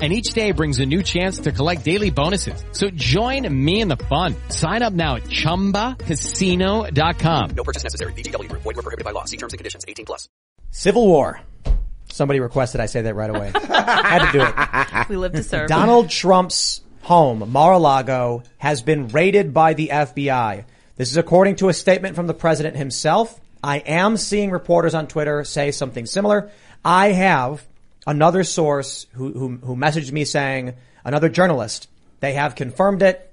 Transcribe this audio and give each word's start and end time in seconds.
and 0.00 0.12
each 0.14 0.32
day 0.32 0.52
brings 0.52 0.78
a 0.78 0.86
new 0.86 1.02
chance 1.02 1.40
to 1.40 1.52
collect 1.52 1.84
daily 1.84 2.08
bonuses. 2.10 2.64
So 2.72 2.88
join 2.90 3.46
me 3.52 3.82
in 3.82 3.88
the 3.88 3.98
fun. 3.98 4.34
Sign 4.48 4.82
up 4.82 4.94
now 4.94 5.16
at 5.16 5.24
ChumbaCasino.com. 5.24 7.50
No 7.50 7.64
purchase 7.64 7.84
necessary. 7.84 8.14
VGW 8.14 8.48
Group. 8.48 8.62
Void 8.62 8.76
were 8.76 8.82
prohibited 8.82 9.04
by 9.04 9.10
law. 9.10 9.26
See 9.26 9.36
terms 9.36 9.52
and 9.52 9.58
conditions. 9.58 9.84
18 9.86 10.06
plus. 10.06 10.30
Civil 10.70 11.06
War. 11.06 11.38
Somebody 12.10 12.40
requested 12.40 12.80
I 12.80 12.86
say 12.86 13.02
that 13.02 13.14
right 13.14 13.30
away. 13.30 13.52
I 13.54 13.60
Had 14.08 14.32
to 14.32 14.38
do 14.38 14.42
it. 14.42 15.08
We 15.08 15.16
live 15.16 15.32
to 15.32 15.42
serve. 15.42 15.68
Donald 15.68 16.08
Trump's 16.08 16.80
home, 17.02 17.50
Mar-a-Lago, 17.52 18.42
has 18.58 18.82
been 18.82 19.08
raided 19.08 19.54
by 19.54 19.74
the 19.74 19.88
FBI. 19.92 20.64
This 20.96 21.10
is 21.10 21.16
according 21.16 21.56
to 21.56 21.68
a 21.68 21.72
statement 21.72 22.16
from 22.16 22.26
the 22.26 22.34
president 22.34 22.76
himself. 22.76 23.40
I 23.62 23.78
am 23.78 24.16
seeing 24.16 24.50
reporters 24.50 24.94
on 24.94 25.06
Twitter 25.06 25.44
say 25.44 25.70
something 25.70 26.06
similar. 26.06 26.50
I 26.84 27.12
have 27.12 27.64
another 28.06 28.44
source 28.44 29.06
who, 29.12 29.32
who, 29.32 29.56
who 29.56 29.76
messaged 29.76 30.12
me 30.12 30.24
saying, 30.24 30.74
another 31.04 31.28
journalist, 31.28 31.88
they 32.20 32.34
have 32.34 32.54
confirmed 32.54 33.02
it. 33.02 33.26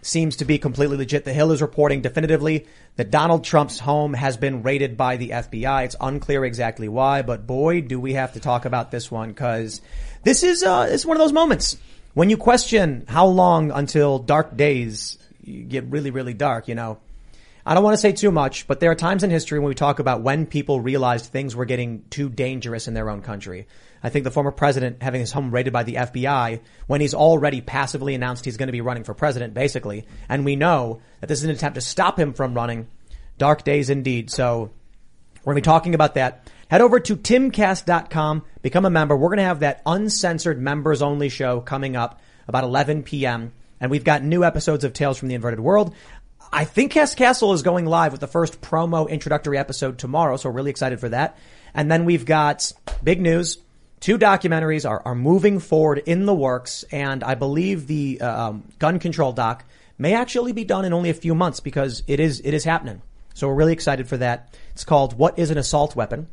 Seems 0.00 0.36
to 0.36 0.44
be 0.44 0.58
completely 0.58 0.96
legit. 0.96 1.24
The 1.24 1.32
Hill 1.32 1.50
is 1.50 1.60
reporting 1.60 2.02
definitively 2.02 2.66
that 2.96 3.10
Donald 3.10 3.44
Trump's 3.44 3.80
home 3.80 4.14
has 4.14 4.36
been 4.36 4.62
raided 4.62 4.96
by 4.96 5.16
the 5.16 5.30
FBI. 5.30 5.84
It's 5.84 5.96
unclear 6.00 6.44
exactly 6.44 6.88
why, 6.88 7.22
but 7.22 7.46
boy, 7.46 7.80
do 7.80 7.98
we 7.98 8.14
have 8.14 8.34
to 8.34 8.40
talk 8.40 8.64
about 8.64 8.90
this 8.90 9.10
one 9.10 9.28
because 9.28 9.80
this 10.22 10.44
is, 10.44 10.62
uh, 10.62 10.88
it's 10.88 11.04
one 11.04 11.16
of 11.16 11.20
those 11.20 11.32
moments 11.32 11.76
when 12.14 12.30
you 12.30 12.36
question 12.36 13.04
how 13.08 13.26
long 13.26 13.70
until 13.70 14.18
dark 14.18 14.56
days 14.56 15.18
get 15.68 15.84
really, 15.84 16.10
really 16.10 16.34
dark, 16.34 16.68
you 16.68 16.74
know. 16.74 16.98
I 17.64 17.74
don't 17.74 17.84
want 17.84 17.94
to 17.94 18.00
say 18.00 18.12
too 18.12 18.30
much, 18.30 18.66
but 18.66 18.80
there 18.80 18.90
are 18.90 18.94
times 18.94 19.22
in 19.22 19.30
history 19.30 19.58
when 19.58 19.68
we 19.68 19.74
talk 19.74 19.98
about 19.98 20.22
when 20.22 20.46
people 20.46 20.80
realized 20.80 21.26
things 21.26 21.54
were 21.54 21.66
getting 21.66 22.02
too 22.08 22.28
dangerous 22.28 22.88
in 22.88 22.94
their 22.94 23.10
own 23.10 23.20
country. 23.20 23.66
I 24.02 24.10
think 24.10 24.24
the 24.24 24.30
former 24.30 24.50
president 24.50 25.02
having 25.02 25.20
his 25.20 25.32
home 25.32 25.50
raided 25.50 25.72
by 25.72 25.82
the 25.82 25.94
FBI 25.94 26.60
when 26.86 27.00
he's 27.00 27.14
already 27.14 27.60
passively 27.60 28.14
announced 28.14 28.44
he's 28.44 28.56
going 28.56 28.68
to 28.68 28.72
be 28.72 28.80
running 28.80 29.04
for 29.04 29.14
president, 29.14 29.54
basically. 29.54 30.06
And 30.28 30.44
we 30.44 30.56
know 30.56 31.00
that 31.20 31.26
this 31.26 31.38
is 31.38 31.44
an 31.44 31.50
attempt 31.50 31.76
to 31.76 31.80
stop 31.80 32.18
him 32.18 32.32
from 32.32 32.54
running. 32.54 32.88
Dark 33.38 33.64
days 33.64 33.90
indeed. 33.90 34.30
So 34.30 34.70
we're 35.44 35.54
going 35.54 35.62
to 35.62 35.68
be 35.68 35.72
talking 35.72 35.94
about 35.94 36.14
that. 36.14 36.50
Head 36.68 36.80
over 36.80 37.00
to 37.00 37.16
timcast.com, 37.16 38.44
become 38.62 38.84
a 38.84 38.90
member. 38.90 39.16
We're 39.16 39.28
going 39.28 39.38
to 39.38 39.44
have 39.44 39.60
that 39.60 39.80
uncensored 39.86 40.60
members 40.60 41.00
only 41.00 41.28
show 41.28 41.60
coming 41.60 41.96
up 41.96 42.20
about 42.46 42.64
11 42.64 43.04
p.m. 43.04 43.52
And 43.80 43.90
we've 43.90 44.04
got 44.04 44.22
new 44.22 44.44
episodes 44.44 44.84
of 44.84 44.92
Tales 44.92 45.18
from 45.18 45.28
the 45.28 45.34
Inverted 45.34 45.60
World. 45.60 45.94
I 46.52 46.64
think 46.64 46.92
Cast 46.92 47.16
Castle 47.16 47.52
is 47.52 47.62
going 47.62 47.86
live 47.86 48.12
with 48.12 48.20
the 48.20 48.26
first 48.26 48.60
promo 48.60 49.08
introductory 49.08 49.58
episode 49.58 49.98
tomorrow, 49.98 50.36
so 50.36 50.48
we're 50.48 50.56
really 50.56 50.70
excited 50.70 50.98
for 50.98 51.10
that. 51.10 51.38
And 51.74 51.90
then 51.90 52.04
we've 52.04 52.24
got 52.24 52.72
big 53.02 53.20
news. 53.20 53.58
Two 54.00 54.18
documentaries 54.18 54.88
are, 54.88 55.02
are 55.04 55.14
moving 55.14 55.58
forward 55.58 55.98
in 55.98 56.26
the 56.26 56.34
works, 56.34 56.84
and 56.92 57.24
I 57.24 57.34
believe 57.34 57.86
the 57.86 58.20
uh, 58.20 58.48
um, 58.48 58.64
gun 58.78 58.98
control 58.98 59.32
doc 59.32 59.64
may 59.98 60.14
actually 60.14 60.52
be 60.52 60.64
done 60.64 60.84
in 60.84 60.92
only 60.92 61.10
a 61.10 61.14
few 61.14 61.34
months 61.34 61.60
because 61.60 62.02
it 62.06 62.20
is 62.20 62.40
it 62.40 62.54
is 62.54 62.64
happening. 62.64 63.02
So 63.34 63.48
we're 63.48 63.54
really 63.54 63.72
excited 63.72 64.08
for 64.08 64.16
that. 64.18 64.56
It's 64.72 64.84
called 64.84 65.18
"What 65.18 65.38
Is 65.38 65.50
an 65.50 65.58
Assault 65.58 65.96
Weapon." 65.96 66.28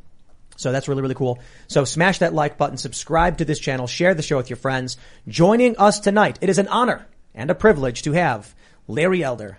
So 0.57 0.71
that's 0.71 0.87
really, 0.87 1.01
really 1.01 1.15
cool. 1.15 1.39
So 1.67 1.83
smash 1.83 2.19
that 2.19 2.33
like 2.33 2.57
button, 2.57 2.77
subscribe 2.77 3.39
to 3.39 3.45
this 3.45 3.59
channel, 3.59 3.87
share 3.87 4.13
the 4.13 4.21
show 4.21 4.37
with 4.37 4.49
your 4.49 4.57
friends. 4.57 4.97
Joining 5.27 5.77
us 5.77 5.99
tonight, 5.99 6.39
it 6.41 6.49
is 6.49 6.59
an 6.59 6.67
honor 6.69 7.05
and 7.33 7.51
a 7.51 7.55
privilege 7.55 8.03
to 8.03 8.13
have 8.13 8.55
Larry 8.87 9.23
Elder. 9.23 9.57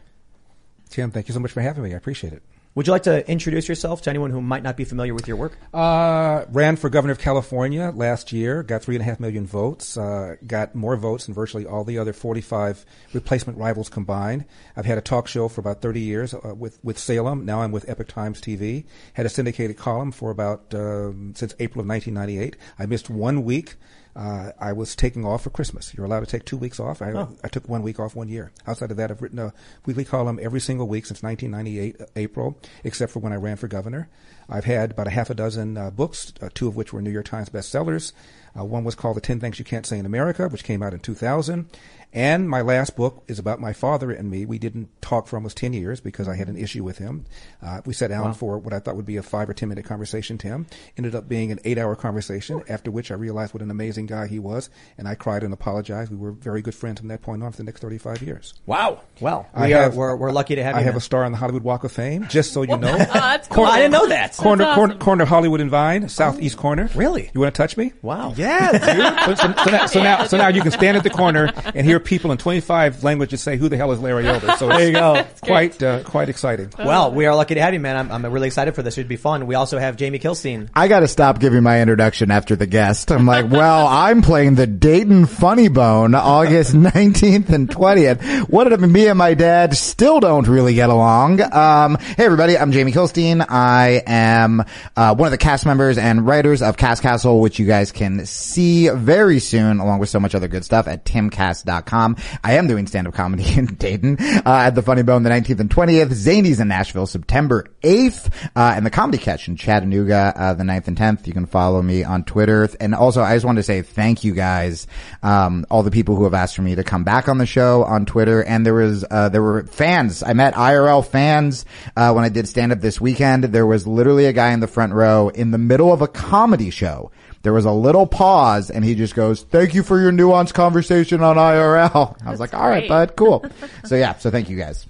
Tim, 0.88 1.10
thank 1.10 1.28
you 1.28 1.34
so 1.34 1.40
much 1.40 1.52
for 1.52 1.60
having 1.60 1.82
me. 1.82 1.92
I 1.92 1.96
appreciate 1.96 2.32
it. 2.32 2.42
Would 2.76 2.86
you 2.86 2.92
like 2.92 3.04
to 3.04 3.26
introduce 3.26 3.70
yourself 3.70 4.02
to 4.02 4.10
anyone 4.10 4.30
who 4.30 4.42
might 4.42 4.62
not 4.62 4.76
be 4.76 4.84
familiar 4.84 5.14
with 5.14 5.26
your 5.26 5.38
work? 5.38 5.56
Uh, 5.72 6.44
ran 6.50 6.76
for 6.76 6.90
governor 6.90 7.12
of 7.12 7.18
California 7.18 7.90
last 7.94 8.34
year, 8.34 8.62
got 8.62 8.82
three 8.82 8.96
and 8.96 9.00
a 9.00 9.04
half 9.06 9.18
million 9.18 9.46
votes, 9.46 9.96
uh, 9.96 10.36
got 10.46 10.74
more 10.74 10.94
votes 10.94 11.24
than 11.24 11.34
virtually 11.34 11.64
all 11.64 11.84
the 11.84 11.96
other 11.96 12.12
45 12.12 12.84
replacement 13.14 13.58
rivals 13.58 13.88
combined. 13.88 14.44
I've 14.76 14.84
had 14.84 14.98
a 14.98 15.00
talk 15.00 15.26
show 15.26 15.48
for 15.48 15.62
about 15.62 15.80
30 15.80 16.00
years 16.00 16.34
uh, 16.34 16.54
with, 16.54 16.78
with 16.84 16.98
Salem. 16.98 17.46
Now 17.46 17.62
I'm 17.62 17.72
with 17.72 17.88
Epoch 17.88 18.08
Times 18.08 18.42
TV. 18.42 18.84
Had 19.14 19.24
a 19.24 19.30
syndicated 19.30 19.78
column 19.78 20.12
for 20.12 20.30
about, 20.30 20.74
um, 20.74 21.32
since 21.34 21.54
April 21.58 21.80
of 21.80 21.88
1998. 21.88 22.56
I 22.78 22.84
missed 22.84 23.08
one 23.08 23.44
week. 23.44 23.76
Uh, 24.16 24.50
I 24.58 24.72
was 24.72 24.96
taking 24.96 25.26
off 25.26 25.42
for 25.42 25.50
Christmas. 25.50 25.92
You're 25.94 26.06
allowed 26.06 26.20
to 26.20 26.26
take 26.26 26.46
two 26.46 26.56
weeks 26.56 26.80
off. 26.80 27.02
I, 27.02 27.12
Oh. 27.12 27.28
I 27.44 27.48
took 27.48 27.68
one 27.68 27.82
week 27.82 28.00
off 28.00 28.16
one 28.16 28.28
year. 28.28 28.50
Outside 28.66 28.90
of 28.90 28.96
that, 28.96 29.10
I've 29.10 29.20
written 29.20 29.38
a 29.38 29.52
weekly 29.84 30.06
column 30.06 30.38
every 30.42 30.60
single 30.60 30.88
week 30.88 31.04
since 31.04 31.22
1998 31.22 32.00
uh, 32.00 32.06
April, 32.16 32.58
except 32.82 33.12
for 33.12 33.18
when 33.20 33.34
I 33.34 33.36
ran 33.36 33.56
for 33.56 33.68
governor. 33.68 34.08
I've 34.48 34.64
had 34.64 34.92
about 34.92 35.06
a 35.08 35.10
half 35.10 35.28
a 35.28 35.34
dozen 35.34 35.76
uh, 35.76 35.90
books, 35.90 36.32
uh, 36.40 36.48
two 36.54 36.66
of 36.66 36.76
which 36.76 36.92
were 36.94 37.02
New 37.02 37.10
York 37.10 37.26
Times 37.26 37.50
bestsellers. 37.50 38.12
Uh, 38.58 38.64
one 38.64 38.84
was 38.84 38.94
called 38.94 39.16
The 39.16 39.20
10 39.20 39.38
Things 39.38 39.58
You 39.58 39.64
Can't 39.66 39.84
Say 39.84 39.98
in 39.98 40.06
America, 40.06 40.48
which 40.48 40.64
came 40.64 40.82
out 40.82 40.94
in 40.94 41.00
2000. 41.00 41.68
And 42.16 42.48
my 42.48 42.62
last 42.62 42.96
book 42.96 43.22
is 43.28 43.38
about 43.38 43.60
my 43.60 43.74
father 43.74 44.10
and 44.10 44.30
me. 44.30 44.46
We 44.46 44.58
didn't 44.58 44.88
talk 45.02 45.26
for 45.26 45.36
almost 45.36 45.58
10 45.58 45.74
years 45.74 46.00
because 46.00 46.28
I 46.28 46.34
had 46.34 46.48
an 46.48 46.56
issue 46.56 46.82
with 46.82 46.96
him. 46.96 47.26
Uh, 47.62 47.82
we 47.84 47.92
sat 47.92 48.08
down 48.08 48.32
for 48.32 48.56
what 48.56 48.72
I 48.72 48.78
thought 48.78 48.96
would 48.96 49.04
be 49.04 49.18
a 49.18 49.22
five 49.22 49.50
or 49.50 49.52
10 49.52 49.68
minute 49.68 49.84
conversation, 49.84 50.38
Tim. 50.38 50.66
Ended 50.96 51.14
up 51.14 51.28
being 51.28 51.52
an 51.52 51.60
eight 51.66 51.76
hour 51.76 51.94
conversation, 51.94 52.62
after 52.70 52.90
which 52.90 53.10
I 53.10 53.14
realized 53.16 53.52
what 53.52 53.62
an 53.62 53.70
amazing 53.70 54.06
guy 54.06 54.28
he 54.28 54.38
was. 54.38 54.70
And 54.96 55.06
I 55.06 55.14
cried 55.14 55.42
and 55.42 55.52
apologized. 55.52 56.10
We 56.10 56.16
were 56.16 56.32
very 56.32 56.62
good 56.62 56.74
friends 56.74 57.00
from 57.00 57.08
that 57.08 57.20
point 57.20 57.42
on 57.42 57.50
for 57.52 57.58
the 57.58 57.64
next 57.64 57.82
35 57.82 58.22
years. 58.22 58.54
Wow. 58.64 59.02
Well, 59.20 59.46
I 59.52 59.66
we 59.66 59.74
are, 59.74 59.90
we're, 59.90 60.16
we're 60.16 60.32
lucky 60.32 60.54
to 60.54 60.64
have 60.64 60.74
I 60.74 60.78
you. 60.78 60.84
have 60.86 60.94
now. 60.94 60.98
a 60.98 61.02
star 61.02 61.22
on 61.22 61.32
the 61.32 61.38
Hollywood 61.38 61.64
Walk 61.64 61.84
of 61.84 61.92
Fame, 61.92 62.28
just 62.28 62.54
so 62.54 62.62
you 62.62 62.76
know. 62.78 62.94
Oh, 62.94 62.96
that's 62.96 63.46
cool. 63.48 63.66
I 63.66 63.76
didn't 63.76 63.92
know 63.92 64.08
that. 64.08 64.34
corner, 64.38 64.64
That's 64.64 64.74
corner, 64.74 64.94
corner 64.96 65.24
Hollywood 65.26 65.60
and 65.60 65.68
Vine, 65.70 66.08
southeast 66.08 66.56
corner. 66.56 66.88
Really? 66.94 67.30
You 67.34 67.40
want 67.42 67.54
to 67.54 67.58
touch 67.58 67.76
me? 67.76 67.92
Wow. 68.00 68.32
Yeah, 68.38 68.72
dude. 68.72 69.36
so, 69.38 69.52
so, 69.54 69.64
so 69.64 69.70
now, 69.70 69.86
so 69.86 70.02
now, 70.02 70.24
so 70.24 70.36
now 70.38 70.48
you 70.48 70.62
can 70.62 70.70
stand 70.70 70.96
at 70.96 71.02
the 71.02 71.10
corner 71.10 71.52
and 71.74 71.86
hear 71.86 72.00
people 72.06 72.32
in 72.32 72.38
25 72.38 73.04
languages 73.04 73.42
say, 73.42 73.56
"Who 73.58 73.68
the 73.68 73.76
hell 73.76 73.92
is 73.92 74.00
Larry 74.00 74.26
Elder?" 74.26 74.54
So 74.56 74.68
There 74.76 74.86
you 74.86 74.92
go. 74.92 75.24
quite, 75.42 75.82
uh, 75.82 76.02
quite 76.04 76.28
exciting. 76.28 76.72
Well, 76.78 77.12
we 77.12 77.26
are 77.26 77.34
lucky 77.34 77.54
to 77.54 77.60
have 77.60 77.74
you, 77.74 77.80
man. 77.80 77.96
I'm, 77.96 78.10
I'm 78.24 78.32
really 78.32 78.46
excited 78.46 78.74
for 78.74 78.82
this. 78.82 78.96
It'd 78.96 79.08
be 79.08 79.16
fun. 79.16 79.46
We 79.46 79.54
also 79.54 79.78
have 79.78 79.96
Jamie 79.96 80.18
Kilstein. 80.18 80.68
I 80.74 80.88
gotta 80.88 81.08
stop 81.08 81.40
giving 81.40 81.62
my 81.62 81.82
introduction 81.82 82.30
after 82.30 82.56
the 82.56 82.66
guest. 82.66 83.10
I'm 83.12 83.26
like, 83.26 83.50
well, 83.50 83.86
I'm 83.90 84.22
playing 84.22 84.54
the 84.54 84.66
Dayton 84.66 85.26
Funny 85.26 85.68
Bone 85.68 86.14
August 86.14 86.72
19th 86.74 87.50
and 87.50 87.68
20th. 87.68 88.48
What 88.48 88.68
did 88.68 88.80
me 88.80 89.08
and 89.08 89.18
my 89.18 89.34
dad 89.34 89.76
still 89.76 90.20
don't 90.20 90.46
really 90.48 90.74
get 90.74 90.88
along? 90.88 91.40
Um, 91.52 91.96
hey 91.98 92.24
everybody, 92.24 92.56
I'm 92.56 92.72
Jamie 92.72 92.92
Kilstein. 92.92 93.44
I 93.48 94.02
am, 94.06 94.64
uh, 94.96 95.14
one 95.14 95.26
of 95.26 95.32
the 95.32 95.38
cast 95.38 95.66
members 95.66 95.98
and 95.98 96.26
writers 96.26 96.62
of 96.62 96.76
Cast 96.76 97.02
Castle, 97.02 97.40
which 97.40 97.58
you 97.58 97.66
guys 97.66 97.92
can 97.92 98.24
see 98.26 98.88
very 98.88 99.40
soon 99.40 99.80
along 99.80 99.98
with 99.98 100.08
so 100.08 100.20
much 100.20 100.34
other 100.34 100.48
good 100.48 100.64
stuff 100.64 100.86
at 100.86 101.04
timcast.com. 101.04 101.85
I 101.92 102.54
am 102.54 102.66
doing 102.66 102.86
stand-up 102.86 103.14
comedy 103.14 103.44
in 103.56 103.66
Dayton, 103.66 104.16
uh, 104.20 104.42
at 104.46 104.74
the 104.74 104.82
Funny 104.82 105.02
Bone 105.02 105.22
the 105.22 105.30
19th 105.30 105.60
and 105.60 105.70
20th, 105.70 106.08
Zanies 106.08 106.60
in 106.60 106.68
Nashville 106.68 107.06
September 107.06 107.66
8th, 107.82 108.32
uh, 108.56 108.74
and 108.76 108.84
the 108.84 108.90
Comedy 108.90 109.18
Catch 109.18 109.48
in 109.48 109.56
Chattanooga, 109.56 110.32
uh, 110.36 110.54
the 110.54 110.64
9th 110.64 110.88
and 110.88 110.96
10th. 110.96 111.26
You 111.26 111.32
can 111.32 111.46
follow 111.46 111.80
me 111.82 112.04
on 112.04 112.24
Twitter. 112.24 112.68
And 112.80 112.94
also, 112.94 113.22
I 113.22 113.34
just 113.34 113.46
wanted 113.46 113.60
to 113.60 113.64
say 113.64 113.82
thank 113.82 114.24
you 114.24 114.34
guys, 114.34 114.86
um, 115.22 115.66
all 115.70 115.82
the 115.82 115.90
people 115.90 116.16
who 116.16 116.24
have 116.24 116.34
asked 116.34 116.56
for 116.56 116.62
me 116.62 116.74
to 116.74 116.84
come 116.84 117.04
back 117.04 117.28
on 117.28 117.38
the 117.38 117.46
show 117.46 117.84
on 117.84 118.06
Twitter. 118.06 118.42
And 118.42 118.66
there 118.66 118.74
was, 118.74 119.04
uh, 119.10 119.28
there 119.28 119.42
were 119.42 119.64
fans. 119.66 120.22
I 120.22 120.32
met 120.32 120.54
IRL 120.54 121.04
fans, 121.06 121.64
uh, 121.96 122.12
when 122.12 122.24
I 122.24 122.28
did 122.28 122.48
stand-up 122.48 122.80
this 122.80 123.00
weekend. 123.00 123.44
There 123.44 123.66
was 123.66 123.86
literally 123.86 124.26
a 124.26 124.32
guy 124.32 124.52
in 124.52 124.60
the 124.60 124.66
front 124.66 124.92
row 124.92 125.28
in 125.28 125.50
the 125.50 125.58
middle 125.58 125.92
of 125.92 126.02
a 126.02 126.08
comedy 126.08 126.70
show. 126.70 127.10
There 127.46 127.52
was 127.52 127.64
a 127.64 127.70
little 127.70 128.08
pause 128.08 128.70
and 128.70 128.84
he 128.84 128.96
just 128.96 129.14
goes, 129.14 129.42
thank 129.42 129.72
you 129.72 129.84
for 129.84 130.00
your 130.00 130.10
nuanced 130.10 130.52
conversation 130.52 131.22
on 131.22 131.36
IRL. 131.36 132.20
I 132.26 132.28
was 132.32 132.40
like, 132.40 132.52
all 132.54 132.68
right, 132.68 132.80
great. 132.80 132.88
bud, 132.88 133.14
cool. 133.14 133.46
So 133.84 133.94
yeah, 133.94 134.16
so 134.16 134.32
thank 134.32 134.50
you 134.50 134.56
guys. 134.56 134.84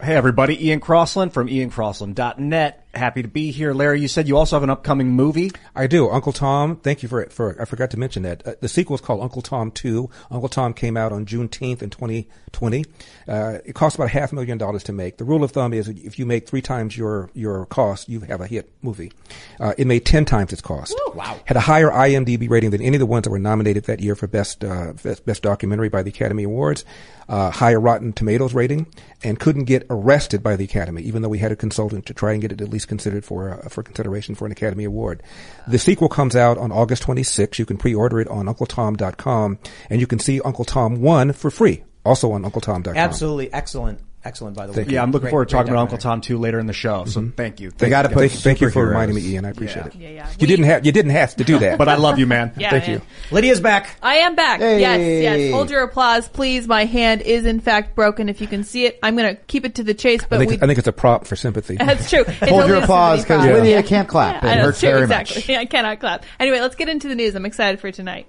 Hey 0.00 0.14
everybody, 0.14 0.68
Ian 0.68 0.78
Crossland 0.78 1.34
from 1.34 1.48
iancrossland.net. 1.48 2.79
Happy 2.92 3.22
to 3.22 3.28
be 3.28 3.52
here. 3.52 3.72
Larry, 3.72 4.00
you 4.00 4.08
said 4.08 4.26
you 4.26 4.36
also 4.36 4.56
have 4.56 4.64
an 4.64 4.70
upcoming 4.70 5.10
movie. 5.10 5.52
I 5.76 5.86
do. 5.86 6.10
Uncle 6.10 6.32
Tom, 6.32 6.74
thank 6.76 7.04
you 7.04 7.08
for 7.08 7.24
for. 7.26 7.60
I 7.60 7.64
forgot 7.64 7.92
to 7.92 7.96
mention 7.96 8.24
that 8.24 8.44
uh, 8.44 8.54
the 8.60 8.68
sequel 8.68 8.96
is 8.96 9.00
called 9.00 9.22
Uncle 9.22 9.42
Tom 9.42 9.70
Two. 9.70 10.10
Uncle 10.28 10.48
Tom 10.48 10.74
came 10.74 10.96
out 10.96 11.12
on 11.12 11.24
Juneteenth 11.24 11.82
in 11.82 11.90
2020. 11.90 12.84
Uh, 13.28 13.58
it 13.64 13.76
cost 13.76 13.94
about 13.94 14.10
half 14.10 14.32
a 14.32 14.34
million 14.34 14.58
dollars 14.58 14.82
to 14.84 14.92
make. 14.92 15.18
The 15.18 15.24
rule 15.24 15.44
of 15.44 15.52
thumb 15.52 15.72
is 15.72 15.86
if 15.88 16.18
you 16.18 16.26
make 16.26 16.48
three 16.48 16.62
times 16.62 16.96
your 16.96 17.30
your 17.32 17.66
cost, 17.66 18.08
you 18.08 18.20
have 18.20 18.40
a 18.40 18.48
hit 18.48 18.68
movie. 18.82 19.12
Uh, 19.60 19.72
it 19.78 19.86
made 19.86 20.04
ten 20.04 20.24
times 20.24 20.52
its 20.52 20.62
cost. 20.62 20.92
Wow! 21.14 21.38
Had 21.44 21.56
a 21.56 21.60
higher 21.60 21.90
IMDb 21.90 22.50
rating 22.50 22.70
than 22.70 22.82
any 22.82 22.96
of 22.96 23.00
the 23.00 23.06
ones 23.06 23.22
that 23.22 23.30
were 23.30 23.38
nominated 23.38 23.84
that 23.84 24.00
year 24.00 24.16
for 24.16 24.26
best 24.26 24.64
uh, 24.64 24.94
best, 25.00 25.24
best 25.24 25.42
documentary 25.44 25.90
by 25.90 26.02
the 26.02 26.10
Academy 26.10 26.42
Awards. 26.42 26.84
Uh, 27.30 27.48
higher 27.48 27.78
Rotten 27.78 28.12
Tomatoes 28.12 28.54
rating, 28.54 28.88
and 29.22 29.38
couldn't 29.38 29.66
get 29.66 29.86
arrested 29.88 30.42
by 30.42 30.56
the 30.56 30.64
Academy, 30.64 31.00
even 31.02 31.22
though 31.22 31.28
we 31.28 31.38
had 31.38 31.52
a 31.52 31.56
consultant 31.56 32.04
to 32.06 32.12
try 32.12 32.32
and 32.32 32.42
get 32.42 32.50
it 32.50 32.60
at 32.60 32.68
least 32.68 32.88
considered 32.88 33.24
for 33.24 33.50
uh, 33.50 33.68
for 33.68 33.84
consideration 33.84 34.34
for 34.34 34.46
an 34.46 34.52
Academy 34.52 34.82
Award. 34.82 35.22
The 35.68 35.78
sequel 35.78 36.08
comes 36.08 36.34
out 36.34 36.58
on 36.58 36.72
August 36.72 37.04
26th. 37.04 37.60
You 37.60 37.66
can 37.66 37.76
pre-order 37.76 38.18
it 38.18 38.26
on 38.26 38.46
UncleTom.com, 38.46 39.58
and 39.88 40.00
you 40.00 40.08
can 40.08 40.18
see 40.18 40.40
Uncle 40.40 40.64
Tom 40.64 41.00
One 41.02 41.32
for 41.32 41.52
free, 41.52 41.84
also 42.04 42.32
on 42.32 42.42
UncleTom.com. 42.42 42.96
Absolutely 42.96 43.52
excellent, 43.52 44.00
excellent. 44.24 44.56
By 44.56 44.66
the 44.66 44.72
way, 44.72 44.86
Yeah, 44.88 45.02
I'm 45.02 45.10
looking 45.12 45.24
Great- 45.24 45.30
forward 45.30 45.48
to 45.48 45.54
talking 45.54 45.72
about 45.72 45.82
Uncle. 45.82 45.98
Tom 45.98 46.20
too 46.20 46.38
later 46.38 46.58
in 46.58 46.66
the 46.66 46.72
show. 46.72 47.04
So 47.06 47.20
mm-hmm. 47.20 47.30
thank 47.30 47.60
you. 47.60 47.70
Thank, 47.70 47.90
gotta 47.90 48.08
put 48.08 48.30
thank, 48.30 48.32
thank 48.32 48.60
you 48.60 48.70
for 48.70 48.84
superheroes. 48.84 48.88
reminding 48.88 49.16
me, 49.16 49.22
Ian. 49.28 49.44
I 49.44 49.50
appreciate 49.50 49.86
it. 49.86 49.94
Yeah, 49.94 50.08
yeah. 50.10 50.30
You 50.38 50.46
didn't 50.46 50.66
have 50.66 50.86
you 50.86 50.92
didn't 50.92 51.12
have 51.12 51.36
to 51.36 51.44
do 51.44 51.58
that, 51.58 51.78
But 51.78 51.88
I 51.88 51.96
love 51.96 52.18
you, 52.18 52.26
man. 52.26 52.52
Yeah, 52.56 52.70
Thank 52.70 52.86
man. 52.86 52.96
you. 52.96 53.02
Lydia's 53.30 53.60
back. 53.60 53.96
I 54.02 54.16
am 54.16 54.34
back. 54.34 54.60
Hey. 54.60 54.80
Yes, 54.80 55.40
yes. 55.40 55.52
Hold 55.52 55.70
your 55.70 55.82
applause, 55.82 56.28
please. 56.28 56.66
My 56.66 56.84
hand 56.84 57.22
is 57.22 57.44
in 57.44 57.60
fact 57.60 57.94
broken. 57.94 58.28
If 58.28 58.40
you 58.40 58.46
can 58.46 58.64
see 58.64 58.86
it, 58.86 58.98
I'm 59.02 59.16
going 59.16 59.34
to 59.34 59.40
keep 59.42 59.64
it 59.64 59.76
to 59.76 59.84
the 59.84 59.94
chase. 59.94 60.22
I 60.22 60.26
But 60.28 60.38
think 60.38 60.50
we, 60.50 60.56
I 60.58 60.66
think 60.66 60.78
it's 60.78 60.88
a 60.88 60.92
prop 60.92 61.26
for 61.26 61.36
sympathy. 61.36 61.76
that's 61.76 62.08
true. 62.10 62.24
It 62.26 62.48
Hold 62.48 62.66
your 62.68 62.76
applause 62.76 63.22
because 63.22 63.42
75. 63.42 63.62
Lydia 63.62 63.82
can't 63.82 64.08
clap. 64.08 64.42
Yeah, 64.42 64.52
it 64.52 64.58
hurts 64.58 64.68
it's 64.68 64.80
true, 64.80 64.90
very 64.90 65.02
exactly. 65.02 65.54
much. 65.54 65.60
I 65.60 65.64
cannot 65.66 66.00
clap. 66.00 66.24
Anyway, 66.38 66.60
let's 66.60 66.76
get 66.76 66.88
into 66.88 67.08
the 67.08 67.14
news. 67.14 67.34
I'm 67.34 67.46
excited 67.46 67.80
for 67.80 67.90
tonight. 67.90 68.26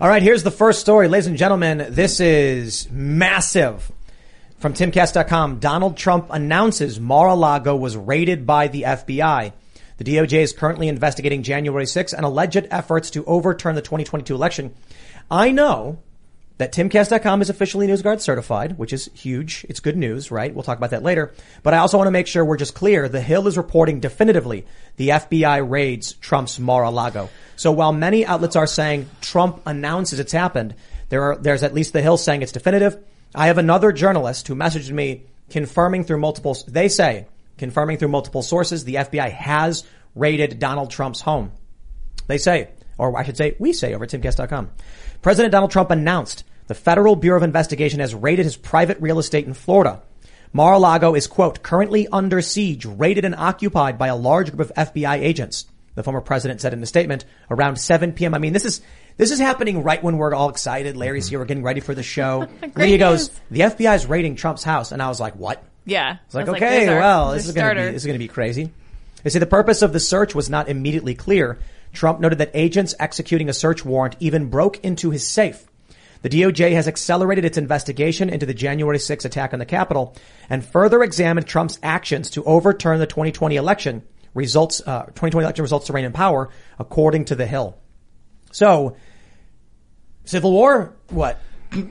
All 0.00 0.08
right, 0.08 0.22
here's 0.22 0.42
the 0.42 0.50
first 0.50 0.80
story. 0.80 1.08
Ladies 1.08 1.26
and 1.26 1.36
gentlemen, 1.36 1.86
this 1.90 2.20
is 2.20 2.90
massive. 2.90 3.92
From 4.60 4.74
timcast.com, 4.74 5.58
Donald 5.58 5.96
Trump 5.96 6.26
announces 6.28 7.00
Mar-a-Lago 7.00 7.74
was 7.74 7.96
raided 7.96 8.44
by 8.44 8.68
the 8.68 8.82
FBI. 8.82 9.54
The 9.96 10.04
DOJ 10.04 10.34
is 10.34 10.52
currently 10.52 10.88
investigating 10.88 11.42
January 11.42 11.86
6 11.86 12.12
and 12.12 12.26
alleged 12.26 12.68
efforts 12.70 13.08
to 13.12 13.24
overturn 13.24 13.74
the 13.74 13.80
2022 13.80 14.34
election. 14.34 14.74
I 15.30 15.50
know 15.50 16.00
that 16.58 16.74
timcast.com 16.74 17.40
is 17.40 17.48
officially 17.48 17.86
NewsGuard 17.86 18.20
certified, 18.20 18.76
which 18.76 18.92
is 18.92 19.08
huge. 19.14 19.64
It's 19.70 19.80
good 19.80 19.96
news, 19.96 20.30
right? 20.30 20.54
We'll 20.54 20.62
talk 20.62 20.76
about 20.76 20.90
that 20.90 21.02
later. 21.02 21.32
But 21.62 21.72
I 21.72 21.78
also 21.78 21.96
want 21.96 22.08
to 22.08 22.12
make 22.12 22.26
sure 22.26 22.44
we're 22.44 22.58
just 22.58 22.74
clear. 22.74 23.08
The 23.08 23.22
Hill 23.22 23.48
is 23.48 23.56
reporting 23.56 24.00
definitively 24.00 24.66
the 24.96 25.08
FBI 25.08 25.66
raids 25.70 26.12
Trump's 26.12 26.60
Mar-a-Lago. 26.60 27.30
So 27.56 27.72
while 27.72 27.94
many 27.94 28.26
outlets 28.26 28.56
are 28.56 28.66
saying 28.66 29.08
Trump 29.22 29.62
announces 29.64 30.20
it's 30.20 30.32
happened, 30.32 30.74
there 31.08 31.22
are, 31.22 31.36
there's 31.36 31.62
at 31.62 31.72
least 31.72 31.94
the 31.94 32.02
Hill 32.02 32.18
saying 32.18 32.42
it's 32.42 32.52
definitive. 32.52 33.02
I 33.34 33.46
have 33.46 33.58
another 33.58 33.92
journalist 33.92 34.48
who 34.48 34.54
messaged 34.54 34.90
me 34.90 35.24
confirming 35.50 36.04
through 36.04 36.18
multiple, 36.18 36.56
they 36.66 36.88
say, 36.88 37.26
confirming 37.58 37.98
through 37.98 38.08
multiple 38.08 38.42
sources, 38.42 38.84
the 38.84 38.96
FBI 38.96 39.30
has 39.30 39.84
raided 40.14 40.58
Donald 40.58 40.90
Trump's 40.90 41.20
home. 41.20 41.52
They 42.26 42.38
say, 42.38 42.70
or 42.98 43.16
I 43.16 43.24
should 43.24 43.36
say, 43.36 43.56
we 43.58 43.72
say 43.72 43.94
over 43.94 44.04
at 44.04 44.10
timcast.com. 44.10 44.70
President 45.22 45.52
Donald 45.52 45.70
Trump 45.70 45.90
announced 45.90 46.44
the 46.66 46.74
Federal 46.74 47.16
Bureau 47.16 47.36
of 47.36 47.42
Investigation 47.42 48.00
has 48.00 48.14
raided 48.14 48.44
his 48.44 48.56
private 48.56 49.00
real 49.00 49.18
estate 49.18 49.46
in 49.46 49.54
Florida. 49.54 50.02
Mar-a-Lago 50.52 51.14
is, 51.14 51.26
quote, 51.26 51.62
currently 51.62 52.08
under 52.08 52.40
siege, 52.40 52.84
raided 52.84 53.24
and 53.24 53.34
occupied 53.34 53.98
by 53.98 54.08
a 54.08 54.16
large 54.16 54.52
group 54.52 54.70
of 54.70 54.74
FBI 54.76 55.18
agents. 55.18 55.66
The 55.94 56.02
former 56.02 56.20
president 56.20 56.60
said 56.60 56.72
in 56.72 56.82
a 56.82 56.86
statement 56.86 57.24
around 57.50 57.76
7 57.76 58.12
p.m. 58.12 58.34
I 58.34 58.38
mean, 58.38 58.52
this 58.52 58.64
is, 58.64 58.80
this 59.20 59.30
is 59.30 59.38
happening 59.38 59.82
right 59.82 60.02
when 60.02 60.16
we're 60.16 60.34
all 60.34 60.48
excited. 60.48 60.96
Larry's 60.96 61.28
here. 61.28 61.38
We're 61.38 61.44
getting 61.44 61.62
ready 61.62 61.80
for 61.80 61.94
the 61.94 62.02
show. 62.02 62.48
Lydia 62.74 62.96
goes, 62.96 63.28
the 63.50 63.60
FBI 63.60 63.94
is 63.94 64.06
raiding 64.06 64.34
Trump's 64.36 64.64
house. 64.64 64.92
And 64.92 65.02
I 65.02 65.08
was 65.08 65.20
like, 65.20 65.36
what? 65.36 65.62
Yeah. 65.84 66.16
It's 66.24 66.34
like, 66.34 66.48
I 66.48 66.50
was 66.52 66.56
okay, 66.62 66.88
our- 66.88 66.98
well, 66.98 67.32
this 67.32 67.46
is 67.46 67.52
going 67.52 67.76
to 67.76 67.82
be 67.82 67.86
this 67.88 68.02
is 68.02 68.06
going 68.06 68.18
to 68.18 68.24
be 68.24 68.28
crazy. 68.28 68.72
They 69.22 69.28
say 69.28 69.38
the 69.38 69.46
purpose 69.46 69.82
of 69.82 69.92
the 69.92 70.00
search 70.00 70.34
was 70.34 70.48
not 70.48 70.70
immediately 70.70 71.14
clear. 71.14 71.58
Trump 71.92 72.20
noted 72.20 72.38
that 72.38 72.50
agents 72.54 72.94
executing 72.98 73.50
a 73.50 73.52
search 73.52 73.84
warrant 73.84 74.16
even 74.20 74.48
broke 74.48 74.82
into 74.82 75.10
his 75.10 75.26
safe. 75.28 75.66
The 76.22 76.30
DOJ 76.30 76.72
has 76.72 76.88
accelerated 76.88 77.44
its 77.44 77.58
investigation 77.58 78.30
into 78.30 78.46
the 78.46 78.54
January 78.54 78.98
6 78.98 79.24
attack 79.26 79.52
on 79.52 79.58
the 79.58 79.66
Capitol 79.66 80.16
and 80.48 80.64
further 80.64 81.02
examined 81.02 81.46
Trump's 81.46 81.78
actions 81.82 82.30
to 82.30 82.44
overturn 82.44 82.98
the 83.00 83.06
2020 83.06 83.56
election 83.56 84.02
results, 84.32 84.80
uh, 84.86 85.04
2020 85.04 85.44
election 85.44 85.62
results 85.62 85.86
to 85.88 85.92
reign 85.92 86.04
in 86.06 86.12
power, 86.12 86.48
according 86.78 87.26
to 87.26 87.34
the 87.34 87.46
Hill. 87.46 87.76
So, 88.52 88.96
civil 90.30 90.52
war, 90.52 90.94
what? 91.08 91.40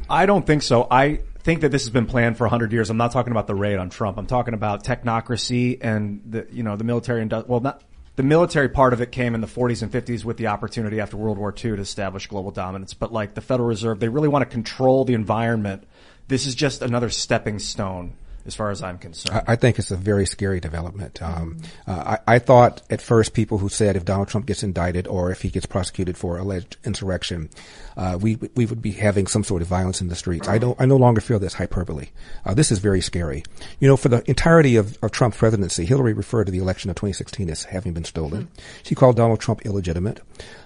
I 0.09 0.25
don't 0.25 0.47
think 0.47 0.63
so. 0.63 0.87
I 0.89 1.19
think 1.39 1.61
that 1.61 1.69
this 1.69 1.83
has 1.83 1.89
been 1.89 2.05
planned 2.05 2.37
for 2.37 2.45
100 2.45 2.71
years. 2.71 2.89
I'm 2.89 2.97
not 2.97 3.11
talking 3.11 3.31
about 3.31 3.47
the 3.47 3.55
raid 3.55 3.77
on 3.77 3.89
Trump. 3.89 4.17
I'm 4.17 4.27
talking 4.27 4.53
about 4.53 4.83
technocracy 4.83 5.77
and 5.81 6.21
the, 6.25 6.47
you 6.49 6.63
know, 6.63 6.77
the 6.77 6.85
military 6.85 7.21
and, 7.21 7.31
well, 7.47 7.59
not, 7.59 7.83
the 8.15 8.23
military 8.23 8.69
part 8.69 8.93
of 8.93 9.01
it 9.01 9.11
came 9.11 9.35
in 9.35 9.41
the 9.41 9.47
40s 9.47 9.81
and 9.81 9.91
50s 9.91 10.23
with 10.23 10.37
the 10.37 10.47
opportunity 10.47 10.99
after 10.99 11.17
World 11.17 11.37
War 11.37 11.51
II 11.51 11.75
to 11.75 11.81
establish 11.81 12.27
global 12.27 12.51
dominance. 12.51 12.93
But 12.93 13.11
like 13.11 13.33
the 13.33 13.41
Federal 13.41 13.67
Reserve, 13.67 13.99
they 13.99 14.09
really 14.09 14.29
want 14.29 14.43
to 14.43 14.49
control 14.49 15.03
the 15.03 15.13
environment. 15.13 15.85
This 16.29 16.45
is 16.45 16.55
just 16.55 16.81
another 16.81 17.09
stepping 17.09 17.59
stone 17.59 18.13
as 18.49 18.55
far 18.55 18.71
as 18.71 18.81
I'm 18.81 18.97
concerned. 18.97 19.43
I 19.47 19.53
I 19.53 19.55
think 19.55 19.77
it's 19.77 19.91
a 19.91 19.95
very 19.95 20.25
scary 20.25 20.59
development. 20.59 21.21
Um, 21.21 21.57
uh, 21.85 22.17
I, 22.27 22.35
I 22.35 22.39
thought 22.39 22.81
at 22.89 23.01
first 23.01 23.33
people 23.33 23.59
who 23.59 23.69
said 23.69 23.95
if 23.95 24.05
Donald 24.05 24.27
Trump 24.27 24.47
gets 24.47 24.63
indicted 24.63 25.07
or 25.07 25.31
if 25.31 25.43
he 25.43 25.49
gets 25.49 25.67
prosecuted 25.67 26.17
for 26.17 26.37
alleged 26.37 26.77
insurrection, 26.83 27.49
uh, 27.95 28.17
we 28.19 28.37
we 28.55 28.65
would 28.65 28.81
be 28.81 28.91
having 28.91 29.27
some 29.27 29.43
sort 29.43 29.61
of 29.61 29.67
violence 29.67 30.01
in 30.01 30.07
the 30.07 30.15
streets. 30.15 30.47
I 30.47 30.57
don't. 30.57 30.79
I 30.81 30.85
no 30.85 30.97
longer 30.97 31.21
feel 31.21 31.37
this 31.37 31.53
hyperbole. 31.53 32.07
Uh, 32.43 32.55
this 32.55 32.71
is 32.71 32.79
very 32.79 33.01
scary. 33.01 33.43
You 33.79 33.87
know, 33.87 33.97
for 33.97 34.09
the 34.09 34.27
entirety 34.27 34.77
of, 34.77 34.97
of 35.03 35.11
Trump's 35.11 35.37
presidency, 35.37 35.85
Hillary 35.85 36.13
referred 36.13 36.45
to 36.45 36.51
the 36.51 36.59
election 36.59 36.89
of 36.89 36.95
2016 36.95 37.49
as 37.49 37.63
having 37.65 37.93
been 37.93 38.05
stolen. 38.05 38.49
She 38.83 38.95
called 38.95 39.15
Donald 39.15 39.39
Trump 39.39 39.65
illegitimate 39.65 40.21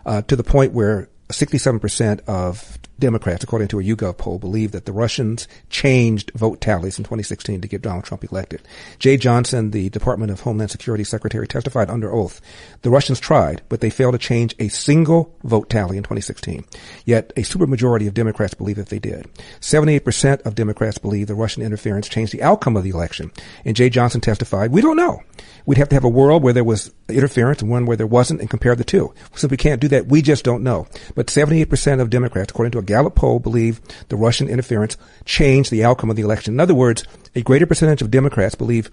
uh, 0.06 0.22
to 0.24 0.36
the 0.36 0.44
point 0.44 0.72
where 0.72 1.10
67% 1.30 2.22
of 2.28 2.80
Democrats, 3.00 3.44
according 3.44 3.68
to 3.70 3.80
a 3.80 3.84
YouGov 3.84 4.18
poll, 4.18 4.40
believe 4.40 4.72
that 4.72 4.86
the 4.86 4.92
Russians 4.92 5.48
changed 5.70 6.32
vote 6.36 6.62
tallies 6.62 6.98
in 6.98 7.04
2016 7.04 7.62
to 7.62 7.68
get 7.68 7.82
Donald 7.82 8.06
Trump 8.06 8.24
elected. 8.24 8.62
Jeh 9.00 9.20
Johnson, 9.20 9.72
the 9.72 9.90
Department 9.90 10.32
of 10.32 10.42
Homeland 10.42 10.72
Security 10.72 11.04
Secretary, 11.04 11.48
testified 11.48 11.90
under 11.90 12.12
oath. 12.12 12.40
The 12.82 12.90
Russians 12.90 13.20
tried, 13.20 13.62
but 13.70 13.82
they 13.82 13.90
failed 13.90 14.14
to 14.14 14.20
change 14.20 14.56
a 14.60 14.68
single 14.68 15.36
vote 15.44 15.70
tally 15.70 15.98
in 15.98 16.04
2016. 16.04 16.66
Yet 17.06 17.34
a 17.36 17.42
supermajority 17.42 18.08
of 18.08 18.14
Democrats 18.14 18.54
believe 18.54 18.78
that 18.78 18.90
they 18.90 19.00
did. 19.00 19.28
78% 19.60 20.42
of 20.42 20.56
Democrats 20.56 20.98
believe 20.98 21.28
the 21.28 21.36
Russian 21.36 21.64
interference 21.64 22.08
changed 22.08 22.32
the 22.32 22.44
outcome 22.44 22.78
of 22.78 22.84
the 22.84 22.92
election. 22.92 23.32
And 23.66 23.76
Jeh 23.76 23.92
Johnson 23.92 24.22
testified, 24.22 24.72
we 24.72 24.82
don't 24.82 24.98
know. 24.98 25.22
We'd 25.66 25.78
have 25.78 25.90
to 25.90 25.96
have 25.96 26.04
a 26.04 26.10
world 26.10 26.44
where 26.44 26.54
there 26.54 26.64
was 26.64 26.92
interference 27.08 27.62
and 27.62 27.72
one 27.72 27.86
where 27.86 27.98
there 27.98 28.08
wasn't 28.08 28.42
and 28.42 28.50
compare 28.50 28.76
the 28.76 28.84
two. 28.84 29.14
Since 29.36 29.52
we 29.52 29.58
can't 29.58 29.80
do 29.80 29.88
that, 29.90 30.08
we 30.08 30.22
just 30.22 30.44
don't 30.44 30.64
know. 30.64 30.88
But 31.16 31.28
78% 31.28 32.02
of 32.02 32.10
Democrats, 32.10 32.52
according 32.52 32.72
to 32.72 32.80
a 32.80 32.83
Gallup 32.84 33.16
poll, 33.16 33.40
believe 33.40 33.82
the 34.10 34.16
Russian 34.16 34.50
interference 34.50 34.98
changed 35.26 35.72
the 35.72 35.84
outcome 35.84 36.10
of 36.10 36.16
the 36.16 36.22
election. 36.22 36.54
In 36.54 36.60
other 36.60 36.76
words, 36.76 37.04
a 37.36 37.42
greater 37.42 37.66
percentage 37.66 38.02
of 38.02 38.12
Democrats 38.12 38.56
believe 38.56 38.92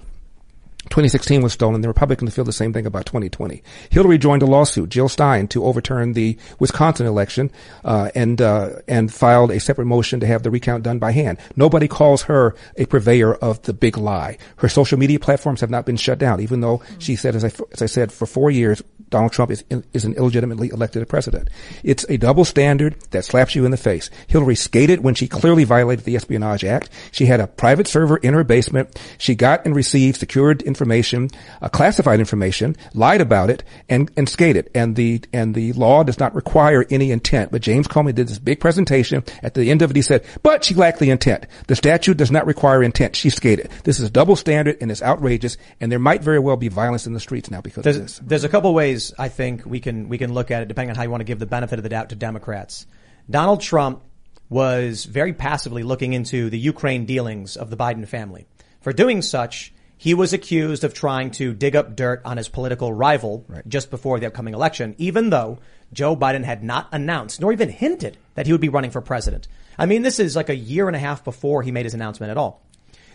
2016 0.85 1.43
was 1.43 1.53
stolen. 1.53 1.83
The 1.83 1.89
Republicans 1.89 2.35
feel 2.35 2.45
the 2.45 2.53
same 2.53 2.73
thing 2.73 2.87
about 2.87 3.05
2020. 3.07 3.63
Hillary 3.91 4.17
joined 4.17 4.43
a 4.43 4.47
lawsuit, 4.47 4.89
Jill 4.89 5.09
Stein, 5.09 5.47
to 5.49 5.65
overturn 5.65 6.15
the 6.15 6.39
Wisconsin 6.59 7.07
election, 7.07 7.51
uh, 7.85 8.11
and 8.15 8.41
uh, 8.41 8.71
and 8.89 9.13
filed 9.13 9.51
a 9.51 9.61
separate 9.61 9.85
motion 9.85 10.21
to 10.21 10.27
have 10.27 10.43
the 10.43 10.51
recount 10.51 10.83
done 10.83 10.99
by 10.99 11.13
hand. 11.13 11.39
Nobody 11.55 11.87
calls 11.87 12.23
her 12.23 12.55
a 12.77 12.87
purveyor 12.87 13.35
of 13.35 13.61
the 13.63 13.75
big 13.75 13.99
lie. 13.99 14.39
Her 14.57 14.69
social 14.69 14.99
media 14.99 15.21
platforms 15.21 15.61
have 15.61 15.71
not 15.71 15.85
been 15.85 15.97
shut 15.97 16.19
down, 16.19 16.41
even 16.41 16.61
though 16.61 16.83
she 16.99 17.15
said, 17.15 17.35
as 17.35 17.45
I 17.45 17.53
as 17.73 17.83
I 17.83 17.87
said, 17.87 18.11
for 18.11 18.27
four 18.27 18.51
years 18.51 18.83
Donald 19.11 19.33
Trump 19.33 19.51
is 19.51 19.65
is 19.93 20.05
an 20.05 20.15
illegitimately 20.15 20.69
elected 20.69 21.07
president. 21.09 21.51
It's 21.83 22.07
a 22.09 22.17
double 22.17 22.45
standard 22.45 22.97
that 23.11 23.25
slaps 23.25 23.55
you 23.55 23.65
in 23.65 23.71
the 23.71 23.77
face. 23.77 24.09
Hillary 24.29 24.55
skated 24.55 25.03
when 25.03 25.15
she 25.15 25.29
clearly 25.29 25.65
violated 25.65 26.05
the 26.05 26.17
Espionage 26.17 26.65
Act. 26.65 26.89
She 27.11 27.27
had 27.27 27.41
a 27.41 27.47
private 27.47 27.87
server 27.87 28.17
in 28.17 28.35
her 28.35 28.45
basement. 28.45 28.99
She 29.19 29.35
got 29.35 29.67
and 29.67 29.75
received 29.75 30.19
secured 30.19 30.63
information, 30.71 31.29
uh, 31.61 31.69
classified 31.69 32.21
information, 32.21 32.77
lied 32.95 33.21
about 33.21 33.51
it, 33.51 33.63
and 33.89 34.11
and 34.17 34.29
skated. 34.29 34.71
And 34.75 34.97
the 34.97 35.23
and 35.33 35.55
the 35.55 35.73
law 35.75 36.03
does 36.03 36.19
not 36.19 36.35
require 36.35 36.87
any 36.91 37.11
intent. 37.11 37.51
But 37.53 37.63
James 37.63 37.87
Comey 37.87 38.15
did 38.15 38.29
this 38.29 38.39
big 38.39 38.61
presentation. 38.61 39.25
At 39.43 39.55
the 39.55 39.71
end 39.71 39.83
of 39.83 39.91
it, 39.91 39.97
he 39.97 40.03
said, 40.03 40.25
"But 40.43 40.65
she 40.65 40.75
lacked 40.75 40.99
the 40.99 41.11
intent. 41.11 41.47
The 41.67 41.77
statute 41.77 42.17
does 42.17 42.31
not 42.31 42.47
require 42.47 42.83
intent. 42.83 43.17
She 43.17 43.31
skated. 43.31 43.71
This 43.85 43.99
is 44.01 44.09
a 44.09 44.11
double 44.11 44.37
standard, 44.37 44.79
and 44.81 44.91
it's 44.91 45.03
outrageous. 45.03 45.57
And 45.81 45.93
there 45.93 45.99
might 45.99 46.23
very 46.23 46.39
well 46.39 46.57
be 46.57 46.69
violence 46.69 47.07
in 47.07 47.13
the 47.13 47.21
streets 47.21 47.51
now 47.51 47.61
because 47.61 47.79
of 47.79 47.85
There's, 47.85 47.99
this." 47.99 48.21
there's 48.25 48.45
a 48.45 48.49
couple 48.49 48.73
ways 48.73 49.13
I 49.19 49.29
think 49.29 49.67
we 49.67 49.81
can 49.81 50.09
we 50.09 50.19
can 50.19 50.33
look 50.33 50.51
at 50.51 50.63
it 50.63 50.69
depending 50.69 50.91
on 50.91 50.97
how 50.97 51.03
you 51.03 51.11
want 51.11 51.21
to 51.21 51.25
give 51.25 51.39
the 51.39 51.47
benefit 51.47 51.79
of 51.79 51.83
the 51.83 51.89
doubt 51.89 52.11
to 52.11 52.17
Democrats. 52.17 52.87
Donald 53.29 53.61
Trump 53.61 54.03
was 54.49 55.05
very 55.05 55.33
passively 55.33 55.85
looking 55.85 56.13
into 56.13 56.51
the 56.51 56.59
Ukraine 56.59 57.07
dealings 57.07 57.57
of 57.57 57.71
the 57.71 57.77
Biden 57.77 58.07
family. 58.07 58.47
For 58.81 58.93
doing 58.93 59.23
such, 59.23 59.73
he 60.01 60.15
was 60.15 60.33
accused 60.33 60.83
of 60.83 60.95
trying 60.95 61.31
to 61.31 61.53
dig 61.53 61.77
up 61.77 61.95
dirt 61.95 62.23
on 62.25 62.39
his 62.39 62.49
political 62.49 62.91
rival 62.91 63.45
just 63.69 63.91
before 63.91 64.19
the 64.19 64.27
upcoming 64.27 64.55
election, 64.55 64.95
even 64.97 65.29
though 65.29 65.59
Joe 65.93 66.17
Biden 66.17 66.43
had 66.43 66.65
not 66.65 66.89
announced 66.91 67.39
nor 67.39 67.53
even 67.53 67.69
hinted 67.69 68.17
that 68.35 68.47
he 68.47 68.53
would 68.53 68.63
be 68.63 68.71
running 68.71 68.93
for 68.93 69.03
president. 69.03 69.47
I 69.77 69.85
mean, 69.85 70.01
this 70.01 70.19
is 70.19 70.35
like 70.35 70.49
a 70.49 70.57
year 70.57 70.87
and 70.87 70.97
a 70.97 70.99
half 70.99 71.23
before 71.23 71.63
he 71.63 71.71
made 71.71 71.85
his 71.85 71.93
announcement 71.93 72.31
at 72.31 72.39
all. 72.39 72.63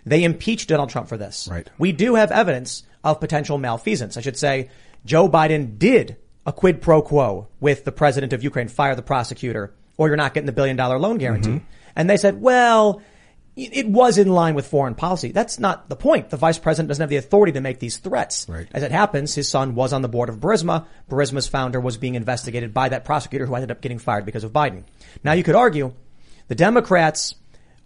They 0.06 0.24
impeached 0.24 0.70
Donald 0.70 0.92
Trump 0.92 1.10
for 1.10 1.18
this. 1.18 1.48
Right. 1.50 1.68
We 1.80 1.92
do 1.92 2.14
have 2.14 2.32
evidence 2.32 2.84
of 3.04 3.20
potential 3.20 3.58
malfeasance. 3.58 4.16
I 4.16 4.22
should 4.22 4.38
say 4.38 4.70
Joe 5.08 5.28
Biden 5.28 5.80
did 5.80 6.18
a 6.46 6.54
quid 6.54 6.84
pro 6.84 7.02
quo 7.02 7.48
with 7.60 7.84
the 7.84 7.92
president 7.92 8.32
of 8.32 8.44
Ukraine, 8.44 8.68
fire 8.68 8.94
the 8.94 9.02
prosecutor, 9.02 9.74
or 9.98 10.08
you're 10.08 10.18
not 10.18 10.36
getting 10.36 10.46
the 10.46 10.52
billion 10.52 10.78
dollar 10.78 11.00
loan 11.00 11.18
guarantee. 11.18 11.50
Mm-hmm. 11.50 11.66
And 11.96 12.08
they 12.08 12.18
said, 12.18 12.40
well, 12.40 13.02
it 13.56 13.88
was 13.88 14.18
in 14.18 14.28
line 14.28 14.54
with 14.54 14.68
foreign 14.68 14.96
policy. 14.96 15.32
That's 15.32 15.60
not 15.60 15.88
the 15.88 15.96
point. 15.96 16.30
The 16.30 16.38
vice 16.38 16.60
president 16.60 16.90
doesn't 16.90 17.02
have 17.02 17.10
the 17.10 17.16
authority 17.16 17.54
to 17.54 17.62
make 17.62 17.80
these 17.80 17.98
threats. 17.98 18.48
Right. 18.50 18.68
As 18.74 18.84
it 18.84 18.92
happens, 18.92 19.34
his 19.34 19.48
son 19.48 19.76
was 19.76 19.94
on 19.94 20.02
the 20.02 20.10
board 20.10 20.28
of 20.28 20.38
Burisma. 20.38 20.86
Burisma's 21.10 21.48
founder 21.48 21.80
was 21.80 21.96
being 21.96 22.16
investigated 22.16 22.74
by 22.74 22.90
that 22.90 23.06
prosecutor 23.06 23.46
who 23.46 23.56
ended 23.56 23.72
up 23.72 23.80
getting 23.80 24.00
fired 24.00 24.26
because 24.26 24.44
of 24.44 24.52
Biden. 24.52 24.84
Now 25.24 25.32
you 25.32 25.44
could 25.44 25.56
argue 25.56 25.94
the 26.50 26.56
Democrats 26.56 27.36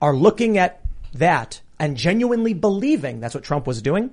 are 0.01 0.15
looking 0.15 0.57
at 0.57 0.81
that 1.13 1.61
and 1.77 1.95
genuinely 1.95 2.53
believing 2.53 3.19
that's 3.19 3.35
what 3.35 3.43
Trump 3.43 3.67
was 3.67 3.81
doing. 3.81 4.09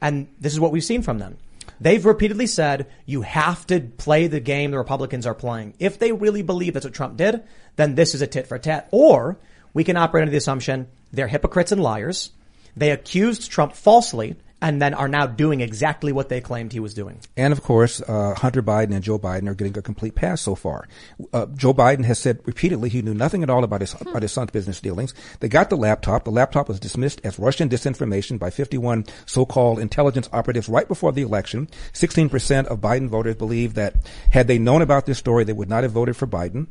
And 0.00 0.28
this 0.38 0.52
is 0.52 0.60
what 0.60 0.72
we've 0.72 0.84
seen 0.84 1.02
from 1.02 1.18
them. 1.18 1.38
They've 1.80 2.04
repeatedly 2.04 2.46
said 2.46 2.86
you 3.06 3.22
have 3.22 3.66
to 3.68 3.80
play 3.80 4.26
the 4.26 4.40
game 4.40 4.72
the 4.72 4.78
Republicans 4.78 5.26
are 5.26 5.34
playing. 5.34 5.74
If 5.78 5.98
they 5.98 6.12
really 6.12 6.42
believe 6.42 6.74
that's 6.74 6.84
what 6.84 6.94
Trump 6.94 7.16
did, 7.16 7.44
then 7.76 7.94
this 7.94 8.14
is 8.14 8.22
a 8.22 8.26
tit 8.26 8.46
for 8.46 8.58
tat. 8.58 8.88
Or 8.90 9.38
we 9.74 9.84
can 9.84 9.96
operate 9.96 10.22
under 10.22 10.30
the 10.30 10.38
assumption 10.38 10.88
they're 11.12 11.28
hypocrites 11.28 11.72
and 11.72 11.82
liars. 11.82 12.30
They 12.76 12.90
accused 12.90 13.50
Trump 13.50 13.74
falsely 13.74 14.36
and 14.60 14.82
then 14.82 14.94
are 14.94 15.08
now 15.08 15.26
doing 15.26 15.60
exactly 15.60 16.12
what 16.12 16.28
they 16.28 16.40
claimed 16.40 16.72
he 16.72 16.80
was 16.80 16.94
doing. 16.94 17.20
And 17.36 17.52
of 17.52 17.62
course, 17.62 18.00
uh, 18.02 18.34
Hunter 18.34 18.62
Biden 18.62 18.92
and 18.92 19.02
Joe 19.02 19.18
Biden 19.18 19.48
are 19.48 19.54
getting 19.54 19.76
a 19.78 19.82
complete 19.82 20.14
pass 20.14 20.40
so 20.40 20.54
far. 20.54 20.88
Uh, 21.32 21.46
Joe 21.54 21.72
Biden 21.72 22.04
has 22.04 22.18
said 22.18 22.40
repeatedly 22.44 22.88
he 22.88 23.02
knew 23.02 23.14
nothing 23.14 23.42
at 23.42 23.50
all 23.50 23.64
about 23.64 23.80
his 23.80 23.94
about 24.00 24.22
his 24.22 24.32
son's 24.32 24.50
business 24.50 24.80
dealings. 24.80 25.14
They 25.40 25.48
got 25.48 25.70
the 25.70 25.76
laptop. 25.76 26.24
The 26.24 26.30
laptop 26.30 26.68
was 26.68 26.80
dismissed 26.80 27.20
as 27.24 27.38
Russian 27.38 27.68
disinformation 27.68 28.38
by 28.38 28.50
51 28.50 29.06
so-called 29.26 29.78
intelligence 29.78 30.28
operatives 30.32 30.68
right 30.68 30.88
before 30.88 31.12
the 31.12 31.22
election. 31.22 31.68
16% 31.92 32.66
of 32.66 32.80
Biden 32.80 33.08
voters 33.08 33.36
believe 33.36 33.74
that 33.74 33.94
had 34.30 34.48
they 34.48 34.58
known 34.58 34.82
about 34.82 35.06
this 35.06 35.18
story, 35.18 35.44
they 35.44 35.52
would 35.52 35.68
not 35.68 35.82
have 35.82 35.92
voted 35.92 36.16
for 36.16 36.26
Biden. 36.26 36.66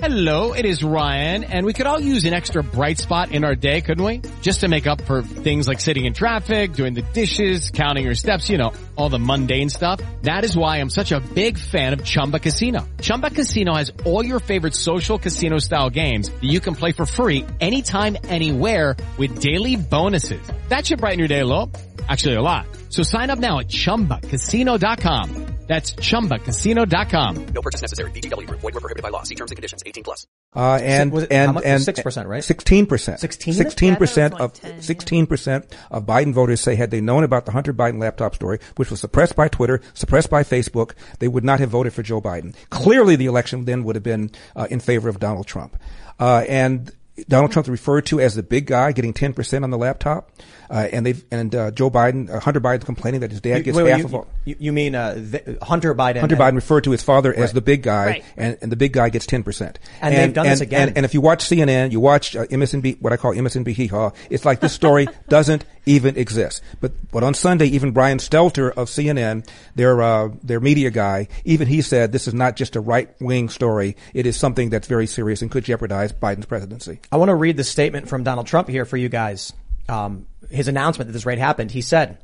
Hello, 0.00 0.52
it 0.52 0.64
is 0.64 0.84
Ryan, 0.84 1.42
and 1.42 1.66
we 1.66 1.72
could 1.72 1.86
all 1.86 1.98
use 1.98 2.24
an 2.24 2.32
extra 2.32 2.62
bright 2.62 2.98
spot 2.98 3.32
in 3.32 3.42
our 3.42 3.56
day, 3.56 3.80
couldn't 3.80 4.04
we? 4.04 4.20
Just 4.42 4.60
to 4.60 4.68
make 4.68 4.86
up 4.86 5.00
for 5.02 5.22
things 5.22 5.66
like 5.66 5.80
sitting 5.80 6.04
in 6.04 6.14
traffic, 6.14 6.72
doing 6.74 6.94
the 6.94 7.02
dishes, 7.02 7.27
counting 7.72 8.04
your 8.04 8.14
steps, 8.14 8.48
you 8.48 8.58
know, 8.58 8.72
all 8.96 9.08
the 9.08 9.18
mundane 9.18 9.68
stuff. 9.68 10.00
That 10.22 10.44
is 10.44 10.56
why 10.56 10.76
I'm 10.78 10.90
such 10.90 11.10
a 11.12 11.20
big 11.20 11.58
fan 11.58 11.92
of 11.92 12.04
Chumba 12.04 12.38
Casino. 12.38 12.86
Chumba 13.00 13.30
Casino 13.30 13.74
has 13.74 13.92
all 14.04 14.24
your 14.24 14.38
favorite 14.38 14.74
social 14.74 15.18
casino 15.18 15.58
style 15.58 15.90
games 15.90 16.30
that 16.30 16.44
you 16.44 16.60
can 16.60 16.74
play 16.74 16.92
for 16.92 17.06
free 17.06 17.44
anytime, 17.60 18.16
anywhere 18.28 18.96
with 19.18 19.40
daily 19.40 19.76
bonuses. 19.76 20.40
That 20.68 20.86
should 20.86 21.00
brighten 21.00 21.18
your 21.18 21.28
day 21.28 21.40
a 21.40 21.46
little. 21.46 21.70
Actually, 22.08 22.34
a 22.34 22.42
lot. 22.42 22.66
So 22.88 23.02
sign 23.02 23.30
up 23.30 23.38
now 23.38 23.58
at 23.60 23.68
chumbacasino.com. 23.68 25.46
That's 25.68 25.92
chumbacasino.com. 25.92 27.46
No 27.54 27.60
purchase 27.60 27.82
necessary. 27.82 28.10
VGW 28.12 28.46
Group. 28.46 28.60
Void 28.60 28.72
were 28.72 28.80
prohibited 28.80 29.02
by 29.02 29.10
law. 29.10 29.22
See 29.24 29.34
terms 29.34 29.50
and 29.50 29.56
conditions. 29.56 29.82
18 29.84 30.02
plus. 30.02 30.26
Uh, 30.56 30.78
and 30.82 31.12
Was 31.12 31.24
it- 31.24 31.32
and 31.32 31.58
and 31.62 31.82
6%, 31.82 32.26
right? 32.26 32.42
Sixteen 32.42 32.86
percent. 32.86 33.20
16? 33.20 33.52
Sixteen 33.52 33.96
percent 33.96 34.32
Yeah, 34.38 34.44
of 34.46 34.52
thought 34.54 34.58
it 34.60 34.62
was 34.62 34.70
like 34.70 34.76
10, 34.76 34.82
sixteen 34.82 35.26
percent 35.26 35.76
of 35.90 36.06
Biden 36.06 36.32
voters 36.32 36.62
say 36.62 36.74
had 36.74 36.90
they 36.90 37.02
known 37.02 37.22
about 37.22 37.44
the 37.44 37.52
Hunter 37.52 37.74
Biden 37.74 38.00
laptop 38.00 38.34
story, 38.34 38.58
which 38.76 38.90
was 38.90 39.00
suppressed 39.00 39.36
by 39.36 39.48
Twitter, 39.48 39.82
suppressed 39.92 40.30
by 40.30 40.42
Facebook, 40.42 40.92
they 41.18 41.28
would 41.28 41.44
not 41.44 41.60
have 41.60 41.68
voted 41.68 41.92
for 41.92 42.02
Joe 42.02 42.22
Biden. 42.22 42.54
Clearly, 42.70 43.16
the 43.16 43.26
election 43.26 43.66
then 43.66 43.84
would 43.84 43.94
have 43.96 44.02
been 44.02 44.30
uh, 44.56 44.66
in 44.70 44.80
favor 44.80 45.10
of 45.10 45.20
Donald 45.20 45.46
Trump. 45.46 45.76
Uh, 46.18 46.44
and 46.48 46.90
Donald 47.28 47.52
Trump 47.52 47.68
referred 47.68 48.06
to 48.06 48.18
as 48.20 48.34
the 48.34 48.42
big 48.42 48.64
guy 48.66 48.92
getting 48.92 49.12
ten 49.12 49.34
percent 49.34 49.64
on 49.64 49.70
the 49.70 49.76
laptop, 49.78 50.30
uh, 50.70 50.88
and 50.92 51.06
they 51.06 51.14
and 51.30 51.54
uh, 51.54 51.70
Joe 51.70 51.90
Biden, 51.90 52.30
uh, 52.30 52.40
Hunter 52.40 52.60
Biden's 52.60 52.84
complaining 52.84 53.20
that 53.20 53.30
his 53.30 53.40
dad 53.40 53.60
gets 53.64 53.76
Wait, 53.76 53.84
wait, 53.84 53.90
half 53.90 53.98
you, 54.00 54.04
of 54.06 54.14
all. 54.14 54.26
you, 54.44 54.56
you 54.58 54.72
mean 54.72 54.94
uh, 54.94 55.14
the, 55.14 55.58
Hunter 55.62 55.94
Biden? 55.94 56.20
Hunter 56.20 56.34
and- 56.34 56.42
Biden 56.42 56.54
referred 56.56 56.84
to 56.84 56.90
his 56.90 57.02
father 57.02 57.32
as 57.34 57.52
the 57.52 57.60
big 57.60 57.82
guy, 57.82 58.06
Right. 58.06 58.24
and, 58.36 58.58
and 58.60 58.72
the 58.72 58.76
big 58.76 58.92
guy 58.92 59.08
gets 59.08 59.26
ten 59.26 59.42
percent. 59.42 59.78
And 60.00 60.14
they've 60.14 60.32
done 60.32 60.46
this 60.46 60.60
again. 60.60 60.88
And, 60.88 60.98
and 60.98 61.04
if 61.06 61.14
you 61.14 61.20
watch 61.20 61.44
CNN, 61.44 61.92
you 61.92 62.00
watch 62.00 62.36
uh, 62.36 62.44
MSNB, 62.46 63.00
what 63.00 63.12
I 63.12 63.16
call 63.16 63.32
MSNB 63.34 63.68
hee 63.68 63.86
haw. 63.86 64.10
It's 64.30 64.44
like 64.44 64.60
this 64.60 64.72
story 64.72 65.06
doesn't 65.28 65.64
even 65.86 66.16
exist. 66.16 66.62
But 66.80 66.92
but 67.10 67.22
on 67.22 67.34
Sunday, 67.34 67.66
even 67.66 67.92
Brian 67.92 68.18
Stelter 68.18 68.70
of 68.70 68.88
CNN, 68.88 69.48
their 69.74 70.00
uh, 70.02 70.28
their 70.42 70.60
media 70.60 70.90
guy, 70.90 71.28
even 71.44 71.68
he 71.68 71.82
said 71.82 72.12
this 72.12 72.28
is 72.28 72.34
not 72.34 72.56
just 72.56 72.76
a 72.76 72.80
right 72.80 73.08
wing 73.20 73.48
story. 73.48 73.96
It 74.14 74.26
is 74.26 74.36
something 74.36 74.70
that's 74.70 74.86
very 74.86 75.06
serious 75.06 75.42
and 75.42 75.50
could 75.50 75.64
jeopardize 75.64 76.12
Biden's 76.12 76.46
presidency. 76.46 77.00
I 77.10 77.16
want 77.16 77.30
to 77.30 77.34
read 77.34 77.56
the 77.56 77.64
statement 77.64 78.08
from 78.08 78.22
Donald 78.24 78.46
Trump 78.46 78.68
here 78.68 78.84
for 78.84 78.96
you 78.96 79.08
guys. 79.08 79.52
Um, 79.88 80.26
his 80.50 80.68
announcement 80.68 81.08
that 81.08 81.12
this 81.12 81.26
raid 81.26 81.38
happened. 81.38 81.72
He 81.72 81.82
said, 81.82 82.18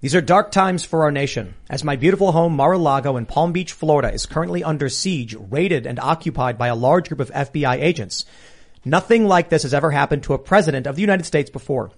"These 0.00 0.14
are 0.14 0.20
dark 0.20 0.50
times 0.50 0.84
for 0.84 1.02
our 1.02 1.10
nation. 1.10 1.54
As 1.68 1.82
my 1.82 1.96
beautiful 1.96 2.32
home 2.32 2.54
Mar-a-Lago 2.54 3.16
in 3.16 3.26
Palm 3.26 3.52
Beach, 3.52 3.72
Florida, 3.72 4.12
is 4.12 4.26
currently 4.26 4.62
under 4.62 4.88
siege, 4.88 5.36
raided, 5.50 5.86
and 5.86 5.98
occupied 5.98 6.56
by 6.56 6.68
a 6.68 6.74
large 6.74 7.08
group 7.08 7.20
of 7.20 7.30
FBI 7.32 7.76
agents. 7.76 8.24
Nothing 8.84 9.26
like 9.26 9.48
this 9.48 9.64
has 9.64 9.74
ever 9.74 9.90
happened 9.90 10.22
to 10.22 10.34
a 10.34 10.38
president 10.38 10.86
of 10.86 10.94
the 10.94 11.02
United 11.02 11.26
States 11.26 11.50
before." 11.50 11.90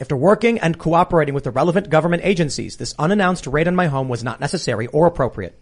After 0.00 0.16
working 0.16 0.58
and 0.58 0.78
cooperating 0.78 1.34
with 1.34 1.44
the 1.44 1.50
relevant 1.50 1.90
government 1.90 2.22
agencies, 2.24 2.76
this 2.76 2.94
unannounced 2.98 3.46
raid 3.46 3.66
on 3.66 3.74
my 3.74 3.88
home 3.88 4.08
was 4.08 4.22
not 4.22 4.40
necessary 4.40 4.86
or 4.88 5.06
appropriate. 5.06 5.58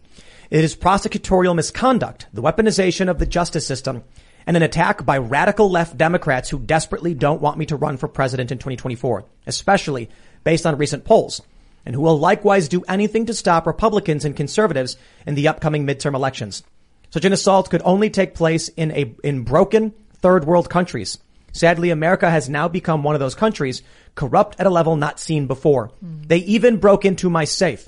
It 0.51 0.65
is 0.65 0.77
prosecutorial 0.77 1.55
misconduct, 1.55 2.27
the 2.33 2.43
weaponization 2.43 3.09
of 3.09 3.19
the 3.19 3.27
justice 3.27 3.67
system, 3.67 4.05
and 4.49 4.57
an 4.57 4.63
attack 4.63 5.05
by 5.05 5.19
radical 5.19 5.71
left 5.71 5.99
Democrats 5.99 6.49
who 6.49 6.59
desperately 6.59 7.13
don't 7.13 7.43
want 7.43 7.59
me 7.59 7.67
to 7.67 7.77
run 7.77 7.99
for 7.99 8.09
president 8.09 8.51
in 8.51 8.57
2024, 8.57 9.27
especially 9.47 10.09
based 10.43 10.65
on 10.65 10.79
recent 10.79 11.05
polls, 11.05 11.43
and 11.85 11.95
who 11.95 12.01
will 12.01 12.19
likewise 12.19 12.67
do 12.67 12.83
anything 12.89 13.27
to 13.27 13.35
stop 13.35 13.67
Republicans 13.67 14.25
and 14.25 14.35
conservatives 14.35 14.97
in 15.27 15.35
the 15.35 15.49
upcoming 15.49 15.87
midterm 15.87 16.15
elections. 16.15 16.63
Such 17.11 17.27
an 17.27 17.35
assault 17.35 17.69
could 17.69 17.83
only 17.85 18.09
take 18.09 18.35
place 18.35 18.69
in 18.69 18.91
a, 18.93 19.15
in 19.23 19.45
broken 19.45 19.93
third 20.15 20.47
world 20.47 20.71
countries. 20.71 21.19
Sadly, 21.53 21.91
America 21.91 22.31
has 22.31 22.49
now 22.49 22.69
become 22.69 23.03
one 23.03 23.15
of 23.15 23.21
those 23.21 23.35
countries, 23.35 23.83
corrupt 24.15 24.59
at 24.59 24.67
a 24.67 24.71
level 24.71 24.97
not 24.97 25.21
seen 25.21 25.47
before. 25.47 25.89
Hmm. 26.01 26.23
They 26.27 26.39
even 26.39 26.79
broke 26.79 27.05
into 27.05 27.29
my 27.29 27.45
safe. 27.45 27.87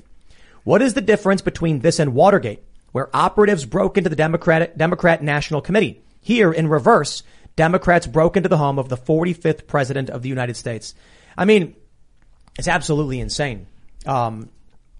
What 0.63 0.83
is 0.83 0.93
the 0.93 1.01
difference 1.01 1.41
between 1.41 1.79
this 1.79 1.97
and 1.97 2.13
Watergate, 2.13 2.61
where 2.91 3.09
operatives 3.15 3.65
broke 3.65 3.97
into 3.97 4.11
the 4.11 4.15
Democratic, 4.15 4.77
Democrat 4.77 5.23
National 5.23 5.61
Committee? 5.61 6.03
Here, 6.21 6.51
in 6.51 6.67
reverse, 6.67 7.23
Democrats 7.55 8.07
broke 8.07 8.37
into 8.37 8.49
the 8.49 8.57
home 8.57 8.79
of 8.79 8.89
the 8.89 8.97
45th 8.97 9.67
president 9.67 10.09
of 10.09 10.21
the 10.21 10.29
United 10.29 10.55
States. 10.55 10.95
I 11.37 11.45
mean, 11.45 11.75
it's 12.57 12.67
absolutely 12.67 13.19
insane. 13.19 13.67
Um, 14.05 14.49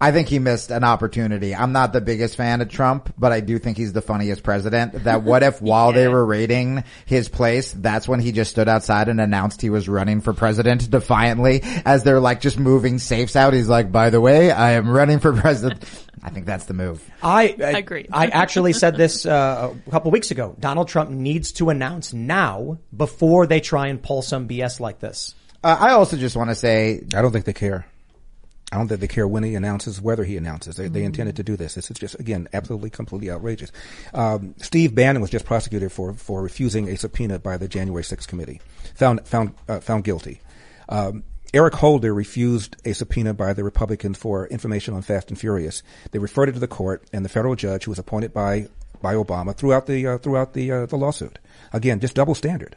I 0.02 0.10
think 0.10 0.26
he 0.26 0.40
missed 0.40 0.72
an 0.72 0.82
opportunity. 0.82 1.54
I'm 1.54 1.70
not 1.70 1.92
the 1.92 2.00
biggest 2.00 2.36
fan 2.36 2.60
of 2.60 2.68
Trump, 2.68 3.14
but 3.16 3.30
I 3.30 3.38
do 3.38 3.60
think 3.60 3.76
he's 3.76 3.92
the 3.92 4.02
funniest 4.02 4.42
president. 4.42 5.04
That 5.04 5.22
what 5.24 5.44
if 5.44 5.62
while 5.62 5.92
they 5.92 6.08
were 6.08 6.26
raiding 6.26 6.82
his 7.06 7.28
place, 7.28 7.70
that's 7.70 8.08
when 8.08 8.18
he 8.18 8.32
just 8.32 8.50
stood 8.50 8.68
outside 8.68 9.08
and 9.08 9.20
announced 9.20 9.62
he 9.62 9.70
was 9.70 9.88
running 9.88 10.20
for 10.20 10.32
president 10.32 10.90
defiantly 10.90 11.60
as 11.84 12.02
they're 12.02 12.18
like 12.18 12.40
just 12.40 12.58
moving 12.58 12.98
safes 12.98 13.36
out. 13.36 13.52
He's 13.52 13.68
like, 13.68 13.92
by 13.92 14.10
the 14.10 14.20
way, 14.20 14.50
I 14.50 14.72
am 14.72 14.90
running 14.90 15.20
for 15.20 15.32
president. 15.32 15.84
I 16.22 16.30
think 16.30 16.46
that's 16.46 16.66
the 16.66 16.74
move. 16.74 17.02
I, 17.22 17.56
I 17.58 17.78
Agreed. 17.78 18.08
I 18.12 18.26
actually 18.26 18.72
said 18.72 18.96
this 18.96 19.26
uh, 19.26 19.74
a 19.86 19.90
couple 19.90 20.10
weeks 20.12 20.30
ago. 20.30 20.54
Donald 20.58 20.88
Trump 20.88 21.10
needs 21.10 21.52
to 21.52 21.70
announce 21.70 22.12
now 22.12 22.78
before 22.96 23.46
they 23.46 23.60
try 23.60 23.88
and 23.88 24.00
pull 24.00 24.22
some 24.22 24.46
BS 24.46 24.78
like 24.78 25.00
this. 25.00 25.34
Uh, 25.64 25.76
I 25.78 25.90
also 25.92 26.16
just 26.16 26.36
want 26.36 26.50
to 26.50 26.54
say 26.54 27.02
I 27.14 27.22
don't 27.22 27.32
think 27.32 27.44
they 27.44 27.52
care. 27.52 27.86
I 28.72 28.76
don't 28.76 28.88
think 28.88 29.00
they 29.00 29.08
care 29.08 29.28
when 29.28 29.42
he 29.42 29.54
announces, 29.54 30.00
whether 30.00 30.24
he 30.24 30.38
announces. 30.38 30.76
They, 30.76 30.88
they 30.88 31.04
intended 31.04 31.36
to 31.36 31.42
do 31.42 31.56
this. 31.56 31.74
This 31.74 31.90
is 31.90 31.98
just, 31.98 32.18
again, 32.18 32.48
absolutely, 32.54 32.88
completely 32.88 33.30
outrageous. 33.30 33.70
Um, 34.14 34.54
Steve 34.56 34.94
Bannon 34.94 35.20
was 35.20 35.28
just 35.28 35.44
prosecuted 35.44 35.92
for, 35.92 36.14
for 36.14 36.42
refusing 36.42 36.88
a 36.88 36.96
subpoena 36.96 37.38
by 37.38 37.58
the 37.58 37.68
January 37.68 38.02
6th 38.02 38.26
committee, 38.26 38.62
found, 38.94 39.26
found, 39.28 39.54
uh, 39.68 39.80
found 39.80 40.04
guilty. 40.04 40.40
Um, 40.88 41.22
Eric 41.54 41.74
Holder 41.74 42.14
refused 42.14 42.76
a 42.84 42.94
subpoena 42.94 43.34
by 43.34 43.52
the 43.52 43.62
Republicans 43.62 44.16
for 44.16 44.46
information 44.46 44.94
on 44.94 45.02
Fast 45.02 45.28
and 45.28 45.38
Furious. 45.38 45.82
They 46.10 46.18
referred 46.18 46.48
it 46.48 46.52
to 46.52 46.58
the 46.60 46.68
court, 46.68 47.04
and 47.12 47.24
the 47.24 47.28
federal 47.28 47.54
judge, 47.56 47.84
who 47.84 47.90
was 47.90 47.98
appointed 47.98 48.32
by 48.32 48.68
by 49.02 49.14
Obama, 49.14 49.54
threw 49.54 49.72
out 49.72 49.86
the 49.86 50.06
uh, 50.06 50.18
threw 50.18 50.36
out 50.36 50.54
the 50.54 50.70
uh, 50.72 50.86
the 50.86 50.96
lawsuit. 50.96 51.38
Again, 51.72 52.00
just 52.00 52.14
double 52.14 52.34
standard. 52.34 52.76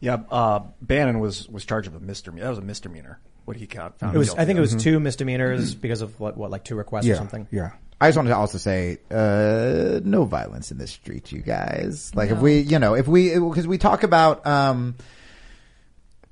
Yeah, 0.00 0.22
uh, 0.30 0.60
Bannon 0.80 1.20
was 1.20 1.48
was 1.48 1.64
charged 1.64 1.90
with 1.90 2.02
a 2.02 2.04
misdemeanor. 2.04 2.44
That 2.44 2.50
was 2.50 2.58
a 2.58 2.62
misdemeanor. 2.62 3.18
What 3.44 3.58
he 3.58 3.66
count 3.66 3.98
found 3.98 4.14
It 4.14 4.18
was, 4.18 4.28
guilty 4.28 4.40
I 4.40 4.44
think 4.46 4.56
it 4.56 4.62
of. 4.62 4.72
was 4.72 4.82
two 4.82 4.98
misdemeanors 5.00 5.74
because 5.74 6.00
of 6.00 6.18
what, 6.18 6.34
what, 6.38 6.50
like 6.50 6.64
two 6.64 6.76
requests 6.76 7.06
or 7.06 7.14
something. 7.16 7.46
yeah. 7.50 7.72
I 8.00 8.08
just 8.08 8.16
wanted 8.16 8.30
to 8.30 8.36
also 8.36 8.56
say, 8.56 8.98
uh, 9.10 10.00
no 10.02 10.24
violence 10.24 10.72
in 10.72 10.78
the 10.78 10.86
street, 10.86 11.30
you 11.30 11.42
guys. 11.42 12.10
Like 12.14 12.30
if 12.30 12.38
we, 12.38 12.60
you 12.60 12.78
know, 12.78 12.94
if 12.94 13.06
we, 13.06 13.38
because 13.38 13.66
we 13.66 13.76
talk 13.76 14.02
about, 14.02 14.46
um, 14.46 14.94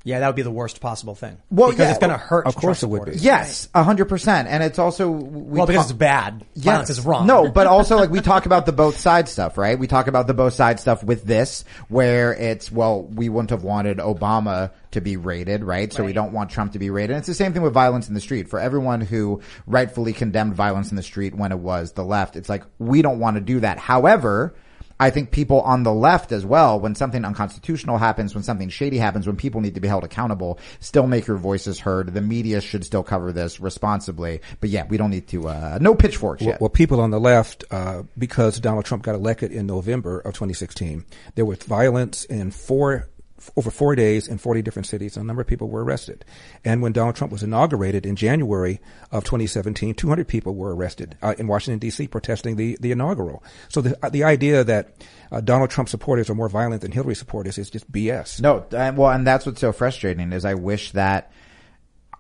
Yeah, 0.05 0.21
that 0.21 0.27
would 0.27 0.37
be 0.37 0.43
the 0.43 0.51
worst 0.51 0.81
possible 0.81 1.15
thing. 1.15 1.39
Well, 1.51 1.71
because 1.71 1.85
yeah, 1.85 1.91
it's 1.91 1.99
going 1.99 2.11
to 2.11 2.17
hurt. 2.19 2.47
of 2.47 2.57
course 2.57 2.81
Trump 2.81 2.93
it 2.95 2.99
would 2.99 3.13
be. 3.13 3.19
yes, 3.19 3.69
a 3.75 3.83
hundred 3.83 4.07
percent. 4.07 4.49
And 4.49 4.63
it's 4.63 4.79
also, 4.79 5.11
we 5.11 5.59
Well, 5.59 5.67
because 5.67 5.85
talk- 5.85 5.91
it's 5.91 5.99
bad. 5.99 6.45
Violence 6.57 6.91
is 6.91 7.01
wrong. 7.05 7.27
No, 7.27 7.51
but 7.51 7.67
also 7.67 7.97
like 7.97 8.11
we 8.11 8.21
talk 8.21 8.47
about 8.47 8.67
the 8.67 8.73
both 8.73 8.99
side 8.99 9.29
stuff, 9.29 9.57
right? 9.59 9.79
We 9.79 9.87
talk 9.87 10.09
about 10.09 10.27
the 10.27 10.35
both 10.35 10.55
side 10.55 10.81
stuff 10.81 11.05
with 11.05 11.25
this, 11.25 11.65
where 11.89 12.35
it's 12.35 12.71
well, 12.73 13.03
we 13.05 13.29
wouldn't 13.29 13.51
have 13.51 13.63
wanted 13.65 13.99
Obama 13.99 14.71
to 14.93 15.01
be 15.01 15.17
rated, 15.17 15.65
right? 15.65 15.91
So 15.93 16.05
we 16.05 16.13
don't 16.13 16.33
want 16.33 16.51
Trump 16.51 16.73
to 16.73 16.79
be 16.79 16.91
rated. 16.91 17.11
And 17.13 17.19
it's 17.19 17.27
the 17.29 17.35
same 17.35 17.53
thing 17.53 17.63
with 17.63 17.73
violence 17.73 18.09
in 18.09 18.15
the 18.15 18.21
street. 18.21 18.49
For 18.49 18.59
everyone 18.59 19.01
who 19.01 19.41
rightfully 19.67 20.13
condemned 20.13 20.55
violence 20.55 20.91
in 20.91 20.97
the 20.97 21.03
street 21.03 21.35
when 21.35 21.51
it 21.53 21.59
was 21.59 21.93
the 21.93 22.05
left, 22.05 22.37
it's 22.37 22.49
like 22.49 22.65
we 22.79 23.01
don't 23.03 23.19
want 23.19 23.37
to 23.37 23.41
do 23.41 23.61
that. 23.61 23.79
However, 23.79 24.55
I 25.03 25.11
think 25.11 25.33
people 25.33 25.61
on 25.63 25.83
the 25.83 25.93
left 25.93 26.31
as 26.31 26.47
well, 26.47 26.79
when 26.79 26.95
something 26.95 27.25
unconstitutional 27.25 27.99
happens, 27.99 28.37
when 28.37 28.45
something 28.45 28.69
shady 28.69 28.99
happens, 28.99 29.27
when 29.27 29.35
people 29.35 29.61
need 29.61 29.75
to 29.75 29.81
be 29.81 29.89
held 29.89 30.05
accountable, 30.05 30.61
still 30.79 31.09
make 31.09 31.27
your 31.27 31.39
voices 31.39 31.81
heard. 31.81 32.15
The 32.15 32.21
media 32.21 32.61
should 32.61 32.85
still 32.85 33.03
cover 33.03 33.33
this 33.33 33.59
responsibly. 33.59 34.41
But 34.61 34.71
yeah, 34.71 34.87
we 34.87 34.97
don't 34.97 35.11
need 35.11 35.27
to, 35.29 35.49
uh, 35.49 35.79
no 35.81 35.97
pitchforks 35.97 36.41
Well, 36.43 36.51
yet. 36.51 36.61
well, 36.61 36.71
people 36.71 37.01
on 37.01 37.11
the 37.11 37.19
left, 37.19 37.65
uh, 37.73 38.05
because 38.17 38.61
Donald 38.61 38.85
Trump 38.85 39.03
got 39.03 39.17
elected 39.17 39.51
in 39.51 39.67
November 39.67 40.21
of 40.21 40.35
2016, 40.35 41.05
there 41.35 41.45
was 41.45 41.59
violence 41.59 42.25
in 42.25 42.53
four 42.53 43.09
over 43.57 43.71
four 43.71 43.95
days 43.95 44.29
in 44.29 44.39
40 44.39 44.63
different 44.63 44.87
cities. 44.87 45.17
A 45.17 45.25
number 45.25 45.43
of 45.43 45.49
people 45.49 45.69
were 45.69 45.85
arrested. 45.85 46.25
And 46.65 46.83
when 46.83 46.93
Donald 46.93 47.17
Trump 47.17 47.33
was 47.33 47.43
inaugurated 47.43 48.07
in 48.07 48.17
January 48.17 48.81
of 49.11 49.25
2017, 49.25 49.95
200 49.95 50.29
people 50.29 50.55
were 50.55 50.75
arrested 50.75 51.17
uh, 51.23 51.35
in 51.39 51.47
Washington 51.47 51.79
D.C. 51.79 52.09
protesting 52.09 52.57
the 52.57 52.77
the 52.81 52.93
inaugural. 52.93 53.43
So 53.69 53.81
the 53.81 53.99
uh, 54.05 54.09
the 54.09 54.25
idea 54.25 54.65
that 54.65 54.95
uh, 55.31 55.41
Donald 55.41 55.71
Trump 55.71 55.89
supporters 55.89 56.29
are 56.31 56.35
more 56.35 56.49
violent 56.49 56.83
than 56.83 56.93
Hillary 56.93 57.15
supporters 57.15 57.59
is 57.59 57.71
just 57.71 57.91
BS. 57.91 58.41
No, 58.41 58.67
and, 58.73 58.97
well, 58.97 59.11
and 59.11 59.27
that's 59.27 59.47
what's 59.47 59.61
so 59.61 59.73
frustrating 59.73 60.33
is 60.33 60.45
I 60.45 60.55
wish 60.55 60.93
that 60.93 61.33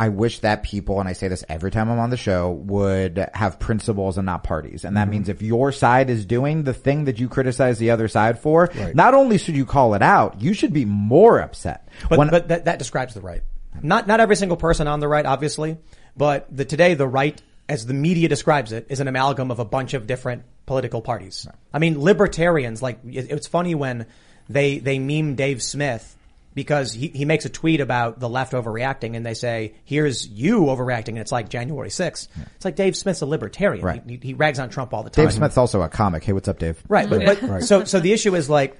I 0.02 0.08
wish 0.08 0.40
that 0.40 0.64
people, 0.64 0.98
and 0.98 1.08
I 1.08 1.12
say 1.12 1.28
this 1.28 1.44
every 1.48 1.70
time 1.70 1.88
I'm 1.88 2.00
on 2.00 2.10
the 2.10 2.16
show, 2.16 2.50
would 2.50 3.24
have 3.34 3.60
principles 3.60 4.18
and 4.18 4.26
not 4.26 4.42
parties. 4.42 4.84
And 4.84 4.96
that 4.96 5.02
mm-hmm. 5.02 5.10
means 5.10 5.28
if 5.28 5.42
your 5.42 5.70
side 5.70 6.10
is 6.10 6.26
doing 6.26 6.64
the 6.64 6.74
thing 6.74 7.04
that 7.04 7.20
you 7.20 7.28
criticize 7.28 7.78
the 7.78 7.92
other 7.92 8.08
side 8.08 8.40
for, 8.40 8.68
not 8.94 9.14
only 9.14 9.38
should 9.38 9.54
you 9.54 9.64
call 9.64 9.94
it 9.94 10.02
out, 10.02 10.40
you 10.40 10.54
should 10.54 10.72
be 10.72 10.84
more 10.84 11.38
upset. 11.38 11.88
But, 12.10 12.18
When- 12.18 12.30
but 12.30 12.48
that, 12.48 12.64
that 12.64 12.80
describes 12.80 13.14
the 13.14 13.20
right. 13.20 13.42
Not 13.80 14.08
not 14.08 14.18
every 14.18 14.34
single 14.34 14.56
person 14.56 14.88
on 14.88 14.98
the 14.98 15.06
right, 15.06 15.24
obviously, 15.24 15.78
but 16.16 16.48
the 16.50 16.64
today 16.64 16.94
the 16.94 17.06
right, 17.06 17.40
as 17.68 17.86
the 17.86 17.94
media 17.94 18.28
describes 18.28 18.72
it, 18.72 18.86
is 18.88 18.98
an 18.98 19.06
amalgam 19.06 19.52
of 19.52 19.60
a 19.60 19.64
bunch 19.64 19.94
of 19.94 20.08
different 20.08 20.42
political 20.66 21.00
parties. 21.00 21.46
I 21.72 21.78
mean, 21.78 22.00
libertarians 22.02 22.82
like 22.82 22.98
it- 23.04 23.30
it's 23.30 23.46
funny 23.46 23.76
when 23.76 24.06
they 24.48 24.78
they 24.78 24.98
meme 24.98 25.36
Dave 25.36 25.62
Smith 25.62 26.16
because 26.54 26.92
he, 26.92 27.08
he 27.08 27.24
makes 27.24 27.44
a 27.44 27.48
tweet 27.48 27.80
about 27.80 28.20
the 28.20 28.28
left 28.28 28.52
overreacting 28.52 29.16
and 29.16 29.24
they 29.24 29.34
say, 29.34 29.74
here's 29.84 30.26
you 30.28 30.62
overreacting 30.64 31.08
and 31.10 31.18
it's 31.18 31.32
like 31.32 31.48
January 31.48 31.88
6th. 31.88 32.28
It's 32.56 32.64
like 32.64 32.76
Dave 32.76 32.96
Smith's 32.96 33.20
a 33.22 33.26
libertarian. 33.26 33.84
Right. 33.84 34.02
He, 34.06 34.18
he 34.22 34.34
rags 34.34 34.58
on 34.58 34.68
Trump 34.70 34.92
all 34.92 35.02
the 35.02 35.10
time. 35.10 35.24
Dave 35.24 35.32
Smith's 35.34 35.56
also 35.56 35.82
a 35.82 35.88
comic. 35.88 36.24
Hey, 36.24 36.32
what's 36.32 36.48
up, 36.48 36.58
Dave? 36.58 36.82
Right, 36.88 37.08
but, 37.08 37.40
but 37.40 37.64
so 37.64 37.84
so 37.84 38.00
the 38.00 38.12
issue 38.12 38.34
is 38.34 38.50
like 38.50 38.76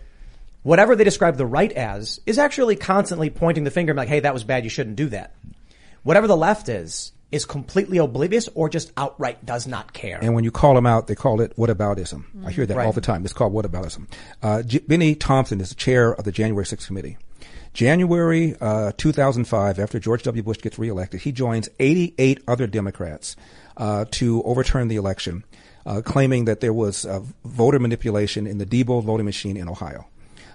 whatever 0.63 0.95
they 0.97 1.05
describe 1.05 1.37
the 1.37 1.47
right 1.47 1.73
as 1.73 2.21
is 2.27 2.39
actually 2.39 2.77
constantly 2.77 3.31
pointing 3.31 3.65
the 3.65 3.71
finger 3.71 3.93
and 3.93 3.97
like, 3.99 4.09
hey, 4.09 4.21
that 4.21 4.35
was 4.35 4.45
bad, 4.45 4.65
you 4.65 4.71
shouldn't 4.71 4.97
do 4.97 5.09
that. 5.09 5.35
Whatever 6.03 6.27
the 6.27 6.37
left 6.37 6.69
is 6.69 7.13
is 7.31 7.47
completely 7.47 7.97
oblivious 7.97 8.47
or 8.55 8.69
just 8.69 8.93
outright 8.95 9.43
does 9.47 9.67
not 9.67 9.95
care. 9.95 10.19
And 10.21 10.35
when 10.35 10.45
you 10.45 10.51
call 10.51 10.75
them 10.75 10.85
out, 10.85 11.07
they 11.07 11.15
call 11.15 11.41
it 11.41 11.57
whataboutism. 11.57 12.25
I 12.45 12.51
hear 12.51 12.67
that 12.67 12.77
Right. 12.77 12.85
all 12.87 12.93
the 12.93 13.01
time. 13.01 13.25
It's 13.25 13.33
called 13.33 13.55
whataboutism. 13.55 14.07
Uh, 14.43 14.63
J- 14.63 14.81
Bennie 14.87 15.15
Thompson 15.15 15.59
is 15.63 15.71
the 15.71 15.75
chair 15.75 16.13
of 16.13 16.25
the 16.25 16.33
January 16.33 16.67
6th 16.67 16.87
committee. 16.87 17.17
January 17.73 18.55
uh, 18.61 18.93
2005, 18.97 19.79
after 19.79 19.99
George 19.99 20.23
W. 20.25 20.43
Bush 20.43 20.59
gets 20.59 20.79
reelected, 20.79 21.23
he 21.23 21.33
joins 21.33 21.69
88 21.79 22.43
other 22.47 22.67
Democrats 22.67 23.37
uh, 23.77 24.05
to 24.13 24.43
overturn 24.43 24.89
the 24.89 24.97
election, 24.97 25.45
uh, 25.87 26.03
claiming 26.05 26.45
that 26.45 26.61
there 26.61 26.73
was 26.73 27.07
uh, 27.07 27.21
voter 27.45 27.79
manipulation 27.79 28.47
in 28.47 28.59
the 28.59 28.67
Diebold 28.67 29.05
voting 29.05 29.27
machine 29.27 29.57
in 29.57 29.69
Ohio. 29.69 30.07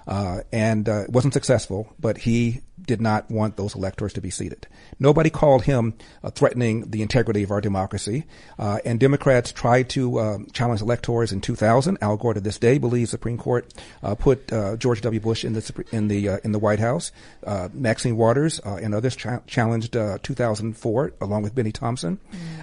Uh, 0.08 0.42
and 0.54 0.88
uh, 0.88 1.02
it 1.02 1.10
wasn't 1.10 1.34
successful, 1.34 1.94
but 2.00 2.20
he 2.20 2.62
did 2.82 3.02
not 3.02 3.30
want 3.30 3.58
those 3.58 3.76
electors 3.76 4.14
to 4.14 4.22
be 4.22 4.30
seated. 4.30 4.68
Nobody 5.00 5.30
called 5.30 5.64
him 5.64 5.94
uh, 6.24 6.30
threatening 6.30 6.90
the 6.90 7.02
integrity 7.02 7.44
of 7.44 7.52
our 7.52 7.62
democracy. 7.62 8.26
Uh, 8.58 8.80
and 8.86 9.00
Democrats 9.00 9.52
tried 9.52 9.90
to 9.90 10.20
uh, 10.20 10.38
challenge 10.54 10.82
electors 10.82 11.32
in 11.32 11.42
2000. 11.42 11.98
Al 12.02 12.18
Gore 12.18 12.36
to 12.36 12.40
this 12.40 12.58
day 12.58 12.78
believes 12.78 13.10
Supreme 13.10 13.38
Court 13.38 13.74
uh, 14.04 14.16
put 14.16 14.52
uh, 14.54 14.78
George 14.78 15.02
W. 15.02 15.20
Bush 15.20 15.44
in 15.44 15.54
the 15.54 15.86
in 15.92 16.08
the 16.08 16.30
uh, 16.30 16.38
in 16.44 16.52
the 16.52 16.60
White 16.60 16.80
House. 16.80 17.12
Uh, 17.46 17.70
Maxine 17.74 18.18
Waters 18.18 18.60
uh, 18.66 18.76
and 18.76 18.94
others 18.94 19.16
cha- 19.16 19.42
challenged 19.48 19.96
uh, 19.96 20.18
2004 20.24 21.14
along 21.22 21.44
with 21.44 21.56
Bennie 21.56 21.72
Thompson, 21.72 22.20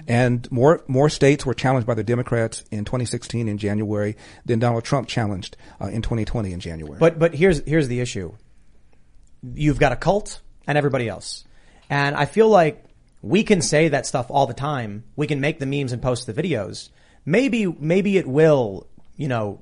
and 0.07 0.49
more 0.51 0.83
more 0.87 1.09
states 1.09 1.45
were 1.45 1.53
challenged 1.53 1.87
by 1.87 1.93
the 1.93 2.03
Democrats 2.03 2.63
in 2.71 2.85
2016 2.85 3.47
in 3.47 3.57
January 3.57 4.15
than 4.45 4.59
Donald 4.59 4.83
Trump 4.83 5.07
challenged 5.07 5.57
uh, 5.81 5.87
in 5.87 6.01
2020 6.01 6.53
in 6.53 6.59
January. 6.59 6.97
But 6.99 7.19
but 7.19 7.33
here's 7.35 7.65
here's 7.65 7.87
the 7.87 7.99
issue. 7.99 8.33
You've 9.53 9.79
got 9.79 9.91
a 9.91 9.95
cult 9.95 10.41
and 10.67 10.77
everybody 10.77 11.07
else. 11.07 11.43
And 11.89 12.15
I 12.15 12.25
feel 12.25 12.49
like 12.49 12.83
we 13.21 13.43
can 13.43 13.61
say 13.61 13.89
that 13.89 14.05
stuff 14.05 14.27
all 14.29 14.47
the 14.47 14.53
time. 14.53 15.03
We 15.15 15.27
can 15.27 15.41
make 15.41 15.59
the 15.59 15.65
memes 15.65 15.91
and 15.91 16.01
post 16.01 16.27
the 16.27 16.33
videos. 16.33 16.89
Maybe 17.25 17.65
maybe 17.65 18.17
it 18.17 18.27
will, 18.27 18.87
you 19.17 19.27
know, 19.27 19.59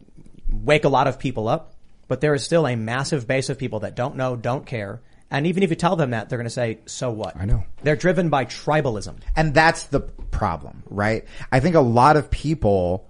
wake 0.49 0.83
a 0.83 0.89
lot 0.89 1.07
of 1.07 1.19
people 1.19 1.47
up, 1.47 1.73
but 2.07 2.21
there 2.21 2.33
is 2.33 2.43
still 2.43 2.67
a 2.67 2.75
massive 2.75 3.27
base 3.27 3.49
of 3.49 3.57
people 3.57 3.81
that 3.81 3.95
don't 3.95 4.15
know, 4.15 4.35
don't 4.35 4.65
care. 4.65 5.01
And 5.31 5.47
even 5.47 5.63
if 5.63 5.69
you 5.69 5.75
tell 5.75 5.95
them 5.95 6.11
that, 6.11 6.29
they're 6.29 6.37
going 6.37 6.45
to 6.45 6.51
say, 6.51 6.79
"So 6.85 7.11
what?" 7.11 7.35
I 7.37 7.45
know. 7.45 7.63
They're 7.81 7.95
driven 7.95 8.29
by 8.29 8.45
tribalism. 8.45 9.15
And 9.35 9.53
that's 9.53 9.85
the 9.85 10.01
problem, 10.01 10.83
right? 10.89 11.25
I 11.51 11.59
think 11.59 11.75
a 11.75 11.81
lot 11.81 12.17
of 12.17 12.29
people 12.29 13.09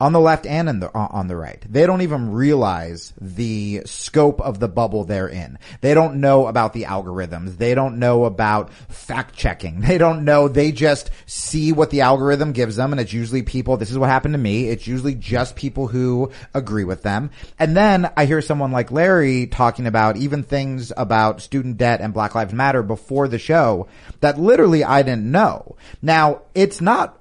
on 0.00 0.12
the 0.12 0.20
left 0.20 0.46
and 0.46 0.68
in 0.68 0.80
the, 0.80 0.90
on 0.94 1.28
the 1.28 1.36
right, 1.36 1.62
they 1.68 1.86
don't 1.86 2.00
even 2.00 2.32
realize 2.32 3.12
the 3.20 3.82
scope 3.84 4.40
of 4.40 4.58
the 4.58 4.68
bubble 4.68 5.04
they're 5.04 5.28
in. 5.28 5.58
They 5.82 5.94
don't 5.94 6.20
know 6.20 6.46
about 6.46 6.72
the 6.72 6.84
algorithms. 6.84 7.58
They 7.58 7.74
don't 7.74 7.98
know 7.98 8.24
about 8.24 8.72
fact 8.88 9.36
checking. 9.36 9.80
They 9.90 9.98
don't 9.98 10.24
know. 10.24 10.46
They 10.46 10.70
just 10.70 11.10
see 11.26 11.72
what 11.72 11.90
the 11.90 12.02
algorithm 12.02 12.52
gives 12.52 12.76
them. 12.76 12.92
And 12.92 13.00
it's 13.00 13.12
usually 13.12 13.42
people, 13.42 13.76
this 13.76 13.90
is 13.90 13.98
what 13.98 14.08
happened 14.08 14.34
to 14.34 14.38
me. 14.38 14.68
It's 14.68 14.86
usually 14.86 15.16
just 15.16 15.56
people 15.56 15.88
who 15.88 16.30
agree 16.54 16.84
with 16.84 17.02
them. 17.02 17.30
And 17.58 17.76
then 17.76 18.08
I 18.16 18.24
hear 18.24 18.40
someone 18.40 18.70
like 18.70 18.92
Larry 18.92 19.48
talking 19.48 19.88
about 19.88 20.16
even 20.16 20.44
things 20.44 20.92
about 20.96 21.42
student 21.42 21.76
debt 21.76 22.00
and 22.00 22.14
Black 22.14 22.36
Lives 22.36 22.52
Matter 22.52 22.84
before 22.84 23.26
the 23.26 23.38
show 23.38 23.88
that 24.20 24.38
literally 24.38 24.84
I 24.84 25.02
didn't 25.02 25.28
know. 25.28 25.74
Now, 26.00 26.42
it's 26.54 26.80
not 26.80 27.19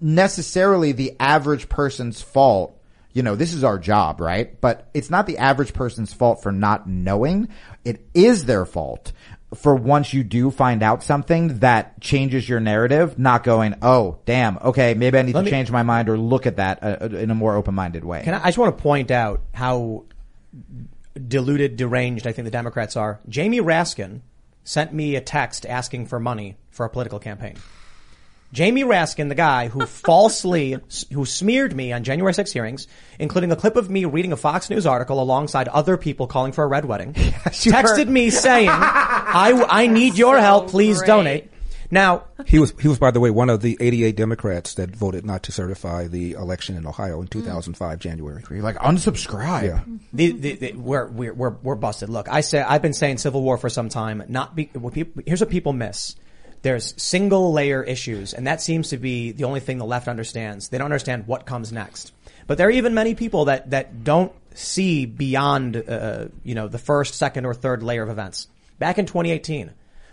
necessarily 0.00 0.92
the 0.92 1.16
average 1.18 1.68
person's 1.68 2.20
fault. 2.20 2.72
You 3.12 3.22
know, 3.22 3.34
this 3.34 3.54
is 3.54 3.64
our 3.64 3.78
job, 3.78 4.20
right? 4.20 4.60
But 4.60 4.90
it's 4.92 5.08
not 5.08 5.26
the 5.26 5.38
average 5.38 5.72
person's 5.72 6.12
fault 6.12 6.42
for 6.42 6.52
not 6.52 6.86
knowing. 6.86 7.48
It 7.84 8.06
is 8.12 8.44
their 8.44 8.66
fault 8.66 9.12
for 9.54 9.74
once 9.74 10.12
you 10.12 10.24
do 10.24 10.50
find 10.50 10.82
out 10.82 11.02
something 11.02 11.60
that 11.60 12.00
changes 12.00 12.48
your 12.48 12.60
narrative, 12.60 13.18
not 13.18 13.44
going, 13.44 13.76
oh, 13.80 14.18
damn, 14.26 14.58
okay, 14.58 14.94
maybe 14.94 15.18
I 15.18 15.22
need 15.22 15.34
Let 15.34 15.42
to 15.42 15.44
me- 15.46 15.50
change 15.50 15.70
my 15.70 15.82
mind 15.82 16.08
or 16.08 16.18
look 16.18 16.46
at 16.46 16.56
that 16.56 16.82
uh, 16.82 16.96
uh, 17.02 17.06
in 17.06 17.30
a 17.30 17.34
more 17.34 17.54
open-minded 17.54 18.04
way. 18.04 18.22
Can 18.24 18.34
I, 18.34 18.42
I 18.42 18.46
just 18.46 18.58
want 18.58 18.76
to 18.76 18.82
point 18.82 19.10
out 19.10 19.42
how 19.54 20.04
deluded, 21.16 21.76
deranged 21.76 22.26
I 22.26 22.32
think 22.32 22.44
the 22.44 22.50
Democrats 22.50 22.96
are. 22.96 23.20
Jamie 23.28 23.60
Raskin 23.60 24.20
sent 24.64 24.92
me 24.92 25.16
a 25.16 25.20
text 25.20 25.64
asking 25.64 26.06
for 26.06 26.18
money 26.18 26.56
for 26.70 26.84
a 26.84 26.90
political 26.90 27.18
campaign. 27.18 27.56
Jamie 28.52 28.84
Raskin, 28.84 29.28
the 29.28 29.34
guy 29.34 29.68
who 29.68 29.84
falsely, 29.86 30.78
who 31.12 31.24
smeared 31.24 31.74
me 31.74 31.92
on 31.92 32.04
January 32.04 32.32
6 32.32 32.52
hearings, 32.52 32.86
including 33.18 33.50
a 33.52 33.56
clip 33.56 33.76
of 33.76 33.90
me 33.90 34.04
reading 34.04 34.32
a 34.32 34.36
Fox 34.36 34.70
News 34.70 34.86
article 34.86 35.20
alongside 35.20 35.68
other 35.68 35.96
people 35.96 36.26
calling 36.26 36.52
for 36.52 36.64
a 36.64 36.66
red 36.66 36.84
wedding, 36.84 37.12
texted 37.14 38.08
me 38.08 38.30
saying, 38.30 38.68
I, 38.70 39.66
I 39.68 39.86
need 39.88 40.16
your 40.16 40.38
help, 40.38 40.68
please 40.68 40.98
great. 40.98 41.06
donate. 41.06 41.50
Now, 41.90 42.24
He 42.46 42.58
was, 42.58 42.74
he 42.80 42.88
was, 42.88 42.98
by 42.98 43.10
the 43.10 43.20
way, 43.20 43.30
one 43.30 43.50
of 43.50 43.62
the 43.62 43.76
88 43.80 44.16
Democrats 44.16 44.74
that 44.74 44.90
voted 44.90 45.24
not 45.24 45.42
to 45.44 45.52
certify 45.52 46.08
the 46.08 46.32
election 46.32 46.76
in 46.76 46.86
Ohio 46.86 47.20
in 47.20 47.28
mm. 47.28 47.30
2005, 47.30 47.98
January. 47.98 48.42
You're 48.50 48.62
like, 48.62 48.76
unsubscribe. 48.76 49.64
Yeah. 49.64 49.80
The, 50.12 50.32
the, 50.32 50.54
the, 50.56 50.72
we're, 50.72 51.06
we're, 51.06 51.32
we're, 51.32 51.50
we're 51.50 51.74
busted. 51.74 52.08
Look, 52.08 52.28
I 52.28 52.40
say, 52.40 52.60
I've 52.60 52.82
been 52.82 52.92
saying 52.92 53.18
civil 53.18 53.42
war 53.42 53.56
for 53.58 53.68
some 53.68 53.88
time. 53.88 54.24
Not 54.28 54.56
be, 54.56 54.70
what 54.72 54.94
people, 54.94 55.22
here's 55.26 55.40
what 55.40 55.50
people 55.50 55.72
miss. 55.72 56.16
There's 56.62 56.94
single 57.00 57.52
layer 57.52 57.82
issues, 57.82 58.34
and 58.34 58.46
that 58.46 58.60
seems 58.60 58.90
to 58.90 58.96
be 58.96 59.32
the 59.32 59.44
only 59.44 59.60
thing 59.60 59.78
the 59.78 59.84
left 59.84 60.08
understands. 60.08 60.68
They 60.68 60.78
don't 60.78 60.86
understand 60.86 61.26
what 61.26 61.46
comes 61.46 61.72
next. 61.72 62.12
But 62.46 62.58
there 62.58 62.68
are 62.68 62.72
even 62.72 62.94
many 62.94 63.14
people 63.14 63.46
that, 63.46 63.70
that 63.70 64.04
don't 64.04 64.32
see 64.54 65.06
beyond, 65.06 65.76
uh, 65.76 66.26
you 66.42 66.54
know, 66.54 66.68
the 66.68 66.78
first, 66.78 67.14
second, 67.14 67.44
or 67.44 67.54
third 67.54 67.82
layer 67.82 68.02
of 68.02 68.08
events. 68.08 68.48
Back 68.78 68.98
in 68.98 69.06
2018, 69.06 69.72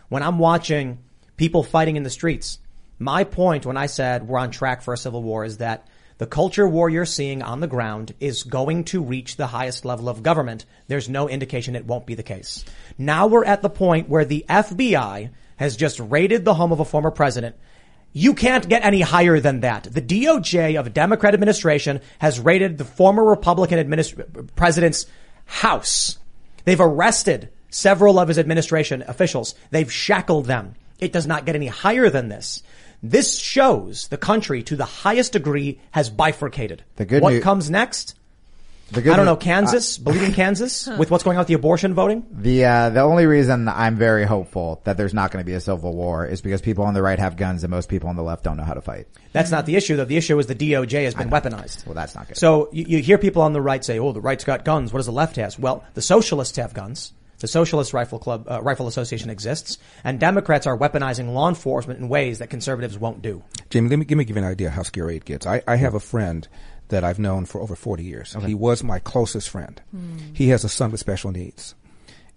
when 0.10 0.23
I'm 0.23 0.39
watching 0.39 0.99
people 1.38 1.63
fighting 1.63 1.95
in 1.95 2.03
the 2.03 2.10
streets, 2.10 2.60
my 2.99 3.23
point 3.23 3.65
when 3.65 3.77
I 3.77 3.88
said 3.88 4.27
we're 4.27 4.39
on 4.39 4.51
track 4.51 4.82
for 4.82 4.93
a 4.93 4.97
civil 4.97 5.23
war 5.23 5.43
is 5.43 5.58
that 5.58 5.88
the 6.17 6.27
culture 6.27 6.67
war 6.67 6.89
you're 6.89 7.06
seeing 7.06 7.41
on 7.41 7.60
the 7.60 7.67
ground 7.67 8.13
is 8.19 8.43
going 8.43 8.86
to 8.86 9.03
reach 9.03 9.36
the 9.36 9.47
highest 9.47 9.84
level 9.84 10.08
of 10.08 10.23
government. 10.23 10.65
There's 10.88 11.10
no 11.10 11.27
indication 11.27 11.75
it 11.75 11.86
won't 11.86 12.06
be 12.06 12.15
the 12.15 12.23
case. 12.23 12.63
Now 12.97 13.27
we're 13.27 13.45
at 13.45 13.62
the 13.62 13.69
point 13.69 14.10
where 14.10 14.25
the 14.25 14.45
FBI 14.47 15.32
has 15.57 15.75
just 15.75 15.99
raided 15.99 16.45
the 16.45 16.53
home 16.53 16.71
of 16.71 16.79
a 16.79 16.85
former 16.85 17.11
president. 17.11 17.55
You 18.11 18.35
can't 18.35 18.69
get 18.69 18.85
any 18.85 19.01
higher 19.01 19.39
than 19.39 19.61
that. 19.61 19.85
The 19.85 20.01
DOJ 20.01 20.79
of 20.79 20.87
a 20.87 20.91
Democrat 20.91 21.33
administration 21.33 21.99
has 22.19 22.39
raided 22.39 22.77
the 22.77 22.85
former 22.85 23.23
Republican 23.23 23.79
administ- 23.79 24.55
president's 24.55 25.07
house. 25.45 26.19
They've 26.65 26.79
arrested 26.79 27.49
several 27.69 28.19
of 28.19 28.27
his 28.27 28.37
administration 28.37 29.03
officials. 29.07 29.55
They've 29.71 29.91
shackled 29.91 30.45
them. 30.45 30.75
It 30.99 31.11
does 31.11 31.25
not 31.25 31.45
get 31.45 31.55
any 31.55 31.67
higher 31.67 32.09
than 32.09 32.29
this. 32.29 32.61
This 33.01 33.37
shows 33.37 34.07
the 34.07 34.17
country 34.17 34.63
to 34.63 34.75
the 34.75 34.85
highest 34.85 35.33
degree 35.33 35.81
has 35.91 36.09
bifurcated. 36.09 36.83
The 36.95 37.05
good 37.05 37.21
what 37.21 37.33
new- 37.33 37.41
comes 37.41 37.69
next? 37.69 38.15
The 38.93 39.01
good 39.01 39.13
I 39.13 39.17
don't 39.17 39.25
know 39.25 39.34
news- 39.34 39.43
Kansas, 39.43 39.97
bleeding 39.97 40.34
Kansas, 40.41 40.88
with 40.88 41.10
what's 41.10 41.23
going 41.23 41.38
on 41.38 41.41
with 41.41 41.47
the 41.47 41.56
abortion 41.56 41.95
voting. 41.95 42.25
The 42.32 42.65
uh, 42.65 42.89
the 42.89 43.01
only 43.01 43.25
reason 43.25 43.67
I'm 43.67 43.95
very 43.95 44.23
hopeful 44.23 44.82
that 44.84 44.97
there's 44.97 45.15
not 45.15 45.32
going 45.32 45.43
to 45.43 45.45
be 45.45 45.56
a 45.56 45.60
civil 45.60 45.95
war 45.95 46.27
is 46.27 46.41
because 46.41 46.62
people 46.62 46.84
on 46.86 46.93
the 46.93 47.01
right 47.01 47.17
have 47.17 47.36
guns 47.36 47.63
and 47.63 47.71
most 47.71 47.89
people 47.89 48.10
on 48.10 48.15
the 48.15 48.21
left 48.21 48.43
don't 48.43 48.56
know 48.56 48.63
how 48.63 48.75
to 48.75 48.82
fight. 48.82 49.08
That's 49.32 49.49
not 49.49 49.65
the 49.65 49.75
issue, 49.75 49.95
though. 49.95 50.06
The 50.06 50.17
issue 50.17 50.38
is 50.38 50.45
the 50.45 50.56
DOJ 50.56 51.06
has 51.06 51.15
been 51.15 51.32
weaponized. 51.32 51.88
Well, 51.88 51.95
that's 51.95 52.13
not 52.13 52.27
good. 52.27 52.38
So 52.38 52.69
you, 52.71 52.86
you 52.88 52.97
hear 52.99 53.17
people 53.17 53.41
on 53.41 53.53
the 53.53 53.62
right 53.62 53.84
say, 53.84 53.97
"Oh, 53.97 54.12
the 54.12 54.21
right's 54.21 54.43
got 54.43 54.63
guns. 54.63 54.93
What 54.93 54.99
does 54.99 55.08
the 55.08 55.12
left 55.12 55.38
have?" 55.38 55.58
Well, 55.58 55.84
the 55.95 56.01
socialists 56.03 56.58
have 56.58 56.75
guns. 56.75 57.13
The 57.39 57.47
Socialist 57.49 57.91
Rifle 57.91 58.19
Club, 58.19 58.47
uh, 58.49 58.62
Rifle 58.62 58.88
Association 58.88 59.29
exists, 59.29 59.77
and 60.06 60.17
Democrats 60.17 60.65
are 60.65 60.77
weaponizing 60.77 61.34
law 61.34 61.49
enforcement 61.49 61.99
in 61.99 62.08
ways 62.08 62.39
that 62.39 62.49
conservatives 62.49 62.97
won't 62.97 63.21
do. 63.21 63.43
Jamie, 63.69 63.89
let 63.89 63.99
me, 63.99 64.06
let 64.08 64.15
me 64.15 64.23
give 64.23 64.38
you 64.38 64.43
an 64.43 64.47
idea 64.49 64.69
how 64.69 64.82
scary 64.84 65.17
it 65.17 65.25
gets. 65.25 65.45
I, 65.45 65.62
I 65.67 65.75
have 65.75 65.93
a 65.93 65.99
friend 65.99 66.47
that 66.93 67.03
I've 67.03 67.19
known 67.19 67.45
for 67.45 67.60
over 67.60 67.75
40 67.75 68.03
years. 68.03 68.34
He 68.47 68.53
was 68.53 68.84
my 68.84 68.99
closest 68.99 69.49
friend. 69.49 69.82
He 70.34 70.49
has 70.49 70.63
a 70.63 70.69
son 70.69 70.91
with 70.91 70.99
special 70.99 71.32
needs. 71.32 71.75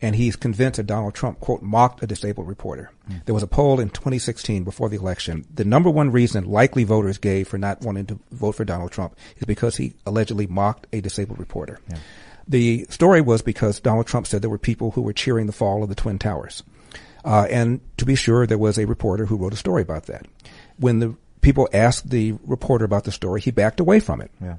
And 0.03 0.14
he's 0.14 0.37
convinced 0.37 0.77
that 0.77 0.87
Donald 0.87 1.14
Trump, 1.14 1.40
quote, 1.40 1.62
mocked 1.62 2.03
a 2.03 2.07
disabled 2.07 2.49
reporter. 2.49 2.90
There 3.25 3.35
was 3.35 3.42
a 3.42 3.47
poll 3.47 3.81
in 3.81 3.88
2016 3.88 4.62
before 4.62 4.90
the 4.90 4.97
election. 4.99 5.47
The 5.55 5.64
number 5.64 5.88
one 5.88 6.11
reason 6.12 6.45
likely 6.45 6.85
voters 6.85 7.16
gave 7.16 7.49
for 7.49 7.57
not 7.57 7.81
wanting 7.81 8.05
to 8.07 8.19
vote 8.31 8.57
for 8.57 8.64
Donald 8.66 8.92
Trump 8.92 9.16
is 9.38 9.45
because 9.45 9.77
he 9.77 9.95
allegedly 10.05 10.47
mocked 10.47 10.87
a 10.92 11.01
disabled 11.01 11.38
reporter. 11.38 11.79
The 12.47 12.87
story 12.90 13.23
was 13.23 13.40
because 13.42 13.81
Donald 13.81 14.07
Trump 14.07 14.27
said 14.27 14.42
there 14.42 14.51
were 14.51 14.59
people 14.59 14.90
who 14.90 15.03
were 15.03 15.14
cheering 15.14 15.47
the 15.47 15.53
fall 15.53 15.83
of 15.83 15.88
the 15.88 15.95
Twin 15.95 16.19
Towers. 16.19 16.62
Uh, 17.25 17.47
and 17.51 17.81
to 17.97 18.05
be 18.05 18.14
sure, 18.14 18.47
there 18.47 18.59
was 18.59 18.79
a 18.79 18.87
reporter 18.87 19.25
who 19.27 19.37
wrote 19.37 19.53
a 19.55 19.57
story 19.57 19.83
about 19.83 20.07
that. 20.07 20.27
When 20.79 21.01
the 21.01 21.16
people 21.47 21.69
asked 21.73 22.11
the 22.11 22.35
reporter 22.45 22.85
about 22.85 23.05
the 23.05 23.13
story, 23.13 23.41
he 23.41 23.53
backed 23.53 23.79
away 23.79 24.01
from 24.01 24.21
it. 24.21 24.33
Yeah. 24.43 24.57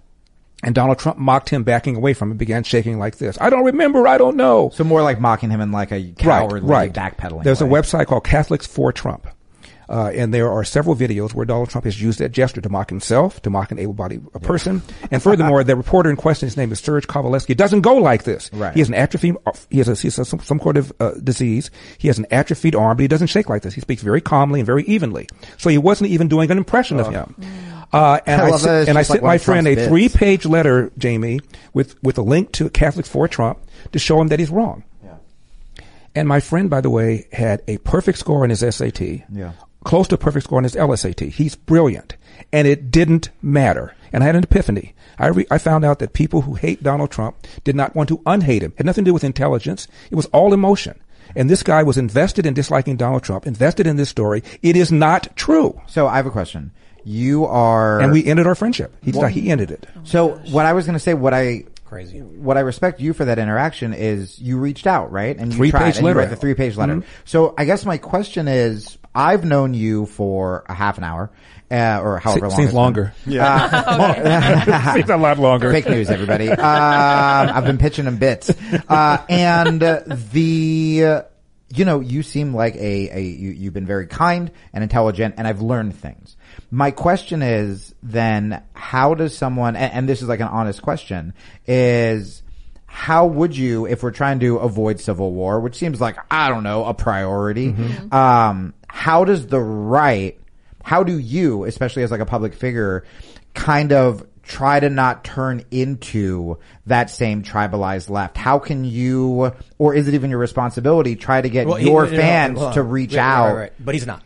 And 0.63 0.73
Donald 0.73 0.97
Trump 0.97 1.17
mocked 1.17 1.50
him 1.50 1.63
backing 1.63 1.97
away 1.97 2.13
from 2.13 2.32
it, 2.32 2.38
began 2.38 2.63
shaking 2.63 2.97
like 2.97 3.17
this. 3.17 3.38
I 3.41 3.50
don't 3.50 3.65
remember, 3.65 4.08
I 4.08 4.17
don't 4.17 4.38
know. 4.38 4.71
So 4.73 4.86
more 4.86 5.04
like 5.04 5.19
mocking 5.19 5.50
him 5.50 5.60
in 5.60 5.73
like 5.73 5.91
a 5.91 6.13
cowardly 6.17 6.89
backpedaling. 6.89 7.43
There's 7.43 7.62
way. 7.62 7.67
a 7.67 7.71
website 7.71 8.08
called 8.08 8.23
Catholics 8.23 8.65
for 8.65 8.93
Trump. 8.93 9.28
Uh, 9.89 10.12
and 10.13 10.34
there 10.34 10.52
are 10.52 10.63
several 10.63 10.95
videos 10.95 11.34
where 11.34 11.45
Donald 11.45 11.69
Trump 11.69 11.86
has 11.86 12.02
used 12.02 12.19
that 12.19 12.32
gesture 12.32 12.62
to 12.62 12.69
mock 12.69 12.89
himself, 12.89 13.41
to 13.41 13.50
mock 13.50 13.71
an 13.71 13.80
able-bodied 13.80 14.26
uh, 14.34 14.39
person. 14.39 14.82
And 15.12 15.23
furthermore, 15.23 15.63
the 15.63 15.76
reporter 15.76 16.10
in 16.10 16.15
question, 16.15 16.47
his 16.47 16.58
name 16.58 16.71
is 16.71 16.80
Serge 16.80 17.08
Kovaleski, 17.08 17.56
doesn't 17.56 17.82
go 17.82 17.95
like 17.95 18.23
this. 18.23 18.50
Right. 18.54 18.73
He 18.73 18.80
has 18.80 18.89
an 18.89 18.95
atrophy, 18.95 19.34
uh, 19.45 19.52
he 19.69 19.78
has, 19.78 19.88
a, 19.88 19.95
he 19.95 20.08
has 20.08 20.28
some, 20.28 20.39
some 20.39 20.60
sort 20.60 20.78
of 20.78 20.91
uh, 21.00 21.12
disease. 21.23 21.71
He 21.97 22.08
has 22.10 22.19
an 22.19 22.26
atrophied 22.32 22.76
arm, 22.76 22.97
but 22.97 23.02
he 23.02 23.08
doesn't 23.08 23.28
shake 23.28 23.50
like 23.50 23.62
this. 23.62 23.73
He 23.73 23.82
speaks 23.82 24.02
very 24.02 24.21
calmly 24.21 24.60
and 24.60 24.67
very 24.67 24.84
evenly. 24.84 25.28
So 25.58 25.69
he 25.69 25.78
wasn't 25.78 26.10
even 26.10 26.28
doing 26.28 26.52
an 26.52 26.58
impression 26.58 27.00
of 27.00 27.10
him. 27.10 27.36
Uh, 27.93 28.19
and 28.26 28.41
I 28.41 28.47
I, 28.47 28.50
love 28.50 28.62
sent, 28.62 28.89
and 28.89 28.97
I 28.97 29.02
just 29.02 29.10
like 29.12 29.15
sent 29.17 29.23
my 29.23 29.36
of 29.36 29.43
Trump's 29.43 29.45
friend 29.45 29.67
a 29.67 29.76
bits. 29.76 29.88
three-page 29.88 30.45
letter, 30.45 30.91
Jamie, 30.97 31.39
with, 31.73 32.02
with 32.04 32.17
a 32.17 32.21
link 32.21 32.52
to 32.54 32.69
Catholics 32.69 33.08
for 33.08 33.28
Trump 33.30 33.60
to 33.93 34.00
show 34.00 34.19
him 34.19 34.28
that 34.28 34.39
he's 34.39 34.50
wrong. 34.50 34.84
And 36.15 36.28
my 36.28 36.39
friend, 36.39 36.67
by 36.67 36.82
the 36.82 36.89
way, 36.89 37.28
had 37.32 37.62
a 37.67 37.78
perfect 37.78 38.17
score 38.17 38.43
in 38.43 38.50
his 38.50 38.62
SAT. 38.76 39.02
Yeah. 39.32 39.52
Close 39.83 40.07
to 40.09 40.15
a 40.15 40.17
perfect 40.17 40.45
score 40.45 40.57
on 40.57 40.63
his 40.63 40.75
LSAT. 40.75 41.31
He's 41.31 41.55
brilliant. 41.55 42.15
And 42.51 42.67
it 42.67 42.91
didn't 42.91 43.29
matter. 43.41 43.95
And 44.11 44.23
I 44.23 44.25
had 44.27 44.35
an 44.35 44.43
epiphany. 44.43 44.93
I, 45.19 45.27
re- 45.27 45.47
I 45.49 45.57
found 45.57 45.85
out 45.85 45.99
that 45.99 46.13
people 46.13 46.41
who 46.41 46.55
hate 46.55 46.83
Donald 46.83 47.11
Trump 47.11 47.45
did 47.63 47.75
not 47.75 47.95
want 47.95 48.09
to 48.09 48.21
unhate 48.25 48.61
him. 48.61 48.71
It 48.73 48.79
had 48.79 48.85
nothing 48.85 49.05
to 49.05 49.09
do 49.09 49.13
with 49.13 49.23
intelligence. 49.23 49.87
It 50.11 50.15
was 50.15 50.25
all 50.27 50.53
emotion. 50.53 50.99
And 51.35 51.49
this 51.49 51.63
guy 51.63 51.83
was 51.83 51.97
invested 51.97 52.45
in 52.45 52.53
disliking 52.53 52.95
Donald 52.95 53.23
Trump, 53.23 53.45
invested 53.45 53.85
in 53.87 53.97
this 53.97 54.09
story. 54.09 54.43
It 54.61 54.75
is 54.75 54.91
not 54.91 55.35
true. 55.35 55.79
So 55.87 56.07
I 56.07 56.15
have 56.17 56.25
a 56.25 56.31
question. 56.31 56.71
You 57.03 57.45
are, 57.45 57.99
And 57.99 58.11
we 58.11 58.25
ended 58.25 58.47
our 58.47 58.55
friendship. 58.55 58.95
He, 59.01 59.11
did 59.11 59.21
not- 59.21 59.31
he 59.31 59.49
ended 59.49 59.71
it. 59.71 59.87
So 60.03 60.33
oh 60.33 60.41
what 60.51 60.65
I 60.65 60.73
was 60.73 60.85
going 60.85 60.93
to 60.95 60.99
say, 60.99 61.13
what 61.13 61.33
I 61.33 61.65
Crazy. 61.85 62.19
what 62.19 62.57
I 62.57 62.61
respect 62.61 62.99
you 62.99 63.13
for 63.13 63.23
that 63.25 63.39
interaction 63.39 63.93
is 63.93 64.37
you 64.39 64.57
reached 64.57 64.85
out, 64.87 65.09
right? 65.11 65.37
And 65.37 65.53
you 65.53 65.57
Three-page 65.57 65.71
tried, 65.71 65.87
and 65.87 65.97
you 65.97 66.03
letter. 66.03 66.19
wrote 66.19 66.29
the 66.29 66.35
three 66.35 66.53
page 66.53 66.75
letter. 66.75 66.95
Mm-hmm. 66.97 67.09
So 67.23 67.53
I 67.57 67.63
guess 67.63 67.85
my 67.85 67.97
question 67.97 68.49
is, 68.49 68.97
I've 69.17 69.43
known 69.43 69.73
you 69.73 70.06
for 70.06 70.63
a 70.69 70.75
half 70.75 70.99
an 70.99 71.03
hour, 71.03 71.32
uh, 71.71 71.99
or 72.03 72.19
however 72.19 72.49
long. 72.49 72.51
Seems 72.51 72.65
it's 72.65 72.71
been. 72.71 72.75
longer. 72.75 73.13
Yeah. 73.25 74.93
Seems 74.93 75.10
a 75.10 75.17
lot 75.17 75.39
longer. 75.39 75.71
Fake 75.71 75.89
news, 75.89 76.12
everybody. 76.12 76.49
Um, 76.49 76.60
I've 76.60 77.65
been 77.65 77.80
pitching 77.80 78.06
them 78.06 78.17
bits, 78.17 78.51
uh, 78.88 79.25
and 79.27 79.82
uh, 79.82 80.01
the, 80.06 81.03
uh, 81.03 81.21
you 81.69 81.84
know, 81.84 81.99
you 81.99 82.21
seem 82.21 82.53
like 82.53 82.75
a, 82.75 83.17
a 83.17 83.19
you, 83.19 83.49
you've 83.49 83.73
been 83.73 83.88
very 83.88 84.06
kind 84.06 84.51
and 84.71 84.84
intelligent, 84.84 85.36
and 85.39 85.47
I've 85.47 85.62
learned 85.62 85.95
things. 85.95 86.38
My 86.69 86.91
question 86.91 87.41
is 87.41 87.95
then, 88.03 88.62
how 88.73 89.15
does 89.15 89.36
someone, 89.36 89.75
and, 89.75 89.93
and 89.93 90.10
this 90.10 90.21
is 90.21 90.27
like 90.27 90.41
an 90.41 90.47
honest 90.47 90.84
question, 90.84 91.34
is 91.65 92.43
how 92.86 93.25
would 93.25 93.56
you, 93.58 93.86
if 93.86 94.01
we're 94.03 94.12
trying 94.12 94.39
to 94.39 94.58
avoid 94.58 94.99
civil 94.99 95.32
war, 95.32 95.60
which 95.60 95.75
seems 95.75 95.99
like 95.99 96.17
I 96.32 96.49
don't 96.49 96.63
know 96.63 96.86
a 96.86 96.93
priority, 96.93 97.75
um, 98.12 98.73
how 98.97 99.23
does 99.23 99.45
the 99.45 99.60
right 99.60 100.39
how 100.83 101.03
do 101.03 101.19
you, 101.19 101.65
especially 101.65 102.01
as 102.03 102.10
like 102.12 102.21
a 102.21 102.25
public 102.25 102.53
figure, 102.53 103.03
kind 103.53 103.91
of 103.91 104.25
try 104.43 104.79
to 104.79 104.89
not 104.89 105.23
turn 105.25 105.63
into 105.69 106.57
that 106.86 107.10
same 107.10 107.43
tribalized 107.43 108.10
left? 108.10 108.38
How 108.38 108.57
can 108.57 108.86
you, 108.86 109.51
or 109.77 109.93
is 109.93 110.07
it 110.07 110.13
even 110.13 110.29
your 110.29 110.39
responsibility, 110.39 111.15
try 111.17 111.41
to 111.41 111.49
get 111.49 111.67
Well, 111.67 111.75
he- 111.75 111.88
your 111.89 112.05
no, 112.05 112.12
no, 112.12 112.17
fans 112.17 112.73
to 112.75 112.81
reach 112.81 113.13
Right, 113.15 113.19
out? 113.21 113.47
right, 113.47 113.60
right. 113.63 113.73
But 113.79 113.95
he's 113.95 114.07
not. 114.07 114.23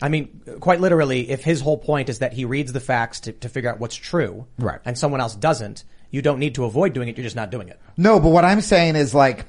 I 0.00 0.08
mean, 0.08 0.40
quite 0.60 0.80
literally, 0.80 1.28
if 1.30 1.42
his 1.42 1.60
whole 1.60 1.78
point 1.78 2.08
is 2.08 2.20
that 2.20 2.32
he 2.32 2.44
reads 2.44 2.72
the 2.72 2.80
facts 2.80 3.20
to, 3.20 3.32
to 3.32 3.48
figure 3.48 3.68
out 3.70 3.80
what's 3.80 3.96
true, 3.96 4.46
Right. 4.58 4.78
and 4.84 4.96
someone 4.96 5.20
else 5.20 5.34
doesn't, 5.34 5.82
you 6.12 6.22
don't 6.22 6.38
need 6.38 6.54
to 6.54 6.64
avoid 6.64 6.92
doing 6.92 7.08
it. 7.08 7.16
You're 7.18 7.24
just 7.24 7.34
not 7.36 7.50
doing 7.50 7.68
it. 7.68 7.80
No, 7.96 8.20
but 8.20 8.28
what 8.28 8.44
I'm 8.44 8.60
saying 8.60 8.94
is 8.94 9.14
like, 9.14 9.46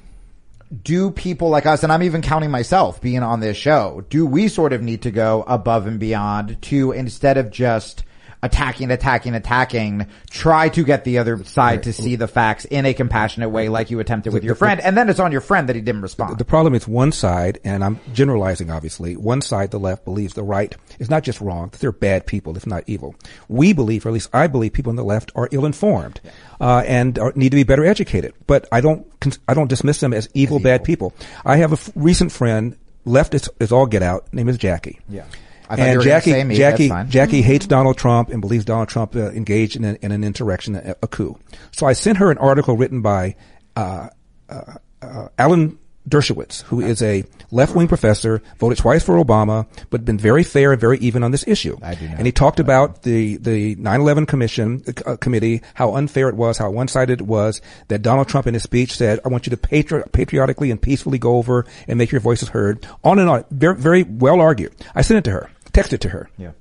do 0.83 1.11
people 1.11 1.49
like 1.49 1.65
us, 1.65 1.83
and 1.83 1.91
I'm 1.91 2.03
even 2.03 2.21
counting 2.21 2.51
myself 2.51 3.01
being 3.01 3.23
on 3.23 3.39
this 3.39 3.57
show, 3.57 4.03
do 4.09 4.25
we 4.25 4.47
sort 4.47 4.73
of 4.73 4.81
need 4.81 5.03
to 5.03 5.11
go 5.11 5.43
above 5.47 5.87
and 5.87 5.99
beyond 5.99 6.61
to 6.63 6.91
instead 6.91 7.37
of 7.37 7.51
just 7.51 8.03
attacking, 8.43 8.91
attacking, 8.91 9.33
attacking, 9.35 10.07
try 10.29 10.69
to 10.69 10.83
get 10.83 11.03
the 11.03 11.17
other 11.17 11.43
side 11.43 11.83
to 11.83 11.93
see 11.93 12.15
the 12.15 12.27
facts 12.27 12.65
in 12.65 12.85
a 12.85 12.93
compassionate 12.93 13.49
way 13.49 13.69
like 13.69 13.89
you 13.89 13.99
attempted 13.99 14.33
with 14.33 14.43
your 14.43 14.55
friend, 14.55 14.79
and 14.81 14.95
then 14.97 15.09
it's 15.09 15.19
on 15.19 15.31
your 15.31 15.41
friend 15.41 15.69
that 15.69 15.75
he 15.75 15.81
didn't 15.81 16.01
respond. 16.01 16.37
The 16.37 16.45
problem 16.45 16.75
is 16.75 16.87
one 16.87 17.11
side, 17.11 17.59
and 17.63 17.83
I'm 17.83 17.99
generalizing 18.13 18.69
obviously, 18.69 19.15
one 19.15 19.41
side, 19.41 19.71
the 19.71 19.79
left, 19.79 20.05
believes 20.05 20.33
the 20.33 20.43
right 20.43 20.75
is 20.99 21.09
not 21.09 21.23
just 21.23 21.41
wrong, 21.41 21.69
that 21.69 21.79
they're 21.79 21.91
bad 21.91 22.25
people, 22.25 22.55
if 22.57 22.67
not 22.67 22.83
evil. 22.87 23.15
We 23.47 23.73
believe, 23.73 24.05
or 24.05 24.09
at 24.09 24.13
least 24.13 24.29
I 24.33 24.47
believe 24.47 24.73
people 24.73 24.89
on 24.91 24.95
the 24.95 25.03
left 25.03 25.31
are 25.35 25.49
ill-informed, 25.51 26.21
uh, 26.59 26.83
and 26.85 27.17
are, 27.19 27.33
need 27.35 27.49
to 27.49 27.55
be 27.55 27.63
better 27.63 27.85
educated. 27.85 28.33
But 28.47 28.67
I 28.71 28.81
don't, 28.81 29.07
cons- 29.19 29.39
I 29.47 29.53
don't 29.53 29.69
dismiss 29.69 29.99
them 29.99 30.13
as 30.13 30.29
evil, 30.33 30.59
bad 30.59 30.83
people. 30.83 31.13
I 31.43 31.57
have 31.57 31.71
a 31.71 31.75
f- 31.75 31.89
recent 31.95 32.31
friend, 32.31 32.77
left 33.05 33.33
is, 33.33 33.49
is 33.59 33.71
all 33.71 33.85
get 33.85 34.03
out, 34.03 34.31
name 34.33 34.49
is 34.49 34.57
Jackie. 34.57 34.99
Yeah. 35.09 35.25
I 35.69 35.75
And 35.75 36.01
Jackie, 36.01 36.43
me, 36.43 36.55
Jackie. 36.55 36.91
Jackie 37.09 37.41
hates 37.41 37.67
Donald 37.67 37.97
Trump 37.97 38.29
and 38.29 38.41
believes 38.41 38.65
Donald 38.65 38.89
Trump 38.89 39.15
uh, 39.15 39.31
engaged 39.31 39.75
in, 39.75 39.85
a, 39.85 39.93
in 40.01 40.11
an 40.11 40.23
insurrection, 40.23 40.75
a, 40.75 40.95
a 41.01 41.07
coup. 41.07 41.37
So 41.71 41.85
I 41.85 41.93
sent 41.93 42.17
her 42.17 42.31
an 42.31 42.37
article 42.37 42.77
written 42.77 43.01
by 43.01 43.35
uh, 43.75 44.09
uh, 44.49 44.61
uh, 45.01 45.27
Alan 45.37 45.79
Dershowitz, 46.07 46.61
who 46.63 46.81
is 46.81 47.01
a 47.01 47.23
left-wing 47.51 47.87
professor, 47.87 48.41
voted 48.59 48.77
twice 48.77 49.03
for 49.03 49.15
Obama, 49.15 49.67
but 49.89 50.05
been 50.05 50.19
very 50.19 50.43
fair 50.43 50.71
and 50.71 50.79
very 50.79 50.99
even 50.99 51.23
on 51.23 51.31
this 51.31 51.47
issue. 51.47 51.77
I 51.81 51.95
do 51.95 52.07
know. 52.07 52.15
And 52.17 52.25
he 52.25 52.31
talked 52.31 52.59
about 52.59 53.01
the 53.03 53.37
the 53.37 53.75
9/11 53.75 54.27
commission 54.27 54.83
uh, 55.05 55.15
committee, 55.17 55.61
how 55.73 55.95
unfair 55.95 56.29
it 56.29 56.35
was, 56.35 56.57
how 56.57 56.69
one-sided 56.69 57.21
it 57.21 57.27
was. 57.27 57.61
That 57.87 58.01
Donald 58.01 58.27
Trump 58.27 58.45
in 58.45 58.53
his 58.53 58.63
speech 58.63 58.95
said, 58.95 59.19
"I 59.25 59.29
want 59.29 59.47
you 59.47 59.51
to 59.51 59.57
patri- 59.57 60.03
patriotically 60.11 60.69
and 60.69 60.81
peacefully 60.81 61.17
go 61.17 61.37
over 61.37 61.65
and 61.87 61.97
make 61.97 62.11
your 62.11 62.21
voices 62.21 62.49
heard." 62.49 62.85
On 63.03 63.17
and 63.17 63.29
on, 63.29 63.45
very 63.49 63.75
very 63.75 64.03
well 64.03 64.41
argued. 64.41 64.75
I 64.93 65.01
sent 65.01 65.17
it 65.17 65.23
to 65.25 65.31
her, 65.31 65.49
texted 65.75 65.99
to 65.99 66.09
her. 66.09 66.29
yeah. 66.37 66.51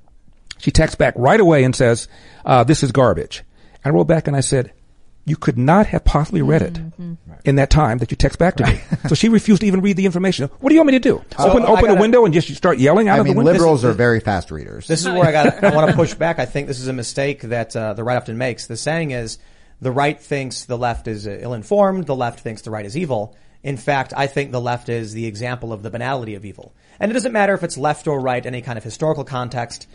She 0.59 0.71
texts 0.71 0.97
back 0.97 1.15
right 1.17 1.41
away 1.41 1.65
and 1.65 1.75
says, 1.77 2.09
uh, 2.45 2.65
this 2.65 2.83
is 2.83 2.91
garbage. 2.93 3.43
I 3.85 3.91
wrote 3.91 4.05
back 4.05 4.27
and 4.29 4.37
I 4.37 4.41
said, 4.41 4.73
you 5.27 5.37
could 5.37 5.59
not 5.59 5.87
have 5.87 6.05
possibly 6.05 6.43
read 6.43 6.63
it 6.63 6.79
in 7.45 7.57
that 7.57 7.71
time 7.71 7.99
that 7.99 8.11
you 8.11 8.17
text 8.17 8.39
back 8.39 8.57
to 8.57 8.67
me. 8.67 8.81
so 9.09 9.15
she 9.15 9.29
refused 9.31 9.61
to 9.63 9.67
even 9.67 9.81
read 9.81 9.97
the 9.97 10.07
information. 10.07 10.49
What 10.61 10.69
do 10.69 10.75
you 10.75 10.81
want 10.81 10.89
me 10.89 10.99
to 10.99 11.01
do? 11.01 11.17
open 11.39 11.63
open 11.65 11.85
a 11.85 11.89
gotta- 11.89 12.01
window 12.01 12.25
and 12.25 12.33
just 12.35 12.55
start 12.55 12.79
yelling 12.79 13.09
out 13.09 13.17
I 13.17 13.19
of 13.21 13.27
the 13.27 13.33
window? 13.33 13.53
liberals 13.53 13.85
are 13.85 13.93
very 13.93 14.21
fast 14.21 14.51
readers. 14.51 14.87
This 14.87 15.01
is 15.01 15.07
where 15.09 15.25
I 15.25 15.33
got. 15.33 15.65
I 15.65 15.75
want 15.75 15.91
to 15.91 15.97
push 15.97 16.15
back. 16.15 16.39
I 16.39 16.45
think 16.47 16.67
this 16.69 16.79
is 16.81 16.89
a 16.89 16.93
mistake 16.93 17.41
that 17.43 17.75
uh, 17.75 17.95
the 17.95 18.05
right 18.05 18.17
often 18.17 18.37
makes. 18.39 18.67
The 18.67 18.77
saying 18.77 19.11
is, 19.13 19.39
the 19.81 19.91
right 19.93 20.19
thinks 20.21 20.67
the 20.67 20.79
left 20.79 21.09
is 21.09 21.27
uh, 21.27 21.39
ill-informed. 21.41 22.07
The 22.07 22.15
left 22.17 22.41
thinks 22.41 22.63
the 22.63 22.71
right 22.71 22.85
is 22.87 22.97
evil. 22.97 23.35
In 23.65 23.79
fact, 23.79 24.13
I 24.15 24.27
think 24.27 24.53
the 24.53 24.61
left 24.61 24.91
is 24.91 25.15
the 25.15 25.27
example 25.27 25.73
of 25.73 25.83
the 25.83 25.91
banality 25.91 26.35
of 26.35 26.45
evil. 26.45 26.75
And 27.01 27.11
it 27.11 27.15
doesn't 27.15 27.33
matter 27.33 27.55
if 27.55 27.63
it's 27.63 27.79
left 27.79 28.07
or 28.07 28.21
right, 28.21 28.45
any 28.45 28.61
kind 28.61 28.77
of 28.77 28.85
historical 28.85 29.25
context. 29.25 29.89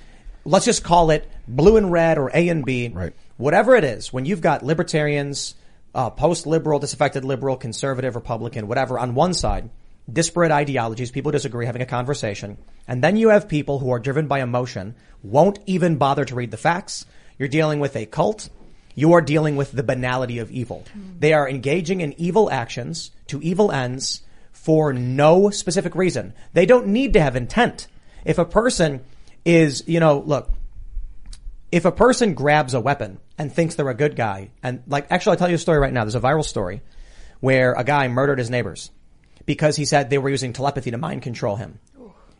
Let's 0.43 0.65
just 0.65 0.83
call 0.83 1.11
it 1.11 1.29
blue 1.47 1.77
and 1.77 1.91
red 1.91 2.17
or 2.17 2.31
A 2.33 2.49
and 2.49 2.65
B. 2.65 2.89
Right. 2.89 3.13
Whatever 3.37 3.75
it 3.75 3.83
is, 3.83 4.11
when 4.11 4.25
you've 4.25 4.41
got 4.41 4.65
libertarians, 4.65 5.53
uh, 5.93 6.09
post-liberal, 6.09 6.79
disaffected 6.79 7.23
liberal, 7.23 7.57
conservative, 7.57 8.15
Republican, 8.15 8.67
whatever, 8.67 8.97
on 8.97 9.13
one 9.13 9.35
side, 9.35 9.69
disparate 10.11 10.51
ideologies, 10.51 11.11
people 11.11 11.31
disagree, 11.31 11.67
having 11.67 11.83
a 11.83 11.85
conversation, 11.85 12.57
and 12.87 13.03
then 13.03 13.17
you 13.17 13.29
have 13.29 13.47
people 13.47 13.77
who 13.77 13.91
are 13.91 13.99
driven 13.99 14.27
by 14.27 14.41
emotion, 14.41 14.95
won't 15.21 15.59
even 15.67 15.97
bother 15.97 16.25
to 16.25 16.35
read 16.35 16.51
the 16.51 16.57
facts. 16.57 17.05
You're 17.37 17.47
dealing 17.47 17.79
with 17.79 17.95
a 17.95 18.07
cult, 18.07 18.49
you 18.95 19.13
are 19.13 19.21
dealing 19.21 19.55
with 19.55 19.71
the 19.71 19.83
banality 19.83 20.39
of 20.39 20.51
evil. 20.51 20.83
They 21.19 21.33
are 21.33 21.47
engaging 21.47 22.01
in 22.01 22.13
evil 22.19 22.49
actions 22.51 23.11
to 23.27 23.41
evil 23.41 23.71
ends 23.71 24.21
for 24.51 24.91
no 24.93 25.49
specific 25.49 25.95
reason. 25.95 26.33
They 26.53 26.65
don't 26.65 26.87
need 26.87 27.13
to 27.13 27.21
have 27.21 27.35
intent. 27.35 27.87
If 28.25 28.37
a 28.37 28.45
person 28.45 29.01
is, 29.45 29.83
you 29.87 29.99
know, 29.99 30.19
look, 30.19 30.51
if 31.71 31.85
a 31.85 31.91
person 31.91 32.33
grabs 32.33 32.73
a 32.73 32.79
weapon 32.81 33.19
and 33.37 33.53
thinks 33.53 33.75
they're 33.75 33.89
a 33.89 33.93
good 33.93 34.15
guy, 34.15 34.51
and 34.61 34.83
like, 34.87 35.07
actually, 35.11 35.33
I'll 35.33 35.37
tell 35.37 35.49
you 35.49 35.55
a 35.55 35.59
story 35.59 35.79
right 35.79 35.93
now. 35.93 36.03
There's 36.03 36.15
a 36.15 36.19
viral 36.19 36.43
story 36.43 36.81
where 37.39 37.73
a 37.73 37.83
guy 37.83 38.07
murdered 38.07 38.39
his 38.39 38.49
neighbors 38.49 38.91
because 39.45 39.75
he 39.75 39.85
said 39.85 40.09
they 40.09 40.17
were 40.17 40.29
using 40.29 40.51
telepathy 40.51 40.91
to 40.91 40.97
mind 40.97 41.21
control 41.21 41.55
him. 41.55 41.79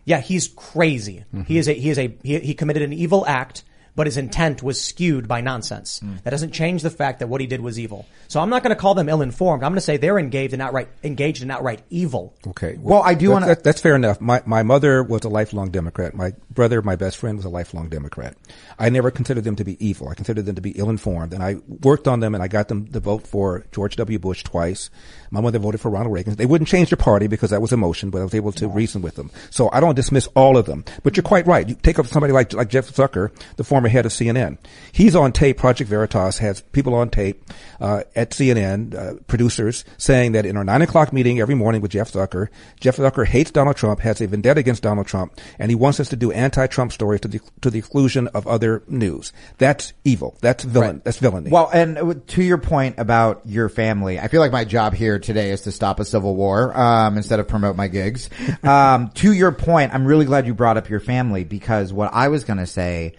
Yeah, 0.05 0.19
he's 0.19 0.47
crazy. 0.47 1.25
Mm-hmm. 1.33 1.43
He 1.43 1.57
is 1.57 1.67
a, 1.69 1.73
he 1.73 1.89
is 1.89 1.99
a, 1.99 2.17
he, 2.23 2.39
he 2.39 2.53
committed 2.53 2.83
an 2.83 2.93
evil 2.93 3.25
act, 3.25 3.63
but 3.95 4.07
his 4.07 4.17
intent 4.17 4.61
was 4.63 4.79
skewed 4.81 5.27
by 5.27 5.41
nonsense. 5.41 5.99
Hmm. 5.99 6.15
That 6.23 6.29
doesn't 6.31 6.51
change 6.51 6.81
the 6.83 6.89
fact 6.89 7.19
that 7.19 7.27
what 7.27 7.41
he 7.41 7.47
did 7.47 7.61
was 7.61 7.77
evil. 7.79 8.05
So 8.27 8.39
I'm 8.39 8.49
not 8.49 8.63
going 8.63 8.75
to 8.75 8.79
call 8.79 8.93
them 8.95 9.09
ill-informed. 9.09 9.63
I'm 9.63 9.71
going 9.71 9.77
to 9.77 9.81
say 9.81 9.97
they're 9.97 10.19
engaged 10.19 10.53
in 10.53 10.61
outright, 10.61 10.87
engaged 11.03 11.43
in 11.43 11.51
outright 11.51 11.81
evil. 11.89 12.33
Okay. 12.47 12.77
Well, 12.79 13.01
I 13.03 13.13
do 13.13 13.31
wanna- 13.31 13.47
that- 13.47 13.63
that's 13.63 13.81
fair 13.81 13.95
enough. 13.95 14.21
My 14.21 14.41
my 14.45 14.63
mother 14.63 15.03
was 15.03 15.23
a 15.23 15.29
lifelong 15.29 15.71
Democrat. 15.71 16.13
My 16.15 16.33
brother, 16.51 16.81
my 16.81 16.95
best 16.95 17.17
friend, 17.17 17.37
was 17.37 17.45
a 17.45 17.49
lifelong 17.49 17.89
Democrat. 17.89 18.35
I 18.77 18.89
never 18.89 19.11
considered 19.11 19.43
them 19.43 19.55
to 19.57 19.63
be 19.63 19.83
evil. 19.85 20.07
I 20.09 20.13
considered 20.13 20.45
them 20.45 20.55
to 20.55 20.61
be 20.61 20.71
ill-informed, 20.71 21.33
and 21.33 21.43
I 21.43 21.57
worked 21.83 22.07
on 22.07 22.19
them, 22.19 22.33
and 22.35 22.43
I 22.43 22.47
got 22.47 22.67
them 22.67 22.87
to 22.87 22.99
vote 22.99 23.27
for 23.27 23.65
George 23.71 23.95
W. 23.97 24.19
Bush 24.19 24.43
twice. 24.43 24.89
My 25.31 25.41
mother 25.41 25.59
voted 25.59 25.81
for 25.81 25.89
Ronald 25.89 26.13
Reagan. 26.13 26.35
They 26.35 26.45
wouldn't 26.45 26.67
change 26.67 26.89
their 26.89 26.97
party 26.97 27.27
because 27.27 27.49
that 27.51 27.61
was 27.61 27.71
emotion, 27.71 28.09
but 28.09 28.21
I 28.21 28.23
was 28.23 28.33
able 28.33 28.51
to 28.53 28.67
reason 28.67 29.01
with 29.01 29.15
them. 29.15 29.31
So 29.49 29.69
I 29.71 29.79
don't 29.79 29.95
dismiss 29.95 30.27
all 30.35 30.57
of 30.57 30.65
them. 30.65 30.85
But 31.03 31.15
you're 31.17 31.23
quite 31.23 31.45
right. 31.47 31.67
You 31.67 31.75
take 31.75 31.99
up 31.99 32.07
somebody 32.07 32.33
like 32.33 32.53
like 32.53 32.69
Jeff 32.69 32.89
Zucker, 32.91 33.31
the 33.57 33.63
former 33.63 33.89
head 33.89 34.05
of 34.05 34.11
CNN. 34.11 34.57
He's 34.91 35.15
on 35.15 35.31
tape. 35.31 35.57
Project 35.57 35.89
Veritas 35.89 36.37
has 36.39 36.61
people 36.61 36.93
on 36.93 37.09
tape 37.09 37.43
uh, 37.79 38.03
at 38.15 38.31
CNN, 38.31 38.95
uh, 38.95 39.13
producers, 39.27 39.85
saying 39.97 40.31
that 40.33 40.45
in 40.45 40.57
our 40.57 40.63
nine 40.63 40.81
o'clock 40.81 41.13
meeting 41.13 41.39
every 41.39 41.55
morning 41.55 41.81
with 41.81 41.91
Jeff 41.91 42.11
Zucker, 42.11 42.47
Jeff 42.79 42.97
Zucker 42.97 43.25
hates 43.25 43.51
Donald 43.51 43.75
Trump, 43.75 43.99
has 43.99 44.21
a 44.21 44.27
vendetta 44.27 44.59
against 44.59 44.83
Donald 44.83 45.07
Trump, 45.07 45.39
and 45.57 45.71
he 45.71 45.75
wants 45.75 45.99
us 45.99 46.09
to 46.09 46.15
do 46.15 46.31
anti-Trump 46.31 46.91
stories 46.91 47.21
to 47.21 47.27
the 47.27 47.39
to 47.61 47.69
the 47.69 47.79
exclusion 47.79 48.27
of 48.29 48.47
other 48.47 48.83
news. 48.87 49.31
That's 49.57 49.93
evil. 50.03 50.37
That's 50.41 50.63
villain. 50.63 51.01
That's 51.03 51.17
villainy. 51.17 51.49
Well, 51.49 51.69
and 51.73 52.25
to 52.29 52.43
your 52.43 52.57
point 52.57 52.95
about 52.97 53.41
your 53.45 53.69
family, 53.69 54.19
I 54.19 54.27
feel 54.27 54.41
like 54.41 54.51
my 54.51 54.65
job 54.65 54.93
here 54.93 55.18
today 55.19 55.51
is 55.51 55.61
to 55.61 55.71
stop 55.71 55.99
a 55.99 56.05
civil 56.05 56.35
war 56.35 56.77
um, 56.77 57.17
instead 57.17 57.39
of 57.39 57.47
promote 57.47 57.75
my 57.75 57.87
gigs. 57.87 58.29
Um, 58.61 59.09
to 59.15 59.31
your 59.31 59.51
point, 59.51 59.93
I'm 59.93 60.05
really 60.05 60.25
glad 60.25 60.45
you 60.45 60.53
brought 60.53 60.77
up 60.77 60.89
your 60.89 60.99
family 60.99 61.43
because 61.43 61.93
what 61.93 62.13
I 62.13 62.27
was 62.27 62.43
going 62.43 62.59
to 62.59 62.67
say, 62.67 63.13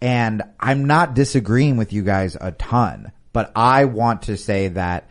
and 0.00 0.42
I'm 0.60 0.84
not 0.84 1.14
disagreeing 1.14 1.76
with 1.76 1.92
you 1.92 2.02
guys 2.02 2.36
a 2.38 2.52
ton, 2.52 3.10
but 3.32 3.50
I 3.56 3.86
want 3.86 4.22
to 4.22 4.36
say 4.36 4.68
that 4.68 5.08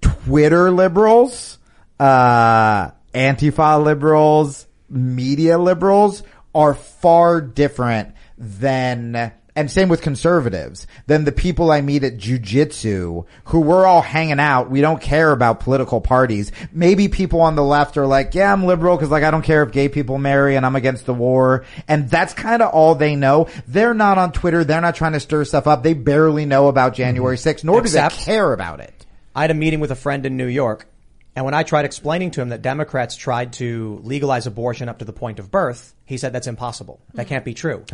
Twitter 0.00 0.70
liberals, 0.70 1.58
uh, 2.00 2.90
Antifa 3.14 3.82
liberals, 3.82 4.66
media 4.88 5.58
liberals 5.58 6.22
are 6.54 6.74
far 6.74 7.40
different 7.40 8.14
than, 8.38 9.32
and 9.54 9.70
same 9.70 9.88
with 9.88 10.00
conservatives, 10.00 10.86
than 11.06 11.24
the 11.24 11.32
people 11.32 11.70
I 11.70 11.80
meet 11.80 12.04
at 12.04 12.16
jujitsu 12.16 13.26
who 13.44 13.60
we're 13.60 13.84
all 13.84 14.00
hanging 14.00 14.40
out. 14.40 14.70
We 14.70 14.80
don't 14.80 15.00
care 15.00 15.32
about 15.32 15.60
political 15.60 16.00
parties. 16.00 16.52
Maybe 16.72 17.08
people 17.08 17.40
on 17.42 17.54
the 17.54 17.62
left 17.62 17.96
are 17.96 18.06
like, 18.06 18.34
yeah, 18.34 18.52
I'm 18.52 18.64
liberal 18.64 18.96
because 18.96 19.10
like 19.10 19.24
I 19.24 19.30
don't 19.30 19.42
care 19.42 19.62
if 19.62 19.72
gay 19.72 19.88
people 19.88 20.18
marry 20.18 20.56
and 20.56 20.64
I'm 20.64 20.76
against 20.76 21.06
the 21.06 21.14
war. 21.14 21.64
And 21.86 22.08
that's 22.08 22.32
kind 22.32 22.62
of 22.62 22.72
all 22.72 22.94
they 22.94 23.14
know. 23.14 23.48
They're 23.68 23.94
not 23.94 24.18
on 24.18 24.32
Twitter. 24.32 24.64
They're 24.64 24.80
not 24.80 24.94
trying 24.94 25.12
to 25.12 25.20
stir 25.20 25.44
stuff 25.44 25.66
up. 25.66 25.82
They 25.82 25.94
barely 25.94 26.46
know 26.46 26.68
about 26.68 26.92
mm-hmm. 26.92 27.02
January 27.02 27.36
6th, 27.36 27.64
nor 27.64 27.80
Except- 27.80 28.14
do 28.14 28.18
they 28.18 28.24
care 28.24 28.52
about 28.52 28.80
it. 28.80 29.06
I 29.34 29.42
had 29.42 29.50
a 29.50 29.54
meeting 29.54 29.80
with 29.80 29.90
a 29.90 29.96
friend 29.96 30.26
in 30.26 30.36
New 30.36 30.46
York, 30.46 30.86
and 31.34 31.44
when 31.44 31.54
I 31.54 31.62
tried 31.62 31.86
explaining 31.86 32.32
to 32.32 32.42
him 32.42 32.50
that 32.50 32.60
Democrats 32.60 33.16
tried 33.16 33.54
to 33.54 34.00
legalize 34.02 34.46
abortion 34.46 34.88
up 34.88 34.98
to 34.98 35.06
the 35.06 35.12
point 35.12 35.38
of 35.38 35.50
birth, 35.50 35.94
he 36.04 36.18
said 36.18 36.34
that's 36.34 36.46
impossible. 36.46 37.00
That 37.14 37.26
mm. 37.26 37.30
can't 37.30 37.44
be 37.44 37.54
true. 37.54 37.84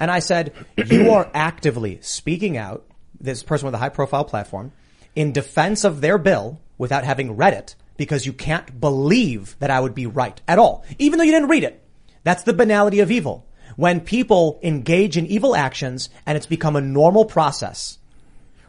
And 0.00 0.10
I 0.10 0.20
said, 0.20 0.52
you 0.76 1.10
are 1.10 1.30
actively 1.34 1.98
speaking 2.02 2.56
out, 2.56 2.84
this 3.20 3.42
person 3.42 3.66
with 3.66 3.74
a 3.74 3.78
high 3.78 3.88
profile 3.88 4.24
platform, 4.24 4.72
in 5.16 5.32
defense 5.32 5.84
of 5.84 6.00
their 6.00 6.18
bill 6.18 6.60
without 6.76 7.04
having 7.04 7.36
read 7.36 7.54
it 7.54 7.74
because 7.96 8.24
you 8.24 8.32
can't 8.32 8.80
believe 8.80 9.56
that 9.58 9.70
I 9.70 9.80
would 9.80 9.94
be 9.94 10.06
right 10.06 10.40
at 10.46 10.58
all, 10.58 10.84
even 10.98 11.18
though 11.18 11.24
you 11.24 11.32
didn't 11.32 11.48
read 11.48 11.64
it. 11.64 11.82
That's 12.22 12.44
the 12.44 12.52
banality 12.52 13.00
of 13.00 13.10
evil. 13.10 13.44
When 13.76 14.00
people 14.00 14.60
engage 14.62 15.16
in 15.16 15.26
evil 15.26 15.56
actions 15.56 16.08
and 16.24 16.36
it's 16.36 16.46
become 16.46 16.76
a 16.76 16.80
normal 16.80 17.24
process. 17.24 17.98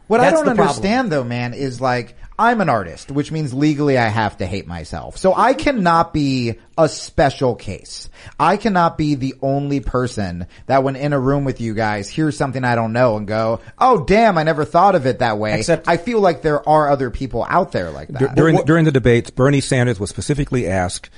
What 0.08 0.20
I 0.20 0.24
That's 0.24 0.36
don't 0.36 0.46
the 0.46 0.54
problem. 0.56 0.68
understand 0.68 1.12
though, 1.12 1.24
man, 1.24 1.54
is 1.54 1.80
like, 1.80 2.16
I'm 2.40 2.62
an 2.62 2.70
artist, 2.70 3.10
which 3.10 3.30
means 3.30 3.52
legally 3.52 3.98
I 3.98 4.08
have 4.08 4.38
to 4.38 4.46
hate 4.46 4.66
myself. 4.66 5.18
So 5.18 5.34
I 5.34 5.52
cannot 5.52 6.14
be 6.14 6.54
a 6.78 6.88
special 6.88 7.54
case. 7.54 8.08
I 8.38 8.56
cannot 8.56 8.96
be 8.96 9.14
the 9.14 9.34
only 9.42 9.80
person 9.80 10.46
that 10.64 10.82
when 10.82 10.96
in 10.96 11.12
a 11.12 11.20
room 11.20 11.44
with 11.44 11.60
you 11.60 11.74
guys 11.74 12.08
hears 12.08 12.38
something 12.38 12.64
I 12.64 12.76
don't 12.76 12.94
know 12.94 13.18
and 13.18 13.26
go, 13.28 13.60
oh 13.78 14.04
damn, 14.06 14.38
I 14.38 14.42
never 14.44 14.64
thought 14.64 14.94
of 14.94 15.04
it 15.04 15.18
that 15.18 15.36
way. 15.36 15.58
Except- 15.58 15.86
I 15.86 15.98
feel 15.98 16.20
like 16.20 16.40
there 16.40 16.66
are 16.66 16.88
other 16.90 17.10
people 17.10 17.46
out 17.46 17.72
there 17.72 17.90
like 17.90 18.08
that. 18.08 18.34
during 18.34 18.56
the, 18.56 18.62
during 18.64 18.86
the 18.86 18.92
debates, 18.92 19.28
Bernie 19.28 19.60
Sanders 19.60 20.00
was 20.00 20.08
specifically 20.08 20.66
asked, 20.66 21.10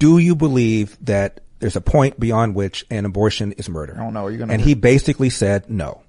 "Do 0.00 0.18
you 0.18 0.34
believe 0.34 0.98
that 1.02 1.40
there's 1.60 1.76
a 1.76 1.80
point 1.80 2.18
beyond 2.18 2.56
which 2.56 2.84
an 2.90 3.04
abortion 3.04 3.52
is 3.52 3.68
murder?" 3.68 3.94
I 3.96 4.02
don't 4.02 4.14
know. 4.14 4.24
Are 4.26 4.30
you 4.32 4.38
gonna- 4.38 4.54
And 4.54 4.62
he 4.62 4.74
basically 4.74 5.30
said 5.30 5.70
no. 5.70 6.02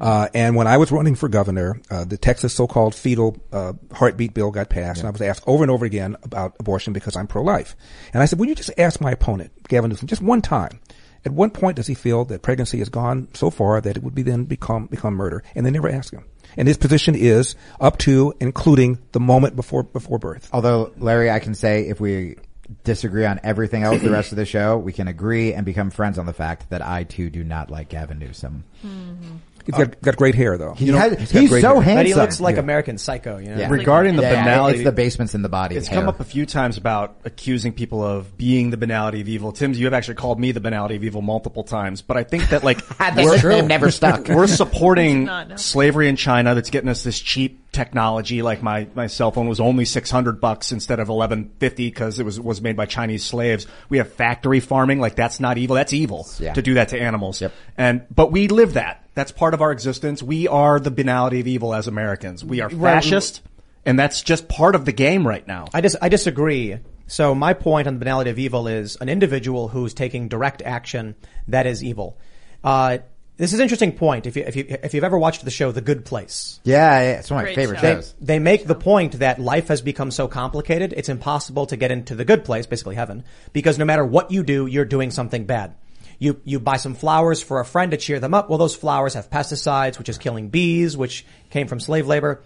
Uh, 0.00 0.28
and 0.34 0.56
when 0.56 0.66
I 0.66 0.78
was 0.78 0.90
running 0.90 1.14
for 1.14 1.28
governor, 1.28 1.80
uh, 1.90 2.04
the 2.04 2.16
Texas 2.16 2.52
so-called 2.54 2.94
fetal 2.94 3.36
uh, 3.52 3.74
heartbeat 3.92 4.34
bill 4.34 4.50
got 4.50 4.68
passed, 4.68 5.00
and 5.00 5.08
I 5.08 5.10
was 5.10 5.22
asked 5.22 5.44
over 5.46 5.62
and 5.62 5.70
over 5.70 5.84
again 5.84 6.16
about 6.22 6.56
abortion 6.58 6.92
because 6.92 7.16
I'm 7.16 7.26
pro-life. 7.26 7.76
And 8.12 8.22
I 8.22 8.26
said, 8.26 8.38
"Would 8.38 8.48
you 8.48 8.54
just 8.54 8.70
ask 8.78 9.00
my 9.00 9.12
opponent, 9.12 9.52
Gavin 9.68 9.90
Newsom, 9.90 10.08
just 10.08 10.22
one 10.22 10.42
time?" 10.42 10.80
At 11.24 11.32
what 11.32 11.54
point 11.54 11.76
does 11.76 11.86
he 11.86 11.94
feel 11.94 12.26
that 12.26 12.42
pregnancy 12.42 12.80
has 12.80 12.90
gone 12.90 13.28
so 13.32 13.48
far 13.48 13.80
that 13.80 13.96
it 13.96 14.02
would 14.02 14.14
be 14.14 14.22
then 14.22 14.44
become 14.44 14.86
become 14.86 15.14
murder? 15.14 15.42
And 15.54 15.64
they 15.64 15.70
never 15.70 15.88
ask 15.88 16.12
him. 16.12 16.24
And 16.56 16.68
his 16.68 16.76
position 16.76 17.14
is 17.14 17.56
up 17.80 17.98
to, 17.98 18.34
including 18.40 18.98
the 19.12 19.20
moment 19.20 19.56
before 19.56 19.84
before 19.84 20.18
birth. 20.18 20.50
Although, 20.52 20.92
Larry, 20.98 21.30
I 21.30 21.38
can 21.38 21.54
say 21.54 21.88
if 21.88 21.98
we 21.98 22.36
disagree 22.84 23.24
on 23.26 23.40
everything 23.42 23.82
else 23.82 24.00
the 24.02 24.10
rest 24.10 24.32
of 24.32 24.36
the 24.36 24.46
show, 24.46 24.78
we 24.78 24.92
can 24.92 25.08
agree 25.08 25.52
and 25.54 25.64
become 25.66 25.90
friends 25.90 26.18
on 26.18 26.26
the 26.26 26.32
fact 26.32 26.70
that 26.70 26.82
I 26.82 27.04
too 27.04 27.30
do 27.30 27.44
not 27.44 27.70
like 27.70 27.88
Gavin 27.88 28.18
Newsom. 28.18 28.64
Mm-hmm. 28.84 29.36
He's 29.66 29.74
got, 29.76 29.98
got 30.02 30.16
great 30.16 30.34
hair 30.34 30.58
though. 30.58 30.74
He 30.74 30.84
You 30.86 30.92
know, 30.92 30.98
has- 30.98 31.18
he's 31.30 31.30
he's 31.30 31.60
so 31.62 31.80
hair. 31.80 31.82
handsome. 31.82 31.94
But 31.96 32.06
he 32.06 32.12
looks 32.14 32.38
like 32.38 32.56
Yeah. 32.56 32.60
American 32.60 32.98
Psycho, 32.98 33.38
you 33.38 33.48
know? 33.48 33.56
Yeah. 33.56 33.70
Regarding 33.70 34.14
the 34.14 34.20
Yeah, 34.20 34.42
banality, 34.42 34.80
it's 34.80 34.84
the 34.84 34.92
basements 34.92 35.34
in 35.34 35.40
the 35.40 35.48
body. 35.48 35.76
It's 35.76 35.86
hair. 35.88 36.00
come 36.00 36.08
up 36.10 36.20
a 36.20 36.24
few 36.24 36.44
times 36.44 36.76
about 36.76 37.16
accusing 37.24 37.72
people 37.72 38.04
of 38.04 38.36
being 38.36 38.68
the 38.68 38.76
banality 38.76 39.22
of 39.22 39.28
evil. 39.28 39.52
Tim, 39.52 39.72
you 39.72 39.86
have 39.86 39.94
actually 39.94 40.16
called 40.16 40.38
me 40.38 40.52
the 40.52 40.60
banality 40.60 40.96
of 40.96 41.04
evil 41.04 41.22
multiple 41.22 41.64
times, 41.64 42.02
but 42.02 42.18
I 42.18 42.24
think 42.24 42.50
that 42.50 42.62
like 42.62 42.86
That 42.98 43.16
we're, 43.16 43.62
never 43.62 43.90
stuck. 43.90 44.28
we're 44.28 44.46
supporting 44.48 45.24
not 45.24 45.48
know. 45.48 45.56
slavery 45.56 46.08
in 46.10 46.16
China 46.16 46.54
that's 46.54 46.68
getting 46.68 46.90
us 46.90 47.02
this 47.02 47.18
cheap 47.18 47.63
technology. 47.74 48.40
Like 48.40 48.62
my, 48.62 48.86
my 48.94 49.06
cell 49.08 49.30
phone 49.30 49.48
was 49.48 49.60
only 49.60 49.84
600 49.84 50.40
bucks 50.40 50.72
instead 50.72 51.00
of 51.00 51.08
1150 51.08 51.86
because 51.88 52.18
it 52.18 52.24
was, 52.24 52.40
was 52.40 52.62
made 52.62 52.76
by 52.76 52.86
Chinese 52.86 53.24
slaves. 53.24 53.66
We 53.90 53.98
have 53.98 54.12
factory 54.12 54.60
farming. 54.60 55.00
Like 55.00 55.16
that's 55.16 55.40
not 55.40 55.58
evil. 55.58 55.76
That's 55.76 55.92
evil 55.92 56.26
Yeah. 56.38 56.54
to 56.54 56.62
do 56.62 56.74
that 56.74 56.88
to 56.90 56.98
animals. 57.00 57.40
Yep. 57.42 57.52
And, 57.76 58.06
but 58.14 58.32
we 58.32 58.48
live 58.48 58.74
that. 58.74 59.04
That's 59.14 59.32
part 59.32 59.52
of 59.54 59.60
our 59.60 59.70
existence. 59.72 60.22
We 60.22 60.48
are 60.48 60.80
the 60.80 60.90
banality 60.90 61.40
of 61.40 61.46
evil 61.46 61.74
as 61.74 61.86
Americans. 61.86 62.44
We 62.44 62.60
are 62.62 62.70
fascist. 62.70 63.42
And 63.86 63.98
that's 63.98 64.22
just 64.22 64.48
part 64.48 64.74
of 64.74 64.86
the 64.86 64.92
game 64.92 65.26
right 65.28 65.46
now. 65.46 65.66
I 65.74 65.82
dis- 65.82 65.96
I 66.00 66.08
disagree. 66.08 66.78
So 67.06 67.34
my 67.34 67.52
point 67.52 67.86
on 67.86 67.94
the 67.94 67.98
banality 67.98 68.30
of 68.30 68.38
evil 68.38 68.66
is 68.66 68.96
an 68.96 69.10
individual 69.10 69.68
who's 69.68 69.92
taking 69.92 70.28
direct 70.28 70.62
action 70.62 71.16
that 71.48 71.66
is 71.66 71.84
evil. 71.84 72.18
Uh, 72.64 72.98
this 73.36 73.52
is 73.52 73.58
an 73.58 73.62
interesting 73.62 73.92
point. 73.92 74.26
If 74.26 74.36
you, 74.36 74.44
if 74.46 74.56
you, 74.56 74.64
if 74.82 74.94
you've 74.94 75.04
ever 75.04 75.18
watched 75.18 75.44
the 75.44 75.50
show 75.50 75.72
The 75.72 75.80
Good 75.80 76.04
Place, 76.04 76.60
Yeah, 76.64 77.00
yeah, 77.00 77.18
it's 77.18 77.30
one 77.30 77.40
of 77.40 77.42
my 77.42 77.46
Great 77.48 77.56
favorite 77.56 77.80
show. 77.80 77.94
shows. 77.96 78.14
they 78.20 78.38
make 78.38 78.66
the 78.66 78.74
point 78.74 79.18
that 79.18 79.40
life 79.40 79.68
has 79.68 79.82
become 79.82 80.10
so 80.10 80.28
complicated, 80.28 80.92
it's 80.96 81.08
impossible 81.08 81.66
to 81.66 81.76
get 81.76 81.90
into 81.90 82.14
the 82.14 82.24
good 82.24 82.44
place, 82.44 82.66
basically 82.66 82.94
heaven, 82.94 83.24
because 83.52 83.78
no 83.78 83.84
matter 83.84 84.04
what 84.04 84.30
you 84.30 84.42
do, 84.42 84.66
you're 84.66 84.84
doing 84.84 85.10
something 85.10 85.44
bad. 85.44 85.74
You, 86.18 86.40
you 86.44 86.60
buy 86.60 86.76
some 86.76 86.94
flowers 86.94 87.42
for 87.42 87.60
a 87.60 87.64
friend 87.64 87.90
to 87.90 87.96
cheer 87.96 88.20
them 88.20 88.34
up. 88.34 88.48
Well, 88.48 88.58
those 88.58 88.76
flowers 88.76 89.14
have 89.14 89.30
pesticides, 89.30 89.98
which 89.98 90.08
is 90.08 90.16
killing 90.16 90.48
bees, 90.48 90.96
which 90.96 91.26
came 91.50 91.66
from 91.66 91.80
slave 91.80 92.06
labor. 92.06 92.42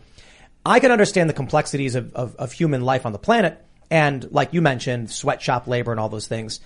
I 0.65 0.81
can 0.81 0.91
understand 0.91 1.29
the 1.29 1.35
complexities 1.35 1.95
of, 1.95 2.15
of, 2.15 2.35
of 2.37 2.53
human 2.53 2.81
life 2.81 3.05
on 3.05 3.13
the 3.13 3.19
planet 3.19 3.63
and 3.91 4.31
like 4.33 4.53
you 4.53 4.63
mentioned, 4.63 5.11
sweatshop 5.11 5.67
labor 5.67 5.91
and 5.91 6.01
all 6.01 6.09
those 6.09 6.27
things. 6.27 6.61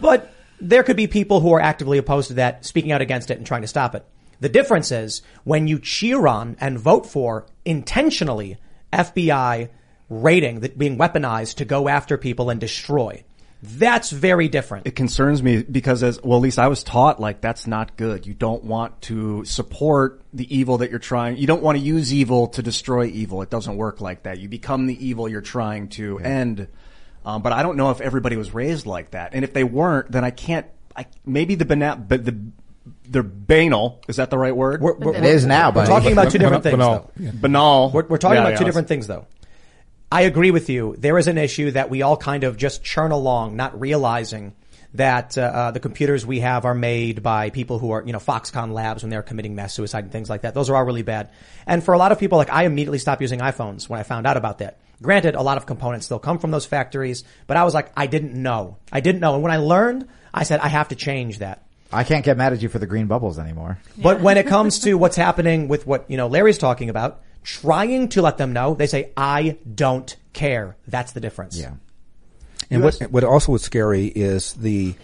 But 0.00 0.32
there 0.62 0.82
could 0.82 0.96
be 0.96 1.06
people 1.06 1.40
who 1.40 1.52
are 1.52 1.60
actively 1.60 1.98
opposed 1.98 2.28
to 2.28 2.34
that, 2.34 2.64
speaking 2.64 2.92
out 2.92 3.02
against 3.02 3.30
it 3.30 3.38
and 3.38 3.46
trying 3.46 3.62
to 3.62 3.68
stop 3.68 3.94
it. 3.94 4.06
The 4.40 4.48
difference 4.48 4.90
is 4.90 5.22
when 5.44 5.66
you 5.66 5.78
cheer 5.78 6.26
on 6.26 6.56
and 6.60 6.78
vote 6.78 7.06
for 7.06 7.46
intentionally 7.64 8.58
FBI 8.92 9.68
raiding 10.08 10.60
that 10.60 10.78
being 10.78 10.98
weaponized 10.98 11.56
to 11.56 11.64
go 11.64 11.88
after 11.88 12.18
people 12.18 12.50
and 12.50 12.60
destroy. 12.60 13.24
That's 13.62 14.10
very 14.10 14.48
different. 14.48 14.88
It 14.88 14.96
concerns 14.96 15.40
me 15.42 15.62
because 15.62 16.02
as, 16.02 16.20
well, 16.22 16.38
at 16.38 16.42
least 16.42 16.58
I 16.58 16.66
was 16.66 16.82
taught 16.82 17.20
like 17.20 17.40
that's 17.40 17.68
not 17.68 17.96
good. 17.96 18.26
You 18.26 18.34
don't 18.34 18.64
want 18.64 19.00
to 19.02 19.44
support 19.44 20.20
the 20.32 20.52
evil 20.54 20.78
that 20.78 20.90
you're 20.90 20.98
trying, 20.98 21.36
you 21.36 21.46
don't 21.46 21.62
want 21.62 21.78
to 21.78 21.84
use 21.84 22.12
evil 22.12 22.48
to 22.48 22.62
destroy 22.62 23.06
evil. 23.06 23.40
It 23.42 23.50
doesn't 23.50 23.76
work 23.76 24.00
like 24.00 24.24
that. 24.24 24.40
You 24.40 24.48
become 24.48 24.86
the 24.86 25.06
evil 25.06 25.28
you're 25.28 25.40
trying 25.40 25.88
to 25.90 26.18
end. 26.18 26.66
Um, 27.24 27.42
but 27.42 27.52
I 27.52 27.62
don't 27.62 27.76
know 27.76 27.90
if 27.90 28.00
everybody 28.00 28.36
was 28.36 28.52
raised 28.52 28.86
like 28.86 29.12
that. 29.12 29.34
And 29.34 29.44
if 29.44 29.52
they 29.52 29.64
weren't, 29.64 30.10
then 30.10 30.24
I 30.24 30.30
can't, 30.30 30.66
I, 30.96 31.06
maybe 31.24 31.54
the 31.54 31.64
banal, 31.64 31.96
but 31.96 32.24
the, 32.24 32.36
they're 33.08 33.22
banal. 33.22 34.00
Is 34.08 34.16
that 34.16 34.30
the 34.30 34.38
right 34.38 34.54
word? 34.56 34.80
We're, 34.80 34.94
we're- 34.94 35.18
It 35.18 35.24
is 35.24 35.46
now, 35.46 35.68
We're 35.68 35.74
buddy. 35.74 35.88
talking 35.88 36.12
about 36.12 36.32
two 36.32 36.38
different 36.38 36.62
things, 36.64 36.72
Banal. 36.76 37.10
though. 37.16 37.30
banal. 37.32 37.90
We're, 37.92 38.06
we're 38.06 38.18
talking 38.18 38.36
Yeah, 38.42 38.48
about 38.48 38.58
two 38.58 38.64
different 38.64 38.88
things, 38.88 39.06
though. 39.06 39.26
I 40.10 40.22
agree 40.22 40.50
with 40.50 40.68
you. 40.68 40.94
There 40.98 41.16
is 41.18 41.26
an 41.28 41.38
issue 41.38 41.70
that 41.70 41.88
we 41.90 42.02
all 42.02 42.16
kind 42.16 42.44
of 42.44 42.56
just 42.56 42.82
churn 42.84 43.12
along, 43.12 43.56
not 43.56 43.78
realizing 43.80 44.52
that 44.94 45.38
uh, 45.38 45.40
uh, 45.42 45.70
the 45.70 45.80
computers 45.80 46.26
we 46.26 46.40
have 46.40 46.66
are 46.66 46.74
made 46.74 47.22
by 47.22 47.48
people 47.48 47.78
who 47.78 47.92
are, 47.92 48.02
you 48.04 48.12
know, 48.12 48.18
Foxconn 48.18 48.72
Labs 48.74 49.02
when 49.02 49.08
they're 49.08 49.22
committing 49.22 49.54
mass 49.54 49.72
suicide 49.72 50.04
and 50.04 50.12
things 50.12 50.28
like 50.28 50.42
that. 50.42 50.52
Those 50.52 50.68
are 50.68 50.76
all 50.76 50.84
really 50.84 51.00
bad. 51.02 51.30
And 51.66 51.82
for 51.82 51.94
a 51.94 51.98
lot 51.98 52.12
of 52.12 52.18
people, 52.18 52.36
like 52.36 52.50
I 52.50 52.64
immediately 52.64 52.98
stopped 52.98 53.22
using 53.22 53.40
iPhones 53.40 53.88
when 53.88 54.00
I 54.00 54.02
found 54.02 54.26
out 54.26 54.36
about 54.36 54.58
that. 54.58 54.78
Granted, 55.02 55.34
a 55.34 55.42
lot 55.42 55.56
of 55.56 55.66
components 55.66 56.06
still 56.06 56.18
come 56.18 56.38
from 56.38 56.50
those 56.50 56.64
factories, 56.64 57.24
but 57.46 57.56
I 57.56 57.64
was 57.64 57.74
like, 57.74 57.92
I 57.96 58.06
didn't 58.06 58.34
know. 58.34 58.78
I 58.90 59.00
didn't 59.00 59.20
know. 59.20 59.34
And 59.34 59.42
when 59.42 59.52
I 59.52 59.58
learned, 59.58 60.08
I 60.32 60.44
said, 60.44 60.60
I 60.60 60.68
have 60.68 60.88
to 60.88 60.94
change 60.94 61.38
that. 61.40 61.66
I 61.92 62.04
can't 62.04 62.24
get 62.24 62.38
mad 62.38 62.54
at 62.54 62.62
you 62.62 62.70
for 62.70 62.78
the 62.78 62.86
green 62.86 63.06
bubbles 63.06 63.38
anymore. 63.38 63.78
But 63.98 64.22
when 64.22 64.38
it 64.38 64.46
comes 64.46 64.78
to 64.80 64.94
what's 64.94 65.16
happening 65.16 65.68
with 65.68 65.86
what, 65.86 66.10
you 66.10 66.16
know, 66.16 66.28
Larry's 66.28 66.56
talking 66.56 66.88
about, 66.88 67.20
trying 67.42 68.08
to 68.10 68.22
let 68.22 68.38
them 68.38 68.52
know, 68.52 68.74
they 68.74 68.86
say, 68.86 69.10
I 69.16 69.58
don't 69.74 70.14
care. 70.32 70.76
That's 70.86 71.12
the 71.12 71.20
difference. 71.20 71.60
Yeah. 71.60 71.74
And 72.70 72.82
what, 72.82 72.98
what 73.10 73.24
also 73.24 73.54
is 73.54 73.62
scary 73.62 74.06
is 74.06 74.54
the 74.54 74.94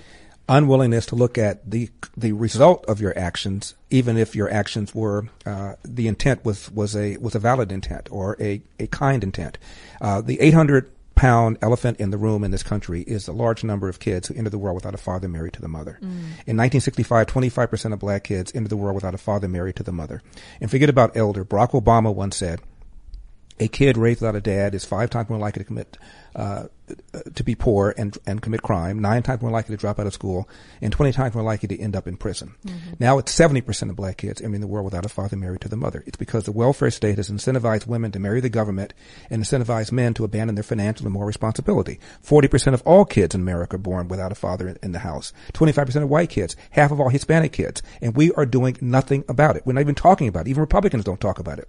unwillingness 0.48 1.06
to 1.06 1.14
look 1.14 1.36
at 1.36 1.68
the 1.70 1.90
the 2.16 2.32
result 2.32 2.84
of 2.86 3.00
your 3.00 3.16
actions, 3.18 3.74
even 3.90 4.16
if 4.16 4.34
your 4.34 4.50
actions 4.50 4.94
were 4.94 5.28
uh, 5.44 5.74
the 5.84 6.08
intent 6.08 6.44
was 6.44 6.70
was 6.70 6.96
a 6.96 7.16
was 7.18 7.34
a 7.34 7.38
valid 7.38 7.70
intent 7.70 8.08
or 8.10 8.36
a 8.40 8.62
a 8.78 8.86
kind 8.86 9.22
intent. 9.22 9.58
Uh, 10.00 10.20
the 10.20 10.40
800 10.40 10.90
pound 11.14 11.58
elephant 11.62 11.98
in 11.98 12.10
the 12.10 12.16
room 12.16 12.44
in 12.44 12.52
this 12.52 12.62
country 12.62 13.02
is 13.02 13.26
the 13.26 13.32
large 13.32 13.64
number 13.64 13.88
of 13.88 13.98
kids 13.98 14.28
who 14.28 14.34
enter 14.34 14.50
the 14.50 14.58
world 14.58 14.76
without 14.76 14.94
a 14.94 14.98
father 14.98 15.28
married 15.28 15.52
to 15.52 15.60
the 15.60 15.66
mother. 15.66 15.98
In 16.46 16.56
1965, 16.56 17.26
25% 17.26 17.92
of 17.92 17.98
black 17.98 18.22
kids 18.22 18.52
entered 18.54 18.68
the 18.68 18.76
world 18.76 18.94
without 18.94 19.14
a 19.14 19.18
father 19.18 19.48
married 19.48 19.74
to 19.76 19.82
the 19.82 19.92
mother. 19.92 20.22
And 20.60 20.70
forget 20.70 20.88
about 20.88 21.16
elder. 21.16 21.44
Barack 21.44 21.70
Obama 21.70 22.14
once 22.14 22.36
said, 22.36 22.60
a 23.58 23.66
kid 23.66 23.96
raised 23.96 24.20
without 24.20 24.36
a 24.36 24.40
dad 24.40 24.76
is 24.76 24.84
five 24.84 25.10
times 25.10 25.28
more 25.28 25.40
likely 25.40 25.60
to 25.60 25.66
commit 25.66 25.98
uh, 26.36 26.68
to 27.34 27.44
be 27.44 27.54
poor 27.54 27.94
and 27.96 28.16
and 28.26 28.42
commit 28.42 28.62
crime, 28.62 29.00
nine 29.00 29.22
times 29.22 29.42
more 29.42 29.50
likely 29.50 29.76
to 29.76 29.80
drop 29.80 29.98
out 29.98 30.06
of 30.06 30.12
school, 30.12 30.48
and 30.80 30.92
twenty 30.92 31.12
times 31.12 31.34
more 31.34 31.44
likely 31.44 31.68
to 31.68 31.80
end 31.80 31.96
up 31.96 32.06
in 32.06 32.16
prison. 32.16 32.54
Mm-hmm. 32.66 32.94
Now 32.98 33.18
it's 33.18 33.32
seventy 33.32 33.60
percent 33.60 33.90
of 33.90 33.96
black 33.96 34.16
kids 34.16 34.40
entering 34.40 34.60
the 34.60 34.66
world 34.66 34.84
without 34.84 35.06
a 35.06 35.08
father 35.08 35.36
married 35.36 35.60
to 35.62 35.68
the 35.68 35.76
mother. 35.76 36.02
It's 36.06 36.16
because 36.16 36.44
the 36.44 36.52
welfare 36.52 36.90
state 36.90 37.16
has 37.16 37.30
incentivized 37.30 37.86
women 37.86 38.12
to 38.12 38.18
marry 38.18 38.40
the 38.40 38.48
government 38.48 38.94
and 39.30 39.42
incentivized 39.42 39.92
men 39.92 40.14
to 40.14 40.24
abandon 40.24 40.54
their 40.54 40.64
financial 40.64 41.06
and 41.06 41.12
moral 41.12 41.26
responsibility. 41.26 42.00
Forty 42.20 42.48
percent 42.48 42.74
of 42.74 42.82
all 42.82 43.04
kids 43.04 43.34
in 43.34 43.40
America 43.40 43.76
are 43.76 43.78
born 43.78 44.08
without 44.08 44.32
a 44.32 44.36
father 44.36 44.68
in, 44.68 44.78
in 44.82 44.92
the 44.92 45.00
house. 45.00 45.32
Twenty-five 45.52 45.86
percent 45.86 46.04
of 46.04 46.10
white 46.10 46.30
kids, 46.30 46.56
half 46.70 46.90
of 46.90 47.00
all 47.00 47.08
Hispanic 47.08 47.52
kids, 47.52 47.82
and 48.00 48.16
we 48.16 48.32
are 48.32 48.46
doing 48.46 48.76
nothing 48.80 49.24
about 49.28 49.56
it. 49.56 49.66
We're 49.66 49.74
not 49.74 49.80
even 49.80 49.94
talking 49.94 50.28
about 50.28 50.46
it. 50.46 50.50
Even 50.50 50.60
Republicans 50.60 51.04
don't 51.04 51.20
talk 51.20 51.38
about 51.38 51.58
it. 51.58 51.68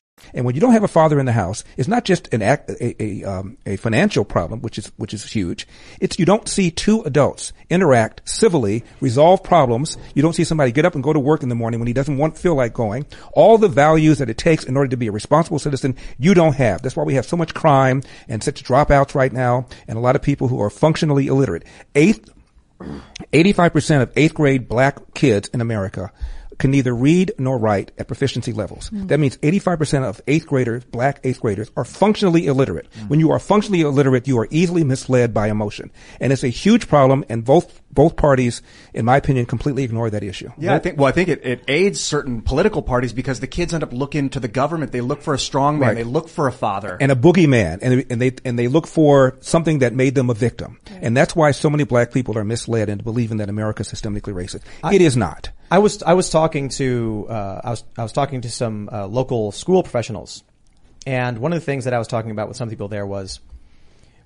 And 0.33 0.45
when 0.45 0.55
you 0.55 0.61
don't 0.61 0.73
have 0.73 0.83
a 0.83 0.87
father 0.87 1.19
in 1.19 1.25
the 1.25 1.31
house, 1.31 1.63
it's 1.77 1.87
not 1.87 2.05
just 2.05 2.33
an 2.33 2.41
act, 2.41 2.69
a, 2.69 3.01
a, 3.01 3.23
um, 3.23 3.57
a 3.65 3.75
financial 3.77 4.23
problem, 4.23 4.61
which 4.61 4.77
is, 4.77 4.91
which 4.97 5.13
is 5.13 5.31
huge. 5.31 5.67
It's 5.99 6.19
you 6.19 6.25
don't 6.25 6.47
see 6.47 6.71
two 6.71 7.01
adults 7.01 7.53
interact 7.69 8.27
civilly, 8.27 8.83
resolve 8.99 9.43
problems. 9.43 9.97
You 10.13 10.21
don't 10.21 10.33
see 10.33 10.43
somebody 10.43 10.71
get 10.71 10.85
up 10.85 10.95
and 10.95 11.03
go 11.03 11.13
to 11.13 11.19
work 11.19 11.43
in 11.43 11.49
the 11.49 11.55
morning 11.55 11.79
when 11.79 11.87
he 11.87 11.93
doesn't 11.93 12.17
want, 12.17 12.37
feel 12.37 12.55
like 12.55 12.73
going. 12.73 13.05
All 13.33 13.57
the 13.57 13.67
values 13.67 14.19
that 14.19 14.29
it 14.29 14.37
takes 14.37 14.63
in 14.63 14.77
order 14.77 14.89
to 14.89 14.97
be 14.97 15.07
a 15.07 15.11
responsible 15.11 15.59
citizen, 15.59 15.95
you 16.17 16.33
don't 16.33 16.55
have. 16.55 16.81
That's 16.81 16.95
why 16.95 17.03
we 17.03 17.15
have 17.15 17.25
so 17.25 17.37
much 17.37 17.53
crime 17.53 18.03
and 18.27 18.43
such 18.43 18.63
dropouts 18.63 19.15
right 19.15 19.31
now 19.31 19.67
and 19.87 19.97
a 19.97 20.01
lot 20.01 20.15
of 20.15 20.21
people 20.21 20.47
who 20.47 20.61
are 20.61 20.69
functionally 20.69 21.27
illiterate. 21.27 21.63
Eighth, 21.95 22.29
85% 23.33 24.01
of 24.01 24.11
eighth 24.15 24.33
grade 24.33 24.67
black 24.67 25.13
kids 25.13 25.49
in 25.49 25.61
America 25.61 26.11
can 26.61 26.71
neither 26.71 26.95
read 26.95 27.33
nor 27.39 27.57
write 27.57 27.91
at 27.97 28.07
proficiency 28.07 28.53
levels. 28.53 28.89
Hmm. 28.89 29.07
That 29.07 29.19
means 29.19 29.35
85% 29.37 30.03
of 30.03 30.21
eighth 30.27 30.45
graders, 30.45 30.83
black 30.85 31.19
eighth 31.23 31.41
graders, 31.41 31.71
are 31.75 31.83
functionally 31.83 32.45
illiterate. 32.45 32.87
Hmm. 32.93 33.07
When 33.07 33.19
you 33.19 33.31
are 33.31 33.39
functionally 33.39 33.81
illiterate, 33.81 34.27
you 34.27 34.37
are 34.37 34.47
easily 34.51 34.83
misled 34.83 35.33
by 35.33 35.49
emotion. 35.49 35.91
And 36.19 36.31
it's 36.31 36.43
a 36.43 36.49
huge 36.49 36.87
problem 36.87 37.25
and 37.29 37.43
both, 37.43 37.81
both 37.91 38.15
parties, 38.15 38.61
in 38.93 39.05
my 39.05 39.17
opinion, 39.17 39.47
completely 39.47 39.83
ignore 39.83 40.11
that 40.11 40.23
issue. 40.23 40.51
Yeah, 40.59 40.75
I 40.75 40.79
think. 40.79 40.99
Well, 40.99 41.07
I 41.07 41.11
think 41.11 41.29
it, 41.29 41.43
it 41.43 41.63
aids 41.67 41.99
certain 41.99 42.43
political 42.43 42.83
parties 42.83 43.11
because 43.11 43.39
the 43.39 43.47
kids 43.47 43.73
end 43.73 43.83
up 43.83 43.91
looking 43.91 44.29
to 44.29 44.39
the 44.39 44.47
government. 44.47 44.91
They 44.91 45.01
look 45.01 45.23
for 45.23 45.33
a 45.33 45.39
strong 45.39 45.79
man. 45.79 45.89
Right. 45.89 45.95
They 45.95 46.03
look 46.03 46.29
for 46.29 46.47
a 46.47 46.51
father. 46.51 46.95
and 47.01 47.11
a 47.11 47.15
boogeyman, 47.15 47.79
and 47.81 48.05
and 48.09 48.21
they 48.21 48.33
and 48.45 48.57
they 48.57 48.67
look 48.67 48.85
for 48.85 49.37
something 49.41 49.79
that 49.79 49.93
made 49.93 50.13
them 50.15 50.29
a 50.29 50.33
victim, 50.35 50.79
and 51.01 51.17
that's 51.17 51.35
why 51.35 51.51
so 51.51 51.69
many 51.69 51.83
black 51.85 52.13
people 52.13 52.37
are 52.37 52.43
misled 52.45 52.87
into 52.87 53.03
believing 53.03 53.37
that 53.37 53.49
America 53.49 53.81
is 53.81 53.91
systemically 53.91 54.33
racist. 54.33 54.61
it 54.93 55.01
is 55.01 55.17
not. 55.17 55.49
I 55.71 55.79
was 55.79 56.03
I 56.03 56.15
was 56.15 56.29
talking 56.29 56.67
to 56.69 57.27
uh, 57.29 57.61
I 57.63 57.69
was 57.69 57.83
I 57.97 58.03
was 58.03 58.11
talking 58.11 58.41
to 58.41 58.49
some 58.49 58.89
uh, 58.91 59.07
local 59.07 59.53
school 59.53 59.83
professionals, 59.83 60.43
and 61.07 61.39
one 61.39 61.53
of 61.53 61.59
the 61.59 61.65
things 61.65 61.85
that 61.85 61.93
I 61.93 61.97
was 61.97 62.09
talking 62.09 62.29
about 62.31 62.49
with 62.49 62.57
some 62.57 62.69
people 62.69 62.89
there 62.89 63.05
was 63.05 63.39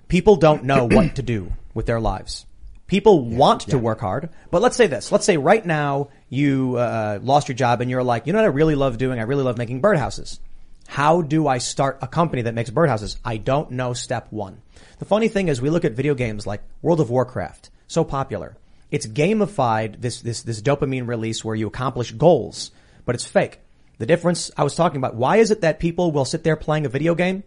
people 0.08 0.34
don't 0.34 0.64
know 0.64 0.86
what 0.86 1.14
to 1.16 1.22
do 1.22 1.52
with 1.72 1.86
their 1.86 2.00
lives. 2.00 2.46
People 2.88 3.24
want 3.24 3.62
to 3.62 3.78
work 3.78 4.00
hard, 4.00 4.30
but 4.50 4.60
let's 4.60 4.76
say 4.76 4.88
this. 4.88 5.12
Let's 5.12 5.24
say 5.24 5.36
right 5.36 5.64
now 5.64 6.08
you 6.28 6.76
uh, 6.78 7.20
lost 7.22 7.48
your 7.48 7.56
job 7.56 7.80
and 7.80 7.90
you're 7.90 8.02
like, 8.02 8.26
you 8.26 8.32
know 8.32 8.40
what 8.40 8.44
I 8.44 8.48
really 8.48 8.74
love 8.74 8.98
doing? 8.98 9.20
I 9.20 9.22
really 9.22 9.44
love 9.44 9.56
making 9.56 9.82
birdhouses. 9.82 10.40
How 10.88 11.22
do 11.22 11.46
I 11.46 11.58
start 11.58 11.98
a 12.02 12.06
company 12.08 12.42
that 12.42 12.54
makes 12.54 12.70
birdhouses? 12.70 13.18
I 13.24 13.36
don't 13.36 13.72
know 13.72 13.92
step 13.92 14.28
one. 14.30 14.62
The 14.98 15.04
funny 15.04 15.28
thing 15.28 15.46
is 15.48 15.60
we 15.60 15.70
look 15.70 15.84
at 15.84 15.92
video 15.92 16.14
games 16.14 16.46
like 16.46 16.62
World 16.82 17.00
of 17.00 17.10
Warcraft, 17.10 17.70
so 17.86 18.02
popular. 18.04 18.56
It's 18.90 19.06
gamified 19.06 20.00
this, 20.00 20.20
this, 20.20 20.42
this 20.42 20.62
dopamine 20.62 21.06
release 21.08 21.44
where 21.44 21.56
you 21.56 21.66
accomplish 21.66 22.12
goals, 22.12 22.70
but 23.04 23.14
it's 23.14 23.26
fake. 23.26 23.60
The 23.98 24.06
difference 24.06 24.50
I 24.56 24.64
was 24.64 24.74
talking 24.74 24.98
about, 24.98 25.14
why 25.14 25.38
is 25.38 25.50
it 25.50 25.62
that 25.62 25.80
people 25.80 26.12
will 26.12 26.24
sit 26.24 26.44
there 26.44 26.56
playing 26.56 26.86
a 26.86 26.90
video 26.90 27.14
game 27.14 27.42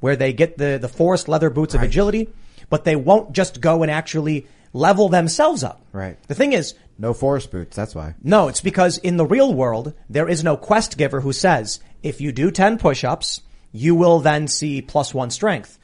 where 0.00 0.16
they 0.16 0.32
get 0.32 0.56
the, 0.56 0.78
the 0.80 0.88
forest 0.88 1.28
leather 1.28 1.50
boots 1.50 1.74
of 1.74 1.82
agility, 1.82 2.28
but 2.70 2.84
they 2.84 2.96
won't 2.96 3.32
just 3.32 3.60
go 3.60 3.82
and 3.82 3.90
actually 3.90 4.46
level 4.72 5.08
themselves 5.08 5.64
up? 5.64 5.82
Right. 5.92 6.16
The 6.28 6.34
thing 6.34 6.52
is, 6.52 6.74
No 6.98 7.12
forest 7.12 7.50
boots. 7.50 7.76
That's 7.76 7.94
why. 7.94 8.14
no, 8.22 8.48
it's 8.48 8.60
because 8.60 8.98
in 8.98 9.16
the 9.16 9.26
real 9.26 9.52
world, 9.52 9.92
there 10.08 10.28
is 10.28 10.44
no 10.44 10.56
quest 10.56 10.96
giver 10.96 11.20
who 11.20 11.32
says, 11.32 11.80
if 12.02 12.20
you 12.20 12.30
do 12.32 12.50
10 12.50 12.78
push-ups, 12.78 13.42
you 13.72 13.94
will 13.94 14.20
then 14.20 14.46
see 14.48 14.80
plus 14.80 15.12
one 15.12 15.30
strength. 15.30 15.78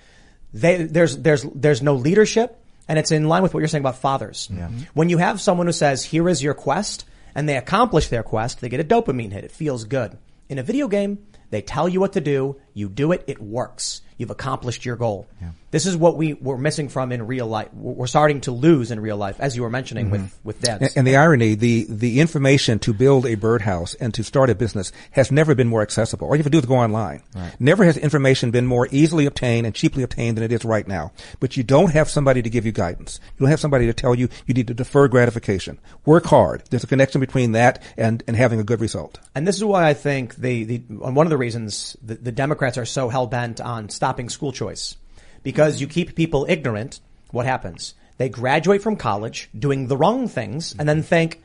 They, 0.53 0.85
there's, 0.85 1.19
there's, 1.19 1.43
there's 1.43 1.83
no 1.83 1.95
leadership, 1.97 2.64
and 2.89 2.99
it's 2.99 3.11
in 3.11 3.29
line 3.29 3.43
with 3.43 3.55
what 3.55 3.61
you're 3.61 3.69
saying 3.69 3.83
about 3.83 3.99
fathers. 3.99 4.49
Mm-hmm. 4.53 4.81
When 4.95 5.09
you 5.09 5.19
have 5.19 5.41
someone 5.41 5.67
who 5.67 5.73
says, 5.73 6.05
here 6.05 6.29
is 6.29 6.43
your 6.43 6.55
quest, 6.55 7.05
and 7.35 7.49
they 7.49 7.57
accomplish 7.57 8.09
their 8.09 8.23
quest, 8.23 8.61
they 8.61 8.69
get 8.69 8.81
a 8.81 8.85
dopamine 8.85 9.33
hit. 9.33 9.45
It 9.45 9.51
feels 9.51 9.85
good. 9.85 10.17
In 10.49 10.59
a 10.59 10.63
video 10.63 10.89
game, 10.89 11.19
they 11.51 11.63
tell 11.63 11.89
you 11.89 12.01
what 12.01 12.13
to 12.13 12.21
do, 12.21 12.57
You 12.75 12.89
do 12.89 13.13
it, 13.13 13.25
it 13.27 13.41
works. 13.41 14.03
You've 14.17 14.31
accomplished 14.31 14.85
your 14.85 14.97
goal. 14.97 15.27
This 15.73 15.87
is 15.87 15.97
what 15.97 16.17
we 16.17 16.35
we're 16.35 16.57
missing 16.57 16.89
from 16.89 17.11
in 17.11 17.27
real 17.27 17.49
life. 17.49 17.69
We're 17.75 18.07
starting 18.07 18.43
to 18.43 18.53
lose 18.53 18.93
in 18.93 19.01
real 19.01 19.17
life, 19.17 19.41
as 19.41 19.57
you 19.57 19.63
were 19.63 19.71
mentioning 19.71 20.11
with 20.11 20.21
mm-hmm. 20.21 20.37
with 20.45 20.61
dads. 20.61 20.83
And, 20.83 20.99
and 20.99 21.07
the 21.07 21.17
irony, 21.17 21.57
the, 21.57 21.87
the 21.89 22.21
information 22.21 22.79
to 22.81 22.95
build 22.95 23.27
a 23.27 23.35
birdhouse 23.35 23.95
and 23.95 24.15
to 24.15 24.23
start 24.23 24.51
a 24.51 24.55
business 24.55 24.93
has 25.11 25.33
never 25.33 25.57
been 25.57 25.67
more 25.67 25.83
accessible. 25.83 26.29
All 26.29 26.37
you 26.37 26.39
have 26.39 26.47
to 26.47 26.51
do 26.51 26.59
is 26.59 26.67
go 26.67 26.77
online. 26.77 27.25
Never 27.59 27.85
has 27.85 27.97
information 27.97 28.53
been 28.53 28.67
more 28.67 28.87
easily 28.93 29.27
obtained 29.27 29.67
and 29.67 29.75
cheaply 29.75 30.05
obtained 30.05 30.37
than 30.37 30.45
it 30.45 30.53
is 30.53 30.65
right 30.65 30.87
now. 30.87 31.11
But 31.41 31.57
you 31.57 31.65
don't 31.65 31.91
have 31.91 32.09
somebody 32.09 32.41
to 32.41 32.49
give 32.49 32.65
you 32.65 32.71
guidance. 32.71 33.19
You 33.35 33.41
don't 33.41 33.51
have 33.51 33.59
somebody 33.59 33.87
to 33.87 33.93
tell 33.93 34.15
you 34.15 34.29
you 34.47 34.55
need 34.55 34.69
to 34.69 34.75
defer 34.75 35.09
gratification. 35.09 35.81
Work 36.05 36.27
hard. 36.27 36.63
There's 36.71 36.85
a 36.85 36.87
connection 36.87 37.21
between 37.21 37.51
that 37.53 37.83
and, 37.97 38.23
and 38.29 38.37
having 38.37 38.61
a 38.61 38.65
good 38.65 38.81
result. 38.81 39.19
And 39.35 39.45
this 39.45 39.57
is 39.57 39.65
why 39.65 39.89
I 39.89 39.95
think 39.95 40.37
the, 40.37 40.65
the 40.65 40.79
one 40.89 41.27
of 41.27 41.31
the 41.31 41.37
reasons 41.37 41.97
the, 42.01 42.15
the 42.15 42.33
Democrats 42.33 42.64
are 42.65 42.85
so 42.85 43.09
hell 43.09 43.27
bent 43.27 43.61
on 43.61 43.89
stopping 43.89 44.29
school 44.29 44.53
choice, 44.53 44.97
because 45.43 45.81
you 45.81 45.87
keep 45.87 46.15
people 46.15 46.47
ignorant. 46.49 47.01
What 47.31 47.47
happens? 47.47 47.95
They 48.17 48.29
graduate 48.29 48.83
from 48.83 48.97
college 48.97 49.49
doing 49.59 49.87
the 49.89 49.97
wrong 49.97 50.29
things, 50.29 50.75
and 50.79 50.89
then 50.89 51.03
think, 51.03 51.43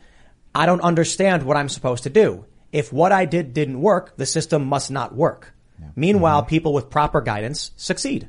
"I 0.55 0.65
don't 0.65 0.81
understand 0.81 1.43
what 1.43 1.57
I'm 1.57 1.69
supposed 1.69 2.03
to 2.03 2.09
do. 2.09 2.45
If 2.71 2.93
what 2.93 3.11
I 3.11 3.25
did 3.25 3.53
didn't 3.53 3.81
work, 3.81 4.15
the 4.17 4.25
system 4.25 4.65
must 4.65 4.91
not 4.91 5.15
work." 5.15 5.53
Meanwhile, 5.95 6.41
mm-hmm. 6.41 6.49
people 6.49 6.73
with 6.73 6.89
proper 6.89 7.21
guidance 7.21 7.71
succeed. 7.75 8.27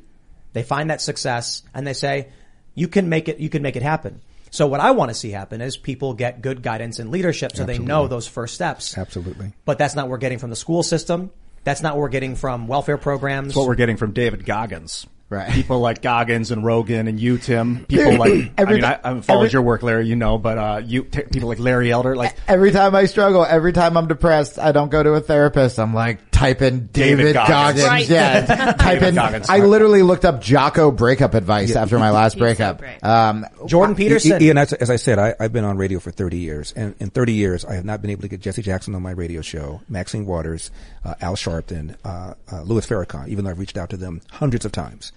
They 0.53 0.63
find 0.63 0.89
that 0.89 1.01
success 1.01 1.63
and 1.73 1.85
they 1.85 1.93
say, 1.93 2.29
"You 2.75 2.87
can 2.87 3.09
make 3.09 3.29
it. 3.29 3.39
You 3.39 3.49
can 3.49 3.61
make 3.61 3.75
it 3.75 3.83
happen." 3.83 4.21
So 4.49 4.67
what 4.67 4.81
I 4.81 4.91
want 4.91 5.09
to 5.09 5.15
see 5.15 5.31
happen 5.31 5.61
is 5.61 5.77
people 5.77 6.13
get 6.13 6.41
good 6.41 6.61
guidance 6.61 6.99
and 6.99 7.09
leadership 7.09 7.55
so 7.55 7.63
they 7.63 7.79
know 7.79 8.07
those 8.07 8.27
first 8.27 8.53
steps. 8.53 8.97
Absolutely. 8.97 9.53
But 9.63 9.77
that's 9.77 9.95
not 9.95 10.05
what 10.05 10.11
we're 10.11 10.17
getting 10.17 10.39
from 10.39 10.49
the 10.49 10.57
school 10.57 10.83
system. 10.83 11.31
That's 11.63 11.81
not 11.81 11.95
what 11.95 12.01
we're 12.01 12.09
getting 12.09 12.35
from 12.35 12.67
welfare 12.67 12.97
programs. 12.97 13.49
That's 13.49 13.57
what 13.57 13.67
we're 13.67 13.75
getting 13.75 13.97
from 13.97 14.11
David 14.13 14.45
Goggins. 14.45 15.05
Right. 15.29 15.49
People 15.53 15.79
like 15.79 16.01
Goggins 16.01 16.51
and 16.51 16.65
Rogan 16.65 17.07
and 17.07 17.17
you, 17.19 17.37
Tim. 17.37 17.85
People 17.85 18.17
like, 18.17 18.31
I 18.33 18.51
Every- 18.57 18.75
mean, 18.75 18.83
I, 18.83 18.99
I 19.01 19.07
haven't 19.07 19.21
followed 19.23 19.43
every- 19.45 19.51
your 19.51 19.61
work, 19.61 19.81
Larry, 19.83 20.07
you 20.07 20.15
know, 20.17 20.37
but, 20.37 20.57
uh, 20.57 20.81
you, 20.83 21.03
t- 21.03 21.21
people 21.31 21.47
like 21.47 21.59
Larry 21.59 21.89
Elder, 21.91 22.15
like, 22.17 22.35
Every 22.49 22.71
time 22.71 22.95
I 22.95 23.05
struggle, 23.05 23.45
every 23.45 23.71
time 23.71 23.95
I'm 23.95 24.07
depressed, 24.07 24.59
I 24.59 24.71
don't 24.73 24.89
go 24.89 25.01
to 25.01 25.13
a 25.13 25.21
therapist. 25.21 25.79
I'm 25.79 25.93
like, 25.93 26.30
type 26.41 26.61
in 26.61 26.87
David, 26.87 27.17
David 27.17 27.33
Goggins. 27.33 27.49
Goggins. 27.49 27.87
Right. 27.87 28.09
Yeah. 28.09 28.45
type 28.73 28.77
David 28.99 29.07
in, 29.09 29.15
Goggins. 29.15 29.49
I 29.49 29.59
literally 29.59 30.01
looked 30.01 30.25
up 30.25 30.41
Jocko 30.41 30.91
breakup 30.91 31.33
advice 31.33 31.75
after 31.75 31.99
my 31.99 32.11
last 32.19 32.37
breakup. 32.37 32.81
Um, 33.03 33.45
Jordan 33.65 33.95
Peterson. 33.95 34.33
I- 34.33 34.39
Ian, 34.39 34.57
as, 34.57 34.73
as 34.73 34.89
I 34.89 34.95
said, 34.95 35.19
I, 35.19 35.35
I've 35.39 35.53
been 35.53 35.63
on 35.65 35.77
radio 35.77 35.99
for 35.99 36.11
30 36.11 36.37
years, 36.37 36.73
and 36.75 36.95
in 36.99 37.09
30 37.09 37.33
years, 37.33 37.65
I 37.65 37.75
have 37.75 37.85
not 37.85 38.01
been 38.01 38.11
able 38.11 38.23
to 38.23 38.27
get 38.27 38.41
Jesse 38.41 38.61
Jackson 38.61 38.95
on 38.95 39.01
my 39.01 39.11
radio 39.11 39.41
show, 39.41 39.81
Maxine 39.87 40.25
Waters, 40.25 40.71
uh, 41.05 41.15
Al 41.21 41.35
Sharpton, 41.35 41.95
uh, 42.03 42.33
uh, 42.51 42.61
Louis 42.63 42.85
Farrakhan, 42.85 43.27
even 43.27 43.45
though 43.45 43.51
I've 43.51 43.59
reached 43.59 43.77
out 43.77 43.89
to 43.91 43.97
them 43.97 44.21
hundreds 44.31 44.65
of 44.65 44.71
times. 44.71 45.11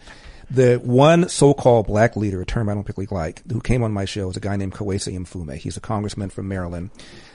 The 0.51 0.77
one 0.77 1.31
so-called 1.31 1.87
black 1.87 2.17
leader, 2.17 2.43
a 2.43 2.47
term 2.47 2.69
I 2.69 2.75
don't 2.75 2.85
particularly 2.85 3.09
like, 3.29 3.43
who 3.51 3.61
came 3.61 3.83
on 3.83 3.93
my 3.93 4.05
show 4.05 4.29
is 4.29 4.37
a 4.37 4.41
guy 4.41 4.57
named 4.57 4.75
Kweisi 4.75 5.19
Mfume. 5.19 5.55
He's 5.57 5.79
a 5.79 5.81
congressman 5.81 6.29
from 6.29 6.49
Maryland. 6.49 6.91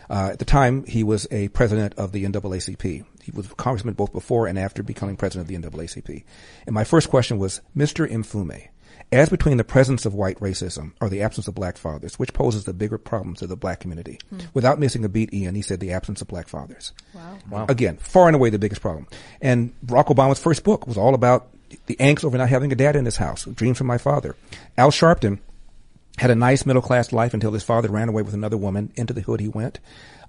Uh, 0.10 0.30
at 0.34 0.40
the 0.40 0.46
time, 0.46 0.86
he 0.86 1.04
was 1.04 1.28
a 1.32 1.48
president 1.50 1.96
of 1.96 2.12
the 2.12 2.24
NAACP. 2.24 3.06
He 3.30 3.38
was 3.38 3.52
a 3.52 3.56
congressman 3.56 3.94
both 3.94 4.12
before 4.12 4.48
and 4.48 4.58
after 4.58 4.82
becoming 4.82 5.16
president 5.16 5.50
of 5.50 5.62
the 5.62 5.70
NAACP. 5.70 6.24
And 6.66 6.74
my 6.74 6.84
first 6.84 7.10
question 7.10 7.38
was, 7.38 7.62
Mr. 7.78 8.10
Mfume, 8.10 8.70
as 9.12 9.30
between 9.30 9.58
the 9.58 9.64
presence 9.64 10.06
of 10.06 10.14
white 10.14 10.40
racism 10.40 10.94
or 11.00 11.10
the 11.10 11.22
absence 11.22 11.48
of 11.48 11.56
black 11.56 11.78
fathers, 11.78 12.18
which 12.18 12.34
poses 12.34 12.66
the 12.66 12.74
bigger 12.74 12.98
problem 12.98 13.36
to 13.36 13.48
the 13.48 13.56
black 13.56 13.80
community? 13.80 14.20
Hmm. 14.30 14.40
Without 14.54 14.80
missing 14.80 15.06
a 15.06 15.10
beat, 15.10 15.34
Ian, 15.34 15.56
he 15.56 15.62
said 15.62 15.80
the 15.80 15.92
absence 15.92 16.22
of 16.22 16.28
black 16.28 16.48
fathers. 16.48 16.92
Wow. 17.50 17.66
Again, 17.70 17.98
far 17.98 18.28
and 18.28 18.36
away 18.36 18.50
the 18.50 18.60
biggest 18.60 18.82
problem. 18.82 19.08
And 19.42 19.74
Barack 19.86 20.08
Obama's 20.08 20.40
first 20.40 20.64
book 20.64 20.88
was 20.88 20.98
all 20.98 21.14
about 21.14 21.50
the 21.86 21.96
angst 21.98 22.24
over 22.24 22.38
not 22.38 22.50
having 22.50 22.72
a 22.72 22.76
dad 22.76 22.96
in 22.96 23.06
his 23.06 23.18
house, 23.18 23.46
dreams 23.46 23.78
from 23.78 23.88
my 23.88 23.98
father. 23.98 24.36
Al 24.78 24.92
Sharpton 24.92 25.40
had 26.18 26.32
a 26.32 26.36
nice 26.36 26.66
middle 26.66 26.82
class 26.82 27.14
life 27.14 27.34
until 27.34 27.54
his 27.54 27.64
father 27.64 27.90
ran 27.90 28.10
away 28.10 28.22
with 28.22 28.34
another 28.34 28.58
woman. 28.58 28.92
Into 28.96 29.14
the 29.14 29.22
hood 29.22 29.40
he 29.40 29.48
went. 29.48 29.80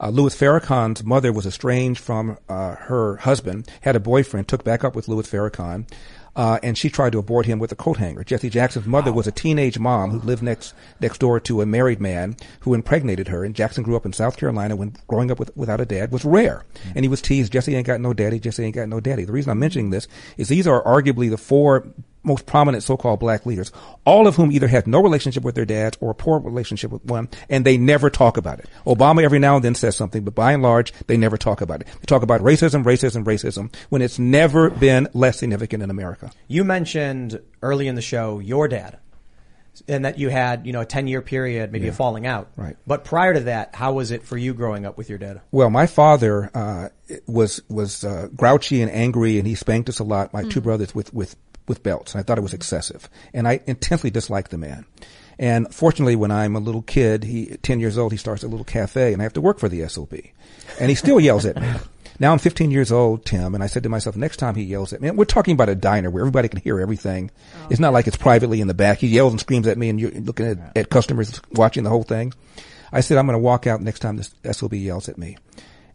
Uh, 0.00 0.08
Louis 0.08 0.34
Farrakhan's 0.34 1.04
mother 1.04 1.32
was 1.32 1.46
estranged 1.46 2.00
from 2.00 2.38
uh, 2.48 2.76
her 2.76 3.16
husband, 3.16 3.68
had 3.82 3.96
a 3.96 4.00
boyfriend, 4.00 4.48
took 4.48 4.64
back 4.64 4.82
up 4.82 4.96
with 4.96 5.08
Louis 5.08 5.30
Farrakhan, 5.30 5.86
uh, 6.36 6.58
and 6.62 6.78
she 6.78 6.88
tried 6.88 7.12
to 7.12 7.18
abort 7.18 7.46
him 7.46 7.58
with 7.58 7.72
a 7.72 7.76
coat 7.76 7.98
hanger. 7.98 8.24
Jesse 8.24 8.48
Jackson's 8.48 8.86
mother 8.86 9.12
was 9.12 9.26
a 9.26 9.32
teenage 9.32 9.78
mom 9.78 10.10
who 10.10 10.20
lived 10.20 10.42
next 10.42 10.74
next 11.00 11.18
door 11.18 11.40
to 11.40 11.60
a 11.60 11.66
married 11.66 12.00
man 12.00 12.36
who 12.60 12.72
impregnated 12.72 13.28
her. 13.28 13.44
And 13.44 13.54
Jackson 13.54 13.82
grew 13.82 13.96
up 13.96 14.06
in 14.06 14.12
South 14.12 14.36
Carolina 14.36 14.76
when 14.76 14.94
growing 15.06 15.30
up 15.30 15.38
with, 15.38 15.54
without 15.56 15.80
a 15.80 15.84
dad 15.84 16.12
was 16.12 16.24
rare, 16.24 16.64
and 16.94 17.04
he 17.04 17.08
was 17.08 17.20
teased. 17.20 17.52
Jesse 17.52 17.74
ain't 17.74 17.86
got 17.86 18.00
no 18.00 18.14
daddy. 18.14 18.38
Jesse 18.38 18.64
ain't 18.64 18.76
got 18.76 18.88
no 18.88 19.00
daddy. 19.00 19.24
The 19.24 19.32
reason 19.32 19.50
I'm 19.50 19.58
mentioning 19.58 19.90
this 19.90 20.08
is 20.36 20.48
these 20.48 20.66
are 20.66 20.82
arguably 20.84 21.28
the 21.28 21.36
four 21.36 21.92
most 22.22 22.46
prominent 22.46 22.82
so-called 22.82 23.20
black 23.20 23.46
leaders, 23.46 23.72
all 24.04 24.26
of 24.26 24.36
whom 24.36 24.52
either 24.52 24.68
had 24.68 24.86
no 24.86 25.02
relationship 25.02 25.42
with 25.42 25.54
their 25.54 25.64
dads 25.64 25.96
or 26.00 26.10
a 26.10 26.14
poor 26.14 26.40
relationship 26.40 26.90
with 26.90 27.04
one, 27.04 27.28
and 27.48 27.64
they 27.64 27.78
never 27.78 28.10
talk 28.10 28.36
about 28.36 28.58
it. 28.58 28.66
Obama 28.86 29.22
every 29.22 29.38
now 29.38 29.56
and 29.56 29.64
then 29.64 29.74
says 29.74 29.96
something, 29.96 30.24
but 30.24 30.34
by 30.34 30.52
and 30.52 30.62
large, 30.62 30.92
they 31.06 31.16
never 31.16 31.36
talk 31.36 31.60
about 31.60 31.80
it. 31.80 31.86
They 31.86 32.06
talk 32.06 32.22
about 32.22 32.40
racism, 32.40 32.84
racism, 32.84 33.24
racism, 33.24 33.74
when 33.88 34.02
it's 34.02 34.18
never 34.18 34.70
been 34.70 35.08
less 35.14 35.38
significant 35.38 35.82
in 35.82 35.90
America. 35.90 36.30
You 36.48 36.64
mentioned 36.64 37.40
early 37.62 37.88
in 37.88 37.94
the 37.94 38.02
show 38.02 38.38
your 38.38 38.68
dad, 38.68 38.98
and 39.88 40.04
that 40.04 40.18
you 40.18 40.28
had 40.28 40.66
you 40.66 40.72
know 40.72 40.80
a 40.80 40.86
ten 40.86 41.06
year 41.06 41.22
period, 41.22 41.72
maybe 41.72 41.88
a 41.88 41.92
falling 41.92 42.26
out. 42.26 42.50
Right. 42.56 42.76
But 42.86 43.04
prior 43.04 43.34
to 43.34 43.40
that, 43.40 43.74
how 43.74 43.94
was 43.94 44.10
it 44.10 44.24
for 44.24 44.36
you 44.36 44.52
growing 44.52 44.84
up 44.84 44.98
with 44.98 45.08
your 45.08 45.18
dad? 45.18 45.40
Well, 45.50 45.70
my 45.70 45.86
father 45.86 46.50
uh, 46.54 46.88
was 47.26 47.62
was 47.68 48.04
uh, 48.04 48.28
grouchy 48.34 48.82
and 48.82 48.90
angry, 48.90 49.38
and 49.38 49.46
he 49.46 49.54
spanked 49.54 49.88
us 49.88 49.98
a 49.98 50.04
lot. 50.04 50.32
My 50.32 50.42
two 50.44 50.60
brothers 50.60 50.94
with 50.94 51.14
with 51.14 51.36
with 51.70 51.82
belts, 51.82 52.12
and 52.12 52.20
I 52.20 52.22
thought 52.22 52.36
it 52.36 52.42
was 52.42 52.52
excessive, 52.52 53.08
and 53.32 53.48
I 53.48 53.60
intensely 53.66 54.10
disliked 54.10 54.50
the 54.50 54.58
man. 54.58 54.84
And 55.38 55.74
fortunately, 55.74 56.16
when 56.16 56.30
I'm 56.30 56.54
a 56.54 56.60
little 56.60 56.82
kid, 56.82 57.24
he 57.24 57.56
ten 57.62 57.80
years 57.80 57.96
old, 57.96 58.12
he 58.12 58.18
starts 58.18 58.42
a 58.42 58.48
little 58.48 58.64
cafe, 58.64 59.14
and 59.14 59.22
I 59.22 59.24
have 59.24 59.32
to 59.32 59.40
work 59.40 59.58
for 59.58 59.70
the 59.70 59.88
SOB, 59.88 60.12
and 60.78 60.90
he 60.90 60.94
still 60.94 61.18
yells 61.18 61.46
at 61.46 61.58
me. 61.58 61.72
Now 62.20 62.32
I'm 62.32 62.38
15 62.38 62.70
years 62.70 62.92
old, 62.92 63.24
Tim, 63.24 63.54
and 63.54 63.64
I 63.64 63.66
said 63.66 63.84
to 63.84 63.88
myself, 63.88 64.14
next 64.14 64.36
time 64.36 64.54
he 64.54 64.62
yells 64.62 64.92
at 64.92 65.00
me, 65.00 65.08
and 65.08 65.16
we're 65.16 65.24
talking 65.24 65.54
about 65.54 65.70
a 65.70 65.74
diner 65.74 66.10
where 66.10 66.20
everybody 66.20 66.48
can 66.48 66.60
hear 66.60 66.78
everything. 66.78 67.30
Oh, 67.62 67.68
it's 67.70 67.80
not 67.80 67.94
like 67.94 68.06
it's 68.06 68.18
privately 68.18 68.60
in 68.60 68.68
the 68.68 68.74
back. 68.74 68.98
He 68.98 69.06
yells 69.06 69.32
and 69.32 69.40
screams 69.40 69.66
at 69.66 69.78
me, 69.78 69.88
and 69.88 69.98
you're 69.98 70.10
looking 70.10 70.44
at, 70.44 70.76
at 70.76 70.90
customers 70.90 71.40
watching 71.52 71.82
the 71.82 71.88
whole 71.88 72.02
thing. 72.02 72.34
I 72.92 73.00
said, 73.00 73.16
I'm 73.16 73.24
going 73.24 73.38
to 73.38 73.42
walk 73.42 73.66
out 73.66 73.80
next 73.80 74.00
time 74.00 74.18
this 74.18 74.34
SOB 74.52 74.74
yells 74.74 75.08
at 75.08 75.16
me. 75.16 75.38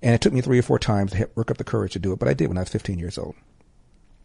And 0.02 0.16
it 0.16 0.22
took 0.22 0.34
me 0.34 0.42
three 0.42 0.58
or 0.58 0.64
four 0.64 0.80
times 0.80 1.12
to 1.12 1.30
work 1.36 1.52
up 1.52 1.58
the 1.58 1.64
courage 1.64 1.94
to 1.94 2.00
do 2.00 2.12
it, 2.12 2.18
but 2.18 2.28
I 2.28 2.34
did 2.34 2.48
when 2.48 2.58
I 2.58 2.62
was 2.62 2.70
15 2.70 2.98
years 2.98 3.20
old. 3.20 3.36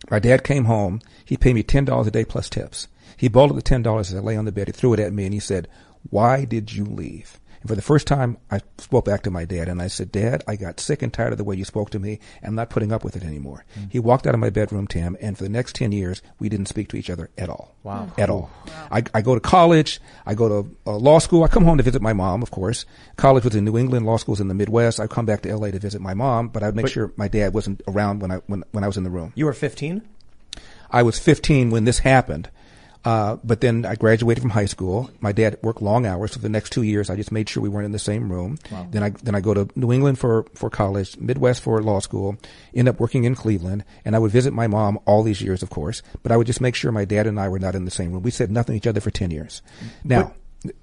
My 0.08 0.18
dad 0.18 0.44
came 0.44 0.66
home. 0.66 1.00
He 1.24 1.36
paid 1.36 1.54
me 1.54 1.62
$10 1.62 2.06
a 2.06 2.10
day 2.10 2.24
plus 2.24 2.48
tips. 2.48 2.86
He 3.16 3.28
balled 3.28 3.56
the 3.56 3.62
$10 3.62 4.00
as 4.00 4.14
I 4.14 4.20
lay 4.20 4.36
on 4.36 4.44
the 4.44 4.52
bed. 4.52 4.68
He 4.68 4.72
threw 4.72 4.92
it 4.94 5.00
at 5.00 5.12
me 5.12 5.24
and 5.24 5.34
he 5.34 5.40
said, 5.40 5.68
why 6.08 6.44
did 6.44 6.72
you 6.72 6.84
leave? 6.84 7.39
And 7.60 7.68
for 7.68 7.74
the 7.74 7.82
first 7.82 8.06
time, 8.06 8.38
I 8.50 8.60
spoke 8.78 9.04
back 9.04 9.22
to 9.22 9.30
my 9.30 9.44
dad 9.44 9.68
and 9.68 9.82
I 9.82 9.88
said, 9.88 10.10
Dad, 10.10 10.42
I 10.48 10.56
got 10.56 10.80
sick 10.80 11.02
and 11.02 11.12
tired 11.12 11.32
of 11.32 11.38
the 11.38 11.44
way 11.44 11.56
you 11.56 11.64
spoke 11.64 11.90
to 11.90 11.98
me. 11.98 12.18
I'm 12.42 12.54
not 12.54 12.70
putting 12.70 12.90
up 12.90 13.04
with 13.04 13.16
it 13.16 13.22
anymore. 13.22 13.64
He 13.90 13.98
walked 13.98 14.26
out 14.26 14.34
of 14.34 14.40
my 14.40 14.50
bedroom, 14.50 14.86
Tim, 14.86 15.16
and 15.20 15.36
for 15.36 15.44
the 15.44 15.50
next 15.50 15.74
10 15.74 15.92
years, 15.92 16.22
we 16.38 16.48
didn't 16.48 16.66
speak 16.66 16.88
to 16.88 16.96
each 16.96 17.10
other 17.10 17.30
at 17.36 17.48
all. 17.50 17.74
Wow. 17.82 18.10
At 18.16 18.30
all. 18.30 18.50
I, 18.90 19.02
I 19.12 19.20
go 19.20 19.34
to 19.34 19.40
college. 19.40 20.00
I 20.24 20.34
go 20.34 20.62
to 20.62 20.76
uh, 20.86 20.96
law 20.96 21.18
school. 21.18 21.44
I 21.44 21.48
come 21.48 21.64
home 21.64 21.76
to 21.76 21.82
visit 21.82 22.00
my 22.00 22.12
mom, 22.12 22.42
of 22.42 22.50
course. 22.50 22.86
College 23.16 23.44
was 23.44 23.54
in 23.54 23.64
New 23.64 23.76
England. 23.76 24.06
Law 24.06 24.16
school's 24.16 24.40
in 24.40 24.48
the 24.48 24.54
Midwest. 24.54 24.98
I 24.98 25.06
come 25.06 25.26
back 25.26 25.42
to 25.42 25.54
LA 25.54 25.70
to 25.70 25.78
visit 25.78 26.00
my 26.00 26.14
mom, 26.14 26.48
but 26.48 26.62
I'd 26.62 26.74
make 26.74 26.88
sure 26.88 27.12
my 27.16 27.28
dad 27.28 27.52
wasn't 27.52 27.82
around 27.86 28.20
when 28.20 28.30
I, 28.30 28.36
when, 28.46 28.64
when 28.72 28.84
I 28.84 28.86
was 28.86 28.96
in 28.96 29.04
the 29.04 29.10
room. 29.10 29.32
You 29.34 29.44
were 29.46 29.52
15. 29.52 30.02
I 30.90 31.02
was 31.02 31.18
15 31.18 31.70
when 31.70 31.84
this 31.84 32.00
happened. 32.00 32.50
Uh, 33.02 33.36
but 33.42 33.62
then 33.62 33.86
I 33.86 33.94
graduated 33.94 34.42
from 34.42 34.50
high 34.50 34.66
school. 34.66 35.10
My 35.20 35.32
dad 35.32 35.58
worked 35.62 35.80
long 35.80 36.04
hours, 36.04 36.32
so 36.32 36.40
the 36.40 36.50
next 36.50 36.70
two 36.70 36.82
years 36.82 37.08
I 37.08 37.16
just 37.16 37.32
made 37.32 37.48
sure 37.48 37.62
we 37.62 37.68
weren't 37.70 37.86
in 37.86 37.92
the 37.92 37.98
same 37.98 38.30
room. 38.30 38.58
Then 38.90 39.02
I 39.02 39.10
then 39.10 39.34
I 39.34 39.40
go 39.40 39.54
to 39.54 39.68
New 39.74 39.90
England 39.90 40.18
for 40.18 40.44
for 40.54 40.68
college, 40.68 41.16
Midwest 41.16 41.62
for 41.62 41.82
law 41.82 42.00
school. 42.00 42.36
End 42.74 42.88
up 42.88 43.00
working 43.00 43.24
in 43.24 43.34
Cleveland, 43.34 43.84
and 44.04 44.14
I 44.14 44.18
would 44.18 44.30
visit 44.32 44.52
my 44.52 44.66
mom 44.66 44.98
all 45.06 45.22
these 45.22 45.40
years, 45.40 45.62
of 45.62 45.70
course. 45.70 46.02
But 46.22 46.30
I 46.30 46.36
would 46.36 46.46
just 46.46 46.60
make 46.60 46.74
sure 46.74 46.92
my 46.92 47.06
dad 47.06 47.26
and 47.26 47.40
I 47.40 47.48
were 47.48 47.58
not 47.58 47.74
in 47.74 47.86
the 47.86 47.90
same 47.90 48.12
room. 48.12 48.22
We 48.22 48.30
said 48.30 48.50
nothing 48.50 48.74
to 48.74 48.76
each 48.76 48.86
other 48.86 49.00
for 49.00 49.10
ten 49.10 49.30
years. 49.30 49.62
Now, 50.04 50.34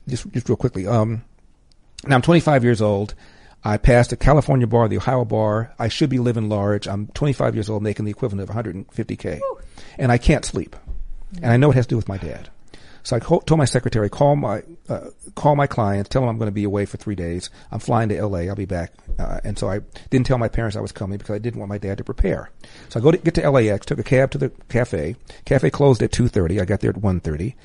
just 0.08 0.32
just 0.32 0.50
real 0.50 0.56
quickly. 0.56 0.88
Um, 0.88 1.24
now 2.06 2.16
I'm 2.16 2.22
25 2.22 2.64
years 2.64 2.82
old. 2.82 3.14
I 3.64 3.78
passed 3.78 4.12
the 4.12 4.18
California 4.18 4.68
bar, 4.68 4.88
the 4.88 4.98
Ohio 4.98 5.26
bar. 5.26 5.74
I 5.78 5.88
should 5.88 6.10
be 6.10 6.20
living 6.20 6.48
large. 6.48 6.88
I'm 6.88 7.08
25 7.08 7.56
years 7.56 7.70
old, 7.70 7.84
making 7.84 8.06
the 8.06 8.12
equivalent 8.12 8.50
of 8.50 8.56
150k, 8.56 9.40
and 9.98 10.12
I 10.12 10.18
can't 10.18 10.46
sleep. 10.46 10.76
And 11.36 11.52
I 11.52 11.58
know 11.58 11.72
it 11.72 11.76
has 11.76 11.86
to 11.88 11.92
do 11.92 11.96
with 11.96 12.08
my 12.08 12.18
dad. 12.18 12.50
So 13.08 13.16
I 13.16 13.20
told 13.20 13.58
my 13.58 13.64
secretary, 13.64 14.10
call 14.10 14.36
my 14.36 14.64
uh, 14.90 15.12
call 15.34 15.56
my 15.56 15.66
clients, 15.66 16.10
tell 16.10 16.24
them 16.24 16.30
I'm 16.30 16.38
going 16.38 16.50
to 16.50 16.54
be 16.54 16.66
away 16.66 16.86
for 16.86 16.98
three 16.98 17.16
days. 17.16 17.50
I'm 17.72 17.80
flying 17.80 18.10
to 18.10 18.18
L.A. 18.18 18.50
I'll 18.50 18.56
be 18.56 18.66
back. 18.66 18.92
Uh, 19.18 19.40
and 19.46 19.58
so 19.58 19.70
I 19.70 19.80
didn't 20.10 20.26
tell 20.26 20.38
my 20.38 20.50
parents 20.50 20.76
I 20.76 20.82
was 20.82 20.92
coming 20.92 21.18
because 21.18 21.34
I 21.34 21.40
didn't 21.40 21.60
want 21.60 21.70
my 21.70 21.78
dad 21.78 22.00
to 22.00 22.04
prepare. 22.04 22.52
So 22.90 23.00
I 23.00 23.04
go 23.04 23.12
to 23.12 23.18
get 23.18 23.34
to 23.36 23.50
LAX, 23.50 23.86
took 23.86 24.00
a 24.00 24.04
cab 24.04 24.32
to 24.32 24.38
the 24.38 24.52
cafe. 24.68 25.16
Cafe 25.46 25.70
closed 25.70 26.04
at 26.04 26.12
2:30. 26.12 26.60
I 26.60 26.66
got 26.66 26.82
there 26.82 26.90
at 26.90 26.98
1:30. 26.98 27.56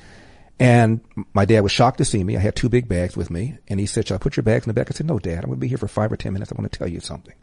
And 0.61 1.01
my 1.33 1.43
dad 1.43 1.59
was 1.59 1.73
shocked 1.73 1.97
to 1.97 2.05
see 2.05 2.23
me. 2.23 2.37
I 2.37 2.39
had 2.39 2.55
two 2.55 2.69
big 2.69 2.87
bags 2.87 3.17
with 3.17 3.29
me, 3.29 3.57
and 3.67 3.81
he 3.81 3.85
said, 3.85 4.07
"Shall 4.07 4.15
I 4.15 4.19
put 4.19 4.37
your 4.37 4.45
bags 4.45 4.65
in 4.65 4.69
the 4.69 4.73
back?" 4.73 4.87
I 4.89 4.93
said, 4.93 5.07
"No, 5.07 5.19
Dad. 5.19 5.39
I'm 5.39 5.49
going 5.49 5.55
to 5.55 5.57
be 5.57 5.67
here 5.67 5.77
for 5.77 5.89
five 5.89 6.09
or 6.09 6.15
ten 6.15 6.31
minutes. 6.31 6.53
I 6.53 6.55
want 6.55 6.71
to 6.71 6.77
tell 6.79 6.87
you 6.87 7.01
something." 7.01 7.35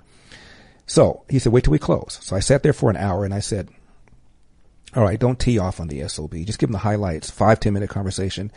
So 0.86 1.24
he 1.28 1.38
said, 1.38 1.52
"Wait 1.52 1.64
till 1.64 1.72
we 1.72 1.78
close." 1.78 2.18
So 2.22 2.34
I 2.34 2.40
sat 2.40 2.62
there 2.62 2.72
for 2.72 2.88
an 2.88 2.96
hour, 2.96 3.26
and 3.26 3.34
I 3.34 3.40
said, 3.40 3.68
All 4.94 5.04
right, 5.04 5.18
don't 5.18 5.38
tee 5.38 5.58
off 5.58 5.80
on 5.80 5.88
the 5.88 6.06
SOB. 6.08 6.34
Just 6.44 6.58
give 6.58 6.68
him 6.68 6.72
the 6.72 6.78
highlights. 6.78 7.30
Five, 7.30 7.60
ten 7.60 7.72
minute 7.72 7.90
conversation. 7.90 8.50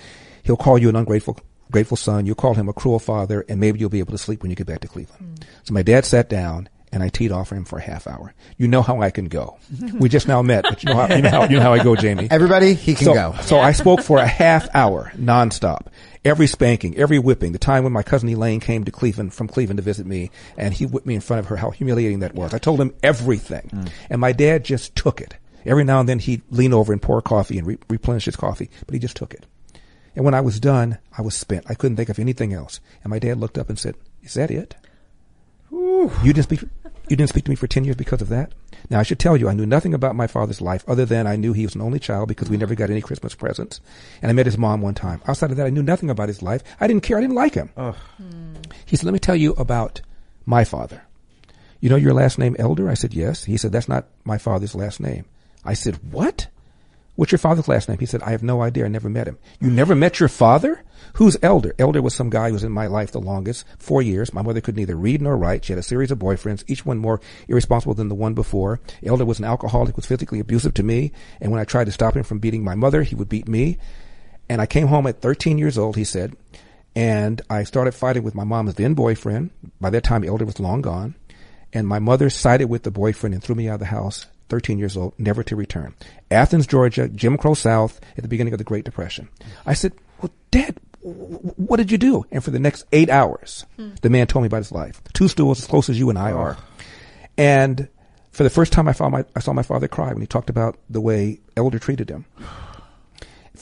He'll 0.44 0.58
call 0.58 0.78
you 0.78 0.90
an 0.90 0.96
ungrateful, 0.96 1.40
grateful 1.72 1.98
son. 1.98 2.26
You'll 2.26 2.36
call 2.36 2.56
him 2.56 2.68
a 2.70 2.74
cruel 2.74 3.00
father, 3.00 3.46
and 3.48 3.60
maybe 3.60 3.80
you'll 3.80 3.90
be 3.90 4.00
able 4.00 4.14
to 4.14 4.18
sleep 4.18 4.42
when 4.42 4.50
you 4.50 4.56
get 4.56 4.68
back 4.68 4.82
to 4.82 4.88
Cleveland. 4.88 5.40
Hmm. 5.40 5.48
So 5.64 5.74
my 5.74 5.84
dad 5.84 6.06
sat 6.06 6.30
down 6.30 6.70
and 6.94 7.02
I 7.02 7.10
teed 7.10 7.32
off 7.32 7.50
for 7.50 7.56
him 7.56 7.66
for 7.66 7.80
a 7.80 7.82
half 7.82 8.06
hour. 8.06 8.36
You 8.58 8.68
know 8.68 8.84
how 8.84 9.02
I 9.02 9.10
can 9.10 9.26
go. 9.26 9.58
we 10.00 10.10
just 10.10 10.28
now 10.28 10.44
met, 10.44 10.64
but 10.64 10.84
you 10.84 10.94
know 10.94 11.08
how, 11.08 11.16
you 11.16 11.22
know 11.24 11.30
how, 11.30 11.44
you 11.46 11.56
know 11.58 11.62
how 11.62 11.74
I 11.74 11.84
go, 11.84 11.96
Jamie. 11.96 12.28
Everybody, 12.30 12.76
he 12.76 12.94
can 12.94 13.06
so, 13.06 13.14
go. 13.14 13.36
So 13.42 13.60
I 13.60 13.72
spoke 13.72 14.02
for 14.02 14.20
a 14.20 14.28
half 14.28 14.70
hour 14.76 15.12
nonstop. 15.18 15.88
Every 16.24 16.48
spanking, 16.48 16.96
every 16.96 17.20
whipping. 17.20 17.52
The 17.52 17.60
time 17.60 17.84
when 17.84 17.92
my 17.92 18.04
cousin 18.04 18.30
Elaine 18.30 18.60
came 18.60 18.86
to 18.86 18.92
Cleveland 18.92 19.34
from 19.34 19.48
Cleveland 19.48 19.78
to 19.78 19.84
visit 19.84 20.06
me, 20.06 20.30
and 20.56 20.74
he 20.74 20.86
whipped 20.86 21.08
me 21.08 21.16
in 21.16 21.22
front 21.22 21.40
of 21.40 21.48
her. 21.48 21.58
How 21.58 21.72
humiliating 21.72 22.20
that 22.20 22.36
was! 22.36 22.54
I 22.54 22.60
told 22.60 22.80
him 22.80 22.94
everything, 23.02 23.70
hmm. 23.70 23.86
and 24.10 24.22
my 24.22 24.32
dad 24.32 24.64
just 24.64 24.96
took 24.96 25.20
it. 25.20 25.36
Every 25.66 25.84
now 25.84 26.00
and 26.00 26.10
then 26.10 26.20
he'd 26.20 26.42
lean 26.50 26.74
over 26.74 26.92
and 26.92 27.02
pour 27.02 27.22
coffee 27.22 27.58
and 27.58 27.68
re- 27.68 27.78
replenish 27.90 28.26
his 28.26 28.36
coffee, 28.36 28.70
but 28.86 28.94
he 28.94 29.00
just 29.00 29.16
took 29.16 29.34
it. 29.34 29.46
And 30.16 30.24
when 30.26 30.34
I 30.34 30.42
was 30.42 30.60
done, 30.60 31.00
I 31.18 31.22
was 31.22 31.36
spent. 31.36 31.66
I 31.70 31.74
couldn't 31.74 31.98
think 31.98 32.10
of 32.10 32.20
anything 32.20 32.54
else. 32.54 32.80
And 33.04 33.12
my 33.12 33.20
dad 33.20 33.40
looked 33.40 33.58
up 33.58 33.70
and 33.70 33.80
said, 33.80 33.96
"Is 34.22 34.36
that 34.36 34.52
it? 34.52 34.76
You 35.72 36.34
didn't 36.34 36.44
speak. 36.44 36.62
You 37.10 37.16
didn't 37.16 37.30
speak 37.30 37.46
to 37.46 37.50
me 37.50 37.56
for 37.56 37.68
ten 37.68 37.84
years 37.84 37.96
because 37.96 38.22
of 38.22 38.30
that." 38.30 38.52
Now 38.90 39.00
I 39.00 39.04
should 39.04 39.20
tell 39.20 39.38
you, 39.38 39.50
I 39.50 39.54
knew 39.54 39.66
nothing 39.66 39.94
about 39.94 40.16
my 40.16 40.28
father's 40.28 40.62
life 40.62 40.84
other 40.88 41.06
than 41.06 41.26
I 41.26 41.36
knew 41.36 41.54
he 41.54 41.66
was 41.66 41.74
an 41.76 41.82
only 41.82 42.00
child 42.00 42.28
because 42.28 42.50
we 42.50 42.58
never 42.58 42.76
got 42.76 42.90
any 42.90 43.02
Christmas 43.02 43.34
presents, 43.34 43.82
and 44.22 44.30
I 44.30 44.34
met 44.34 44.46
his 44.46 44.58
mom 44.58 44.82
one 44.82 44.94
time. 44.94 45.22
Outside 45.28 45.52
of 45.52 45.58
that, 45.58 45.66
I 45.66 45.72
knew 45.72 45.84
nothing 45.84 46.10
about 46.10 46.28
his 46.28 46.42
life. 46.42 46.64
I 46.80 46.88
didn't 46.88 47.04
care. 47.04 47.18
I 47.18 47.22
didn't 47.22 47.36
like 47.36 47.56
him. 47.56 47.70
Hmm. 47.76 47.92
He 48.86 48.96
said, 48.96 49.06
"Let 49.06 49.14
me 49.14 49.20
tell 49.20 49.36
you 49.36 49.54
about 49.54 50.02
my 50.46 50.64
father." 50.64 51.04
You 51.80 51.90
know 51.90 51.98
your 51.98 52.14
last 52.14 52.40
name, 52.40 52.56
Elder? 52.60 52.90
I 52.90 52.94
said, 52.94 53.14
yes. 53.14 53.44
He 53.44 53.58
said, 53.58 53.74
that's 53.74 53.90
not 53.90 54.08
my 54.24 54.38
father's 54.38 54.74
last 54.74 55.02
name. 55.02 55.26
I 55.66 55.74
said, 55.74 56.00
what? 56.12 56.48
What's 57.16 57.32
your 57.32 57.40
father's 57.40 57.68
last 57.68 57.90
name? 57.90 58.00
He 58.00 58.08
said, 58.08 58.24
I 58.24 58.32
have 58.32 58.42
no 58.42 58.64
idea. 58.64 58.86
I 58.86 58.88
never 58.88 59.08
met 59.08 59.28
him. 59.28 59.38
You 59.60 59.70
never 59.70 59.94
met 59.94 60.20
your 60.20 60.30
father? 60.30 60.84
Who's 61.16 61.38
Elder? 61.44 61.76
Elder 61.78 62.02
was 62.02 62.16
some 62.16 62.32
guy 62.32 62.48
who 62.48 62.54
was 62.54 62.64
in 62.64 62.72
my 62.72 62.88
life 62.88 63.12
the 63.12 63.22
longest, 63.22 63.66
four 63.78 64.02
years. 64.02 64.34
My 64.34 64.42
mother 64.42 64.62
could 64.62 64.76
neither 64.76 64.96
read 64.96 65.22
nor 65.22 65.38
write. 65.38 65.66
She 65.66 65.74
had 65.74 65.80
a 65.80 65.84
series 65.84 66.10
of 66.10 66.18
boyfriends, 66.18 66.64
each 66.68 66.88
one 66.88 66.98
more 66.98 67.22
irresponsible 67.48 67.94
than 67.94 68.10
the 68.10 68.16
one 68.16 68.34
before. 68.34 68.80
Elder 69.06 69.26
was 69.26 69.38
an 69.38 69.46
alcoholic, 69.46 69.96
was 69.96 70.08
physically 70.08 70.40
abusive 70.40 70.74
to 70.74 70.84
me. 70.84 71.12
And 71.40 71.52
when 71.52 71.62
I 71.62 71.66
tried 71.66 71.86
to 71.86 71.92
stop 71.92 72.16
him 72.16 72.24
from 72.24 72.40
beating 72.40 72.64
my 72.64 72.74
mother, 72.74 73.04
he 73.04 73.14
would 73.14 73.30
beat 73.30 73.48
me. 73.48 73.78
And 74.50 74.60
I 74.60 74.66
came 74.66 74.88
home 74.88 75.06
at 75.06 75.22
13 75.22 75.60
years 75.60 75.78
old, 75.78 75.96
he 75.96 76.04
said, 76.04 76.36
and 76.96 77.42
I 77.50 77.64
started 77.64 77.94
fighting 77.94 78.24
with 78.24 78.36
my 78.36 78.44
mom's 78.44 78.76
then 78.76 78.94
boyfriend. 78.94 79.52
By 79.80 79.90
that 79.92 80.04
time, 80.04 80.24
Elder 80.24 80.46
was 80.46 80.60
long 80.60 80.82
gone. 80.82 81.16
And 81.72 81.88
my 81.88 82.00
mother 82.00 82.30
sided 82.30 82.68
with 82.68 82.84
the 82.84 82.92
boyfriend 82.92 83.34
and 83.34 83.44
threw 83.44 83.56
me 83.56 83.68
out 83.68 83.76
of 83.76 83.80
the 83.80 83.86
house, 83.88 84.28
13 84.50 84.80
years 84.80 84.98
old, 84.98 85.14
never 85.18 85.44
to 85.44 85.56
return. 85.56 85.94
Athens, 86.32 86.68
Georgia, 86.68 87.08
Jim 87.08 87.38
Crow 87.38 87.54
South, 87.54 88.00
at 88.18 88.24
the 88.24 88.28
beginning 88.28 88.54
of 88.54 88.58
the 88.58 88.64
Great 88.64 88.86
Depression. 88.86 89.30
I 89.66 89.74
said, 89.74 89.94
well, 90.22 90.32
Dad, 90.52 90.78
what 91.02 91.78
did 91.78 91.92
you 91.92 91.98
do? 91.98 92.26
And 92.32 92.44
for 92.44 92.52
the 92.52 92.60
next 92.60 92.86
eight 92.92 93.10
hours, 93.10 93.66
hmm. 93.76 93.92
the 94.02 94.10
man 94.10 94.28
told 94.28 94.44
me 94.44 94.48
about 94.48 94.58
his 94.58 94.72
life. 94.72 95.02
Two 95.14 95.28
stools 95.28 95.60
as 95.60 95.68
close 95.68 95.90
as 95.90 96.00
you 96.00 96.10
and 96.10 96.18
I 96.18 96.32
are. 96.32 96.58
And 97.38 97.90
for 98.32 98.44
the 98.44 98.50
first 98.50 98.74
time, 98.74 98.88
I, 98.88 99.10
my, 99.10 99.26
I 99.36 99.40
saw 99.40 99.54
my 99.54 99.64
father 99.64 99.88
cry 99.88 100.12
when 100.12 100.22
he 100.22 100.28
talked 100.28 100.50
about 100.50 100.78
the 100.90 101.02
way 101.02 101.40
Elder 101.56 101.80
treated 101.80 102.10
him. 102.10 102.26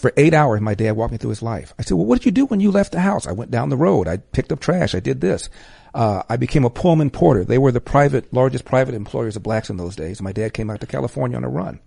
For 0.01 0.11
eight 0.17 0.33
hours, 0.33 0.61
my 0.61 0.73
dad 0.73 0.93
walked 0.93 1.11
me 1.11 1.19
through 1.19 1.29
his 1.29 1.43
life. 1.43 1.75
I 1.77 1.83
said, 1.83 1.95
well, 1.95 2.07
what 2.07 2.17
did 2.17 2.25
you 2.25 2.31
do 2.31 2.47
when 2.47 2.59
you 2.59 2.71
left 2.71 2.91
the 2.91 3.01
house? 3.01 3.27
I 3.27 3.33
went 3.33 3.51
down 3.51 3.69
the 3.69 3.77
road. 3.77 4.07
I 4.07 4.17
picked 4.17 4.51
up 4.51 4.59
trash. 4.59 4.95
I 4.95 4.99
did 4.99 5.21
this. 5.21 5.47
Uh, 5.93 6.23
I 6.27 6.37
became 6.37 6.65
a 6.65 6.71
Pullman 6.71 7.11
porter. 7.11 7.43
They 7.43 7.59
were 7.59 7.71
the 7.71 7.81
private, 7.81 8.33
largest 8.33 8.65
private 8.65 8.95
employers 8.95 9.35
of 9.35 9.43
blacks 9.43 9.69
in 9.69 9.77
those 9.77 9.95
days. 9.95 10.19
My 10.19 10.31
dad 10.31 10.55
came 10.55 10.71
out 10.71 10.81
to 10.81 10.87
California 10.87 11.37
on 11.37 11.43
a 11.43 11.49
run 11.49 11.81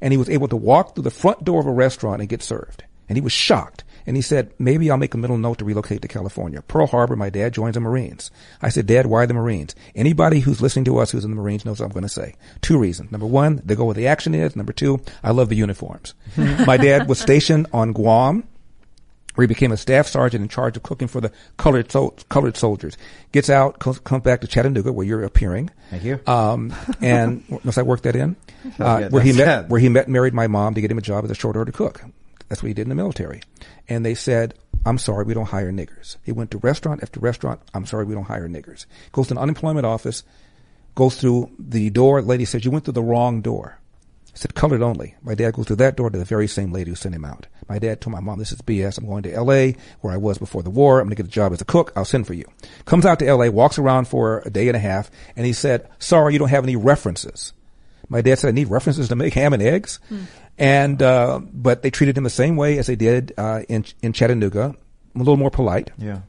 and 0.00 0.14
he 0.14 0.16
was 0.16 0.30
able 0.30 0.48
to 0.48 0.56
walk 0.56 0.94
through 0.94 1.04
the 1.04 1.10
front 1.10 1.44
door 1.44 1.60
of 1.60 1.66
a 1.66 1.70
restaurant 1.70 2.22
and 2.22 2.28
get 2.30 2.42
served. 2.42 2.84
And 3.06 3.18
he 3.18 3.22
was 3.22 3.34
shocked. 3.34 3.84
And 4.08 4.16
he 4.16 4.22
said, 4.22 4.54
maybe 4.58 4.90
I'll 4.90 4.96
make 4.96 5.12
a 5.12 5.18
middle 5.18 5.36
note 5.36 5.58
to 5.58 5.66
relocate 5.66 6.00
to 6.00 6.08
California. 6.08 6.62
Pearl 6.62 6.86
Harbor, 6.86 7.14
my 7.14 7.28
dad 7.28 7.52
joins 7.52 7.74
the 7.74 7.80
Marines. 7.80 8.30
I 8.62 8.70
said, 8.70 8.86
Dad, 8.86 9.04
why 9.04 9.26
the 9.26 9.34
Marines? 9.34 9.74
Anybody 9.94 10.40
who's 10.40 10.62
listening 10.62 10.86
to 10.86 10.96
us 10.96 11.10
who's 11.10 11.26
in 11.26 11.30
the 11.30 11.36
Marines 11.36 11.66
knows 11.66 11.78
what 11.78 11.86
I'm 11.86 11.92
going 11.92 12.04
to 12.04 12.08
say. 12.08 12.34
Two 12.62 12.78
reasons. 12.78 13.12
Number 13.12 13.26
one, 13.26 13.60
they 13.66 13.74
go 13.76 13.84
where 13.84 13.94
the 13.94 14.06
action 14.06 14.34
is. 14.34 14.56
Number 14.56 14.72
two, 14.72 15.00
I 15.22 15.32
love 15.32 15.50
the 15.50 15.56
uniforms. 15.56 16.14
my 16.38 16.78
dad 16.78 17.06
was 17.06 17.18
stationed 17.20 17.66
on 17.70 17.92
Guam 17.92 18.44
where 19.34 19.44
he 19.44 19.46
became 19.46 19.70
a 19.72 19.76
staff 19.76 20.06
sergeant 20.08 20.42
in 20.42 20.48
charge 20.48 20.76
of 20.78 20.82
cooking 20.82 21.06
for 21.06 21.20
the 21.20 21.30
colored 21.58 21.92
sol- 21.92 22.16
colored 22.30 22.56
soldiers. 22.56 22.96
Gets 23.30 23.50
out, 23.50 23.78
comes, 23.78 23.98
comes 24.00 24.24
back 24.24 24.40
to 24.40 24.48
Chattanooga, 24.48 24.90
where 24.90 25.06
you're 25.06 25.22
appearing. 25.22 25.70
Thank 25.90 26.02
you. 26.02 26.18
Um, 26.26 26.74
and 27.02 27.44
must 27.64 27.76
I 27.78 27.82
work 27.82 28.02
that 28.02 28.16
in? 28.16 28.36
Uh, 28.80 28.98
Yeah, 29.02 29.08
where 29.10 29.22
he 29.22 29.32
met, 29.34 29.64
it. 29.64 29.68
where 29.68 29.80
he 29.80 29.88
met, 29.90 30.06
and 30.06 30.12
married 30.14 30.34
my 30.34 30.46
mom 30.48 30.74
to 30.74 30.80
get 30.80 30.90
him 30.90 30.98
a 30.98 31.02
job 31.02 31.24
as 31.24 31.30
a 31.30 31.34
short 31.34 31.56
order 31.56 31.70
cook. 31.72 32.02
That's 32.48 32.62
what 32.62 32.68
he 32.68 32.74
did 32.74 32.82
in 32.82 32.88
the 32.88 32.94
military. 32.94 33.42
And 33.88 34.04
they 34.04 34.14
said, 34.14 34.54
"I'm 34.86 34.98
sorry, 34.98 35.24
we 35.24 35.34
don't 35.34 35.46
hire 35.46 35.72
niggers." 35.72 36.16
He 36.22 36.32
went 36.32 36.50
to 36.52 36.58
restaurant 36.58 37.02
after 37.02 37.20
restaurant. 37.20 37.60
I'm 37.74 37.86
sorry, 37.86 38.04
we 38.04 38.14
don't 38.14 38.24
hire 38.24 38.48
niggers. 38.48 38.86
Goes 39.12 39.28
to 39.28 39.34
an 39.34 39.38
unemployment 39.38 39.86
office, 39.86 40.22
goes 40.94 41.16
through 41.16 41.50
the 41.58 41.90
door. 41.90 42.22
Lady 42.22 42.44
says, 42.44 42.64
"You 42.64 42.70
went 42.70 42.84
through 42.84 42.94
the 42.94 43.02
wrong 43.02 43.40
door." 43.40 43.78
I 44.38 44.40
said, 44.40 44.54
colored 44.54 44.82
only. 44.82 45.16
My 45.20 45.34
dad 45.34 45.54
goes 45.54 45.66
through 45.66 45.76
that 45.76 45.96
door 45.96 46.10
to 46.10 46.18
the 46.18 46.24
very 46.24 46.46
same 46.46 46.70
lady 46.70 46.90
who 46.90 46.94
sent 46.94 47.14
him 47.14 47.24
out. 47.24 47.48
My 47.68 47.80
dad 47.80 48.00
told 48.00 48.12
my 48.12 48.20
mom, 48.20 48.38
this 48.38 48.52
is 48.52 48.62
BS. 48.62 48.96
I'm 48.96 49.06
going 49.06 49.24
to 49.24 49.40
LA 49.40 49.72
where 50.00 50.14
I 50.14 50.16
was 50.16 50.38
before 50.38 50.62
the 50.62 50.70
war. 50.70 51.00
I'm 51.00 51.06
going 51.06 51.16
to 51.16 51.22
get 51.22 51.26
a 51.26 51.28
job 51.28 51.52
as 51.52 51.60
a 51.60 51.64
cook. 51.64 51.92
I'll 51.96 52.04
send 52.04 52.28
for 52.28 52.34
you. 52.34 52.44
Comes 52.84 53.04
out 53.04 53.18
to 53.18 53.34
LA, 53.34 53.48
walks 53.48 53.78
around 53.78 54.06
for 54.06 54.44
a 54.46 54.50
day 54.50 54.68
and 54.68 54.76
a 54.76 54.80
half, 54.80 55.10
and 55.34 55.44
he 55.44 55.52
said, 55.52 55.88
sorry, 55.98 56.34
you 56.34 56.38
don't 56.38 56.50
have 56.50 56.62
any 56.62 56.76
references. 56.76 57.52
My 58.08 58.20
dad 58.20 58.38
said, 58.38 58.48
I 58.48 58.52
need 58.52 58.68
references 58.68 59.08
to 59.08 59.16
make 59.16 59.34
ham 59.34 59.52
and 59.52 59.62
eggs. 59.62 59.98
Hmm. 60.08 60.20
And, 60.58 61.00
uh, 61.02 61.40
but 61.52 61.82
they 61.82 61.90
treated 61.90 62.16
him 62.18 62.24
the 62.24 62.30
same 62.30 62.56
way 62.56 62.78
as 62.78 62.86
they 62.88 62.96
did, 62.96 63.32
uh, 63.38 63.62
in, 63.68 63.84
in 64.02 64.12
Chattanooga. 64.12 64.74
A 65.14 65.18
little 65.18 65.36
more 65.36 65.50
polite 65.50 65.90
Yeah. 65.98 66.20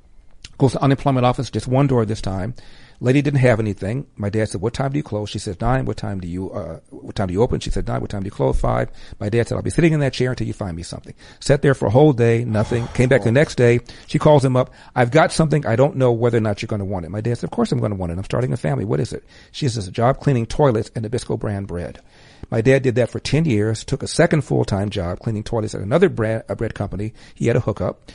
goes 0.58 0.74
to 0.74 0.82
unemployment 0.82 1.26
office, 1.26 1.50
just 1.50 1.68
one 1.68 1.88
door 1.88 2.06
this 2.06 2.22
time. 2.22 2.54
Lady 3.02 3.22
didn't 3.22 3.40
have 3.40 3.62
anything. 3.62 4.08
My 4.18 4.30
dad 4.30 4.50
said, 4.50 4.60
"What 4.60 4.74
time 4.74 4.92
do 4.92 4.98
you 4.98 5.04
close?" 5.04 5.30
She 5.30 5.40
said, 5.40 5.62
nine. 5.62 5.86
What 5.86 5.96
time 5.96 6.20
do 6.20 6.28
you 6.28 6.52
uh, 6.52 6.80
What 6.90 7.16
time 7.16 7.28
do 7.28 7.34
you 7.34 7.42
open?" 7.42 7.62
She 7.62 7.70
said, 7.70 7.88
nine. 7.88 8.02
What 8.02 8.10
time 8.10 8.24
do 8.24 8.26
you 8.26 8.32
close? 8.32 8.60
Five. 8.60 8.90
My 9.22 9.30
dad 9.30 9.48
said, 9.48 9.56
"I'll 9.56 9.62
be 9.62 9.70
sitting 9.70 9.94
in 9.94 10.02
that 10.02 10.12
chair 10.12 10.32
until 10.32 10.46
you 10.48 10.52
find 10.52 10.76
me 10.76 10.84
something." 10.84 11.14
Sat 11.40 11.62
there 11.62 11.74
for 11.74 11.86
a 11.86 11.92
whole 11.92 12.12
day, 12.12 12.44
nothing. 12.44 12.88
Came 12.96 13.08
back 13.08 13.24
the 13.24 13.32
next 13.32 13.56
day. 13.56 13.80
She 14.08 14.20
calls 14.20 14.44
him 14.44 14.58
up. 14.58 14.70
I've 14.98 15.12
got 15.12 15.32
something. 15.32 15.66
I 15.66 15.78
don't 15.78 15.96
know 15.96 16.12
whether 16.12 16.40
or 16.40 16.42
not 16.42 16.62
you're 16.62 16.68
going 16.68 16.80
to 16.80 16.86
want 16.86 17.06
it. 17.06 17.10
My 17.10 17.22
dad 17.22 17.36
said, 17.38 17.46
"Of 17.46 17.52
course 17.52 17.72
I'm 17.72 17.80
going 17.80 17.92
to 17.92 17.96
want 17.98 18.12
it. 18.12 18.18
I'm 18.18 18.24
starting 18.26 18.52
a 18.52 18.58
family. 18.58 18.84
What 18.84 19.00
is 19.00 19.14
it?" 19.14 19.24
She 19.54 19.70
says, 19.70 19.88
"A 19.88 19.92
job 19.92 20.20
cleaning 20.20 20.46
toilets 20.46 20.92
and 20.94 21.06
Nabisco 21.06 21.40
brand 21.40 21.68
bread." 21.68 22.02
My 22.50 22.62
dad 22.62 22.84
did 22.84 22.96
that 22.96 23.10
for 23.10 23.20
10 23.20 23.46
years, 23.46 23.84
took 23.84 24.02
a 24.04 24.08
second 24.08 24.42
full-time 24.42 24.90
job 24.90 25.20
cleaning 25.20 25.44
toilets 25.44 25.76
at 25.76 25.82
another 25.82 26.10
bread, 26.10 26.44
a 26.50 26.56
bread 26.56 26.74
company. 26.74 27.14
He 27.36 27.48
had 27.48 27.56
a 27.56 27.60
hookup 27.62 28.12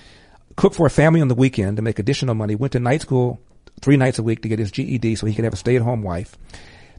cooked 0.56 0.76
for 0.76 0.86
a 0.86 0.90
family 0.90 1.20
on 1.20 1.28
the 1.28 1.34
weekend 1.34 1.76
to 1.76 1.82
make 1.82 1.98
additional 1.98 2.34
money, 2.34 2.54
went 2.54 2.72
to 2.72 2.80
night 2.80 3.02
school 3.02 3.40
three 3.80 3.96
nights 3.96 4.18
a 4.18 4.22
week 4.22 4.42
to 4.42 4.48
get 4.48 4.58
his 4.58 4.70
GED 4.70 5.16
so 5.16 5.26
he 5.26 5.34
could 5.34 5.44
have 5.44 5.54
a 5.54 5.56
stay-at-home 5.56 6.02
wife. 6.02 6.36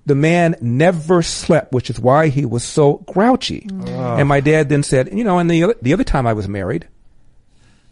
The 0.05 0.15
man 0.15 0.55
never 0.61 1.21
slept, 1.23 1.71
which 1.71 1.89
is 1.89 1.99
why 1.99 2.27
he 2.27 2.45
was 2.45 2.63
so 2.63 2.97
grouchy. 3.07 3.61
Mm. 3.61 4.19
And 4.19 4.29
my 4.29 4.39
dad 4.39 4.69
then 4.69 4.83
said, 4.83 5.11
you 5.11 5.23
know, 5.23 5.39
and 5.39 5.49
the 5.49 5.63
other, 5.63 5.75
the 5.81 5.93
other 5.93 6.03
time 6.03 6.27
I 6.27 6.33
was 6.33 6.47
married, 6.47 6.87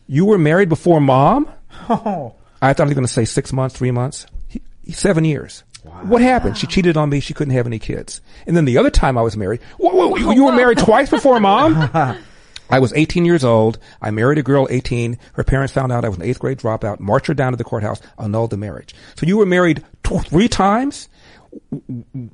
you 0.06 0.26
were 0.26 0.38
married 0.38 0.70
before 0.70 1.02
mom? 1.02 1.50
Oh. 1.90 2.36
I 2.62 2.72
thought 2.72 2.84
he 2.84 2.90
was 2.90 2.96
going 2.96 3.08
to 3.08 3.12
say 3.12 3.26
six 3.26 3.52
months, 3.52 3.76
three 3.76 3.92
months. 3.92 4.26
He, 4.48 4.62
he- 4.86 4.94
seven 4.94 5.26
years. 5.26 5.64
What 5.84 6.22
happened? 6.22 6.58
She 6.58 6.68
cheated 6.68 6.96
on 6.98 7.10
me. 7.10 7.20
She 7.20 7.34
couldn't 7.34 7.54
have 7.54 7.68
any 7.68 7.80
kids. 7.80 8.22
And 8.48 8.56
then 8.56 8.66
the 8.66 8.78
other 8.78 8.90
time 8.90 9.18
I 9.18 9.22
was 9.22 9.36
married, 9.36 9.62
whoa, 9.78 9.94
whoa, 9.94 10.16
you, 10.16 10.34
you 10.34 10.46
were 10.46 10.54
married 10.54 10.78
twice 10.78 11.10
before 11.10 11.40
mom? 11.40 11.90
I 12.70 12.80
was 12.80 12.94
18 12.94 13.26
years 13.26 13.44
old. 13.44 13.78
I 14.02 14.10
married 14.12 14.38
a 14.38 14.44
girl 14.44 14.68
18. 14.70 15.18
Her 15.34 15.44
parents 15.44 15.74
found 15.74 15.92
out 15.92 16.06
I 16.06 16.10
was 16.10 16.18
an 16.18 16.24
eighth 16.24 16.40
grade 16.40 16.58
dropout, 16.58 17.00
marched 17.00 17.28
her 17.28 17.34
down 17.34 17.52
to 17.52 17.58
the 17.58 17.64
courthouse, 17.64 18.02
annulled 18.18 18.52
the 18.52 18.58
marriage. 18.58 18.96
So 19.16 19.26
you 19.26 19.38
were 19.38 19.46
married 19.46 19.84
three 20.04 20.48
times? 20.48 21.10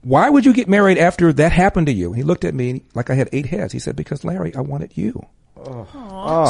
Why 0.02 0.30
would 0.30 0.45
you 0.45 0.54
get 0.54 0.70
married 0.70 0.97
after 0.97 1.34
that 1.34 1.52
happened 1.52 1.88
to 1.88 1.93
you? 1.93 2.14
He 2.14 2.24
looked 2.24 2.45
at 2.45 2.54
me 2.54 2.84
like 2.93 3.10
I 3.10 3.16
had 3.16 3.30
eight 3.34 3.47
heads. 3.47 3.74
He 3.74 3.80
said, 3.80 3.95
because 3.95 4.24
Larry, 4.24 4.56
I 4.56 4.62
wanted 4.62 4.95
you. 4.95 5.26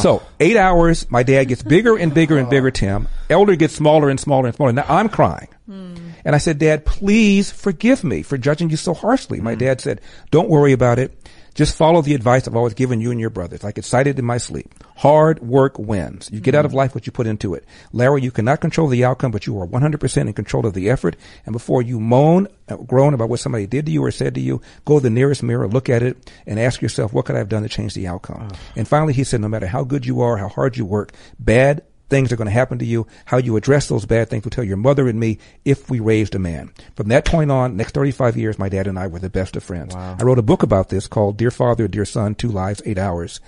So 0.02 0.22
eight 0.40 0.58
hours, 0.58 1.10
my 1.10 1.24
dad 1.24 1.46
gets 1.46 1.64
bigger 1.64 1.98
and 1.98 2.14
bigger 2.14 2.38
and 2.38 2.50
bigger, 2.50 2.72
Tim. 2.72 3.08
Elder 3.30 3.56
gets 3.56 3.74
smaller 3.74 4.10
and 4.10 4.20
smaller 4.20 4.48
and 4.48 4.56
smaller. 4.56 4.72
Now 4.72 4.86
I'm 4.88 5.10
crying. 5.10 5.48
Hmm. 5.66 5.96
And 6.26 6.36
I 6.36 6.38
said, 6.38 6.60
Dad, 6.60 6.86
please 6.86 7.52
forgive 7.52 8.04
me 8.04 8.24
for 8.24 8.38
judging 8.38 8.70
you 8.70 8.78
so 8.78 8.94
harshly. 8.94 9.40
My 9.40 9.54
hmm. 9.54 9.60
dad 9.60 9.82
said, 9.82 10.02
don't 10.32 10.50
worry 10.50 10.74
about 10.74 11.00
it. 11.00 11.16
Just 11.60 11.76
follow 11.76 12.02
the 12.02 12.16
advice 12.16 12.48
I've 12.48 12.56
always 12.56 12.74
given 12.74 13.02
you 13.02 13.12
and 13.12 13.20
your 13.20 13.30
brothers. 13.30 13.66
I 13.66 13.74
get 13.74 13.84
cited 13.84 14.18
in 14.18 14.24
my 14.24 14.38
sleep. 14.38 14.82
Hard 14.96 15.42
work 15.42 15.78
wins. 15.78 16.30
You 16.32 16.40
get 16.40 16.56
out 16.56 16.64
of 16.64 16.74
life 16.74 16.96
what 16.96 17.06
you 17.06 17.12
put 17.12 17.28
into 17.28 17.54
it. 17.54 17.66
Larry, 17.92 18.22
you 18.22 18.32
cannot 18.32 18.62
control 18.62 18.88
the 18.88 19.04
outcome, 19.04 19.32
but 19.32 19.46
you 19.46 19.60
are 19.60 19.68
100% 19.68 20.22
in 20.22 20.32
control 20.32 20.66
of 20.66 20.74
the 20.74 20.90
effort. 20.90 21.18
And 21.46 21.52
before 21.52 21.82
you 21.82 22.00
moan, 22.00 22.48
uh, 22.70 22.78
groan 22.78 23.14
about 23.14 23.28
what 23.28 23.42
somebody 23.42 23.68
did 23.68 23.88
to 23.88 23.92
you 23.92 24.06
or 24.06 24.10
said 24.10 24.36
to 24.36 24.40
you, 24.40 24.62
go 24.86 25.00
to 25.00 25.04
the 25.04 25.10
nearest 25.10 25.44
mirror, 25.44 25.68
look 25.68 25.90
at 25.90 26.02
it, 26.02 26.32
and 26.48 26.62
ask 26.62 26.82
yourself, 26.82 27.12
what 27.12 27.26
could 27.26 27.36
I 27.36 27.40
have 27.40 27.50
done 27.50 27.64
to 27.64 27.70
change 27.70 27.94
the 27.94 28.08
outcome? 28.08 28.48
And 28.78 28.88
finally, 28.88 29.12
he 29.12 29.26
said, 29.26 29.42
no 29.42 29.50
matter 29.50 29.68
how 29.68 29.84
good 29.84 30.06
you 30.06 30.22
are, 30.22 30.38
how 30.38 30.48
hard 30.48 30.78
you 30.78 30.86
work, 30.86 31.12
bad 31.40 31.84
things 32.10 32.32
are 32.32 32.36
going 32.36 32.48
to 32.48 32.52
happen 32.52 32.80
to 32.80 32.86
you. 32.86 33.08
How 33.26 33.38
you 33.38 33.56
address 33.56 33.88
those 33.88 34.06
bad 34.06 34.30
things 34.30 34.44
will 34.44 34.52
tell 34.52 34.64
your 34.64 34.78
mother 34.78 35.08
and 35.08 35.20
me 35.20 35.40
if 35.64 35.90
we 35.90 36.00
raised 36.00 36.36
a 36.36 36.40
man. 36.40 36.72
From 36.96 37.10
that 37.10 37.26
point 37.26 37.52
on, 37.52 37.78
next 37.78 37.94
35 37.94 38.38
years, 38.38 38.60
my 38.60 38.70
dad 38.70 38.88
and 38.88 38.98
I 39.00 39.08
were 39.08 39.20
the 39.20 39.30
best 39.30 39.56
of 39.56 39.64
friends. 39.64 39.96
I 39.96 40.24
wrote 40.24 40.40
a 40.40 40.44
book 40.44 40.64
about 40.64 40.90
this 40.90 41.08
called 41.08 41.38
Dear 41.38 41.52
Father, 41.52 41.88
Dear 41.88 42.06
Son, 42.06 42.36
Two 42.36 42.50
Lives, 42.50 42.82
Eight 42.86 42.98
Hours, 42.98 43.40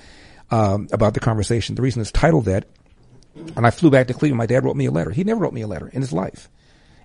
um, 0.52 0.88
about 0.92 1.14
the 1.14 1.20
conversation. 1.20 1.76
The 1.76 1.82
reason 1.82 2.02
it's 2.02 2.12
titled 2.12 2.46
that, 2.46 2.66
and 3.56 3.66
I 3.66 3.72
flew 3.72 3.90
back 3.90 4.08
to 4.08 4.14
Cleveland, 4.14 4.38
my 4.38 4.46
dad 4.46 4.64
wrote 4.64 4.76
me 4.76 4.86
a 4.86 4.92
letter. 4.92 5.12
He 5.12 5.24
never 5.24 5.42
wrote 5.42 5.54
me 5.54 5.62
a 5.62 5.68
letter 5.68 5.90
in 5.90 6.02
his 6.02 6.14
life. 6.14 6.50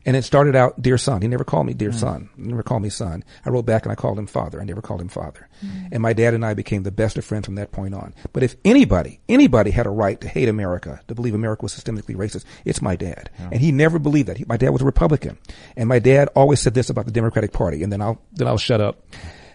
And 0.06 0.16
it 0.16 0.22
started 0.22 0.54
out, 0.54 0.80
dear 0.80 0.96
son. 0.98 1.20
He 1.20 1.26
never 1.26 1.42
called 1.42 1.66
me 1.66 1.74
dear 1.74 1.90
hmm. 1.90 1.98
son. 1.98 2.30
He 2.36 2.44
never 2.44 2.62
called 2.62 2.82
me 2.82 2.90
son. 2.90 3.24
I 3.44 3.50
wrote 3.50 3.66
back 3.66 3.82
and 3.84 3.90
I 3.90 3.96
called 3.96 4.18
him 4.18 4.28
father. 4.28 4.60
I 4.60 4.64
never 4.64 4.80
called 4.80 5.00
him 5.00 5.08
father. 5.08 5.48
Hmm. 5.60 5.86
And 5.90 6.00
my 6.00 6.12
dad 6.12 6.32
and 6.32 6.46
I 6.46 6.54
became 6.54 6.84
the 6.84 6.92
best 6.92 7.18
of 7.18 7.24
friends 7.24 7.46
from 7.46 7.56
that 7.56 7.72
point 7.72 7.92
on. 7.92 8.14
But 8.32 8.44
if 8.44 8.54
anybody, 8.64 9.20
anybody 9.28 9.72
had 9.72 9.84
a 9.84 9.90
right 9.90 10.20
to 10.20 10.28
hate 10.28 10.48
America, 10.48 11.00
to 11.08 11.14
believe 11.16 11.34
America 11.34 11.64
was 11.64 11.74
systemically 11.74 12.14
racist, 12.14 12.44
it's 12.64 12.80
my 12.80 12.94
dad. 12.94 13.30
And 13.50 13.60
he 13.60 13.72
never 13.72 13.98
believed 13.98 14.28
that. 14.28 14.36
He, 14.36 14.44
my 14.44 14.56
dad 14.56 14.70
was 14.70 14.80
a 14.80 14.86
Republican. 14.86 15.38
And 15.76 15.88
my 15.88 15.98
dad 15.98 16.28
always 16.36 16.60
said 16.60 16.74
this 16.74 16.88
about 16.88 17.06
the 17.06 17.12
Democratic 17.12 17.52
Party. 17.52 17.82
And 17.82 17.92
then 17.92 18.00
I'll, 18.00 18.22
then 18.32 18.46
I'll 18.46 18.58
shut 18.58 18.80
up. 18.80 19.04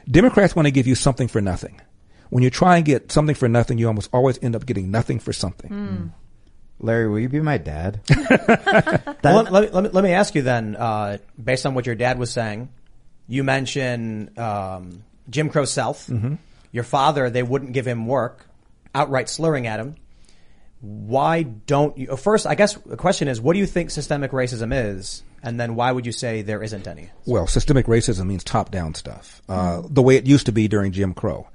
Democrats 0.10 0.54
want 0.54 0.66
to 0.66 0.72
give 0.72 0.86
you 0.86 0.96
something 0.96 1.30
for 1.30 1.40
nothing. 1.40 1.80
When 2.30 2.44
you 2.44 2.50
try 2.50 2.76
and 2.78 2.86
get 2.86 3.12
something 3.12 3.36
for 3.36 3.48
nothing, 3.48 3.78
you 3.78 3.88
almost 3.88 4.10
always 4.12 4.38
end 4.42 4.56
up 4.56 4.66
getting 4.66 4.92
nothing 4.92 5.20
for 5.20 5.32
something. 5.32 5.70
Hmm. 5.70 6.08
Larry, 6.82 7.08
will 7.08 7.20
you 7.20 7.30
be 7.30 7.40
my 7.40 7.58
dad? 7.58 8.02
Well, 9.24 9.44
let, 9.44 9.52
let, 9.52 9.64
me, 9.64 9.70
let, 9.70 9.84
me, 9.84 9.90
let 9.90 10.04
me 10.04 10.12
ask 10.14 10.34
you 10.36 10.42
then, 10.42 10.76
uh, 10.76 11.18
based 11.42 11.66
on 11.68 11.76
what 11.76 11.86
your 11.86 11.94
dad 11.96 12.18
was 12.18 12.32
saying, 12.32 12.70
you 13.28 13.44
mentioned 13.44 14.38
um, 14.40 15.04
Jim 15.30 15.50
Crow 15.50 15.66
South. 15.66 16.10
Your 16.72 16.84
father, 16.84 17.30
they 17.30 17.44
wouldn't 17.44 17.74
give 17.74 17.86
him 17.86 18.08
work, 18.08 18.48
outright 18.96 19.30
slurring 19.30 19.68
at 19.68 19.80
him. 19.80 19.96
Why 20.80 21.44
don't 21.44 21.96
you? 21.98 22.10
uh, 22.12 22.16
First, 22.16 22.48
I 22.48 22.56
guess 22.56 22.74
the 22.74 22.98
question 22.98 23.28
is, 23.28 23.40
what 23.40 23.54
do 23.54 23.60
you 23.60 23.68
think 23.68 23.92
systemic 23.92 24.32
racism 24.32 24.72
is? 24.74 25.22
And 25.44 25.60
then 25.60 25.76
why 25.76 25.92
would 25.92 26.06
you 26.06 26.12
say 26.12 26.42
there 26.42 26.64
isn't 26.64 26.88
any? 26.88 27.10
Well, 27.26 27.46
systemic 27.48 27.86
racism 27.86 28.26
means 28.26 28.44
top-down 28.44 28.96
stuff, 28.96 29.42
uh, 29.50 29.82
the 29.88 30.02
way 30.02 30.16
it 30.16 30.26
used 30.26 30.48
to 30.48 30.52
be 30.52 30.68
during 30.68 30.92
Jim 30.92 31.14
Crow. 31.14 31.48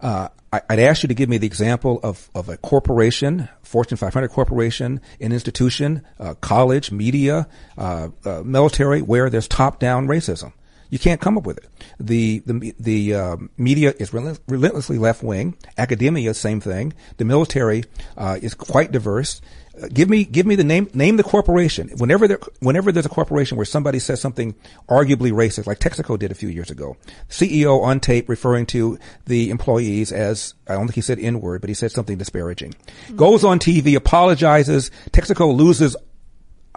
Uh, 0.00 0.28
I, 0.52 0.62
I'd 0.70 0.78
ask 0.78 1.02
you 1.02 1.08
to 1.08 1.14
give 1.14 1.28
me 1.28 1.38
the 1.38 1.46
example 1.46 2.00
of, 2.02 2.30
of 2.34 2.48
a 2.48 2.56
corporation, 2.56 3.48
Fortune 3.62 3.96
500 3.96 4.28
corporation, 4.28 5.00
an 5.20 5.32
institution, 5.32 6.02
uh, 6.18 6.34
college, 6.34 6.90
media, 6.90 7.48
uh, 7.76 8.08
uh, 8.24 8.42
military, 8.44 9.02
where 9.02 9.28
there's 9.28 9.48
top-down 9.48 10.08
racism. 10.08 10.52
You 10.90 10.98
can't 10.98 11.20
come 11.20 11.36
up 11.36 11.44
with 11.44 11.58
it. 11.58 11.68
The 12.00 12.42
the 12.46 12.74
the 12.78 13.14
uh, 13.14 13.36
media 13.56 13.94
is 13.98 14.12
relent- 14.12 14.40
relentlessly 14.48 14.98
left 14.98 15.22
wing. 15.22 15.56
Academia, 15.76 16.34
same 16.34 16.60
thing. 16.60 16.94
The 17.18 17.24
military 17.24 17.84
uh, 18.16 18.38
is 18.40 18.54
quite 18.54 18.92
diverse. 18.92 19.40
Uh, 19.80 19.86
give 19.92 20.08
me 20.08 20.24
give 20.24 20.46
me 20.46 20.54
the 20.54 20.64
name 20.64 20.88
name 20.94 21.16
the 21.16 21.22
corporation. 21.22 21.88
Whenever 21.98 22.26
there 22.26 22.40
whenever 22.60 22.90
there's 22.90 23.06
a 23.06 23.10
corporation 23.10 23.56
where 23.56 23.66
somebody 23.66 23.98
says 23.98 24.20
something 24.20 24.54
arguably 24.88 25.30
racist, 25.30 25.66
like 25.66 25.78
Texaco 25.78 26.18
did 26.18 26.32
a 26.32 26.34
few 26.34 26.48
years 26.48 26.70
ago, 26.70 26.96
CEO 27.28 27.82
on 27.82 28.00
tape 28.00 28.28
referring 28.28 28.66
to 28.66 28.98
the 29.26 29.50
employees 29.50 30.10
as 30.10 30.54
I 30.66 30.74
don't 30.74 30.86
think 30.86 30.94
he 30.94 31.00
said 31.00 31.18
N 31.18 31.40
word, 31.40 31.60
but 31.60 31.68
he 31.68 31.74
said 31.74 31.92
something 31.92 32.16
disparaging. 32.18 32.74
Goes 33.14 33.44
on 33.44 33.58
TV, 33.58 33.94
apologizes. 33.94 34.90
Texaco 35.10 35.54
loses 35.54 35.96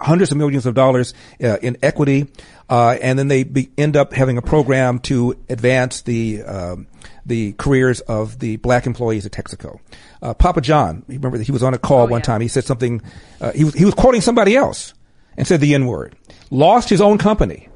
hundreds 0.01 0.31
of 0.31 0.37
millions 0.37 0.65
of 0.65 0.73
dollars 0.73 1.13
uh, 1.43 1.57
in 1.61 1.77
equity, 1.81 2.27
uh, 2.69 2.97
and 3.01 3.17
then 3.17 3.27
they 3.27 3.43
be, 3.43 3.71
end 3.77 3.95
up 3.95 4.13
having 4.13 4.37
a 4.37 4.41
program 4.41 4.99
to 4.99 5.37
advance 5.49 6.01
the 6.01 6.43
um, 6.43 6.87
the 7.25 7.53
careers 7.53 8.01
of 8.01 8.39
the 8.39 8.57
black 8.57 8.85
employees 8.85 9.25
at 9.25 9.31
Texaco. 9.31 9.79
Uh, 10.21 10.33
Papa 10.33 10.61
John, 10.61 11.03
remember 11.07 11.37
that 11.37 11.45
he 11.45 11.51
was 11.51 11.63
on 11.63 11.73
a 11.73 11.77
call 11.77 12.07
one 12.07 12.19
yeah. 12.19 12.25
time. 12.25 12.41
He 12.41 12.47
said 12.47 12.63
something. 12.63 13.01
Uh, 13.39 13.51
he 13.51 13.63
was 13.63 13.73
he 13.73 13.85
was 13.85 13.93
quoting 13.93 14.21
somebody 14.21 14.55
else 14.55 14.93
and 15.37 15.47
said 15.47 15.61
the 15.61 15.73
N 15.73 15.85
word. 15.85 16.15
Lost 16.49 16.89
his 16.89 17.01
own 17.01 17.17
company. 17.17 17.67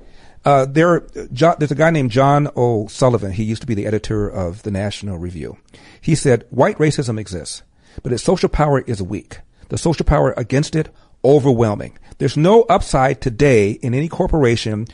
Uh, 0.44 0.66
there, 0.66 1.08
John, 1.34 1.56
there's 1.58 1.72
a 1.72 1.76
guy 1.76 1.90
named 1.90 2.12
John 2.12 2.50
O'Sullivan. 2.56 3.32
He 3.32 3.44
used 3.44 3.62
to 3.62 3.68
be 3.68 3.74
the 3.74 3.88
editor 3.88 4.30
of 4.30 4.62
the 4.62 4.70
National 4.70 5.18
Review. 5.18 5.58
He 6.00 6.14
said, 6.14 6.46
white 6.52 6.78
racism 6.78 7.20
exists, 7.20 7.64
but 8.04 8.14
its 8.14 8.22
social 8.22 8.48
power 8.48 8.82
is 8.82 9.02
weak. 9.02 9.40
The 9.70 9.80
social 9.80 10.06
power 10.06 10.36
against 10.38 10.76
it, 10.76 10.90
overwhelming. 11.24 11.98
There's 12.18 12.38
no 12.38 12.64
upside 12.64 13.22
today 13.22 13.72
in 13.72 13.94
any 13.94 14.08
corporation 14.08 14.88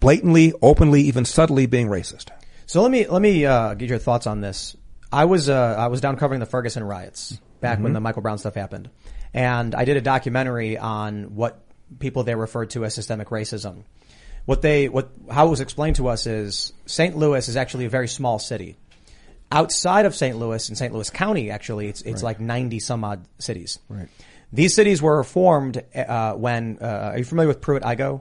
blatantly, 0.00 0.52
openly, 0.60 1.02
even 1.02 1.24
subtly 1.24 1.66
being 1.66 1.88
racist. 1.88 2.28
So 2.66 2.82
let 2.82 2.90
me 2.90 3.06
let 3.06 3.22
me 3.22 3.46
uh, 3.46 3.74
get 3.74 3.88
your 3.88 3.98
thoughts 3.98 4.26
on 4.26 4.40
this. 4.40 4.76
I 5.10 5.24
was 5.24 5.48
uh, 5.48 5.76
I 5.78 5.86
was 5.88 6.00
down 6.00 6.16
covering 6.16 6.40
the 6.40 6.46
Ferguson 6.46 6.84
riots 6.84 7.38
back 7.60 7.80
when 7.80 7.92
the 7.92 8.00
Michael 8.00 8.22
Brown 8.22 8.38
stuff 8.38 8.54
happened, 8.54 8.90
and 9.32 9.74
I 9.74 9.84
did 9.84 9.96
a 9.96 10.02
documentary 10.02 10.76
on 10.76 11.34
what 11.34 11.60
people 11.98 12.24
there 12.24 12.36
referred 12.36 12.70
to 12.70 12.84
as 12.84 12.94
systemic 12.94 13.28
racism. 13.28 13.84
What 14.44 14.60
they 14.60 14.88
what 14.88 15.10
how 15.30 15.46
it 15.46 15.50
was 15.50 15.60
explained 15.60 15.96
to 15.96 16.08
us 16.08 16.26
is 16.26 16.72
St. 16.84 17.16
Louis 17.16 17.48
is 17.48 17.56
actually 17.56 17.86
a 17.86 17.90
very 17.90 18.08
small 18.08 18.38
city. 18.38 18.76
Outside 19.50 20.04
of 20.04 20.14
St. 20.14 20.36
Louis 20.38 20.68
in 20.68 20.76
St. 20.76 20.92
Louis 20.92 21.08
County, 21.08 21.50
actually, 21.50 21.88
it's 21.88 22.02
it's 22.02 22.22
like 22.22 22.38
ninety 22.38 22.78
some 22.80 23.02
odd 23.02 23.26
cities. 23.38 23.78
Right. 23.88 24.08
These 24.52 24.74
cities 24.74 25.00
were 25.00 25.24
formed 25.24 25.82
uh, 25.94 26.34
when. 26.34 26.78
Uh, 26.80 27.10
are 27.12 27.18
you 27.18 27.24
familiar 27.24 27.48
with 27.48 27.60
Pruitt 27.60 27.82
Igoe? 27.82 28.20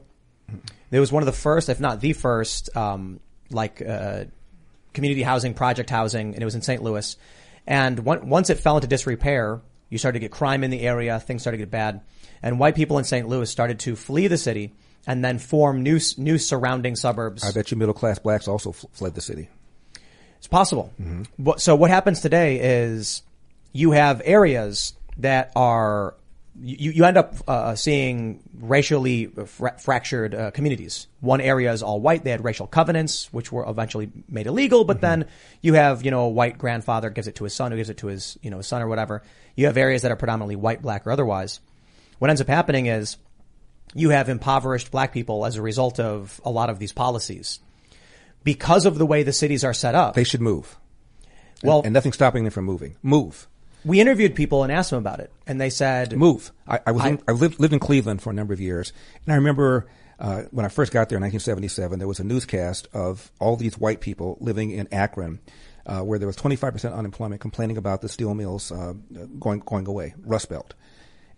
It 0.92 1.00
was 1.00 1.12
one 1.12 1.22
of 1.22 1.28
the 1.28 1.34
first, 1.34 1.68
if 1.68 1.80
not 1.80 2.00
the 2.00 2.14
first, 2.14 2.76
um, 2.78 3.20
like 3.50 3.82
uh, 3.82 4.26
community 4.94 5.22
housing, 5.22 5.54
project 5.54 5.90
housing, 5.90 6.34
and 6.34 6.42
it 6.42 6.46
was 6.46 6.56
in 6.56 6.62
St. 6.62 6.82
Louis. 6.82 7.18
And 7.66 8.00
one, 8.00 8.30
once 8.30 8.50
it 8.50 8.60
fell 8.60 8.78
into 8.78 8.88
disrepair, 8.88 9.62
you 9.90 9.98
started 9.98 10.20
to 10.20 10.24
get 10.24 10.32
crime 10.32 10.64
in 10.64 10.72
the 10.72 10.82
area, 10.82 11.20
things 11.20 11.42
started 11.42 11.58
to 11.58 11.62
get 11.64 11.72
bad, 11.72 12.02
and 12.42 12.60
white 12.60 12.76
people 12.76 12.98
in 12.98 13.04
St. 13.04 13.28
Louis 13.28 13.50
started 13.50 13.80
to 13.80 13.96
flee 13.96 14.28
the 14.28 14.38
city 14.38 14.74
and 15.06 15.24
then 15.24 15.40
form 15.40 15.84
new 15.84 16.00
new 16.18 16.38
surrounding 16.38 16.96
suburbs. 16.96 17.44
I 17.44 17.52
bet 17.52 17.72
you 17.72 17.78
middle 17.78 17.94
class 17.94 18.20
blacks 18.20 18.48
also 18.48 18.72
fled 18.72 19.16
the 19.16 19.22
city. 19.22 19.50
It's 20.38 20.48
possible. 20.48 20.92
But- 21.40 21.62
So 21.62 21.76
what 21.76 21.90
happens 21.90 22.22
today 22.22 22.60
is 22.88 23.22
you 23.74 23.92
have 23.92 24.22
areas 24.26 24.94
that 25.18 25.52
are 25.56 26.16
you, 26.60 26.90
you 26.92 27.06
end 27.06 27.18
up 27.18 27.36
uh, 27.48 27.76
seeing 27.76 28.40
racially 28.60 29.28
fra- 29.28 29.78
fractured 29.78 30.34
uh, 30.34 30.50
communities. 30.50 31.06
One 31.20 31.40
area 31.40 31.72
is 31.72 31.84
all 31.84 32.00
white. 32.02 32.24
They 32.24 32.32
had 32.32 32.44
racial 32.44 32.66
covenants, 32.66 33.32
which 33.32 33.52
were 33.52 33.64
eventually 33.70 34.10
made 34.28 34.48
illegal. 34.48 34.84
But 34.84 35.00
then 35.00 35.26
you 35.62 35.76
have, 35.76 36.04
you 36.04 36.10
know, 36.10 36.22
a 36.22 36.30
white 36.30 36.58
grandfather 36.58 37.12
gives 37.12 37.28
it 37.28 37.36
to 37.36 37.44
his 37.44 37.54
son, 37.54 37.72
who 37.72 37.78
gives 37.78 37.92
it 37.92 37.98
to 37.98 38.08
his, 38.08 38.40
you 38.42 38.50
know, 38.50 38.58
his 38.58 38.66
son 38.66 38.82
or 38.82 38.88
whatever. 38.88 39.22
You 39.56 39.68
have 39.68 39.78
areas 39.78 40.02
that 40.02 40.12
are 40.12 40.16
predominantly 40.16 40.56
white, 40.56 40.82
black, 40.82 41.06
or 41.06 41.12
otherwise. 41.12 41.60
What 42.18 42.32
ends 42.32 42.42
up 42.42 42.48
happening 42.48 42.88
is 42.88 43.18
you 43.94 44.10
have 44.10 44.28
impoverished 44.28 44.90
black 44.90 45.14
people 45.14 45.46
as 45.46 45.58
a 45.58 45.62
result 45.62 46.00
of 46.00 46.42
a 46.44 46.50
lot 46.50 46.72
of 46.72 46.80
these 46.80 46.92
policies. 46.92 47.60
Because 48.44 48.86
of 48.86 48.98
the 48.98 49.06
way 49.06 49.24
the 49.24 49.34
cities 49.34 49.64
are 49.64 49.74
set 49.74 49.96
up. 49.96 50.16
They 50.16 50.24
should 50.24 50.42
move. 50.42 50.78
And- 51.62 51.70
Well- 51.70 51.82
and 51.84 51.94
nothing's 51.94 52.16
stopping 52.16 52.44
them 52.44 52.52
from 52.52 52.66
moving. 52.66 52.96
Move. 53.04 53.48
we 53.86 54.00
interviewed 54.02 54.36
people 54.36 54.64
and 54.64 54.72
asked 54.72 54.90
them 54.90 55.00
about 55.00 55.20
it, 55.20 55.32
and 55.46 55.62
they 55.62 55.70
said, 55.70 56.12
move. 56.18 56.52
I, 56.68 56.80
I 56.88 56.92
was 56.92 57.04
I- 57.04 57.10
in, 57.10 57.22
I 57.28 57.32
lived 57.32 57.60
lived 57.60 57.74
in 57.74 57.80
Cleveland 57.80 58.22
for 58.22 58.32
a 58.32 58.34
number 58.34 58.54
of 58.54 58.60
years, 58.60 58.92
and 59.26 59.32
I 59.34 59.36
remember 59.38 59.88
uh, 60.20 60.42
when 60.52 60.66
I 60.66 60.70
first 60.70 60.92
got 60.92 61.10
there 61.10 61.18
in 61.18 61.22
1977, 61.22 62.00
there 62.00 62.08
was 62.08 62.20
a 62.20 62.24
newscast 62.24 62.88
of 62.94 63.32
all 63.40 63.56
these 63.56 63.78
white 63.78 64.02
people 64.02 64.36
living 64.42 64.72
in 64.72 64.88
Akron, 64.92 65.40
uh, 65.86 66.02
where 66.02 66.18
there 66.20 66.28
was 66.28 66.36
25 66.36 66.74
percent 66.74 66.96
unemployment, 66.96 67.40
complaining 67.40 67.78
about 67.78 68.02
the 68.02 68.10
steel 68.10 68.34
mills 68.34 68.72
uh, 68.72 68.94
going 69.40 69.60
going 69.60 69.88
away, 69.88 70.16
Rust 70.26 70.50
Belt. 70.50 70.74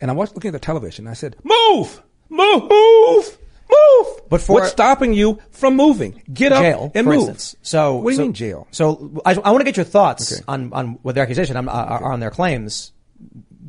And 0.02 0.10
I 0.10 0.14
was 0.14 0.34
looking 0.34 0.50
at 0.50 0.54
the 0.54 0.60
television. 0.60 1.06
and 1.06 1.12
I 1.12 1.14
said, 1.16 1.36
"Move, 1.44 2.02
move, 2.30 3.38
move." 3.70 4.22
But 4.30 4.42
for- 4.42 4.54
what's 4.54 4.72
stopping 4.72 5.14
you 5.14 5.40
from 5.52 5.76
moving? 5.76 6.22
Get 6.32 6.52
up 6.52 6.62
jail, 6.62 6.92
and 6.96 7.06
move. 7.08 7.16
instance. 7.30 7.56
So, 7.62 7.96
what 7.96 8.06
do 8.06 8.10
you 8.12 8.16
so- 8.18 8.22
mean 8.24 8.34
jail? 8.34 8.68
So, 8.72 9.22
I, 9.26 9.34
I 9.34 9.52
want 9.52 9.62
to 9.62 9.66
get 9.66 9.78
your 9.78 9.86
thoughts 9.86 10.34
Okay. 10.34 10.42
on 10.48 10.72
on 10.74 11.00
what 11.02 11.16
their 11.16 11.24
accusation 11.24 11.58
on, 11.58 11.68
uh, 11.70 12.00
on 12.02 12.20
their 12.20 12.32
claims. 12.32 12.92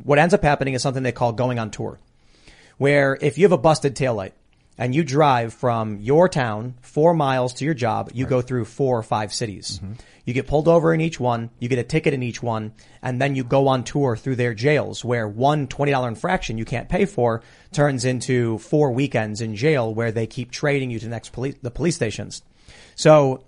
What 0.03 0.17
ends 0.19 0.33
up 0.33 0.43
happening 0.43 0.73
is 0.73 0.81
something 0.81 1.03
they 1.03 1.11
call 1.11 1.31
going 1.33 1.59
on 1.59 1.69
tour, 1.71 1.99
where 2.77 3.17
if 3.21 3.37
you 3.37 3.45
have 3.45 3.51
a 3.51 3.57
busted 3.57 3.95
taillight 3.95 4.31
and 4.77 4.95
you 4.95 5.03
drive 5.03 5.53
from 5.53 5.97
your 5.99 6.29
town 6.29 6.75
four 6.81 7.13
miles 7.13 7.53
to 7.53 7.65
your 7.65 7.73
job, 7.73 8.09
you 8.13 8.25
go 8.25 8.41
through 8.41 8.65
four 8.65 8.97
or 8.97 9.03
five 9.03 9.33
cities. 9.33 9.79
Mm-hmm. 9.79 9.93
You 10.25 10.33
get 10.33 10.47
pulled 10.47 10.67
over 10.67 10.93
in 10.93 11.01
each 11.01 11.19
one, 11.19 11.49
you 11.59 11.67
get 11.67 11.79
a 11.79 11.83
ticket 11.83 12.13
in 12.13 12.23
each 12.23 12.41
one, 12.41 12.73
and 13.01 13.21
then 13.21 13.35
you 13.35 13.43
go 13.43 13.67
on 13.67 13.83
tour 13.83 14.15
through 14.15 14.37
their 14.37 14.53
jails 14.53 15.03
where 15.03 15.27
one 15.27 15.67
$20 15.67 16.07
infraction 16.07 16.57
you 16.57 16.65
can't 16.65 16.89
pay 16.89 17.05
for 17.05 17.41
turns 17.71 18.05
into 18.05 18.57
four 18.59 18.91
weekends 18.91 19.41
in 19.41 19.55
jail 19.55 19.93
where 19.93 20.11
they 20.11 20.27
keep 20.27 20.51
trading 20.51 20.91
you 20.91 20.99
to 20.99 21.05
the 21.05 21.11
next 21.11 21.31
police, 21.31 21.55
the 21.61 21.71
police 21.71 21.95
stations. 21.95 22.43
So 22.95 23.43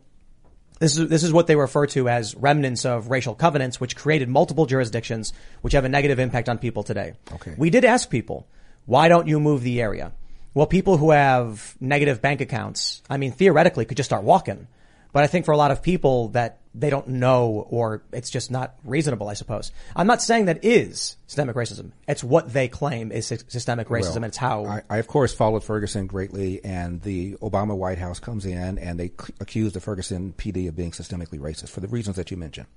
this 0.80 0.98
is 0.98 1.08
this 1.08 1.24
is 1.24 1.32
what 1.32 1.48
they 1.48 1.56
refer 1.56 1.86
to 1.88 2.10
as 2.10 2.36
remnants 2.36 2.86
of 2.86 3.10
racial 3.10 3.36
covenants, 3.36 3.80
which 3.80 3.96
created 3.96 4.28
multiple 4.28 4.66
jurisdictions, 4.66 5.32
which 5.62 5.74
have 5.74 5.86
a 5.86 5.90
negative 5.90 6.20
impact 6.20 6.50
on 6.50 6.58
people 6.58 6.84
today. 6.84 7.14
Okay. 7.32 7.56
We 7.58 7.70
did 7.70 7.86
ask 7.86 8.10
people, 8.10 8.48
why 8.86 9.08
don't 9.08 9.28
you 9.28 9.40
move 9.40 9.62
the 9.62 9.82
area? 9.82 10.12
Well, 10.54 10.68
people 10.68 10.98
who 10.98 11.12
have 11.12 11.76
negative 11.80 12.22
bank 12.22 12.42
accounts, 12.42 13.02
I 13.10 13.18
mean, 13.18 13.32
theoretically, 13.32 13.86
could 13.86 13.98
just 13.98 14.10
start 14.10 14.24
walking. 14.24 14.68
But 15.14 15.24
I 15.24 15.28
think 15.28 15.46
for 15.46 15.52
a 15.52 15.58
lot 15.58 15.72
of 15.72 15.84
people 15.84 16.30
that 16.30 16.60
they 16.76 16.90
don't 16.90 17.08
know 17.08 17.68
or 17.70 18.02
it's 18.12 18.32
just 18.32 18.50
not 18.50 18.76
reasonable, 18.84 19.30
I 19.30 19.36
suppose. 19.36 19.72
I'm 19.96 20.08
not 20.08 20.24
saying 20.24 20.46
that 20.46 20.66
is 20.66 21.18
systemic 21.28 21.56
racism. 21.56 21.92
It's 22.08 22.24
what 22.24 22.52
they 22.52 22.68
claim 22.68 23.12
is 23.12 23.28
systemic 23.28 23.90
racism 23.90 24.08
Well, 24.08 24.16
and 24.16 24.26
it's 24.26 24.38
how 24.38 24.66
I, 24.66 24.82
I 24.90 24.98
of 24.98 25.08
course 25.08 25.34
followed 25.34 25.64
Ferguson 25.64 26.08
greatly, 26.08 26.66
and 26.66 27.00
the 27.04 27.34
Obama 27.36 27.78
White 27.78 28.00
House 28.00 28.20
comes 28.20 28.46
in 28.46 28.80
and 28.80 29.00
they 29.00 29.10
c- 29.10 29.34
accuse 29.40 29.74
the 29.74 29.80
Ferguson 29.80 30.34
PD 30.36 30.68
of 30.68 30.76
being 30.76 30.92
systemically 30.92 31.40
racist 31.40 31.70
for 31.70 31.80
the 31.80 31.88
reasons 31.88 32.16
that 32.16 32.32
you 32.32 32.38
mentioned. 32.38 32.68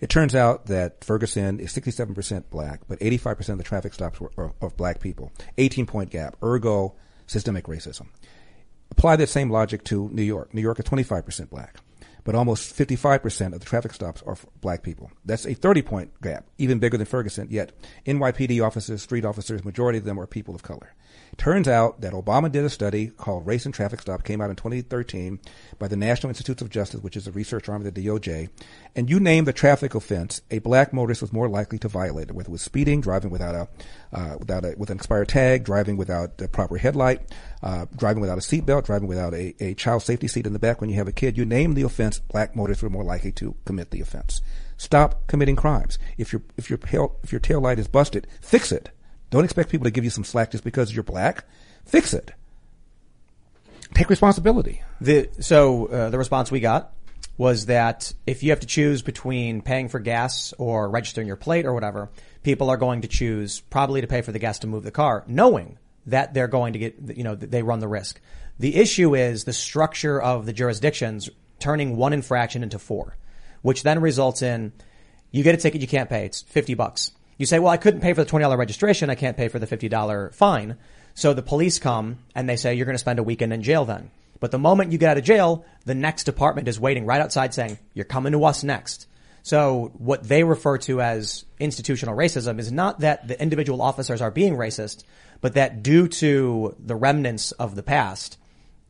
It 0.00 0.10
turns 0.10 0.34
out 0.34 0.66
that 0.66 1.04
Ferguson 1.04 1.60
is 1.60 1.72
67% 1.72 2.44
black, 2.50 2.80
but 2.88 2.98
85% 2.98 3.48
of 3.50 3.58
the 3.58 3.64
traffic 3.64 3.94
stops 3.94 4.20
were 4.20 4.32
are 4.36 4.52
of 4.60 4.76
black 4.76 5.00
people. 5.00 5.30
18 5.56 5.86
point 5.86 6.10
gap, 6.10 6.36
ergo 6.42 6.96
systemic 7.26 7.66
racism. 7.66 8.08
Apply 8.90 9.16
that 9.16 9.28
same 9.28 9.50
logic 9.50 9.84
to 9.84 10.08
New 10.12 10.22
York. 10.22 10.54
New 10.54 10.60
York 10.60 10.78
is 10.78 10.84
25% 10.84 11.50
black, 11.50 11.76
but 12.24 12.34
almost 12.34 12.76
55% 12.76 13.52
of 13.52 13.60
the 13.60 13.66
traffic 13.66 13.92
stops 13.92 14.22
are 14.26 14.36
for 14.36 14.48
black 14.60 14.82
people. 14.82 15.10
That's 15.24 15.46
a 15.46 15.54
30 15.54 15.82
point 15.82 16.20
gap, 16.22 16.46
even 16.58 16.78
bigger 16.78 16.96
than 16.96 17.06
Ferguson, 17.06 17.48
yet 17.50 17.72
NYPD 18.06 18.64
officers, 18.64 19.02
street 19.02 19.24
officers, 19.24 19.64
majority 19.64 19.98
of 19.98 20.04
them 20.04 20.18
are 20.18 20.26
people 20.26 20.54
of 20.54 20.62
color. 20.62 20.94
Turns 21.38 21.68
out 21.68 22.00
that 22.00 22.14
Obama 22.14 22.50
did 22.50 22.64
a 22.64 22.70
study 22.70 23.08
called 23.08 23.46
Race 23.46 23.66
and 23.66 23.74
Traffic 23.74 24.00
Stop, 24.00 24.24
came 24.24 24.40
out 24.40 24.48
in 24.48 24.56
2013 24.56 25.38
by 25.78 25.86
the 25.86 25.96
National 25.96 26.30
Institutes 26.30 26.62
of 26.62 26.70
Justice, 26.70 27.02
which 27.02 27.16
is 27.16 27.26
a 27.26 27.32
research 27.32 27.68
arm 27.68 27.84
of 27.84 27.94
the 27.94 28.06
DOJ. 28.06 28.48
And 28.94 29.10
you 29.10 29.20
name 29.20 29.44
the 29.44 29.52
traffic 29.52 29.94
offense, 29.94 30.40
a 30.50 30.60
black 30.60 30.94
motorist 30.94 31.20
was 31.20 31.34
more 31.34 31.48
likely 31.48 31.78
to 31.80 31.88
violate 31.88 32.30
it, 32.30 32.34
whether 32.34 32.48
it 32.48 32.52
was 32.52 32.62
speeding, 32.62 33.02
driving 33.02 33.30
without 33.30 33.54
a, 33.54 33.68
uh, 34.16 34.36
without 34.38 34.64
a, 34.64 34.74
with 34.78 34.88
an 34.88 34.96
expired 34.96 35.28
tag, 35.28 35.64
driving 35.64 35.98
without 35.98 36.40
a 36.40 36.48
proper 36.48 36.78
headlight, 36.78 37.20
uh, 37.62 37.84
driving 37.94 38.22
without 38.22 38.38
a 38.38 38.40
seatbelt, 38.40 38.86
driving 38.86 39.08
without 39.08 39.34
a, 39.34 39.54
a 39.60 39.74
child 39.74 40.02
safety 40.02 40.28
seat 40.28 40.46
in 40.46 40.54
the 40.54 40.58
back 40.58 40.80
when 40.80 40.88
you 40.88 40.96
have 40.96 41.08
a 41.08 41.12
kid. 41.12 41.36
You 41.36 41.44
name 41.44 41.74
the 41.74 41.82
offense, 41.82 42.18
black 42.18 42.56
motorists 42.56 42.82
were 42.82 42.90
more 42.90 43.04
likely 43.04 43.32
to 43.32 43.54
commit 43.66 43.90
the 43.90 44.00
offense. 44.00 44.40
Stop 44.78 45.26
committing 45.26 45.56
crimes. 45.56 45.98
If 46.16 46.32
your, 46.32 46.42
if 46.56 46.70
your, 46.70 46.78
if 47.22 47.32
your 47.32 47.40
tail 47.40 47.60
light 47.60 47.78
is 47.78 47.88
busted, 47.88 48.26
fix 48.40 48.72
it. 48.72 48.90
Don't 49.36 49.44
expect 49.44 49.68
people 49.68 49.84
to 49.84 49.90
give 49.90 50.02
you 50.02 50.08
some 50.08 50.24
slack 50.24 50.52
just 50.52 50.64
because 50.64 50.94
you're 50.94 51.02
black. 51.02 51.44
Fix 51.84 52.14
it. 52.14 52.32
Take 53.92 54.08
responsibility. 54.08 54.80
The 55.02 55.28
so 55.40 55.88
uh, 55.88 56.08
the 56.08 56.16
response 56.16 56.50
we 56.50 56.60
got 56.60 56.94
was 57.36 57.66
that 57.66 58.14
if 58.26 58.42
you 58.42 58.48
have 58.48 58.60
to 58.60 58.66
choose 58.66 59.02
between 59.02 59.60
paying 59.60 59.90
for 59.90 60.00
gas 60.00 60.54
or 60.56 60.88
registering 60.88 61.26
your 61.26 61.36
plate 61.36 61.66
or 61.66 61.74
whatever, 61.74 62.08
people 62.44 62.70
are 62.70 62.78
going 62.78 63.02
to 63.02 63.08
choose 63.08 63.60
probably 63.60 64.00
to 64.00 64.06
pay 64.06 64.22
for 64.22 64.32
the 64.32 64.38
gas 64.38 64.60
to 64.60 64.68
move 64.68 64.84
the 64.84 64.90
car, 64.90 65.22
knowing 65.26 65.76
that 66.06 66.32
they're 66.32 66.48
going 66.48 66.72
to 66.72 66.78
get 66.78 66.96
you 67.14 67.22
know 67.22 67.34
they 67.34 67.62
run 67.62 67.80
the 67.80 67.88
risk. 67.88 68.18
The 68.58 68.74
issue 68.76 69.14
is 69.14 69.44
the 69.44 69.52
structure 69.52 70.18
of 70.18 70.46
the 70.46 70.54
jurisdictions 70.54 71.28
turning 71.58 71.98
one 71.98 72.14
infraction 72.14 72.62
into 72.62 72.78
four, 72.78 73.18
which 73.60 73.82
then 73.82 74.00
results 74.00 74.40
in 74.40 74.72
you 75.30 75.42
get 75.42 75.54
a 75.54 75.58
ticket 75.58 75.82
you 75.82 75.88
can't 75.88 76.08
pay. 76.08 76.24
It's 76.24 76.40
50 76.40 76.72
bucks. 76.72 77.12
You 77.38 77.46
say, 77.46 77.58
well, 77.58 77.72
I 77.72 77.76
couldn't 77.76 78.00
pay 78.00 78.12
for 78.12 78.24
the 78.24 78.30
$20 78.30 78.56
registration. 78.56 79.10
I 79.10 79.14
can't 79.14 79.36
pay 79.36 79.48
for 79.48 79.58
the 79.58 79.66
$50 79.66 80.34
fine. 80.34 80.76
So 81.14 81.34
the 81.34 81.42
police 81.42 81.78
come 81.78 82.18
and 82.34 82.48
they 82.48 82.56
say, 82.56 82.74
you're 82.74 82.86
going 82.86 82.94
to 82.94 82.98
spend 82.98 83.18
a 83.18 83.22
weekend 83.22 83.52
in 83.52 83.62
jail 83.62 83.84
then. 83.84 84.10
But 84.40 84.50
the 84.50 84.58
moment 84.58 84.92
you 84.92 84.98
get 84.98 85.10
out 85.10 85.18
of 85.18 85.24
jail, 85.24 85.64
the 85.84 85.94
next 85.94 86.24
department 86.24 86.68
is 86.68 86.78
waiting 86.78 87.06
right 87.06 87.20
outside 87.20 87.54
saying, 87.54 87.78
you're 87.94 88.04
coming 88.04 88.32
to 88.32 88.44
us 88.44 88.62
next. 88.62 89.06
So 89.42 89.92
what 89.98 90.24
they 90.24 90.44
refer 90.44 90.76
to 90.78 91.00
as 91.00 91.44
institutional 91.60 92.16
racism 92.16 92.58
is 92.58 92.72
not 92.72 93.00
that 93.00 93.28
the 93.28 93.40
individual 93.40 93.80
officers 93.80 94.20
are 94.20 94.30
being 94.30 94.56
racist, 94.56 95.04
but 95.40 95.54
that 95.54 95.82
due 95.82 96.08
to 96.08 96.74
the 96.78 96.96
remnants 96.96 97.52
of 97.52 97.76
the 97.76 97.82
past, 97.82 98.38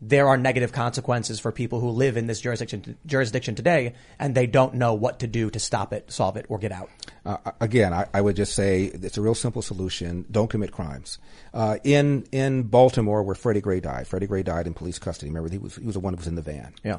there 0.01 0.29
are 0.29 0.37
negative 0.37 0.73
consequences 0.73 1.41
for 1.41 1.51
people 1.51 1.81
who 1.81 1.89
live 1.89 2.17
in 2.17 2.27
this 2.27 2.41
jurisdiction 2.41 2.99
jurisdiction 3.07 3.55
today, 3.55 3.95
and 4.19 4.35
they 4.35 4.47
don't 4.47 4.75
know 4.75 4.93
what 4.95 5.21
to 5.21 5.27
do 5.27 5.51
to 5.51 5.59
stop 5.59 5.93
it, 5.93 6.11
solve 6.13 6.37
it, 6.37 6.45
or 6.49 6.59
get 6.59 6.71
out. 6.71 6.91
Uh, 7.25 7.39
again, 7.61 7.95
I, 7.95 8.07
I, 8.13 8.21
would 8.21 8.37
just 8.37 8.55
say 8.55 8.85
it's 8.85 9.17
a 9.17 9.23
real 9.23 9.35
simple 9.35 9.63
solution. 9.63 10.27
Don't 10.31 10.49
commit 10.49 10.71
crimes. 10.71 11.19
Uh, 11.55 11.79
in 11.83 12.27
in 12.31 12.65
Baltimore, 12.65 13.23
where 13.23 13.35
Freddie 13.35 13.63
Gray 13.63 13.81
died, 13.81 14.07
Freddie 14.07 14.27
Gray 14.27 14.43
died 14.43 14.67
in 14.67 14.75
police 14.75 14.99
custody. 14.99 15.31
Remember, 15.31 15.49
he 15.49 15.59
was 15.59 15.77
he 15.77 15.85
was 15.85 15.95
the 15.95 16.01
one 16.01 16.13
who 16.13 16.19
was 16.19 16.27
in 16.27 16.35
the 16.35 16.43
van. 16.43 16.75
Yeah. 16.85 16.99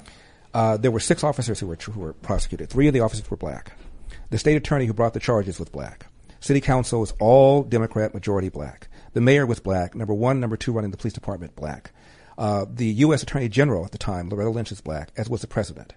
Uh, 0.54 0.76
there 0.76 0.92
were 0.92 1.00
six 1.00 1.24
officers 1.24 1.60
who 1.60 1.68
were 1.68 1.76
who 1.76 2.00
were 2.00 2.14
prosecuted. 2.14 2.70
Three 2.70 2.88
of 2.88 2.94
the 2.94 3.02
officers 3.02 3.30
were 3.30 3.38
black. 3.38 3.74
The 4.32 4.40
state 4.40 4.58
attorney 4.58 4.88
who 4.88 4.94
brought 4.94 5.14
the 5.14 5.20
charges 5.20 5.60
was 5.60 5.70
black. 5.70 6.08
City 6.40 6.62
council 6.62 7.00
was 7.00 7.14
all 7.20 7.64
Democrat, 7.64 8.14
majority 8.14 8.50
black. 8.50 8.88
The 9.14 9.22
mayor 9.22 9.46
was 9.46 9.60
black. 9.60 9.96
Number 9.96 10.14
one, 10.14 10.40
number 10.40 10.58
two, 10.58 10.72
running 10.72 10.92
the 10.92 10.98
police 10.98 11.14
department, 11.14 11.56
black. 11.56 11.92
Uh, 12.38 12.66
the 12.70 12.88
U.S. 12.88 13.24
Attorney 13.24 13.50
General 13.50 13.86
at 13.86 13.92
the 13.92 13.98
time, 13.98 14.30
Loretta 14.30 14.52
Lynch, 14.52 14.72
is 14.72 14.82
black, 14.82 15.10
as 15.18 15.30
was 15.30 15.42
the 15.42 15.48
president. 15.48 15.94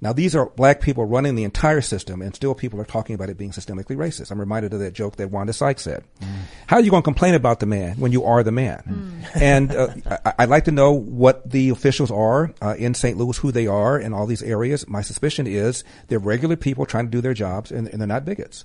Now, 0.00 0.12
these 0.12 0.36
are 0.36 0.46
black 0.46 0.80
people 0.80 1.04
running 1.04 1.34
the 1.34 1.44
entire 1.44 1.80
system, 1.80 2.22
and 2.22 2.34
still 2.34 2.54
people 2.54 2.80
are 2.80 2.84
talking 2.84 3.14
about 3.14 3.30
it 3.30 3.36
being 3.36 3.50
systemically 3.50 3.96
racist. 3.96 4.30
I'm 4.30 4.38
reminded 4.38 4.72
of 4.72 4.80
that 4.80 4.92
joke 4.92 5.16
that 5.16 5.30
Wanda 5.30 5.52
Sykes 5.52 5.82
said. 5.82 6.04
Mm. 6.20 6.26
How 6.68 6.76
are 6.76 6.82
you 6.82 6.90
going 6.90 7.02
to 7.02 7.04
complain 7.04 7.34
about 7.34 7.58
the 7.58 7.66
man 7.66 7.96
when 7.96 8.12
you 8.12 8.24
are 8.24 8.42
the 8.42 8.52
man? 8.52 8.82
Mm. 8.86 9.08
And 9.40 9.72
uh, 9.72 9.88
I, 10.24 10.44
would 10.44 10.50
like 10.50 10.64
to 10.64 10.72
know 10.72 10.92
what 10.92 11.50
the 11.50 11.70
officials 11.70 12.10
are 12.10 12.52
uh, 12.62 12.74
in 12.78 12.94
St. 12.94 13.16
Louis, 13.16 13.36
who 13.36 13.52
they 13.52 13.66
are 13.66 13.98
in 13.98 14.12
all 14.12 14.26
these 14.26 14.42
areas. 14.42 14.86
My 14.88 15.02
suspicion 15.02 15.46
is 15.46 15.84
they're 16.06 16.18
regular 16.18 16.56
people 16.56 16.86
trying 16.86 17.06
to 17.06 17.10
do 17.10 17.20
their 17.20 17.34
jobs, 17.34 17.70
and, 17.70 17.88
and 17.88 18.00
they're 18.00 18.06
not 18.06 18.24
bigots. 18.24 18.64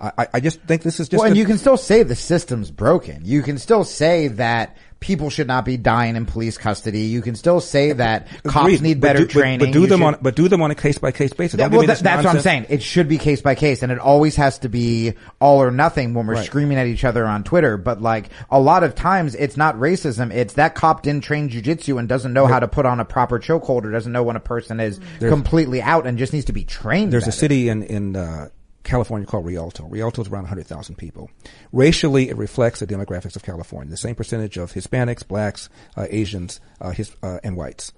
I, 0.00 0.28
I 0.34 0.40
just 0.40 0.60
think 0.62 0.82
this 0.82 1.00
is 1.00 1.08
just. 1.08 1.18
Well, 1.20 1.26
and 1.28 1.36
a- 1.36 1.38
you 1.38 1.44
can 1.44 1.58
still 1.58 1.76
say 1.76 2.02
the 2.02 2.14
system's 2.16 2.70
broken. 2.70 3.22
You 3.24 3.42
can 3.42 3.58
still 3.58 3.84
say 3.84 4.28
that 4.28 4.76
people 5.00 5.30
should 5.30 5.46
not 5.46 5.64
be 5.64 5.76
dying 5.76 6.16
in 6.16 6.26
police 6.26 6.58
custody. 6.58 7.02
You 7.02 7.22
can 7.22 7.36
still 7.36 7.60
say 7.60 7.92
that 7.92 8.26
cops 8.42 8.64
Agreed, 8.66 8.82
need 8.82 9.00
but 9.00 9.06
better 9.08 9.18
do- 9.20 9.26
training. 9.26 9.58
But, 9.60 9.72
do 9.72 9.82
You 9.82 9.86
them 9.86 10.00
should- 10.00 10.06
on, 10.06 10.16
but 10.22 10.34
do 10.34 10.48
them 10.48 10.60
on 10.60 10.72
a 10.72 10.74
case 10.74 10.98
by 10.98 11.12
case 11.12 11.32
basis. 11.32 11.56
Don't 11.58 11.70
well, 11.70 11.80
give 11.80 11.80
me 11.82 11.86
that- 11.86 11.92
this 11.94 12.02
that's 12.02 12.24
what 12.24 12.34
I'm 12.34 12.40
saying. 12.42 12.66
It 12.68 12.82
should 12.82 13.08
be 13.08 13.16
case 13.18 13.40
by 13.40 13.54
case, 13.54 13.82
and 13.84 13.92
it 13.92 13.98
always 14.00 14.34
has 14.36 14.58
to 14.60 14.68
be 14.68 15.14
all 15.40 15.62
or 15.62 15.70
nothing 15.70 16.14
when 16.14 16.26
we're 16.26 16.34
Right. 16.34 16.46
screaming 16.46 16.78
at 16.78 16.86
each 16.88 17.04
other 17.04 17.24
on 17.26 17.44
Twitter. 17.44 17.76
But 17.76 18.00
like 18.02 18.30
a 18.50 18.58
lot 18.60 18.82
of 18.82 18.94
times, 18.96 19.34
it's 19.36 19.56
not 19.56 19.76
racism. 19.78 20.32
It's 20.32 20.54
that 20.54 20.74
cop 20.74 21.02
didn't 21.02 21.22
train 21.24 21.48
jujitsu 21.48 21.98
and 21.98 22.08
doesn't 22.08 22.32
know 22.32 22.46
how 22.46 22.58
to 22.58 22.66
put 22.68 22.84
on 22.86 22.98
a 23.00 23.04
proper 23.04 23.38
chokehold 23.38 23.84
or 23.84 23.92
doesn't 23.92 24.12
know 24.12 24.22
when 24.24 24.36
a 24.36 24.40
person 24.40 24.78
is 24.80 24.98
There's- 25.20 25.32
completely 25.32 25.80
out 25.82 26.06
and 26.08 26.18
just 26.18 26.32
needs 26.32 26.46
to 26.46 26.52
be 26.52 26.64
trained. 26.64 27.12
There's 27.12 27.28
a 27.28 27.32
city 27.32 27.68
in 27.68 27.82
in 27.84 28.16
uh, 28.16 28.48
California 28.88 29.26
called 29.26 29.44
Rialto. 29.44 29.86
Rialto 29.86 30.22
is 30.22 30.28
around 30.28 30.44
100,000 30.44 30.96
people. 30.96 31.30
Racially, 31.72 32.30
it 32.30 32.36
reflects 32.38 32.80
the 32.80 32.86
demographics 32.86 33.36
of 33.36 33.42
California. 33.42 33.90
The 33.90 33.98
same 33.98 34.14
percentage 34.14 34.56
of 34.56 34.72
Hispanics, 34.72 35.26
blacks, 35.26 35.68
uh, 35.94 36.06
Asians, 36.08 36.58
uh, 36.80 36.90
his, 36.90 37.14
uh, 37.22 37.38
and 37.44 37.54
whites. 37.54 37.92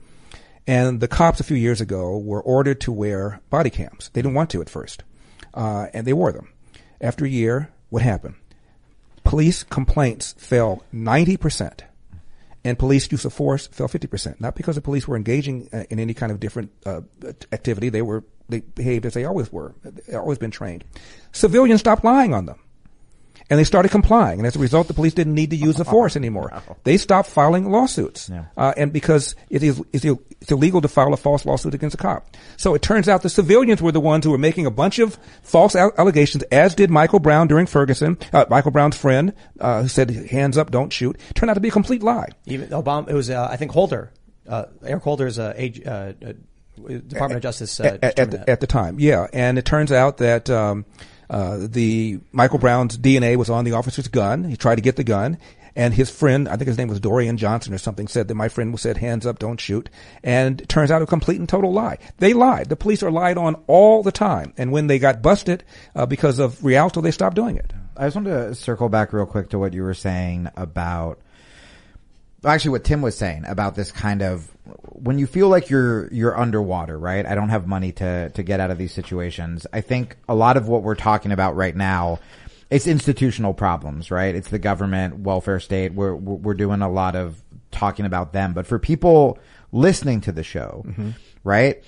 And 0.67 1.01
the 1.01 1.07
cops 1.07 1.39
a 1.39 1.45
few 1.45 1.57
years 1.57 1.81
ago 1.81 2.19
were 2.19 2.43
ordered 2.43 2.81
to 2.83 2.93
wear 2.93 3.41
body 3.51 3.71
cams. 3.71 4.11
They 4.13 4.21
didn't 4.21 4.35
want 4.35 4.51
to 4.51 4.61
at 4.61 4.69
first, 4.69 5.05
uh, 5.55 5.87
and 5.95 6.07
they 6.07 6.13
wore 6.13 6.33
them. 6.33 6.49
After 7.01 7.25
a 7.25 7.29
year, 7.29 7.71
what 7.89 8.03
happened? 8.03 8.35
Police 9.23 9.63
complaints 9.63 10.35
fell 10.39 10.83
90 10.91 11.37
percent 11.37 11.85
and 12.65 12.79
police 12.79 13.11
use 13.11 13.25
of 13.25 13.33
force 13.33 13.67
fell 13.69 13.89
50%. 13.89 14.41
Not 14.41 14.55
because 14.55 14.77
the 14.77 14.83
police 14.83 15.09
were 15.09 15.17
engaging 15.17 15.69
uh, 15.73 15.85
in 15.91 15.99
any 15.99 16.15
kind 16.15 16.31
of 16.31 16.41
different 16.41 16.71
uh, 16.85 17.01
activity. 17.53 17.89
They 17.89 18.03
were, 18.03 18.25
they 18.49 18.61
behaved 18.61 19.07
as 19.07 19.15
they 19.15 19.25
always 19.25 19.53
were. 19.53 19.75
They've 19.83 20.17
always 20.17 20.39
been 20.39 20.51
trained. 20.51 20.85
Civilians 21.33 21.81
stopped 21.81 22.05
lying 22.05 22.35
on 22.35 22.47
them. 22.47 22.59
And 23.51 23.59
they 23.59 23.65
started 23.65 23.91
complying. 23.91 24.39
And 24.39 24.47
as 24.47 24.55
a 24.55 24.61
result, 24.61 24.87
the 24.87 24.95
police 24.95 25.13
didn't 25.13 25.35
need 25.35 25.51
to 25.51 25.57
use 25.57 25.75
the 25.77 25.85
force 25.85 26.15
anymore. 26.23 26.63
They 26.85 26.97
stopped 26.97 27.29
filing 27.29 27.71
lawsuits. 27.71 28.31
Uh, 28.57 28.73
and 28.77 28.93
because 28.93 29.35
it 29.51 29.63
is, 29.65 29.83
it's, 29.93 30.05
Ill- 30.05 30.23
it's 30.41 30.53
illegal 30.53 30.81
to 30.81 30.89
file 30.89 31.13
a 31.13 31.17
false 31.17 31.45
lawsuit 31.45 31.75
against 31.75 31.95
a 31.95 31.99
cop. 31.99 32.27
So 32.57 32.75
it 32.75 32.81
turns 32.83 33.09
out 33.09 33.23
the 33.23 33.29
civilians 33.29 33.83
were 33.83 33.93
the 33.93 34.01
ones 34.01 34.25
who 34.25 34.31
were 34.31 34.39
making 34.39 34.67
a 34.67 34.71
bunch 34.71 35.01
of 35.01 35.19
false 35.43 35.75
al- 35.75 35.93
allegations, 35.99 36.45
as 36.45 36.75
did 36.75 36.91
Michael 36.91 37.19
Brown 37.19 37.49
during 37.49 37.67
Ferguson, 37.67 38.17
uh, 38.33 38.45
Michael 38.49 38.71
Brown's 38.71 38.97
friend, 38.97 39.35
uh, 39.59 39.83
who 39.83 39.89
said, 39.89 40.11
hands 40.11 40.57
up, 40.57 40.71
don't 40.71 40.93
shoot. 40.93 41.19
Turned 41.35 41.51
out 41.51 41.55
to 41.55 41.61
be 41.61 41.69
a 41.69 41.73
complete 41.73 42.03
lie. 42.05 42.29
Even 42.47 42.69
Obama, 42.69 43.09
it 43.11 43.15
was 43.15 43.31
uh, 43.31 43.49
I 43.51 43.57
think 43.57 43.73
Holder, 43.73 44.13
uh, 44.49 44.67
Eric 44.85 45.03
Holder's 45.03 45.39
uh, 45.41 45.53
age, 45.57 45.85
uh, 45.85 46.13
uh, 46.25 46.33
Department 46.77 47.33
of 47.37 47.43
Justice 47.43 47.79
uh, 47.81 47.99
at, 48.01 48.19
at, 48.19 48.31
the, 48.31 48.49
at 48.49 48.61
the 48.61 48.67
time. 48.67 48.99
Yeah, 48.99 49.27
and 49.33 49.59
it 49.59 49.65
turns 49.67 49.93
out 49.93 50.19
that 50.19 50.49
um, 50.49 50.87
uh, 51.31 51.59
the 51.61 52.19
Michael 52.33 52.59
Brown's 52.59 52.99
DNA 52.99 53.37
was 53.37 53.49
on 53.49 53.65
the 53.65 53.73
officer's 53.73 54.09
gun. 54.09 54.43
He 54.43 54.57
tried 54.57 54.75
to 54.75 54.83
get 54.83 54.97
the 54.97 55.05
gun, 55.05 55.39
and 55.77 55.95
his 55.95 56.11
friend, 56.11 56.49
I 56.49 56.57
think 56.57 56.67
his 56.67 56.77
name 56.77 56.89
was 56.89 56.99
Dorian 56.99 57.37
Johnson 57.37 57.73
or 57.73 57.79
something, 57.79 58.09
said 58.09 58.27
that 58.27 58.35
my 58.35 58.49
friend 58.49 58.79
said, 58.79 58.97
"Hands 58.97 59.25
up, 59.25 59.39
don't 59.39 59.61
shoot." 59.61 59.89
And 60.25 60.69
turns 60.69 60.91
out 60.91 61.03
a 61.03 61.07
complete 61.07 61.39
and 61.39 61.49
total 61.49 61.73
lie. 61.73 61.99
They 62.19 62.35
lied. 62.35 62.69
The 62.69 62.75
police 62.75 63.05
are 63.05 63.13
lied 63.13 63.39
on 63.39 63.55
all 63.69 64.03
the 64.03 64.11
time, 64.11 64.53
and 64.59 64.73
when 64.73 64.89
they 64.89 64.99
got 64.99 65.23
busted 65.23 65.63
uh, 65.95 66.05
because 66.05 66.41
of 66.41 66.65
Rialto, 66.65 67.01
they 67.01 67.13
stopped 67.13 67.37
doing 67.37 67.57
it. 67.57 67.73
I 67.97 68.07
just 68.07 68.17
wanted 68.17 68.31
to 68.31 68.55
circle 68.57 68.89
back 68.89 69.13
real 69.13 69.27
quick 69.27 69.51
to 69.51 69.59
what 69.59 69.73
you 69.73 69.85
were 69.85 69.95
saying 69.95 70.49
about 70.57 71.21
actually 72.45 72.71
what 72.73 72.85
Tim 72.85 73.03
was 73.03 73.17
saying 73.17 73.45
about 73.47 73.75
this 73.77 73.93
kind 73.93 74.23
of 74.23 74.51
when 75.03 75.19
you 75.19 75.27
feel 75.27 75.49
like 75.49 75.71
you're 75.71 76.13
you're 76.13 76.39
underwater, 76.39 76.99
right? 76.99 77.25
I 77.27 77.35
don't 77.35 77.49
have 77.49 77.67
money 77.67 77.93
to 77.93 78.31
to 78.31 78.43
get 78.43 78.61
out 78.61 78.71
of 78.71 78.79
these 78.79 78.93
situations. 78.93 79.67
I 79.73 79.81
think 79.81 80.17
a 80.29 80.35
lot 80.35 80.57
of 80.57 80.69
what 80.69 80.83
we're 80.83 80.95
talking 80.95 81.33
about 81.33 81.57
right 81.57 81.75
now 81.75 82.19
it's 82.71 82.87
institutional 82.87 83.53
problems, 83.53 84.13
right? 84.13 84.33
It's 84.33 84.49
the 84.49 84.61
government, 84.61 85.19
welfare 85.21 85.59
state. 85.59 85.93
We're 85.93 86.15
we're 86.15 86.55
doing 86.55 86.83
a 86.83 86.91
lot 86.91 87.17
of 87.17 87.43
talking 87.73 88.07
about 88.07 88.33
them, 88.33 88.53
but 88.53 88.67
for 88.67 88.79
people 88.79 89.39
listening 89.73 90.21
to 90.23 90.33
the 90.33 90.45
show, 90.45 90.85
right? 91.43 91.83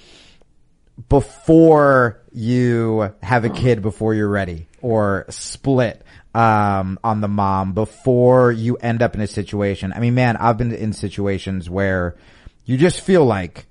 before 1.09 2.21
you 2.33 3.15
have 3.23 3.45
a 3.45 3.51
kid 3.51 3.83
before 3.83 4.15
you're 4.15 4.29
ready 4.29 4.69
or 4.81 5.27
split 5.29 6.03
um, 6.35 6.99
on 7.03 7.21
the 7.21 7.29
mom 7.29 7.73
before 7.73 8.53
you 8.53 8.77
end 8.77 9.03
up 9.03 9.15
in 9.15 9.21
a 9.21 9.27
situation. 9.27 9.93
I 9.95 10.01
mean, 10.01 10.15
man, 10.15 10.37
I've 10.37 10.59
been 10.59 10.73
in 10.73 10.93
situations 10.93 11.69
where 11.69 12.17
you 12.65 12.77
just 12.77 13.01
feel 13.01 13.25
like 13.25 13.67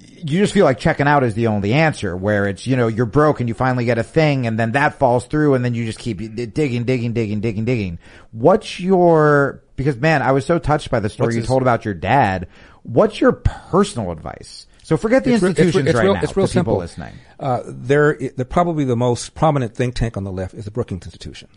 you 0.00 0.38
just 0.40 0.52
feel 0.52 0.64
like 0.64 0.78
checking 0.78 1.06
out 1.06 1.22
is 1.22 1.34
the 1.34 1.46
only 1.46 1.72
answer 1.72 2.16
where 2.16 2.46
it's, 2.46 2.66
you 2.66 2.76
know, 2.76 2.88
you're 2.88 3.06
broke 3.06 3.38
and 3.40 3.48
you 3.48 3.54
finally 3.54 3.84
get 3.84 3.98
a 3.98 4.02
thing 4.02 4.46
and 4.46 4.58
then 4.58 4.72
that 4.72 4.94
falls 4.94 5.26
through 5.26 5.54
and 5.54 5.64
then 5.64 5.74
you 5.74 5.84
just 5.84 5.98
keep 5.98 6.18
digging, 6.18 6.84
digging, 6.84 7.12
digging, 7.12 7.40
digging, 7.40 7.64
digging. 7.64 7.98
What's 8.32 8.80
your, 8.80 9.62
because 9.76 9.96
man, 9.96 10.22
I 10.22 10.32
was 10.32 10.44
so 10.44 10.58
touched 10.58 10.90
by 10.90 10.98
the 11.00 11.08
story 11.08 11.28
What's 11.28 11.36
you 11.36 11.42
told 11.44 11.62
about 11.62 11.84
your 11.84 11.94
dad. 11.94 12.48
What's 12.82 13.20
your 13.20 13.32
personal 13.32 14.10
advice? 14.10 14.66
So 14.82 14.96
forget 14.96 15.22
the 15.22 15.34
It's 15.34 15.42
re- 15.42 15.50
it's 15.50 15.58
re- 15.58 15.64
institutions 15.64 15.88
it's 15.88 15.96
right 15.96 16.04
real, 16.04 16.14
now. 16.14 16.20
It's 16.22 16.36
real 16.36 16.46
simple. 16.48 16.78
listening. 16.78 17.14
Uh, 17.38 17.62
there, 17.66 18.16
i- 18.20 18.30
the 18.36 18.44
probably 18.44 18.84
the 18.84 18.96
most 18.96 19.34
prominent 19.34 19.74
think 19.76 19.94
tank 19.94 20.16
on 20.16 20.24
the 20.24 20.32
left 20.32 20.54
is 20.54 20.64
the 20.64 20.70
Brookings 20.72 21.04
Institution, 21.06 21.48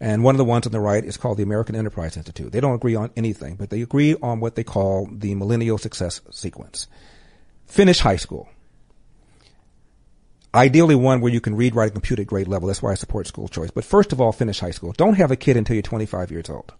and 0.00 0.24
one 0.24 0.34
of 0.34 0.38
the 0.38 0.44
ones 0.44 0.66
on 0.66 0.72
the 0.72 0.80
right 0.80 1.04
is 1.04 1.18
called 1.18 1.36
the 1.36 1.42
American 1.42 1.76
Enterprise 1.76 2.16
Institute. 2.16 2.50
They 2.50 2.60
don't 2.60 2.74
agree 2.74 2.94
on 2.94 3.10
anything, 3.16 3.56
but 3.56 3.68
they 3.68 3.82
agree 3.82 4.16
on 4.22 4.40
what 4.40 4.54
they 4.54 4.64
call 4.64 5.06
the 5.12 5.34
millennial 5.34 5.76
success 5.76 6.22
sequence. 6.30 6.88
Finish 7.66 8.00
high 8.00 8.16
school. 8.16 8.48
Ideally, 10.54 10.96
one 10.96 11.20
where 11.20 11.32
you 11.32 11.40
can 11.40 11.54
read, 11.54 11.76
write, 11.76 11.92
and 11.92 11.94
compute 11.94 12.18
at 12.18 12.26
grade 12.26 12.48
level. 12.48 12.66
That's 12.66 12.82
why 12.82 12.92
I 12.92 12.94
support 12.94 13.26
school 13.26 13.46
choice. 13.46 13.70
But 13.70 13.84
first 13.84 14.12
of 14.12 14.20
all, 14.20 14.32
finish 14.32 14.58
high 14.58 14.72
school. 14.72 14.92
Don't 14.92 15.14
have 15.14 15.30
a 15.30 15.36
kid 15.36 15.56
until 15.56 15.74
you're 15.74 15.82
25 15.82 16.32
years 16.32 16.50
old. 16.50 16.72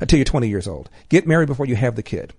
Until 0.00 0.18
you're 0.18 0.24
20 0.24 0.48
years 0.48 0.68
old. 0.68 0.88
Get 1.08 1.26
married 1.26 1.48
before 1.48 1.66
you 1.66 1.76
have 1.76 1.96
the 1.96 2.02
kid. 2.02 2.32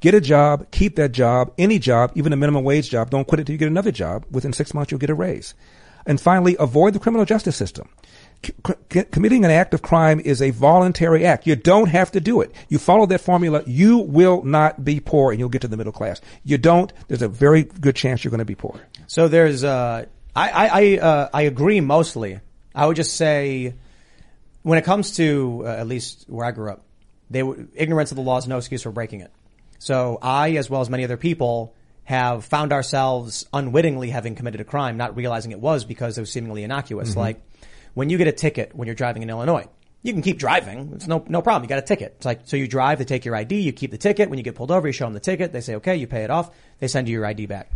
Get 0.00 0.14
a 0.14 0.20
job, 0.20 0.70
keep 0.70 0.96
that 0.96 1.12
job, 1.12 1.52
any 1.56 1.78
job, 1.78 2.12
even 2.14 2.32
a 2.32 2.36
minimum 2.36 2.62
wage 2.62 2.90
job. 2.90 3.10
Don't 3.10 3.26
quit 3.26 3.40
it 3.40 3.44
till 3.44 3.54
you 3.54 3.58
get 3.58 3.68
another 3.68 3.90
job. 3.90 4.26
Within 4.30 4.52
six 4.52 4.74
months, 4.74 4.92
you'll 4.92 5.00
get 5.00 5.10
a 5.10 5.14
raise. 5.14 5.54
And 6.04 6.20
finally, 6.20 6.54
avoid 6.60 6.92
the 6.92 7.00
criminal 7.00 7.24
justice 7.24 7.56
system. 7.56 7.88
C- 8.92 9.04
committing 9.04 9.44
an 9.44 9.50
act 9.50 9.74
of 9.74 9.82
crime 9.82 10.20
is 10.20 10.40
a 10.42 10.50
voluntary 10.50 11.24
act. 11.24 11.46
You 11.46 11.56
don't 11.56 11.88
have 11.88 12.12
to 12.12 12.20
do 12.20 12.40
it. 12.40 12.52
You 12.68 12.78
follow 12.78 13.06
that 13.06 13.20
formula, 13.20 13.62
you 13.66 13.98
will 13.98 14.42
not 14.44 14.84
be 14.84 15.00
poor 15.00 15.32
and 15.32 15.38
you'll 15.40 15.48
get 15.48 15.62
to 15.62 15.68
the 15.68 15.76
middle 15.76 15.92
class. 15.92 16.20
You 16.44 16.58
don't, 16.58 16.92
there's 17.08 17.22
a 17.22 17.28
very 17.28 17.64
good 17.64 17.96
chance 17.96 18.24
you're 18.24 18.30
going 18.30 18.38
to 18.38 18.44
be 18.44 18.54
poor. 18.54 18.80
So 19.06 19.28
there's, 19.28 19.64
uh, 19.64 20.06
I, 20.34 20.50
I, 20.50 20.66
I, 20.66 20.98
uh, 20.98 21.28
I 21.32 21.42
agree 21.42 21.80
mostly. 21.80 22.40
I 22.74 22.86
would 22.86 22.96
just 22.96 23.16
say, 23.16 23.74
when 24.62 24.78
it 24.78 24.84
comes 24.84 25.16
to, 25.16 25.62
uh, 25.64 25.68
at 25.68 25.86
least 25.86 26.24
where 26.28 26.44
I 26.44 26.50
grew 26.50 26.70
up, 26.70 26.84
they 27.30 27.40
w- 27.40 27.68
ignorance 27.74 28.10
of 28.12 28.16
the 28.16 28.22
law 28.22 28.36
is 28.38 28.46
no 28.46 28.58
excuse 28.58 28.82
for 28.82 28.90
breaking 28.90 29.20
it. 29.20 29.32
So 29.78 30.18
I, 30.22 30.52
as 30.56 30.68
well 30.68 30.80
as 30.80 30.90
many 30.90 31.04
other 31.04 31.16
people, 31.16 31.74
have 32.04 32.44
found 32.44 32.72
ourselves 32.72 33.46
unwittingly 33.52 34.10
having 34.10 34.34
committed 34.36 34.60
a 34.60 34.64
crime, 34.64 34.96
not 34.96 35.16
realizing 35.16 35.50
it 35.52 35.58
was 35.58 35.84
because 35.84 36.16
it 36.16 36.20
was 36.20 36.30
seemingly 36.30 36.62
innocuous. 36.62 37.12
Mhm. 37.14 37.16
Like 37.16 37.40
when 37.96 38.10
you 38.10 38.18
get 38.18 38.28
a 38.28 38.32
ticket 38.32 38.76
when 38.76 38.86
you're 38.86 38.94
driving 38.94 39.22
in 39.22 39.30
Illinois, 39.30 39.66
you 40.02 40.12
can 40.12 40.20
keep 40.20 40.38
driving. 40.38 40.92
It's 40.94 41.06
no 41.08 41.24
no 41.28 41.40
problem. 41.40 41.64
You 41.64 41.68
got 41.68 41.78
a 41.78 41.86
ticket. 41.86 42.12
It's 42.18 42.26
like 42.26 42.42
so 42.44 42.56
you 42.56 42.68
drive, 42.68 42.98
they 42.98 43.06
take 43.06 43.24
your 43.24 43.34
ID, 43.34 43.58
you 43.58 43.72
keep 43.72 43.90
the 43.90 43.98
ticket. 43.98 44.28
When 44.28 44.38
you 44.38 44.44
get 44.44 44.54
pulled 44.54 44.70
over, 44.70 44.86
you 44.86 44.92
show 44.92 45.06
them 45.06 45.14
the 45.14 45.20
ticket. 45.20 45.52
They 45.52 45.62
say 45.62 45.76
okay, 45.76 45.96
you 45.96 46.06
pay 46.06 46.22
it 46.22 46.30
off. 46.30 46.50
They 46.78 46.88
send 46.88 47.08
you 47.08 47.14
your 47.14 47.24
ID 47.24 47.46
back. 47.46 47.72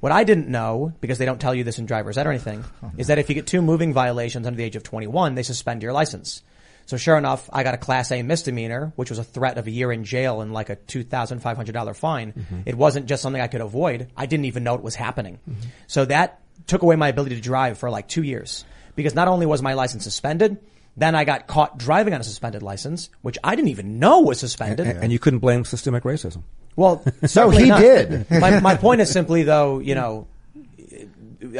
What 0.00 0.12
I 0.12 0.24
didn't 0.24 0.48
know, 0.48 0.92
because 1.00 1.16
they 1.16 1.24
don't 1.24 1.40
tell 1.40 1.54
you 1.54 1.64
this 1.64 1.78
in 1.78 1.86
driver's 1.86 2.18
ed 2.18 2.26
or 2.26 2.30
anything, 2.30 2.62
is 2.98 3.06
that 3.06 3.18
if 3.18 3.30
you 3.30 3.34
get 3.34 3.46
two 3.46 3.62
moving 3.62 3.94
violations 3.94 4.46
under 4.46 4.56
the 4.58 4.64
age 4.64 4.76
of 4.76 4.82
21, 4.82 5.34
they 5.34 5.42
suspend 5.42 5.82
your 5.82 5.94
license. 5.94 6.42
So 6.84 6.98
sure 6.98 7.16
enough, 7.16 7.48
I 7.50 7.62
got 7.62 7.72
a 7.72 7.78
class 7.78 8.12
A 8.12 8.22
misdemeanor, 8.22 8.92
which 8.96 9.08
was 9.08 9.18
a 9.18 9.24
threat 9.24 9.56
of 9.56 9.66
a 9.66 9.70
year 9.70 9.90
in 9.90 10.04
jail 10.04 10.42
and 10.42 10.52
like 10.52 10.68
a 10.68 10.76
$2,500 10.76 11.96
fine. 11.96 12.32
Mhm. 12.32 12.62
It 12.66 12.74
wasn't 12.74 13.06
just 13.06 13.22
something 13.22 13.40
I 13.40 13.46
could 13.46 13.62
avoid. 13.62 14.08
I 14.14 14.26
didn't 14.26 14.44
even 14.44 14.62
know 14.62 14.74
it 14.74 14.82
was 14.82 14.94
happening. 14.94 15.38
So 15.86 16.04
that 16.04 16.40
took 16.66 16.82
away 16.82 16.96
my 16.96 17.08
ability 17.08 17.36
to 17.36 17.40
drive 17.40 17.78
for 17.78 17.88
like 17.88 18.06
two 18.06 18.22
years 18.22 18.64
because 18.94 19.14
not 19.14 19.28
only 19.28 19.46
was 19.46 19.62
my 19.62 19.74
license 19.74 20.04
suspended, 20.04 20.58
then 20.96 21.14
I 21.14 21.24
got 21.24 21.46
caught 21.46 21.78
driving 21.78 22.14
on 22.14 22.20
a 22.20 22.24
suspended 22.24 22.62
license, 22.62 23.10
which 23.22 23.38
I 23.42 23.56
didn't 23.56 23.68
even 23.68 23.98
know 23.98 24.20
was 24.20 24.38
suspended. 24.38 24.86
And, 24.86 25.04
and 25.04 25.12
you 25.12 25.18
couldn't 25.18 25.40
blame 25.40 25.64
systemic 25.64 26.04
racism. 26.04 26.42
Well, 26.76 27.04
certainly 27.24 27.64
he 27.64 27.68
not. 27.68 27.80
did. 27.80 28.30
my, 28.30 28.60
my 28.60 28.76
point 28.76 29.00
is 29.00 29.10
simply 29.18 29.42
though, 29.42 29.80
you 29.80 29.94
know, 29.94 30.26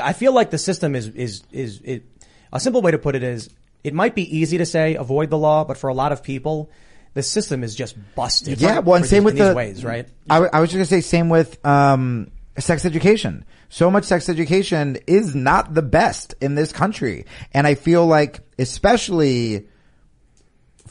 I 0.01 0.12
feel 0.12 0.32
like 0.32 0.51
the 0.51 0.59
system 0.59 0.95
is, 0.95 1.09
is, 1.09 1.43
is, 1.51 1.80
it, 1.85 2.05
a 2.53 2.61
simple 2.61 2.82
way 2.82 2.93
to 2.93 2.99
put 2.99 3.16
it 3.16 3.22
is, 3.22 3.51
it 3.82 3.93
might 3.93 4.14
be 4.14 4.39
easy 4.39 4.59
to 4.59 4.66
say 4.66 4.95
avoid 4.95 5.30
the 5.30 5.39
law, 5.39 5.64
but 5.64 5.76
for 5.76 5.89
a 5.89 5.95
lot 5.95 6.12
of 6.12 6.22
people, 6.22 6.70
the 7.12 7.22
system 7.22 7.62
is 7.62 7.74
just 7.74 7.97
busted. 8.14 8.61
Yeah, 8.61 8.78
well, 8.78 8.97
and 8.97 9.07
same 9.07 9.22
these- 9.22 9.24
with 9.24 9.35
in 9.35 9.39
these 9.41 9.49
the 9.49 9.55
ways, 9.55 9.85
right? 9.85 10.09
I 10.30 10.61
was 10.61 10.70
just 10.70 10.74
gonna 10.74 10.85
say 10.87 11.01
same 11.01 11.28
with 11.28 11.64
um, 11.66 12.30
sex 12.59 12.85
education. 12.85 13.45
So 13.74 13.90
much 13.90 14.04
sex 14.04 14.28
education 14.28 14.98
is 15.08 15.34
not 15.34 15.74
the 15.74 15.82
best 15.82 16.36
in 16.40 16.54
this 16.54 16.70
country, 16.70 17.26
and 17.50 17.66
I 17.66 17.74
feel 17.74 18.06
like, 18.06 18.38
especially 18.56 19.66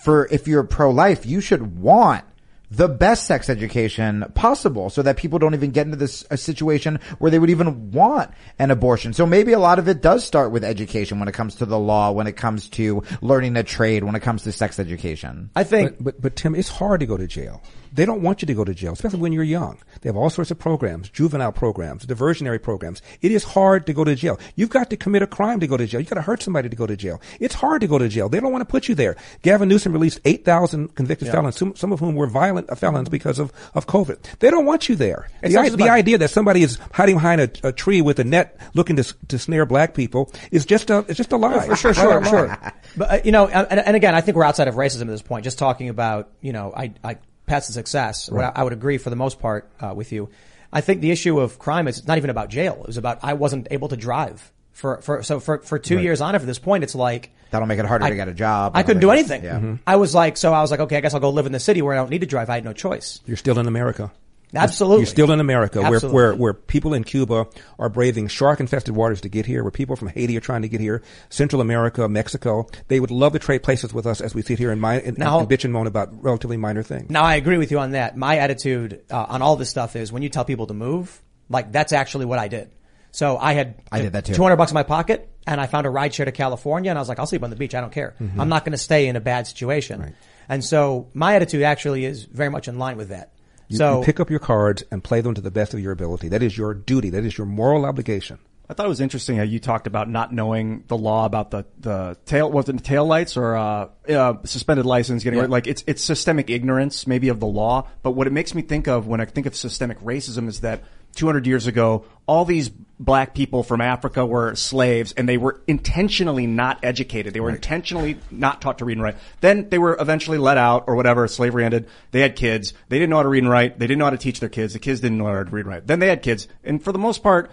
for 0.03 0.27
if 0.29 0.49
you're 0.49 0.65
pro-life, 0.65 1.25
you 1.25 1.39
should 1.39 1.79
want 1.79 2.25
the 2.69 2.89
best 2.89 3.25
sex 3.25 3.49
education 3.49 4.25
possible 4.35 4.89
so 4.89 5.01
that 5.01 5.15
people 5.15 5.39
don't 5.39 5.53
even 5.53 5.71
get 5.71 5.85
into 5.85 5.95
this 5.95 6.25
a 6.29 6.35
situation 6.35 6.99
where 7.19 7.31
they 7.31 7.39
would 7.39 7.51
even 7.51 7.91
want 7.91 8.31
an 8.59 8.69
abortion. 8.69 9.13
So 9.13 9.25
maybe 9.25 9.53
a 9.53 9.59
lot 9.59 9.79
of 9.79 9.87
it 9.87 10.01
does 10.01 10.25
start 10.25 10.51
with 10.51 10.65
education 10.65 11.19
when 11.19 11.29
it 11.29 11.33
comes 11.33 11.55
to 11.55 11.65
the 11.65 11.79
law, 11.79 12.11
when 12.11 12.27
it 12.27 12.33
comes 12.33 12.67
to 12.71 13.03
learning 13.21 13.55
a 13.55 13.63
trade, 13.63 14.03
when 14.03 14.15
it 14.15 14.23
comes 14.23 14.43
to 14.43 14.51
sex 14.51 14.77
education. 14.77 15.51
I 15.55 15.63
think, 15.63 15.91
but, 15.91 16.03
but 16.03 16.21
but 16.21 16.35
Tim, 16.35 16.53
it's 16.53 16.67
hard 16.67 16.99
to 16.99 17.05
go 17.05 17.15
to 17.15 17.27
jail. 17.27 17.63
They 17.93 18.05
don't 18.05 18.21
want 18.21 18.41
you 18.41 18.47
to 18.47 18.53
go 18.53 18.63
to 18.63 18.73
jail, 18.73 18.93
especially 18.93 19.19
when 19.19 19.31
you're 19.33 19.43
young. 19.43 19.77
They 20.01 20.09
have 20.09 20.17
all 20.17 20.29
sorts 20.29 20.49
of 20.51 20.57
programs, 20.57 21.09
juvenile 21.09 21.51
programs, 21.51 22.05
diversionary 22.05 22.61
programs. 22.61 23.01
It 23.21 23.31
is 23.31 23.43
hard 23.43 23.85
to 23.85 23.93
go 23.93 24.03
to 24.03 24.15
jail. 24.15 24.39
You've 24.55 24.69
got 24.71 24.89
to 24.89 24.97
commit 24.97 25.21
a 25.21 25.27
crime 25.27 25.59
to 25.59 25.67
go 25.67 25.77
to 25.77 25.85
jail. 25.85 26.01
You've 26.01 26.09
got 26.09 26.15
to 26.15 26.21
hurt 26.23 26.41
somebody 26.41 26.69
to 26.69 26.75
go 26.75 26.87
to 26.87 26.97
jail. 26.97 27.21
It's 27.39 27.53
hard 27.55 27.81
to 27.81 27.87
go 27.87 27.97
to 27.99 28.09
jail. 28.09 28.29
They 28.29 28.39
don't 28.39 28.51
want 28.51 28.61
to 28.61 28.65
put 28.71 28.87
you 28.87 28.95
there. 28.95 29.15
Gavin 29.43 29.69
Newsom 29.69 29.93
released 29.93 30.19
8,000 30.25 30.95
convicted 30.95 31.27
Yeah. 31.27 31.33
felons, 31.33 31.55
some, 31.57 31.75
some 31.75 31.91
of 31.91 31.99
whom 31.99 32.15
were 32.15 32.27
violent 32.27 32.75
felons 32.77 33.09
because 33.09 33.37
of, 33.37 33.53
of 33.75 33.85
COVID. 33.87 34.17
They 34.39 34.49
don't 34.49 34.65
want 34.65 34.89
you 34.89 34.95
there. 34.95 35.27
It's 35.43 35.53
The, 35.53 35.59
i- 35.59 35.69
the 35.69 35.89
idea 35.89 36.17
that 36.17 36.31
somebody 36.31 36.63
is 36.63 36.79
hiding 36.93 37.15
behind 37.15 37.41
a, 37.41 37.49
a 37.67 37.71
tree 37.71 38.01
with 38.01 38.17
a 38.19 38.23
net 38.23 38.57
looking 38.73 38.95
to, 38.95 39.03
to 39.27 39.37
snare 39.37 39.65
black 39.67 39.93
people 39.93 40.31
is 40.51 40.65
just 40.65 40.89
a, 40.89 41.05
it's 41.07 41.17
just 41.17 41.31
a 41.31 41.37
lie. 41.37 41.67
For 41.67 41.75
sure, 41.75 41.93
sure, 41.93 42.25
sure. 42.25 42.57
But 42.97 43.11
uh, 43.11 43.19
you 43.23 43.31
know, 43.31 43.47
and, 43.47 43.79
and 43.79 43.95
again, 43.95 44.15
I 44.15 44.21
think 44.21 44.35
we're 44.35 44.43
outside 44.45 44.67
of 44.67 44.75
racism 44.75 45.01
at 45.01 45.07
this 45.07 45.21
point. 45.21 45.43
Just 45.43 45.59
talking 45.59 45.89
about 45.89 46.29
you 46.41 46.53
know, 46.53 46.73
I, 46.75 46.93
I 47.03 47.17
paths 47.45 47.67
to 47.67 47.73
success. 47.73 48.29
What 48.29 48.39
Right. 48.41 48.53
I, 48.55 48.63
would 48.63 48.73
agree 48.73 48.97
for 48.97 49.09
the 49.09 49.15
most 49.15 49.39
part 49.39 49.69
uh, 49.79 49.93
with 49.95 50.11
you. 50.11 50.29
I 50.71 50.81
think 50.81 51.01
the 51.01 51.11
issue 51.11 51.39
of 51.39 51.59
crime 51.59 51.87
is 51.87 51.99
it's 51.99 52.07
not 52.07 52.17
even 52.17 52.29
about 52.29 52.49
jail. 52.49 52.77
It 52.81 52.87
was 52.87 52.97
about 52.97 53.19
I 53.23 53.33
wasn't 53.33 53.67
able 53.71 53.89
to 53.89 53.97
drive 53.97 54.51
for 54.71 55.01
for 55.01 55.21
so 55.21 55.39
for 55.39 55.59
for 55.59 55.77
two 55.77 55.95
Right. 55.97 56.03
years 56.03 56.19
on 56.21 56.33
it. 56.35 56.39
For 56.39 56.45
this 56.47 56.57
point, 56.59 56.83
it's 56.83 56.95
like 56.95 57.31
That'll 57.51 57.67
make 57.67 57.77
it 57.77 57.85
harder 57.85 58.05
I- 58.05 58.09
to 58.09 58.15
get 58.15 58.27
a 58.27 58.33
job. 58.33 58.71
I 58.75 58.81
couldn't 58.81 59.01
do 59.01 59.07
That'll 59.07 59.21
make 59.23 59.29
it- 59.29 59.45
anything. 59.45 59.69
Yeah. 59.69 59.77
I 59.85 59.97
was 59.97 60.15
like, 60.15 60.37
so 60.37 60.51
I 60.53 60.61
was 60.61 60.71
like, 60.71 60.79
okay, 60.79 60.97
I 60.97 61.01
guess 61.01 61.13
I'll 61.13 61.19
go 61.19 61.29
live 61.29 61.45
in 61.45 61.51
the 61.51 61.59
city 61.59 61.83
where 61.83 61.93
I 61.93 61.97
don't 61.97 62.09
need 62.09 62.21
to 62.21 62.27
drive. 62.27 62.49
I 62.49 62.55
had 62.55 62.63
no 62.65 62.73
choice. 62.73 63.19
You're 63.27 63.37
still 63.37 63.59
in 63.59 63.67
America. 63.67 64.11
Absolutely. 64.55 64.99
You're 65.01 65.07
still 65.07 65.31
in 65.31 65.39
America 65.39 65.79
where, 65.81 65.95
Absolutely. 65.95 66.15
where, 66.15 66.35
where 66.35 66.53
people 66.53 66.93
in 66.93 67.03
Cuba 67.03 67.47
are 67.79 67.89
braving 67.89 68.27
shark 68.27 68.59
infested 68.59 68.95
waters 68.95 69.21
to 69.21 69.29
get 69.29 69.45
here, 69.45 69.63
where 69.63 69.71
people 69.71 69.95
from 69.95 70.09
Haiti 70.09 70.37
are 70.37 70.41
trying 70.41 70.61
to 70.61 70.69
get 70.69 70.79
here, 70.79 71.01
Central 71.29 71.61
America, 71.61 72.07
Mexico. 72.07 72.67
They 72.87 72.99
would 72.99 73.11
love 73.11 73.33
to 73.33 73.39
trade 73.39 73.63
places 73.63 73.93
with 73.93 74.05
us 74.05 74.21
as 74.21 74.35
we 74.35 74.41
sit 74.41 74.59
here 74.59 74.71
and, 74.71 74.81
mi- 74.81 75.01
and, 75.03 75.17
Now- 75.17 75.39
and 75.39 75.49
bitch 75.49 75.63
and 75.63 75.73
moan 75.73 75.87
about 75.87 76.23
relatively 76.23 76.57
minor 76.57 76.83
things. 76.83 77.09
Now 77.09 77.23
I 77.23 77.35
agree 77.35 77.57
with 77.57 77.71
you 77.71 77.79
on 77.79 77.91
that. 77.91 78.15
My 78.15 78.37
attitude 78.37 79.03
uh, 79.09 79.25
on 79.29 79.41
all 79.41 79.55
this 79.55 79.69
stuff 79.69 79.95
is 79.95 80.11
when 80.11 80.21
you 80.23 80.29
tell 80.29 80.45
people 80.45 80.67
to 80.67 80.73
move, 80.73 81.21
like 81.49 81.71
that's 81.71 81.93
actually 81.93 82.25
what 82.25 82.39
I 82.39 82.47
did. 82.47 82.71
So 83.11 83.37
I 83.37 83.53
had 83.53 83.75
I 83.91 84.01
did 84.01 84.13
that 84.13 84.25
too. 84.25 84.33
200 84.33 84.55
bucks 84.55 84.71
in 84.71 84.75
my 84.75 84.83
pocket 84.83 85.29
and 85.45 85.61
I 85.61 85.67
found 85.67 85.85
a 85.85 85.89
ride 85.89 86.13
share 86.15 86.25
to 86.25 86.31
California 86.31 86.89
and 86.89 86.97
I 86.97 87.01
was 87.01 87.07
like, 87.09 87.19
I'll 87.19 87.27
sleep 87.27 87.43
on 87.43 87.51
the 87.51 87.55
beach. 87.55 87.75
I 87.75 87.81
don't 87.81 87.91
care. 87.93 88.15
Mm-hmm. 88.19 88.41
I'm 88.41 88.49
not 88.49 88.65
going 88.65 88.71
to 88.71 88.77
stay 88.77 89.07
in 89.07 89.15
a 89.15 89.21
bad 89.21 89.45
situation. 89.45 90.15
And 90.49 90.63
so 90.63 91.09
my 91.13 91.35
attitude 91.35 91.61
actually 91.61 92.05
is 92.05 92.23
very 92.23 92.49
much 92.49 92.67
in 92.67 92.79
line 92.79 92.97
with 92.97 93.09
that. 93.09 93.32
You, 93.73 93.77
so 93.77 93.99
you 93.99 94.05
pick 94.05 94.19
up 94.19 94.29
your 94.29 94.39
cards 94.39 94.83
and 94.91 95.03
play 95.03 95.21
them 95.21 95.33
to 95.33 95.41
the 95.41 95.51
best 95.51 95.73
of 95.73 95.79
your 95.79 95.91
ability. 95.91 96.29
That 96.29 96.43
is 96.43 96.57
your 96.57 96.73
duty. 96.73 97.09
That 97.09 97.25
is 97.25 97.37
your 97.37 97.47
moral 97.47 97.85
obligation. 97.85 98.39
I 98.69 98.73
thought 98.73 98.85
it 98.85 98.89
was 98.89 99.01
interesting 99.01 99.35
how 99.35 99.43
you 99.43 99.59
talked 99.59 99.87
about 99.87 100.09
not 100.09 100.33
knowing 100.33 100.85
the 100.87 100.97
law 100.97 101.25
about 101.25 101.51
the, 101.51 101.65
the 101.79 102.17
tail, 102.25 102.49
was 102.49 102.69
it 102.69 102.83
tail 102.83 103.05
lights 103.05 103.35
or, 103.35 103.55
uh, 103.55 103.89
uh, 104.07 104.35
suspended 104.45 104.85
license 104.85 105.23
getting, 105.23 105.49
like 105.49 105.67
it's, 105.67 105.83
it's 105.85 106.01
systemic 106.01 106.49
ignorance 106.49 107.05
maybe 107.05 107.27
of 107.27 107.41
the 107.41 107.45
law. 107.45 107.89
But 108.03 108.11
what 108.11 108.25
it 108.25 108.31
makes 108.31 108.55
me 108.55 108.61
think 108.61 108.87
of 108.87 109.05
when 109.05 109.19
I 109.19 109.25
think 109.25 109.47
of 109.47 109.55
systemic 109.55 109.99
racism 109.99 110.47
is 110.47 110.61
that 110.61 110.81
200 111.15 111.45
years 111.45 111.67
ago, 111.67 112.05
all 112.25 112.45
these 112.45 112.71
black 113.03 113.33
people 113.33 113.63
from 113.63 113.81
Africa 113.81 114.25
were 114.25 114.55
slaves 114.55 115.13
and 115.13 115.27
they 115.27 115.37
were 115.37 115.61
intentionally 115.67 116.47
not 116.47 116.79
educated. 116.83 117.33
They 117.33 117.39
were 117.39 117.49
intentionally 117.49 118.17
not 118.31 118.61
taught 118.61 118.79
to 118.79 118.85
read 118.85 118.93
and 118.93 119.03
write. 119.03 119.17
Then 119.41 119.69
they 119.69 119.77
were 119.77 119.97
eventually 119.99 120.37
let 120.37 120.57
out 120.57 120.85
or 120.87 120.95
whatever, 120.95 121.27
slavery 121.27 121.65
ended. 121.65 121.87
They 122.11 122.21
had 122.21 122.35
kids. 122.35 122.73
They 122.89 122.97
didn't 122.97 123.09
know 123.09 123.17
how 123.17 123.23
to 123.23 123.29
read 123.29 123.43
and 123.43 123.51
write. 123.51 123.79
They 123.79 123.87
didn't 123.87 123.99
know 123.99 124.05
how 124.05 124.11
to 124.11 124.17
teach 124.17 124.39
their 124.39 124.49
kids. 124.49 124.73
The 124.73 124.79
kids 124.79 125.01
didn't 125.01 125.17
know 125.17 125.25
how 125.25 125.43
to 125.43 125.49
read 125.49 125.65
and 125.65 125.69
write. 125.69 125.87
Then 125.87 125.99
they 125.99 126.07
had 126.07 126.21
kids. 126.21 126.47
And 126.63 126.83
for 126.83 126.91
the 126.91 126.99
most 126.99 127.23
part, 127.23 127.51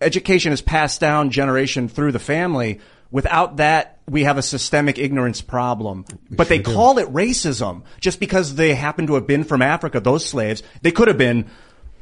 education 0.00 0.52
is 0.52 0.62
passed 0.62 1.00
down 1.00 1.30
generation 1.30 1.88
through 1.88 2.12
the 2.12 2.18
family. 2.18 2.80
Without 3.10 3.58
that, 3.58 3.98
we 4.08 4.24
have 4.24 4.38
a 4.38 4.42
systemic 4.42 4.98
ignorance 4.98 5.40
problem. 5.40 6.04
but 6.30 6.48
they 6.48 6.58
call 6.58 6.98
it 6.98 7.12
racism 7.12 7.82
just 8.00 8.20
because 8.20 8.54
they 8.54 8.74
happen 8.74 9.06
to 9.06 9.14
have 9.14 9.26
been 9.26 9.44
from 9.44 9.62
Africa, 9.62 10.00
those 10.00 10.24
slaves. 10.24 10.62
They 10.82 10.90
could 10.90 11.08
have 11.08 11.18
been, 11.18 11.46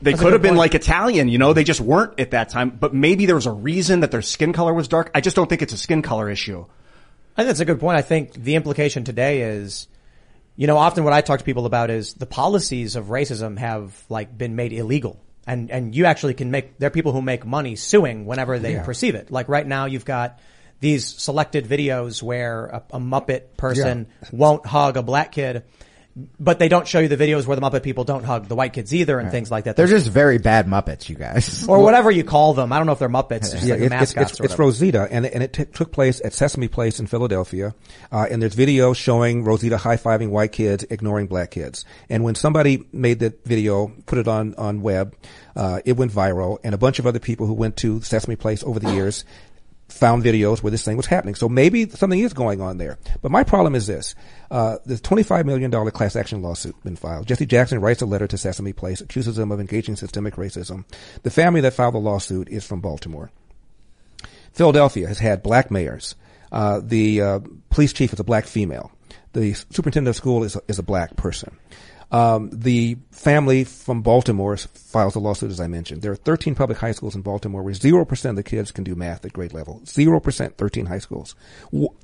they 0.05 0.13
That's 0.13 0.23
could 0.23 0.33
have 0.33 0.43
been 0.43 0.51
point. 0.51 0.59
like 0.59 0.75
Italian, 0.75 1.29
you 1.29 1.39
know, 1.39 1.53
they 1.53 1.65
just 1.65 1.81
weren't 1.81 2.21
at 2.21 2.31
that 2.33 2.51
time. 2.51 2.71
But 2.71 2.95
maybe 2.95 3.27
there 3.27 3.35
was 3.35 3.47
a 3.47 3.53
reason 3.53 4.01
that 4.01 4.11
their 4.11 4.23
skin 4.23 4.53
color 4.53 4.73
was 4.73 4.87
dark. 4.87 5.11
I 5.15 5.21
just 5.21 5.35
don't 5.35 5.49
think 5.49 5.63
it's 5.63 5.73
a 5.73 5.79
skin 5.79 6.03
color 6.03 6.31
issue. 6.31 6.65
I 7.37 7.41
think 7.43 7.49
that's 7.49 7.61
a 7.61 7.65
good 7.65 7.81
point. 7.81 7.99
I 7.99 8.03
think 8.03 8.33
the 8.35 8.55
implication 8.55 9.03
today 9.05 9.41
is, 9.43 9.89
you 10.57 10.67
know, 10.67 10.77
often 10.77 11.03
what 11.05 11.13
I 11.13 11.21
talk 11.21 11.41
to 11.41 11.45
people 11.45 11.67
about 11.67 11.91
is 11.91 12.15
the 12.15 12.27
policies 12.27 12.95
of 12.97 13.07
racism 13.07 13.59
have 13.59 13.93
like 14.09 14.37
been 14.37 14.55
made 14.55 14.73
illegal. 14.73 15.21
And, 15.47 15.71
and 15.71 15.95
you 15.95 16.05
actually 16.05 16.35
can 16.35 16.51
make, 16.51 16.79
there 16.79 16.87
are 16.87 16.91
people 16.91 17.13
who 17.13 17.21
make 17.21 17.45
money 17.45 17.75
suing 17.77 18.25
whenever 18.25 18.59
they 18.59 18.75
Yeah. 18.75 18.85
perceive 18.85 19.15
it. 19.15 19.31
Like 19.31 19.49
right 19.49 19.67
now 19.67 19.87
you've 19.87 20.05
got 20.05 20.39
these 20.81 21.07
selected 21.07 21.67
videos 21.67 22.23
where 22.23 22.67
a, 22.67 22.83
a 22.93 23.01
Muppet 23.01 23.57
person 23.57 24.07
won't 24.33 24.65
hug 24.67 24.97
a 24.97 25.03
black 25.03 25.33
kid, 25.33 25.65
but 26.39 26.61
they 26.61 26.69
don't 26.69 26.87
show 26.87 27.01
you 27.01 27.09
the 27.09 27.17
videos 27.17 27.45
where 27.45 27.57
the 27.57 27.63
Muppet 27.63 27.83
people 27.83 28.05
don't 28.05 28.23
hug 28.23 28.47
the 28.47 28.55
white 28.55 28.73
kids 28.73 28.95
either 28.95 29.19
and 29.19 29.33
things 29.33 29.51
like 29.51 29.65
that. 29.65 29.77
They're 29.77 29.89
just 29.89 30.09
very 30.09 30.39
bad 30.39 30.67
Muppets, 30.67 31.09
you 31.09 31.17
guys. 31.17 31.67
or 31.69 31.81
whatever 31.81 32.11
you 32.11 32.23
call 32.23 32.55
them. 32.55 32.73
I 32.73 32.79
don't 32.79 32.87
know 32.87 32.93
if 32.93 33.01
they're 33.01 33.09
Muppets, 33.09 33.51
just 33.51 33.69
like 33.69 33.81
it- 33.81 33.83
it's, 33.83 33.91
mascots 33.91 34.31
it's, 34.33 34.41
or 34.41 34.45
it's. 34.45 34.59
Rosita, 34.59 35.09
and, 35.11 35.27
and 35.27 35.43
it 35.43 35.53
t- 35.53 35.65
took 35.65 35.91
place 35.91 36.21
at 36.25 36.33
Sesame 36.33 36.69
Place 36.69 37.01
in 37.01 37.07
Philadelphia. 37.09 37.75
Uh, 38.13 38.27
and 38.31 38.41
there's 38.41 38.55
video 38.55 38.93
showing 38.93 39.43
Rosita 39.43 39.77
high 39.77 39.97
fiving 39.97 40.31
white 40.31 40.53
kids, 40.53 40.85
ignoring 40.89 41.27
black 41.27 41.51
kids. 41.51 41.85
And 42.09 42.23
when 42.23 42.37
somebody 42.37 42.85
made 42.93 43.19
that 43.19 43.45
video, 43.45 43.89
put 44.07 44.19
it 44.19 44.29
on 44.29 44.55
on 44.55 44.83
web, 44.83 45.17
uh, 45.57 45.81
it 45.85 45.95
went 45.97 46.13
viral. 46.13 46.59
And 46.63 46.75
a 46.75 46.79
bunch 46.79 47.01
of 47.01 47.07
other 47.09 47.19
people 47.19 47.47
who 47.47 47.55
went 47.55 47.77
to 47.79 48.03
Sesame 48.03 48.37
Place 48.37 48.63
over 48.63 48.79
the 48.79 48.93
years 48.93 49.25
found 49.95 50.25
videos 50.25 50.63
where 50.63 50.71
this 50.71 50.85
thing 50.85 50.97
was 50.97 51.07
happening. 51.07 51.35
So 51.35 51.49
maybe 51.49 51.89
something 51.89 52.19
is 52.19 52.33
going 52.33 52.61
on 52.61 52.79
there. 52.79 52.99
But 53.23 53.31
my 53.31 53.45
problem 53.45 53.75
is 53.75 53.87
this. 53.87 54.15
Uh, 54.51 54.79
the 54.85 54.97
$25 54.97 55.45
million 55.45 55.71
class 55.91 56.17
action 56.17 56.43
lawsuit 56.43 56.75
been 56.83 56.97
filed. 56.97 57.27
Jesse 57.27 57.47
Jackson 57.47 57.81
writes 57.81 58.03
a 58.03 58.07
letter 58.07 58.27
to 58.27 58.37
Sesame 58.37 58.73
Place, 58.73 59.01
accuses 59.01 59.37
them 59.37 59.53
of 59.53 59.61
engaging 59.61 59.97
systemic 59.97 60.35
racism. 60.35 60.85
The 61.23 61.31
family 61.31 61.61
that 61.63 61.75
filed 61.75 61.95
the 61.95 61.99
lawsuit 61.99 62.49
is 62.49 62.65
from 62.67 62.81
Baltimore. 62.81 63.31
Philadelphia 64.53 65.09
has 65.09 65.19
had 65.19 65.43
black 65.43 65.71
mayors. 65.71 66.15
Uh, 66.51 66.81
the 66.83 67.21
uh, 67.21 67.41
police 67.71 67.93
chief 67.93 68.13
is 68.13 68.21
a 68.21 68.25
black 68.25 68.47
female. 68.47 68.93
The 69.33 69.55
superintendent 69.55 70.09
of 70.09 70.17
school 70.17 70.45
is 70.45 70.55
a, 70.57 70.61
is 70.69 70.79
a 70.79 70.83
black 70.85 71.17
person. 71.17 71.57
Um, 72.15 72.49
the 72.53 72.97
family 73.11 73.65
from 73.65 74.03
Baltimore 74.03 74.57
files 74.57 75.17
a 75.17 75.19
lawsuit, 75.19 75.51
as 75.51 75.59
I 75.59 75.67
mentioned. 75.67 76.01
There 76.03 76.13
are 76.13 76.17
13 76.17 76.55
public 76.55 76.79
high 76.79 76.93
schools 76.93 77.17
in 77.17 77.23
Baltimore 77.23 77.65
where 77.65 77.75
0% 77.75 78.31
of 78.31 78.37
the 78.37 78.45
kids 78.45 78.71
can 78.71 78.85
do 78.85 78.95
math 78.95 79.25
at 79.25 79.33
grade 79.33 79.53
level. 79.53 79.81
0%, 79.85 80.55
13 80.55 80.87
high 80.87 81.01
schools. 81.01 81.35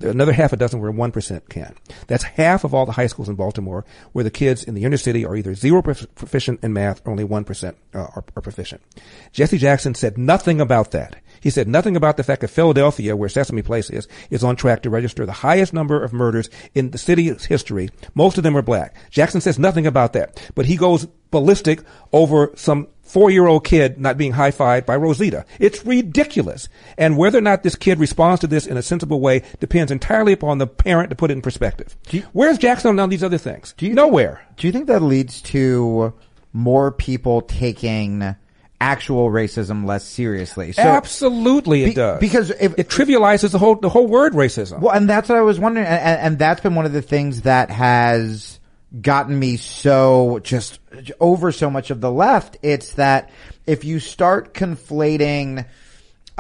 Another 0.01 0.33
half 0.33 0.53
a 0.53 0.57
dozen 0.57 0.81
where 0.81 0.91
1% 0.91 1.49
can. 1.49 1.77
That's 2.09 2.25
half 2.25 2.65
of 2.65 2.75
all 2.75 2.87
the 2.87 2.93
high 2.93 3.07
schools 3.07 3.29
in 3.29 3.37
Baltimore 3.37 3.85
where 4.11 4.25
the 4.25 4.33
kids 4.33 4.65
in 4.65 4.75
the 4.75 4.83
inner 4.83 4.97
city 4.97 5.25
are 5.25 5.37
either 5.37 5.55
0 5.55 5.81
prof- 5.81 6.13
proficient 6.17 6.65
in 6.65 6.73
math 6.73 7.07
or 7.07 7.13
only 7.13 7.25
1% 7.25 7.69
uh, 7.95 7.99
are, 7.99 8.25
are 8.35 8.43
proficient. 8.43 8.83
Jesse 9.31 9.59
Jackson 9.59 9.95
said 9.95 10.19
nothing 10.19 10.61
about 10.61 10.91
that. 10.91 11.23
He 11.41 11.51
said 11.51 11.69
nothing 11.69 11.97
about 11.97 12.17
the 12.17 12.23
fact 12.23 12.43
that 12.43 12.49
Philadelphia, 12.49 13.17
where 13.17 13.29
Sesame 13.29 13.63
Place 13.63 13.91
is, 13.91 14.07
is 14.31 14.45
on 14.45 14.57
track 14.57 14.83
to 14.83 14.91
register 14.91 15.27
the 15.27 15.33
highest 15.33 15.73
number 15.73 16.03
of 16.03 16.13
murders 16.13 16.51
in 16.75 16.91
the 16.91 16.99
city's 16.99 17.47
history. 17.47 17.91
Most 18.15 18.39
of 18.39 18.45
them 18.45 18.57
are 18.57 18.63
black. 18.63 18.95
Jackson 19.11 19.41
says 19.41 19.59
nothing 19.59 19.87
about 19.87 20.13
that, 20.13 20.41
but 20.55 20.67
he 20.67 20.77
goes 20.77 21.07
ballistic 21.31 21.83
over 22.13 22.51
some 22.57 22.89
four-year-old 23.03 23.65
kid 23.65 24.01
not 24.01 24.17
being 24.17 24.33
high-fived 24.33 24.87
by 24.87 24.97
Rosita. 24.97 25.45
It's 25.59 25.85
ridiculous. 25.85 26.69
And 26.97 27.17
whether 27.17 27.39
or 27.39 27.43
not 27.43 27.63
this 27.63 27.75
kid 27.75 27.99
responds 27.99 28.41
to 28.41 28.47
this 28.47 28.67
in 28.67 28.77
a 28.77 28.83
sensible 28.83 29.21
way 29.21 29.43
depends 29.59 29.91
entirely 29.91 30.33
upon 30.33 30.59
the 30.59 30.67
parent 30.67 31.11
to 31.11 31.17
put 31.17 31.31
it 31.31 31.35
in 31.35 31.43
perspective. 31.43 31.97
Where's 32.33 32.59
Jackson 32.59 32.91
on 32.91 33.01
all 33.01 33.09
these 33.09 33.25
other 33.25 33.39
things? 33.39 33.75
Do 33.77 33.87
you, 33.87 33.95
Nowhere. 33.95 34.47
Do 34.57 34.67
you 34.67 34.73
think 34.73 34.87
that 34.87 35.03
leads 35.03 35.43
to 35.43 36.13
more 36.53 36.93
people 36.93 37.43
taking 37.43 38.37
actual 38.81 39.29
racism 39.31 39.85
less 39.87 40.05
seriously? 40.05 40.73
So, 40.73 40.83
Absolutely, 40.83 41.83
it 41.83 41.87
Be- 41.87 41.95
does. 41.95 42.21
because 42.21 42.51
if- 42.51 42.79
it 42.79 42.89
trivializes 42.89 43.51
the 43.53 43.59
whole 43.59 43.77
the 43.77 43.89
whole 43.89 44.07
word 44.07 44.33
racism. 44.33 44.81
Well, 44.81 44.95
and 44.95 45.09
that's 45.09 45.29
what 45.29 45.39
I 45.39 45.43
was 45.43 45.59
wondering, 45.61 45.87
and, 45.87 46.01
and 46.01 46.21
and 46.21 46.39
that's 46.39 46.61
been 46.61 46.75
one 46.75 46.87
of 46.87 46.93
the 46.93 47.03
things 47.03 47.43
that 47.43 47.71
has 47.71 48.59
gotten 49.01 49.39
me 49.39 49.57
so 49.57 50.41
just 50.43 50.81
over 51.21 51.53
so 51.53 51.71
much 51.71 51.91
of 51.91 52.01
the 52.01 52.11
left. 52.11 52.57
It's 52.63 52.95
that 52.95 53.31
if 53.67 53.85
you 53.85 54.01
start 54.01 54.55
conflating 54.55 55.67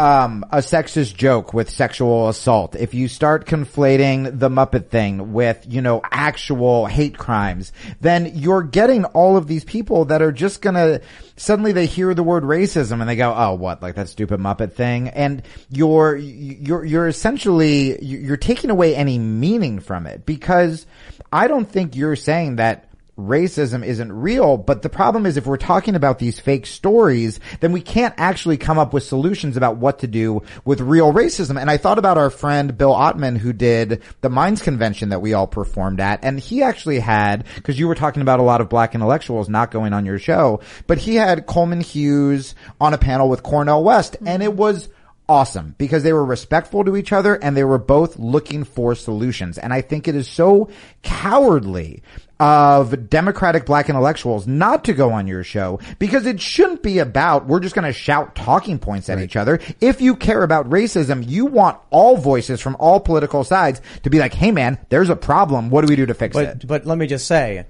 um, 0.00 0.46
a 0.50 0.58
sexist 0.58 1.14
joke 1.14 1.52
with 1.52 1.68
sexual 1.68 2.30
assault, 2.30 2.74
if 2.74 2.94
you 2.94 3.06
start 3.06 3.44
conflating 3.44 4.38
the 4.38 4.48
Muppet 4.48 4.88
thing 4.88 5.34
with, 5.34 5.66
you 5.68 5.82
know, 5.82 6.00
actual 6.10 6.86
hate 6.86 7.18
crimes, 7.18 7.70
then 8.00 8.32
you're 8.34 8.62
getting 8.62 9.04
all 9.04 9.36
of 9.36 9.46
these 9.46 9.62
people 9.62 10.06
that 10.06 10.22
are 10.22 10.32
just 10.32 10.62
gonna, 10.62 11.02
suddenly 11.36 11.72
they 11.72 11.84
hear 11.84 12.14
the 12.14 12.22
word 12.22 12.44
racism 12.44 13.00
and 13.00 13.10
they 13.10 13.16
go, 13.16 13.34
oh, 13.36 13.52
what, 13.52 13.82
like 13.82 13.96
that 13.96 14.08
stupid 14.08 14.40
Muppet 14.40 14.72
thing? 14.72 15.08
And 15.08 15.42
you're, 15.68 16.16
you're, 16.16 16.82
you're 16.82 17.06
essentially, 17.06 18.02
you're 18.02 18.38
taking 18.38 18.70
away 18.70 18.96
any 18.96 19.18
meaning 19.18 19.80
from 19.80 20.06
it 20.06 20.24
because 20.24 20.86
I 21.30 21.46
don't 21.46 21.70
think 21.70 21.94
you're 21.94 22.16
saying 22.16 22.56
that 22.56 22.89
racism 23.26 23.84
isn't 23.84 24.12
real, 24.12 24.56
but 24.56 24.82
the 24.82 24.88
problem 24.88 25.26
is 25.26 25.36
if 25.36 25.46
we're 25.46 25.56
talking 25.56 25.94
about 25.94 26.18
these 26.18 26.40
fake 26.40 26.66
stories, 26.66 27.40
then 27.60 27.72
we 27.72 27.80
can't 27.80 28.14
actually 28.16 28.56
come 28.56 28.78
up 28.78 28.92
with 28.92 29.02
solutions 29.02 29.56
about 29.56 29.76
what 29.76 30.00
to 30.00 30.06
do 30.06 30.42
with 30.64 30.80
real 30.80 31.12
racism. 31.12 31.60
And 31.60 31.70
I 31.70 31.76
thought 31.76 31.98
about 31.98 32.18
our 32.18 32.30
friend 32.30 32.76
Bill 32.76 32.94
Ottman 32.94 33.38
who 33.38 33.52
did 33.52 34.02
the 34.20 34.30
Minds 34.30 34.62
Convention 34.62 35.10
that 35.10 35.20
we 35.20 35.34
all 35.34 35.46
performed 35.46 36.00
at, 36.00 36.24
and 36.24 36.38
he 36.38 36.62
actually 36.62 37.00
had, 37.00 37.44
cause 37.62 37.78
you 37.78 37.88
were 37.88 37.94
talking 37.94 38.22
about 38.22 38.40
a 38.40 38.44
lot 38.44 38.60
of 38.60 38.68
black 38.68 38.94
intellectuals 38.94 39.48
not 39.48 39.70
going 39.70 39.92
on 39.92 40.06
your 40.06 40.18
show, 40.18 40.60
but 40.86 40.98
he 40.98 41.16
had 41.16 41.46
Coleman 41.46 41.80
Hughes 41.80 42.54
on 42.80 42.94
a 42.94 42.98
panel 42.98 43.28
with 43.28 43.42
Cornel 43.42 43.84
West, 43.84 44.16
and 44.24 44.42
it 44.42 44.54
was 44.54 44.88
awesome 45.30 45.76
because 45.78 46.02
they 46.02 46.12
were 46.12 46.24
respectful 46.24 46.84
to 46.84 46.96
each 46.96 47.12
other 47.12 47.36
and 47.36 47.56
they 47.56 47.62
were 47.62 47.78
both 47.78 48.18
looking 48.18 48.64
for 48.64 48.96
solutions. 48.96 49.58
And 49.58 49.72
I 49.72 49.80
think 49.80 50.08
it 50.08 50.16
is 50.16 50.26
so 50.26 50.68
cowardly 51.04 52.02
of 52.40 53.08
democratic 53.08 53.64
black 53.64 53.88
intellectuals 53.88 54.48
not 54.48 54.84
to 54.86 54.92
go 54.92 55.12
on 55.12 55.28
your 55.28 55.44
show 55.44 55.78
because 56.00 56.26
it 56.26 56.40
shouldn't 56.40 56.82
be 56.82 56.98
about 56.98 57.46
we're 57.46 57.60
just 57.60 57.76
going 57.76 57.86
to 57.86 57.92
shout 57.92 58.34
talking 58.34 58.80
points 58.80 59.08
at 59.08 59.20
each 59.20 59.36
other. 59.36 59.60
If 59.80 60.00
you 60.00 60.16
care 60.16 60.42
about 60.42 60.68
racism, 60.68 61.24
you 61.28 61.46
want 61.46 61.78
all 61.90 62.16
voices 62.16 62.60
from 62.60 62.76
all 62.80 62.98
political 62.98 63.44
sides 63.44 63.80
to 64.02 64.10
be 64.10 64.18
like, 64.18 64.34
"Hey 64.34 64.50
man, 64.50 64.78
there's 64.88 65.10
a 65.10 65.16
problem. 65.16 65.70
What 65.70 65.82
do 65.82 65.88
we 65.88 65.96
do 65.96 66.06
to 66.06 66.14
fix 66.14 66.34
But 66.34 66.44
it?" 66.46 66.66
but 66.66 66.86
let 66.86 66.98
me 66.98 67.06
just 67.06 67.28
say, 67.28 67.66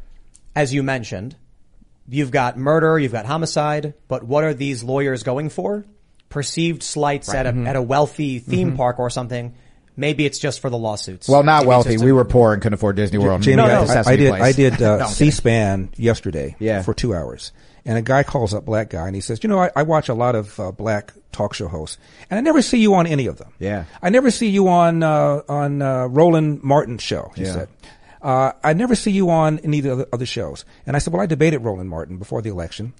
as 0.56 0.72
you 0.72 0.82
mentioned, 0.82 1.36
you've 2.08 2.30
got 2.30 2.56
murder, 2.56 2.98
you've 2.98 3.12
got 3.12 3.26
homicide, 3.26 3.92
but 4.08 4.24
what 4.24 4.44
are 4.44 4.54
these 4.54 4.82
lawyers 4.82 5.24
going 5.24 5.50
for? 5.50 5.84
Perceived 6.30 6.82
slights 6.82 7.32
at 7.34 7.44
a 7.46 7.50
Mm-hmm. 7.50 7.66
at 7.66 7.76
a 7.76 7.82
wealthy 7.82 8.38
theme 8.38 8.76
park 8.76 8.98
or 8.98 9.10
something. 9.10 9.54
Maybe 9.96 10.24
it's 10.24 10.38
just 10.38 10.60
for 10.60 10.70
the 10.70 10.78
lawsuits. 10.78 11.28
Well, 11.28 11.42
not 11.42 11.58
Maybe 11.58 11.68
wealthy. 11.68 11.90
just 11.92 12.02
a- 12.02 12.06
We 12.06 12.12
were 12.12 12.24
poor 12.24 12.54
and 12.54 12.62
couldn't 12.62 12.74
afford 12.74 12.96
Disney 12.96 13.18
World. 13.18 13.42
Jamie, 13.42 13.56
No, 13.56 13.64
I, 13.64 13.84
no. 13.84 13.92
I- 13.92 14.02
I 14.12 14.16
did. 14.16 14.30
Place. 14.30 14.42
I 14.42 14.52
did 14.52 14.80
uh, 14.82 14.98
I'm. 15.02 15.08
C-SPAN 15.08 15.90
yesterday 15.96 16.56
Yeah. 16.58 16.80
for 16.82 16.94
two 16.94 17.14
hours, 17.14 17.52
and 17.84 17.98
a 17.98 18.02
guy 18.02 18.22
calls 18.22 18.54
up 18.54 18.64
black 18.64 18.88
guy 18.90 19.06
and 19.08 19.14
he 19.14 19.20
says, 19.20 19.40
you 19.42 19.48
know, 19.48 19.58
I, 19.58 19.70
I 19.76 19.82
watch 19.82 20.08
a 20.08 20.14
lot 20.14 20.36
of 20.36 20.58
uh, 20.58 20.72
black 20.72 21.12
talk 21.32 21.52
show 21.52 21.68
hosts, 21.68 21.98
and 22.30 22.38
I 22.38 22.40
never 22.40 22.62
see 22.62 22.78
you 22.78 22.94
on 22.94 23.06
any 23.06 23.26
of 23.26 23.36
them. 23.36 23.52
Yeah. 23.58 23.84
I 24.00 24.08
never 24.10 24.30
see 24.30 24.48
you 24.48 24.68
on 24.68 25.02
uh, 25.02 25.42
on 25.48 25.82
uh, 25.82 26.06
Roland 26.06 26.62
Martin's 26.62 27.02
show. 27.02 27.32
He 27.34 27.42
Yeah. 27.42 27.52
said. 27.52 27.68
Uh, 28.22 28.52
I 28.62 28.74
never 28.74 28.94
see 28.94 29.10
you 29.10 29.30
on 29.30 29.58
any 29.60 29.78
of 29.78 29.84
the 29.84 29.92
other, 29.92 30.06
other 30.12 30.26
shows. 30.26 30.64
And 30.86 30.94
I 30.94 30.98
said, 30.98 31.12
well, 31.12 31.22
I 31.22 31.26
debated 31.26 31.58
Roland 31.60 31.88
Martin 31.90 32.18
before 32.18 32.42
the 32.42 32.50
election. 32.50 32.92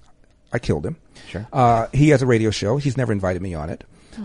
I 0.53 0.59
killed 0.59 0.85
him. 0.85 0.97
Sure. 1.27 1.47
Uh, 1.53 1.87
he 1.93 2.09
has 2.09 2.21
a 2.21 2.25
radio 2.25 2.51
show. 2.51 2.77
He's 2.77 2.97
never 2.97 3.11
invited 3.13 3.41
me 3.41 3.53
on 3.53 3.69
it. 3.69 3.83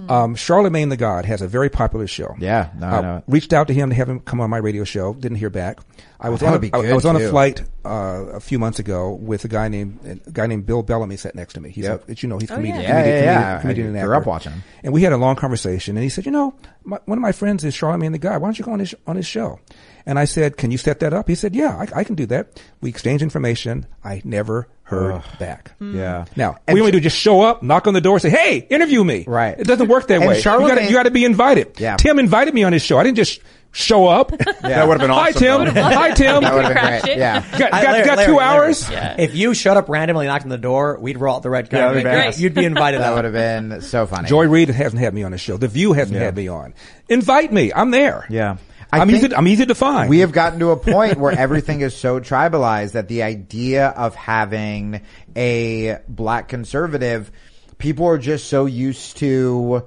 Um, 0.09 0.35
Charlemagne 0.35 0.89
the 0.89 0.97
God 0.97 1.27
has 1.27 1.41
a 1.43 1.47
very 1.47 1.69
popular 1.71 2.09
show. 2.09 2.35
Yeah, 2.41 2.71
no, 2.77 2.87
I 2.89 2.91
Uh, 2.97 3.01
know. 3.03 3.23
Reached 3.29 3.53
out 3.53 3.69
to 3.69 3.73
him 3.75 3.91
to 3.91 3.95
have 3.95 4.09
him 4.09 4.19
come 4.19 4.41
on 4.41 4.51
my 4.51 4.57
radio 4.59 4.83
show. 4.83 5.15
Didn't 5.15 5.39
hear 5.39 5.49
back. 5.49 5.79
I 6.19 6.29
was 6.29 6.41
That 6.41 6.47
on. 6.47 6.53
would 6.53 6.59
A, 6.59 6.61
be 6.63 6.73
I- 6.75 6.79
I 6.79 6.83
good, 6.83 6.95
was 6.97 7.05
on 7.07 7.15
a 7.15 7.29
flight 7.29 7.63
uh, 7.85 8.25
a 8.35 8.41
few 8.41 8.59
months 8.59 8.81
ago 8.81 9.13
with 9.13 9.45
a 9.45 9.49
guy 9.49 9.69
named 9.69 10.21
a 10.27 10.31
guy 10.33 10.49
named 10.49 10.67
Bill 10.67 10.83
Bellamy 10.83 11.17
sat 11.17 11.37
next 11.37 11.55
to 11.55 11.61
me. 11.61 11.71
He's 11.71 11.85
Yep. 11.85 12.09
a, 12.09 12.15
you 12.15 12.29
know 12.29 12.39
he's 12.39 12.51
a 12.51 12.55
Oh, 12.55 12.57
comedian. 12.57 12.81
yeah. 12.83 12.89
Yeah, 12.89 12.95
comedian, 13.03 13.25
yeah, 13.25 13.31
comedian, 13.31 13.43
yeah. 13.55 13.61
comedian 13.61 13.97
I 13.97 13.99
and 14.01 14.07
grew 14.09 14.17
up 14.17 14.27
watching 14.27 14.53
him. 14.53 14.63
And 14.83 14.93
we 14.93 15.03
had 15.03 15.13
a 15.13 15.17
long 15.19 15.37
conversation, 15.37 15.97
and 15.97 16.03
he 16.03 16.09
said, 16.09 16.27
"You 16.27 16.33
know, 16.33 16.55
my, 16.83 16.99
one 17.05 17.17
of 17.19 17.23
my 17.23 17.33
friends 17.33 17.63
is 17.63 17.73
Charlemagne 17.73 18.11
the 18.11 18.19
God. 18.19 18.43
Why 18.43 18.49
don't 18.49 18.59
you 18.59 18.65
go 18.65 18.73
on 18.73 18.81
his 18.81 18.93
on 19.07 19.15
his 19.15 19.27
show?" 19.27 19.61
And 20.07 20.19
I 20.19 20.25
said, 20.25 20.57
"Can 20.57 20.71
you 20.71 20.79
set 20.79 21.01
that 21.01 21.13
up?" 21.13 21.29
He 21.29 21.35
said, 21.35 21.55
"Yeah, 21.55 21.77
I, 21.77 22.01
I 22.01 22.05
can 22.05 22.15
do 22.15 22.27
that." 22.27 22.63
We 22.81 22.89
exchange 22.91 23.23
information. 23.23 23.87
I 24.05 24.23
never 24.25 24.69
heard 24.85 25.21
back. 25.41 25.73
Hmm. 25.79 25.97
Yeah. 25.97 26.27
Now 26.37 26.59
And 26.69 26.75
we 26.77 26.81
only 26.81 26.93
Ch- 26.93 26.95
do 26.95 27.01
just 27.01 27.17
show 27.19 27.41
up, 27.41 27.63
knock 27.65 27.89
on 27.89 27.95
the 27.95 28.01
door, 28.01 28.21
say, 28.21 28.31
"Hey, 28.31 28.59
interview 28.71 29.03
me." 29.03 29.25
Right. 29.27 29.59
It 29.59 29.67
doesn't 29.67 29.89
work 29.89 30.07
that 30.07 30.19
And 30.21 30.27
way. 30.29 30.41
Charlemagne- 30.41 30.87
you 30.89 30.93
got 30.95 31.03
to 31.05 31.11
be 31.11 31.25
invited. 31.25 31.81
Yeah. 31.81 31.97
Tim 31.97 32.19
invited 32.21 32.55
me 32.55 32.63
on 32.63 32.73
his 32.73 32.83
show. 32.83 32.99
I 32.99 33.03
didn't 33.03 33.17
just 33.17 33.41
show 33.73 34.07
up. 34.07 34.31
Yeah. 34.67 34.81
That 34.81 34.89
would 34.89 35.01
have 35.01 35.01
been 35.01 35.11
awesome. 35.11 35.33
Hi. 35.67 35.67
Tim. 35.67 35.75
Hi 35.77 36.11
Tim. 36.13 36.43
That 36.43 36.55
would 36.55 36.65
have 36.65 36.75
been 36.75 37.01
great. 37.03 37.19
Yeah. 37.19 37.59
Got, 37.59 37.75
I- 37.75 37.83
got, 37.83 37.93
Larry- 37.93 38.05
got 38.07 38.17
Larry- 38.19 38.27
two 38.33 38.37
Larry, 38.37 38.57
hours. 38.59 38.91
If 39.19 39.35
you 39.37 39.55
showed 39.55 39.77
up 39.77 39.89
randomly, 39.89 40.27
knocked 40.27 40.45
on 40.45 40.49
the 40.51 40.59
door, 40.59 40.99
we'd 41.01 41.19
roll 41.19 41.37
out 41.37 41.43
the 41.43 41.51
red 41.51 41.69
carpet. 41.71 41.95
that'd 41.95 42.05
be 42.05 42.09
You'd- 42.11 42.23
great. 42.23 42.39
You'd 42.39 42.55
be 42.55 42.65
invited 42.65 43.01
That 43.01 43.15
would 43.15 43.25
have 43.25 43.33
been 43.33 43.81
so 43.83 44.07
funny. 44.07 44.29
Joy 44.29 44.47
Reid 44.49 44.69
hasn't 44.71 45.01
had 45.01 45.15
me 45.15 45.23
on 45.25 45.33
the 45.33 45.39
show. 45.39 45.57
The 45.57 45.69
View 45.69 45.93
hasn't 45.93 46.19
had 46.19 46.35
me 46.37 46.47
on. 46.49 46.75
Invite 47.09 47.53
me. 47.53 47.73
I'm 47.75 47.91
there. 47.91 48.27
Yeah. 48.31 48.57
I 48.97 49.03
I'm 49.03 49.11
easy. 49.11 49.35
I'm 49.35 49.47
easy 49.49 49.67
to 49.67 49.75
find. 49.75 50.09
We 50.11 50.21
have 50.21 50.33
gotten 50.33 50.59
to 50.61 50.71
a 50.71 50.77
point 50.77 51.19
where 51.19 51.33
everything 51.33 51.81
is 51.81 51.95
so 51.97 52.21
tribalized 52.21 52.93
that 52.93 53.09
the 53.09 53.23
idea 53.23 53.89
of 53.89 54.15
having 54.15 55.03
a 55.35 55.99
black 56.09 56.49
conservative, 56.49 57.31
people 57.79 58.07
are 58.07 58.19
just 58.19 58.49
so 58.49 58.67
used 58.67 59.19
to, 59.19 59.85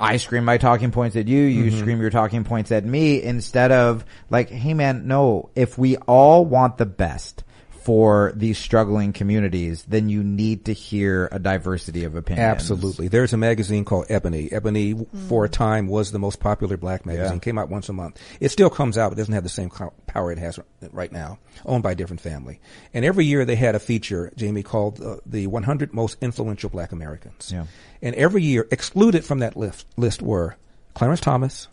I 0.00 0.16
scream 0.18 0.44
my 0.44 0.58
talking 0.58 0.90
points 0.92 1.16
at 1.16 1.26
you, 1.28 1.42
you 1.42 1.70
Mm-hmm. 1.70 1.78
scream 1.80 2.00
your 2.00 2.10
talking 2.10 2.44
points 2.44 2.70
at 2.70 2.84
me, 2.84 3.22
instead 3.22 3.72
of 3.72 4.04
like, 4.30 4.48
hey 4.50 4.74
man, 4.74 5.08
no, 5.08 5.50
if 5.56 5.76
we 5.76 5.96
all 5.96 6.44
want 6.44 6.78
the 6.78 6.86
best 6.86 7.44
for 7.88 8.34
these 8.36 8.58
struggling 8.58 9.14
communities, 9.14 9.82
then 9.88 10.10
you 10.10 10.22
need 10.22 10.66
to 10.66 10.74
hear 10.74 11.26
a 11.32 11.38
diversity 11.38 12.04
of 12.04 12.16
opinions. 12.16 12.44
Absolutely. 12.44 13.08
There's 13.08 13.32
a 13.32 13.38
magazine 13.38 13.86
called 13.86 14.04
Ebony. 14.10 14.52
Ebony, 14.52 15.06
for 15.26 15.46
a 15.46 15.48
time, 15.48 15.86
was 15.88 16.12
the 16.12 16.18
most 16.18 16.38
popular 16.38 16.76
black 16.76 17.06
magazine. 17.06 17.36
Yeah. 17.36 17.38
Came 17.38 17.56
out 17.56 17.70
once 17.70 17.88
a 17.88 17.94
month. 17.94 18.20
It 18.40 18.50
still 18.50 18.68
comes 18.68 18.98
out, 18.98 19.08
but 19.08 19.16
doesn't 19.16 19.32
have 19.32 19.42
the 19.42 19.48
same 19.48 19.70
power 20.06 20.30
it 20.30 20.36
has 20.36 20.60
right 20.92 21.10
now. 21.10 21.38
Owned 21.64 21.82
by 21.82 21.92
a 21.92 21.94
different 21.94 22.20
family. 22.20 22.60
And 22.92 23.06
every 23.06 23.24
year 23.24 23.46
they 23.46 23.56
had 23.56 23.74
a 23.74 23.80
feature, 23.80 24.34
Jamie, 24.36 24.62
called 24.62 25.00
uh, 25.00 25.16
the 25.24 25.46
100 25.46 25.94
most 25.94 26.18
influential 26.20 26.68
black 26.68 26.92
Americans. 26.92 27.50
Yeah. 27.50 27.64
And 28.02 28.14
every 28.16 28.42
year, 28.42 28.68
excluded 28.70 29.24
from 29.24 29.38
that 29.38 29.56
list, 29.56 29.86
list 29.96 30.20
were 30.20 30.58
Clarence 30.92 31.20
Thomas, 31.20 31.68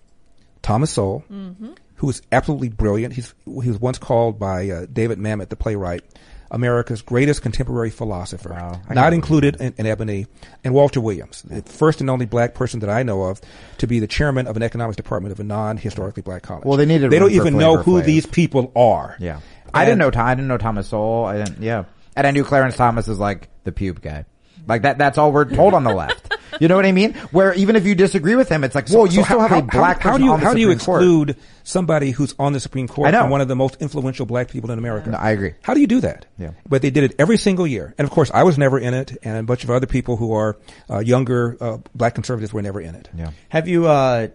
Thomas 0.62 0.92
Sowell, 0.92 1.26
who 1.96 2.08
was 2.08 2.22
absolutely 2.32 2.70
brilliant. 2.70 3.14
He's, 3.14 3.34
he 3.46 3.70
was 3.70 3.80
once 3.80 3.98
called 3.98 4.40
by 4.40 4.70
uh, 4.70 4.86
David 4.92 5.18
Mamet, 5.20 5.50
the 5.50 5.56
playwright, 5.56 6.04
America's 6.52 7.02
greatest 7.02 7.42
contemporary 7.42 7.90
philosopher. 7.90 8.50
Wow. 8.50 8.82
Not 8.90 9.14
included 9.14 9.60
in, 9.60 9.74
in 9.78 9.86
Ebony, 9.86 10.28
and 10.64 10.74
Walter 10.74 11.02
Williams, 11.02 11.42
the 11.42 11.62
first 11.64 12.02
and 12.02 12.10
only 12.10 12.26
black 12.26 12.54
person 12.54 12.82
that 12.82 12.90
I 12.90 13.04
know 13.04 13.24
of 13.24 13.42
to 13.80 13.88
be 13.88 14.00
the 14.00 14.08
chairman 14.08 14.48
of 14.48 14.56
an 14.56 14.64
economics 14.64 14.98
department 14.98 15.32
of 15.32 15.40
a 15.40 15.44
non-historically 15.44 16.22
black 16.22 16.44
college. 16.44 16.66
Well, 16.66 16.78
they 16.78 16.86
needed 16.86 17.10
They 17.12 17.20
don't 17.20 17.32
even 17.32 17.58
know 17.58 17.78
who 17.78 18.02
Flav. 18.02 18.06
these 18.06 18.26
people 18.26 18.72
are. 18.76 19.18
Yeah. 19.20 19.40
I 19.74 19.84
didn't 19.86 20.00
know 20.00 20.12
I 20.14 20.36
didn't 20.36 20.48
know 20.48 20.58
Thomas 20.58 20.88
Sowell. 20.88 21.26
I 21.26 21.38
didn't, 21.44 21.62
yeah. 21.62 21.86
And 22.16 22.26
I 22.26 22.32
knew 22.32 22.46
Clarence 22.46 22.78
Thomas 22.78 23.08
is 23.08 23.20
like 23.20 23.50
the 23.66 23.72
pube 23.74 24.02
guy. 24.02 24.26
Like 24.68 24.84
that, 24.84 24.98
that's 24.98 25.18
all 25.18 25.32
we're 25.32 25.46
told 25.46 25.74
on 25.74 25.84
the 25.84 25.94
left. 25.94 26.25
You 26.60 26.68
know 26.68 26.76
what 26.76 26.86
I 26.86 26.92
mean? 26.92 27.14
Where 27.32 27.54
even 27.54 27.76
if 27.76 27.86
you 27.86 27.96
disagree 27.96 28.36
with 28.36 28.50
him, 28.50 28.64
it's 28.64 28.76
like, 28.76 28.88
whoa, 28.90 29.06
you 29.06 29.12
So 29.12 29.24
still 29.24 29.40
how- 29.40 29.48
have 29.48 29.58
a 29.60 29.68
black 29.68 30.02
how, 30.02 30.12
person 30.12 30.22
do 30.22 30.26
you 30.26 30.32
on 30.34 30.40
the 30.40 30.46
how 30.46 30.54
do 30.54 30.60
you 30.60 30.72
Supreme 30.72 30.86
Court. 30.86 31.02
exclude 31.02 31.38
somebody 31.64 32.12
who's 32.12 32.36
on 32.40 32.54
the 32.54 32.60
Supreme 32.60 32.88
Court 32.88 33.08
I 33.08 33.12
know. 33.12 33.22
from 33.22 33.30
one 33.32 33.42
of 33.42 33.48
the 33.48 33.56
most 33.56 33.82
influential 33.82 34.26
black 34.26 34.50
people 34.50 34.72
in 34.72 34.78
America? 34.80 35.10
No, 35.10 35.18
I 35.18 35.32
agree. 35.32 35.54
How 35.62 35.74
do 35.74 35.82
you 35.82 35.88
do 35.88 36.02
that? 36.02 36.26
Yeah. 36.38 36.52
But 36.68 36.82
they 36.82 36.90
did 36.92 37.04
it 37.04 37.16
every 37.20 37.38
single 37.38 37.68
year, 37.68 37.94
and 37.98 38.06
of 38.06 38.12
course, 38.12 38.32
I 38.34 38.44
was 38.44 38.58
never 38.58 38.80
in 38.80 38.94
it, 38.94 39.18
and 39.24 39.38
a 39.38 39.44
bunch 39.44 39.64
of 39.64 39.70
other 39.70 39.88
people 39.88 40.18
who 40.18 40.34
are 40.34 40.58
uh, 40.90 41.00
younger 41.00 41.58
uh, 41.60 41.78
black 41.94 42.16
conservatives 42.16 42.54
were 42.54 42.62
never 42.62 42.80
in 42.82 42.96
it. 42.96 43.10
Yeah. 43.16 43.32
Have 43.50 43.68
you 43.68 43.88
uh, 43.88 44.28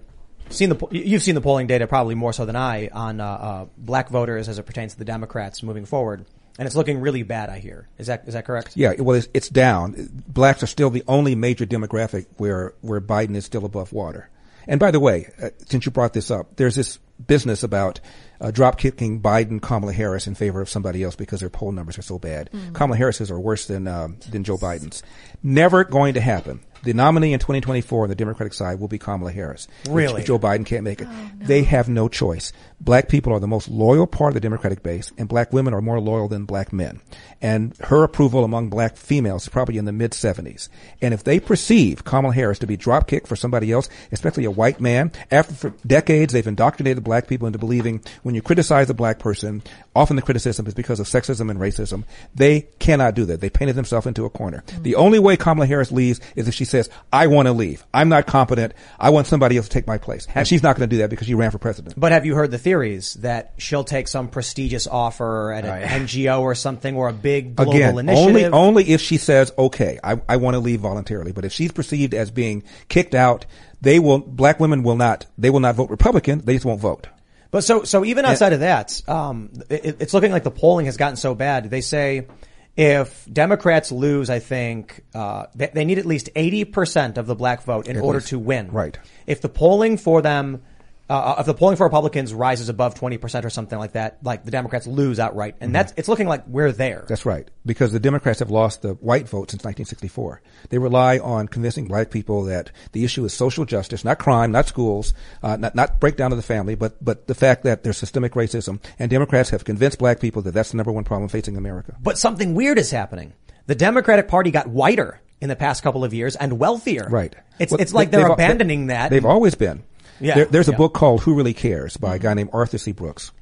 seen 0.50 0.68
the? 0.70 0.86
You've 0.90 1.22
seen 1.22 1.34
the 1.34 1.40
polling 1.40 1.66
data 1.68 1.86
probably 1.86 2.14
more 2.16 2.32
so 2.32 2.44
than 2.44 2.56
I 2.56 2.88
on 2.88 3.20
uh, 3.20 3.24
uh, 3.26 3.66
black 3.78 4.08
voters 4.10 4.48
as 4.48 4.58
it 4.58 4.64
pertains 4.66 4.92
to 4.94 4.98
the 4.98 5.04
Democrats 5.04 5.62
moving 5.62 5.84
forward, 5.86 6.24
and 6.60 6.66
it's 6.66 6.76
looking 6.76 7.00
really 7.00 7.22
bad. 7.22 7.48
I 7.48 7.58
hear. 7.58 7.88
Is 7.96 8.08
that 8.08 8.24
is 8.26 8.34
that 8.34 8.44
correct? 8.44 8.76
Yeah, 8.76 8.92
well, 8.98 9.16
it's, 9.16 9.28
it's 9.32 9.48
down. 9.48 10.10
Blacks 10.28 10.62
are 10.62 10.66
still 10.66 10.90
the 10.90 11.02
only 11.08 11.34
major 11.34 11.64
demographic 11.64 12.26
where 12.36 12.74
where 12.82 13.00
Biden 13.00 13.34
is 13.34 13.46
still 13.46 13.64
above 13.64 13.94
water. 13.94 14.28
And 14.66 14.78
by 14.78 14.90
the 14.90 15.00
way, 15.00 15.30
uh, 15.42 15.48
since 15.66 15.86
you 15.86 15.90
brought 15.90 16.12
this 16.12 16.30
up, 16.30 16.56
there's 16.56 16.74
this 16.74 16.98
business 17.26 17.62
about 17.62 18.00
uh, 18.42 18.50
drop 18.50 18.76
kicking 18.76 19.22
Biden, 19.22 19.60
Kamala 19.60 19.94
Harris 19.94 20.26
in 20.26 20.34
favor 20.34 20.60
of 20.60 20.68
somebody 20.68 21.02
else 21.02 21.16
because 21.16 21.40
their 21.40 21.48
poll 21.48 21.72
numbers 21.72 21.98
are 21.98 22.02
so 22.02 22.18
bad. 22.18 22.50
Kamala 22.74 22.98
Harris's 22.98 23.30
are 23.30 23.40
worse 23.40 23.66
than 23.66 23.88
um, 23.88 24.18
than 24.30 24.44
Joe 24.44 24.58
Biden's. 24.58 25.02
Never 25.42 25.84
going 25.84 26.12
to 26.14 26.20
happen. 26.20 26.60
The 26.82 26.94
nominee 26.94 27.32
in 27.32 27.40
2024 27.40 28.04
on 28.04 28.08
the 28.08 28.14
Democratic 28.14 28.54
side 28.54 28.80
will 28.80 28.88
be 28.88 28.98
Kamala 28.98 29.32
Harris. 29.32 29.68
Really? 29.88 30.22
If 30.22 30.26
Joe 30.26 30.38
Biden 30.38 30.64
can't 30.64 30.84
make 30.84 31.00
it. 31.00 31.08
They 31.38 31.62
have 31.64 31.88
no 31.88 32.08
choice. 32.08 32.52
Black 32.80 33.08
people 33.08 33.32
are 33.32 33.40
the 33.40 33.46
most 33.46 33.68
loyal 33.68 34.06
part 34.06 34.30
of 34.30 34.34
the 34.34 34.40
Democratic 34.40 34.82
base, 34.82 35.12
and 35.18 35.28
black 35.28 35.52
women 35.52 35.74
are 35.74 35.82
more 35.82 36.00
loyal 36.00 36.28
than 36.28 36.46
black 36.46 36.72
men. 36.72 37.00
And 37.42 37.76
her 37.80 38.02
approval 38.04 38.44
among 38.44 38.70
black 38.70 38.96
females 38.96 39.42
is 39.42 39.48
probably 39.50 39.76
in 39.76 39.84
the 39.84 39.92
mid 39.92 40.12
70s. 40.12 40.68
And 41.02 41.12
if 41.12 41.24
they 41.24 41.40
perceive 41.40 42.04
Kamala 42.04 42.34
Harris 42.34 42.58
to 42.60 42.66
be 42.66 42.76
dropkick 42.76 43.26
for 43.26 43.36
somebody 43.36 43.70
else, 43.70 43.88
especially 44.12 44.44
a 44.44 44.50
white 44.50 44.80
man, 44.80 45.12
after 45.30 45.54
for 45.54 45.70
decades 45.86 46.32
they've 46.32 46.46
indoctrinated 46.46 47.04
black 47.04 47.28
people 47.28 47.46
into 47.46 47.58
believing 47.58 48.02
when 48.22 48.34
you 48.34 48.42
criticize 48.42 48.88
a 48.88 48.94
black 48.94 49.18
person, 49.18 49.62
often 49.94 50.16
the 50.16 50.22
criticism 50.22 50.66
is 50.66 50.74
because 50.74 51.00
of 51.00 51.06
sexism 51.06 51.50
and 51.50 51.60
racism. 51.60 52.04
They 52.34 52.62
cannot 52.78 53.14
do 53.14 53.26
that. 53.26 53.40
They 53.40 53.50
painted 53.50 53.76
themselves 53.76 54.06
into 54.06 54.24
a 54.24 54.30
corner. 54.30 54.62
Mm-hmm. 54.66 54.82
The 54.82 54.94
only 54.94 55.18
way 55.18 55.36
Kamala 55.36 55.66
Harris 55.66 55.92
leaves 55.92 56.20
is 56.36 56.48
if 56.48 56.54
she 56.54 56.64
says, 56.64 56.88
I 57.12 57.26
want 57.26 57.46
to 57.46 57.52
leave. 57.52 57.84
I'm 57.92 58.08
not 58.08 58.26
competent. 58.26 58.72
I 58.98 59.10
want 59.10 59.26
somebody 59.26 59.56
else 59.56 59.68
to 59.68 59.72
take 59.72 59.86
my 59.86 59.98
place. 59.98 60.26
And 60.34 60.46
she's 60.46 60.62
not 60.62 60.76
going 60.76 60.88
to 60.88 60.94
do 60.94 61.00
that 61.02 61.10
because 61.10 61.26
she 61.26 61.34
ran 61.34 61.50
for 61.50 61.58
president. 61.58 61.98
But 61.98 62.12
have 62.12 62.24
you 62.24 62.34
heard 62.34 62.50
the 62.50 62.58
theories 62.70 63.14
that 63.14 63.52
she'll 63.58 63.82
take 63.82 64.06
some 64.06 64.28
prestigious 64.28 64.86
offer 64.86 65.52
at 65.52 65.64
an 65.64 66.06
NGO 66.06 66.40
or 66.40 66.54
something 66.54 66.94
or 66.94 67.08
a 67.08 67.12
big 67.12 67.56
global 67.56 67.72
Again, 67.72 67.90
only 67.90 68.12
initiative? 68.12 68.54
only 68.54 68.90
if 68.90 69.00
she 69.00 69.16
says, 69.16 69.52
"Okay, 69.58 69.98
I, 70.04 70.20
I 70.28 70.36
want 70.36 70.54
to 70.54 70.60
leave 70.60 70.78
voluntarily." 70.78 71.32
But 71.32 71.44
if 71.44 71.52
she's 71.52 71.72
perceived 71.72 72.14
as 72.14 72.30
being 72.30 72.62
kicked 72.88 73.16
out, 73.16 73.44
they 73.80 73.98
will. 73.98 74.18
Black 74.18 74.60
women 74.60 74.84
will 74.84 74.94
not. 74.94 75.26
They 75.36 75.50
will 75.50 75.58
not 75.58 75.74
vote 75.74 75.90
Republican. 75.90 76.42
They 76.44 76.54
just 76.54 76.64
won't 76.64 76.80
vote. 76.80 77.08
But 77.50 77.64
so, 77.64 77.82
so 77.82 78.04
even 78.04 78.24
outside 78.24 78.52
of 78.52 78.60
that, 78.60 79.02
um, 79.08 79.50
it, 79.68 79.96
it's 79.98 80.14
looking 80.14 80.30
like 80.30 80.44
the 80.44 80.52
polling 80.52 80.86
has 80.86 80.96
gotten 80.96 81.16
so 81.16 81.34
bad. 81.34 81.68
They 81.70 81.80
say 81.80 82.28
if 82.76 83.26
Democrats 83.32 83.90
lose, 83.90 84.30
I 84.30 84.38
think 84.38 85.02
uh, 85.12 85.46
they, 85.56 85.72
they 85.74 85.84
need 85.84 85.98
at 85.98 86.06
least 86.06 86.30
eighty 86.36 86.64
percent 86.64 87.18
of 87.18 87.26
the 87.26 87.34
black 87.34 87.64
vote 87.64 87.88
in 87.88 87.98
order 87.98 88.20
least. 88.20 88.28
to 88.28 88.38
win. 88.38 88.70
Right. 88.70 88.96
If 89.26 89.40
the 89.40 89.48
polling 89.48 89.96
for 89.96 90.22
them, 90.22 90.62
uh, 91.10 91.36
if 91.40 91.46
the 91.46 91.54
polling 91.54 91.76
for 91.76 91.84
Republicans 91.84 92.32
rises 92.32 92.68
above 92.68 92.94
twenty 92.94 93.18
percent 93.18 93.44
or 93.44 93.50
something 93.50 93.78
like 93.78 93.92
that, 93.92 94.18
like 94.22 94.44
the 94.44 94.50
Democrats 94.50 94.86
lose 94.86 95.18
outright, 95.18 95.56
and 95.60 95.74
that's 95.74 95.92
it's 95.96 96.08
looking 96.08 96.28
like 96.28 96.46
we're 96.46 96.72
there. 96.72 97.04
That's 97.08 97.26
right. 97.26 97.48
Because 97.66 97.92
the 97.92 98.00
Democrats 98.00 98.38
have 98.38 98.50
lost 98.50 98.82
the 98.82 98.94
white 98.94 99.28
vote 99.28 99.50
since 99.50 99.62
1964. 99.64 100.40
They 100.70 100.78
rely 100.78 101.18
on 101.18 101.48
convincing 101.48 101.86
black 101.86 102.10
people 102.10 102.44
that 102.44 102.70
the 102.92 103.04
issue 103.04 103.24
is 103.24 103.34
social 103.34 103.64
justice, 103.66 104.04
not 104.04 104.18
crime, 104.18 104.50
not 104.52 104.66
schools, 104.66 105.12
uh, 105.42 105.56
not, 105.56 105.74
not 105.74 106.00
breakdown 106.00 106.32
of 106.32 106.38
the 106.38 106.42
family, 106.42 106.74
but, 106.74 107.02
but 107.04 107.26
the 107.26 107.34
fact 107.34 107.64
that 107.64 107.82
there's 107.82 107.98
systemic 107.98 108.32
racism. 108.32 108.80
And 108.98 109.10
Democrats 109.10 109.50
have 109.50 109.64
convinced 109.64 109.98
black 109.98 110.20
people 110.20 110.40
that 110.42 110.52
that's 110.52 110.70
the 110.70 110.78
number 110.78 110.90
one 110.92 111.04
problem 111.04 111.28
facing 111.28 111.56
America. 111.58 111.96
But 112.00 112.16
something 112.18 112.54
weird 112.54 112.78
is 112.78 112.90
happening. 112.90 113.34
The 113.66 113.74
Democratic 113.74 114.26
Party 114.28 114.50
got 114.50 114.68
whiter 114.68 115.20
in 115.40 115.48
the 115.48 115.56
past 115.56 115.82
couple 115.82 116.02
of 116.04 116.14
years 116.14 116.34
and 116.36 116.58
wealthier. 116.58 117.06
Right. 117.10 117.34
It's 117.58 117.72
Well, 117.72 117.80
it's 117.80 117.92
like 117.92 118.10
they- 118.10 118.16
they're 118.18 118.28
they've- 118.28 118.32
abandoning 118.34 118.86
that. 118.86 119.10
They've 119.10 119.24
always 119.26 119.54
been. 119.54 119.82
Yeah, 120.20 120.34
There, 120.34 120.44
there's 120.46 120.68
a 120.68 120.72
yeah. 120.72 120.76
book 120.78 120.94
called 120.94 121.22
Who 121.22 121.34
Really 121.34 121.54
Cares 121.54 121.96
by 121.96 122.16
a 122.16 122.18
guy 122.18 122.34
named 122.34 122.50
Arthur 122.52 122.78
C. 122.78 122.92
Brooks. 122.92 123.32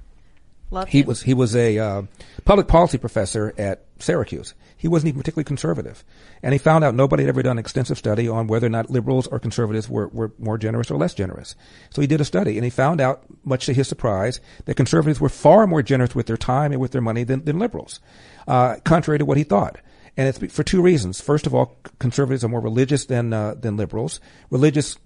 Love 0.70 0.88
He 0.88 1.00
him. 1.00 1.06
was 1.06 1.22
he 1.22 1.32
was 1.34 1.56
a 1.56 1.78
uh, 1.78 2.02
public 2.44 2.68
policy 2.68 2.98
professor 2.98 3.54
at 3.56 3.84
Syracuse. 3.98 4.54
He 4.76 4.86
wasn't 4.86 5.08
even 5.08 5.20
particularly 5.20 5.44
conservative, 5.44 6.04
and 6.42 6.52
he 6.52 6.58
found 6.58 6.84
out 6.84 6.94
nobody 6.94 7.24
had 7.24 7.30
ever 7.30 7.42
done 7.42 7.52
an 7.52 7.58
extensive 7.58 7.98
study 7.98 8.28
on 8.28 8.46
whether 8.46 8.66
or 8.66 8.70
not 8.70 8.90
liberals 8.90 9.26
or 9.26 9.40
conservatives 9.40 9.88
were, 9.88 10.08
were 10.08 10.32
more 10.38 10.56
generous 10.58 10.90
or 10.90 10.96
less 10.98 11.14
generous. 11.14 11.56
So 11.90 12.00
he 12.00 12.06
did 12.06 12.20
a 12.20 12.24
study, 12.24 12.56
and 12.58 12.64
he 12.64 12.70
found 12.70 13.00
out, 13.00 13.24
much 13.44 13.66
to 13.66 13.72
his 13.72 13.88
surprise, 13.88 14.40
that 14.66 14.74
conservatives 14.76 15.20
were 15.20 15.30
far 15.30 15.66
more 15.66 15.82
generous 15.82 16.14
with 16.14 16.26
their 16.26 16.36
time 16.36 16.70
and 16.70 16.80
with 16.80 16.92
their 16.92 17.00
money 17.00 17.24
than, 17.24 17.44
than 17.44 17.58
liberals, 17.58 17.98
uh, 18.46 18.76
contrary 18.84 19.18
to 19.18 19.24
what 19.24 19.36
he 19.36 19.42
thought. 19.42 19.78
And 20.16 20.28
it's 20.28 20.54
for 20.54 20.62
two 20.62 20.82
reasons. 20.82 21.20
First 21.20 21.46
of 21.48 21.54
all, 21.54 21.76
conservatives 21.98 22.44
are 22.44 22.48
more 22.48 22.60
religious 22.60 23.06
than, 23.06 23.32
uh, 23.32 23.54
than 23.54 23.76
liberals. 23.76 24.20
Religious 24.50 24.96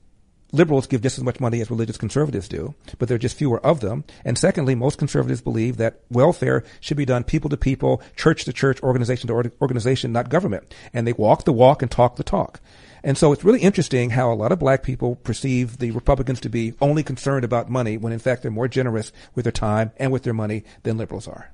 liberals 0.53 0.87
give 0.87 1.03
just 1.03 1.19
as 1.19 1.25
much 1.25 1.41
money 1.41 1.61
as 1.61 1.71
religious 1.71 1.97
conservatives 1.97 2.49
do, 2.49 2.75
but 2.99 3.09
there 3.09 3.17
are 3.17 3.19
just 3.19 3.37
fewer 3.37 3.65
of 3.65 3.81
them. 3.81 4.05
And 4.25 4.39
secondly, 4.39 4.75
most 4.75 4.99
conservatives 4.99 5.41
believe 5.41 5.79
that 5.79 6.01
welfare 6.11 6.63
should 6.81 6.97
be 6.97 7.07
done 7.07 7.25
people 7.25 7.51
to 7.51 7.57
people, 7.57 8.03
church 8.17 8.45
to 8.45 8.53
church, 8.53 8.83
organization 8.83 9.29
to 9.29 9.53
organization, 9.61 10.13
not 10.13 10.29
government. 10.29 10.75
And 10.93 11.07
they 11.07 11.15
walk 11.15 11.45
the 11.45 11.53
walk 11.53 11.83
and 11.83 11.91
talk 11.91 12.17
the 12.17 12.25
talk. 12.25 12.61
And 13.05 13.19
so 13.19 13.33
it's 13.33 13.43
really 13.43 13.61
interesting 13.61 14.11
how 14.11 14.33
a 14.33 14.35
lot 14.35 14.53
of 14.53 14.59
black 14.59 14.83
people 14.83 15.17
perceive 15.17 15.79
the 15.79 15.91
Republicans 15.91 16.41
to 16.41 16.49
be 16.49 16.75
only 16.81 17.03
concerned 17.03 17.45
about 17.45 17.69
money 17.69 17.97
when 17.97 18.13
in 18.13 18.21
fact 18.21 18.43
they're 18.43 18.51
more 18.51 18.69
generous 18.69 19.13
with 19.35 19.45
their 19.45 19.53
time 19.53 19.91
and 19.97 20.13
with 20.13 20.23
their 20.23 20.35
money 20.35 20.65
than 20.85 20.99
liberals 20.99 21.27
are. 21.27 21.51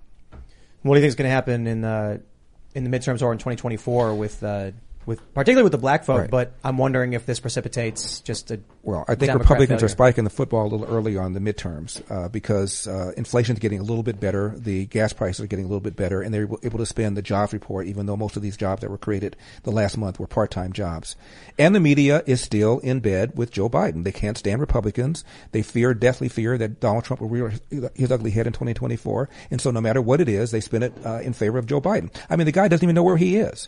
What 0.83 0.95
do 0.95 1.01
you 1.01 1.05
think 1.05 1.09
is 1.09 1.15
going 1.15 1.29
to 1.29 1.35
happen 1.35 1.66
in 1.66 1.81
the 1.81 2.20
in 2.75 2.85
the 2.85 2.91
midterms 2.91 3.23
or 3.23 3.33
in 3.33 3.39
2024 3.39 4.15
with 4.15 4.43
uh, 4.43 4.73
with 5.07 5.35
particularly 5.35 5.65
with 5.65 5.73
the 5.73 5.79
black 5.79 6.05
vote? 6.05 6.19
Right. 6.19 6.31
But 6.31 6.53
I'm 6.62 6.79
wondering 6.79 7.15
if 7.15 7.27
this 7.27 7.41
precipitates 7.41 8.20
just 8.20 8.51
a 8.51 8.61
Well, 8.83 9.05
I 9.09 9.15
think 9.17 9.31
Democrat 9.31 9.41
Republicans 9.41 9.83
are 9.83 9.89
spiking 9.89 10.25
the 10.25 10.31
football 10.31 10.67
a 10.67 10.71
little 10.75 10.87
early 10.87 11.17
on 11.17 11.33
the 11.33 11.41
midterms 11.41 12.03
uh, 12.11 12.29
because 12.29 12.87
uh, 12.87 13.13
inflation's 13.17 13.59
getting 13.59 13.81
a 13.81 13.83
little 13.83 14.03
bit 14.03 14.21
better, 14.21 14.55
the 14.57 14.87
gas 14.87 15.13
prices 15.13 15.45
are 15.45 15.47
getting 15.47 15.65
a 15.65 15.69
little 15.69 15.81
bit 15.81 15.97
better, 15.97 16.23
and 16.23 16.33
they're 16.33 16.49
able- 16.63 16.79
to 16.79 16.87
spend 16.87 17.17
the 17.17 17.23
jobs 17.23 17.53
report, 17.53 17.89
even 17.89 18.07
though 18.07 18.17
most 18.17 18.37
of 18.37 18.43
these 18.43 18.57
jobs 18.57 18.83
that 18.83 18.91
were 18.91 18.99
created 18.99 19.37
the 19.65 19.73
last 19.73 19.99
month 19.99 20.21
were 20.21 20.29
part-time 20.29 20.73
jobs. 20.73 21.17
And 21.59 21.75
the 21.75 21.81
media 21.81 22.23
is 22.25 22.41
still 22.41 22.79
in 22.79 23.01
bed 23.01 23.37
with 23.37 23.51
Joe 23.51 23.69
Biden. 23.69 24.05
They 24.05 24.13
can't 24.13 24.39
stand 24.39 24.61
Republicans. 24.61 25.25
They 25.51 25.63
fear, 25.63 25.93
deathly 25.93 26.29
fear, 26.29 26.57
that 26.57 26.79
Donald 26.79 27.05
Trump 27.05 27.21
will 27.21 27.29
rear 27.29 27.53
his 27.97 28.13
ugly 28.13 28.31
head 28.31 28.47
in 28.47 28.53
2024. 28.53 29.29
And 29.51 29.61
so 29.61 29.73
no 29.73 29.81
matter 29.81 30.01
what 30.01 30.21
it 30.21 30.29
is, 30.29 30.53
they 30.53 30.61
spin 30.61 30.85
it 30.85 30.93
uh, 31.05 31.19
in 31.19 31.33
favor 31.33 31.59
of 31.59 31.67
Joe 31.67 31.81
Biden. 31.81 32.15
I 32.31 32.37
mean, 32.37 32.47
the 32.47 32.53
guy 32.53 32.69
doesn't 32.69 32.85
even 32.85 32.95
know 32.95 33.03
where 33.03 33.17
he 33.17 33.37
is. 33.39 33.67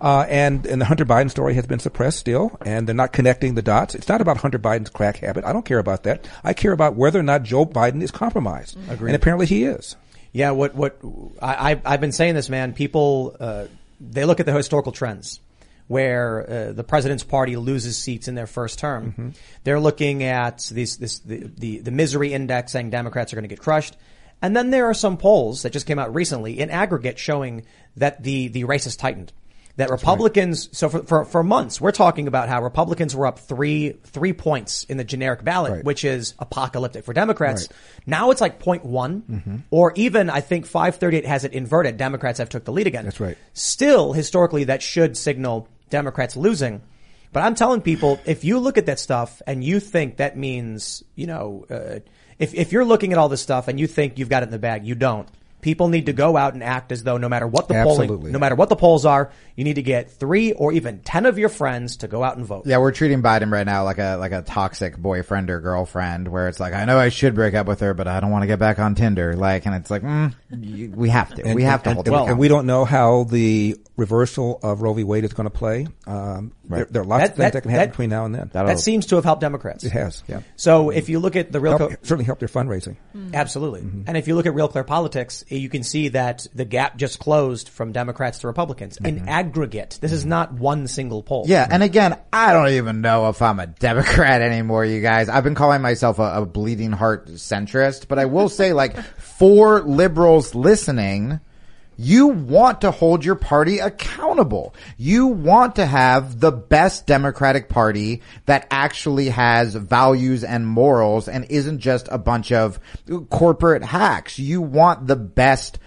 Uh, 0.00 0.26
and, 0.28 0.66
and 0.66 0.80
the 0.80 0.86
Hunter 0.86 1.04
Biden 1.04 1.30
story 1.30 1.54
has 1.54 1.66
been 1.66 1.78
suppressed 1.78 2.18
still, 2.18 2.58
and 2.64 2.88
they're 2.88 2.94
not 2.94 3.12
connecting 3.12 3.54
the 3.54 3.62
dots. 3.62 3.94
It's 3.94 4.08
not 4.08 4.20
about 4.20 4.38
Hunter 4.40 4.58
Biden's 4.58 4.90
crack 4.90 5.18
habit. 5.18 5.44
I 5.44 5.52
don't 5.52 5.64
care 5.64 5.78
about 5.78 6.02
that. 6.04 6.26
I 6.44 6.52
care 6.52 6.72
about 6.72 6.96
whether 6.96 7.18
or 7.18 7.22
not 7.22 7.42
Joe 7.44 7.64
Biden 7.66 8.02
is 8.02 8.10
compromised. 8.10 8.76
Agreed. 8.88 9.10
And 9.10 9.16
apparently 9.16 9.46
he 9.46 9.64
is. 9.64 9.96
Yeah, 10.32 10.50
what 10.52 10.74
what 10.74 10.98
I 11.40 11.72
I- 11.72 11.82
I've 11.84 12.00
been 12.00 12.12
saying 12.12 12.34
this, 12.34 12.48
man. 12.48 12.72
People 12.72 13.36
uh, 13.40 13.66
they 14.00 14.24
look 14.24 14.40
at 14.40 14.46
the 14.46 14.52
historical 14.52 14.92
trends 14.92 15.40
where 15.88 16.48
uh, 16.48 16.72
the 16.72 16.84
president's 16.84 17.24
party 17.24 17.56
loses 17.56 17.98
seats 17.98 18.28
in 18.28 18.36
their 18.36 18.46
first 18.46 18.78
term. 18.78 19.10
Mm-hmm. 19.12 19.28
They're 19.64 19.80
looking 19.80 20.22
at 20.22 20.70
these 20.72 20.96
this 20.98 21.18
the, 21.20 21.50
the 21.58 21.78
the 21.80 21.90
misery 21.90 22.32
index 22.32 22.70
saying 22.72 22.90
Democrats 22.90 23.32
are 23.32 23.36
going 23.36 23.48
to 23.48 23.54
get 23.54 23.60
crushed. 23.60 23.96
And 24.42 24.56
then 24.56 24.70
there 24.70 24.86
are 24.86 24.94
some 24.94 25.16
polls 25.18 25.62
that 25.62 25.72
just 25.72 25.86
came 25.86 25.98
out 25.98 26.14
recently 26.14 26.60
in 26.60 26.70
aggregate 26.70 27.18
showing 27.18 27.64
that 27.96 28.22
the 28.22 28.48
the 28.48 28.64
race 28.64 28.84
has 28.84 28.96
tightened. 28.96 29.32
That 29.76 29.88
Republicans, 29.90 30.68
so 30.76 30.88
for, 30.90 31.02
for, 31.04 31.24
for 31.24 31.42
months, 31.42 31.80
we're 31.80 31.92
talking 31.92 32.26
about 32.28 32.48
how 32.48 32.62
Republicans 32.62 33.16
were 33.16 33.26
up 33.26 33.38
three, 33.38 33.90
three 34.04 34.32
points 34.34 34.84
in 34.84 34.96
the 34.98 35.04
generic 35.04 35.42
ballot, 35.42 35.72
Right. 35.72 35.84
which 35.84 36.04
is 36.04 36.34
apocalyptic 36.38 37.04
for 37.04 37.14
Democrats. 37.14 37.68
Now 38.04 38.30
it's 38.30 38.40
like 38.40 38.60
0one 38.62 39.22
Mm-hmm. 39.22 39.56
or 39.70 39.92
even 39.96 40.28
I 40.28 40.40
think 40.40 40.66
538 40.66 41.24
has 41.24 41.44
it 41.44 41.52
inverted. 41.52 41.96
Democrats 41.96 42.38
have 42.38 42.48
took 42.50 42.64
the 42.64 42.72
lead 42.72 42.86
again. 42.88 43.04
That's 43.04 43.20
right. 43.20 43.38
Still, 43.54 44.12
historically, 44.12 44.64
that 44.64 44.82
should 44.82 45.16
signal 45.16 45.66
Democrats 45.88 46.36
losing. 46.36 46.82
But 47.32 47.44
I'm 47.44 47.54
telling 47.54 47.80
people, 47.80 48.18
if 48.26 48.44
you 48.44 48.58
look 48.58 48.76
at 48.76 48.86
that 48.86 48.98
stuff 48.98 49.40
and 49.46 49.62
you 49.62 49.78
think 49.80 50.16
that 50.16 50.36
means, 50.36 51.04
you 51.14 51.26
know, 51.28 51.64
uh, 51.70 52.00
if, 52.38 52.54
if 52.54 52.72
you're 52.72 52.84
looking 52.84 53.12
at 53.12 53.18
all 53.18 53.28
this 53.28 53.40
stuff 53.40 53.68
and 53.68 53.78
you 53.78 53.86
think 53.86 54.18
you've 54.18 54.28
got 54.28 54.42
it 54.42 54.46
in 54.46 54.50
the 54.50 54.58
bag, 54.58 54.84
you 54.84 54.94
don't. 54.96 55.28
People 55.60 55.88
need 55.88 56.06
to 56.06 56.12
go 56.12 56.36
out 56.36 56.54
and 56.54 56.62
act 56.62 56.92
as 56.92 57.02
though 57.02 57.18
no 57.18 57.28
matter 57.28 57.46
what 57.46 57.68
the 57.68 57.74
polling, 57.74 58.02
Absolutely. 58.02 58.30
no 58.32 58.38
matter 58.38 58.54
what 58.54 58.68
the 58.68 58.76
polls 58.76 59.04
are, 59.04 59.30
you 59.56 59.64
need 59.64 59.74
to 59.74 59.82
get 59.82 60.10
three 60.10 60.52
or 60.52 60.72
even 60.72 61.00
ten 61.00 61.26
of 61.26 61.38
your 61.38 61.48
friends 61.50 61.98
to 61.98 62.08
go 62.08 62.22
out 62.24 62.36
and 62.36 62.46
vote. 62.46 62.62
Yeah, 62.66 62.78
we're 62.78 62.92
treating 62.92 63.22
Biden 63.22 63.52
right 63.52 63.66
now 63.66 63.84
like 63.84 63.98
a 63.98 64.16
like 64.16 64.32
a 64.32 64.42
toxic 64.42 64.96
boyfriend 64.96 65.50
or 65.50 65.60
girlfriend, 65.60 66.28
where 66.28 66.48
it's 66.48 66.60
like 66.60 66.72
I 66.72 66.84
know 66.86 66.98
I 66.98 67.08
should 67.10 67.34
break 67.34 67.54
up 67.54 67.66
with 67.66 67.80
her, 67.80 67.92
but 67.94 68.08
I 68.08 68.20
don't 68.20 68.30
want 68.30 68.42
to 68.42 68.46
get 68.46 68.58
back 68.58 68.78
on 68.78 68.94
Tinder. 68.94 69.34
Like, 69.34 69.66
and 69.66 69.74
it's 69.74 69.90
like 69.90 70.02
mm, 70.02 70.34
you- 70.50 70.92
we 70.94 71.08
have 71.10 71.34
to, 71.34 71.54
we 71.54 71.62
have 71.64 71.82
to 71.82 71.90
and, 71.90 71.96
hold 71.96 72.08
and, 72.08 72.16
it. 72.16 72.30
and 72.30 72.38
we 72.38 72.48
don't 72.48 72.66
know 72.66 72.84
how 72.84 73.24
the 73.24 73.76
reversal 73.96 74.58
of 74.62 74.80
Roe 74.80 74.94
v. 74.94 75.04
Wade 75.04 75.24
is 75.24 75.32
going 75.34 75.44
to 75.48 75.50
play. 75.50 75.86
Um, 76.06 76.52
there, 76.64 76.86
there 76.86 77.02
are 77.02 77.04
lots 77.04 77.22
That- 77.24 77.30
of 77.32 77.36
things 77.36 77.44
that, 77.44 77.52
that- 77.52 77.60
can 77.62 77.70
happen 77.70 77.86
that- 77.88 77.90
between 77.92 78.10
now 78.10 78.24
and 78.24 78.34
then. 78.34 78.50
That 78.54 78.78
seems 78.80 79.06
to 79.06 79.16
have 79.16 79.24
helped 79.24 79.40
Democrats. 79.42 79.84
It 79.84 79.92
has, 79.92 80.22
yeah. 80.26 80.40
So 80.56 80.88
if 80.90 81.08
you 81.10 81.18
look 81.20 81.36
at 81.36 81.52
the 81.52 81.60
real, 81.60 81.76
Help- 81.76 81.90
co- 81.90 81.96
certainly 82.02 82.24
helped 82.24 82.40
their 82.40 82.48
fundraising. 82.48 82.96
absolutely, 83.34 83.80
and 84.06 84.16
if 84.16 84.26
you 84.28 84.34
look 84.36 84.46
at 84.46 84.54
Real 84.54 84.68
Clear 84.68 84.84
Politics, 84.84 85.44
you 85.58 85.68
can 85.68 85.82
see 85.82 86.08
that 86.08 86.46
the 86.54 86.64
gap 86.64 86.96
just 86.96 87.18
closed 87.18 87.68
from 87.68 87.92
Democrats 87.92 88.38
to 88.40 88.46
Republicans 88.46 88.96
in 88.98 89.16
mm-hmm. 89.16 89.28
aggregate. 89.28 89.98
This 90.00 90.12
is 90.12 90.20
mm-hmm. 90.20 90.30
not 90.30 90.52
one 90.52 90.86
single 90.86 91.22
poll. 91.22 91.44
Yeah, 91.46 91.66
and 91.70 91.82
again, 91.82 92.18
I 92.32 92.52
don't 92.52 92.70
even 92.70 93.00
know 93.00 93.28
if 93.28 93.42
I'm 93.42 93.60
a 93.60 93.66
Democrat 93.66 94.42
anymore, 94.42 94.84
you 94.84 95.00
guys. 95.00 95.28
I've 95.28 95.44
been 95.44 95.54
calling 95.54 95.82
myself 95.82 96.18
a, 96.18 96.42
a 96.42 96.46
bleeding 96.46 96.92
heart 96.92 97.28
centrist, 97.28 98.08
but 98.08 98.18
I 98.18 98.26
will 98.26 98.48
say, 98.48 98.72
like, 98.72 98.96
for 99.18 99.80
liberals 99.82 100.54
listening, 100.54 101.40
you 102.02 102.28
want 102.28 102.80
to 102.80 102.90
hold 102.90 103.26
your 103.26 103.34
party 103.34 103.78
accountable. 103.78 104.74
You 104.96 105.26
want 105.26 105.76
to 105.76 105.84
have 105.84 106.40
the 106.40 106.50
best 106.50 107.06
Democratic 107.06 107.68
Party 107.68 108.22
that 108.46 108.66
actually 108.70 109.28
has 109.28 109.74
values 109.74 110.42
and 110.42 110.66
morals 110.66 111.28
and 111.28 111.44
isn't 111.50 111.80
just 111.80 112.08
a 112.10 112.16
bunch 112.16 112.52
of 112.52 112.80
corporate 113.28 113.84
hacks. 113.84 114.38
You 114.38 114.62
want 114.62 115.08
the 115.08 115.16
best 115.16 115.78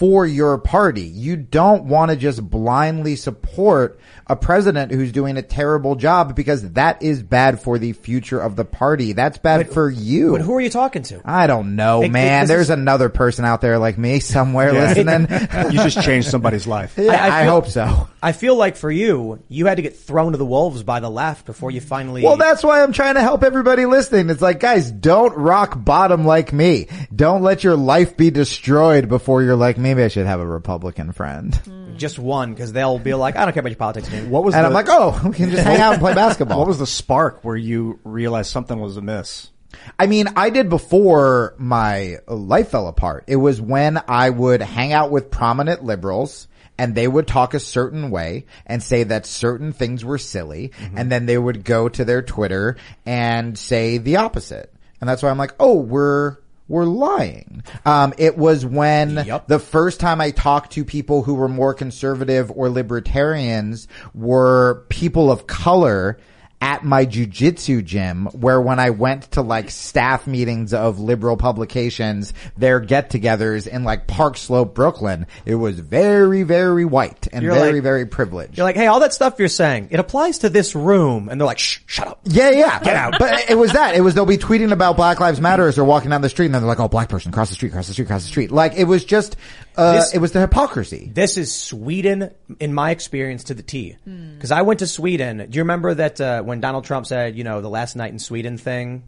for 0.00 0.26
your 0.26 0.56
party. 0.56 1.02
You 1.02 1.36
don't 1.36 1.84
want 1.84 2.10
to 2.10 2.16
just 2.16 2.42
blindly 2.48 3.16
support 3.16 4.00
a 4.26 4.34
president 4.34 4.92
who's 4.92 5.12
doing 5.12 5.36
a 5.36 5.42
terrible 5.42 5.94
job 5.94 6.34
because 6.34 6.70
that 6.72 7.02
is 7.02 7.22
bad 7.22 7.60
for 7.60 7.78
the 7.78 7.92
future 7.92 8.40
of 8.40 8.56
the 8.56 8.64
party. 8.64 9.12
That's 9.12 9.36
bad 9.36 9.70
for 9.70 9.90
you. 9.90 10.32
But 10.32 10.40
who 10.40 10.54
are 10.54 10.60
you 10.60 10.70
talking 10.70 11.02
to? 11.02 11.20
I 11.24 11.46
don't 11.46 11.76
know, 11.76 12.00
It- 12.00 12.06
it- 12.06 12.12
man. 12.12 12.42
this 12.44 12.48
There's 12.48 12.66
is- 12.66 12.70
another 12.70 13.10
person 13.10 13.44
out 13.44 13.60
there 13.60 13.78
like 13.78 13.98
me 13.98 14.20
somewhere 14.20 14.72
Yeah. 14.74 14.88
listening. 14.94 15.72
You 15.72 15.82
just 15.82 16.00
changed 16.02 16.30
somebody's 16.30 16.66
life. 16.66 16.94
Yeah, 16.98 17.12
I, 17.22 17.42
feel- 17.42 17.50
hope 17.52 17.66
so. 17.66 18.08
I 18.22 18.32
feel 18.32 18.54
like 18.56 18.76
for 18.76 18.90
you, 18.90 19.40
you 19.48 19.66
had 19.66 19.76
to 19.76 19.82
get 19.82 19.96
thrown 19.98 20.32
to 20.32 20.38
the 20.38 20.46
wolves 20.46 20.82
by 20.82 21.00
the 21.00 21.10
left 21.10 21.44
before 21.44 21.70
you 21.70 21.80
finally. 21.82 22.22
Well, 22.22 22.36
that's 22.36 22.62
why 22.64 22.82
I'm 22.82 22.92
trying 22.92 23.14
to 23.16 23.20
help 23.22 23.42
everybody 23.42 23.84
listening. 23.84 24.30
It's 24.30 24.40
like, 24.42 24.60
guys, 24.60 24.90
don't 24.90 25.36
rock 25.36 25.74
bottom 25.84 26.24
like 26.24 26.52
me. 26.54 26.86
Don't 27.14 27.42
let 27.42 27.64
your 27.64 27.76
life 27.76 28.16
be 28.16 28.30
destroyed 28.30 29.08
before 29.08 29.42
you're 29.42 29.56
like, 29.56 29.76
maybe 29.94 30.04
I 30.04 30.08
should 30.08 30.26
have 30.26 30.40
a 30.40 30.46
Republican 30.46 31.12
friend. 31.12 31.54
Hmm. 31.54 31.96
just 31.96 32.18
one 32.18 32.52
because 32.54 32.72
they'll 32.72 32.98
be 32.98 33.14
like, 33.14 33.36
I 33.36 33.44
don't 33.44 33.52
care 33.52 33.60
about 33.60 33.70
your 33.70 33.76
politics, 33.76 34.10
man. 34.10 34.30
What 34.30 34.44
was 34.44 34.54
And 34.54 34.62
the, 34.62 34.68
I'm 34.68 34.72
like, 34.72 34.86
oh, 34.88 35.20
we 35.24 35.34
can 35.34 35.50
just 35.50 35.64
hang 35.64 35.80
out 35.80 35.94
and 35.94 36.00
play 36.00 36.14
basketball. 36.26 36.58
What 36.58 36.68
was 36.68 36.78
the 36.78 36.86
spark 36.86 37.44
where 37.44 37.56
you 37.56 37.98
realized 38.04 38.50
something 38.50 38.78
was 38.78 38.96
amiss? 38.96 39.50
I 39.98 40.06
mean, 40.06 40.28
I 40.36 40.50
did 40.50 40.68
before 40.68 41.54
my 41.58 42.16
life 42.26 42.70
fell 42.70 42.88
apart. 42.88 43.24
It 43.26 43.36
was 43.36 43.60
when 43.60 44.00
I 44.08 44.30
would 44.30 44.62
hang 44.62 44.92
out 44.92 45.10
with 45.10 45.30
prominent 45.30 45.84
liberals 45.84 46.48
and 46.78 46.94
they 46.94 47.06
would 47.06 47.26
talk 47.26 47.54
a 47.54 47.60
certain 47.60 48.10
way 48.10 48.46
and 48.66 48.82
say 48.82 49.04
that 49.04 49.26
certain 49.26 49.72
things 49.72 50.04
were 50.04 50.18
silly. 50.18 50.72
Mm-hmm. 50.78 50.98
And 50.98 51.12
then 51.12 51.26
they 51.26 51.38
would 51.38 51.64
go 51.64 51.88
to 51.88 52.04
their 52.04 52.22
Twitter 52.22 52.76
and 53.04 53.58
say 53.58 53.98
the 53.98 54.16
opposite. 54.16 54.72
And 55.00 55.08
that's 55.08 55.22
why 55.22 55.30
I'm 55.30 55.38
like, 55.38 55.54
oh, 55.60 55.74
we're, 55.74 56.38
we're 56.70 56.84
lying. 56.84 57.62
Um, 57.84 58.14
it 58.16 58.38
was 58.38 58.64
when 58.64 59.16
Yep. 59.26 59.48
the 59.48 59.58
first 59.58 60.00
time 60.00 60.20
I 60.20 60.30
talked 60.30 60.72
to 60.72 60.84
people 60.84 61.24
who 61.24 61.34
were 61.34 61.48
more 61.48 61.74
conservative 61.74 62.50
or 62.54 62.70
libertarians 62.70 63.88
were 64.14 64.86
people 64.88 65.30
of 65.32 65.46
color 65.46 66.18
at 66.62 66.84
my 66.84 67.06
jujitsu 67.06 67.82
gym 67.82 68.26
where 68.26 68.60
when 68.60 68.78
I 68.78 68.90
went 68.90 69.30
to 69.32 69.40
like 69.42 69.70
staff 69.70 70.26
meetings 70.26 70.74
of 70.74 70.98
liberal 71.00 71.36
publications, 71.36 72.34
their 72.58 72.80
get-togethers 72.80 73.66
in 73.66 73.84
like 73.84 74.06
Park 74.06 74.36
Slope, 74.36 74.74
Brooklyn, 74.74 75.26
it 75.46 75.54
was 75.54 75.78
very, 75.80 76.42
very 76.42 76.84
white 76.84 77.28
and 77.32 77.42
You're 77.42 77.54
very, 77.54 77.72
like- 77.74 77.82
very 77.82 78.06
privileged. 78.06 78.58
You're 78.58 78.64
like, 78.64 78.76
hey, 78.76 78.86
all 78.88 79.00
that 79.00 79.14
stuff 79.14 79.36
you're 79.38 79.48
saying, 79.48 79.88
it 79.90 80.00
applies 80.00 80.38
to 80.40 80.50
this 80.50 80.74
room, 80.74 81.28
and 81.30 81.40
they're 81.40 81.46
like, 81.46 81.58
shh, 81.58 81.78
shut 81.86 82.08
up. 82.08 82.20
Yeah, 82.24 82.50
yeah. 82.50 82.78
Get 82.80 82.94
out. 82.96 83.14
But 83.18 83.48
it 83.50 83.56
was 83.56 83.72
that. 83.72 83.94
It 83.94 84.00
was 84.02 84.14
they'll 84.14 84.26
be 84.26 84.36
tweeting 84.36 84.72
about 84.72 84.96
Black 84.96 85.18
Lives 85.20 85.40
Matter 85.40 85.66
as 85.66 85.76
they're 85.76 85.84
walking 85.84 86.10
down 86.10 86.20
the 86.20 86.28
street 86.28 86.46
and 86.46 86.54
then 86.54 86.62
they're 86.62 86.68
like, 86.68 86.80
oh, 86.80 86.88
black 86.88 87.08
person, 87.08 87.32
cross 87.32 87.48
the 87.48 87.54
street, 87.54 87.72
cross 87.72 87.86
the 87.86 87.92
street, 87.94 88.06
cross 88.08 88.22
the 88.22 88.28
street. 88.28 88.50
Like 88.50 88.74
it 88.76 88.84
was 88.84 89.04
just, 89.04 89.36
uh, 89.76 89.94
This- 89.94 90.14
it 90.14 90.18
was 90.18 90.32
the 90.32 90.40
hypocrisy. 90.40 91.10
This 91.14 91.36
is 91.36 91.52
Sweden, 91.54 92.30
in 92.58 92.74
my 92.74 92.90
experience, 92.90 93.44
to 93.44 93.54
the 93.54 93.62
T. 93.62 93.96
Because 94.04 94.50
I 94.50 94.62
went 94.62 94.80
to 94.80 94.86
Sweden. 94.86 95.38
Do 95.48 95.56
you 95.56 95.62
remember 95.62 95.94
that 95.94 96.20
uh, 96.20 96.42
when 96.50 96.60
Donald 96.60 96.84
Trump 96.84 97.06
said, 97.06 97.36
you 97.36 97.44
know, 97.44 97.62
the 97.62 97.70
last 97.70 97.96
night 97.96 98.12
in 98.12 98.18
Sweden 98.18 98.58
thing? 98.58 99.04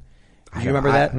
Do 0.54 0.60
you 0.60 0.68
remember 0.68 0.92
that? 0.92 1.14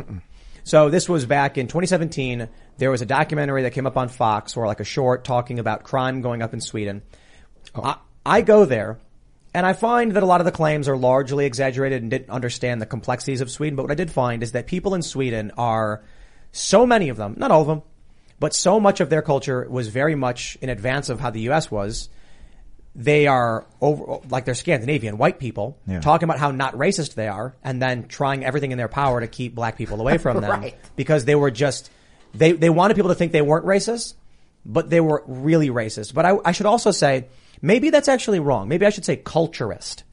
So 0.64 0.90
this 0.90 1.10
was 1.10 1.26
back 1.26 1.58
in 1.58 1.68
2017. 1.68 2.48
There 2.78 2.90
was 2.90 3.02
a 3.02 3.06
documentary 3.06 3.64
that 3.64 3.72
came 3.72 3.86
up 3.86 3.98
on 3.98 4.08
Fox, 4.08 4.56
or 4.56 4.66
like 4.66 4.80
a 4.80 4.86
short, 4.86 5.26
talking 5.26 5.60
about 5.60 5.84
crime 5.84 6.22
going 6.22 6.42
up 6.42 6.54
in 6.54 6.62
Sweden. 6.62 7.02
I, 7.76 7.98
I 8.26 8.42
go 8.42 8.64
there, 8.64 9.00
and 9.54 9.66
I 9.66 9.74
find 9.74 10.14
that 10.14 10.24
a 10.24 10.26
lot 10.26 10.40
of 10.40 10.46
the 10.46 10.52
claims 10.52 10.88
are 10.88 10.96
largely 10.96 11.46
exaggerated 11.46 12.02
and 12.02 12.10
didn't 12.10 12.30
understand 12.30 12.82
the 12.82 12.86
complexities 12.86 13.42
of 13.42 13.52
Sweden. 13.52 13.76
But 13.76 13.84
what 13.84 13.92
I 13.92 13.96
did 13.96 14.10
find 14.10 14.42
is 14.42 14.54
that 14.54 14.68
people 14.68 14.96
in 14.96 15.02
Sweden 15.02 15.52
are 15.58 16.04
so 16.54 16.86
many 16.86 17.10
of 17.10 17.18
them, 17.18 17.36
not 17.38 17.52
all 17.52 17.62
of 17.62 17.68
them, 17.68 17.82
but 18.40 18.56
so 18.56 18.80
much 18.80 19.02
of 19.02 19.10
their 19.10 19.22
culture 19.22 19.68
was 19.70 19.90
very 19.90 20.16
much 20.16 20.58
in 20.62 20.70
advance 20.70 21.10
of 21.10 21.20
how 21.20 21.30
the 21.30 21.42
U.S. 21.42 21.70
was. 21.70 22.08
They 22.96 23.26
are 23.28 23.66
over, 23.82 24.20
like 24.30 24.46
they're 24.46 24.54
Scandinavian 24.54 25.18
white 25.18 25.40
people 25.40 25.78
Yeah. 25.88 26.00
talking 26.00 26.26
about 26.26 26.38
how 26.40 26.52
not 26.52 26.76
racist 26.76 27.16
they 27.16 27.28
are 27.28 27.56
and 27.64 27.82
then 27.82 28.08
trying 28.08 28.46
everything 28.46 28.72
in 28.72 28.78
their 28.78 28.88
power 28.88 29.20
to 29.20 29.28
keep 29.28 29.56
black 29.56 29.78
people 29.78 30.00
away 30.00 30.18
from 30.20 30.42
them 30.42 30.50
Right. 30.62 30.76
because 30.96 31.26
they 31.26 31.36
were 31.36 31.50
just, 31.52 31.90
they, 32.36 32.52
they 32.52 32.70
wanted 32.70 32.94
people 32.96 33.10
to 33.10 33.16
think 33.16 33.32
they 33.32 33.42
weren't 33.42 33.66
racist, 33.66 34.14
but 34.66 34.90
they 34.90 35.02
were 35.02 35.24
really 35.26 35.70
racist. 35.70 36.14
But 36.14 36.26
I, 36.26 36.38
I 36.46 36.52
should 36.52 36.68
also 36.68 36.92
say, 36.92 37.26
maybe 37.62 37.90
that's 37.90 38.08
actually 38.08 38.40
wrong. 38.40 38.68
Maybe 38.68 38.86
I 38.86 38.90
should 38.90 39.06
say 39.06 39.18
culturist 39.18 40.04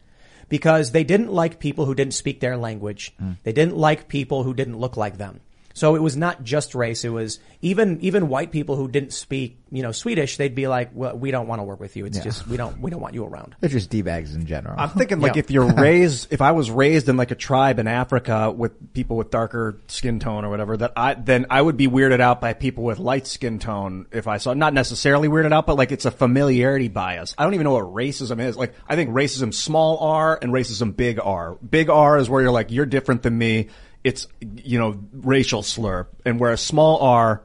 because 0.49 0.93
they 0.93 1.05
didn't 1.05 1.31
like 1.33 1.61
people 1.61 1.85
who 1.85 1.95
didn't 1.95 2.15
speak 2.15 2.41
their 2.41 2.57
language. 2.57 3.13
Hmm. 3.19 3.33
They 3.45 3.53
didn't 3.53 3.77
like 3.77 4.09
people 4.09 4.43
who 4.43 4.55
didn't 4.55 4.79
look 4.79 4.97
like 4.97 5.19
them. 5.19 5.41
So 5.73 5.95
it 5.95 6.03
was 6.03 6.17
not 6.17 6.43
just 6.43 6.75
race. 6.75 7.05
It 7.05 7.11
was 7.11 7.39
even 7.63 8.01
even 8.01 8.29
white 8.29 8.51
people 8.51 8.75
who 8.77 8.89
didn't 8.89 9.13
speak, 9.13 9.59
you 9.71 9.83
know, 9.83 9.93
Swedish. 9.93 10.37
They'd 10.37 10.55
be 10.55 10.67
like, 10.67 10.91
"Well, 10.93 11.17
we 11.17 11.31
don't 11.31 11.47
want 11.47 11.61
to 11.61 11.65
work 11.65 11.79
with 11.79 11.97
you. 11.97 12.07
It's 12.07 12.19
Yeah. 12.19 12.25
just 12.25 12.49
we 12.49 12.57
don't 12.57 12.81
we 12.81 12.91
don't 12.91 13.01
want 13.01 13.15
you 13.15 13.25
around." 13.25 13.55
They're 13.61 13.71
just 13.71 13.89
d-bags 13.89 14.35
in 14.35 14.47
general. 14.47 14.75
I'm 14.79 14.89
thinking 14.91 15.21
like 15.21 15.37
Yeah. 15.37 15.41
if 15.41 15.51
you're 15.51 15.73
raised, 15.75 16.33
if 16.33 16.41
I 16.41 16.53
was 16.53 16.71
raised 16.71 17.09
in 17.09 17.17
like 17.17 17.31
a 17.31 17.35
tribe 17.37 17.79
in 17.79 17.87
Africa 17.87 18.51
with 18.51 18.93
people 18.95 19.17
with 19.17 19.31
darker 19.31 19.79
skin 19.87 20.19
tone 20.19 20.45
or 20.45 20.51
whatever, 20.51 20.77
that 20.77 20.93
I 20.97 21.15
then 21.15 21.47
I 21.51 21.63
would 21.63 21.77
be 21.77 21.87
weirded 21.87 22.21
out 22.21 22.41
by 22.41 22.53
people 22.53 22.83
with 22.85 22.99
light 22.99 23.27
skin 23.29 23.59
tone 23.61 24.07
if 24.11 24.27
I 24.27 24.39
saw 24.39 24.55
not 24.55 24.75
necessarily 24.75 25.29
weirded 25.29 25.53
out, 25.53 25.67
but 25.67 25.77
like 25.77 25.93
it's 25.93 26.05
a 26.05 26.11
familiarity 26.11 26.89
bias. 26.89 27.35
I 27.39 27.45
don't 27.45 27.55
even 27.55 27.65
know 27.65 27.75
what 27.75 27.85
racism 27.95 28.41
is. 28.41 28.57
Like 28.57 28.75
I 28.89 28.97
think 28.97 29.11
racism 29.11 29.55
small 29.55 29.99
r 29.99 30.39
and 30.43 30.53
racism 30.53 30.97
big 30.97 31.21
R. 31.23 31.57
Big 31.69 31.89
R 31.91 32.19
is 32.19 32.29
where 32.29 32.43
you're 32.43 32.51
like 32.51 32.73
you're 32.73 32.87
different 32.87 33.23
than 33.23 33.39
me. 33.39 33.69
It's 34.03 34.27
you 34.41 34.79
know 34.79 34.99
racial 35.13 35.63
slur, 35.63 36.09
and 36.25 36.41
where 36.41 36.53
a 36.53 36.57
small 36.57 37.01
r 37.01 37.43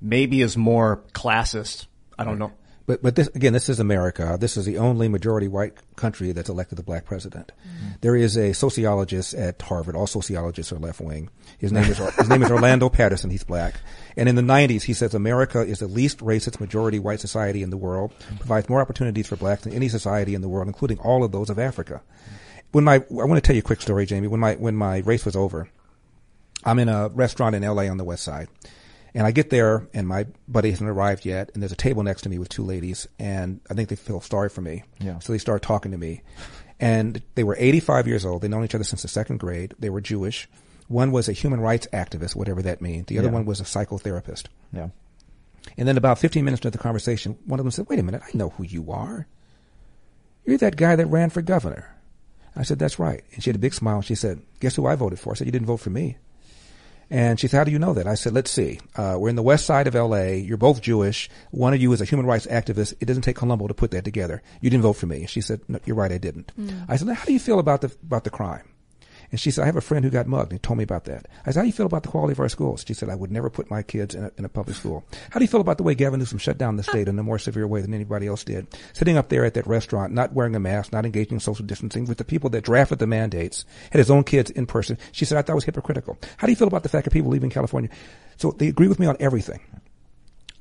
maybe 0.00 0.42
is 0.42 0.56
more 0.56 1.02
classist. 1.12 1.86
I 2.18 2.24
don't 2.24 2.38
know. 2.38 2.52
But 2.90 3.02
but 3.02 3.14
this 3.14 3.28
again, 3.28 3.52
this 3.52 3.68
is 3.68 3.78
America. 3.78 4.36
This 4.40 4.56
is 4.56 4.64
the 4.64 4.78
only 4.78 5.06
majority 5.06 5.46
white 5.46 5.74
country 5.94 6.32
that's 6.32 6.48
elected 6.48 6.76
a 6.80 6.82
black 6.82 7.04
president. 7.04 7.52
Mm-hmm. 7.60 7.88
There 8.00 8.16
is 8.16 8.36
a 8.36 8.52
sociologist 8.52 9.32
at 9.32 9.62
Harvard. 9.62 9.94
All 9.94 10.08
sociologists 10.08 10.72
are 10.72 10.78
left 10.78 11.00
wing. 11.00 11.30
His 11.58 11.70
name 11.70 11.84
is 11.84 11.98
his 11.98 12.28
name 12.28 12.42
is 12.42 12.50
Orlando 12.50 12.88
Patterson. 12.90 13.30
He's 13.30 13.44
black. 13.44 13.76
And 14.16 14.28
in 14.28 14.34
the 14.34 14.42
90s, 14.42 14.82
he 14.82 14.92
says 14.92 15.14
America 15.14 15.60
is 15.60 15.78
the 15.78 15.86
least 15.86 16.18
racist 16.18 16.58
majority 16.58 16.98
white 16.98 17.20
society 17.20 17.62
in 17.62 17.70
the 17.70 17.76
world. 17.76 18.10
Mm-hmm. 18.10 18.36
Provides 18.38 18.68
more 18.68 18.80
opportunities 18.80 19.28
for 19.28 19.36
blacks 19.36 19.62
than 19.62 19.72
any 19.72 19.88
society 19.88 20.34
in 20.34 20.42
the 20.42 20.48
world, 20.48 20.66
including 20.66 20.98
all 20.98 21.22
of 21.22 21.30
those 21.30 21.48
of 21.48 21.60
Africa. 21.60 22.02
Mm-hmm. 22.02 22.49
When 22.72 22.84
my 22.84 22.96
I 22.96 23.00
want 23.08 23.36
to 23.36 23.40
tell 23.40 23.54
you 23.56 23.60
a 23.60 23.62
quick 23.64 23.80
story, 23.80 24.06
Jamie. 24.06 24.28
When 24.28 24.40
my 24.40 24.54
when 24.54 24.76
my 24.76 24.98
race 24.98 25.24
was 25.24 25.36
over, 25.36 25.68
I'm 26.64 26.78
in 26.78 26.88
a 26.88 27.08
restaurant 27.08 27.54
in 27.56 27.62
LA 27.62 27.84
on 27.84 27.96
the 27.96 28.04
west 28.04 28.22
side. 28.22 28.48
And 29.12 29.26
I 29.26 29.32
get 29.32 29.50
there 29.50 29.88
and 29.92 30.06
my 30.06 30.26
buddy 30.46 30.70
hasn't 30.70 30.88
arrived 30.88 31.24
yet 31.24 31.50
and 31.52 31.60
there's 31.62 31.72
a 31.72 31.76
table 31.76 32.04
next 32.04 32.22
to 32.22 32.28
me 32.28 32.38
with 32.38 32.48
two 32.48 32.62
ladies 32.62 33.08
and 33.18 33.60
I 33.68 33.74
think 33.74 33.88
they 33.88 33.96
feel 33.96 34.20
sorry 34.20 34.48
for 34.48 34.60
me. 34.60 34.84
Yeah. 35.00 35.18
So 35.18 35.32
they 35.32 35.38
start 35.38 35.62
talking 35.62 35.90
to 35.90 35.98
me. 35.98 36.22
And 36.78 37.20
they 37.34 37.42
were 37.42 37.56
85 37.58 38.06
years 38.06 38.24
old. 38.24 38.40
They'd 38.42 38.52
known 38.52 38.64
each 38.64 38.74
other 38.74 38.84
since 38.84 39.02
the 39.02 39.08
second 39.08 39.38
grade. 39.38 39.74
They 39.80 39.90
were 39.90 40.00
Jewish. 40.00 40.48
One 40.86 41.10
was 41.10 41.28
a 41.28 41.32
human 41.32 41.60
rights 41.60 41.88
activist, 41.92 42.36
whatever 42.36 42.62
that 42.62 42.80
means. 42.80 43.06
The 43.06 43.18
other 43.18 43.28
Yeah. 43.28 43.34
one 43.34 43.46
was 43.46 43.60
a 43.60 43.64
psychotherapist. 43.64 44.44
yeah. 44.72 44.90
And 45.76 45.86
then 45.88 45.96
about 45.98 46.18
15 46.20 46.44
minutes 46.44 46.60
into 46.60 46.70
the 46.70 46.82
conversation, 46.82 47.36
one 47.46 47.58
of 47.60 47.64
them 47.64 47.70
said, 47.72 47.86
wait 47.88 47.98
a 47.98 48.02
minute, 48.02 48.22
I 48.24 48.30
know 48.36 48.50
who 48.50 48.62
you 48.64 48.92
are. 48.92 49.26
You're 50.46 50.56
that 50.58 50.76
guy 50.76 50.94
that 50.96 51.06
ran 51.06 51.30
for 51.30 51.42
governor. 51.42 51.94
I 52.56 52.62
said, 52.62 52.78
that's 52.78 52.98
right. 52.98 53.22
And 53.34 53.42
she 53.42 53.50
had 53.50 53.56
a 53.56 53.60
big 53.60 53.74
smile. 53.74 54.02
She 54.02 54.14
said, 54.14 54.42
guess 54.60 54.76
who 54.76 54.86
I 54.86 54.94
voted 54.94 55.18
for? 55.18 55.32
I 55.32 55.36
said, 55.36 55.46
you 55.46 55.52
didn't 55.52 55.66
vote 55.66 55.78
for 55.78 55.90
me. 55.90 56.16
And 57.12 57.40
she 57.40 57.48
said, 57.48 57.58
how 57.58 57.64
do 57.64 57.72
you 57.72 57.78
know 57.80 57.92
that? 57.94 58.06
I 58.06 58.14
said, 58.14 58.32
let's 58.32 58.52
see. 58.52 58.78
Uh, 58.94 59.16
we're 59.18 59.30
in 59.30 59.36
the 59.36 59.42
west 59.42 59.66
side 59.66 59.88
of 59.88 59.94
LA. 59.96 60.26
You're 60.26 60.56
both 60.56 60.80
Jewish. 60.80 61.28
One 61.50 61.74
of 61.74 61.82
you 61.82 61.92
is 61.92 62.00
a 62.00 62.04
human 62.04 62.24
rights 62.24 62.46
activist. 62.46 62.94
It 63.00 63.06
doesn't 63.06 63.22
take 63.22 63.34
Columbo 63.34 63.66
to 63.66 63.74
put 63.74 63.90
that 63.90 64.04
together. 64.04 64.42
You 64.60 64.70
didn't 64.70 64.84
vote 64.84 64.92
for 64.92 65.06
me. 65.06 65.20
And 65.20 65.30
she 65.30 65.40
said, 65.40 65.60
no, 65.66 65.80
you're 65.84 65.96
right. 65.96 66.12
I 66.12 66.18
didn't. 66.18 66.52
I 66.88 66.96
said, 66.96 67.08
how 67.08 67.24
do 67.24 67.32
you 67.32 67.40
feel 67.40 67.58
about 67.58 67.80
the, 67.80 67.92
about 68.04 68.22
the 68.22 68.30
crime? 68.30 68.62
And 69.30 69.38
she 69.38 69.50
said, 69.50 69.62
I 69.62 69.66
have 69.66 69.76
a 69.76 69.80
friend 69.80 70.04
who 70.04 70.10
got 70.10 70.26
mugged 70.26 70.50
and 70.50 70.62
told 70.62 70.78
me 70.78 70.84
about 70.84 71.04
that. 71.04 71.26
I 71.46 71.50
said, 71.50 71.56
how 71.56 71.62
do 71.62 71.68
you 71.68 71.72
feel 71.72 71.86
about 71.86 72.02
the 72.02 72.08
quality 72.08 72.32
of 72.32 72.40
our 72.40 72.48
schools? 72.48 72.84
She 72.86 72.94
said, 72.94 73.08
I 73.08 73.14
would 73.14 73.30
never 73.30 73.48
put 73.48 73.70
my 73.70 73.82
kids 73.82 74.14
in 74.14 74.24
a, 74.24 74.32
in 74.38 74.44
a 74.44 74.48
public 74.48 74.76
school. 74.76 75.04
How 75.30 75.38
do 75.38 75.44
you 75.44 75.48
feel 75.48 75.60
about 75.60 75.76
the 75.76 75.84
way 75.84 75.94
Gavin 75.94 76.18
Newsom 76.18 76.38
shut 76.38 76.58
down 76.58 76.76
the 76.76 76.82
state 76.82 77.06
in 77.06 77.18
a 77.18 77.22
more 77.22 77.38
severe 77.38 77.66
way 77.66 77.80
than 77.80 77.94
anybody 77.94 78.26
else 78.26 78.42
did? 78.42 78.66
Sitting 78.92 79.16
up 79.16 79.28
there 79.28 79.44
at 79.44 79.54
that 79.54 79.66
restaurant, 79.66 80.12
not 80.12 80.32
wearing 80.32 80.56
a 80.56 80.60
mask, 80.60 80.92
not 80.92 81.06
engaging 81.06 81.34
in 81.34 81.40
social 81.40 81.64
distancing 81.64 82.06
with 82.06 82.18
the 82.18 82.24
people 82.24 82.50
that 82.50 82.64
drafted 82.64 82.98
the 82.98 83.06
mandates, 83.06 83.64
had 83.90 83.98
his 83.98 84.10
own 84.10 84.24
kids 84.24 84.50
in 84.50 84.66
person. 84.66 84.98
She 85.12 85.24
said, 85.24 85.38
I 85.38 85.42
thought 85.42 85.52
it 85.52 85.56
was 85.56 85.64
hypocritical. 85.64 86.18
How 86.36 86.46
do 86.46 86.52
you 86.52 86.56
feel 86.56 86.68
about 86.68 86.82
the 86.82 86.88
fact 86.88 87.04
that 87.04 87.12
people 87.12 87.30
leaving 87.30 87.50
California? 87.50 87.90
So 88.36 88.50
they 88.52 88.68
agree 88.68 88.88
with 88.88 88.98
me 88.98 89.06
on 89.06 89.16
everything. 89.20 89.60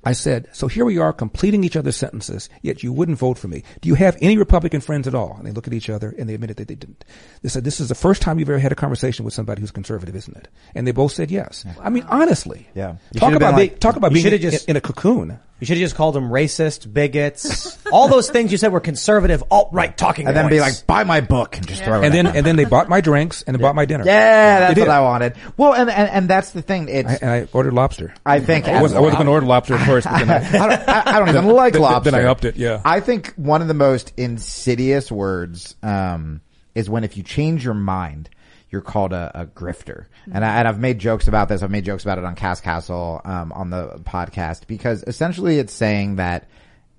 I 0.04 0.14
said, 0.14 0.48
so 0.54 0.68
here 0.68 0.86
we 0.86 0.98
are 0.98 1.12
completing 1.12 1.64
each 1.64 1.76
other's 1.76 1.98
sentences, 1.98 2.50
yet 2.62 2.84
you 2.84 2.94
wouldn't 2.94 3.18
vote 3.18 3.38
for 3.38 3.50
me. 3.50 3.64
Do 3.82 3.90
you 3.90 3.96
have 3.96 4.18
any 4.22 4.38
Republican 4.38 4.80
friends 4.80 5.08
at 5.08 5.16
all? 5.16 5.36
And 5.38 5.46
they 5.46 5.52
look 5.52 5.68
at 5.68 5.74
each 5.74 5.90
other 5.90 6.16
and 6.18 6.30
they 6.30 6.34
admitted 6.36 6.58
that 6.58 6.70
they 6.70 6.76
didn't. 6.76 7.04
They 7.42 7.50
said, 7.50 7.66
this 7.66 7.80
is 7.82 7.90
the 7.90 7.96
first 7.96 8.22
time 8.22 8.40
you've 8.40 8.50
ever 8.50 8.60
had 8.60 8.72
a 8.72 8.76
conversation 8.76 9.26
with 9.26 9.34
somebody 9.34 9.60
who's 9.60 9.72
conservative, 9.72 10.16
isn't 10.16 10.38
it? 10.38 10.48
And 10.74 10.88
they 10.88 10.92
both 10.92 11.12
said 11.12 11.32
yes. 11.32 11.66
I 11.82 11.90
mean, 11.90 12.04
honestly. 12.08 12.68
Yeah. 12.76 12.96
You 13.12 13.20
Talk 13.20 13.34
about 13.34 13.56
been 13.58 13.68
being, 13.68 13.80
talk 13.80 13.96
about 13.98 14.14
being 14.14 14.26
in, 14.26 14.40
just- 14.40 14.70
in 14.70 14.78
a 14.78 14.82
cocoon. 14.82 15.38
You 15.60 15.66
should 15.66 15.78
have 15.78 15.84
just 15.84 15.96
called 15.96 16.16
them 16.16 16.30
racist, 16.30 16.92
bigots, 16.92 17.78
all 17.92 18.08
those 18.08 18.30
things 18.30 18.52
you 18.52 18.58
said 18.58 18.72
were 18.72 18.80
conservative, 18.80 19.44
alt-right 19.52 19.98
talking 19.98 20.26
And 20.26 20.36
then 20.36 20.50
be 20.50 20.62
like, 20.62 20.88
buy 20.88 21.04
my 21.04 21.20
book 21.20 21.58
and 21.58 21.68
just 21.68 21.84
throw 21.84 22.02
it. 22.02 22.06
And 22.06 22.14
then, 22.14 22.28
at 22.28 22.36
and 22.38 22.46
then 22.46 22.56
they 22.56 22.66
bought 22.66 22.88
my 22.88 23.02
drinks 23.02 23.42
and 23.42 23.56
they 23.56 23.62
bought 23.62 23.76
my 23.76 23.86
dinner. 23.86 24.06
Yeah, 24.06 24.60
that's 24.60 24.80
what 24.80 24.86
did. 24.86 24.92
I 24.92 25.02
wanted. 25.02 25.36
Well, 25.58 25.74
and, 25.74 25.90
and, 25.90 26.10
and 26.10 26.30
that's 26.30 26.52
the 26.52 26.62
thing. 26.62 26.88
It's, 26.88 27.10
I, 27.10 27.18
and 27.22 27.30
I 27.30 27.48
ordered 27.52 27.74
lobster. 27.74 28.14
I 28.26 28.40
think 28.40 28.68
I, 28.68 28.82
was, 28.82 28.94
I 28.94 29.00
wasn't 29.00 29.18
going 29.18 29.26
to 29.26 29.32
order 29.34 29.46
lobster 29.46 29.74
at 29.76 29.86
first, 29.86 30.08
but 30.08 30.20
then 30.20 30.30
I, 30.30 30.38
I 30.48 30.68
don't, 30.70 30.90
I, 30.90 31.04
I 31.16 31.20
don't 31.20 31.30
even 31.30 31.48
like 31.56 31.74
then- 31.74 31.82
lobster. 31.82 32.12
Then 32.12 32.22
I 32.22 32.26
upped 32.26 32.46
it, 32.46 32.56
yeah. 32.56 32.82
I 32.86 33.02
think 33.02 33.34
one 33.36 33.62
of 33.62 33.68
the 33.68 33.74
most 33.74 34.14
insidious 34.16 35.12
words 35.12 35.76
um, 35.84 36.40
is 36.74 36.90
when 36.90 37.04
if 37.04 37.18
you 37.18 37.24
change 37.24 37.66
your 37.66 37.74
mind, 37.74 38.30
you're 38.70 38.82
called 38.82 39.14
a, 39.14 39.32
a 39.34 39.46
grifter. 39.46 40.06
And, 40.32 40.46
I, 40.46 40.60
and 40.60 40.68
I've 40.68 40.80
made 40.80 41.00
jokes 41.00 41.28
about 41.28 41.50
this. 41.50 41.64
I've 41.64 41.72
made 41.72 41.86
jokes 41.86 42.04
about 42.04 42.18
it 42.18 42.26
on 42.26 42.36
Cast 42.36 42.64
Castle 42.64 43.22
um, 43.26 43.52
on 43.52 43.70
the 43.70 44.00
podcast 44.04 44.68
because 44.68 45.04
essentially 45.08 45.58
it's 45.58 45.74
saying 45.74 46.18
that 46.18 46.48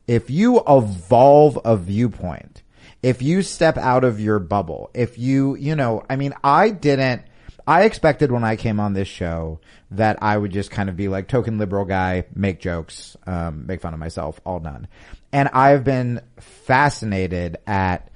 if 0.06 0.30
you 0.30 0.62
evolve 0.66 1.59
a 1.64 1.76
viewpoint, 1.76 2.62
if 3.02 3.22
you 3.22 3.42
step 3.42 3.78
out 3.78 4.05
of 4.05 4.20
your 4.20 4.38
bubble, 4.38 4.90
if 4.94 5.18
you, 5.18 5.56
you 5.56 5.76
know, 5.76 6.05
I 6.10 6.16
mean, 6.16 6.34
I 6.42 6.70
didn't, 6.70 7.22
I 7.66 7.84
expected 7.84 8.32
when 8.32 8.42
I 8.42 8.56
came 8.56 8.80
on 8.80 8.92
this 8.92 9.09
show 9.09 9.60
that 9.92 10.22
I 10.22 10.36
would 10.36 10.51
just 10.51 10.70
kind 10.70 10.88
of 10.88 10.97
be 10.97 11.09
like 11.09 11.28
token 11.28 11.59
liberal 11.59 11.84
guy, 11.84 12.24
make 12.34 12.60
jokes, 12.60 13.16
um, 13.26 13.66
make 13.66 13.80
fun 13.80 13.94
of 13.94 14.01
myself, 14.01 14.40
all 14.44 14.59
done. 14.59 14.88
And 15.32 15.48
I've 15.48 15.84
been 15.84 16.20
fascinated 16.38 17.59
at 17.66 18.09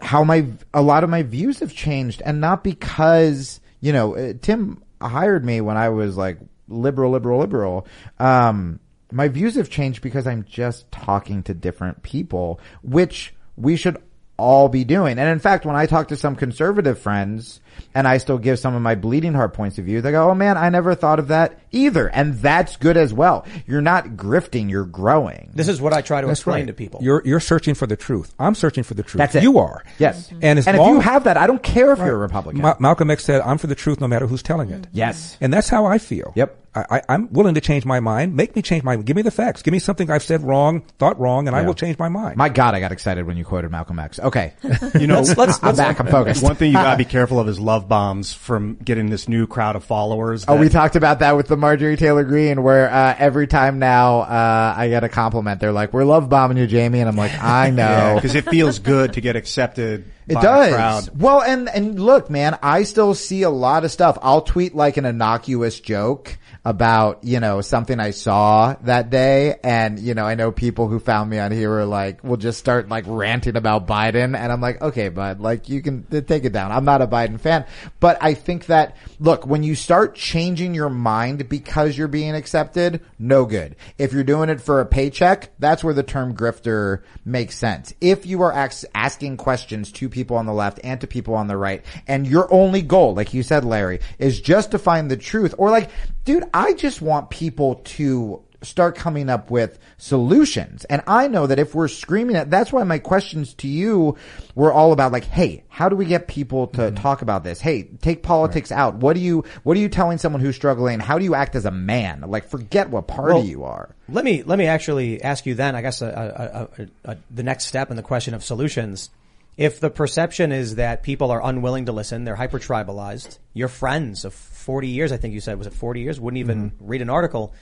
how 0.00 0.24
my 0.24 0.46
a 0.72 0.82
lot 0.82 1.04
of 1.04 1.10
my 1.10 1.22
views 1.22 1.60
have 1.60 1.74
changed 1.74 2.22
and 2.24 2.40
not 2.40 2.64
because 2.64 3.60
you 3.80 3.92
know 3.92 4.16
uh, 4.16 4.34
Tim 4.40 4.82
hired 5.00 5.44
me 5.44 5.60
when 5.60 5.76
I 5.76 5.90
was 5.90 6.16
like 6.16 6.38
liberal 6.68 7.12
liberal 7.12 7.38
liberal. 7.38 7.86
Um 8.18 8.80
my 9.12 9.28
views 9.28 9.54
have 9.54 9.70
changed 9.70 10.02
because 10.02 10.26
I'm 10.26 10.44
just 10.44 10.90
talking 10.90 11.42
to 11.44 11.54
different 11.54 12.02
people 12.02 12.60
which 12.82 13.34
we 13.56 13.76
should 13.76 13.96
all 14.36 14.68
be 14.68 14.84
doing. 14.84 15.18
And 15.18 15.28
in 15.28 15.38
fact 15.38 15.64
when 15.64 15.76
I 15.76 15.86
talk 15.86 16.08
to 16.08 16.16
some 16.16 16.36
conservative 16.36 16.98
friends 16.98 17.60
and 17.94 18.06
I 18.08 18.18
still 18.18 18.38
give 18.38 18.58
some 18.58 18.74
of 18.74 18.82
my 18.82 18.94
bleeding 18.94 19.34
heart 19.34 19.54
points 19.54 19.78
of 19.78 19.84
view 19.84 20.00
they 20.00 20.10
go 20.10 20.30
oh 20.30 20.34
man 20.34 20.56
I 20.56 20.68
never 20.68 20.94
thought 20.94 21.18
of 21.18 21.28
that 21.28 21.58
either 21.72 22.08
and 22.08 22.34
that's 22.34 22.76
good 22.76 22.96
as 22.96 23.12
well 23.12 23.46
you're 23.66 23.80
not 23.80 24.08
grifting 24.10 24.70
you're 24.70 24.84
growing 24.84 25.50
this 25.54 25.68
is 25.68 25.80
what 25.80 25.92
I 25.92 26.00
try 26.02 26.20
to 26.20 26.26
That's 26.26 26.40
explain 26.40 26.60
right. 26.62 26.66
to 26.68 26.72
people. 26.72 27.00
You're, 27.02 27.22
you're 27.24 27.40
searching 27.40 27.74
for 27.74 27.86
the 27.86 27.96
truth. 27.96 28.34
I'm 28.38 28.54
searching 28.54 28.82
for 28.84 28.94
the 28.94 29.02
truth. 29.02 29.18
That's 29.18 29.34
it. 29.34 29.42
You 29.42 29.58
are. 29.58 29.84
yes 29.98 30.28
mm-hmm. 30.28 30.38
And 30.42 30.58
as 30.58 30.66
and 30.66 30.76
if 30.76 30.86
you 30.86 31.00
have 31.00 31.24
that 31.24 31.36
I 31.36 31.46
don't 31.46 31.62
care 31.62 31.92
if 31.92 31.98
you're 31.98 32.14
a 32.14 32.18
Republican 32.18 32.62
Ma- 32.62 32.76
Malcolm 32.80 33.10
X 33.10 33.24
said, 33.24 33.40
I'm 33.42 33.58
for 33.58 33.66
the 33.66 33.74
truth 33.74 34.00
no 34.00 34.08
matter 34.08 34.26
who's 34.26 34.42
telling 34.42 34.70
it. 34.70 34.86
yes 34.92 35.36
And 35.40 35.52
that's 35.52 35.68
how 35.68 35.86
I 35.86 35.98
feel. 35.98 36.32
Yep. 36.36 36.60
I, 36.76 36.84
I, 36.90 37.02
I'm 37.08 37.32
willing 37.32 37.54
to 37.54 37.60
change 37.60 37.84
my 37.84 38.00
mind. 38.00 38.34
Make 38.34 38.56
me 38.56 38.62
change 38.62 38.82
my 38.82 38.96
mind. 38.96 39.06
Give 39.06 39.14
me 39.14 39.22
the 39.22 39.30
facts. 39.30 39.62
Give 39.62 39.70
me 39.70 39.78
something 39.78 40.10
I've 40.10 40.24
said 40.24 40.42
wrong, 40.42 40.80
thought 40.98 41.20
wrong, 41.20 41.46
and 41.46 41.54
I 41.56 41.62
will 41.62 41.74
change 41.74 42.00
my 42.00 42.08
mind. 42.08 42.36
My 42.36 42.48
God, 42.48 42.74
I 42.74 42.80
got 42.80 42.90
excited 42.90 43.26
when 43.28 43.36
you 43.36 43.44
quoted 43.44 43.70
Malcolm 43.70 44.00
X. 44.00 44.18
Okay. 44.18 44.54
You 44.98 45.06
know, 45.06 45.14
Let's- 45.20 45.36
let's- 45.36 45.62
I'm 45.62 45.76
back. 45.76 46.00
I'm 46.00 46.08
focused. 46.08 46.42
One 46.42 46.56
thing 46.56 46.68
you 46.72 46.74
gotta 46.74 46.96
be 46.98 47.04
careful 47.18 47.38
of 47.38 47.48
is 47.48 47.60
love 47.64 47.88
bombs 47.88 48.32
from 48.32 48.74
getting 48.84 49.10
this 49.10 49.28
new 49.28 49.46
crowd 49.46 49.74
of 49.76 49.82
followers. 49.84 50.44
Oh, 50.46 50.54
that- 50.54 50.60
we 50.60 50.68
talked 50.68 50.94
about 50.96 51.18
that 51.18 51.36
with 51.36 51.48
the 51.48 51.56
Marjorie 51.56 51.96
Taylor 51.96 52.22
Greene, 52.24 52.62
where 52.62 52.88
uh, 52.90 53.14
every 53.18 53.46
time 53.46 53.78
now 53.78 54.20
uh, 54.20 54.74
I 54.76 54.88
get 54.88 55.02
a 55.04 55.08
compliment, 55.08 55.60
they're 55.60 55.72
like, 55.72 55.92
"We're 55.92 56.04
love 56.04 56.28
bombing 56.28 56.56
you, 56.58 56.66
Jamie," 56.66 57.00
and 57.00 57.08
I'm 57.08 57.16
like, 57.16 57.32
"I 57.42 57.70
know." 57.70 58.12
because 58.16 58.34
it 58.34 58.44
feels 58.48 58.78
good 58.78 59.14
to 59.14 59.20
get 59.20 59.36
accepted. 59.36 60.04
It 60.26 60.36
by 60.36 60.40
does. 60.40 60.68
A 60.72 60.74
crowd. 60.74 61.20
Well, 61.20 61.42
and 61.42 61.68
and 61.68 62.00
look, 62.00 62.30
man, 62.30 62.58
I 62.62 62.84
still 62.84 63.12
see 63.14 63.42
a 63.42 63.50
lot 63.50 63.84
of 63.84 63.90
stuff. 63.90 64.16
I'll 64.22 64.40
tweet 64.40 64.74
like 64.74 64.96
an 64.96 65.04
innocuous 65.04 65.78
joke, 65.80 66.38
about, 66.64 67.24
you 67.24 67.40
know, 67.40 67.60
something 67.60 68.00
I 68.00 68.12
saw 68.12 68.74
that 68.84 69.10
day. 69.10 69.56
And, 69.62 69.98
you 69.98 70.14
know, 70.14 70.24
I 70.24 70.34
know 70.34 70.50
people 70.50 70.88
who 70.88 70.98
found 70.98 71.28
me 71.28 71.38
on 71.38 71.52
here 71.52 71.70
are 71.70 71.84
like, 71.84 72.24
will 72.24 72.38
just 72.38 72.58
start 72.58 72.88
like 72.88 73.04
ranting 73.06 73.56
about 73.56 73.86
Biden. 73.86 74.36
And 74.36 74.50
I'm 74.50 74.62
like, 74.62 74.80
okay, 74.80 75.10
bud, 75.10 75.40
like 75.40 75.68
you 75.68 75.82
can 75.82 76.04
take 76.04 76.44
it 76.44 76.52
down. 76.52 76.72
I'm 76.72 76.86
not 76.86 77.02
a 77.02 77.06
Biden 77.06 77.38
fan, 77.38 77.66
but 78.00 78.16
I 78.22 78.32
think 78.32 78.66
that, 78.66 78.96
look, 79.18 79.46
when 79.46 79.62
you 79.62 79.74
start 79.74 80.14
changing 80.14 80.74
your 80.74 80.88
mind 80.88 81.48
because 81.48 81.98
you're 81.98 82.08
being 82.08 82.34
accepted, 82.34 83.02
no 83.18 83.44
good. 83.44 83.76
If 83.98 84.14
you're 84.14 84.24
doing 84.24 84.48
it 84.48 84.60
for 84.60 84.80
a 84.80 84.86
paycheck, 84.86 85.50
that's 85.58 85.84
where 85.84 85.94
the 85.94 86.02
term 86.02 86.34
grifter 86.34 87.02
makes 87.24 87.58
sense. 87.58 87.92
If 88.00 88.24
you 88.24 88.40
are 88.42 88.68
asking 88.94 89.36
questions 89.36 89.92
to 89.92 90.08
people 90.08 90.38
on 90.38 90.46
the 90.46 90.52
left 90.54 90.80
and 90.82 91.00
to 91.02 91.06
people 91.06 91.34
on 91.34 91.46
the 91.46 91.56
right, 91.56 91.84
and 92.06 92.26
your 92.26 92.50
only 92.52 92.80
goal, 92.80 93.14
like 93.14 93.34
you 93.34 93.42
said, 93.42 93.64
Larry, 93.66 94.00
is 94.18 94.40
just 94.40 94.70
to 94.70 94.78
find 94.78 95.10
the 95.10 95.16
truth, 95.18 95.54
or 95.58 95.70
like, 95.70 95.90
dude, 96.24 96.44
I 96.52 96.74
just 96.74 97.02
want 97.02 97.30
people 97.30 97.76
to 97.76 98.42
start 98.64 98.96
coming 98.96 99.28
up 99.28 99.50
with 99.50 99.78
solutions. 99.98 100.84
And 100.84 101.02
I 101.06 101.28
know 101.28 101.46
that 101.46 101.58
if 101.58 101.74
we're 101.74 101.88
screaming 101.88 102.36
at, 102.36 102.50
that's 102.50 102.72
why 102.72 102.82
my 102.84 102.98
questions 102.98 103.54
to 103.54 103.68
you 103.68 104.16
were 104.54 104.72
all 104.72 104.92
about 104.92 105.12
like, 105.12 105.24
hey, 105.24 105.64
how 105.68 105.88
do 105.88 105.96
we 105.96 106.06
get 106.06 106.28
people 106.28 106.68
to 106.68 106.80
mm-hmm. 106.80 106.94
talk 106.96 107.22
about 107.22 107.44
this? 107.44 107.60
Hey, 107.60 107.84
take 108.00 108.22
politics 108.22 108.72
out. 108.72 108.96
What 108.96 109.14
do 109.14 109.20
you, 109.20 109.44
what 109.62 109.76
are 109.76 109.80
you 109.80 109.88
telling 109.88 110.18
someone 110.18 110.40
who's 110.40 110.56
struggling? 110.56 111.00
How 111.00 111.18
do 111.18 111.24
you 111.24 111.34
act 111.34 111.54
as 111.54 111.64
a 111.66 111.70
man? 111.70 112.22
Like, 112.26 112.48
forget 112.48 112.90
what 112.90 113.06
party 113.06 113.34
Well, 113.34 113.44
you 113.44 113.64
are. 113.64 113.94
Let 114.08 114.24
me 114.24 114.42
let 114.42 114.58
me 114.58 114.66
actually 114.66 115.22
ask 115.22 115.46
you 115.46 115.54
then. 115.54 115.74
I 115.74 115.80
guess 115.80 116.02
a, 116.02 116.68
a, 117.04 117.12
a, 117.12 117.16
the 117.30 117.42
next 117.42 117.66
step 117.66 117.90
in 117.90 117.96
the 117.96 118.02
question 118.02 118.34
of 118.34 118.44
solutions. 118.44 119.08
If 119.56 119.78
the 119.78 119.90
perception 119.90 120.50
is 120.50 120.76
that 120.76 121.02
people 121.02 121.30
are 121.30 121.40
unwilling 121.44 121.86
to 121.86 121.92
listen, 121.92 122.24
they're 122.24 122.34
hyper 122.34 122.58
tribalized. 122.58 123.38
Your 123.52 123.68
friends 123.68 124.24
of 124.24 124.34
forty 124.34 124.88
years, 124.88 125.12
I 125.12 125.16
think 125.16 125.34
you 125.34 125.40
said, 125.40 125.58
was 125.58 125.66
it 125.66 125.74
forty 125.74 126.00
years? 126.00 126.18
Wouldn't 126.18 126.40
even 126.40 126.70
mm-hmm. 126.70 126.86
read 126.86 127.02
an 127.02 127.10
article. 127.10 127.54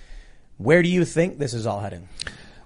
Where 0.57 0.83
do 0.83 0.89
you 0.89 1.05
think 1.05 1.39
this 1.39 1.55
is 1.55 1.67
all 1.67 1.81
heading? 1.81 2.09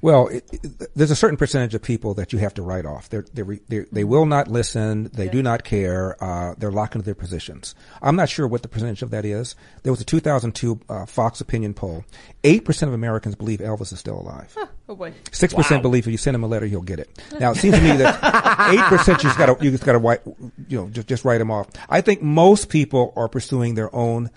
Well, 0.02 0.28
it, 0.28 0.44
it, 0.52 0.94
there's 0.94 1.10
a 1.10 1.16
certain 1.16 1.36
percentage 1.36 1.74
of 1.74 1.82
people 1.82 2.14
that 2.14 2.32
you 2.32 2.38
have 2.38 2.54
to 2.54 2.62
write 2.62 2.86
off. 2.86 3.08
They're, 3.08 3.24
they're, 3.32 3.58
they're, 3.68 3.86
they 3.90 4.04
will 4.04 4.26
not 4.26 4.48
listen. 4.48 5.10
They 5.12 5.28
do 5.28 5.42
not 5.42 5.64
care. 5.64 6.22
Uh, 6.22 6.54
they're 6.58 6.70
locked 6.70 6.94
into 6.94 7.04
their 7.04 7.14
positions. 7.14 7.74
I'm 8.02 8.16
not 8.16 8.28
sure 8.28 8.46
what 8.46 8.62
the 8.62 8.68
percentage 8.68 9.02
of 9.02 9.10
that 9.10 9.24
is. 9.24 9.56
There 9.82 9.92
was 9.92 10.00
a 10.00 10.04
2002 10.04 10.80
uh, 10.88 11.06
Fox 11.06 11.40
opinion 11.40 11.74
poll. 11.74 12.04
Eight 12.44 12.64
percent 12.64 12.88
of 12.88 12.94
Americans 12.94 13.34
believe 13.34 13.60
Elvis 13.60 13.92
is 13.92 13.98
still 13.98 14.20
alive. 14.20 14.56
Oh 14.88 14.94
boy. 14.94 15.12
Six 15.32 15.52
percent 15.52 15.82
believe 15.82 16.06
if 16.06 16.12
you 16.12 16.18
send 16.18 16.34
him 16.36 16.44
a 16.44 16.46
letter, 16.46 16.66
he'll 16.66 16.80
get 16.80 17.00
it. 17.00 17.10
Now 17.40 17.50
it 17.50 17.56
seems 17.56 17.74
to 17.74 17.82
me 17.82 17.96
that 17.96 18.70
eight 18.72 18.84
percent 18.84 19.22
you 19.22 19.28
just 19.28 19.38
got 19.38 19.46
to 19.46 19.64
you 19.64 19.72
just 19.72 19.84
got 19.84 19.92
to 19.92 19.98
write 19.98 20.20
you 20.68 20.80
know 20.80 20.88
just 20.90 21.08
just 21.08 21.24
write 21.24 21.40
him 21.40 21.50
off. 21.50 21.68
I 21.88 22.00
think 22.02 22.22
most 22.22 22.68
people 22.68 23.12
are 23.16 23.28
pursuing 23.28 23.74
their 23.74 23.92
own 23.92 24.30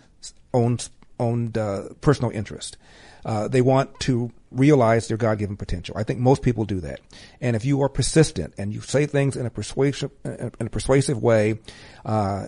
own 0.53 0.79
own 1.19 1.51
uh, 1.55 1.89
personal 2.01 2.31
interest. 2.31 2.77
Uh, 3.25 3.47
they 3.47 3.61
want 3.61 3.99
to 3.99 4.31
realize 4.51 5.07
their 5.07 5.17
God-given 5.17 5.57
potential. 5.57 5.95
I 5.97 6.03
think 6.03 6.19
most 6.19 6.41
people 6.41 6.65
do 6.65 6.79
that. 6.81 6.99
And 7.39 7.55
if 7.55 7.65
you 7.65 7.81
are 7.81 7.89
persistent 7.89 8.53
and 8.57 8.73
you 8.73 8.81
say 8.81 9.05
things 9.05 9.35
in 9.35 9.45
a 9.45 9.49
persuasive 9.49 10.11
in 10.23 10.67
a 10.67 10.69
persuasive 10.69 11.21
way, 11.21 11.59
uh, 12.05 12.47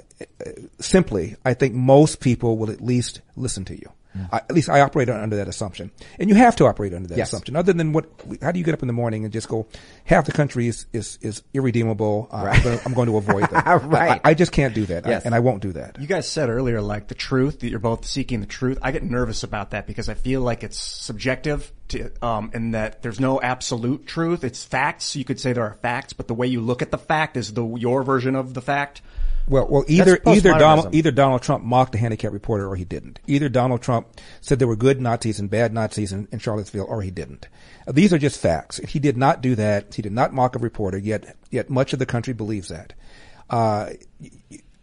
simply, 0.80 1.36
I 1.46 1.54
think 1.54 1.74
most 1.74 2.20
people 2.20 2.58
will 2.58 2.72
at 2.72 2.82
least 2.82 3.22
listen 3.36 3.66
to 3.66 3.76
you. 3.76 3.92
I, 4.32 4.38
at 4.38 4.52
least 4.52 4.70
I 4.70 4.82
operate 4.82 5.10
under 5.10 5.36
that 5.38 5.48
assumption, 5.48 5.92
and 6.20 6.30
you 6.30 6.36
have 6.36 6.56
to 6.58 6.66
operate 6.66 6.94
under 6.94 7.08
that 7.10 7.18
Yes. 7.18 7.30
assumption. 7.30 7.56
Other 7.56 7.74
than 7.74 7.94
what, 7.94 8.10
how 8.42 8.52
do 8.52 8.60
you 8.60 8.66
get 8.66 8.74
up 8.74 8.82
in 8.82 8.88
the 8.88 8.94
morning 8.94 9.24
and 9.24 9.32
just 9.34 9.48
go? 9.48 9.68
Half 10.06 10.26
the 10.26 10.32
country 10.34 10.68
is 10.68 10.86
is, 10.92 11.18
is 11.22 11.44
irredeemable. 11.54 12.28
Uh, 12.32 12.36
I'm, 12.52 12.64
gonna, 12.64 12.80
I'm 12.86 12.94
going 12.94 13.08
to 13.08 13.18
avoid 13.18 13.50
that. 13.52 13.82
Right. 13.84 14.20
I, 14.24 14.32
I 14.32 14.34
just 14.34 14.52
can't 14.52 14.74
do 14.76 14.86
that, 14.88 15.08
I- 15.08 15.22
and 15.26 15.34
I 15.34 15.40
won't 15.40 15.62
do 15.62 15.72
that. 15.74 16.00
You 16.00 16.08
guys 16.08 16.28
said 16.28 16.50
earlier, 16.50 16.82
like 16.82 17.08
the 17.08 17.16
truth, 17.16 17.60
that 17.62 17.70
you're 17.70 17.80
both 17.80 18.06
seeking 18.06 18.40
the 18.42 18.46
truth. 18.48 18.78
I 18.82 18.92
get 18.92 19.04
nervous 19.04 19.44
about 19.44 19.72
that 19.72 19.88
because 19.88 20.10
I 20.10 20.14
feel 20.14 20.42
like 20.42 20.64
it's 20.64 20.78
subjective 20.78 21.72
to, 21.90 22.12
um, 22.26 22.52
and 22.54 22.74
that 22.74 23.02
there's 23.02 23.20
no 23.20 23.42
absolute 23.42 24.08
truth. 24.08 24.44
It's 24.44 24.64
facts. 24.64 25.16
You 25.16 25.24
could 25.26 25.40
say 25.40 25.54
there 25.54 25.64
are 25.66 25.74
facts, 25.76 26.14
but 26.14 26.28
the 26.28 26.34
way 26.34 26.48
you 26.48 26.62
look 26.62 26.82
at 26.82 26.92
the 26.92 26.98
fact 26.98 27.38
is 27.38 27.54
the, 27.54 27.66
your 27.76 28.04
version 28.04 28.36
of 28.36 28.54
the 28.54 28.62
fact. 28.62 29.02
Well, 29.52 29.68
well, 29.70 29.84
either 29.90 30.18
either. 30.26 30.54
Donald 30.54 30.96
either 30.96 31.12
Donald 31.12 31.42
Trump 31.42 31.66
mocked 31.66 31.92
the 31.92 31.98
handicap 31.98 32.32
reporter 32.32 32.66
or 32.66 32.78
he 32.78 32.86
didn't. 32.86 33.20
Either 33.28 33.50
Donald 33.50 33.82
Trump 33.82 34.08
said 34.40 34.60
there 34.60 34.68
were 34.68 34.78
good 34.78 35.02
Nazis 35.02 35.42
and 35.42 35.50
bad 35.50 35.74
Nazis 35.74 36.14
in, 36.14 36.30
in 36.32 36.40
Charlottesville 36.40 36.86
or 36.88 37.02
he 37.02 37.12
didn't. 37.12 37.50
These 37.86 38.14
are 38.14 38.18
just 38.18 38.40
facts. 38.40 38.78
He 38.78 38.98
did 38.98 39.18
not 39.18 39.42
do 39.42 39.56
that. 39.56 39.94
He 39.94 40.02
did 40.02 40.14
not 40.14 40.34
mock 40.34 40.56
a 40.56 40.60
reporter. 40.60 40.98
Yet, 40.98 41.36
yet 41.50 41.70
much 41.70 41.92
of 41.92 42.00
the 42.00 42.06
country 42.06 42.34
believes 42.34 42.70
that. 42.70 42.94
Uh, 43.50 43.90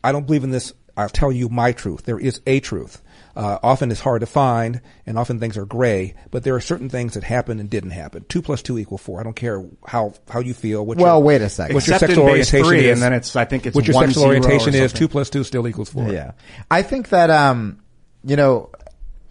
I 0.04 0.12
don't 0.12 0.26
believe 0.26 0.44
in 0.44 0.50
this. 0.50 0.74
I'll 0.98 1.08
tell 1.08 1.32
you 1.32 1.48
my 1.48 1.72
truth. 1.72 2.04
There 2.04 2.20
is 2.20 2.42
a 2.46 2.60
truth. 2.60 3.00
Uh, 3.38 3.56
often 3.62 3.92
it's 3.92 4.00
hard 4.00 4.18
to 4.20 4.26
find, 4.26 4.80
and 5.06 5.16
often 5.16 5.38
things 5.38 5.56
are 5.56 5.64
gray. 5.64 6.12
But 6.32 6.42
there 6.42 6.56
are 6.56 6.60
certain 6.60 6.88
things 6.88 7.14
that 7.14 7.22
happened 7.22 7.60
and 7.60 7.70
didn't 7.70 7.92
happen. 7.92 8.24
Two 8.28 8.42
plus 8.42 8.62
two 8.62 8.78
equal 8.78 8.98
four. 8.98 9.20
I 9.20 9.22
don't 9.22 9.36
care 9.36 9.64
how 9.86 10.14
how 10.28 10.40
you 10.40 10.54
feel. 10.54 10.84
What 10.84 10.98
Well, 10.98 11.18
your, 11.18 11.24
wait 11.24 11.40
a 11.40 11.48
second. 11.48 11.74
What 11.74 11.86
your 11.86 11.94
Except 11.94 12.10
in 12.10 12.16
sexual 12.16 12.28
orientation 12.30 12.64
three, 12.68 12.86
is, 12.88 12.92
and 12.98 13.02
then 13.02 13.12
it's- 13.12 13.36
I 13.36 13.44
think 13.44 13.64
it's 13.66 13.76
what 13.76 13.86
your 13.86 13.94
one 13.94 14.06
sexual 14.06 14.24
orientation 14.24 14.74
is. 14.74 14.92
Two 14.92 15.06
plus 15.06 15.30
two 15.30 15.44
still 15.44 15.68
equals 15.68 15.88
four. 15.88 16.08
Yeah. 16.12 16.32
I 16.68 16.82
think 16.82 17.10
that, 17.10 17.30
um, 17.30 17.78
you 18.24 18.34
know, 18.34 18.70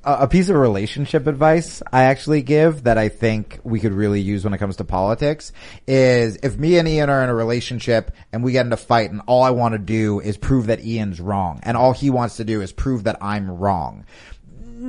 a, 0.08 0.28
piece 0.28 0.48
of 0.50 0.56
relationship 0.56 1.28
advice 1.28 1.82
I 1.92 2.04
actually 2.04 2.42
give 2.42 2.84
that 2.84 2.98
I 2.98 3.10
think 3.10 3.60
we 3.64 3.80
could 3.80 3.94
really 3.94 4.22
use 4.22 4.44
when 4.44 4.54
it 4.54 4.58
comes 4.58 4.78
to 4.78 4.86
politics 4.86 5.52
is 5.86 6.38
if 6.44 6.58
me 6.58 6.78
and 6.78 6.88
Ian 6.88 7.10
are 7.10 7.24
in 7.24 7.30
a 7.30 7.36
relationship 7.36 8.12
and 8.32 8.44
we 8.44 8.54
get 8.54 8.66
in 8.66 8.72
a 8.72 8.78
fight 8.78 9.12
and 9.12 9.22
all 9.28 9.44
I 9.44 9.52
want 9.52 9.74
to 9.74 9.80
do 9.80 10.22
is 10.22 10.38
prove 10.38 10.68
that 10.68 10.84
Ian's 10.84 11.20
wrong 11.20 11.60
and 11.64 11.76
all 11.76 11.92
he 11.92 12.10
wants 12.10 12.38
to 12.38 12.46
do 12.46 12.62
is 12.62 12.72
prove 12.72 13.04
that 13.04 13.18
I'm 13.22 13.52
wrong 13.52 14.06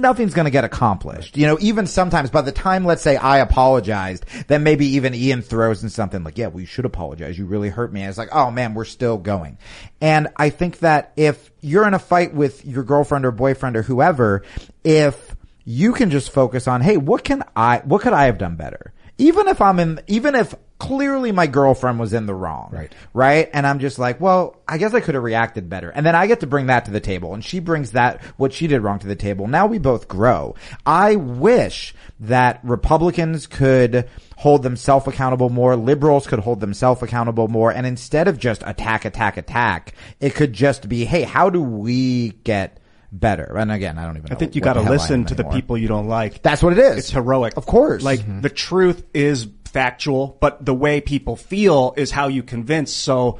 nothing's 0.00 0.34
going 0.34 0.46
to 0.46 0.50
get 0.50 0.64
accomplished. 0.64 1.36
You 1.36 1.46
know, 1.46 1.58
even 1.60 1.86
sometimes 1.86 2.30
by 2.30 2.42
the 2.42 2.52
time, 2.52 2.84
let's 2.84 3.02
say 3.02 3.16
I 3.16 3.38
apologized, 3.38 4.24
then 4.46 4.62
maybe 4.62 4.86
even 4.96 5.14
Ian 5.14 5.42
throws 5.42 5.82
in 5.82 5.90
something 5.90 6.24
like, 6.24 6.38
yeah, 6.38 6.48
we 6.48 6.64
should 6.64 6.84
apologize. 6.84 7.38
You 7.38 7.46
really 7.46 7.68
hurt 7.68 7.92
me. 7.92 8.02
And 8.02 8.08
it's 8.08 8.18
like, 8.18 8.30
oh 8.32 8.50
man, 8.50 8.74
we're 8.74 8.84
still 8.84 9.18
going. 9.18 9.58
And 10.00 10.28
I 10.36 10.50
think 10.50 10.80
that 10.80 11.12
if 11.16 11.50
you're 11.60 11.86
in 11.86 11.94
a 11.94 11.98
fight 11.98 12.34
with 12.34 12.64
your 12.64 12.84
girlfriend 12.84 13.24
or 13.24 13.30
boyfriend 13.30 13.76
or 13.76 13.82
whoever, 13.82 14.42
if 14.84 15.36
you 15.64 15.92
can 15.92 16.10
just 16.10 16.30
focus 16.30 16.66
on, 16.66 16.80
hey, 16.80 16.96
what 16.96 17.24
can 17.24 17.42
I, 17.54 17.78
what 17.84 18.02
could 18.02 18.12
I 18.12 18.24
have 18.24 18.38
done 18.38 18.56
better? 18.56 18.92
Even 19.18 19.48
if 19.48 19.60
I'm 19.60 19.78
in, 19.80 20.00
even 20.06 20.34
if 20.34 20.54
clearly 20.78 21.32
my 21.32 21.46
girlfriend 21.46 21.98
was 21.98 22.12
in 22.12 22.26
the 22.26 22.34
wrong. 22.34 22.70
Right. 22.72 22.92
Right. 23.12 23.50
And 23.52 23.66
I'm 23.66 23.80
just 23.80 23.98
like, 23.98 24.20
well, 24.20 24.56
I 24.66 24.78
guess 24.78 24.94
I 24.94 25.00
could 25.00 25.14
have 25.14 25.24
reacted 25.24 25.68
better. 25.68 25.90
And 25.90 26.06
then 26.06 26.14
I 26.14 26.26
get 26.26 26.40
to 26.40 26.46
bring 26.46 26.66
that 26.66 26.84
to 26.84 26.90
the 26.90 27.00
table 27.00 27.34
and 27.34 27.44
she 27.44 27.59
brings 27.59 27.92
that, 27.92 28.22
what 28.36 28.52
she 28.52 28.66
did 28.68 28.80
wrong 28.82 28.98
to 29.00 29.09
the 29.09 29.16
table. 29.16 29.48
Now 29.48 29.66
we 29.66 29.78
both 29.78 30.06
grow. 30.09 30.55
I 30.86 31.16
wish 31.16 31.94
that 32.20 32.60
Republicans 32.62 33.46
could 33.46 34.09
hold 34.36 34.62
themselves 34.62 35.06
accountable 35.09 35.50
more. 35.50 35.74
Liberals 35.74 36.26
could 36.28 36.38
hold 36.38 36.60
themselves 36.60 37.02
accountable 37.02 37.48
more. 37.48 37.72
And 37.72 37.84
instead 37.86 38.28
of 38.28 38.38
just 38.38 38.62
attack, 38.64 39.05
attack, 39.05 39.36
attack, 39.36 39.94
it 40.20 40.34
could 40.36 40.52
just 40.52 40.88
be, 40.88 41.05
hey, 41.05 41.22
how 41.22 41.50
do 41.50 41.60
we 41.60 42.30
get 42.44 42.78
better? 43.10 43.56
And 43.56 43.72
again, 43.72 43.98
I 43.98 44.05
don't 44.05 44.16
even 44.16 44.28
know. 44.30 44.36
I 44.36 44.38
think 44.38 44.55
you 44.55 44.60
got 44.60 44.74
to 44.74 44.80
the 44.80 44.84
hell 44.84 44.92
I 44.92 44.96
listen 44.96 45.24
to 45.26 45.34
the 45.34 45.44
people 45.44 45.76
you 45.78 45.88
don't 45.88 46.09
like. 46.09 46.42
That's 46.42 46.62
what 46.62 46.72
it 46.72 46.78
is. 46.78 46.98
It's 46.98 47.10
heroic. 47.10 47.56
Of 47.56 47.66
course. 47.66 48.02
Like 48.02 48.20
Mhm. 48.20 48.42
the 48.42 48.50
truth 48.50 49.02
is 49.14 49.48
factual, 49.69 50.36
but 50.40 50.65
the 50.65 50.74
way 50.74 51.01
people 51.01 51.36
feel 51.36 51.95
is 51.97 52.11
how 52.11 52.28
you 52.28 52.43
convince. 52.43 52.93
So 52.93 53.39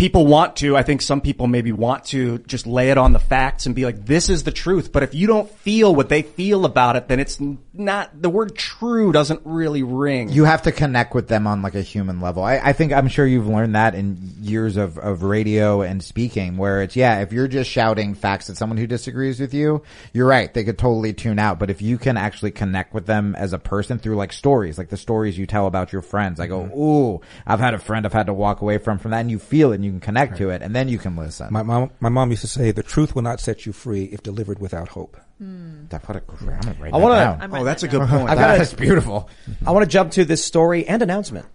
people 0.00 0.26
want 0.26 0.56
to, 0.56 0.78
I 0.78 0.82
think 0.82 1.02
some 1.02 1.20
people 1.20 1.46
maybe 1.46 1.72
want 1.72 2.06
to 2.06 2.38
just 2.38 2.66
lay 2.66 2.88
it 2.88 2.96
on 2.96 3.12
the 3.12 3.18
facts 3.18 3.66
and 3.66 3.74
be 3.74 3.84
like, 3.84 4.06
this 4.06 4.30
is 4.30 4.44
the 4.44 4.50
truth. 4.50 4.92
But 4.92 5.02
if 5.02 5.14
you 5.14 5.26
don't 5.26 5.50
feel 5.58 5.94
what 5.94 6.08
they 6.08 6.22
feel 6.22 6.64
about 6.64 6.96
it, 6.96 7.06
then 7.06 7.20
it's 7.20 7.38
not, 7.74 8.10
the 8.22 8.30
word 8.30 8.56
true 8.56 9.12
doesn't 9.12 9.42
really 9.44 9.82
ring. 9.82 10.30
You 10.30 10.44
have 10.44 10.62
to 10.62 10.72
connect 10.72 11.14
with 11.14 11.28
them 11.28 11.46
on 11.46 11.60
like 11.60 11.74
a 11.74 11.82
human 11.82 12.22
level. 12.22 12.42
I, 12.42 12.56
I 12.56 12.72
think 12.72 12.94
I'm 12.94 13.08
sure 13.08 13.26
you've 13.26 13.46
learned 13.46 13.74
that 13.74 13.94
in 13.94 14.16
years 14.40 14.78
of, 14.78 14.96
of 14.96 15.22
radio 15.22 15.82
and 15.82 16.02
speaking 16.02 16.56
where 16.56 16.80
it's, 16.80 16.96
yeah, 16.96 17.20
if 17.20 17.34
you're 17.34 17.46
just 17.46 17.70
shouting 17.70 18.14
facts 18.14 18.48
at 18.48 18.56
someone 18.56 18.78
who 18.78 18.86
disagrees 18.86 19.38
with 19.38 19.52
you, 19.52 19.82
you're 20.14 20.26
right. 20.26 20.52
They 20.54 20.64
could 20.64 20.78
totally 20.78 21.12
tune 21.12 21.38
out. 21.38 21.58
But 21.58 21.68
if 21.68 21.82
you 21.82 21.98
can 21.98 22.16
actually 22.16 22.52
connect 22.52 22.94
with 22.94 23.04
them 23.04 23.34
as 23.34 23.52
a 23.52 23.58
person 23.58 23.98
through 23.98 24.16
like 24.16 24.32
stories, 24.32 24.78
like 24.78 24.88
the 24.88 24.96
stories 24.96 25.36
you 25.36 25.46
tell 25.46 25.66
about 25.66 25.92
your 25.92 26.00
friends, 26.00 26.40
I 26.40 26.46
go, 26.46 26.60
mm-hmm. 26.62 26.72
oh, 26.74 27.16
ooh, 27.16 27.20
I've 27.46 27.60
had 27.60 27.74
a 27.74 27.78
friend 27.78 28.06
I've 28.06 28.14
had 28.14 28.28
to 28.28 28.32
walk 28.32 28.62
away 28.62 28.78
from 28.78 28.98
from 28.98 29.10
that 29.10 29.20
and 29.20 29.30
you 29.30 29.38
feel 29.38 29.72
it 29.72 29.74
and 29.74 29.84
you 29.84 29.89
can 29.90 30.00
connect 30.00 30.36
to 30.38 30.50
it 30.50 30.62
and 30.62 30.74
then 30.74 30.88
you 30.88 30.98
can 30.98 31.16
listen. 31.16 31.48
My 31.50 31.62
mom, 31.62 31.90
my 32.00 32.08
mom 32.08 32.30
used 32.30 32.42
to 32.42 32.48
say, 32.48 32.70
"The 32.70 32.82
truth 32.82 33.14
will 33.14 33.22
not 33.22 33.40
set 33.40 33.66
you 33.66 33.72
free 33.72 34.04
if 34.04 34.22
delivered 34.22 34.58
without 34.60 34.88
hope." 34.88 35.16
That- 35.38 36.06
what 36.06 36.16
a- 36.16 36.22
I'm 36.28 36.46
gonna 36.46 36.74
write 36.78 36.94
I 36.94 36.98
that 36.98 37.02
want 37.02 37.40
down. 37.40 37.50
to. 37.50 37.56
oh, 37.58 37.64
that's 37.64 37.82
a 37.82 37.88
good 37.88 38.00
point. 38.08 38.30
I've 38.30 38.38
got 38.38 38.58
That's 38.58 38.74
beautiful. 38.74 39.28
I 39.66 39.70
want 39.70 39.84
to 39.84 39.90
jump 39.90 40.12
to 40.12 40.24
this 40.24 40.44
story 40.44 40.86
and 40.86 41.00
announcement. 41.02 41.46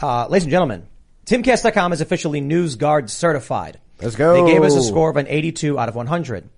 Uh, 0.00 0.26
ladies 0.28 0.44
and 0.44 0.50
gentlemen, 0.50 0.86
TimCast.com 1.26 1.92
is 1.92 2.00
officially 2.00 2.40
NewsGuard 2.40 3.10
certified. 3.10 3.78
Let's 4.00 4.16
go. 4.16 4.44
They 4.46 4.52
gave 4.52 4.62
us 4.62 4.74
a 4.76 4.82
score 4.82 5.10
of 5.10 5.16
an 5.16 5.26
82 5.28 5.78
out 5.78 5.88
of 5.88 5.94
100. 5.94 6.48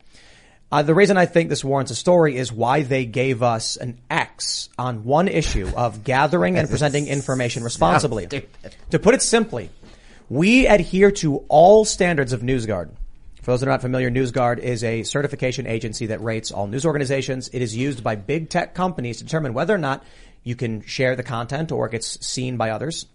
Uh, 0.72 0.82
the 0.82 0.94
reason 0.94 1.16
I 1.16 1.26
think 1.26 1.48
this 1.48 1.64
warrants 1.64 1.90
a 1.90 1.96
story 1.96 2.36
is 2.36 2.52
why 2.52 2.82
they 2.82 3.04
gave 3.04 3.42
us 3.42 3.76
an 3.76 3.98
X 4.08 4.68
on 4.78 5.02
one 5.04 5.26
issue 5.26 5.68
of 5.76 6.04
gathering 6.04 6.56
and 6.56 6.68
presenting 6.70 7.08
information 7.08 7.64
responsibly. 7.64 8.28
To 8.90 8.98
put 9.00 9.14
it 9.14 9.22
simply, 9.22 9.70
we 10.30 10.68
adhere 10.68 11.10
to 11.10 11.38
all 11.48 11.84
standards 11.84 12.32
of 12.32 12.40
NewsGuard. 12.40 12.88
For 13.42 13.50
those 13.50 13.60
that 13.60 13.66
are 13.66 13.72
not 13.72 13.82
familiar, 13.82 14.10
NewsGuard 14.10 14.60
is 14.60 14.84
a 14.84 15.02
certification 15.02 15.66
agency 15.66 16.06
that 16.06 16.22
rates 16.22 16.52
all 16.52 16.68
news 16.68 16.86
organizations. 16.86 17.48
It 17.52 17.60
is 17.60 17.76
used 17.76 18.04
by 18.04 18.14
big 18.14 18.48
tech 18.48 18.72
companies 18.74 19.18
to 19.18 19.24
determine 19.24 19.54
whether 19.54 19.74
or 19.74 19.78
not 19.78 20.04
you 20.44 20.54
can 20.54 20.82
share 20.82 21.16
the 21.16 21.24
content 21.24 21.72
or 21.72 21.86
it 21.86 21.92
gets 21.92 22.24
seen 22.24 22.56
by 22.56 22.70
others. 22.70 23.06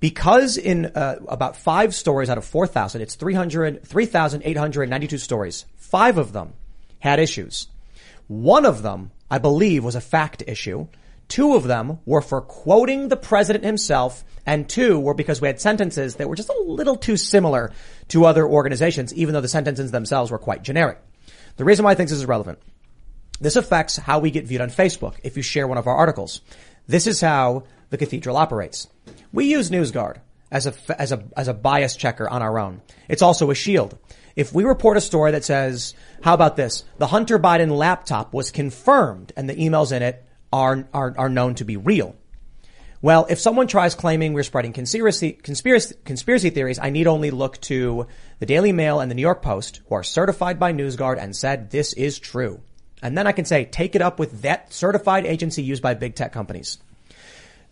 Because 0.00 0.56
in 0.56 0.86
uh, 0.86 1.16
about 1.28 1.56
five 1.56 1.94
stories 1.94 2.28
out 2.28 2.38
of 2.38 2.44
4,000, 2.44 3.00
it's 3.02 3.14
300, 3.14 3.86
3,892 3.86 5.18
stories. 5.18 5.64
Five 5.76 6.18
of 6.18 6.32
them 6.32 6.54
had 6.98 7.20
issues. 7.20 7.68
One 8.26 8.66
of 8.66 8.82
them, 8.82 9.12
I 9.30 9.38
believe, 9.38 9.84
was 9.84 9.94
a 9.94 10.00
fact 10.00 10.42
issue. 10.48 10.88
Two 11.32 11.54
of 11.54 11.62
them 11.62 11.98
were 12.04 12.20
for 12.20 12.42
quoting 12.42 13.08
the 13.08 13.16
president 13.16 13.64
himself, 13.64 14.22
and 14.44 14.68
two 14.68 15.00
were 15.00 15.14
because 15.14 15.40
we 15.40 15.48
had 15.48 15.62
sentences 15.62 16.16
that 16.16 16.28
were 16.28 16.36
just 16.36 16.50
a 16.50 16.62
little 16.66 16.94
too 16.94 17.16
similar 17.16 17.72
to 18.08 18.26
other 18.26 18.46
organizations, 18.46 19.14
even 19.14 19.32
though 19.32 19.40
the 19.40 19.48
sentences 19.48 19.90
themselves 19.90 20.30
were 20.30 20.36
quite 20.36 20.62
generic. 20.62 21.00
The 21.56 21.64
reason 21.64 21.86
why 21.86 21.92
I 21.92 21.94
think 21.94 22.10
this 22.10 22.18
is 22.18 22.26
relevant. 22.26 22.58
This 23.40 23.56
affects 23.56 23.96
how 23.96 24.18
we 24.18 24.30
get 24.30 24.44
viewed 24.44 24.60
on 24.60 24.68
Facebook 24.68 25.14
if 25.24 25.38
you 25.38 25.42
share 25.42 25.66
one 25.66 25.78
of 25.78 25.86
our 25.86 25.96
articles. 25.96 26.42
This 26.86 27.06
is 27.06 27.22
how 27.22 27.62
the 27.88 27.96
cathedral 27.96 28.36
operates. 28.36 28.88
We 29.32 29.46
use 29.46 29.70
NewsGuard 29.70 30.18
as 30.50 30.66
a, 30.66 30.74
as 31.00 31.12
a, 31.12 31.24
as 31.34 31.48
a 31.48 31.54
bias 31.54 31.96
checker 31.96 32.28
on 32.28 32.42
our 32.42 32.58
own. 32.58 32.82
It's 33.08 33.22
also 33.22 33.50
a 33.50 33.54
shield. 33.54 33.98
If 34.36 34.52
we 34.52 34.64
report 34.64 34.98
a 34.98 35.00
story 35.00 35.30
that 35.30 35.44
says, 35.44 35.94
how 36.20 36.34
about 36.34 36.56
this? 36.56 36.84
The 36.98 37.06
Hunter 37.06 37.38
Biden 37.38 37.74
laptop 37.74 38.34
was 38.34 38.50
confirmed 38.50 39.32
and 39.34 39.48
the 39.48 39.56
emails 39.56 39.96
in 39.96 40.02
it 40.02 40.26
are, 40.52 40.86
are, 40.92 41.14
are 41.16 41.28
known 41.28 41.54
to 41.56 41.64
be 41.64 41.76
real. 41.76 42.14
Well, 43.00 43.26
if 43.28 43.40
someone 43.40 43.66
tries 43.66 43.96
claiming 43.96 44.32
we're 44.32 44.44
spreading 44.44 44.72
conspiracy, 44.72 45.32
conspiracy, 45.32 45.96
conspiracy 46.04 46.50
theories, 46.50 46.78
I 46.78 46.90
need 46.90 47.08
only 47.08 47.32
look 47.32 47.60
to 47.62 48.06
the 48.38 48.46
Daily 48.46 48.70
Mail 48.70 49.00
and 49.00 49.10
the 49.10 49.16
New 49.16 49.22
York 49.22 49.42
Post, 49.42 49.80
who 49.88 49.96
are 49.96 50.04
certified 50.04 50.60
by 50.60 50.72
NewsGuard 50.72 51.18
and 51.18 51.34
said 51.34 51.70
this 51.70 51.94
is 51.94 52.20
true. 52.20 52.60
And 53.02 53.18
then 53.18 53.26
I 53.26 53.32
can 53.32 53.44
say, 53.44 53.64
take 53.64 53.96
it 53.96 54.02
up 54.02 54.20
with 54.20 54.42
that 54.42 54.72
certified 54.72 55.26
agency 55.26 55.64
used 55.64 55.82
by 55.82 55.94
big 55.94 56.14
tech 56.14 56.32
companies. 56.32 56.78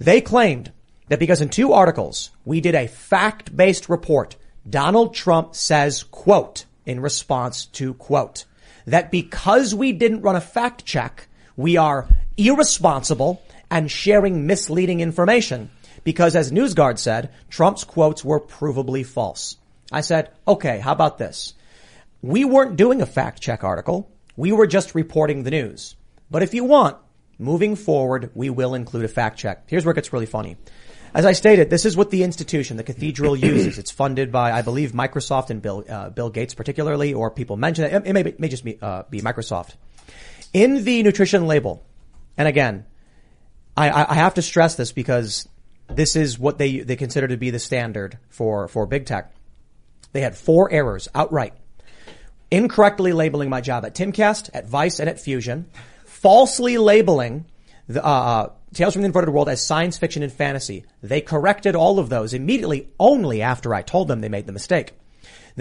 They 0.00 0.20
claimed 0.20 0.72
that 1.08 1.20
because 1.20 1.40
in 1.40 1.48
two 1.48 1.72
articles, 1.72 2.30
we 2.44 2.60
did 2.60 2.74
a 2.74 2.88
fact-based 2.88 3.88
report, 3.88 4.34
Donald 4.68 5.14
Trump 5.14 5.54
says, 5.54 6.02
quote, 6.02 6.64
in 6.84 6.98
response 6.98 7.66
to 7.66 7.94
quote, 7.94 8.46
that 8.86 9.12
because 9.12 9.74
we 9.74 9.92
didn't 9.92 10.22
run 10.22 10.34
a 10.34 10.40
fact 10.40 10.84
check, 10.84 11.28
we 11.56 11.76
are 11.76 12.08
irresponsible 12.36 13.42
and 13.70 13.90
sharing 13.90 14.46
misleading 14.46 15.00
information 15.00 15.70
because 16.04 16.36
as 16.36 16.50
NewsGuard 16.50 16.98
said, 16.98 17.30
Trump's 17.48 17.84
quotes 17.84 18.24
were 18.24 18.40
provably 18.40 19.04
false. 19.04 19.56
I 19.92 20.00
said, 20.00 20.30
okay, 20.46 20.78
how 20.78 20.92
about 20.92 21.18
this? 21.18 21.54
We 22.22 22.44
weren't 22.44 22.76
doing 22.76 23.02
a 23.02 23.06
fact 23.06 23.40
check 23.40 23.64
article. 23.64 24.10
We 24.36 24.52
were 24.52 24.66
just 24.66 24.94
reporting 24.94 25.42
the 25.42 25.50
news. 25.50 25.96
But 26.30 26.42
if 26.42 26.54
you 26.54 26.64
want, 26.64 26.96
moving 27.38 27.76
forward, 27.76 28.30
we 28.34 28.50
will 28.50 28.74
include 28.74 29.04
a 29.04 29.08
fact 29.08 29.38
check. 29.38 29.64
Here's 29.68 29.84
where 29.84 29.92
it 29.92 29.96
gets 29.96 30.12
really 30.12 30.26
funny. 30.26 30.56
As 31.12 31.26
I 31.26 31.32
stated, 31.32 31.70
this 31.70 31.84
is 31.84 31.96
what 31.96 32.10
the 32.10 32.22
institution, 32.22 32.76
the 32.76 32.84
cathedral 32.84 33.36
uses. 33.52 33.78
It's 33.78 33.90
funded 33.90 34.30
by, 34.30 34.52
I 34.52 34.62
believe, 34.62 34.92
Microsoft 34.92 35.50
and 35.50 35.60
Bill, 35.60 35.84
uh, 35.88 36.10
Bill 36.10 36.30
Gates 36.30 36.54
particularly, 36.54 37.14
or 37.14 37.30
people 37.30 37.56
mention 37.56 37.84
it. 37.84 38.06
It 38.06 38.12
may, 38.12 38.22
be, 38.22 38.34
may 38.38 38.48
just 38.48 38.64
be, 38.64 38.78
uh, 38.80 39.02
be 39.10 39.20
Microsoft. 39.20 39.74
In 40.52 40.84
the 40.84 41.02
nutrition 41.02 41.46
label, 41.46 41.84
and 42.40 42.48
again, 42.48 42.86
I, 43.76 43.90
I 43.90 44.14
have 44.14 44.32
to 44.32 44.42
stress 44.42 44.74
this 44.74 44.92
because 44.92 45.46
this 45.90 46.16
is 46.16 46.38
what 46.38 46.56
they, 46.56 46.78
they 46.78 46.96
consider 46.96 47.28
to 47.28 47.36
be 47.36 47.50
the 47.50 47.58
standard 47.58 48.16
for, 48.30 48.66
for 48.66 48.86
big 48.86 49.04
tech. 49.04 49.34
They 50.12 50.22
had 50.22 50.34
four 50.34 50.72
errors 50.72 51.06
outright. 51.14 51.52
Incorrectly 52.50 53.12
labeling 53.12 53.50
my 53.50 53.60
job 53.60 53.84
at 53.84 53.94
Timcast, 53.94 54.48
at 54.54 54.66
Vice, 54.66 55.00
and 55.00 55.10
at 55.10 55.20
Fusion. 55.20 55.66
Falsely 56.06 56.78
labeling 56.78 57.44
the, 57.88 58.02
uh, 58.02 58.48
Tales 58.72 58.94
from 58.94 59.02
the 59.02 59.06
Inverted 59.06 59.34
World 59.34 59.50
as 59.50 59.66
science 59.66 59.98
fiction 59.98 60.22
and 60.22 60.32
fantasy. 60.32 60.86
They 61.02 61.20
corrected 61.20 61.76
all 61.76 61.98
of 61.98 62.08
those 62.08 62.32
immediately 62.32 62.88
only 62.98 63.42
after 63.42 63.74
I 63.74 63.82
told 63.82 64.08
them 64.08 64.22
they 64.22 64.30
made 64.30 64.46
the 64.46 64.52
mistake. 64.52 64.94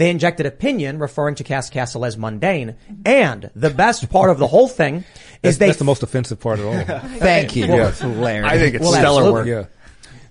They 0.00 0.08
injected 0.08 0.46
opinion, 0.46 0.98
referring 0.98 1.34
to 1.34 1.44
Cass 1.44 1.68
Castle 1.68 2.06
as 2.06 2.16
mundane. 2.16 2.76
And 3.04 3.50
the 3.54 3.68
best 3.68 4.08
part 4.08 4.30
of 4.30 4.38
the 4.38 4.46
whole 4.46 4.66
thing 4.66 5.04
That's, 5.42 5.56
is 5.56 5.58
they 5.58 5.66
that's 5.66 5.78
the 5.78 5.84
most 5.84 6.02
offensive 6.02 6.40
part 6.40 6.58
of 6.58 6.68
all. 6.68 6.72
Thank 7.18 7.54
you. 7.54 7.66
Yeah. 7.66 7.88
I 7.88 8.56
think 8.56 8.76
it's 8.76 8.82
Well, 8.82 8.92
stellar 8.94 9.20
absolutely. 9.20 9.52
work. 9.52 9.68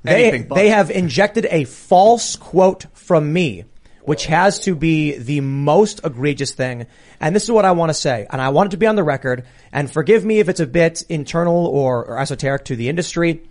yeah. 0.03 0.11
they, 0.11 0.39
they 0.39 0.69
have 0.69 0.89
injected 0.89 1.45
a 1.51 1.65
false 1.65 2.35
quote 2.35 2.87
from 2.95 3.31
me, 3.31 3.65
which 4.01 4.25
has 4.25 4.57
to 4.61 4.73
be 4.73 5.15
the 5.19 5.41
most 5.41 6.01
egregious 6.03 6.51
thing. 6.53 6.87
And 7.21 7.35
this 7.35 7.43
is 7.43 7.51
what 7.51 7.63
I 7.63 7.73
want 7.73 7.91
to 7.91 7.93
say. 7.93 8.25
And 8.27 8.41
I 8.41 8.49
want 8.49 8.69
it 8.69 8.71
to 8.71 8.77
be 8.77 8.87
on 8.87 8.95
the 8.95 9.03
record. 9.03 9.45
And 9.71 9.91
forgive 9.91 10.25
me 10.25 10.39
if 10.39 10.49
it's 10.49 10.61
a 10.61 10.65
bit 10.65 11.03
internal 11.09 11.67
or, 11.67 12.03
or 12.05 12.17
esoteric 12.17 12.65
to 12.65 12.75
the 12.75 12.89
industry. 12.89 13.43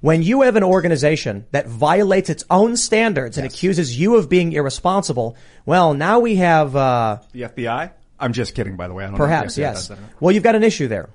When 0.00 0.22
you 0.22 0.42
have 0.42 0.56
an 0.56 0.62
organization 0.62 1.46
that 1.52 1.66
violates 1.66 2.28
its 2.30 2.44
own 2.50 2.76
standards 2.76 3.38
and 3.38 3.46
accuses 3.46 3.98
you 3.98 4.16
of 4.16 4.28
being 4.28 4.52
irresponsible, 4.52 5.36
well, 5.64 5.94
now 5.94 6.18
we 6.20 6.36
have, 6.36 6.76
uh, 6.76 7.18
The 7.32 7.42
FBI? 7.42 7.90
I'm 8.18 8.32
just 8.32 8.54
kidding, 8.54 8.76
by 8.76 8.88
the 8.88 8.94
way. 8.94 9.04
I 9.04 9.08
don't 9.08 9.18
know 9.18 9.24
if 9.24 9.28
Perhaps, 9.28 9.54
the 9.54 9.62
FBI 9.62 9.64
yes. 9.64 9.88
that. 9.88 9.98
Well, 10.20 10.32
you've 10.32 10.42
got 10.42 10.54
an 10.54 10.62
issue 10.62 10.88
there. 10.88 11.08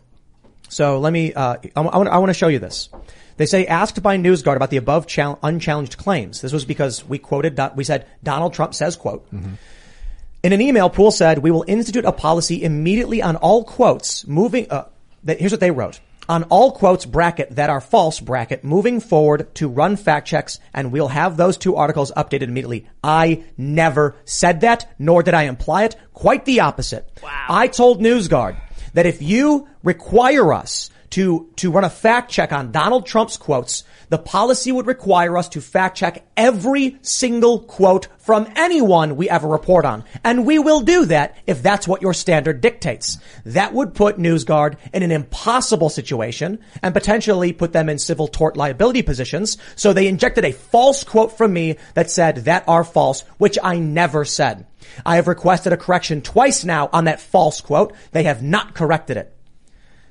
So 0.69 0.99
let 0.99 1.11
me, 1.13 1.33
uh, 1.33 1.57
I, 1.75 1.81
want, 1.81 2.07
I 2.09 2.17
want 2.17 2.29
to 2.29 2.33
show 2.33 2.47
you 2.47 2.59
this. 2.59 2.89
They 3.37 3.45
say 3.45 3.65
asked 3.65 4.01
by 4.03 4.17
NewsGuard 4.17 4.55
about 4.55 4.69
the 4.69 4.77
above 4.77 5.07
chal- 5.07 5.39
unchallenged 5.41 5.97
claims. 5.97 6.41
This 6.41 6.53
was 6.53 6.65
because 6.65 7.03
we 7.03 7.17
quoted, 7.17 7.59
we 7.75 7.83
said 7.83 8.05
Donald 8.23 8.53
Trump 8.53 8.73
says 8.73 8.95
quote. 8.95 9.27
In 10.43 10.53
an 10.53 10.61
email, 10.61 10.89
Pool 10.89 11.11
said, 11.11 11.39
we 11.39 11.51
will 11.51 11.65
institute 11.67 12.05
a 12.05 12.11
policy 12.11 12.63
immediately 12.63 13.21
on 13.21 13.35
all 13.35 13.63
quotes 13.63 14.25
moving, 14.27 14.67
uh, 14.71 14.85
that, 15.23 15.39
here's 15.39 15.51
what 15.51 15.59
they 15.59 15.71
wrote. 15.71 15.99
On 16.29 16.43
all 16.43 16.71
quotes 16.71 17.05
bracket 17.05 17.55
that 17.55 17.69
are 17.69 17.81
false 17.81 18.19
bracket 18.19 18.63
moving 18.63 18.99
forward 18.99 19.53
to 19.55 19.67
run 19.67 19.95
fact 19.95 20.27
checks 20.27 20.59
and 20.73 20.91
we'll 20.91 21.07
have 21.09 21.35
those 21.35 21.57
two 21.57 21.75
articles 21.75 22.11
updated 22.15 22.43
immediately. 22.43 22.87
I 23.03 23.43
never 23.57 24.15
said 24.25 24.61
that, 24.61 24.89
nor 24.97 25.23
did 25.23 25.33
I 25.33 25.43
imply 25.43 25.83
it. 25.85 25.95
Quite 26.13 26.45
the 26.45 26.61
opposite. 26.61 27.09
Wow. 27.21 27.45
I 27.49 27.67
told 27.67 27.99
NewsGuard 27.99 28.55
that 28.93 29.05
if 29.05 29.21
you 29.21 29.67
require 29.83 30.53
us 30.53 30.89
to, 31.11 31.49
to 31.57 31.71
run 31.71 31.83
a 31.83 31.89
fact 31.89 32.31
check 32.31 32.51
on 32.51 32.71
Donald 32.71 33.05
Trump's 33.05 33.37
quotes, 33.37 33.83
the 34.09 34.17
policy 34.17 34.71
would 34.71 34.87
require 34.87 35.37
us 35.37 35.49
to 35.49 35.61
fact 35.61 35.97
check 35.97 36.25
every 36.35 36.97
single 37.01 37.59
quote 37.59 38.07
from 38.17 38.47
anyone 38.55 39.15
we 39.15 39.29
ever 39.29 39.47
report 39.47 39.85
on. 39.85 40.03
And 40.23 40.45
we 40.45 40.57
will 40.57 40.81
do 40.81 41.05
that 41.05 41.37
if 41.45 41.61
that's 41.61 41.87
what 41.87 42.01
your 42.01 42.13
standard 42.13 42.61
dictates. 42.61 43.17
That 43.45 43.73
would 43.73 43.93
put 43.93 44.17
NewsGuard 44.17 44.77
in 44.93 45.03
an 45.03 45.11
impossible 45.11 45.89
situation 45.89 46.59
and 46.81 46.93
potentially 46.93 47.53
put 47.53 47.73
them 47.73 47.89
in 47.89 47.99
civil 47.99 48.27
tort 48.27 48.55
liability 48.55 49.01
positions. 49.01 49.57
So 49.75 49.93
they 49.93 50.07
injected 50.07 50.45
a 50.45 50.53
false 50.53 51.03
quote 51.03 51.37
from 51.37 51.53
me 51.53 51.77
that 51.93 52.09
said 52.09 52.37
that 52.45 52.63
are 52.67 52.83
false, 52.83 53.21
which 53.37 53.57
I 53.61 53.79
never 53.79 54.23
said. 54.23 54.65
I 55.05 55.17
have 55.17 55.27
requested 55.27 55.73
a 55.73 55.77
correction 55.77 56.21
twice 56.21 56.63
now 56.63 56.89
on 56.91 57.05
that 57.05 57.21
false 57.21 57.61
quote. 57.61 57.93
They 58.11 58.23
have 58.23 58.41
not 58.41 58.73
corrected 58.73 59.17
it. 59.17 59.35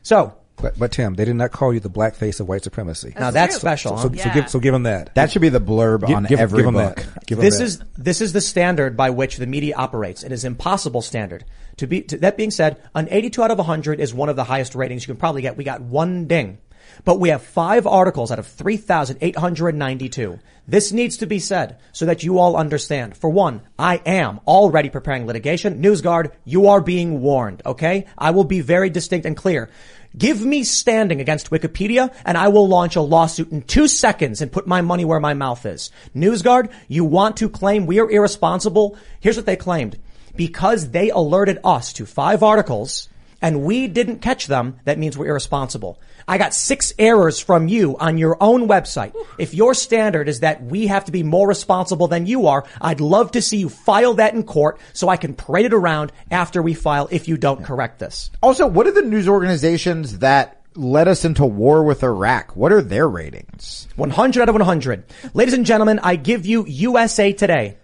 So 0.03 0.35
But, 0.61 0.79
but 0.79 0.93
Tim, 0.93 1.15
they 1.15 1.25
did 1.25 1.37
not 1.37 1.53
call 1.53 1.73
you 1.73 1.81
the 1.81 1.89
black 1.89 2.15
face 2.15 2.41
of 2.41 2.49
white 2.49 2.63
supremacy. 2.65 3.15
now 3.19 3.31
that's 3.31 3.57
special. 3.57 3.97
So, 3.97 4.09
huh? 4.09 4.17
so, 4.17 4.31
give, 4.35 4.51
so 4.51 4.61
give 4.61 4.73
them 4.73 4.85
that. 4.85 5.15
That 5.15 5.31
should 5.31 5.43
be 5.43 5.49
the 5.49 5.61
blurb 5.61 6.07
Gi- 6.07 6.15
on 6.15 6.25
give, 6.25 6.39
every 6.41 6.59
give 6.59 6.67
them 6.67 6.75
book. 6.75 6.97
that. 6.97 7.27
Give 7.27 7.39
them 7.39 7.45
this 7.45 7.59
that. 7.59 7.65
is 7.65 7.83
this 7.97 8.21
is 8.21 8.33
the 8.33 8.41
standard 8.41 8.97
by 8.97 9.11
which 9.11 9.37
the 9.37 9.47
media 9.47 9.75
operates. 9.77 10.23
It 10.23 10.33
is 10.33 10.45
impossible 10.45 11.03
standard. 11.03 11.45
To 11.79 11.87
be 11.87 12.03
to, 12.03 12.19
that 12.19 12.37
being 12.37 12.51
said, 12.51 12.83
an 12.95 13.09
82 13.11 13.43
out 13.43 13.51
of 13.51 13.59
100 13.59 14.01
is 14.01 14.13
one 14.13 14.29
of 14.29 14.37
the 14.37 14.45
highest 14.45 14.75
ratings 14.75 15.03
you 15.03 15.15
can 15.15 15.19
probably 15.19 15.43
get. 15.43 15.57
We 15.57 15.65
got 15.65 15.81
one 15.81 16.27
ding, 16.27 16.59
but 17.05 17.19
we 17.19 17.31
have 17.31 17.43
five 17.43 17.87
articles 17.87 18.31
out 18.31 18.39
of 18.39 18.47
3,892. 18.47 20.39
This 20.69 20.93
needs 20.93 21.17
to 21.19 21.27
be 21.27 21.39
said 21.41 21.79
so 21.93 22.07
that 22.07 22.23
you 22.23 22.39
all 22.39 22.57
understand. 22.57 23.17
For 23.17 23.29
one, 23.29 23.63
I 23.79 23.97
am 24.07 24.41
already 24.47 24.89
preparing 24.91 25.27
litigation. 25.27 25.83
NewsGuard, 25.83 26.33
you 26.45 26.69
are 26.69 26.81
being 26.81 27.21
warned. 27.23 27.63
Okay, 27.67 28.07
I 28.17 28.31
will 28.31 28.45
be 28.45 28.61
very 28.61 28.91
distinct 28.91 29.27
and 29.27 29.37
clear. 29.37 29.69
Give 30.17 30.45
me 30.45 30.65
standing 30.65 31.21
against 31.21 31.51
Wikipedia 31.51 32.13
and 32.25 32.37
I 32.37 32.49
will 32.49 32.67
launch 32.67 32.97
a 32.97 33.01
lawsuit 33.01 33.53
in 33.53 33.63
two 33.63 33.87
seconds 33.87 34.41
and 34.41 34.51
put 34.51 34.67
my 34.67 34.81
money 34.81 35.05
where 35.05 35.21
my 35.21 35.35
mouth 35.35 35.65
is. 35.65 35.91
NewsGuard, 36.17 36.73
you 36.89 37.05
want 37.05 37.37
to 37.37 37.49
claim 37.49 37.87
we 37.87 38.01
are 38.01 38.11
irresponsible? 38.11 38.97
Here's 39.21 39.37
what 39.37 39.47
they 39.47 39.57
claimed. 39.57 39.99
Because 40.35 40.91
they 40.91 41.11
alerted 41.11 41.59
us 41.65 41.93
to 41.95 42.07
five 42.07 42.43
articles 42.43 43.09
and 43.41 43.63
we 43.63 43.87
didn't 43.87 44.19
catch 44.19 44.47
them, 44.47 44.81
that 44.85 44.99
means 44.99 45.17
we're 45.17 45.29
irresponsible. 45.29 45.99
I 46.27 46.39
got 46.39 46.55
six 46.55 46.93
errors 46.99 47.41
from 47.41 47.69
you 47.69 47.97
on 47.99 48.19
your 48.19 48.37
own 48.41 48.69
website. 48.69 49.15
If 49.39 49.55
your 49.55 49.75
standard 49.75 50.29
is 50.29 50.41
that 50.41 50.63
we 50.63 50.87
have 50.87 51.05
to 51.07 51.13
be 51.13 51.23
more 51.23 51.49
responsible 51.49 52.09
than 52.09 52.27
you 52.27 52.47
are, 52.47 52.65
I'd 52.81 53.01
love 53.01 53.33
to 53.33 53.43
see 53.43 53.59
you 53.59 53.69
file 53.69 54.15
that 54.15 54.35
in 54.35 54.43
court 54.43 54.79
so 54.93 55.09
I 55.09 55.17
can 55.17 55.35
parade 55.35 55.67
it 55.67 55.75
around 55.75 56.13
after 56.31 56.63
we 56.63 56.75
file 56.75 57.09
if 57.11 57.29
you 57.29 57.37
don't 57.37 57.65
correct 57.65 57.99
this. 57.99 58.31
Also, 58.43 58.67
what 58.67 58.87
are 58.87 58.93
the 58.93 59.03
news 59.03 59.29
organizations 59.29 60.19
that 60.19 60.63
led 60.75 61.09
us 61.09 61.25
into 61.25 61.45
war 61.45 61.83
with 61.83 62.03
Iraq? 62.03 62.57
What 62.57 62.73
are 62.73 62.83
their 62.83 63.09
ratings? 63.09 63.89
100 63.97 64.43
out 64.43 64.49
of 64.49 64.55
100. 64.55 65.05
Ladies 65.35 65.55
and 65.55 65.67
gentlemen, 65.67 65.99
I 66.03 66.17
give 66.17 66.47
you 66.47 66.65
USA 66.67 67.33
Today. 67.33 67.77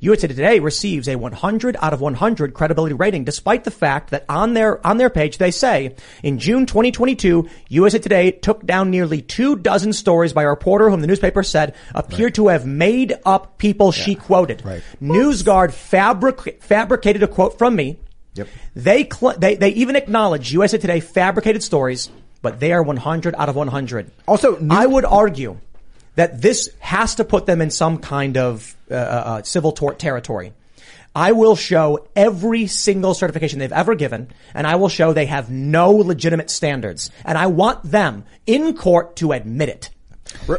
USA 0.00 0.28
Today 0.28 0.58
receives 0.58 1.08
a 1.08 1.16
100 1.16 1.76
out 1.80 1.92
of 1.92 2.00
100 2.00 2.54
credibility 2.54 2.94
rating, 2.94 3.24
despite 3.24 3.64
the 3.64 3.70
fact 3.70 4.10
that 4.10 4.24
on 4.28 4.54
their 4.54 4.84
on 4.86 4.96
their 4.96 5.10
page 5.10 5.38
they 5.38 5.50
say 5.50 5.94
in 6.22 6.38
June 6.38 6.66
2022, 6.66 7.48
USA 7.68 7.98
Today 7.98 8.30
took 8.30 8.64
down 8.66 8.90
nearly 8.90 9.22
two 9.22 9.56
dozen 9.56 9.92
stories 9.92 10.32
by 10.32 10.42
a 10.42 10.48
reporter 10.48 10.90
whom 10.90 11.00
the 11.00 11.06
newspaper 11.06 11.42
said 11.42 11.74
appeared 11.94 12.34
to 12.34 12.48
have 12.48 12.66
made 12.66 13.14
up 13.24 13.58
people 13.58 13.92
she 13.92 14.14
quoted. 14.14 14.64
Right. 14.64 14.82
NewsGuard 15.00 15.72
fabric, 15.72 16.62
fabricated 16.62 17.22
a 17.22 17.28
quote 17.28 17.58
from 17.58 17.76
me. 17.76 17.98
Yep. 18.34 18.48
They, 18.74 19.08
cl- 19.12 19.38
they 19.38 19.56
they 19.56 19.70
even 19.70 19.96
acknowledge 19.96 20.52
USA 20.52 20.78
Today 20.78 21.00
fabricated 21.00 21.62
stories, 21.62 22.08
but 22.40 22.60
they 22.60 22.72
are 22.72 22.82
100 22.82 23.34
out 23.36 23.48
of 23.48 23.56
100. 23.56 24.10
Also, 24.26 24.58
new- 24.58 24.74
I 24.74 24.86
would 24.86 25.04
argue 25.04 25.58
that 26.14 26.42
this 26.42 26.70
has 26.78 27.14
to 27.16 27.24
put 27.24 27.46
them 27.46 27.60
in 27.60 27.70
some 27.70 27.98
kind 27.98 28.36
of 28.36 28.76
uh, 28.90 28.94
uh, 28.94 29.42
civil 29.42 29.72
tort 29.72 29.98
territory. 29.98 30.52
I 31.14 31.32
will 31.32 31.56
show 31.56 32.08
every 32.16 32.66
single 32.66 33.12
certification 33.12 33.58
they've 33.58 33.72
ever 33.72 33.94
given, 33.94 34.28
and 34.54 34.66
I 34.66 34.76
will 34.76 34.88
show 34.88 35.12
they 35.12 35.26
have 35.26 35.50
no 35.50 35.90
legitimate 35.90 36.50
standards. 36.50 37.10
And 37.24 37.36
I 37.36 37.46
want 37.46 37.82
them 37.82 38.24
in 38.46 38.74
court 38.76 39.16
to 39.16 39.32
admit 39.32 39.68
it. 39.68 39.90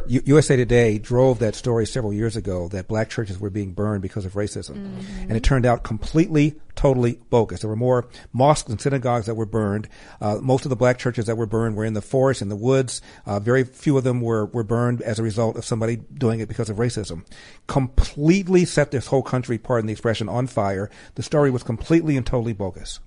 U- 0.07 0.21
USA 0.25 0.55
Today 0.55 0.97
drove 0.97 1.39
that 1.39 1.55
story 1.55 1.85
several 1.85 2.13
years 2.13 2.35
ago 2.35 2.67
that 2.69 2.87
black 2.87 3.09
churches 3.09 3.39
were 3.39 3.49
being 3.49 3.73
burned 3.73 4.01
because 4.01 4.25
of 4.25 4.33
racism. 4.33 4.75
And 5.21 5.33
it 5.33 5.43
turned 5.43 5.65
out 5.65 5.83
completely, 5.83 6.55
totally 6.75 7.19
bogus. 7.29 7.61
There 7.61 7.69
were 7.69 7.75
more 7.75 8.07
mosques 8.31 8.69
and 8.69 8.79
synagogues 8.79 9.25
that 9.25 9.35
were 9.35 9.45
burned. 9.45 9.87
Uh, 10.21 10.37
most 10.41 10.65
of 10.65 10.69
the 10.69 10.75
black 10.75 10.97
churches 10.97 11.25
that 11.25 11.37
were 11.37 11.45
burned 11.45 11.75
were 11.75 11.85
in 11.85 11.93
the 11.93 12.01
forest, 12.01 12.41
in 12.41 12.49
the 12.49 12.55
woods. 12.55 13.01
Uh, 13.25 13.39
very 13.39 13.63
few 13.63 13.97
of 13.97 14.03
them 14.03 14.21
were, 14.21 14.45
were 14.47 14.63
burned 14.63 15.01
as 15.01 15.19
a 15.19 15.23
result 15.23 15.57
of 15.57 15.65
somebody 15.65 15.97
doing 15.97 16.39
it 16.39 16.47
because 16.47 16.69
of 16.69 16.77
racism. 16.77 17.25
Completely 17.67 18.65
set 18.65 18.91
this 18.91 19.07
whole 19.07 19.23
country, 19.23 19.57
pardon 19.57 19.87
the 19.87 19.93
expression, 19.93 20.29
on 20.29 20.47
fire. 20.47 20.89
The 21.15 21.23
story 21.23 21.51
was 21.51 21.63
completely 21.63 22.17
and 22.17 22.25
totally 22.25 22.53
bogus. 22.53 22.99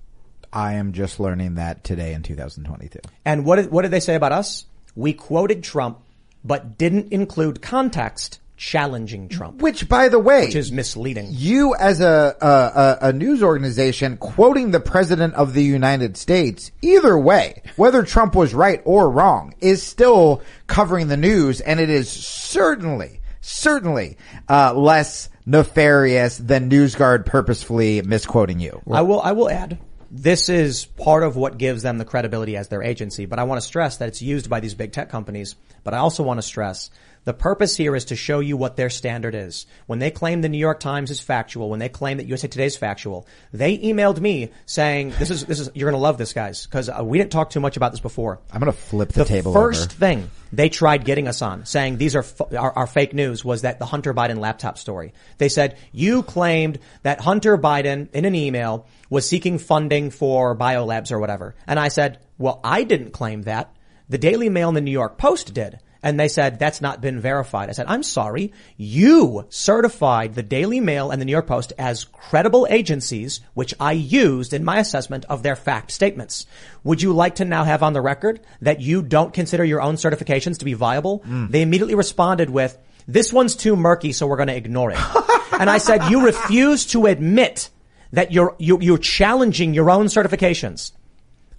I 0.51 0.73
am 0.73 0.93
just 0.93 1.19
learning 1.19 1.55
that 1.55 1.83
today 1.83 2.13
in 2.13 2.23
2022. 2.23 2.99
And 3.25 3.45
what 3.45 3.57
did, 3.57 3.71
what 3.71 3.81
did 3.83 3.91
they 3.91 3.99
say 3.99 4.15
about 4.15 4.31
us? 4.31 4.65
We 4.95 5.13
quoted 5.13 5.63
Trump, 5.63 5.99
but 6.43 6.77
didn't 6.77 7.11
include 7.11 7.61
context 7.61 8.39
challenging 8.55 9.29
Trump, 9.29 9.61
Which, 9.61 9.87
by 9.87 10.09
the 10.09 10.17
way, 10.17 10.45
which 10.45 10.55
is 10.55 10.71
misleading. 10.71 11.27
you 11.29 11.75
as 11.75 12.01
a, 12.01 12.35
a 12.41 13.09
a 13.09 13.13
news 13.13 13.43
organization 13.43 14.17
quoting 14.17 14.71
the 14.71 14.79
president 14.79 15.35
of 15.35 15.53
the 15.53 15.63
United 15.63 16.17
States, 16.17 16.71
either 16.81 17.15
way, 17.19 17.61
whether 17.75 18.01
Trump 18.01 18.33
was 18.33 18.55
right 18.55 18.81
or 18.83 19.11
wrong, 19.11 19.53
is 19.59 19.83
still 19.83 20.41
covering 20.65 21.07
the 21.07 21.17
news, 21.17 21.61
and 21.61 21.79
it 21.79 21.91
is 21.91 22.09
certainly, 22.09 23.21
certainly 23.41 24.17
uh, 24.49 24.73
less 24.73 25.29
nefarious 25.45 26.37
than 26.39 26.67
NewsGuard 26.69 27.27
purposefully 27.27 28.01
misquoting 28.01 28.59
you. 28.59 28.81
I 28.91 29.01
will, 29.03 29.21
I 29.21 29.33
will 29.33 29.49
add, 29.51 29.77
this 30.09 30.49
is 30.49 30.85
part 30.85 31.23
of 31.23 31.35
what 31.35 31.57
gives 31.57 31.83
them 31.83 31.97
the 31.97 32.05
credibility 32.05 32.55
as 32.55 32.67
their 32.69 32.83
agency, 32.83 33.25
but 33.25 33.39
I 33.39 33.43
want 33.43 33.61
to 33.61 33.67
stress 33.67 33.97
that 33.97 34.07
it's 34.07 34.21
used 34.21 34.49
by 34.49 34.59
these 34.59 34.73
big 34.73 34.91
tech 34.91 35.09
companies, 35.09 35.55
but 35.83 35.93
I 35.93 35.97
also 35.97 36.23
want 36.23 36.37
to 36.37 36.41
stress 36.41 36.89
the 37.27 37.33
purpose 37.33 37.75
here 37.75 37.93
is 37.93 38.05
to 38.05 38.15
show 38.15 38.39
you 38.39 38.55
what 38.55 38.77
their 38.77 38.89
standard 38.89 39.35
is. 39.35 39.65
When 39.85 39.99
they 39.99 40.11
claim 40.11 40.39
the 40.39 40.47
New 40.47 40.57
York 40.57 40.79
Times 40.79 41.11
is 41.11 41.19
factual, 41.19 41.69
when 41.69 41.77
they 41.77 41.89
claim 41.89 42.19
that 42.19 42.25
USA 42.25 42.47
Today 42.47 42.67
is 42.67 42.77
factual, 42.77 43.27
they 43.51 43.77
emailed 43.79 44.21
me 44.21 44.51
saying, 44.65 45.09
this 45.19 45.29
is, 45.29 45.45
this 45.45 45.59
is, 45.59 45.69
you're 45.75 45.91
going 45.91 45.99
to 45.99 46.01
love 46.01 46.17
this 46.17 46.31
guys, 46.31 46.65
because 46.65 46.87
uh, 46.87 47.03
we 47.03 47.17
didn't 47.17 47.33
talk 47.33 47.49
too 47.49 47.59
much 47.59 47.75
about 47.75 47.91
this 47.91 47.99
before. 47.99 48.39
I'm 48.49 48.61
going 48.61 48.71
to 48.71 48.77
flip 48.77 49.09
the, 49.09 49.25
The 49.25 49.25
table 49.25 49.51
first 49.51 49.89
over. 49.89 49.99
thing 49.99 50.31
they 50.53 50.69
tried 50.69 51.03
getting 51.03 51.27
us 51.27 51.41
on, 51.41 51.65
saying 51.65 51.97
these 51.97 52.15
are, 52.15 52.19
f- 52.19 52.53
are 52.57 52.87
fake 52.87 53.13
news, 53.13 53.43
was 53.43 53.63
that 53.63 53.77
the 53.77 53.85
Hunter 53.85 54.13
Biden 54.13 54.37
laptop 54.37 54.77
story. 54.77 55.11
They 55.37 55.49
said 55.49 55.77
you 55.91 56.23
claimed 56.23 56.79
that 57.03 57.19
Hunter 57.19 57.57
Biden 57.57 58.07
in 58.13 58.23
an 58.23 58.35
email 58.35 58.85
was 59.09 59.27
seeking 59.27 59.57
funding 59.59 60.11
for 60.11 60.55
biolabs 60.55 61.11
or 61.11 61.19
whatever, 61.19 61.55
and 61.67 61.77
I 61.77 61.89
said, 61.89 62.19
well, 62.37 62.61
I 62.63 62.85
didn't 62.85 63.11
claim 63.11 63.41
that. 63.41 63.75
The 64.07 64.17
Daily 64.17 64.47
Mail 64.47 64.69
and 64.69 64.77
the 64.77 64.81
New 64.81 64.91
York 64.91 65.17
Post 65.17 65.53
did. 65.53 65.79
And 66.03 66.19
they 66.19 66.27
said, 66.27 66.59
that's 66.59 66.81
not 66.81 67.01
been 67.01 67.19
verified. 67.19 67.69
I 67.69 67.73
said, 67.73 67.87
I'm 67.87 68.03
sorry. 68.03 68.53
You 68.77 69.45
certified 69.49 70.35
the 70.35 70.43
Daily 70.43 70.79
Mail 70.79 71.11
and 71.11 71.21
the 71.21 71.25
New 71.25 71.31
York 71.31 71.47
Post 71.47 71.73
as 71.77 72.03
credible 72.05 72.67
agencies, 72.69 73.41
which 73.53 73.73
I 73.79 73.93
used 73.93 74.53
in 74.53 74.63
my 74.63 74.79
assessment 74.79 75.25
of 75.25 75.43
their 75.43 75.55
fact 75.55 75.91
statements. 75.91 76.45
Would 76.83 77.01
you 77.01 77.13
like 77.13 77.35
to 77.35 77.45
now 77.45 77.63
have 77.63 77.83
on 77.83 77.93
the 77.93 78.01
record 78.01 78.39
that 78.61 78.81
you 78.81 79.01
don't 79.01 79.33
consider 79.33 79.63
your 79.63 79.81
own 79.81 79.95
certifications 79.95 80.59
to 80.59 80.65
be 80.65 80.73
viable? 80.73 81.19
Mm. 81.21 81.51
They 81.51 81.61
immediately 81.61 81.95
responded 81.95 82.49
with, 82.49 82.77
this 83.07 83.31
one's 83.31 83.55
too 83.55 83.75
murky, 83.75 84.11
so 84.11 84.27
we're 84.27 84.35
going 84.37 84.49
to 84.49 84.55
ignore 84.55 84.91
it. 84.91 84.99
and 85.59 85.69
I 85.69 85.77
said, 85.77 86.09
you 86.09 86.25
refuse 86.25 86.85
to 86.87 87.05
admit 87.05 87.69
that 88.11 88.31
you're, 88.31 88.55
you, 88.59 88.79
you're 88.81 88.97
challenging 88.97 89.73
your 89.73 89.89
own 89.89 90.07
certifications. 90.07 90.91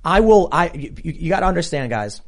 I 0.05 0.21
will, 0.21 0.49
I, 0.53 0.71
you, 0.73 0.93
you 1.03 1.29
got 1.29 1.41
to 1.41 1.47
understand, 1.47 1.91
guys. 1.91 2.21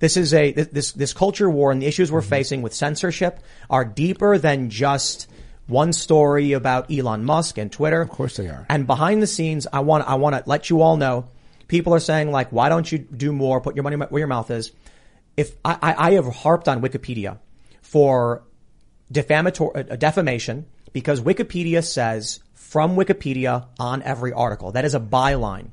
This 0.00 0.16
is 0.16 0.34
a, 0.34 0.52
this, 0.52 0.92
this 0.92 1.12
culture 1.12 1.48
war 1.48 1.70
and 1.70 1.80
the 1.80 1.86
issues 1.86 2.10
we're 2.10 2.22
facing 2.22 2.62
with 2.62 2.74
censorship 2.74 3.40
are 3.68 3.84
deeper 3.84 4.38
than 4.38 4.70
just 4.70 5.28
one 5.66 5.92
story 5.92 6.52
about 6.52 6.90
Elon 6.90 7.24
Musk 7.24 7.58
and 7.58 7.70
Twitter. 7.70 8.00
Of 8.00 8.08
course 8.08 8.36
they 8.36 8.48
are. 8.48 8.66
And 8.68 8.86
behind 8.86 9.22
the 9.22 9.26
scenes, 9.26 9.66
I 9.72 9.80
want, 9.80 10.08
I 10.08 10.16
want 10.16 10.36
to 10.36 10.42
let 10.46 10.68
you 10.68 10.82
all 10.82 10.96
know, 10.96 11.28
people 11.68 11.94
are 11.94 12.00
saying 12.00 12.32
like, 12.32 12.50
why 12.50 12.68
don't 12.68 12.90
you 12.90 12.98
do 12.98 13.32
more? 13.32 13.60
Put 13.60 13.76
your 13.76 13.84
money 13.84 13.96
where 13.96 14.18
your 14.18 14.26
mouth 14.26 14.50
is. 14.50 14.72
If 15.36 15.54
I, 15.64 15.78
I, 15.80 16.08
I 16.08 16.10
have 16.12 16.26
harped 16.26 16.66
on 16.66 16.82
Wikipedia 16.82 17.38
for 17.82 18.42
defamatory, 19.12 19.90
uh, 19.90 19.96
defamation 19.96 20.66
because 20.92 21.20
Wikipedia 21.20 21.84
says 21.84 22.40
from 22.54 22.96
Wikipedia 22.96 23.66
on 23.78 24.02
every 24.02 24.32
article. 24.32 24.72
That 24.72 24.84
is 24.84 24.94
a 24.94 25.00
byline. 25.00 25.70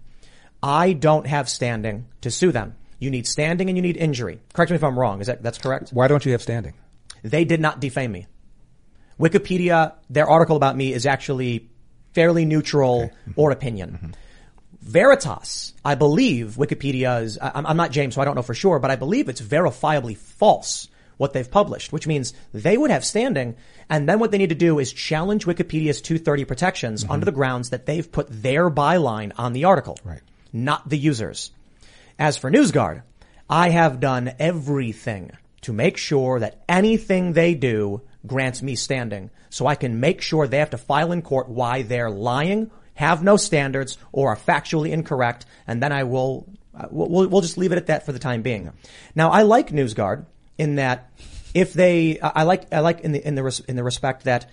I 0.61 0.93
don't 0.93 1.27
have 1.27 1.49
standing 1.49 2.07
to 2.21 2.31
sue 2.31 2.51
them. 2.51 2.75
You 2.99 3.11
need 3.11 3.27
standing 3.27 3.69
and 3.69 3.77
you 3.77 3.81
need 3.81 3.97
injury. 3.97 4.39
Correct 4.53 4.71
me 4.71 4.75
if 4.75 4.83
I'm 4.83 4.97
wrong. 4.97 5.21
Is 5.21 5.27
that, 5.27 5.43
that's 5.43 5.57
correct? 5.57 5.91
Why 5.91 6.07
don't 6.07 6.25
you 6.25 6.31
have 6.31 6.41
standing? 6.41 6.73
They 7.23 7.45
did 7.45 7.61
not 7.61 7.79
defame 7.79 8.11
me. 8.11 8.27
Wikipedia, 9.19 9.93
their 10.09 10.27
article 10.27 10.55
about 10.55 10.75
me 10.75 10.93
is 10.93 11.05
actually 11.05 11.69
fairly 12.13 12.45
neutral 12.45 13.11
or 13.35 13.51
opinion. 13.51 13.91
Mm-hmm. 13.91 14.11
Veritas, 14.81 15.73
I 15.83 15.95
believe 15.95 16.55
Wikipedia 16.57 17.21
is, 17.23 17.37
I- 17.39 17.51
I'm 17.53 17.77
not 17.77 17.91
James, 17.91 18.15
so 18.15 18.21
I 18.21 18.25
don't 18.25 18.35
know 18.35 18.41
for 18.41 18.53
sure, 18.53 18.79
but 18.79 18.89
I 18.89 18.95
believe 18.95 19.27
it's 19.27 19.41
verifiably 19.41 20.15
false 20.15 20.87
what 21.17 21.33
they've 21.33 21.49
published, 21.49 21.91
which 21.91 22.07
means 22.07 22.33
they 22.53 22.77
would 22.77 22.91
have 22.91 23.03
standing. 23.03 23.55
And 23.89 24.07
then 24.07 24.19
what 24.19 24.31
they 24.31 24.37
need 24.37 24.49
to 24.49 24.55
do 24.55 24.79
is 24.79 24.93
challenge 24.93 25.45
Wikipedia's 25.45 26.01
230 26.01 26.45
protections 26.45 27.03
mm-hmm. 27.03 27.11
under 27.11 27.25
the 27.25 27.31
grounds 27.31 27.71
that 27.71 27.85
they've 27.85 28.09
put 28.09 28.27
their 28.29 28.69
byline 28.69 29.31
on 29.37 29.53
the 29.53 29.65
article. 29.65 29.97
Right. 30.03 30.21
Not 30.53 30.87
the 30.87 30.97
users. 30.97 31.51
As 32.19 32.37
for 32.37 32.51
NewsGuard, 32.51 33.03
I 33.49 33.69
have 33.69 33.99
done 33.99 34.33
everything 34.39 35.31
to 35.61 35.73
make 35.73 35.97
sure 35.97 36.39
that 36.39 36.63
anything 36.67 37.33
they 37.33 37.53
do 37.53 38.01
grants 38.25 38.61
me 38.61 38.75
standing 38.75 39.29
so 39.49 39.67
I 39.67 39.75
can 39.75 39.99
make 39.99 40.21
sure 40.21 40.47
they 40.47 40.59
have 40.59 40.71
to 40.71 40.77
file 40.77 41.11
in 41.11 41.21
court 41.21 41.47
why 41.47 41.83
they're 41.83 42.09
lying, 42.09 42.71
have 42.95 43.23
no 43.23 43.37
standards, 43.37 43.97
or 44.11 44.29
are 44.29 44.35
factually 44.35 44.91
incorrect, 44.91 45.45
and 45.65 45.81
then 45.81 45.91
I 45.91 46.03
will, 46.03 46.47
uh, 46.75 46.87
we'll, 46.89 47.41
just 47.41 47.57
leave 47.57 47.71
it 47.71 47.77
at 47.77 47.87
that 47.87 48.05
for 48.05 48.11
the 48.11 48.19
time 48.19 48.41
being. 48.41 48.71
Now, 49.15 49.29
I 49.29 49.43
like 49.43 49.69
NewsGuard 49.69 50.25
in 50.57 50.75
that 50.75 51.11
if 51.53 51.73
they, 51.73 52.19
I 52.19 52.43
like, 52.43 52.73
I 52.73 52.79
like 52.79 53.01
in 53.01 53.13
the, 53.13 53.25
in 53.25 53.35
the, 53.35 53.43
res- 53.43 53.61
in 53.61 53.75
the 53.75 53.83
respect 53.83 54.25
that 54.25 54.47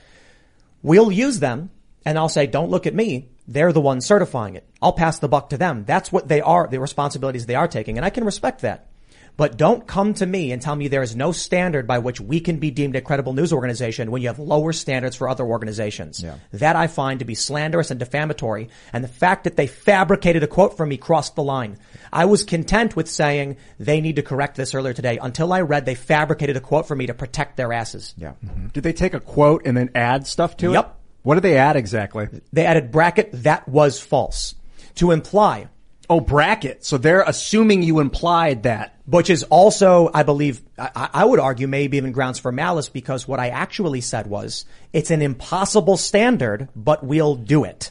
We'll 0.84 1.10
use 1.10 1.40
them 1.40 1.70
and 2.04 2.18
I'll 2.18 2.28
say, 2.28 2.46
don't 2.46 2.68
look 2.68 2.86
at 2.86 2.94
me. 2.94 3.30
They're 3.46 3.72
the 3.72 3.80
ones 3.80 4.06
certifying 4.06 4.54
it. 4.54 4.66
I'll 4.80 4.92
pass 4.92 5.18
the 5.18 5.28
buck 5.28 5.50
to 5.50 5.58
them. 5.58 5.84
That's 5.84 6.10
what 6.10 6.28
they 6.28 6.40
are, 6.40 6.66
the 6.66 6.80
responsibilities 6.80 7.46
they 7.46 7.54
are 7.54 7.68
taking. 7.68 7.96
And 7.96 8.04
I 8.04 8.10
can 8.10 8.24
respect 8.24 8.62
that. 8.62 8.88
But 9.36 9.56
don't 9.56 9.86
come 9.86 10.14
to 10.14 10.26
me 10.26 10.52
and 10.52 10.62
tell 10.62 10.76
me 10.76 10.86
there 10.86 11.02
is 11.02 11.16
no 11.16 11.32
standard 11.32 11.88
by 11.88 11.98
which 11.98 12.20
we 12.20 12.38
can 12.38 12.58
be 12.58 12.70
deemed 12.70 12.94
a 12.94 13.00
credible 13.00 13.32
news 13.32 13.52
organization 13.52 14.10
when 14.12 14.22
you 14.22 14.28
have 14.28 14.38
lower 14.38 14.72
standards 14.72 15.16
for 15.16 15.28
other 15.28 15.44
organizations. 15.44 16.22
Yeah. 16.22 16.36
That 16.52 16.76
I 16.76 16.86
find 16.86 17.18
to 17.18 17.24
be 17.24 17.34
slanderous 17.34 17.90
and 17.90 17.98
defamatory. 17.98 18.68
And 18.92 19.02
the 19.02 19.08
fact 19.08 19.44
that 19.44 19.56
they 19.56 19.66
fabricated 19.66 20.44
a 20.44 20.46
quote 20.46 20.76
from 20.76 20.88
me 20.88 20.98
crossed 20.98 21.34
the 21.34 21.42
line. 21.42 21.78
I 22.12 22.26
was 22.26 22.44
content 22.44 22.94
with 22.94 23.10
saying 23.10 23.56
they 23.80 24.00
need 24.00 24.16
to 24.16 24.22
correct 24.22 24.56
this 24.56 24.72
earlier 24.72 24.92
today 24.92 25.18
until 25.20 25.52
I 25.52 25.62
read 25.62 25.84
they 25.84 25.96
fabricated 25.96 26.56
a 26.56 26.60
quote 26.60 26.86
for 26.86 26.94
me 26.94 27.06
to 27.06 27.14
protect 27.14 27.56
their 27.56 27.72
asses. 27.72 28.14
Yeah. 28.16 28.34
Mm-hmm. 28.44 28.68
Did 28.68 28.84
they 28.84 28.92
take 28.92 29.14
a 29.14 29.20
quote 29.20 29.62
and 29.64 29.76
then 29.76 29.90
add 29.96 30.28
stuff 30.28 30.56
to 30.58 30.70
it? 30.70 30.74
Yep. 30.74 31.00
What 31.24 31.34
did 31.34 31.42
they 31.42 31.56
add 31.56 31.74
exactly? 31.74 32.28
They 32.52 32.64
added 32.66 32.92
bracket 32.92 33.30
that 33.42 33.68
was 33.68 33.98
false 34.00 34.54
to 34.96 35.10
imply 35.10 35.66
Oh, 36.10 36.20
bracket. 36.20 36.84
So 36.84 36.98
they're 36.98 37.22
assuming 37.22 37.82
you 37.82 37.98
implied 38.00 38.64
that. 38.64 38.94
which 39.06 39.30
is 39.30 39.42
also, 39.44 40.10
I 40.12 40.22
believe, 40.22 40.60
I, 40.78 41.08
I 41.14 41.24
would 41.24 41.40
argue 41.40 41.66
maybe 41.66 41.96
even 41.96 42.12
grounds 42.12 42.38
for 42.38 42.52
malice 42.52 42.90
because 42.90 43.26
what 43.26 43.40
I 43.40 43.48
actually 43.48 44.02
said 44.02 44.26
was 44.26 44.66
it's 44.92 45.10
an 45.10 45.22
impossible 45.22 45.96
standard, 45.96 46.68
but 46.76 47.02
we'll 47.04 47.36
do 47.36 47.64
it. 47.64 47.90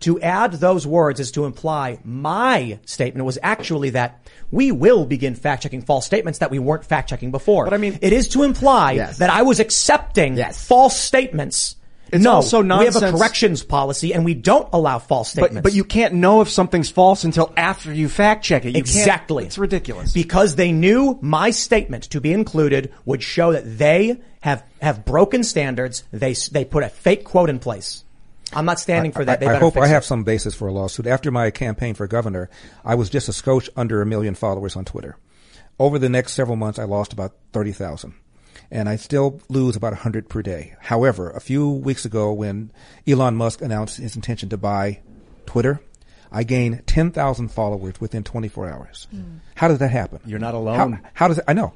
To 0.00 0.18
add 0.22 0.52
those 0.54 0.86
words 0.86 1.20
is 1.20 1.32
to 1.32 1.44
imply 1.44 1.98
my 2.02 2.78
statement 2.86 3.26
was 3.26 3.38
actually 3.42 3.90
that 3.90 4.26
we 4.50 4.72
will 4.72 5.04
begin 5.04 5.34
fact 5.34 5.62
checking 5.62 5.82
false 5.82 6.06
statements 6.06 6.38
that 6.38 6.50
we 6.50 6.58
weren't 6.58 6.86
fact 6.86 7.10
checking 7.10 7.30
before. 7.30 7.64
But 7.64 7.74
I 7.74 7.76
mean- 7.76 7.98
it 8.00 8.14
is 8.14 8.28
to 8.28 8.42
imply 8.42 8.92
Yes. 8.92 9.18
that 9.18 9.28
I 9.28 9.42
was 9.42 9.60
accepting 9.60 10.38
Yes. 10.38 10.64
false 10.66 10.98
statements 10.98 11.76
It's 12.12 12.24
no, 12.24 12.32
also 12.32 12.62
we 12.62 12.84
have 12.84 12.96
a 12.96 13.12
corrections 13.12 13.62
policy 13.62 14.12
and 14.12 14.24
we 14.24 14.34
don't 14.34 14.68
allow 14.72 14.98
false 14.98 15.30
statements. 15.30 15.56
But, 15.56 15.62
but 15.64 15.72
you 15.74 15.84
can't 15.84 16.14
know 16.14 16.40
if 16.40 16.50
something's 16.50 16.90
false 16.90 17.24
until 17.24 17.52
after 17.56 17.92
you 17.92 18.08
fact 18.08 18.44
check 18.44 18.64
it. 18.64 18.72
You 18.72 18.78
exactly. 18.78 19.44
It's 19.44 19.58
ridiculous. 19.58 20.12
Because 20.12 20.56
they 20.56 20.72
knew 20.72 21.18
my 21.20 21.50
statement 21.50 22.04
to 22.10 22.20
be 22.20 22.32
included 22.32 22.92
would 23.04 23.22
show 23.22 23.52
that 23.52 23.78
they 23.78 24.20
have, 24.40 24.64
have 24.80 25.04
broken 25.04 25.44
standards. 25.44 26.04
They, 26.12 26.34
they 26.34 26.64
put 26.64 26.82
a 26.82 26.88
fake 26.88 27.24
quote 27.24 27.50
in 27.50 27.58
place. 27.58 28.04
I'm 28.52 28.64
not 28.64 28.80
standing 28.80 29.12
for 29.12 29.24
that. 29.24 29.40
They 29.40 29.46
I, 29.46 29.56
I 29.56 29.58
hope 29.58 29.76
I 29.76 29.84
it. 29.84 29.90
have 29.90 30.04
some 30.04 30.24
basis 30.24 30.54
for 30.54 30.66
a 30.66 30.72
lawsuit. 30.72 31.06
After 31.06 31.30
my 31.30 31.50
campaign 31.50 31.94
for 31.94 32.06
governor, 32.06 32.50
I 32.84 32.96
was 32.96 33.08
just 33.08 33.28
a 33.28 33.32
scotch 33.32 33.70
under 33.76 34.02
a 34.02 34.06
million 34.06 34.34
followers 34.34 34.74
on 34.76 34.84
Twitter. 34.84 35.16
Over 35.78 35.98
the 35.98 36.08
next 36.08 36.32
several 36.32 36.56
months, 36.56 36.78
I 36.78 36.84
lost 36.84 37.12
about 37.12 37.32
30,000. 37.52 38.14
And 38.70 38.88
I 38.88 38.96
still 38.96 39.40
lose 39.48 39.74
about 39.76 39.92
100 39.92 40.28
per 40.28 40.42
day. 40.42 40.74
However, 40.80 41.30
a 41.30 41.40
few 41.40 41.68
weeks 41.70 42.04
ago 42.04 42.32
when 42.32 42.70
Elon 43.06 43.34
Musk 43.36 43.62
announced 43.62 43.96
his 43.96 44.14
intention 44.14 44.48
to 44.50 44.56
buy 44.56 45.00
Twitter, 45.46 45.80
I 46.30 46.44
gained 46.44 46.86
10,000 46.86 47.48
followers 47.48 48.00
within 48.00 48.22
24 48.22 48.70
hours. 48.70 49.08
How 49.56 49.66
does 49.68 49.78
that 49.78 49.90
happen? 49.90 50.20
You're 50.24 50.38
not 50.38 50.54
alone. 50.54 51.00
how 51.14 51.26
does 51.28 51.38
it, 51.38 51.44
I 51.48 51.52
know. 51.52 51.74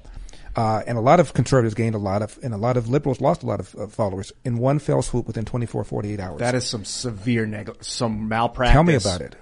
Uh, 0.54 0.82
and 0.86 0.96
a 0.96 1.00
lot 1.00 1.18
of 1.18 1.34
conservatives 1.34 1.74
gained 1.74 1.96
a 1.96 1.98
lot 1.98 2.22
of, 2.22 2.38
and 2.44 2.54
a 2.54 2.56
lot 2.56 2.76
of 2.76 2.88
liberals 2.88 3.20
lost 3.20 3.42
a 3.42 3.46
lot 3.46 3.58
of 3.58 3.74
uh, 3.74 3.86
followers 3.88 4.32
in 4.44 4.58
one 4.58 4.78
fell 4.78 5.02
swoop 5.02 5.26
within 5.26 5.44
24, 5.44 5.82
48 5.82 6.20
hours. 6.20 6.38
that 6.38 6.54
is 6.54 6.64
some 6.64 6.84
severe 6.84 7.44
neg- 7.44 7.82
some 7.82 8.28
malpractice. 8.28 8.72
Tell 8.72 8.84
me 8.84 8.94
about 8.94 9.20
it. 9.20 9.34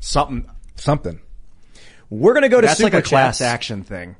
Something. 0.00 0.50
Something. 0.76 1.20
We're 2.08 2.32
going 2.32 2.44
to 2.44 2.48
go 2.48 2.60
to 2.62 2.66
That's 2.68 2.78
super 2.78 2.96
like 2.96 3.04
a 3.04 3.08
class 3.08 3.42
action 3.42 3.82
thing. 3.82 4.16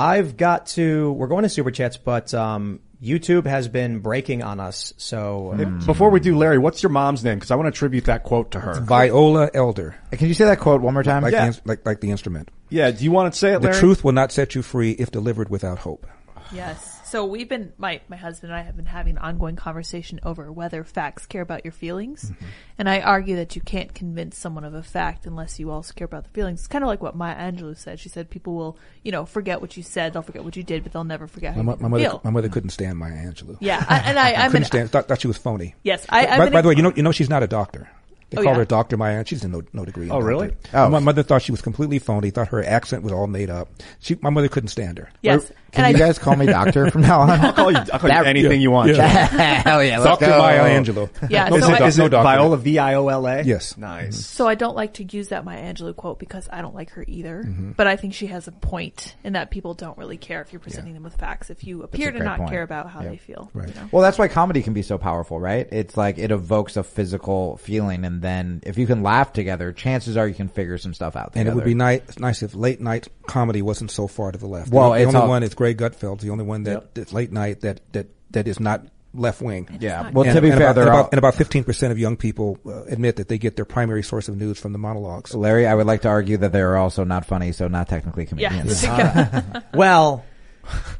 I've 0.00 0.36
got 0.36 0.66
to, 0.68 1.12
we're 1.12 1.26
going 1.28 1.42
to 1.42 1.48
super 1.48 1.70
chats, 1.70 1.96
but, 1.96 2.32
um, 2.34 2.80
YouTube 3.02 3.46
has 3.46 3.66
been 3.66 4.00
breaking 4.00 4.42
on 4.42 4.60
us. 4.60 4.92
So 4.98 5.52
uh, 5.58 5.64
Before 5.86 6.10
we 6.10 6.20
do, 6.20 6.36
Larry, 6.36 6.58
what's 6.58 6.82
your 6.82 6.90
mom's 6.90 7.24
name? 7.24 7.36
Because 7.38 7.50
I 7.50 7.54
want 7.56 7.64
to 7.66 7.70
attribute 7.70 8.04
that 8.04 8.24
quote 8.24 8.50
to 8.50 8.60
her. 8.60 8.78
Viola 8.80 9.48
Elder. 9.54 9.96
Can 10.12 10.28
you 10.28 10.34
say 10.34 10.44
that 10.44 10.60
quote 10.60 10.82
one 10.82 10.92
more 10.92 11.02
time? 11.02 11.22
Like, 11.22 11.32
Yeah. 11.32 11.48
the, 11.50 11.60
like, 11.64 11.86
like 11.86 12.00
the 12.00 12.10
instrument. 12.10 12.50
Yeah. 12.68 12.90
Do 12.90 13.02
you 13.02 13.10
want 13.10 13.32
to 13.32 13.38
say 13.38 13.54
it, 13.54 13.62
The 13.62 13.68
Larry? 13.68 13.78
truth 13.80 14.04
will 14.04 14.12
not 14.12 14.32
set 14.32 14.54
you 14.54 14.60
free 14.60 14.90
if 14.92 15.10
delivered 15.10 15.48
without 15.48 15.78
hope. 15.78 16.06
Yes. 16.52 16.99
So 17.10 17.24
we've 17.24 17.48
been 17.48 17.72
my 17.76 18.00
my 18.08 18.16
husband 18.16 18.52
and 18.52 18.60
I 18.60 18.62
have 18.62 18.76
been 18.76 18.86
having 18.86 19.16
an 19.16 19.18
ongoing 19.18 19.56
conversation 19.56 20.20
over 20.22 20.52
whether 20.52 20.84
facts 20.84 21.26
care 21.26 21.42
about 21.42 21.64
your 21.64 21.72
feelings, 21.72 22.30
mm-hmm. 22.30 22.44
and 22.78 22.88
I 22.88 23.00
argue 23.00 23.34
that 23.36 23.56
you 23.56 23.62
can't 23.62 23.92
convince 23.92 24.38
someone 24.38 24.62
of 24.62 24.74
a 24.74 24.82
fact 24.84 25.26
unless 25.26 25.58
you 25.58 25.72
also 25.72 25.92
care 25.92 26.04
about 26.04 26.22
the 26.22 26.30
feelings. 26.30 26.60
It's 26.60 26.68
kind 26.68 26.84
of 26.84 26.88
like 26.88 27.02
what 27.02 27.16
Maya 27.16 27.34
Angelou 27.34 27.76
said. 27.76 27.98
She 27.98 28.08
said 28.08 28.30
people 28.30 28.54
will, 28.54 28.78
you 29.02 29.10
know, 29.10 29.26
forget 29.26 29.60
what 29.60 29.76
you 29.76 29.82
said, 29.82 30.12
they'll 30.12 30.22
forget 30.22 30.44
what 30.44 30.56
you 30.56 30.62
did, 30.62 30.84
but 30.84 30.92
they'll 30.92 31.02
never 31.02 31.26
forget 31.26 31.54
how 31.54 31.62
My, 31.62 31.74
my 31.74 31.88
mother, 31.88 32.02
feel. 32.04 32.20
my 32.22 32.30
mother 32.30 32.48
couldn't 32.48 32.70
stand 32.70 32.96
Maya 32.96 33.12
Angelou. 33.12 33.56
yeah, 33.58 33.84
I, 33.88 33.98
and 33.98 34.16
I, 34.16 34.32
I'm 34.44 34.52
couldn't 34.52 34.62
an, 34.62 34.66
stand. 34.66 34.90
Thought, 34.90 35.08
thought 35.08 35.20
she 35.20 35.26
was 35.26 35.36
phony. 35.36 35.74
yes, 35.82 36.06
I, 36.08 36.26
I've 36.26 36.38
by, 36.38 36.44
been 36.44 36.52
by 36.52 36.62
the 36.62 36.68
way, 36.68 36.74
you 36.76 36.82
know, 36.82 36.92
you 36.94 37.02
know, 37.02 37.12
she's 37.12 37.28
not 37.28 37.42
a 37.42 37.48
doctor. 37.48 37.90
They 38.30 38.38
Oh, 38.38 38.42
call 38.44 38.52
yeah? 38.52 38.58
her 38.58 38.64
Doctor 38.64 38.96
Maya. 38.96 39.24
She 39.26 39.34
doesn't 39.34 39.50
know 39.50 39.62
no 39.72 39.84
degree. 39.84 40.06
in 40.06 40.12
Oh, 40.12 40.20
really? 40.20 40.52
Oh. 40.72 40.88
My 40.88 41.00
mother 41.00 41.22
thought 41.22 41.42
she 41.42 41.50
was 41.52 41.60
completely 41.60 41.98
phony. 41.98 42.30
Thought 42.30 42.48
her 42.48 42.64
accent 42.64 43.02
was 43.02 43.12
all 43.12 43.26
made 43.26 43.50
up. 43.50 43.68
She, 43.98 44.16
my 44.20 44.30
mother 44.30 44.48
couldn't 44.48 44.68
stand 44.68 44.98
her. 44.98 45.08
yes, 45.22 45.50
Can 45.72 45.84
and 45.84 45.96
you 45.98 46.02
I, 46.04 46.06
guys 46.06 46.18
call 46.18 46.36
me 46.36 46.46
doctor 46.46 46.90
from 46.90 47.02
now 47.02 47.20
on? 47.20 47.30
I'll 47.40 47.52
call 47.52 47.70
you, 47.72 47.78
I'll 47.78 47.98
call 47.98 48.02
you 48.10 48.14
That- 48.16 48.26
anything 48.26 48.60
you 48.60 48.70
want. 48.70 48.90
Yeah. 48.94 49.06
Hell 49.64 49.82
yeah, 49.82 49.98
let's 49.98 50.18
Doctor. 50.20 50.28
Maya 50.38 50.62
Angelou. 50.80 51.08
Yeah, 51.28 51.48
no, 51.48 51.58
so 51.60 51.68
no, 51.68 51.74
I- 51.74 51.86
Is 51.88 51.98
no 51.98 52.06
it 52.06 52.10
doctor. 52.10 52.28
Viola 52.28 52.56
V 52.56 52.78
I 52.78 52.94
O 52.94 53.08
L 53.08 53.26
A? 53.26 53.42
Yes. 53.42 53.76
Nice. 53.76 54.24
So 54.26 54.46
I 54.46 54.54
don't 54.54 54.76
like 54.76 54.94
to 54.94 55.04
use 55.04 55.28
that 55.28 55.44
Maya 55.44 55.72
Angelou 55.72 55.94
quote 55.96 56.18
because 56.20 56.48
I 56.52 56.62
don't 56.62 56.74
like 56.74 56.90
her 56.90 57.04
either. 57.08 57.42
Mm-hmm. 57.44 57.72
But 57.72 57.86
I 57.88 57.96
think 57.96 58.14
she 58.14 58.26
has 58.28 58.46
a 58.48 58.52
point 58.52 59.16
in 59.24 59.32
that 59.34 59.50
people 59.50 59.74
don't 59.74 59.98
really 59.98 60.16
care 60.18 60.40
if 60.40 60.52
you're 60.52 60.60
presenting 60.60 60.94
them 60.94 61.02
with 61.02 61.14
facts. 61.16 61.50
If 61.50 61.64
you 61.64 61.82
appear 61.82 62.12
to 62.12 62.18
not 62.22 62.38
point. 62.38 62.50
care 62.50 62.62
about 62.62 62.90
how 62.90 63.00
Yep. 63.02 63.10
they 63.10 63.16
feel, 63.16 63.50
Right. 63.54 63.68
You 63.68 63.74
know? 63.74 63.88
Well, 63.90 64.02
that's 64.02 64.18
why 64.18 64.28
comedy 64.28 64.62
can 64.62 64.72
be 64.72 64.82
so 64.82 64.98
powerful, 64.98 65.40
right? 65.40 65.66
It's 65.72 65.96
like 65.96 66.18
it 66.18 66.30
evokes 66.30 66.76
a 66.76 66.82
physical 66.84 67.56
feeling, 67.58 68.04
and 68.04 68.19
then 68.20 68.62
if 68.64 68.78
you 68.78 68.86
can 68.86 69.02
laugh 69.02 69.32
together, 69.32 69.72
chances 69.72 70.16
are 70.16 70.26
you 70.26 70.34
can 70.34 70.48
figure 70.48 70.78
some 70.78 70.94
stuff 70.94 71.16
out. 71.16 71.32
And 71.34 71.48
it 71.48 71.54
would 71.54 71.64
be 71.64 71.74
nice, 71.74 72.18
nice 72.18 72.42
if 72.42 72.54
late 72.54 72.80
night 72.80 73.08
comedy 73.26 73.62
wasn't 73.62 73.90
so 73.90 74.06
far 74.06 74.32
to 74.32 74.38
the 74.38 74.46
left. 74.46 74.70
Well, 74.72 74.92
the, 74.92 74.98
it's 74.98 75.08
only 75.08 75.20
all- 75.20 75.28
one 75.28 75.42
is 75.42 75.54
Greg 75.54 75.78
Gutfeld, 75.78 76.20
the 76.20 76.30
only 76.30 76.44
one 76.44 76.64
that 76.64 76.94
that's 76.94 77.12
late 77.12 77.32
night 77.32 77.60
that 77.62 77.80
that 77.92 78.08
that 78.30 78.46
is 78.48 78.60
not 78.60 78.86
left 79.12 79.42
wing. 79.42 79.68
Yeah. 79.80 80.10
Well, 80.12 80.24
and, 80.24 80.34
to 80.36 80.40
be 80.40 80.50
and 80.50 80.58
fair, 80.58 80.68
about, 80.68 80.74
there 80.74 80.84
and 80.84 80.94
are 80.94 81.00
about, 81.00 81.12
and 81.12 81.18
about 81.18 81.34
15% 81.34 81.90
of 81.90 81.98
young 81.98 82.16
people 82.16 82.58
uh, 82.64 82.84
admit 82.84 83.16
that 83.16 83.26
they 83.26 83.38
get 83.38 83.56
their 83.56 83.64
primary 83.64 84.04
source 84.04 84.28
of 84.28 84.36
news 84.36 84.58
from 84.60 84.72
the 84.72 84.78
monologues. 84.78 85.34
Larry. 85.34 85.66
I 85.66 85.74
would 85.74 85.86
like 85.86 86.02
to 86.02 86.08
argue 86.08 86.36
that 86.36 86.52
they 86.52 86.60
are 86.60 86.76
also 86.76 87.02
not 87.02 87.26
funny, 87.26 87.50
so 87.50 87.66
not 87.66 87.88
technically 87.88 88.28
Yeah. 88.36 88.50
comedians. 88.50 88.84
Well, 89.74 90.24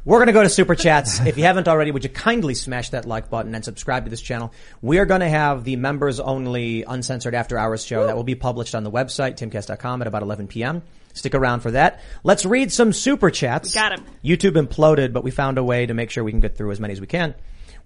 we're 0.05 0.17
going 0.17 0.27
to 0.27 0.33
go 0.33 0.43
to 0.43 0.49
super 0.49 0.75
chats. 0.75 1.19
If 1.19 1.37
you 1.37 1.43
haven't 1.43 1.67
already, 1.67 1.91
would 1.91 2.03
you 2.03 2.09
kindly 2.09 2.53
smash 2.55 2.89
that 2.89 3.05
like 3.05 3.29
button 3.29 3.53
and 3.55 3.63
subscribe 3.63 4.05
to 4.05 4.09
this 4.09 4.21
channel? 4.21 4.51
We 4.81 4.99
are 4.99 5.05
going 5.05 5.21
to 5.21 5.29
have 5.29 5.63
the 5.63 5.75
members 5.75 6.19
only 6.19 6.83
uncensored 6.83 7.35
after 7.35 7.57
hours 7.57 7.85
show 7.85 8.07
that 8.07 8.15
will 8.15 8.23
be 8.23 8.35
published 8.35 8.75
on 8.75 8.83
the 8.83 8.91
website, 8.91 9.37
timcast.com 9.37 10.01
at 10.01 10.07
about 10.07 10.23
11 10.23 10.47
p.m. 10.47 10.81
Stick 11.13 11.35
around 11.35 11.59
for 11.59 11.71
that. 11.71 12.01
Let's 12.23 12.45
read 12.45 12.71
some 12.71 12.93
super 12.93 13.29
chats. 13.29 13.75
We 13.75 13.79
got 13.79 13.91
'em. 13.93 14.05
YouTube 14.23 14.53
imploded, 14.53 15.13
but 15.13 15.23
we 15.23 15.31
found 15.31 15.57
a 15.57 15.63
way 15.63 15.85
to 15.85 15.93
make 15.93 16.09
sure 16.09 16.23
we 16.23 16.31
can 16.31 16.39
get 16.39 16.57
through 16.57 16.71
as 16.71 16.79
many 16.79 16.93
as 16.93 17.01
we 17.01 17.07
can. 17.07 17.35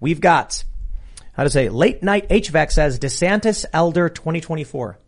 We've 0.00 0.20
got, 0.20 0.62
how 1.32 1.42
to 1.44 1.50
say, 1.50 1.68
late 1.68 2.02
night 2.02 2.28
HVAC 2.28 2.70
says 2.70 2.98
DeSantis 2.98 3.64
Elder 3.72 4.08
2024. 4.08 4.98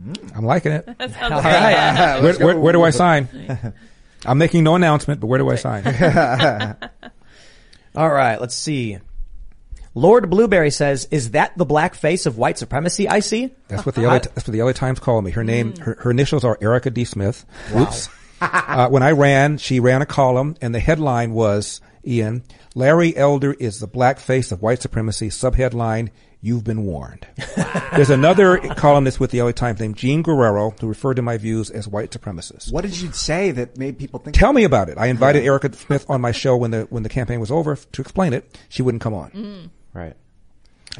Mm. 0.00 0.36
I'm 0.36 0.44
liking 0.44 0.72
it. 0.72 0.86
That 0.98 1.12
sounds 1.12 1.32
All 1.32 1.42
where, 2.22 2.34
where, 2.38 2.58
where 2.58 2.72
do 2.72 2.82
I 2.82 2.90
sign? 2.90 3.28
I'm 4.24 4.38
making 4.38 4.64
no 4.64 4.74
announcement, 4.74 5.20
but 5.20 5.26
where 5.26 5.38
do 5.38 5.50
I 5.50 5.56
sign? 5.56 5.86
All 7.94 8.10
right, 8.10 8.40
let's 8.40 8.54
see. 8.54 8.98
Lord 9.94 10.30
Blueberry 10.30 10.70
says, 10.70 11.06
"Is 11.10 11.32
that 11.32 11.56
the 11.58 11.66
black 11.66 11.94
face 11.94 12.24
of 12.24 12.38
white 12.38 12.56
supremacy 12.58 13.08
I 13.08 13.20
see?" 13.20 13.50
That's 13.68 13.84
what 13.84 13.94
the 13.94 14.02
LA, 14.02 14.18
that's 14.20 14.48
what 14.48 14.52
the 14.52 14.62
LA 14.62 14.72
Times 14.72 14.98
call 14.98 15.20
me. 15.20 15.30
Her 15.30 15.44
name, 15.44 15.76
her, 15.76 15.96
her 16.00 16.10
initials 16.10 16.44
are 16.44 16.56
Erika 16.60 16.90
D. 16.90 17.04
Smith. 17.04 17.44
Oops. 17.76 18.08
uh, 18.40 18.88
when 18.88 19.02
I 19.02 19.10
ran, 19.10 19.58
she 19.58 19.80
ran 19.80 20.00
a 20.00 20.06
column, 20.06 20.56
and 20.62 20.74
the 20.74 20.80
headline 20.80 21.32
was 21.32 21.80
Ian 22.06 22.42
Larry 22.74 23.14
Elder 23.16 23.52
is 23.52 23.80
the 23.80 23.86
black 23.86 24.18
face 24.18 24.50
of 24.50 24.62
white 24.62 24.80
supremacy. 24.80 25.28
Subheadline: 25.28 26.10
You've 26.44 26.64
been 26.64 26.84
warned. 26.84 27.24
There's 27.94 28.10
another 28.10 28.58
columnist 28.58 29.20
with 29.20 29.30
the 29.30 29.40
LA 29.40 29.52
Times 29.52 29.78
named 29.78 29.96
Jean 29.96 30.22
Guerrero 30.22 30.70
who 30.80 30.88
referred 30.88 31.14
to 31.14 31.22
my 31.22 31.38
views 31.38 31.70
as 31.70 31.86
white 31.86 32.10
supremacists. 32.10 32.72
What 32.72 32.82
did 32.82 33.00
you 33.00 33.12
say 33.12 33.52
that 33.52 33.78
made 33.78 33.96
people 33.96 34.18
think? 34.18 34.34
Tell 34.34 34.52
me 34.52 34.64
about 34.64 34.88
it. 34.88 34.98
I 34.98 35.06
invited 35.06 35.44
Erika 35.44 35.72
Smith 35.72 36.04
on 36.10 36.20
my 36.20 36.32
show 36.32 36.56
when 36.56 36.72
the 36.72 36.82
when 36.90 37.04
the 37.04 37.08
campaign 37.08 37.38
was 37.38 37.52
over 37.52 37.76
to 37.76 38.02
explain 38.02 38.32
it. 38.32 38.58
She 38.68 38.82
wouldn't 38.82 39.02
come 39.02 39.14
on. 39.14 39.30
Mm. 39.30 39.70
right. 39.94 40.16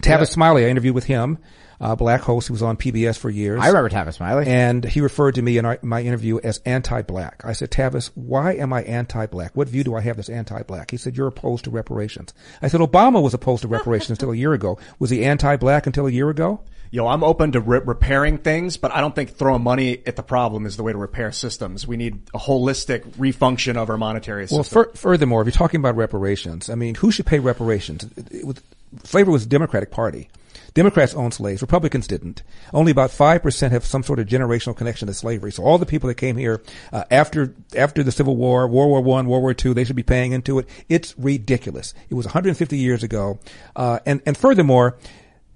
Tavis 0.00 0.28
Smiley, 0.28 0.64
I 0.64 0.68
interviewed 0.68 0.94
with 0.94 1.04
him, 1.04 1.38
uh, 1.82 1.96
black 1.96 2.20
host 2.20 2.46
who 2.46 2.54
was 2.54 2.62
on 2.62 2.76
PBS 2.76 3.18
for 3.18 3.28
years. 3.28 3.60
I 3.60 3.66
remember 3.66 3.90
Tavis 3.90 4.14
Smiley. 4.14 4.46
And 4.46 4.84
he 4.84 5.00
referred 5.00 5.34
to 5.34 5.42
me 5.42 5.58
in 5.58 5.64
our, 5.64 5.78
my 5.82 6.00
interview 6.00 6.38
as 6.38 6.58
anti-black. 6.64 7.44
I 7.44 7.52
said, 7.52 7.72
Tavis, 7.72 8.10
why 8.14 8.54
am 8.54 8.72
I 8.72 8.84
anti-black? 8.84 9.56
What 9.56 9.68
view 9.68 9.82
do 9.82 9.96
I 9.96 10.00
have 10.00 10.16
that's 10.16 10.28
anti-black? 10.28 10.92
He 10.92 10.96
said, 10.96 11.16
you're 11.16 11.26
opposed 11.26 11.64
to 11.64 11.70
reparations. 11.70 12.32
I 12.62 12.68
said, 12.68 12.80
Obama 12.80 13.20
was 13.20 13.34
opposed 13.34 13.62
to 13.62 13.68
reparations 13.68 14.10
until 14.10 14.30
a 14.30 14.36
year 14.36 14.52
ago. 14.52 14.78
Was 15.00 15.10
he 15.10 15.24
anti-black 15.24 15.86
until 15.86 16.06
a 16.06 16.10
year 16.10 16.30
ago? 16.30 16.60
Yo, 16.92 17.08
I'm 17.08 17.24
open 17.24 17.52
to 17.52 17.60
re- 17.60 17.80
repairing 17.84 18.38
things, 18.38 18.76
but 18.76 18.94
I 18.94 19.00
don't 19.00 19.14
think 19.14 19.30
throwing 19.30 19.62
money 19.62 20.02
at 20.06 20.14
the 20.14 20.22
problem 20.22 20.66
is 20.66 20.76
the 20.76 20.82
way 20.82 20.92
to 20.92 20.98
repair 20.98 21.32
systems. 21.32 21.86
We 21.86 21.96
need 21.96 22.20
a 22.34 22.38
holistic 22.38 23.00
refunction 23.14 23.76
of 23.76 23.90
our 23.90 23.96
monetary 23.96 24.44
system. 24.44 24.58
Well, 24.58 24.64
fur- 24.84 24.92
furthermore, 24.92 25.40
if 25.40 25.46
you're 25.46 25.52
talking 25.52 25.80
about 25.80 25.96
reparations, 25.96 26.68
I 26.70 26.74
mean, 26.74 26.94
who 26.94 27.10
should 27.10 27.26
pay 27.26 27.38
reparations? 27.38 28.04
It, 28.04 28.32
it 28.32 28.46
was, 28.46 28.60
slavery 29.04 29.32
was 29.32 29.44
a 29.44 29.48
Democratic 29.48 29.90
Party. 29.90 30.28
Democrats 30.74 31.14
owned 31.14 31.34
slaves. 31.34 31.62
Republicans 31.62 32.06
didn't. 32.06 32.42
Only 32.72 32.92
about 32.92 33.10
five 33.10 33.42
percent 33.42 33.72
have 33.72 33.84
some 33.84 34.02
sort 34.02 34.18
of 34.18 34.26
generational 34.26 34.76
connection 34.76 35.08
to 35.08 35.14
slavery. 35.14 35.52
So 35.52 35.64
all 35.64 35.78
the 35.78 35.86
people 35.86 36.08
that 36.08 36.14
came 36.16 36.36
here 36.36 36.62
uh, 36.92 37.04
after 37.10 37.54
after 37.76 38.02
the 38.02 38.12
Civil 38.12 38.36
War, 38.36 38.66
World 38.68 38.90
War 38.90 39.00
One, 39.00 39.26
World 39.26 39.42
War 39.42 39.54
Two, 39.54 39.74
they 39.74 39.84
should 39.84 39.96
be 39.96 40.02
paying 40.02 40.32
into 40.32 40.58
it. 40.58 40.68
It's 40.88 41.14
ridiculous. 41.18 41.94
It 42.08 42.14
was 42.14 42.26
150 42.26 42.76
years 42.76 43.02
ago, 43.02 43.38
uh, 43.76 44.00
and 44.06 44.22
and 44.26 44.36
furthermore. 44.36 44.98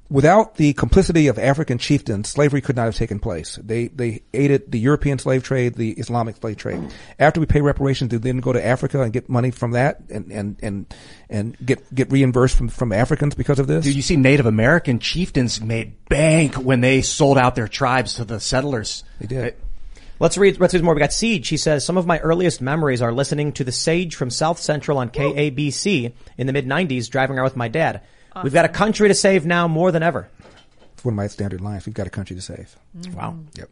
Without 0.09 0.55
the 0.55 0.73
complicity 0.75 1.27
of 1.27 1.37
African 1.37 1.79
chieftains, 1.79 2.29
slavery 2.29 2.61
could 2.61 2.77
not 2.77 2.85
have 2.85 2.95
taken 2.95 3.19
place. 3.19 3.59
They 3.63 3.89
they 3.89 4.23
aided 4.33 4.71
the 4.71 4.79
European 4.79 5.19
slave 5.19 5.43
trade, 5.43 5.75
the 5.75 5.91
Islamic 5.93 6.37
slave 6.37 6.57
trade. 6.57 6.93
After 7.19 7.41
we 7.41 7.47
pay 7.47 7.61
reparations, 7.61 8.11
do 8.11 8.19
then 8.19 8.39
go 8.39 8.53
to 8.53 8.65
Africa 8.65 9.03
and 9.03 9.13
get 9.13 9.29
money 9.29 9.51
from 9.51 9.73
that 9.73 10.03
and 10.09 10.31
and 10.31 10.57
and 10.63 10.95
and 11.29 11.57
get 11.65 11.93
get 11.93 12.13
reimbursed 12.13 12.57
from 12.57 12.69
from 12.69 12.93
Africans 12.93 13.35
because 13.35 13.59
of 13.59 13.67
this? 13.67 13.85
Dude, 13.85 13.97
you 13.97 14.03
see 14.03 14.17
Native 14.17 14.47
American 14.47 15.01
chieftains 15.01 15.61
made 15.61 16.09
bank 16.09 16.55
when 16.55 16.81
they 16.81 17.03
sold 17.03 17.37
out 17.37 17.57
their 17.57 17.69
tribes 17.69 18.15
to 18.15 18.25
the 18.25 18.39
settlers. 18.39 19.03
They 19.19 19.27
did. 19.27 19.57
Let's 20.19 20.39
read, 20.39 20.59
let's 20.59 20.73
read 20.73 20.83
more. 20.83 20.95
We 20.95 21.01
got 21.01 21.13
Siege. 21.13 21.45
She 21.45 21.59
says, 21.59 21.85
some 21.85 21.99
of 21.99 22.07
my 22.07 22.19
earliest 22.21 22.63
memories 22.63 23.03
are 23.03 23.13
listening 23.13 23.53
to 23.53 23.65
the 23.65 23.73
Sage 23.73 24.15
from 24.15 24.31
South 24.31 24.59
Central 24.59 24.97
on 24.97 25.11
KABC 25.11 26.15
in 26.39 26.47
the 26.47 26.55
mid 26.55 26.65
90s, 26.67 27.11
driving 27.11 27.37
around 27.37 27.45
with 27.45 27.57
my 27.57 27.69
dad. 27.69 28.01
We've 28.43 28.53
got 28.53 28.65
a 28.65 28.69
country 28.71 29.09
to 29.09 29.15
save 29.15 29.47
now 29.47 29.69
more 29.69 29.93
than 29.93 30.03
ever. 30.03 30.29
It's 30.95 31.05
one 31.05 31.13
of 31.15 31.17
my 31.17 31.27
standard 31.27 31.61
lines. 31.61 31.87
We've 31.87 31.95
got 31.95 32.07
a 32.07 32.11
country 32.11 32.37
to 32.37 32.43
save. 32.43 32.75
Wow. 33.13 33.39
Yep. 33.55 33.69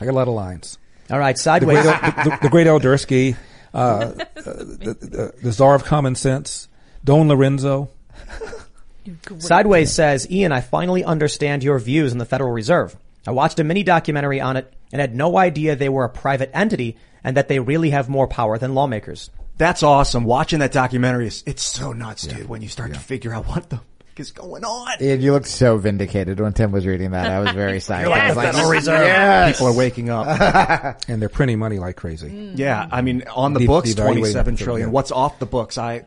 I 0.00 0.04
got 0.04 0.10
a 0.10 0.14
lot 0.14 0.28
of 0.28 0.34
lines. 0.34 0.78
All 1.10 1.18
right, 1.18 1.36
The 1.36 1.42
sideways. 1.42 1.82
great, 1.82 2.02
El, 2.02 2.24
the, 2.24 2.38
the 2.42 2.48
great 2.48 2.66
Eldersky, 2.66 3.36
uh, 3.72 3.76
uh, 3.78 4.08
the, 4.34 4.96
the, 5.00 5.34
the 5.42 5.52
czar 5.52 5.74
of 5.74 5.84
common 5.84 6.14
sense, 6.14 6.68
Don 7.04 7.28
Lorenzo. 7.28 7.90
Sideways 9.38 9.92
says, 9.92 10.28
Ian, 10.30 10.50
I 10.50 10.60
finally 10.60 11.04
understand 11.04 11.62
your 11.62 11.78
views 11.78 12.10
on 12.10 12.18
the 12.18 12.24
Federal 12.24 12.50
Reserve. 12.50 12.96
I 13.26 13.30
watched 13.30 13.60
a 13.60 13.64
mini 13.64 13.84
documentary 13.84 14.40
on 14.40 14.56
it 14.56 14.72
and 14.92 15.00
had 15.00 15.14
no 15.14 15.38
idea 15.38 15.76
they 15.76 15.88
were 15.88 16.04
a 16.04 16.08
private 16.08 16.50
entity 16.52 16.96
and 17.22 17.36
that 17.36 17.46
they 17.48 17.60
really 17.60 17.90
have 17.90 18.08
more 18.08 18.26
power 18.26 18.58
than 18.58 18.74
lawmakers. 18.74 19.30
That's 19.58 19.82
awesome. 19.82 20.24
Watching 20.24 20.58
that 20.60 20.72
documentary 20.72 21.26
is 21.28 21.42
it's 21.46 21.62
so 21.62 21.92
nuts, 21.92 22.26
dude. 22.26 22.48
When 22.48 22.62
you 22.62 22.68
start 22.68 22.92
to 22.94 23.00
figure 23.00 23.32
out 23.32 23.46
what 23.46 23.70
the 23.70 23.76
fuck 23.76 23.84
is 24.20 24.30
going 24.32 24.64
on. 24.64 25.02
Ian, 25.02 25.20
you 25.22 25.32
looked 25.32 25.46
so 25.46 25.78
vindicated 25.78 26.40
when 26.40 26.52
Tim 26.52 26.72
was 26.72 26.86
reading 26.86 27.12
that. 27.12 27.30
I 27.30 27.40
was 27.40 27.52
very 27.52 27.78
psyched. 27.80 28.08
like 28.08 28.22
I 28.22 28.26
was 28.28 28.34
the 28.36 28.42
like, 28.42 28.52
Federal 28.52 28.70
Reserve. 28.70 29.06
yes. 29.06 29.52
People 29.56 29.68
are 29.68 29.76
waking 29.76 30.10
up. 30.10 31.02
and 31.08 31.20
they're 31.22 31.28
printing 31.28 31.58
money 31.58 31.78
like 31.78 31.96
crazy. 31.96 32.52
Yeah, 32.54 32.86
I 32.90 33.00
mean, 33.02 33.24
on 33.34 33.54
the 33.54 33.60
De- 33.60 33.66
books, 33.66 33.90
devaluating 33.94 34.02
twenty-seven 34.04 34.54
the- 34.56 34.64
trillion. 34.64 34.88
yeah. 34.88 34.92
What's 34.92 35.10
off 35.12 35.38
the 35.38 35.46
books? 35.46 35.78
I 35.78 36.04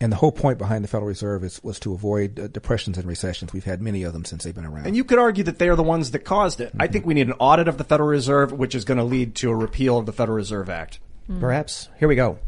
And 0.00 0.10
the 0.12 0.16
whole 0.16 0.32
point 0.32 0.56
behind 0.58 0.82
the 0.84 0.88
Federal 0.88 1.08
Reserve 1.08 1.44
is, 1.44 1.62
was 1.62 1.78
to 1.80 1.92
avoid 1.94 2.38
uh, 2.40 2.46
depressions 2.48 2.96
and 2.98 3.06
recessions. 3.06 3.52
We've 3.52 3.64
had 3.64 3.80
many 3.82 4.02
of 4.04 4.12
them 4.14 4.24
since 4.24 4.44
they've 4.44 4.54
been 4.54 4.64
around. 4.66 4.86
and 4.86 4.96
you 4.96 5.04
could 5.04 5.18
argue 5.18 5.44
that 5.44 5.58
they 5.58 5.68
are 5.68 5.76
the 5.76 5.82
ones 5.82 6.12
that 6.12 6.20
caused 6.20 6.60
it. 6.62 6.72
I 6.80 6.86
think 6.86 7.04
we 7.06 7.12
need 7.14 7.26
an 7.28 7.34
audit 7.38 7.68
of 7.68 7.76
the 7.78 7.84
Federal 7.84 8.08
Reserve, 8.08 8.52
which 8.52 8.74
is 8.74 8.84
going 8.86 8.98
to 8.98 9.04
lead 9.04 9.34
to 9.36 9.50
a 9.50 9.54
repeal 9.54 9.98
of 9.98 10.06
the 10.06 10.12
Federal 10.12 10.36
Reserve 10.36 10.70
Act. 10.70 10.98
Perhaps. 11.40 11.88
Here 11.98 12.06
we 12.08 12.14
go. 12.16 12.38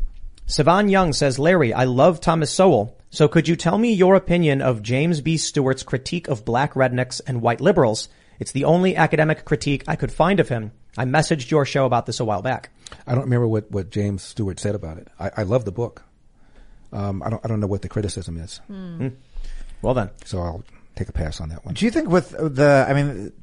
Savan 0.51 0.89
Young 0.89 1.13
says, 1.13 1.39
Larry, 1.39 1.75
I 1.75 1.85
love 1.85 2.23
Thomas 2.23 2.51
Sowell. 2.51 2.97
So 3.11 3.29
could 3.29 3.49
you 3.49 3.55
tell 3.55 3.77
me 3.77 3.93
your 3.93 4.15
opinion 4.15 4.63
of 4.63 4.83
James 4.83 5.21
B. 5.21 5.37
Stewart's 5.37 5.83
critique 5.83 6.27
of 6.27 6.47
black 6.47 6.73
rednecks 6.73 7.21
and 7.27 7.43
white 7.43 7.61
liberals? 7.61 8.09
It's 8.41 8.53
the 8.53 8.65
only 8.65 8.97
academic 8.97 9.45
critique 9.45 9.85
I 9.87 9.97
could 9.97 10.11
find 10.11 10.41
of 10.41 10.49
him. 10.49 10.73
I 10.97 11.05
messaged 11.05 11.51
your 11.51 11.67
show 11.67 11.85
about 11.85 12.07
this 12.07 12.19
a 12.19 12.25
while 12.25 12.41
back. 12.41 12.71
I 13.07 13.15
don't 13.15 13.25
remember 13.25 13.47
what, 13.47 13.71
what 13.71 13.91
James 13.91 14.23
Stewart 14.23 14.59
said 14.59 14.75
about 14.75 14.97
it. 14.97 15.09
I, 15.21 15.31
I 15.37 15.43
love 15.43 15.67
the 15.67 15.73
book. 15.73 16.03
Um, 16.95 17.23
I 17.23 17.29
don't 17.29 17.45
I 17.45 17.49
don't 17.49 17.61
know 17.61 17.67
what 17.67 17.83
the 17.83 17.89
criticism 17.91 18.39
is. 18.39 18.57
Hmm. 18.69 19.09
Well 19.83 19.93
then, 19.93 20.09
so 20.25 20.41
I'll 20.41 20.65
take 20.97 21.11
a 21.11 21.13
pass 21.13 21.43
on 21.43 21.51
that 21.51 21.67
one. 21.67 21.75
Do 21.75 21.85
you 21.85 21.91
think 21.91 22.09
with 22.09 22.31
the, 22.31 22.87
I 22.89 22.95
mean, 22.95 23.35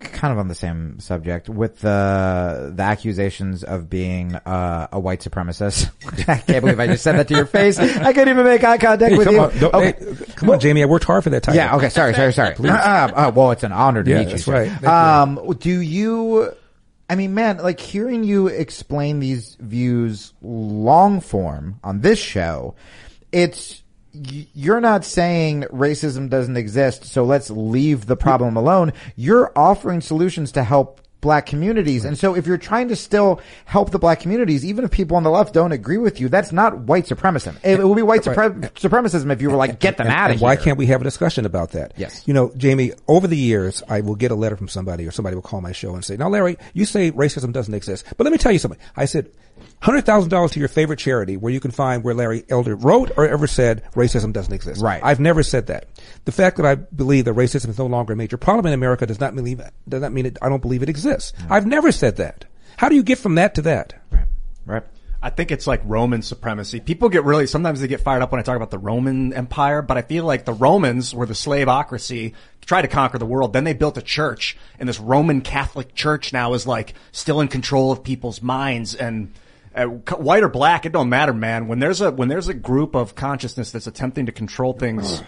kind 0.00 0.32
of 0.32 0.38
on 0.38 0.48
the 0.48 0.54
same 0.54 0.98
subject, 1.00 1.48
with 1.48 1.80
the 1.80 2.72
the 2.74 2.82
accusations 2.82 3.62
of 3.64 3.88
being 3.90 4.34
uh, 4.34 4.88
a 4.92 4.98
white 4.98 5.20
supremacist? 5.20 5.90
I 6.28 6.38
can't 6.38 6.62
believe 6.64 6.80
I 6.80 6.86
just 6.88 7.02
said 7.04 7.12
that 7.16 7.28
to 7.28 7.34
your 7.34 7.46
face. 7.46 7.78
I 7.78 8.12
couldn't 8.12 8.28
even 8.28 8.44
make 8.44 8.64
eye 8.64 8.78
contact 8.78 9.12
Hey, 9.12 9.18
with 9.18 9.26
come 9.26 9.34
you. 9.34 9.40
on, 9.40 9.64
okay. 9.64 9.94
hey, 9.98 10.24
come 10.34 10.50
on, 10.50 10.60
Jamie. 10.60 10.82
I 10.82 10.86
worked 10.86 11.04
hard 11.04 11.22
for 11.24 11.30
that 11.30 11.42
title. 11.42 11.56
Yeah. 11.56 11.76
Okay. 11.76 11.88
Sorry. 11.88 12.14
Sorry. 12.14 12.32
Sorry. 12.32 12.54
Please. 12.54 12.70
Uh, 12.70 13.10
uh, 13.14 13.32
well, 13.34 13.50
it's 13.52 13.62
an 13.62 13.72
honor 13.72 14.02
to 14.02 14.10
Yeah, 14.10 14.18
meet 14.18 14.24
you. 14.24 14.30
that's 14.32 14.44
sir. 14.44 14.52
right. 14.52 14.68
Thank 14.70 14.82
you. 14.82 14.88
Um, 14.88 15.56
do 15.58 15.80
you? 15.80 16.52
I 17.08 17.16
mean, 17.16 17.34
man, 17.34 17.58
like 17.58 17.78
hearing 17.80 18.24
you 18.24 18.46
explain 18.48 19.20
these 19.20 19.56
views 19.60 20.32
long 20.42 21.20
form 21.20 21.78
on 21.84 22.00
this 22.00 22.18
show, 22.18 22.74
it's 23.30 23.83
you're 24.14 24.80
not 24.80 25.04
saying 25.04 25.62
racism 25.72 26.28
doesn't 26.28 26.56
exist, 26.56 27.04
so 27.04 27.24
let's 27.24 27.50
leave 27.50 28.06
the 28.06 28.16
problem 28.16 28.56
alone. 28.56 28.92
You're 29.16 29.52
offering 29.56 30.00
solutions 30.00 30.52
to 30.52 30.64
help 30.64 31.00
black 31.24 31.46
communities. 31.46 32.04
And 32.04 32.18
so 32.18 32.36
if 32.36 32.46
you're 32.46 32.58
trying 32.58 32.88
to 32.88 32.96
still 32.96 33.40
help 33.64 33.90
the 33.90 33.98
black 33.98 34.20
communities, 34.20 34.62
even 34.62 34.84
if 34.84 34.90
people 34.90 35.16
on 35.16 35.22
the 35.22 35.30
left 35.30 35.54
don't 35.54 35.72
agree 35.72 35.96
with 35.96 36.20
you, 36.20 36.28
that's 36.28 36.52
not 36.52 36.80
white 36.80 37.06
supremacism. 37.06 37.56
It, 37.64 37.82
would 37.82 37.96
be 37.96 38.02
white 38.02 38.20
supre- 38.20 38.60
supremacism 38.74 39.32
if 39.32 39.40
you 39.40 39.48
were 39.50 39.56
like, 39.56 39.80
get 39.80 39.96
them 39.96 40.06
out 40.06 40.30
of 40.30 40.36
here. 40.36 40.44
Why 40.44 40.56
can't 40.56 40.76
we 40.76 40.84
have 40.86 41.00
a 41.00 41.04
discussion 41.04 41.46
about 41.46 41.70
that? 41.70 41.94
Yes. 41.96 42.22
You 42.28 42.34
know, 42.34 42.52
Jamie, 42.58 42.92
over 43.08 43.26
the 43.26 43.38
years, 43.38 43.82
I 43.88 44.02
will 44.02 44.16
get 44.16 44.32
a 44.32 44.34
letter 44.34 44.56
from 44.56 44.68
somebody 44.68 45.06
or 45.06 45.10
somebody 45.10 45.34
will 45.34 45.42
call 45.42 45.62
my 45.62 45.72
show 45.72 45.94
and 45.94 46.04
say, 46.04 46.18
now 46.18 46.28
Larry, 46.28 46.58
you 46.74 46.84
say 46.84 47.10
racism 47.10 47.52
doesn't 47.52 47.72
exist, 47.72 48.04
but 48.18 48.24
let 48.24 48.30
me 48.30 48.38
tell 48.38 48.52
you 48.52 48.58
something. 48.58 48.80
I 48.94 49.06
said, 49.06 49.30
$100,000 49.84 50.50
to 50.50 50.58
your 50.58 50.68
favorite 50.68 50.98
charity 50.98 51.36
where 51.36 51.52
you 51.52 51.60
can 51.60 51.70
find 51.70 52.02
where 52.02 52.14
Larry 52.14 52.44
Elder 52.48 52.74
wrote 52.74 53.12
or 53.16 53.28
ever 53.28 53.46
said 53.46 53.84
racism 53.94 54.32
doesn't 54.32 54.52
exist. 54.52 54.80
Right. 54.80 55.02
I've 55.04 55.20
never 55.20 55.42
said 55.42 55.66
that. 55.66 55.86
The 56.24 56.32
fact 56.32 56.56
that 56.56 56.64
I 56.64 56.76
believe 56.76 57.26
that 57.26 57.34
racism 57.34 57.68
is 57.68 57.78
no 57.78 57.86
longer 57.86 58.14
a 58.14 58.16
major 58.16 58.38
problem 58.38 58.66
in 58.66 58.72
America 58.72 59.04
does 59.06 59.20
not 59.20 59.34
mean, 59.34 59.62
does 59.88 60.00
not 60.00 60.12
mean 60.12 60.26
it, 60.26 60.38
I 60.40 60.48
don't 60.48 60.62
believe 60.62 60.82
it 60.82 60.88
exists. 60.88 61.34
I've 61.50 61.66
never 61.66 61.92
said 61.92 62.16
that. 62.16 62.46
How 62.78 62.88
do 62.88 62.96
you 62.96 63.02
get 63.02 63.18
from 63.18 63.34
that 63.34 63.54
to 63.56 63.62
that? 63.62 63.94
Right. 64.10 64.26
Right. 64.64 64.82
I 65.22 65.30
think 65.30 65.50
it's 65.50 65.66
like 65.66 65.80
Roman 65.84 66.20
supremacy. 66.20 66.80
People 66.80 67.08
get 67.08 67.24
really, 67.24 67.46
sometimes 67.46 67.80
they 67.80 67.88
get 67.88 68.02
fired 68.02 68.22
up 68.22 68.30
when 68.30 68.40
I 68.40 68.42
talk 68.42 68.56
about 68.56 68.70
the 68.70 68.78
Roman 68.78 69.32
Empire, 69.32 69.80
but 69.80 69.96
I 69.96 70.02
feel 70.02 70.24
like 70.24 70.44
the 70.44 70.52
Romans 70.52 71.14
were 71.14 71.24
the 71.24 71.32
slaveocracy, 71.32 72.34
tried 72.66 72.82
to 72.82 72.88
conquer 72.88 73.16
the 73.16 73.24
world. 73.24 73.54
Then 73.54 73.64
they 73.64 73.72
built 73.72 73.96
a 73.96 74.02
church, 74.02 74.56
and 74.78 74.86
this 74.86 75.00
Roman 75.00 75.40
Catholic 75.40 75.94
church 75.94 76.34
now 76.34 76.52
is 76.52 76.66
like 76.66 76.92
still 77.12 77.40
in 77.40 77.48
control 77.48 77.90
of 77.90 78.04
people's 78.04 78.42
minds. 78.42 78.94
And 78.94 79.32
uh, 79.74 79.84
white 79.86 80.42
or 80.42 80.48
black, 80.48 80.86
it 80.86 80.92
don't 80.92 81.08
matter, 81.08 81.32
man. 81.32 81.68
When 81.68 81.78
there's 81.78 82.00
a 82.00 82.10
when 82.10 82.28
there's 82.28 82.48
a 82.48 82.54
group 82.54 82.94
of 82.94 83.14
consciousness 83.14 83.72
that's 83.72 83.86
attempting 83.86 84.26
to 84.26 84.32
control 84.32 84.72
things. 84.72 85.22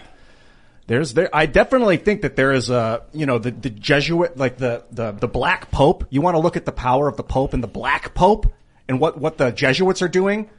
There's 0.87 1.13
there. 1.13 1.29
I 1.35 1.47
definitely 1.47 1.97
think 1.97 2.21
that 2.21 2.37
there 2.37 2.53
is 2.53 2.69
a 2.69 3.03
you 3.13 3.25
know 3.25 3.39
the 3.39 3.51
the 3.51 3.69
Jesuit 3.69 4.37
like 4.37 4.57
the 4.57 4.85
the 4.91 5.11
the 5.11 5.27
black 5.27 5.69
pope. 5.69 6.05
You 6.09 6.21
want 6.21 6.35
to 6.35 6.39
look 6.39 6.55
at 6.55 6.65
the 6.65 6.71
power 6.71 7.09
of 7.09 7.17
the 7.17 7.23
pope 7.23 7.53
and 7.53 7.61
the 7.61 7.67
black 7.67 8.13
pope 8.13 8.53
and 8.87 8.99
what 8.99 9.19
what 9.19 9.37
the 9.37 9.51
Jesuits 9.51 10.01
are 10.01 10.07
doing. 10.07 10.49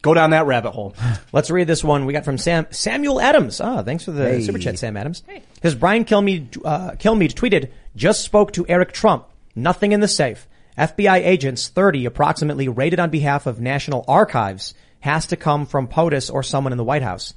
Go 0.00 0.14
down 0.14 0.30
that 0.30 0.46
rabbit 0.46 0.70
hole. 0.72 0.94
Let's 1.32 1.50
read 1.50 1.66
this 1.66 1.82
one 1.82 2.06
we 2.06 2.12
got 2.12 2.24
from 2.24 2.38
Sam 2.38 2.66
Samuel 2.70 3.20
Adams. 3.20 3.60
Ah, 3.60 3.82
thanks 3.82 4.04
for 4.04 4.12
the 4.12 4.24
Hey. 4.24 4.42
super 4.42 4.58
chat, 4.58 4.78
Sam 4.78 4.96
Adams. 4.96 5.24
Hey. 5.26 5.42
His 5.60 5.74
Brian 5.74 6.04
Kilmeade, 6.04 6.58
uh, 6.64 6.92
Kilmeade 6.92 7.34
tweeted, 7.34 7.70
just 7.96 8.22
spoke 8.22 8.52
to 8.52 8.64
Eric 8.68 8.92
Trump. 8.92 9.26
Nothing 9.56 9.90
in 9.92 10.00
the 10.00 10.08
safe. 10.08 10.46
FBI 10.76 11.24
agents, 11.24 11.68
30 11.68 12.06
approximately 12.06 12.68
raided 12.68 13.00
on 13.00 13.10
behalf 13.10 13.46
of 13.46 13.60
National 13.60 14.04
Archives 14.08 14.74
has 15.00 15.26
to 15.26 15.36
come 15.36 15.66
from 15.66 15.88
POTUS 15.88 16.32
or 16.32 16.42
someone 16.42 16.72
in 16.72 16.78
the 16.78 16.84
White 16.84 17.02
House. 17.02 17.34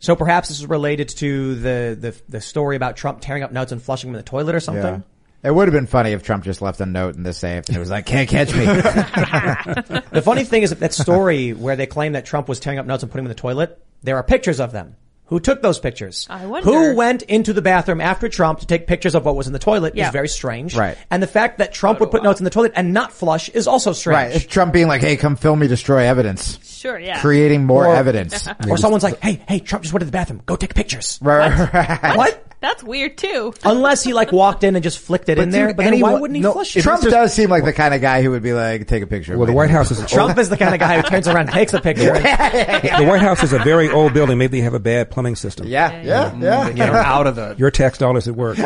So 0.00 0.16
perhaps 0.16 0.48
this 0.48 0.58
is 0.58 0.66
related 0.66 1.08
to 1.10 1.54
the, 1.54 1.96
the, 1.98 2.14
the 2.28 2.40
story 2.40 2.76
about 2.76 2.96
Trump 2.96 3.20
tearing 3.20 3.42
up 3.42 3.52
notes 3.52 3.72
and 3.72 3.80
flushing 3.82 4.10
them 4.10 4.16
in 4.16 4.18
the 4.18 4.28
toilet 4.28 4.54
or 4.54 4.60
something. 4.60 4.82
Yeah. 4.82 5.00
It 5.48 5.54
would 5.54 5.68
have 5.68 5.74
been 5.74 5.86
funny 5.86 6.12
if 6.12 6.22
Trump 6.22 6.42
just 6.42 6.62
left 6.62 6.80
a 6.80 6.86
note 6.86 7.16
in 7.16 7.22
the 7.22 7.34
safe 7.34 7.68
and 7.68 7.76
it 7.76 7.80
was 7.80 7.90
like, 7.90 8.06
can't 8.06 8.28
catch 8.28 8.54
me. 8.54 8.64
The 10.10 10.22
funny 10.22 10.44
thing 10.44 10.62
is 10.62 10.70
that, 10.70 10.80
that 10.80 10.94
story 10.94 11.52
where 11.52 11.76
they 11.76 11.86
claim 11.86 12.12
that 12.12 12.24
Trump 12.24 12.48
was 12.48 12.60
tearing 12.60 12.78
up 12.78 12.86
notes 12.86 13.02
and 13.02 13.12
putting 13.12 13.24
them 13.24 13.30
in 13.30 13.36
the 13.36 13.40
toilet, 13.40 13.78
there 14.02 14.16
are 14.16 14.22
pictures 14.22 14.60
of 14.60 14.72
them. 14.72 14.96
Who 15.28 15.40
took 15.40 15.62
those 15.62 15.78
pictures? 15.78 16.26
I 16.28 16.44
wonder. 16.46 16.70
Who 16.70 16.94
went 16.96 17.22
into 17.22 17.52
the 17.54 17.62
bathroom 17.62 18.00
after 18.02 18.28
Trump 18.28 18.60
to 18.60 18.66
take 18.66 18.86
pictures 18.86 19.14
of 19.14 19.24
what 19.24 19.34
was 19.36 19.46
in 19.46 19.52
the 19.54 19.58
toilet 19.58 19.94
Yeah. 19.96 20.08
is 20.08 20.12
very 20.12 20.28
strange. 20.28 20.76
Right. 20.76 20.98
And 21.10 21.22
the 21.22 21.26
fact 21.26 21.58
that 21.58 21.72
Trump 21.72 21.98
would 22.00 22.10
put 22.10 22.22
notes 22.22 22.40
in 22.40 22.44
the 22.44 22.50
toilet 22.50 22.72
and 22.76 22.92
not 22.92 23.10
flush 23.12 23.48
is 23.48 23.66
also 23.66 23.92
strange. 23.94 24.14
right. 24.16 24.28
strange. 24.28 24.44
It's 24.44 24.52
Trump 24.52 24.72
being 24.74 24.86
like, 24.86 25.00
hey, 25.00 25.16
come 25.16 25.36
film 25.36 25.60
me 25.60 25.66
destroy 25.66 26.02
evidence. 26.04 26.58
Sure, 26.62 26.98
yeah. 26.98 27.20
Creating 27.20 27.64
more 27.64 27.86
Or- 27.86 27.94
evidence. 27.96 28.46
Or 28.68 28.76
someone's 28.76 29.02
like, 29.02 29.18
hey, 29.20 29.42
hey, 29.48 29.60
Trump 29.60 29.82
just 29.82 29.94
went 29.94 30.02
to 30.02 30.06
the 30.06 30.12
bathroom. 30.12 30.42
Go 30.44 30.56
take 30.56 30.74
pictures. 30.74 31.18
Right, 31.22 31.72
right. 31.72 32.16
What? 32.16 32.44
That's 32.64 32.82
weird 32.82 33.18
too. 33.18 33.52
Unless 33.62 34.04
he 34.04 34.14
like 34.14 34.32
walked 34.32 34.64
in 34.64 34.74
and 34.74 34.82
just 34.82 34.98
flicked 34.98 35.28
it 35.28 35.38
in 35.38 35.50
there. 35.50 35.74
But 35.74 35.84
then 35.84 36.00
why 36.00 36.18
wouldn't 36.18 36.34
he 36.34 36.40
no, 36.40 36.52
flush 36.52 36.74
it? 36.74 36.80
Trump 36.80 37.02
does 37.02 37.34
seem 37.34 37.50
like 37.50 37.62
the 37.62 37.74
kind 37.74 37.92
of 37.92 38.00
guy 38.00 38.22
who 38.22 38.30
would 38.30 38.42
be 38.42 38.54
like, 38.54 38.86
take 38.86 39.02
a 39.02 39.06
picture. 39.06 39.36
Well, 39.36 39.46
the. 39.46 39.52
White 39.52 39.68
House 39.68 39.90
is 39.90 40.02
Trump 40.10 40.38
is 40.38 40.48
the 40.48 40.56
kind 40.56 40.72
of 40.72 40.80
guy 40.80 40.96
who 40.96 41.02
turns 41.02 41.28
around 41.28 41.48
and 41.48 41.50
takes 41.50 41.74
a 41.74 41.80
picture. 41.82 42.14
the 42.14 43.04
White 43.06 43.20
House 43.20 43.42
is 43.42 43.52
a 43.52 43.58
very 43.58 43.90
old 43.90 44.14
building. 44.14 44.38
Maybe 44.38 44.60
they 44.60 44.64
have 44.64 44.72
a 44.72 44.80
bad 44.80 45.10
plumbing 45.10 45.36
system. 45.36 45.66
Yeah, 45.66 46.00
yeah, 46.00 46.34
yeah. 46.38 46.72
Get 46.72 46.86
them 46.86 46.96
out 46.96 47.26
of 47.26 47.36
the. 47.36 47.54
Your 47.58 47.70
tax 47.70 47.98
dollars 47.98 48.28
at 48.28 48.34
work. 48.34 48.58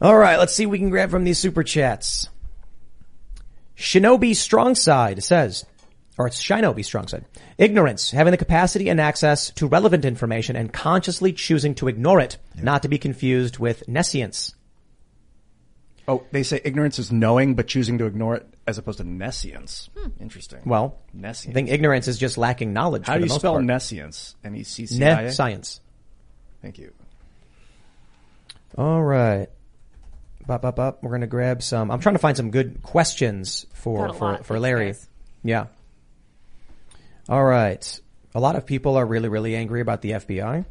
All 0.00 0.16
right, 0.16 0.38
let's 0.38 0.54
see 0.54 0.64
what 0.64 0.72
we 0.72 0.78
can 0.78 0.88
grab 0.88 1.10
from 1.10 1.24
these 1.24 1.38
super 1.38 1.62
chats. 1.62 2.30
Shinobi 3.76 4.30
Strongside 4.30 5.22
says, 5.22 5.66
or 6.18 6.26
it's 6.26 6.42
Shinobi 6.42 6.80
Strongside. 6.80 7.24
Ignorance, 7.58 8.10
having 8.10 8.30
the 8.32 8.36
capacity 8.36 8.88
and 8.88 9.00
access 9.00 9.50
to 9.52 9.66
relevant 9.66 10.04
information 10.04 10.56
and 10.56 10.72
consciously 10.72 11.32
choosing 11.32 11.74
to 11.76 11.88
ignore 11.88 12.20
it, 12.20 12.38
not 12.60 12.82
to 12.82 12.88
be 12.88 12.98
confused 12.98 13.58
with 13.58 13.86
nescience. 13.88 14.54
Oh, 16.08 16.24
they 16.32 16.42
say 16.42 16.60
ignorance 16.64 16.98
is 16.98 17.12
knowing 17.12 17.54
but 17.54 17.68
choosing 17.68 17.96
to 17.98 18.06
ignore 18.06 18.34
it 18.34 18.46
as 18.66 18.76
opposed 18.76 18.98
to 18.98 19.04
nescience. 19.04 19.88
Hmm. 19.96 20.08
Interesting. 20.20 20.60
Well, 20.66 20.98
nescience. 21.14 21.52
I 21.52 21.54
think 21.54 21.70
ignorance 21.70 22.08
is 22.08 22.18
just 22.18 22.36
lacking 22.36 22.72
knowledge. 22.72 23.06
How 23.06 23.14
for 23.14 23.20
do 23.20 23.26
the 23.26 23.32
you 23.32 23.38
spell 23.38 23.52
part. 23.54 23.64
nescience? 23.64 24.34
N 24.44 24.56
e 24.56 24.64
c 24.64 24.86
c 24.86 25.02
i 25.02 25.08
a. 25.08 25.22
Ne 25.24 25.30
science. 25.30 25.80
Thank 26.60 26.78
you. 26.78 26.92
All 28.76 29.02
right. 29.02 29.48
Bop, 30.46 30.62
bop, 30.62 30.74
bop. 30.76 31.02
We're 31.02 31.10
going 31.10 31.20
to 31.20 31.26
grab 31.28 31.62
some. 31.62 31.90
I'm 31.90 32.00
trying 32.00 32.16
to 32.16 32.18
find 32.20 32.36
some 32.36 32.50
good 32.50 32.82
questions 32.82 33.66
for, 33.72 34.08
Got 34.08 34.16
for, 34.18 34.24
lot. 34.32 34.46
for 34.46 34.58
Larry. 34.58 34.86
guys. 34.86 35.08
Yeah. 35.44 35.66
All 37.28 37.44
right. 37.44 38.00
A 38.34 38.40
lot 38.40 38.56
of 38.56 38.66
people 38.66 38.96
are 38.96 39.04
really, 39.04 39.28
really 39.28 39.54
angry 39.56 39.80
about 39.80 40.00
the 40.00 40.12
FBI. 40.12 40.64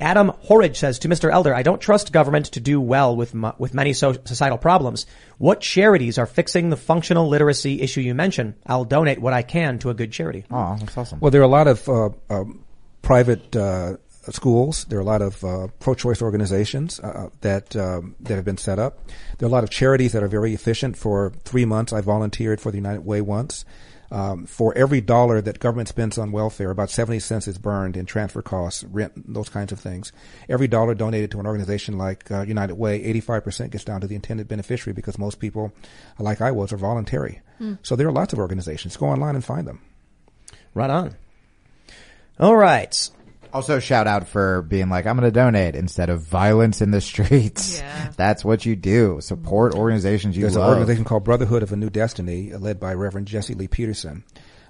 Adam 0.00 0.32
Horridge 0.40 0.78
says 0.78 0.98
to 1.00 1.08
Mr. 1.08 1.30
Elder, 1.30 1.54
I 1.54 1.62
don't 1.62 1.80
trust 1.80 2.12
government 2.12 2.46
to 2.52 2.60
do 2.60 2.80
well 2.80 3.14
with 3.14 3.34
mu- 3.34 3.52
with 3.58 3.72
many 3.72 3.92
so- 3.92 4.16
societal 4.24 4.58
problems. 4.58 5.06
What 5.38 5.60
charities 5.60 6.18
are 6.18 6.26
fixing 6.26 6.70
the 6.70 6.76
functional 6.76 7.28
literacy 7.28 7.80
issue 7.80 8.00
you 8.00 8.14
mentioned? 8.14 8.54
I'll 8.66 8.84
donate 8.84 9.20
what 9.20 9.32
I 9.32 9.42
can 9.42 9.78
to 9.80 9.90
a 9.90 9.94
good 9.94 10.10
charity. 10.10 10.44
Oh, 10.50 10.76
that's 10.78 10.98
awesome. 10.98 11.20
Well, 11.20 11.30
there 11.30 11.40
are 11.40 11.44
a 11.44 11.48
lot 11.48 11.68
of 11.68 11.88
uh, 11.88 12.10
um, 12.30 12.64
private 13.02 13.54
uh, 13.54 13.96
schools. 14.30 14.84
There 14.86 14.98
are 14.98 15.02
a 15.02 15.04
lot 15.04 15.22
of 15.22 15.44
uh, 15.44 15.68
pro-choice 15.78 16.20
organizations 16.20 16.98
uh, 16.98 17.28
that 17.42 17.76
um, 17.76 18.16
that 18.20 18.34
have 18.34 18.44
been 18.44 18.58
set 18.58 18.80
up. 18.80 19.06
There 19.38 19.46
are 19.46 19.50
a 19.50 19.52
lot 19.52 19.62
of 19.64 19.70
charities 19.70 20.12
that 20.12 20.22
are 20.22 20.28
very 20.28 20.52
efficient. 20.52 20.96
For 20.96 21.32
three 21.44 21.64
months, 21.64 21.92
I 21.92 22.00
volunteered 22.00 22.60
for 22.60 22.72
the 22.72 22.78
United 22.78 23.04
Way 23.04 23.20
once. 23.20 23.64
Um, 24.12 24.44
for 24.44 24.76
every 24.76 25.00
dollar 25.00 25.40
that 25.40 25.58
government 25.58 25.88
spends 25.88 26.18
on 26.18 26.32
welfare, 26.32 26.70
about 26.70 26.90
70 26.90 27.18
cents 27.20 27.48
is 27.48 27.56
burned 27.56 27.96
in 27.96 28.04
transfer 28.04 28.42
costs, 28.42 28.84
rent, 28.84 29.14
those 29.32 29.48
kinds 29.48 29.72
of 29.72 29.80
things. 29.80 30.12
Every 30.50 30.68
dollar 30.68 30.94
donated 30.94 31.30
to 31.30 31.40
an 31.40 31.46
organization 31.46 31.96
like 31.96 32.30
uh, 32.30 32.42
United 32.42 32.74
Way, 32.74 33.02
85% 33.14 33.70
gets 33.70 33.84
down 33.84 34.02
to 34.02 34.06
the 34.06 34.14
intended 34.14 34.48
beneficiary 34.48 34.92
because 34.92 35.18
most 35.18 35.40
people, 35.40 35.72
like 36.18 36.42
I 36.42 36.50
was, 36.50 36.74
are 36.74 36.76
voluntary. 36.76 37.40
So 37.82 37.96
there 37.96 38.06
are 38.06 38.12
lots 38.12 38.34
of 38.34 38.38
organizations. 38.38 38.98
Go 38.98 39.06
online 39.06 39.34
and 39.34 39.44
find 39.44 39.66
them. 39.66 39.80
Right 40.74 40.90
on. 40.90 41.16
All 42.38 42.56
right. 42.56 43.08
Also, 43.52 43.78
shout 43.80 44.06
out 44.06 44.28
for 44.28 44.62
being 44.62 44.88
like, 44.88 45.06
I'm 45.06 45.16
going 45.16 45.30
to 45.30 45.34
donate 45.34 45.76
instead 45.76 46.08
of 46.08 46.22
violence 46.22 46.80
in 46.80 46.90
the 46.90 47.00
streets. 47.00 47.78
Yeah. 47.78 48.10
That's 48.16 48.44
what 48.44 48.64
you 48.64 48.76
do. 48.76 49.20
Support 49.20 49.74
organizations 49.74 50.36
you 50.36 50.42
There's 50.42 50.56
an 50.56 50.62
organization 50.62 51.04
called 51.04 51.24
Brotherhood 51.24 51.62
of 51.62 51.72
a 51.72 51.76
New 51.76 51.90
Destiny, 51.90 52.52
uh, 52.52 52.58
led 52.58 52.80
by 52.80 52.94
Reverend 52.94 53.26
Jesse 53.28 53.54
Lee 53.54 53.68
Peterson. 53.68 54.24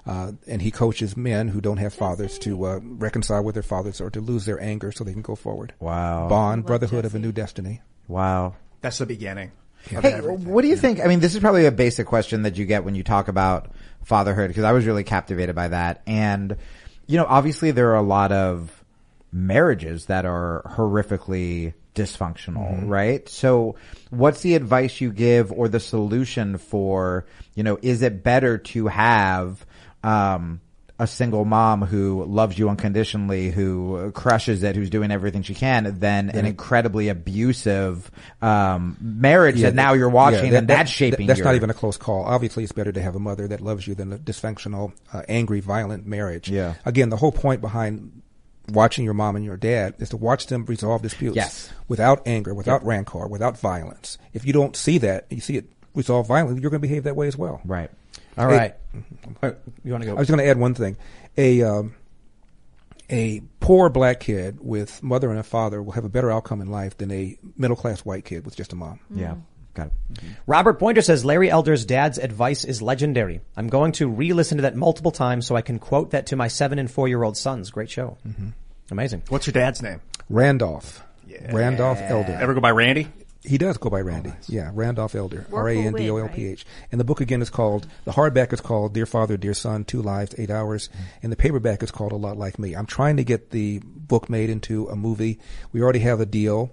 Uh, 0.04 0.32
and 0.48 0.60
he 0.60 0.72
coaches 0.72 1.16
men 1.16 1.46
who 1.46 1.60
don't 1.60 1.76
have 1.76 1.94
fathers 1.94 2.36
to 2.40 2.66
uh, 2.66 2.80
reconcile 2.82 3.44
with 3.44 3.54
their 3.54 3.62
fathers 3.62 4.00
or 4.00 4.10
to 4.10 4.20
lose 4.20 4.46
their 4.46 4.60
anger 4.60 4.90
so 4.90 5.04
they 5.04 5.12
can 5.12 5.22
go 5.22 5.36
forward. 5.36 5.72
Wow. 5.78 6.28
Bond, 6.28 6.66
Brotherhood 6.66 7.04
of 7.04 7.14
a 7.14 7.20
New 7.20 7.30
Destiny. 7.30 7.82
Wow. 8.08 8.56
That's 8.80 8.98
the 8.98 9.06
beginning. 9.06 9.52
of 9.94 10.02
Hey, 10.02 10.14
everything. 10.14 10.50
what 10.50 10.62
do 10.62 10.68
you 10.68 10.76
think? 10.76 10.98
I 10.98 11.06
mean, 11.06 11.20
this 11.20 11.34
is 11.36 11.40
probably 11.40 11.66
a 11.66 11.72
basic 11.72 12.08
question 12.08 12.42
that 12.42 12.56
you 12.56 12.64
get 12.64 12.82
when 12.82 12.96
you 12.96 13.04
talk 13.04 13.28
about 13.28 13.70
fatherhood 14.02 14.48
because 14.48 14.64
I 14.64 14.72
was 14.72 14.86
really 14.86 15.04
captivated 15.04 15.54
by 15.54 15.68
that. 15.68 16.02
And, 16.04 16.56
you 17.06 17.16
know, 17.18 17.26
obviously 17.28 17.70
there 17.70 17.90
are 17.90 17.96
a 17.96 18.02
lot 18.02 18.32
of 18.32 18.84
marriages 19.32 20.06
that 20.06 20.24
are 20.24 20.62
horrifically 20.76 21.74
dysfunctional, 21.94 22.88
right? 22.88 23.28
So 23.28 23.76
what's 24.10 24.40
the 24.42 24.54
advice 24.54 25.00
you 25.00 25.12
give 25.12 25.52
or 25.52 25.68
the 25.68 25.80
solution 25.80 26.58
for, 26.58 27.26
you 27.54 27.62
know, 27.62 27.78
is 27.82 28.02
it 28.02 28.22
better 28.22 28.58
to 28.58 28.86
have, 28.88 29.64
um, 30.02 30.60
a 31.02 31.06
single 31.06 31.44
mom 31.44 31.82
who 31.82 32.24
loves 32.24 32.58
you 32.58 32.68
unconditionally, 32.68 33.50
who 33.50 34.10
crushes 34.12 34.62
it, 34.62 34.76
who's 34.76 34.88
doing 34.88 35.10
everything 35.10 35.42
she 35.42 35.54
can, 35.54 35.98
than 35.98 36.30
an 36.30 36.46
incredibly 36.46 37.08
abusive 37.08 38.10
um, 38.40 38.96
marriage 39.00 39.60
that 39.60 39.74
now 39.74 39.92
you're 39.92 40.08
watching 40.08 40.52
Yeah, 40.52 40.58
and 40.58 40.68
that's 40.68 40.88
that- 40.90 40.94
shaping. 40.94 41.26
That's 41.26 41.38
your, 41.38 41.46
not 41.46 41.56
even 41.56 41.70
a 41.70 41.74
close 41.74 41.96
call. 41.96 42.24
Obviously, 42.24 42.62
it's 42.62 42.72
better 42.72 42.92
to 42.92 43.02
have 43.02 43.14
a 43.14 43.18
mother 43.20 43.48
that 43.48 43.60
loves 43.60 43.86
you 43.86 43.94
than 43.94 44.12
a 44.12 44.18
dysfunctional, 44.18 44.92
uh, 45.12 45.22
angry, 45.28 45.60
violent 45.60 46.06
marriage. 46.06 46.48
Yeah. 46.48 46.74
Again, 46.84 47.08
the 47.10 47.16
whole 47.16 47.32
point 47.32 47.60
behind 47.60 48.22
watching 48.68 49.04
your 49.04 49.14
mom 49.14 49.34
and 49.36 49.44
your 49.44 49.56
dad 49.56 49.94
is 49.98 50.10
to 50.10 50.16
watch 50.16 50.46
them 50.46 50.64
resolve 50.66 51.02
disputes. 51.02 51.34
Yes. 51.34 51.70
Without 51.88 52.22
anger, 52.26 52.54
without 52.54 52.84
rancor, 52.84 53.26
without 53.26 53.58
violence. 53.58 54.18
If 54.32 54.46
you 54.46 54.52
don't 54.52 54.76
see 54.76 54.98
that, 54.98 55.26
you 55.30 55.40
see 55.40 55.56
it 55.56 55.66
resolve 55.94 56.28
violently, 56.28 56.62
you're 56.62 56.70
going 56.70 56.80
to 56.80 56.88
behave 56.88 57.04
that 57.04 57.16
way 57.16 57.26
as 57.26 57.36
well. 57.36 57.60
right. 57.64 57.90
All 58.38 58.48
Hey, 58.48 58.56
right. 58.56 58.74
Uh, 59.42 59.52
You 59.84 59.92
want 59.92 60.02
to 60.04 60.10
go? 60.10 60.16
I 60.16 60.18
was 60.18 60.28
going 60.28 60.38
to 60.40 60.46
add 60.46 60.58
one 60.58 60.74
thing. 60.74 60.96
A 61.36 61.62
um, 61.62 61.94
a 63.10 63.42
poor 63.60 63.88
black 63.90 64.20
kid 64.20 64.58
with 64.60 65.02
mother 65.02 65.30
and 65.30 65.38
a 65.38 65.42
father 65.42 65.82
will 65.82 65.92
have 65.92 66.04
a 66.04 66.08
better 66.08 66.30
outcome 66.30 66.60
in 66.60 66.70
life 66.70 66.96
than 66.96 67.10
a 67.10 67.36
middle 67.56 67.76
class 67.76 68.00
white 68.04 68.24
kid 68.24 68.44
with 68.44 68.56
just 68.56 68.72
a 68.72 68.76
mom. 68.76 69.00
Yeah, 69.14 69.34
got 69.74 69.88
it. 69.88 69.92
Robert 70.46 70.78
Pointer 70.78 71.02
says 71.02 71.24
Larry 71.24 71.50
Elder's 71.50 71.84
dad's 71.84 72.18
advice 72.18 72.64
is 72.64 72.80
legendary. 72.80 73.40
I'm 73.56 73.68
going 73.68 73.92
to 73.92 74.08
re-listen 74.08 74.58
to 74.58 74.62
that 74.62 74.76
multiple 74.76 75.10
times 75.10 75.46
so 75.46 75.56
I 75.56 75.62
can 75.62 75.78
quote 75.78 76.10
that 76.12 76.26
to 76.28 76.36
my 76.36 76.48
seven 76.48 76.78
and 76.78 76.90
four 76.90 77.08
year 77.08 77.22
old 77.22 77.36
sons. 77.36 77.70
Great 77.70 77.90
show. 77.90 78.16
Amazing. 78.90 79.22
What's 79.28 79.46
your 79.46 79.52
dad's 79.52 79.82
name? 79.82 80.00
Randolph. 80.30 81.02
Randolph 81.50 81.98
Elder. 82.00 82.32
Ever 82.40 82.54
go 82.54 82.60
by 82.60 82.70
Randy? 82.70 83.08
He 83.44 83.58
does 83.58 83.76
go 83.76 83.90
by 83.90 84.00
Randy. 84.00 84.32
Yeah, 84.46 84.70
Randolph 84.72 85.14
Elder. 85.14 85.46
Work 85.50 85.58
R 85.58 85.64
will 85.64 85.70
A 85.70 85.86
N 85.86 85.92
D 85.94 86.10
O 86.10 86.16
L 86.16 86.28
P 86.28 86.46
H. 86.46 86.64
And 86.90 87.00
the 87.00 87.04
book 87.04 87.20
again 87.20 87.42
is 87.42 87.50
called, 87.50 87.86
the 88.04 88.12
hardback 88.12 88.52
is 88.52 88.60
called 88.60 88.94
Dear 88.94 89.06
Father, 89.06 89.36
Dear 89.36 89.54
Son, 89.54 89.84
Two 89.84 90.00
Lives, 90.00 90.34
Eight 90.38 90.50
Hours. 90.50 90.88
And 91.22 91.32
the 91.32 91.36
paperback 91.36 91.82
is 91.82 91.90
called 91.90 92.12
A 92.12 92.16
Lot 92.16 92.36
Like 92.36 92.58
Me. 92.58 92.74
I'm 92.74 92.86
trying 92.86 93.16
to 93.16 93.24
get 93.24 93.50
the 93.50 93.80
book 93.84 94.30
made 94.30 94.48
into 94.50 94.88
a 94.88 94.96
movie. 94.96 95.40
We 95.72 95.82
already 95.82 96.00
have 96.00 96.20
a 96.20 96.26
deal. 96.26 96.70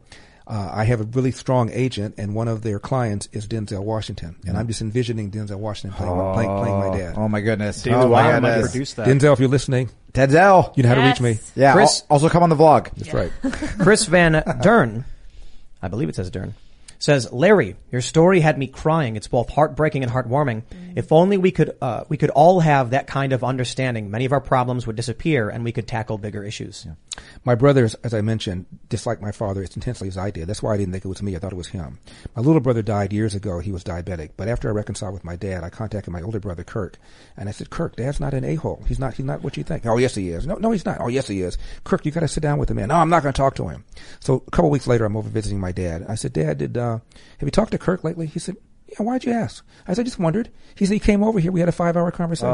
Uh, 0.50 0.72
I 0.74 0.84
have 0.86 1.00
a 1.00 1.04
really 1.04 1.30
strong 1.30 1.70
agent, 1.72 2.16
and 2.18 2.34
one 2.34 2.48
of 2.48 2.64
their 2.64 2.80
clients 2.80 3.30
is 3.32 3.48
Denzel 3.48 3.84
Washington. 3.84 4.36
And 4.48 4.58
I'm 4.58 4.66
just 4.68 4.82
envisioning 4.82 5.30
Denzel 5.30 5.58
Washington 5.58 5.96
playing, 5.96 6.34
playing, 6.34 6.58
playing 6.58 6.80
my 6.80 6.98
dad. 6.98 7.14
Oh 7.18 7.28
my 7.28 7.40
goodness. 7.40 7.84
David 7.84 8.00
oh 8.00 8.02
my 8.06 8.10
Wyatt 8.10 8.42
might 8.42 8.62
produce 8.62 8.94
that. 8.94 9.08
Denzel, 9.08 9.34
if 9.34 9.40
you're 9.40 9.48
listening, 9.48 9.92
Denzel. 10.12 10.76
you 10.76 10.82
know 10.82 10.90
how 10.90 10.96
to 10.96 11.08
reach 11.08 11.22
me. 11.22 11.38
Yeah. 11.56 11.74
Chris- 11.74 12.02
also 12.10 12.30
come 12.30 12.42
on 12.42 12.50
the 12.50 12.56
vlog. 12.56 12.90
That's 12.96 13.14
right. 13.14 13.32
Chris 13.78 14.06
Van 14.08 14.44
Dern, 14.64 15.06
I 15.82 15.88
believe 15.88 16.10
it 16.10 16.16
says 16.16 16.30
Dern, 16.30 16.56
says, 16.98 17.32
Larry, 17.32 17.76
your 17.92 18.02
story 18.02 18.42
had 18.42 18.58
me 18.58 18.68
crying. 18.68 19.16
It's 19.16 19.28
both 19.28 19.50
heartbreaking 19.50 20.04
and 20.04 20.12
heartwarming. 20.12 20.64
If 20.96 21.12
only 21.12 21.38
we 21.38 21.52
could, 21.52 21.76
uh, 21.82 22.04
we 22.10 22.18
could 22.18 22.30
all 22.32 22.60
have 22.60 22.92
that 22.92 23.08
kind 23.08 23.34
of 23.34 23.44
understanding. 23.44 24.10
Many 24.10 24.26
of 24.26 24.32
our 24.32 24.42
problems 24.42 24.88
would 24.88 24.96
disappear 24.96 25.50
and 25.50 25.64
we 25.64 25.72
could 25.72 25.88
tackle 25.88 26.18
bigger 26.18 26.44
issues. 26.44 26.88
My 27.44 27.56
brothers, 27.56 27.96
as 27.96 28.14
I 28.14 28.22
mentioned, 28.22 28.66
dislike 28.88 29.22
my 29.22 29.32
father 29.32 29.62
as 29.62 29.76
intensely 29.76 30.08
as 30.08 30.18
I 30.18 30.32
did. 30.32 30.48
That's 30.48 30.64
why 30.64 30.74
I 30.74 30.78
didn't 30.78 30.94
think 30.94 31.06
it 31.06 31.10
was 31.10 31.22
me. 31.22 31.36
I 31.36 31.40
thought 31.40 31.52
it 31.52 31.58
was 31.58 31.68
him. 31.68 32.00
My 32.36 32.42
little 32.42 32.62
brother 32.62 32.82
died 32.82 33.12
years 33.14 33.36
ago. 33.36 33.60
He 33.60 33.72
was 33.72 33.84
diabetic. 33.84 34.32
But 34.38 34.48
after 34.48 34.70
I 34.70 34.72
reconciled 34.72 35.14
with 35.14 35.24
my 35.24 35.36
dad, 35.36 35.64
I 35.64 35.70
contacted 35.70 36.14
my 36.14 36.22
older 36.22 36.40
brother, 36.40 36.64
Kirk. 36.64 36.98
And 37.36 37.50
I 37.50 37.52
said, 37.52 37.70
Kirk, 37.70 37.96
dad's 37.96 38.20
not 38.20 38.34
an 38.34 38.46
a-hole. 38.46 38.84
He's 38.88 39.00
not, 39.00 39.16
he's 39.16 39.26
not 39.26 39.44
what 39.44 39.58
you 39.58 39.64
think. 39.64 39.86
Oh, 39.86 39.98
yes, 39.98 40.16
he 40.16 40.30
is. 40.30 40.48
No, 40.48 40.56
no, 40.56 40.72
he's 40.72 40.86
not. 40.86 41.02
Oh, 41.02 41.08
yes, 41.08 41.28
he 41.28 41.42
is. 41.42 41.58
Kirk, 41.84 42.06
you 42.06 42.12
gotta 42.12 42.28
sit 42.28 42.42
down 42.42 42.58
with 42.58 42.70
the 42.70 42.76
man. 42.76 42.88
No, 42.88 42.96
I'm 42.96 43.10
not 43.10 43.24
gonna 43.24 43.34
talk 43.34 43.56
to 43.56 43.68
him. 43.68 43.84
So 44.20 44.44
a 44.48 44.52
couple 44.52 44.70
weeks 44.70 44.88
later, 44.88 45.06
I'm 45.06 45.18
over 45.18 45.30
visiting 45.30 45.60
my 45.60 45.72
dad. 45.72 46.06
I 46.08 46.16
said, 46.16 46.34
Dad, 46.34 46.58
did, 46.58 46.78
uh, 46.78 47.00
have 47.40 47.48
you 47.48 47.52
talked 47.52 47.72
to 47.72 47.78
Kirk 47.78 48.04
lately? 48.04 48.28
He 48.28 48.40
said, 48.40 48.56
yeah, 48.92 49.04
why'd 49.04 49.24
you 49.24 49.32
ask? 49.34 49.66
I 49.88 49.94
said, 49.94 50.02
I 50.02 50.04
just 50.06 50.20
wondered. 50.20 50.50
He 50.76 50.86
said 50.86 50.94
he 50.94 51.00
came 51.00 51.24
over 51.24 51.40
here. 51.40 51.52
We 51.52 51.60
had 51.60 51.70
a 51.70 51.74
five 51.74 51.98
hour 51.98 52.10
conversation. 52.12 52.54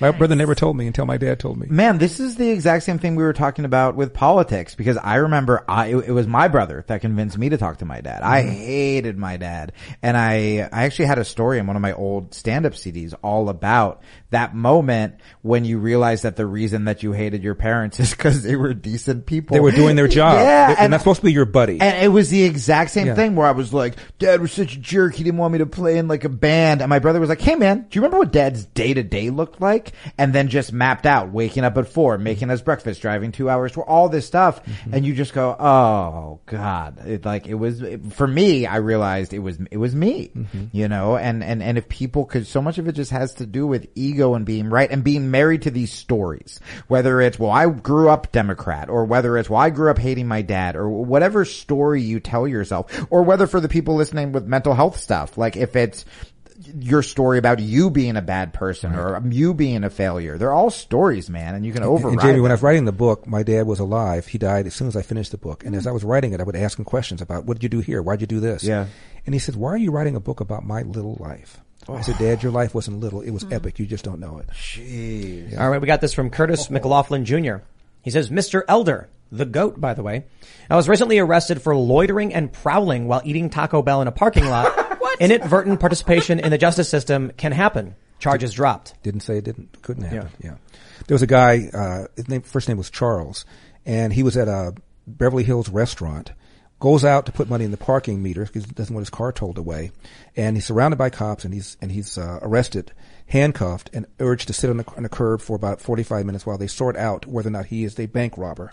my 0.00 0.10
brother 0.10 0.34
never 0.34 0.54
told 0.54 0.76
me 0.76 0.86
until 0.86 1.06
my 1.06 1.18
dad 1.18 1.38
told 1.38 1.58
me. 1.58 1.66
Man, 1.68 1.98
this 1.98 2.20
is 2.20 2.36
the 2.36 2.48
exact 2.50 2.84
same 2.84 2.98
thing 2.98 3.16
we 3.16 3.22
were 3.22 3.32
talking 3.32 3.64
about 3.64 3.96
with 3.96 4.14
politics 4.14 4.74
because 4.74 4.96
I 4.96 5.16
remember 5.16 5.64
I, 5.68 5.88
it, 5.88 5.96
it 6.08 6.12
was 6.12 6.26
my 6.26 6.48
brother 6.48 6.84
that 6.86 7.00
convinced 7.00 7.36
me 7.36 7.48
to 7.50 7.58
talk 7.58 7.78
to 7.78 7.84
my 7.84 8.00
dad. 8.00 8.22
I 8.22 8.42
mm-hmm. 8.42 8.50
hated 8.50 9.18
my 9.18 9.36
dad. 9.36 9.72
And 10.02 10.16
I, 10.16 10.68
I 10.72 10.84
actually 10.84 11.06
had 11.06 11.18
a 11.18 11.24
story 11.24 11.58
in 11.58 11.66
one 11.66 11.76
of 11.76 11.82
my 11.82 11.92
old 11.92 12.34
stand-up 12.34 12.72
CDs 12.74 13.14
all 13.22 13.48
about 13.48 14.02
that 14.30 14.54
moment 14.54 15.16
when 15.42 15.64
you 15.64 15.78
realize 15.78 16.22
that 16.22 16.36
the 16.36 16.46
reason 16.46 16.84
that 16.84 17.02
you 17.02 17.12
hated 17.12 17.42
your 17.42 17.54
parents 17.54 17.98
is 18.00 18.10
because 18.10 18.42
they 18.42 18.56
were 18.56 18.72
decent 18.74 19.26
people. 19.26 19.54
They 19.54 19.60
were 19.60 19.70
doing 19.72 19.96
their 19.96 20.08
job. 20.08 20.34
Yeah. 20.36 20.70
And, 20.70 20.78
and 20.78 20.92
that's 20.92 21.02
supposed 21.02 21.20
to 21.20 21.26
be 21.26 21.32
your 21.32 21.44
buddy. 21.46 21.80
And 21.80 22.04
it 22.04 22.08
was 22.08 22.30
the 22.30 22.42
exact 22.44 22.90
same 22.90 23.08
Yeah. 23.08 23.14
thing 23.14 23.34
where 23.36 23.46
I 23.46 23.52
was 23.52 23.72
like, 23.74 23.96
dad 24.18 24.40
was 24.40 24.52
such 24.52 24.74
a 24.76 24.78
jerk. 24.78 25.14
He 25.14 25.24
didn't 25.24 25.38
want 25.38 25.52
me 25.52 25.58
to 25.58 25.66
play 25.66 25.98
in 25.98 26.08
like 26.08 26.24
a 26.24 26.28
band. 26.28 26.80
And 26.82 26.88
my 26.90 26.98
brother 26.98 27.20
was 27.20 27.28
like, 27.28 27.40
hey 27.40 27.54
man, 27.56 27.82
do 27.82 27.86
you 27.98 28.02
remember 28.02 28.18
what 28.18 28.32
dad's 28.32 28.64
day 28.66 28.94
to 28.94 29.02
day 29.02 29.30
looked 29.30 29.60
like? 29.60 29.92
And 30.18 30.32
then 30.32 30.48
just 30.48 30.72
mapped 30.72 31.06
out 31.06 31.32
waking 31.32 31.64
up 31.64 31.76
at 31.76 31.88
four, 31.88 32.18
making 32.18 32.50
us 32.50 32.62
breakfast, 32.62 33.02
driving 33.02 33.32
two 33.32 33.48
hours 33.50 33.72
to 33.72 33.80
all 33.82 34.08
this 34.08 34.26
stuff. 34.26 34.64
Mm-hmm. 34.64 34.94
And 34.94 35.04
you 35.06 35.14
just 35.14 35.32
go, 35.32 35.56
oh 35.58 36.40
God. 36.46 37.06
It 37.06 37.24
like, 37.24 37.46
it 37.46 37.54
was, 37.54 37.80
it- 37.82 38.12
for 38.12 38.26
me, 38.26 38.66
I 38.66 38.76
realized 38.76 39.32
it 39.32 39.38
was, 39.38 39.58
it 39.70 39.76
was 39.76 39.94
me, 39.94 40.30
Mm-hmm. 40.36 40.64
you 40.72 40.88
know, 40.88 41.16
and, 41.16 41.42
and, 41.42 41.62
and 41.62 41.78
if 41.78 41.88
people 41.88 42.24
could, 42.24 42.46
so 42.46 42.60
much 42.60 42.78
of 42.78 42.86
it 42.88 42.92
just 42.92 43.10
has 43.10 43.34
to 43.34 43.46
do 43.46 43.66
with 43.66 43.88
ego 43.94 44.19
and 44.34 44.46
being 44.46 44.68
right 44.68 44.90
and 44.90 45.02
being 45.02 45.30
married 45.30 45.62
to 45.62 45.70
these 45.70 45.92
stories. 45.92 46.60
Whether 46.88 47.20
it's, 47.20 47.38
well, 47.38 47.50
I 47.50 47.68
grew 47.68 48.08
up 48.08 48.32
Democrat 48.32 48.88
or 48.88 49.04
whether 49.04 49.36
it's, 49.36 49.50
well, 49.50 49.60
I 49.60 49.70
grew 49.70 49.90
up 49.90 49.98
hating 49.98 50.28
my 50.28 50.42
dad 50.42 50.76
or 50.76 50.88
whatever 50.88 51.44
story 51.44 52.02
you 52.02 52.20
tell 52.20 52.46
yourself 52.46 53.06
or 53.10 53.22
whether 53.22 53.46
for 53.46 53.60
the 53.60 53.68
people 53.68 53.96
listening 53.96 54.32
with 54.32 54.46
mental 54.46 54.74
health 54.74 54.98
stuff, 54.98 55.36
like 55.36 55.56
if 55.56 55.76
it's, 55.76 56.04
your 56.78 57.02
story 57.02 57.38
about 57.38 57.58
you 57.58 57.90
being 57.90 58.16
a 58.16 58.22
bad 58.22 58.52
person 58.52 58.94
or 58.94 59.22
you 59.30 59.54
being 59.54 59.82
a 59.82 59.90
failure. 59.90 60.36
They're 60.36 60.52
all 60.52 60.70
stories, 60.70 61.30
man, 61.30 61.54
and 61.54 61.64
you 61.64 61.72
can 61.72 61.82
override. 61.82 62.12
And 62.12 62.20
Jamie, 62.20 62.40
when 62.40 62.50
I 62.50 62.54
was 62.54 62.62
writing 62.62 62.84
the 62.84 62.92
book, 62.92 63.26
my 63.26 63.42
dad 63.42 63.66
was 63.66 63.80
alive. 63.80 64.26
He 64.26 64.36
died 64.36 64.66
as 64.66 64.74
soon 64.74 64.86
as 64.86 64.94
I 64.94 65.02
finished 65.02 65.30
the 65.30 65.38
book. 65.38 65.64
And 65.64 65.74
as 65.74 65.84
mm. 65.84 65.88
I 65.88 65.92
was 65.92 66.04
writing 66.04 66.34
it, 66.34 66.40
I 66.40 66.42
would 66.42 66.56
ask 66.56 66.78
him 66.78 66.84
questions 66.84 67.22
about 67.22 67.46
what 67.46 67.54
did 67.54 67.62
you 67.62 67.70
do 67.70 67.80
here? 67.80 68.02
Why'd 68.02 68.20
you 68.20 68.26
do 68.26 68.40
this? 68.40 68.62
Yeah. 68.62 68.86
And 69.24 69.34
he 69.34 69.38
said, 69.38 69.56
why 69.56 69.70
are 69.70 69.78
you 69.78 69.90
writing 69.90 70.16
a 70.16 70.20
book 70.20 70.40
about 70.40 70.64
my 70.64 70.82
little 70.82 71.16
life? 71.18 71.60
I 71.88 72.02
said, 72.02 72.18
Dad, 72.18 72.42
your 72.42 72.52
life 72.52 72.74
wasn't 72.74 73.00
little. 73.00 73.20
It 73.20 73.30
was 73.30 73.44
epic. 73.50 73.78
You 73.78 73.86
just 73.86 74.04
don't 74.04 74.20
know 74.20 74.38
it. 74.38 75.58
All 75.58 75.68
right, 75.70 75.80
we 75.80 75.86
got 75.86 76.00
this 76.00 76.12
from 76.12 76.30
Curtis 76.30 76.70
McLaughlin 76.70 77.24
Jr. 77.24 77.56
He 78.02 78.10
says, 78.10 78.30
Mr. 78.30 78.62
Elder, 78.68 79.08
the 79.32 79.44
goat, 79.44 79.80
by 79.80 79.94
the 79.94 80.02
way. 80.02 80.24
I 80.68 80.76
was 80.76 80.88
recently 80.88 81.18
arrested 81.18 81.62
for 81.62 81.74
loitering 81.74 82.32
and 82.34 82.52
prowling 82.52 83.08
while 83.08 83.22
eating 83.24 83.50
Taco 83.50 83.82
Bell 83.82 84.02
in 84.02 84.08
a 84.08 84.12
parking 84.12 84.46
lot. 84.46 85.00
Inadvertent 85.20 85.80
participation 85.80 86.38
in 86.38 86.50
the 86.50 86.58
justice 86.58 86.88
system 86.88 87.32
can 87.36 87.52
happen. 87.52 87.94
Charges 88.18 88.52
dropped. 88.52 88.94
Didn't 89.02 89.20
say 89.20 89.38
it 89.38 89.44
didn't, 89.44 89.82
couldn't 89.82 90.04
happen. 90.04 90.30
Yeah. 90.42 90.54
There 91.06 91.14
was 91.14 91.22
a 91.22 91.26
guy, 91.26 91.70
uh, 91.72 92.06
his 92.16 92.28
name, 92.28 92.42
first 92.42 92.68
name 92.68 92.76
was 92.76 92.90
Charles, 92.90 93.44
and 93.84 94.12
he 94.12 94.22
was 94.22 94.36
at 94.36 94.48
a 94.48 94.74
Beverly 95.06 95.44
Hills 95.44 95.68
restaurant 95.68 96.32
goes 96.80 97.04
out 97.04 97.26
to 97.26 97.32
put 97.32 97.48
money 97.48 97.64
in 97.64 97.70
the 97.70 97.76
parking 97.76 98.22
meter 98.22 98.46
because 98.46 98.64
he 98.64 98.72
doesn't 98.72 98.94
want 98.94 99.02
his 99.02 99.10
car 99.10 99.32
towed 99.32 99.58
away, 99.58 99.92
and 100.34 100.56
he's 100.56 100.64
surrounded 100.64 100.96
by 100.96 101.10
cops 101.10 101.44
and 101.44 101.54
he's 101.54 101.76
and 101.80 101.92
he's 101.92 102.16
uh, 102.18 102.38
arrested, 102.42 102.92
handcuffed, 103.26 103.90
and 103.92 104.06
urged 104.18 104.46
to 104.48 104.52
sit 104.54 104.70
on 104.70 104.78
the, 104.78 104.84
on 104.96 105.02
the 105.02 105.08
curb 105.08 105.40
for 105.42 105.54
about 105.54 105.80
45 105.80 106.26
minutes 106.26 106.46
while 106.46 106.58
they 106.58 106.66
sort 106.66 106.96
out 106.96 107.26
whether 107.26 107.48
or 107.48 107.52
not 107.52 107.66
he 107.66 107.84
is 107.84 108.00
a 108.00 108.06
bank 108.06 108.36
robber. 108.36 108.72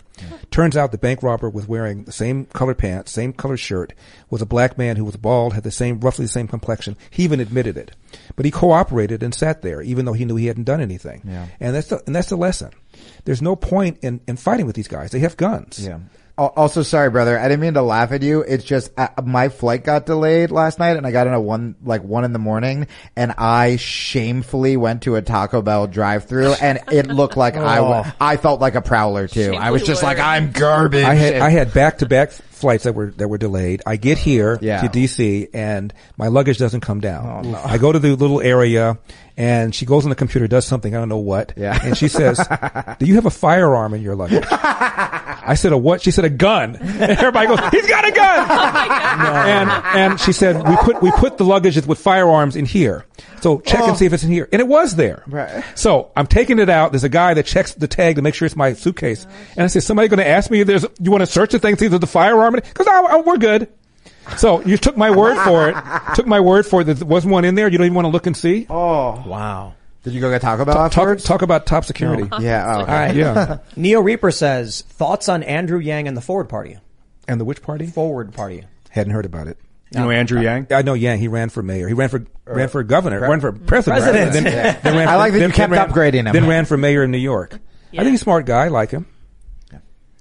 Turns 0.50 0.76
out 0.76 0.90
the 0.90 0.98
bank 0.98 1.22
robber 1.22 1.50
was 1.50 1.68
wearing 1.68 2.04
the 2.04 2.12
same 2.12 2.46
color 2.46 2.74
pants, 2.74 3.12
same 3.12 3.32
color 3.32 3.56
shirt, 3.56 3.92
was 4.30 4.42
a 4.42 4.46
black 4.46 4.78
man 4.78 4.96
who 4.96 5.04
was 5.04 5.16
bald, 5.16 5.52
had 5.52 5.62
the 5.62 5.70
same 5.70 6.00
roughly 6.00 6.24
the 6.24 6.30
same 6.30 6.48
complexion. 6.48 6.96
He 7.10 7.24
even 7.24 7.40
admitted 7.40 7.76
it, 7.76 7.92
but 8.36 8.46
he 8.46 8.50
cooperated 8.50 9.22
and 9.22 9.34
sat 9.34 9.60
there 9.62 9.82
even 9.82 10.06
though 10.06 10.14
he 10.14 10.24
knew 10.24 10.36
he 10.36 10.46
hadn't 10.46 10.64
done 10.64 10.80
anything. 10.80 11.22
Yeah. 11.24 11.46
And 11.60 11.74
that's 11.74 11.88
the 11.88 12.02
and 12.06 12.16
that's 12.16 12.30
the 12.30 12.36
lesson. 12.36 12.70
There's 13.26 13.42
no 13.42 13.54
point 13.54 13.98
in, 14.02 14.20
in 14.26 14.36
fighting 14.36 14.66
with 14.66 14.74
these 14.74 14.88
guys. 14.88 15.10
They 15.10 15.20
have 15.20 15.36
guns. 15.36 15.84
Yeah. 15.84 15.98
Al- 16.38 16.52
Also, 16.56 16.82
sorry, 16.82 17.10
brother. 17.10 17.38
I 17.38 17.42
didn't 17.48 17.60
mean 17.60 17.74
to 17.74 17.82
laugh 17.82 18.12
at 18.12 18.22
you. 18.22 18.40
It's 18.42 18.64
just 18.64 18.90
uh, 18.96 19.08
my 19.24 19.48
flight 19.48 19.84
got 19.84 20.06
delayed 20.06 20.50
last 20.50 20.78
night, 20.78 20.96
and 20.96 21.06
I 21.06 21.10
got 21.10 21.26
in 21.26 21.32
at 21.32 21.42
one 21.42 21.74
like 21.84 22.02
one 22.04 22.24
in 22.24 22.32
the 22.32 22.38
morning, 22.38 22.86
and 23.16 23.32
I 23.36 23.76
shamefully 23.76 24.76
went 24.76 25.02
to 25.02 25.16
a 25.16 25.22
Taco 25.22 25.62
Bell 25.62 25.86
drive-through, 25.86 26.52
and 26.60 26.78
it 26.92 27.08
looked 27.08 27.36
like 27.36 27.56
I 27.56 27.78
Oh. 27.88 28.04
I 28.20 28.36
felt 28.36 28.60
like 28.60 28.74
a 28.74 28.82
prowler 28.82 29.26
too. 29.28 29.54
I 29.54 29.70
was 29.70 29.82
just 29.82 30.02
like, 30.02 30.18
I'm 30.18 30.52
garbage. 30.52 31.04
I 31.04 31.14
had 31.14 31.34
I 31.36 31.50
had 31.50 31.72
back 31.74 31.98
to 31.98 32.06
back 32.06 32.30
flights 32.30 32.84
that 32.84 32.94
were 32.94 33.12
that 33.12 33.28
were 33.28 33.38
delayed. 33.38 33.82
I 33.86 33.96
get 33.96 34.18
here 34.18 34.58
Yeah. 34.60 34.80
to 34.82 34.88
DC 34.88 35.48
and 35.54 35.92
my 36.16 36.26
luggage 36.28 36.58
doesn't 36.58 36.80
come 36.80 37.00
down. 37.00 37.54
I 37.54 37.78
go 37.78 37.92
to 37.92 37.98
the 37.98 38.16
little 38.16 38.40
area 38.40 38.98
and 39.38 39.72
she 39.72 39.86
goes 39.86 40.04
on 40.04 40.10
the 40.10 40.16
computer, 40.16 40.48
does 40.48 40.66
something 40.66 40.96
I 40.96 40.98
don't 40.98 41.08
know 41.08 41.16
what. 41.16 41.52
Yeah. 41.56 41.78
And 41.80 41.96
she 41.96 42.08
says, 42.08 42.38
"Do 42.98 43.06
you 43.06 43.14
have 43.14 43.24
a 43.24 43.30
firearm 43.30 43.94
in 43.94 44.02
your 44.02 44.16
luggage?" 44.16 44.44
I 44.50 45.54
said, 45.56 45.72
"A 45.72 45.78
what?" 45.78 46.02
She 46.02 46.10
said, 46.10 46.24
"A 46.24 46.30
gun." 46.30 46.76
And 46.76 47.12
everybody 47.12 47.46
goes, 47.46 47.60
"He's 47.70 47.86
got 47.86 48.06
a 48.06 48.10
gun!" 48.10 48.46
Oh 49.18 49.24
and 49.24 49.70
and 49.70 50.20
she 50.20 50.32
said, 50.32 50.56
"We 50.68 50.76
put 50.76 51.00
we 51.00 51.10
put 51.12 51.38
the 51.38 51.44
luggage 51.44 51.76
with 51.86 51.98
firearms 51.98 52.56
in 52.56 52.66
here, 52.66 53.06
so 53.40 53.60
check 53.60 53.80
and 53.80 53.92
oh. 53.92 53.94
see 53.94 54.06
if 54.06 54.12
it's 54.12 54.24
in 54.24 54.30
here." 54.30 54.48
And 54.52 54.60
it 54.60 54.66
was 54.66 54.96
there. 54.96 55.22
Right. 55.28 55.64
So 55.76 56.10
I'm 56.16 56.26
taking 56.26 56.58
it 56.58 56.68
out. 56.68 56.92
There's 56.92 57.04
a 57.04 57.08
guy 57.08 57.34
that 57.34 57.46
checks 57.46 57.74
the 57.74 57.86
tag 57.86 58.16
to 58.16 58.22
make 58.22 58.34
sure 58.34 58.46
it's 58.46 58.56
my 58.56 58.72
suitcase. 58.72 59.26
And 59.56 59.62
I 59.64 59.66
said, 59.68 59.82
somebody 59.84 60.08
going 60.08 60.18
to 60.18 60.26
ask 60.26 60.50
me 60.50 60.60
if 60.60 60.66
there's, 60.66 60.84
you 61.00 61.10
want 61.10 61.22
to 61.22 61.26
search 61.26 61.52
the 61.52 61.58
thing, 61.58 61.76
see 61.76 61.86
if 61.86 61.90
there's 61.90 62.02
a 62.02 62.06
firearm 62.06 62.54
in 62.54 62.58
it? 62.58 62.74
Cause 62.74 62.86
I, 62.86 63.00
I- 63.00 63.20
we're 63.20 63.36
good. 63.38 63.68
So 64.36 64.60
you 64.62 64.76
took 64.76 64.96
my 64.96 65.10
word 65.10 65.36
for 65.44 65.68
it. 65.70 65.76
Took 66.14 66.26
my 66.26 66.40
word 66.40 66.66
for 66.66 66.82
it 66.82 66.84
there 66.84 67.06
wasn't 67.06 67.32
one 67.32 67.44
in 67.44 67.54
there. 67.54 67.68
You 67.68 67.78
don't 67.78 67.86
even 67.86 67.94
want 67.94 68.06
to 68.06 68.10
look 68.10 68.26
and 68.26 68.36
see. 68.36 68.66
Oh, 68.68 69.22
Wow. 69.26 69.74
did 70.04 70.12
you 70.12 70.20
go 70.20 70.30
get 70.30 70.42
Taco 70.42 70.64
Bell 70.64 70.74
talk, 70.74 70.84
afterwards? 70.92 71.24
talk 71.24 71.42
about 71.42 71.66
top 71.66 71.84
security. 71.84 72.28
yeah. 72.40 72.64
Oh, 72.66 72.80
okay. 72.82 72.92
All 72.92 72.98
right. 72.98 73.14
Yeah. 73.16 73.58
Neo 73.76 74.00
Reaper 74.00 74.30
says 74.30 74.82
thoughts 74.82 75.28
on 75.28 75.42
Andrew 75.42 75.78
Yang 75.78 76.08
and 76.08 76.16
the 76.16 76.20
Forward 76.20 76.48
Party. 76.48 76.78
And 77.26 77.40
the 77.40 77.44
which 77.44 77.62
party? 77.62 77.86
Forward 77.86 78.32
Party. 78.32 78.64
Hadn't 78.90 79.12
heard 79.12 79.26
about 79.26 79.48
it. 79.48 79.58
You 79.92 80.00
know 80.00 80.10
Andrew 80.10 80.40
Yang? 80.40 80.66
I 80.70 80.82
know 80.82 80.92
Yang. 80.94 81.18
He 81.18 81.28
ran 81.28 81.48
for 81.48 81.62
mayor. 81.62 81.88
He 81.88 81.94
ran 81.94 82.10
for 82.10 82.18
er, 82.46 82.54
ran 82.54 82.68
for 82.68 82.82
governor. 82.82 83.20
ran 83.20 83.40
for 83.40 83.52
president. 83.52 84.02
President. 84.02 84.32
Then, 84.34 84.44
then 84.82 84.96
ran 84.96 85.08
I 85.08 85.16
like 85.16 85.32
that 85.32 85.38
then- 85.38 85.48
you 85.50 85.54
kept 85.54 85.72
ran- 85.72 85.88
upgrading 85.90 86.26
him. 86.26 86.32
Then 86.32 86.46
ran 86.46 86.64
for 86.66 86.76
mayor 86.76 87.02
in 87.04 87.10
New 87.10 87.16
York. 87.18 87.54
I 87.92 87.96
think 87.96 88.10
he's 88.10 88.20
a 88.20 88.24
smart 88.24 88.44
guy. 88.44 88.66
I 88.66 88.68
like 88.68 88.90
him. 88.90 89.06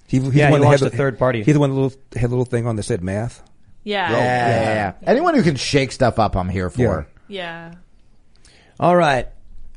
He, 0.07 0.19
he's 0.19 0.33
Yeah, 0.33 0.47
the 0.47 0.51
one 0.51 0.61
he 0.61 0.63
that 0.63 0.69
launched 0.69 0.83
had 0.85 0.93
a 0.93 0.95
third 0.95 1.19
party. 1.19 1.43
He's 1.43 1.53
the 1.53 1.59
one 1.59 1.69
that 1.71 1.75
little, 1.81 1.99
had 2.15 2.27
a 2.27 2.29
little 2.29 2.45
thing 2.45 2.65
on 2.65 2.77
that 2.77 2.83
said 2.83 3.03
math. 3.03 3.43
Yeah. 3.87 4.11
Yeah, 4.11 4.17
yeah, 4.17 4.73
yeah. 4.73 4.93
Anyone 5.09 5.33
who 5.33 5.43
can 5.43 5.55
shake 5.55 5.93
stuff 5.93 6.19
up, 6.19 6.35
I'm 6.35 6.49
here 6.49 6.69
for. 6.69 7.07
Yeah. 7.29 7.75
All 8.81 8.95
right. 8.95 9.29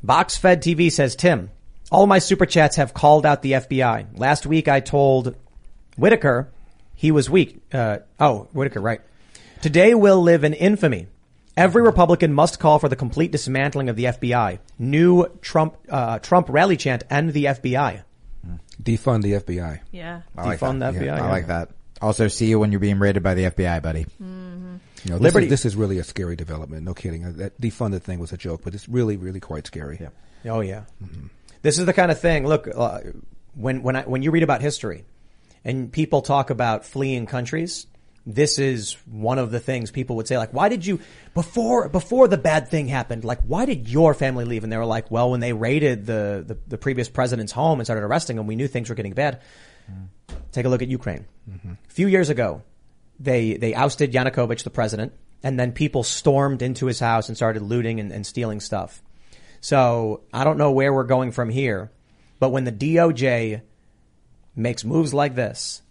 BoxFed 0.05 0.57
TV 0.57 0.91
says, 0.91 1.15
Tim, 1.15 1.49
all 1.91 2.07
my 2.07 2.19
super 2.19 2.45
chats 2.45 2.75
have 2.75 2.93
called 2.93 3.25
out 3.25 3.41
the 3.41 3.53
FBI. 3.53 4.19
Last 4.19 4.45
week 4.45 4.67
I 4.67 4.81
told 4.81 5.35
Whitaker 5.95 6.49
he 6.93 7.11
was 7.11 7.29
weak. 7.29 7.61
Uh, 7.73 7.99
oh, 8.19 8.49
Whitaker, 8.51 8.81
right. 8.81 8.99
Today 9.61 9.93
will 9.93 10.21
live 10.21 10.43
in 10.43 10.53
infamy. 10.55 11.07
Every 11.55 11.81
Republican 11.81 12.33
must 12.33 12.59
call 12.59 12.79
for 12.79 12.89
the 12.89 12.97
complete 12.97 13.31
dismantling 13.31 13.87
of 13.87 13.95
the 13.95 14.05
FBI. 14.05 14.59
New 14.77 15.27
Trump, 15.41 15.77
uh, 15.89 16.19
Trump 16.19 16.47
rally 16.49 16.75
chant, 16.75 17.03
and 17.09 17.31
the 17.31 17.45
FBI. 17.45 18.03
Defund 18.81 19.21
the 19.21 19.33
FBI. 19.33 19.79
Yeah. 19.91 20.23
I 20.35 20.43
like 20.43 20.59
Defund 20.59 20.79
that. 20.79 20.95
the 20.95 20.99
FBI. 20.99 21.13
I 21.13 21.17
yeah. 21.17 21.29
like 21.29 21.47
that. 21.47 21.69
Also, 22.01 22.27
see 22.27 22.47
you 22.47 22.59
when 22.59 22.71
you're 22.71 22.79
being 22.79 22.99
raided 22.99 23.21
by 23.23 23.33
the 23.35 23.43
FBI, 23.45 23.81
buddy. 23.81 24.05
You 24.19 24.25
know, 25.09 25.17
this, 25.17 25.19
Liberty- 25.21 25.45
is, 25.47 25.49
this 25.51 25.65
is 25.65 25.75
really 25.75 25.97
a 25.99 26.03
scary 26.03 26.35
development. 26.35 26.83
No 26.83 26.93
kidding. 26.93 27.25
Uh, 27.25 27.31
That 27.35 27.61
defunded 27.61 28.01
thing 28.01 28.19
was 28.19 28.31
a 28.33 28.37
joke, 28.37 28.61
but 28.63 28.73
it's 28.73 28.87
really, 28.89 29.17
really 29.17 29.39
quite 29.39 29.65
scary. 29.67 29.97
Yeah. 30.01 30.51
Oh 30.51 30.61
yeah. 30.61 30.83
This 31.61 31.77
is 31.79 31.85
the 31.85 31.93
kind 31.93 32.11
of 32.11 32.19
thing. 32.19 32.47
Look, 32.47 32.67
uh, 32.73 32.99
when 33.55 33.83
when 33.83 33.95
I, 33.95 34.01
when 34.03 34.21
you 34.23 34.31
read 34.31 34.43
about 34.43 34.61
history, 34.61 35.05
and 35.63 35.91
people 35.91 36.21
talk 36.21 36.49
about 36.49 36.85
fleeing 36.85 37.25
countries, 37.27 37.85
this 38.25 38.57
is 38.59 38.93
one 39.05 39.37
of 39.39 39.51
the 39.51 39.59
things 39.59 39.91
people 39.91 40.15
would 40.15 40.27
say. 40.27 40.37
Like, 40.37 40.53
why 40.53 40.69
did 40.69 40.85
you 40.85 40.99
before 41.35 41.87
before 41.89 42.27
the 42.27 42.37
bad 42.37 42.69
thing 42.69 42.87
happened? 42.87 43.23
Like, 43.23 43.41
why 43.41 43.65
did 43.65 43.87
your 43.89 44.13
family 44.15 44.45
leave? 44.45 44.63
And 44.63 44.71
they 44.71 44.77
were 44.77 44.85
like, 44.85 45.11
well, 45.11 45.29
when 45.31 45.39
they 45.39 45.53
raided 45.53 46.05
the 46.07 46.43
the, 46.47 46.57
the 46.67 46.77
previous 46.77 47.09
president's 47.09 47.51
home 47.51 47.79
and 47.79 47.85
started 47.85 48.03
arresting 48.03 48.37
him, 48.37 48.47
we 48.47 48.55
knew 48.55 48.67
things 48.67 48.89
were 48.89 48.95
getting 48.95 49.13
bad. 49.13 49.41
Take 50.51 50.65
a 50.65 50.69
look 50.69 50.81
at 50.81 50.87
Ukraine. 50.87 51.25
Mm-hmm. 51.49 51.71
A 51.71 51.91
few 51.91 52.07
years 52.07 52.29
ago, 52.29 52.61
they 53.19 53.55
they 53.55 53.73
ousted 53.73 54.11
Yanukovych, 54.11 54.63
the 54.63 54.69
president, 54.69 55.13
and 55.43 55.59
then 55.59 55.71
people 55.71 56.03
stormed 56.03 56.61
into 56.61 56.85
his 56.85 56.99
house 56.99 57.29
and 57.29 57.37
started 57.37 57.61
looting 57.61 57.99
and, 57.99 58.11
and 58.11 58.25
stealing 58.25 58.59
stuff. 58.59 59.01
So 59.61 60.21
I 60.33 60.43
don't 60.43 60.57
know 60.57 60.71
where 60.71 60.93
we're 60.93 61.03
going 61.03 61.31
from 61.31 61.49
here, 61.49 61.91
but 62.39 62.49
when 62.49 62.63
the 62.63 62.71
DOJ 62.71 63.61
makes 64.55 64.83
moves 64.83 65.13
like 65.13 65.35
this, 65.35 65.81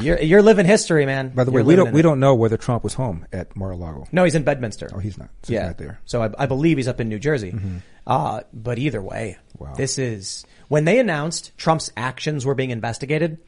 you're 0.00 0.20
you're 0.20 0.42
living 0.42 0.66
history, 0.66 1.06
man. 1.06 1.28
By 1.28 1.44
the 1.44 1.50
way, 1.50 1.60
You're 1.60 1.66
we 1.66 1.76
don't 1.76 1.92
we 1.92 2.00
it. 2.00 2.02
don't 2.02 2.20
know 2.20 2.34
whether 2.34 2.56
Trump 2.56 2.82
was 2.82 2.94
home 2.94 3.26
at 3.32 3.54
Mar-a-Lago. 3.54 4.06
No, 4.10 4.24
he's 4.24 4.34
in 4.34 4.42
Bedminster. 4.42 4.90
Oh, 4.92 4.98
he's 4.98 5.16
not. 5.16 5.28
So 5.42 5.48
he's 5.48 5.50
yeah, 5.50 5.66
not 5.66 5.78
there. 5.78 6.00
So 6.04 6.22
I, 6.22 6.30
I 6.38 6.46
believe 6.46 6.78
he's 6.78 6.88
up 6.88 7.00
in 7.00 7.08
New 7.08 7.18
Jersey. 7.18 7.52
Mm-hmm. 7.52 7.76
Uh, 8.06 8.42
but 8.52 8.78
either 8.78 9.00
way, 9.02 9.38
Wow. 9.58 9.74
this 9.76 9.98
is 9.98 10.44
when 10.68 10.84
they 10.84 10.98
announced 10.98 11.56
Trump's 11.56 11.90
actions 11.96 12.44
were 12.44 12.54
being 12.54 12.70
investigated. 12.70 13.38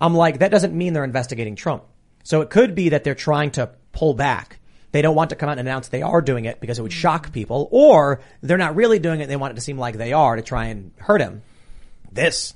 I'm 0.00 0.14
like, 0.14 0.40
that 0.40 0.50
doesn't 0.50 0.74
mean 0.74 0.92
they're 0.92 1.04
investigating 1.04 1.56
Trump. 1.56 1.84
So 2.22 2.40
it 2.40 2.50
could 2.50 2.74
be 2.74 2.90
that 2.90 3.04
they're 3.04 3.14
trying 3.14 3.52
to 3.52 3.70
pull 3.92 4.14
back. 4.14 4.58
They 4.92 5.02
don't 5.02 5.14
want 5.14 5.30
to 5.30 5.36
come 5.36 5.48
out 5.48 5.58
and 5.58 5.66
announce 5.68 5.88
they 5.88 6.02
are 6.02 6.20
doing 6.22 6.44
it 6.44 6.60
because 6.60 6.78
it 6.78 6.82
would 6.82 6.92
shock 6.92 7.32
people, 7.32 7.68
or 7.70 8.20
they're 8.42 8.58
not 8.58 8.76
really 8.76 8.98
doing 8.98 9.20
it. 9.20 9.28
They 9.28 9.36
want 9.36 9.52
it 9.52 9.54
to 9.56 9.60
seem 9.60 9.78
like 9.78 9.96
they 9.96 10.12
are 10.12 10.36
to 10.36 10.42
try 10.42 10.66
and 10.66 10.92
hurt 10.98 11.20
him. 11.20 11.42
This 12.12 12.54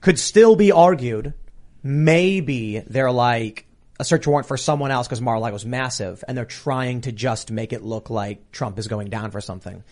could 0.00 0.18
still 0.18 0.56
be 0.56 0.72
argued. 0.72 1.34
Maybe 1.82 2.80
they're 2.80 3.12
like 3.12 3.66
a 3.98 4.04
search 4.04 4.26
warrant 4.26 4.48
for 4.48 4.56
someone 4.56 4.90
else 4.90 5.06
because 5.06 5.20
Mar-a-Lago's 5.20 5.64
massive 5.64 6.22
and 6.26 6.36
they're 6.36 6.44
trying 6.44 7.02
to 7.02 7.12
just 7.12 7.50
make 7.50 7.72
it 7.72 7.82
look 7.82 8.10
like 8.10 8.50
Trump 8.50 8.78
is 8.78 8.88
going 8.88 9.08
down 9.08 9.30
for 9.30 9.40
something. 9.40 9.84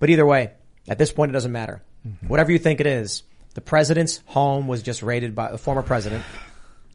But 0.00 0.10
either 0.10 0.26
way, 0.26 0.50
at 0.88 0.98
this 0.98 1.12
point, 1.12 1.30
it 1.30 1.34
doesn't 1.34 1.52
matter. 1.52 1.82
Mm-hmm. 2.06 2.26
Whatever 2.26 2.50
you 2.50 2.58
think 2.58 2.80
it 2.80 2.86
is, 2.88 3.22
the 3.54 3.60
president's 3.60 4.20
home 4.26 4.66
was 4.66 4.82
just 4.82 5.02
raided 5.02 5.36
by 5.36 5.52
the 5.52 5.58
former 5.58 5.82
president 5.82 6.24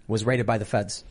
was 0.07 0.25
raided 0.25 0.45
by 0.45 0.57
the 0.57 0.65
feds. 0.65 1.03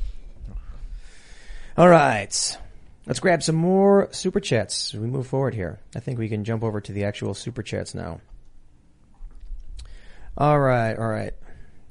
All 1.77 1.89
right. 1.89 2.59
Let's 3.07 3.21
grab 3.21 3.43
some 3.43 3.57
more 3.57 4.09
super 4.13 4.41
chats 4.41 4.95
as 4.95 5.01
we 5.01 5.07
move 5.09 5.27
forward 5.27 5.55
here. 5.55 5.79
I 5.95 6.01
think 6.01 6.19
we 6.19 6.29
can 6.29 6.45
jump 6.45 6.63
over 6.63 6.81
to 6.81 6.93
the 6.93 7.05
actual 7.05 7.35
super 7.35 7.63
chats 7.63 7.95
now. 7.95 8.21
All 10.37 10.59
right, 10.59 10.97
all 10.97 11.09
right. 11.09 11.35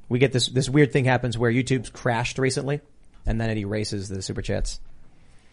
We 0.10 0.20
get 0.20 0.32
this 0.32 0.48
this 0.48 0.70
weird 0.70 0.92
thing 0.92 1.06
happens 1.06 1.38
where 1.38 1.52
YouTube's 1.52 1.90
crashed 1.90 2.40
recently, 2.40 2.82
and 3.26 3.40
then 3.40 3.50
it 3.50 3.58
erases 3.58 4.10
the 4.10 4.22
super 4.22 4.42
chats. 4.42 4.80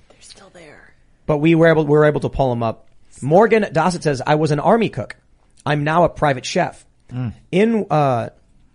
They're 0.08 0.20
still 0.20 0.50
there. 0.52 0.94
But 1.26 1.38
we 1.38 1.54
were 1.54 1.68
able 1.68 1.84
we 1.84 1.92
were 1.92 2.06
able 2.06 2.20
to 2.20 2.28
pull 2.28 2.50
them 2.50 2.62
up. 2.62 2.88
Morgan 3.22 3.66
Dossett 3.72 4.02
says, 4.02 4.22
"I 4.26 4.34
was 4.36 4.50
an 4.50 4.60
army 4.60 4.88
cook. 4.88 5.16
I'm 5.64 5.84
now 5.84 6.04
a 6.04 6.08
private 6.08 6.44
chef. 6.44 6.84
Hmm. 7.10 7.28
In 7.50 7.86
uh, 7.90 8.30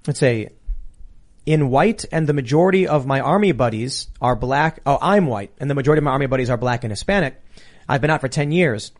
let's 0.05 0.19
say 0.19 0.49
in 1.45 1.69
white, 1.69 2.05
and 2.11 2.27
the 2.27 2.33
majority 2.33 2.87
of 2.87 3.05
my 3.05 3.19
army 3.19 3.51
buddies 3.51 4.07
are 4.21 4.35
black. 4.35 4.79
Oh, 4.85 4.97
I'm 5.01 5.27
white, 5.27 5.51
and 5.59 5.69
the 5.69 5.75
majority 5.75 5.99
of 5.99 6.03
my 6.03 6.11
army 6.11 6.25
buddies 6.25 6.49
are 6.49 6.57
black 6.57 6.83
and 6.83 6.91
Hispanic. 6.91 7.41
I've 7.87 8.01
been 8.01 8.09
out 8.09 8.21
for 8.21 8.27
ten 8.27 8.51
years, 8.51 8.91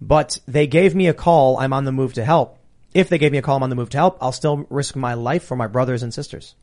but 0.00 0.38
they 0.46 0.66
gave 0.66 0.94
me 0.94 1.08
a 1.08 1.14
call. 1.14 1.58
I'm 1.58 1.72
on 1.72 1.84
the 1.84 1.92
move 1.92 2.14
to 2.14 2.24
help. 2.24 2.58
If 2.94 3.08
they 3.08 3.18
gave 3.18 3.32
me 3.32 3.38
a 3.38 3.42
call, 3.42 3.56
I'm 3.56 3.62
on 3.62 3.70
the 3.70 3.76
move 3.76 3.90
to 3.90 3.98
help. 3.98 4.18
I'll 4.20 4.32
still 4.32 4.66
risk 4.68 4.96
my 4.96 5.14
life 5.14 5.44
for 5.44 5.56
my 5.56 5.66
brothers 5.66 6.02
and 6.02 6.12
sisters. 6.12 6.54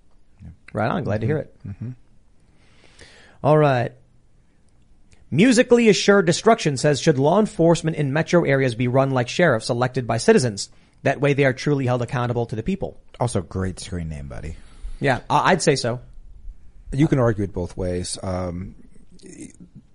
Right 0.73 0.89
on. 0.89 1.03
Glad 1.03 1.21
to 1.21 1.27
mm-hmm. 1.27 1.29
hear 1.29 1.37
it. 1.39 1.55
Mm-hmm. 1.67 1.89
All 3.43 3.57
right. 3.57 3.93
Musically 5.31 5.89
assured 5.89 6.25
destruction 6.25 6.75
says 6.77 6.99
should 6.99 7.19
law 7.19 7.39
enforcement 7.39 7.97
in 7.97 8.11
metro 8.13 8.43
areas 8.45 8.73
be 8.75 8.87
run 8.87 9.11
like 9.11 9.29
sheriffs 9.29 9.69
elected 9.69 10.07
by 10.07 10.17
citizens? 10.17 10.69
That 11.03 11.21
way 11.21 11.33
they 11.33 11.45
are 11.45 11.53
truly 11.53 11.85
held 11.85 12.01
accountable 12.01 12.45
to 12.47 12.55
the 12.55 12.63
people. 12.63 12.99
Also, 13.19 13.41
great 13.41 13.79
screen 13.79 14.09
name, 14.09 14.27
buddy. 14.27 14.55
Yeah, 14.99 15.19
I- 15.29 15.51
I'd 15.51 15.61
say 15.61 15.75
so. 15.75 16.01
You 16.91 17.07
can 17.07 17.19
argue 17.19 17.43
it 17.43 17.53
both 17.53 17.77
ways. 17.77 18.17
Um, 18.23 18.75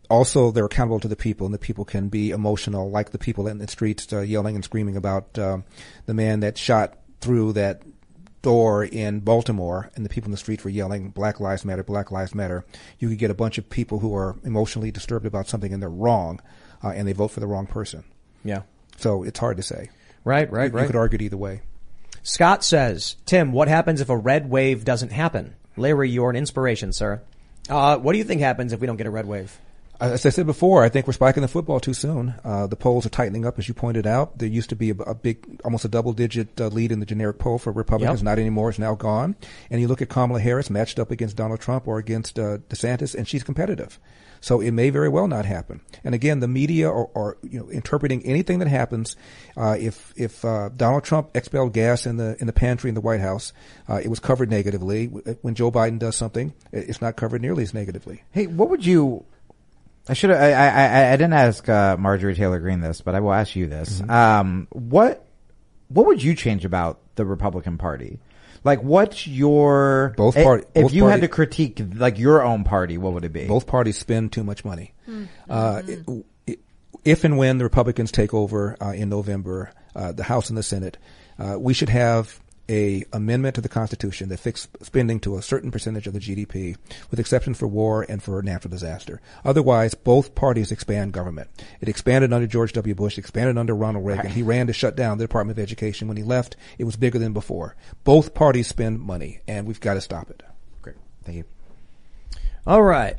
also, 0.08 0.50
they're 0.50 0.66
accountable 0.66 1.00
to 1.00 1.08
the 1.08 1.16
people, 1.16 1.46
and 1.46 1.54
the 1.54 1.58
people 1.58 1.84
can 1.84 2.08
be 2.08 2.30
emotional, 2.30 2.90
like 2.90 3.10
the 3.10 3.18
people 3.18 3.48
in 3.48 3.58
the 3.58 3.66
streets 3.68 4.12
uh, 4.12 4.20
yelling 4.20 4.54
and 4.54 4.64
screaming 4.64 4.96
about 4.96 5.36
um, 5.38 5.64
the 6.06 6.14
man 6.14 6.40
that 6.40 6.56
shot 6.56 6.98
through 7.20 7.54
that 7.54 7.82
store 8.44 8.84
in 8.84 9.20
Baltimore 9.20 9.90
and 9.96 10.04
the 10.04 10.10
people 10.10 10.28
in 10.28 10.32
the 10.32 10.36
street 10.36 10.62
were 10.64 10.70
yelling 10.70 11.08
Black 11.08 11.40
Lives 11.40 11.64
Matter, 11.64 11.82
Black 11.82 12.10
Lives 12.10 12.34
Matter, 12.34 12.64
you 12.98 13.08
could 13.08 13.18
get 13.18 13.30
a 13.30 13.34
bunch 13.34 13.56
of 13.56 13.70
people 13.70 14.00
who 14.00 14.14
are 14.14 14.36
emotionally 14.44 14.90
disturbed 14.90 15.24
about 15.24 15.48
something 15.48 15.72
and 15.72 15.82
they're 15.82 15.88
wrong, 15.88 16.40
uh, 16.82 16.88
and 16.90 17.08
they 17.08 17.12
vote 17.14 17.28
for 17.28 17.40
the 17.40 17.46
wrong 17.46 17.66
person. 17.66 18.04
Yeah. 18.44 18.62
So 18.98 19.22
it's 19.22 19.38
hard 19.38 19.56
to 19.56 19.62
say. 19.62 19.88
Right, 20.24 20.50
right, 20.52 20.70
You, 20.70 20.76
right. 20.76 20.82
you 20.82 20.86
could 20.88 20.96
argue 20.96 21.16
it 21.16 21.22
either 21.22 21.38
way. 21.38 21.62
Scott 22.22 22.62
says, 22.64 23.16
Tim, 23.24 23.52
what 23.52 23.68
happens 23.68 24.00
if 24.02 24.10
a 24.10 24.16
red 24.16 24.50
wave 24.50 24.84
doesn't 24.84 25.12
happen? 25.12 25.54
Larry, 25.76 26.10
you're 26.10 26.30
an 26.30 26.36
inspiration, 26.36 26.92
sir. 26.92 27.22
Uh, 27.68 27.96
what 27.96 28.12
do 28.12 28.18
you 28.18 28.24
think 28.24 28.42
happens 28.42 28.74
if 28.74 28.80
we 28.80 28.86
don't 28.86 28.96
get 28.96 29.06
a 29.06 29.10
red 29.10 29.26
wave? 29.26 29.58
As 30.00 30.26
I 30.26 30.30
said 30.30 30.46
before, 30.46 30.82
I 30.82 30.88
think 30.88 31.06
we're 31.06 31.12
spiking 31.12 31.42
the 31.42 31.48
football 31.48 31.80
too 31.80 31.94
soon. 31.94 32.34
Uh, 32.44 32.66
the 32.66 32.76
polls 32.76 33.06
are 33.06 33.10
tightening 33.10 33.46
up, 33.46 33.58
as 33.58 33.68
you 33.68 33.74
pointed 33.74 34.06
out. 34.06 34.38
There 34.38 34.48
used 34.48 34.70
to 34.70 34.76
be 34.76 34.90
a, 34.90 34.94
a 34.94 35.14
big, 35.14 35.60
almost 35.64 35.84
a 35.84 35.88
double-digit 35.88 36.60
uh, 36.60 36.68
lead 36.68 36.92
in 36.92 37.00
the 37.00 37.06
generic 37.06 37.38
poll 37.38 37.58
for 37.58 37.72
Republicans. 37.72 38.20
Yep. 38.20 38.24
Not 38.24 38.38
anymore. 38.38 38.70
It's 38.70 38.78
now 38.78 38.94
gone. 38.94 39.36
And 39.70 39.80
you 39.80 39.88
look 39.88 40.02
at 40.02 40.08
Kamala 40.08 40.40
Harris 40.40 40.68
matched 40.68 40.98
up 40.98 41.10
against 41.10 41.36
Donald 41.36 41.60
Trump 41.60 41.86
or 41.86 41.98
against 41.98 42.38
uh, 42.38 42.58
DeSantis, 42.68 43.14
and 43.14 43.28
she's 43.28 43.44
competitive. 43.44 43.98
So 44.40 44.60
it 44.60 44.72
may 44.72 44.90
very 44.90 45.08
well 45.08 45.26
not 45.26 45.46
happen. 45.46 45.80
And 46.04 46.14
again, 46.14 46.40
the 46.40 46.48
media 46.48 46.90
are, 46.90 47.08
are 47.16 47.38
you 47.42 47.60
know 47.60 47.70
interpreting 47.70 48.22
anything 48.26 48.58
that 48.58 48.68
happens. 48.68 49.16
Uh, 49.56 49.76
if 49.80 50.12
if 50.16 50.44
uh, 50.44 50.68
Donald 50.76 51.04
Trump 51.04 51.30
expelled 51.34 51.72
gas 51.72 52.04
in 52.04 52.18
the 52.18 52.36
in 52.38 52.46
the 52.46 52.52
pantry 52.52 52.90
in 52.90 52.94
the 52.94 53.00
White 53.00 53.20
House, 53.20 53.54
uh, 53.88 54.00
it 54.04 54.08
was 54.08 54.20
covered 54.20 54.50
negatively. 54.50 55.06
When 55.06 55.54
Joe 55.54 55.72
Biden 55.72 55.98
does 55.98 56.16
something, 56.16 56.52
it's 56.72 57.00
not 57.00 57.16
covered 57.16 57.40
nearly 57.40 57.62
as 57.62 57.72
negatively. 57.72 58.22
Hey, 58.32 58.46
what 58.46 58.68
would 58.68 58.84
you? 58.84 59.24
I 60.08 60.12
should. 60.14 60.30
I, 60.30 60.50
I 60.50 60.68
I 60.68 61.12
I 61.12 61.16
didn't 61.16 61.32
ask 61.32 61.66
uh, 61.68 61.96
Marjorie 61.98 62.34
Taylor 62.34 62.58
Greene 62.60 62.80
this, 62.80 63.00
but 63.00 63.14
I 63.14 63.20
will 63.20 63.32
ask 63.32 63.56
you 63.56 63.66
this. 63.66 64.02
Um, 64.08 64.68
what 64.70 65.26
what 65.88 66.06
would 66.06 66.22
you 66.22 66.34
change 66.34 66.64
about 66.64 67.00
the 67.14 67.24
Republican 67.24 67.78
Party? 67.78 68.18
Like, 68.64 68.82
what's 68.82 69.26
your 69.26 70.14
Both 70.16 70.34
party- 70.36 70.64
If 70.74 70.82
both 70.84 70.92
you 70.94 71.04
had 71.06 71.20
to 71.20 71.28
critique 71.28 71.82
like 71.96 72.18
your 72.18 72.42
own 72.42 72.64
party, 72.64 72.96
what 72.96 73.12
would 73.12 73.24
it 73.24 73.32
be? 73.32 73.46
Both 73.46 73.66
parties 73.66 73.98
spend 73.98 74.32
too 74.32 74.42
much 74.44 74.64
money. 74.64 74.94
Uh, 75.48 75.82
it- 75.86 76.08
it- 76.46 76.60
if 77.04 77.24
and 77.24 77.36
when 77.36 77.58
the 77.58 77.64
Republicans 77.64 78.10
take 78.10 78.32
over 78.32 78.76
uh, 78.80 78.92
in 78.92 79.10
November, 79.10 79.70
uh, 79.94 80.12
the 80.12 80.22
House 80.24 80.48
and 80.48 80.56
the 80.56 80.62
Senate, 80.62 80.96
uh, 81.38 81.56
we 81.58 81.74
should 81.74 81.90
have 81.90 82.40
a 82.68 83.04
amendment 83.12 83.54
to 83.56 83.60
the 83.60 83.68
Constitution 83.68 84.28
that 84.28 84.38
fixed 84.38 84.68
spending 84.82 85.20
to 85.20 85.36
a 85.36 85.42
certain 85.42 85.70
percentage 85.70 86.06
of 86.06 86.12
the 86.12 86.20
GDP, 86.20 86.76
with 87.10 87.20
exception 87.20 87.54
for 87.54 87.66
war 87.66 88.06
and 88.08 88.22
for 88.22 88.42
natural 88.42 88.70
disaster. 88.70 89.20
Otherwise, 89.44 89.94
both 89.94 90.34
parties 90.34 90.72
expand 90.72 91.12
government. 91.12 91.50
It 91.80 91.88
expanded 91.88 92.32
under 92.32 92.46
George 92.46 92.72
W. 92.72 92.94
Bush, 92.94 93.18
expanded 93.18 93.58
under 93.58 93.74
Ronald 93.74 94.06
Reagan. 94.06 94.30
He 94.30 94.42
ran 94.42 94.66
to 94.68 94.72
shut 94.72 94.96
down 94.96 95.18
the 95.18 95.24
Department 95.24 95.58
of 95.58 95.62
Education. 95.62 96.08
When 96.08 96.16
he 96.16 96.22
left, 96.22 96.56
it 96.78 96.84
was 96.84 96.96
bigger 96.96 97.18
than 97.18 97.32
before. 97.32 97.76
Both 98.04 98.34
parties 98.34 98.68
spend 98.68 99.00
money, 99.00 99.40
and 99.46 99.66
we've 99.66 99.80
got 99.80 99.94
to 99.94 100.00
stop 100.00 100.30
it. 100.30 100.42
Great, 100.82 100.96
thank 101.24 101.38
you. 101.38 101.44
All 102.66 102.82
right. 102.82 103.18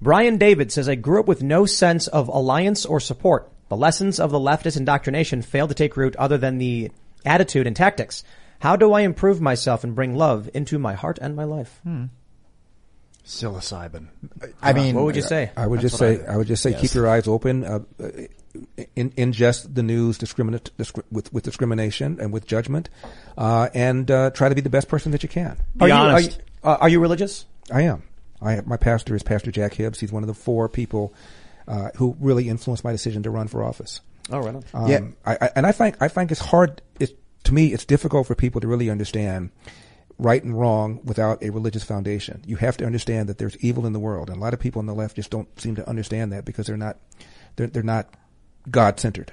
Brian 0.00 0.36
David 0.36 0.70
says, 0.70 0.90
I 0.90 0.94
grew 0.94 1.20
up 1.20 1.26
with 1.26 1.42
no 1.42 1.64
sense 1.64 2.06
of 2.06 2.28
alliance 2.28 2.84
or 2.84 3.00
support. 3.00 3.50
The 3.68 3.76
lessons 3.76 4.20
of 4.20 4.30
the 4.30 4.38
leftist 4.38 4.76
indoctrination 4.76 5.40
failed 5.40 5.70
to 5.70 5.74
take 5.74 5.96
root 5.96 6.14
other 6.16 6.36
than 6.36 6.58
the 6.58 6.90
attitude 7.26 7.66
and 7.66 7.74
tactics. 7.76 8.24
How 8.60 8.76
do 8.76 8.92
I 8.92 9.02
improve 9.02 9.40
myself 9.40 9.84
and 9.84 9.94
bring 9.94 10.14
love 10.16 10.48
into 10.54 10.78
my 10.78 10.94
heart 10.94 11.18
and 11.20 11.36
my 11.36 11.44
life? 11.44 11.80
Psilocybin. 13.24 14.06
I 14.62 14.72
mean, 14.72 14.94
what 14.94 15.04
would 15.04 15.16
you 15.16 15.22
say? 15.22 15.50
I 15.56 15.66
would 15.66 15.80
That's 15.80 15.90
just 15.90 15.98
say, 15.98 16.24
I- 16.24 16.34
I, 16.34 16.36
would 16.36 16.46
just 16.46 16.62
say, 16.62 16.70
yes. 16.70 16.80
keep 16.80 16.94
your 16.94 17.08
eyes 17.08 17.26
open. 17.26 17.64
Uh, 17.64 17.80
uh, 18.02 18.08
in, 18.94 19.10
ingest 19.10 19.74
the 19.74 19.82
news 19.82 20.16
discriminate 20.16 20.70
discri- 20.78 21.02
with 21.12 21.30
with 21.30 21.44
discrimination 21.44 22.18
and 22.20 22.32
with 22.32 22.46
judgment, 22.46 22.88
uh, 23.36 23.68
and 23.74 24.10
uh, 24.10 24.30
try 24.30 24.48
to 24.48 24.54
be 24.54 24.62
the 24.62 24.70
best 24.70 24.88
person 24.88 25.12
that 25.12 25.22
you 25.22 25.28
can. 25.28 25.58
Are 25.80 25.86
Be 25.86 25.86
you, 25.88 25.92
are 25.92 26.10
honest. 26.12 26.38
you, 26.38 26.44
uh, 26.64 26.76
are 26.80 26.88
you 26.88 26.98
religious? 27.00 27.44
I 27.70 27.82
am. 27.82 28.02
I 28.40 28.62
my 28.64 28.78
pastor 28.78 29.14
is 29.14 29.22
Pastor 29.22 29.50
Jack 29.50 29.74
Hibbs. 29.74 30.00
He's 30.00 30.10
one 30.12 30.22
of 30.22 30.26
the 30.26 30.32
four 30.34 30.70
people 30.70 31.12
uh, 31.68 31.90
who 31.96 32.16
really 32.18 32.48
influenced 32.48 32.82
my 32.82 32.92
decision 32.92 33.22
to 33.24 33.30
run 33.30 33.46
for 33.48 33.62
office. 33.62 34.00
Oh, 34.30 34.38
right 34.38 34.54
on. 34.54 34.64
Um, 34.74 34.86
Yeah. 34.90 35.00
I, 35.24 35.38
I, 35.40 35.50
and 35.56 35.66
I 35.66 35.72
think 35.72 35.96
I 36.00 36.08
think 36.08 36.30
it's 36.30 36.40
hard. 36.40 36.82
It, 36.98 37.18
to 37.44 37.54
me, 37.54 37.72
it's 37.72 37.84
difficult 37.84 38.26
for 38.26 38.34
people 38.34 38.60
to 38.60 38.66
really 38.66 38.90
understand 38.90 39.50
right 40.18 40.42
and 40.42 40.58
wrong 40.58 41.00
without 41.04 41.42
a 41.42 41.50
religious 41.50 41.84
foundation. 41.84 42.42
You 42.46 42.56
have 42.56 42.76
to 42.78 42.86
understand 42.86 43.28
that 43.28 43.38
there's 43.38 43.56
evil 43.58 43.86
in 43.86 43.92
the 43.92 44.00
world, 44.00 44.30
and 44.30 44.38
a 44.38 44.40
lot 44.40 44.54
of 44.54 44.60
people 44.60 44.80
on 44.80 44.86
the 44.86 44.94
left 44.94 45.16
just 45.16 45.30
don't 45.30 45.48
seem 45.60 45.76
to 45.76 45.88
understand 45.88 46.32
that 46.32 46.44
because 46.44 46.66
they're 46.66 46.76
not 46.76 46.96
they're 47.56 47.68
they're 47.68 47.82
not 47.82 48.12
God 48.70 48.98
centered. 48.98 49.32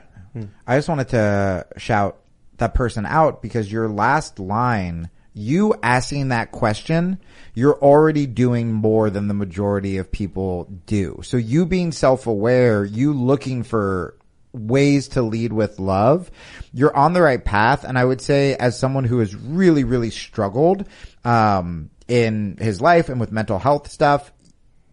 I 0.65 0.77
just 0.77 0.89
wanted 0.89 1.09
to 1.09 1.67
shout 1.77 2.17
that 2.57 2.73
person 2.73 3.05
out 3.05 3.41
because 3.43 3.71
your 3.71 3.87
last 3.87 4.39
line, 4.39 5.09
you 5.33 5.75
asking 5.83 6.29
that 6.29 6.51
question, 6.51 7.19
you're 7.53 7.77
already 7.79 8.25
doing 8.25 8.71
more 8.71 9.11
than 9.11 9.27
the 9.27 9.35
majority 9.35 9.97
of 9.97 10.11
people 10.11 10.67
do. 10.87 11.19
So 11.23 11.37
you 11.37 11.67
being 11.67 11.91
self-aware, 11.91 12.83
you 12.83 13.13
looking 13.13 13.61
for 13.63 14.15
ways 14.53 15.09
to 15.09 15.21
lead 15.21 15.51
with 15.51 15.79
love, 15.79 16.31
you're 16.71 16.95
on 16.95 17.13
the 17.13 17.21
right 17.21 17.43
path. 17.43 17.83
And 17.83 17.97
I 17.97 18.05
would 18.05 18.21
say 18.21 18.55
as 18.55 18.77
someone 18.77 19.03
who 19.03 19.19
has 19.19 19.35
really, 19.35 19.83
really 19.83 20.11
struggled, 20.11 20.87
um, 21.25 21.89
in 22.07 22.57
his 22.59 22.81
life 22.81 23.09
and 23.09 23.19
with 23.19 23.31
mental 23.31 23.59
health 23.59 23.89
stuff, 23.89 24.31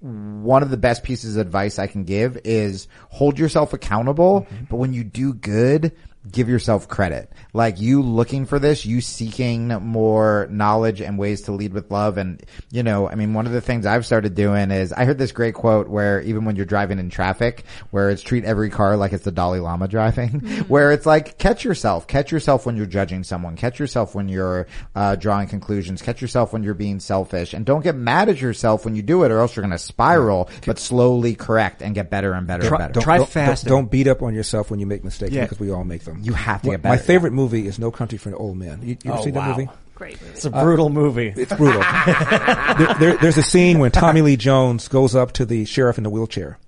one 0.01 0.63
of 0.63 0.71
the 0.71 0.79
best 0.79 1.03
pieces 1.03 1.37
of 1.37 1.47
advice 1.47 1.79
I 1.79 1.87
can 1.87 2.05
give 2.05 2.39
is 2.45 2.89
hold 3.11 3.39
yourself 3.39 3.75
accountable, 3.75 4.47
but 4.71 4.77
when 4.77 4.95
you 4.95 5.05
do 5.05 5.35
good, 5.35 5.93
give 6.31 6.49
yourself 6.51 6.87
credit. 6.87 7.31
Like 7.55 7.81
you 7.81 8.03
looking 8.03 8.45
for 8.45 8.59
this, 8.59 8.85
you 8.85 9.01
seeking 9.01 9.69
more 9.69 10.47
knowledge 10.51 11.01
and 11.01 11.19
ways 11.19 11.43
to 11.43 11.53
lead 11.53 11.73
with 11.73 11.91
love. 11.91 12.19
And, 12.19 12.43
you 12.71 12.83
know, 12.83 13.09
I 13.09 13.15
mean, 13.15 13.33
one 13.33 13.47
of 13.47 13.53
the 13.53 13.61
things 13.63 13.87
I've 13.87 14.05
started 14.05 14.35
doing 14.35 14.71
is 14.71 14.93
I 14.93 15.07
heard 15.07 15.17
this 15.17 15.33
great 15.33 15.55
quote 15.55 15.89
where 15.89 16.21
even 16.21 16.45
when 16.45 16.57
you're 16.57 16.67
driving 16.67 16.99
in 16.99 17.09
traffic, 17.09 17.65
where 17.91 18.11
it's 18.11 18.21
treat 18.21 18.45
every 18.45 18.69
car 18.69 18.99
like 18.99 19.15
it's 19.15 19.25
the 19.25 19.33
Dalai 19.33 19.61
Lama 19.61 19.89
driving, 19.89 20.41
where 20.69 20.93
it's 20.93 21.07
like 21.07 21.39
catch 21.39 21.65
yourself, 21.65 22.07
catch 22.07 22.31
yourself 22.31 22.67
when 22.67 22.77
you're 22.77 22.85
judging 22.87 23.25
someone, 23.25 23.57
catch 23.57 23.79
yourself 23.79 24.15
when 24.15 24.29
you're, 24.29 24.67
uh, 24.95 25.17
drawing 25.17 25.49
conclusions, 25.49 26.03
catch 26.03 26.21
yourself 26.21 26.53
when 26.53 26.63
you're 26.63 26.75
being 26.75 27.01
selfish 27.01 27.55
and 27.55 27.65
don't 27.65 27.83
get 27.83 27.95
mad 27.97 28.29
at 28.29 28.41
yourself 28.41 28.85
when 28.85 28.95
you 28.95 29.03
do 29.03 29.25
it 29.25 29.31
or 29.31 29.39
else 29.39 29.57
you're 29.57 29.63
going 29.63 29.71
to 29.71 29.79
spiral, 29.79 30.51
but 30.67 30.79
slowly 30.79 31.35
correct 31.35 31.81
and 31.81 31.95
get 31.95 32.11
better 32.11 32.35
and 32.35 32.47
better 32.47 32.69
Try- 32.69 32.85
and 32.85 32.93
better. 32.93 33.03
try 33.05 33.17
don't, 33.19 33.29
fasting. 33.29 33.69
Don't, 33.71 33.83
don't 33.85 33.91
beat 33.91 34.07
up 34.07 34.21
on 34.23 34.35
yourself 34.35 34.71
when 34.71 34.79
you 34.81 34.87
make 34.87 35.03
mistakes 35.03 35.33
Yeah. 35.33 35.45
because 35.45 35.59
we 35.59 35.71
all 35.71 35.85
make 35.85 36.03
them. 36.13 36.21
You 36.23 36.33
have 36.35 36.63
to 36.63 36.69
Wha- 36.69 36.75
get 36.75 36.85
My 36.85 36.91
better. 36.97 37.03
favorite 37.03 37.33
movie 37.33 37.67
is 37.67 37.79
No 37.79 37.91
Country 37.91 38.19
for 38.19 38.35
Old 38.35 38.57
Men. 38.57 38.81
You, 38.83 38.97
you 39.05 39.11
ever 39.13 39.21
Oh, 39.21 39.25
seen 39.25 39.35
wow. 39.35 39.47
that 39.49 39.59
movie? 39.59 39.71
Great 39.95 40.21
movie. 40.21 40.33
It's 40.35 40.45
a 40.45 40.51
brutal 40.51 40.89
movie. 40.91 41.33
It's 41.37 41.53
brutal. 41.53 41.83
there, 41.83 42.95
there, 42.99 43.17
there's 43.19 43.37
a 43.39 43.43
scene 43.43 43.79
when 43.79 43.91
Tommy 43.91 44.23
Lee 44.23 44.37
Jones 44.37 44.89
goes 44.89 45.15
up 45.15 45.33
to 45.33 45.45
the 45.45 45.65
sheriff 45.65 45.99
in 45.99 46.05
the 46.05 46.11
wheelchair 46.11 46.59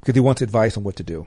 because 0.00 0.14
he 0.14 0.20
wants 0.20 0.42
advice 0.42 0.76
on 0.76 0.84
what 0.84 0.96
to 0.96 1.02
do. 1.02 1.26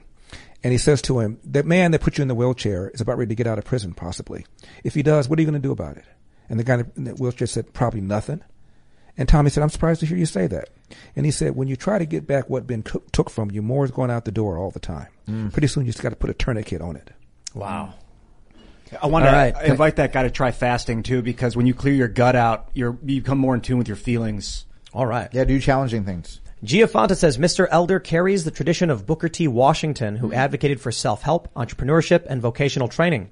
And 0.64 0.70
he 0.72 0.78
says 0.78 1.02
to 1.02 1.18
him, 1.20 1.38
that 1.44 1.66
man 1.66 1.90
that 1.90 2.00
put 2.00 2.18
you 2.18 2.22
in 2.22 2.28
the 2.28 2.34
wheelchair 2.36 2.90
is 2.90 3.00
about 3.00 3.18
ready 3.18 3.30
to 3.30 3.34
get 3.34 3.46
out 3.48 3.58
of 3.58 3.64
prison, 3.64 3.94
possibly. 3.94 4.46
If 4.84 4.94
he 4.94 5.02
does, 5.02 5.28
what 5.28 5.38
are 5.38 5.42
you 5.42 5.46
going 5.50 5.60
to 5.60 5.66
do 5.66 5.72
about 5.72 5.96
it? 5.96 6.04
And 6.48 6.58
the 6.58 6.64
guy 6.64 6.84
in 6.96 7.04
the 7.04 7.12
wheelchair 7.14 7.46
said, 7.48 7.72
probably 7.72 8.00
nothing. 8.00 8.42
And 9.18 9.28
Tommy 9.28 9.50
said, 9.50 9.62
I'm 9.62 9.68
surprised 9.70 10.00
to 10.00 10.06
hear 10.06 10.16
you 10.16 10.24
say 10.26 10.46
that. 10.46 10.68
And 11.16 11.26
he 11.26 11.32
said, 11.32 11.54
when 11.56 11.68
you 11.68 11.76
try 11.76 11.98
to 11.98 12.06
get 12.06 12.26
back 12.26 12.48
what 12.48 12.66
been 12.66 12.82
took 12.82 13.10
took 13.12 13.28
from 13.28 13.50
you, 13.50 13.60
more 13.60 13.84
is 13.84 13.90
going 13.90 14.10
out 14.10 14.24
the 14.24 14.30
door 14.32 14.56
all 14.56 14.70
the 14.70 14.80
time. 14.80 15.08
Mm. 15.28 15.52
Pretty 15.52 15.66
soon 15.68 15.84
you 15.84 15.92
just 15.92 16.02
got 16.02 16.10
to 16.10 16.16
put 16.16 16.30
a 16.30 16.34
tourniquet 16.34 16.80
on 16.80 16.96
it. 16.96 17.10
Wow. 17.54 17.94
I 19.00 19.06
want 19.06 19.24
All 19.24 19.30
to 19.30 19.36
right. 19.36 19.64
invite 19.64 19.96
that 19.96 20.12
guy 20.12 20.24
to 20.24 20.30
try 20.30 20.50
fasting 20.50 21.02
too, 21.02 21.22
because 21.22 21.56
when 21.56 21.66
you 21.66 21.74
clear 21.74 21.94
your 21.94 22.08
gut 22.08 22.36
out, 22.36 22.68
you're 22.74 22.98
you 23.04 23.20
become 23.20 23.38
more 23.38 23.54
in 23.54 23.60
tune 23.60 23.78
with 23.78 23.88
your 23.88 23.96
feelings. 23.96 24.66
All 24.92 25.06
right. 25.06 25.30
yeah, 25.32 25.44
do 25.44 25.58
challenging 25.58 26.04
things. 26.04 26.40
Giafonta 26.62 27.16
says 27.16 27.38
Mr. 27.38 27.66
Elder 27.70 27.98
carries 27.98 28.44
the 28.44 28.50
tradition 28.50 28.90
of 28.90 29.06
Booker 29.06 29.28
T. 29.28 29.48
Washington, 29.48 30.16
who 30.16 30.28
hmm. 30.28 30.34
advocated 30.34 30.80
for 30.80 30.92
self-help, 30.92 31.52
entrepreneurship, 31.54 32.24
and 32.26 32.40
vocational 32.40 32.88
training. 32.88 33.30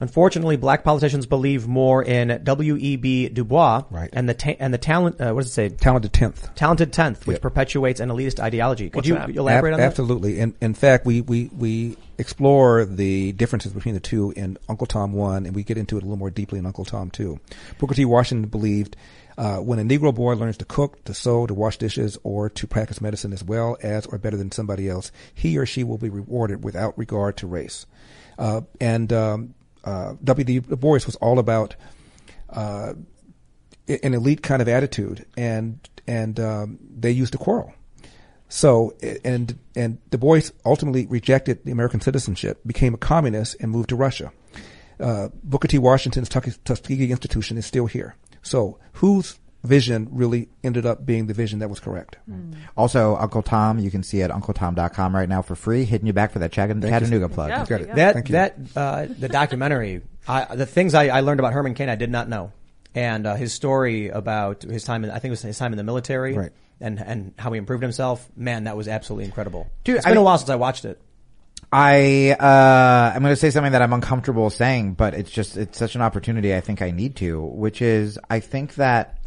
Unfortunately, 0.00 0.56
black 0.56 0.82
politicians 0.82 1.26
believe 1.26 1.68
more 1.68 2.02
in 2.02 2.40
W.E.B. 2.42 3.28
Du 3.28 3.44
Bois 3.44 3.82
Right. 3.90 4.08
and 4.12 4.28
the 4.28 4.34
ta- 4.34 4.56
and 4.58 4.72
the 4.72 4.78
talent. 4.78 5.20
Uh, 5.20 5.32
what 5.32 5.42
does 5.42 5.50
it 5.50 5.54
say? 5.54 5.68
Talented 5.68 6.12
tenth. 6.12 6.54
Talented 6.54 6.92
tenth, 6.92 7.26
which 7.26 7.34
Yep. 7.36 7.42
perpetuates 7.42 8.00
an 8.00 8.08
elitist 8.08 8.40
ideology. 8.40 8.88
Could 8.88 8.96
What's 8.96 9.08
you 9.08 9.14
that? 9.14 9.30
elaborate 9.36 9.70
Ab- 9.70 9.74
on 9.74 9.80
that? 9.80 9.86
Absolutely. 9.86 10.38
In, 10.40 10.54
in 10.60 10.72
fact, 10.74 11.04
we, 11.04 11.20
we, 11.20 11.50
we 11.56 11.96
explore 12.18 12.84
the 12.86 13.32
differences 13.32 13.72
between 13.72 13.94
the 13.94 14.00
two 14.00 14.32
in 14.36 14.56
Uncle 14.68 14.86
Tom 14.86 15.12
1, 15.12 15.44
and 15.46 15.54
we 15.54 15.62
get 15.62 15.76
into 15.76 15.96
it 15.96 16.02
a 16.02 16.06
little 16.06 16.18
more 16.18 16.30
deeply 16.30 16.58
in 16.58 16.64
Uncle 16.66 16.84
Tom 16.84 17.10
2. 17.10 17.38
Booker 17.78 17.94
T. 17.94 18.04
Washington 18.06 18.48
believed 18.48 18.96
uh, 19.36 19.58
when 19.58 19.78
a 19.78 19.82
Negro 19.82 20.14
boy 20.14 20.34
learns 20.34 20.56
to 20.58 20.64
cook, 20.64 21.02
to 21.04 21.14
sew, 21.14 21.46
to 21.46 21.54
wash 21.54 21.76
dishes, 21.78 22.18
or 22.22 22.48
to 22.50 22.66
practice 22.66 23.00
medicine 23.00 23.32
as 23.32 23.42
well 23.44 23.76
as 23.82 24.04
or 24.06 24.18
better 24.18 24.36
than 24.36 24.50
somebody 24.50 24.88
else, 24.88 25.12
he 25.34 25.56
or 25.58 25.64
she 25.66 25.84
will 25.84 25.98
be 25.98 26.08
rewarded 26.10 26.62
without 26.64 26.96
regard 26.98 27.36
to 27.38 27.46
race. 27.46 27.86
Uh, 28.38 28.62
and 28.80 29.12
um, 29.12 29.54
uh, 29.84 30.14
W.D. 30.22 30.60
Du 30.60 30.76
Bois 30.76 31.00
was 31.06 31.16
all 31.16 31.38
about 31.38 31.76
uh, 32.50 32.92
an 33.88 34.14
elite 34.14 34.42
kind 34.42 34.62
of 34.62 34.68
attitude, 34.68 35.26
and 35.36 35.78
and 36.06 36.38
um, 36.38 36.78
they 36.98 37.10
used 37.10 37.32
to 37.32 37.38
quarrel. 37.38 37.72
So 38.48 38.94
and 39.24 39.58
and 39.74 39.98
Du 40.10 40.18
Bois 40.18 40.50
ultimately 40.64 41.06
rejected 41.06 41.64
the 41.64 41.72
American 41.72 42.00
citizenship, 42.00 42.60
became 42.66 42.94
a 42.94 42.98
communist, 42.98 43.56
and 43.60 43.70
moved 43.70 43.88
to 43.90 43.96
Russia. 43.96 44.32
uh, 45.00 45.28
Booker 45.42 45.68
T. 45.68 45.78
Washington's 45.78 46.28
Tuskegee 46.28 47.10
Institution 47.10 47.56
is 47.56 47.66
still 47.66 47.86
here. 47.86 48.16
So 48.42 48.78
whose 48.94 49.38
vision 49.62 50.08
really 50.10 50.48
ended 50.64 50.86
up 50.86 51.04
being 51.04 51.26
the 51.26 51.34
vision 51.34 51.58
that 51.58 51.68
was 51.68 51.80
correct? 51.80 52.16
Also, 52.76 53.16
Uncle 53.16 53.42
Tom, 53.42 53.78
you 53.78 53.90
can 53.90 54.02
see 54.02 54.22
at 54.22 54.30
uncletom.com 54.30 55.14
right 55.14 55.28
now 55.28 55.42
for 55.42 55.54
free, 55.54 55.84
hitting 55.84 56.06
you 56.06 56.12
back 56.12 56.32
for 56.32 56.38
that 56.38 56.52
Chattanooga 56.52 56.88
Chattanooga 56.88 57.28
plug. 57.28 57.50
Yeah. 57.50 57.66
Got 57.66 57.80
it. 57.82 57.94
That 57.94 58.14
Thank 58.14 58.28
you. 58.28 58.32
that 58.32 58.56
uh, 58.76 59.06
the 59.18 59.28
documentary, 59.28 60.02
I, 60.26 60.54
the 60.54 60.66
things 60.66 60.94
I, 60.94 61.08
I 61.08 61.20
learned 61.20 61.40
about 61.40 61.52
Herman 61.52 61.74
Cain, 61.74 61.88
I 61.88 61.96
did 61.96 62.10
not 62.10 62.28
know, 62.28 62.52
and 62.94 63.26
uh, 63.26 63.34
his 63.34 63.52
story 63.52 64.08
about 64.08 64.62
his 64.62 64.84
time, 64.84 65.04
in, 65.04 65.10
I 65.10 65.14
think 65.14 65.26
it 65.26 65.30
was 65.30 65.42
his 65.42 65.58
time 65.58 65.72
in 65.72 65.76
the 65.76 65.84
military, 65.84 66.34
Right. 66.34 66.52
and 66.80 66.98
and 67.00 67.34
how 67.38 67.52
he 67.52 67.58
improved 67.58 67.82
himself. 67.82 68.26
Man, 68.36 68.64
that 68.64 68.76
was 68.76 68.88
absolutely 68.88 69.26
incredible. 69.26 69.70
Dude, 69.84 69.96
it's 69.96 70.06
I 70.06 70.10
been 70.10 70.16
a 70.16 70.20
mean- 70.20 70.24
while 70.24 70.38
since 70.38 70.50
I 70.50 70.56
watched 70.56 70.84
it. 70.86 71.00
I 71.72 72.32
uh 72.40 73.12
I'm 73.14 73.22
going 73.22 73.32
to 73.32 73.36
say 73.36 73.50
something 73.50 73.72
that 73.72 73.82
I'm 73.82 73.92
uncomfortable 73.92 74.50
saying, 74.50 74.94
but 74.94 75.14
it's 75.14 75.30
just 75.30 75.56
it's 75.56 75.78
such 75.78 75.94
an 75.94 76.02
opportunity 76.02 76.54
I 76.54 76.60
think 76.60 76.82
I 76.82 76.90
need 76.90 77.16
to, 77.16 77.40
which 77.40 77.80
is 77.80 78.18
I 78.28 78.40
think 78.40 78.74
that 78.76 79.18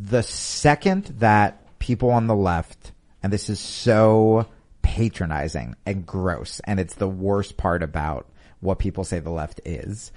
the 0.00 0.22
second 0.22 1.04
that 1.18 1.78
people 1.78 2.10
on 2.10 2.26
the 2.26 2.36
left 2.36 2.92
and 3.22 3.32
this 3.32 3.50
is 3.50 3.58
so 3.58 4.46
patronizing 4.82 5.74
and 5.84 6.06
gross 6.06 6.60
and 6.64 6.78
it's 6.78 6.94
the 6.94 7.08
worst 7.08 7.56
part 7.56 7.82
about 7.82 8.26
what 8.60 8.78
people 8.78 9.04
say 9.04 9.18
the 9.18 9.30
left 9.30 9.60
is. 9.64 10.12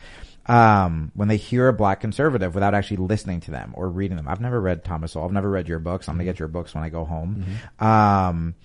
Um, 0.48 1.12
when 1.14 1.28
they 1.28 1.38
hear 1.38 1.68
a 1.68 1.74
black 1.74 2.00
conservative 2.00 2.56
without 2.56 2.74
actually 2.74 2.98
listening 2.98 3.42
to 3.42 3.52
them 3.52 3.74
or 3.76 3.88
reading 3.90 4.18
them. 4.18 4.28
I've 4.28 4.42
never 4.42 4.60
read 4.60 4.84
Thomas 4.84 5.12
Sowell. 5.12 5.28
I've 5.28 5.32
never 5.32 5.50
read 5.50 5.68
your 5.68 5.78
books. 5.78 6.10
I'm 6.10 6.16
going 6.16 6.26
to 6.26 6.32
get 6.32 6.40
your 6.40 6.48
books 6.48 6.74
when 6.74 6.84
I 6.84 6.90
go 6.90 7.06
home. 7.06 7.46
Um, 7.80 8.56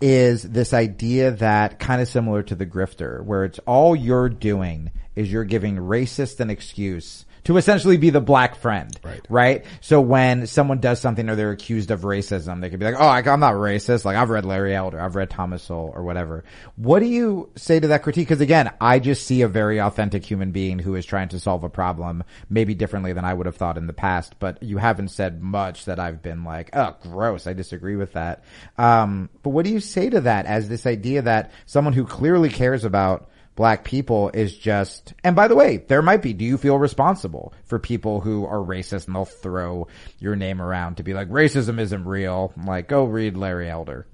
is 0.00 0.42
this 0.42 0.72
idea 0.72 1.32
that 1.32 1.78
kind 1.78 2.00
of 2.00 2.08
similar 2.08 2.42
to 2.44 2.54
the 2.54 2.64
grifter, 2.64 3.22
where 3.22 3.44
it's 3.44 3.58
all 3.60 3.94
you're 3.94 4.30
doing 4.30 4.90
is 5.14 5.30
you're 5.30 5.44
giving 5.44 5.76
racist 5.76 6.40
an 6.40 6.48
excuse 6.48 7.26
to 7.48 7.56
essentially 7.56 7.96
be 7.96 8.10
the 8.10 8.20
black 8.20 8.56
friend. 8.56 8.94
Right. 9.02 9.20
Right. 9.30 9.64
So 9.80 10.02
when 10.02 10.46
someone 10.46 10.80
does 10.80 11.00
something 11.00 11.30
or 11.30 11.34
they're 11.34 11.50
accused 11.50 11.90
of 11.90 12.02
racism, 12.02 12.60
they 12.60 12.68
could 12.68 12.78
be 12.78 12.84
like, 12.84 12.96
Oh, 12.98 13.06
I- 13.06 13.22
I'm 13.26 13.40
not 13.40 13.54
racist. 13.54 14.04
Like 14.04 14.18
I've 14.18 14.28
read 14.28 14.44
Larry 14.44 14.76
Elder. 14.76 15.00
I've 15.00 15.16
read 15.16 15.30
Thomas 15.30 15.62
Sowell 15.62 15.90
or 15.94 16.02
whatever. 16.02 16.44
What 16.76 16.98
do 17.00 17.06
you 17.06 17.48
say 17.56 17.80
to 17.80 17.88
that 17.88 18.02
critique? 18.02 18.28
Cause 18.28 18.42
again, 18.42 18.70
I 18.82 18.98
just 18.98 19.26
see 19.26 19.40
a 19.40 19.48
very 19.48 19.80
authentic 19.80 20.26
human 20.26 20.50
being 20.52 20.78
who 20.78 20.94
is 20.94 21.06
trying 21.06 21.30
to 21.30 21.40
solve 21.40 21.64
a 21.64 21.70
problem 21.70 22.22
maybe 22.50 22.74
differently 22.74 23.14
than 23.14 23.24
I 23.24 23.32
would 23.32 23.46
have 23.46 23.56
thought 23.56 23.78
in 23.78 23.86
the 23.86 23.94
past, 23.94 24.34
but 24.38 24.62
you 24.62 24.76
haven't 24.76 25.08
said 25.08 25.42
much 25.42 25.86
that 25.86 25.98
I've 25.98 26.20
been 26.20 26.44
like, 26.44 26.68
Oh, 26.74 26.96
gross. 27.02 27.46
I 27.46 27.54
disagree 27.54 27.96
with 27.96 28.12
that. 28.12 28.44
Um, 28.76 29.30
but 29.42 29.50
what 29.50 29.64
do 29.64 29.72
you 29.72 29.80
say 29.80 30.10
to 30.10 30.20
that 30.20 30.44
as 30.44 30.68
this 30.68 30.84
idea 30.86 31.22
that 31.22 31.50
someone 31.64 31.94
who 31.94 32.04
clearly 32.04 32.50
cares 32.50 32.84
about 32.84 33.30
black 33.58 33.82
people 33.82 34.30
is 34.32 34.56
just, 34.56 35.14
and 35.24 35.34
by 35.34 35.48
the 35.48 35.56
way, 35.56 35.78
there 35.78 36.00
might 36.00 36.22
be, 36.22 36.32
do 36.32 36.44
you 36.44 36.56
feel 36.56 36.78
responsible 36.78 37.52
for 37.64 37.80
people 37.80 38.20
who 38.20 38.46
are 38.46 38.58
racist 38.58 39.08
and 39.08 39.16
they'll 39.16 39.24
throw 39.24 39.88
your 40.20 40.36
name 40.36 40.62
around 40.62 40.98
to 40.98 41.02
be 41.02 41.12
like, 41.12 41.28
racism 41.28 41.80
isn't 41.80 42.04
real? 42.04 42.52
I'm 42.56 42.66
like, 42.66 42.86
go 42.86 43.04
read 43.04 43.36
Larry 43.36 43.68
Elder. 43.68 44.06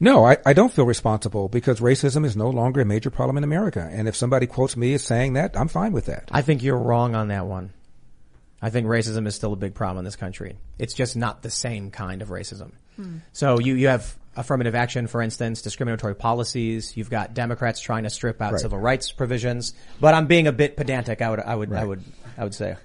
No, 0.00 0.24
I, 0.24 0.38
I 0.46 0.54
don't 0.54 0.72
feel 0.72 0.86
responsible 0.86 1.50
because 1.50 1.80
racism 1.80 2.24
is 2.24 2.34
no 2.34 2.48
longer 2.48 2.80
a 2.80 2.86
major 2.86 3.10
problem 3.10 3.36
in 3.36 3.44
America. 3.44 3.86
And 3.92 4.08
if 4.08 4.16
somebody 4.16 4.46
quotes 4.46 4.74
me 4.74 4.94
as 4.94 5.04
saying 5.04 5.34
that, 5.34 5.54
I'm 5.54 5.68
fine 5.68 5.92
with 5.92 6.06
that. 6.06 6.30
I 6.32 6.40
think 6.40 6.62
you're 6.62 6.78
wrong 6.78 7.14
on 7.14 7.28
that 7.28 7.44
one. 7.44 7.74
I 8.62 8.70
think 8.70 8.86
racism 8.86 9.26
is 9.26 9.34
still 9.34 9.52
a 9.52 9.56
big 9.56 9.74
problem 9.74 9.98
in 9.98 10.04
this 10.06 10.16
country. 10.16 10.56
It's 10.78 10.94
just 10.94 11.14
not 11.14 11.42
the 11.42 11.50
same 11.50 11.90
kind 11.90 12.22
of 12.22 12.28
racism. 12.30 12.72
Hmm. 12.96 13.18
So 13.34 13.60
you, 13.60 13.74
you 13.74 13.88
have 13.88 14.16
affirmative 14.36 14.74
action, 14.74 15.06
for 15.06 15.22
instance, 15.22 15.62
discriminatory 15.62 16.14
policies. 16.14 16.96
You've 16.96 17.10
got 17.10 17.34
Democrats 17.34 17.80
trying 17.80 18.04
to 18.04 18.10
strip 18.10 18.40
out 18.42 18.52
Right. 18.52 18.60
civil 18.60 18.78
rights 18.78 19.12
provisions. 19.12 19.74
But 20.00 20.14
I'm 20.14 20.26
being 20.26 20.46
a 20.46 20.52
bit 20.52 20.76
pedantic. 20.76 21.22
I 21.22 21.30
would, 21.30 21.40
I 21.40 21.54
would, 21.54 21.72
I 21.72 21.84
would, 21.84 22.02
I 22.38 22.44
would 22.44 22.54
say. 22.54 22.76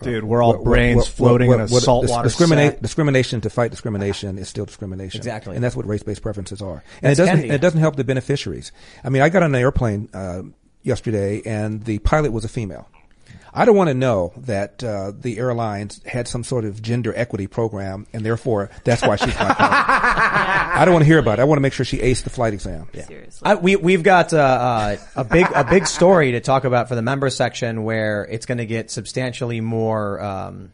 Dude, 0.00 0.22
we're 0.22 0.42
all 0.42 0.50
What- 0.50 0.58
what- 0.58 0.64
brains 0.64 0.96
what- 0.96 1.06
floating 1.08 1.48
what- 1.48 1.54
in 1.54 1.60
a 1.62 1.66
what- 1.66 1.82
saltwater 1.82 2.22
discriminate, 2.22 2.80
discrimination 2.80 3.40
to 3.40 3.50
fight 3.50 3.70
discrimination 3.72 4.38
is 4.38 4.48
still 4.48 4.64
discrimination. 4.64 5.18
Exactly. 5.18 5.56
And 5.56 5.64
that's 5.64 5.74
what 5.74 5.86
race-based 5.88 6.22
preferences 6.22 6.62
are. 6.62 6.84
And 7.02 7.10
That's 7.10 7.18
it 7.18 7.22
doesn't, 7.22 7.34
Kennedy. 7.36 7.54
it 7.54 7.60
doesn't 7.60 7.80
help 7.80 7.96
the 7.96 8.04
beneficiaries. 8.04 8.70
I 9.02 9.08
mean, 9.08 9.22
I 9.22 9.28
got 9.28 9.42
on 9.42 9.54
an 9.54 9.60
airplane, 9.60 10.08
uh, 10.14 10.42
yesterday 10.84 11.42
and 11.44 11.84
the 11.84 11.98
pilot 11.98 12.30
was 12.32 12.44
a 12.44 12.48
female. 12.48 12.86
I 13.58 13.64
don't 13.64 13.76
want 13.76 13.88
to 13.88 13.94
know 13.94 14.32
that 14.38 14.82
uh, 14.84 15.12
the 15.18 15.38
airlines 15.38 16.00
had 16.04 16.28
some 16.28 16.44
sort 16.44 16.64
of 16.64 16.80
gender 16.80 17.12
equity 17.16 17.46
program, 17.48 18.06
and 18.12 18.24
therefore 18.24 18.70
that's 18.84 19.02
why 19.02 19.16
she's 19.16 19.34
my 19.38 19.52
pilot. 19.52 19.58
I 20.78 20.84
don't 20.84 20.94
want 20.94 21.02
to 21.02 21.06
hear 21.06 21.18
about 21.18 21.38
it. 21.38 21.42
I 21.42 21.44
want 21.44 21.56
to 21.58 21.62
make 21.62 21.72
sure 21.72 21.84
she 21.84 21.98
aced 21.98 22.22
the 22.24 22.30
flight 22.30 22.52
exam. 22.52 22.88
Seriously. 22.94 23.44
I, 23.44 23.56
we 23.56 23.76
we've 23.76 24.02
got 24.02 24.32
uh, 24.32 24.36
uh, 24.38 24.96
a 25.16 25.24
big 25.24 25.46
a 25.54 25.64
big 25.64 25.86
story 25.86 26.32
to 26.32 26.40
talk 26.40 26.64
about 26.64 26.88
for 26.88 26.94
the 26.94 27.02
member 27.02 27.30
section 27.30 27.82
where 27.84 28.24
it's 28.30 28.46
going 28.46 28.58
to 28.58 28.66
get 28.66 28.90
substantially 28.90 29.60
more. 29.60 30.20
Um, 30.22 30.72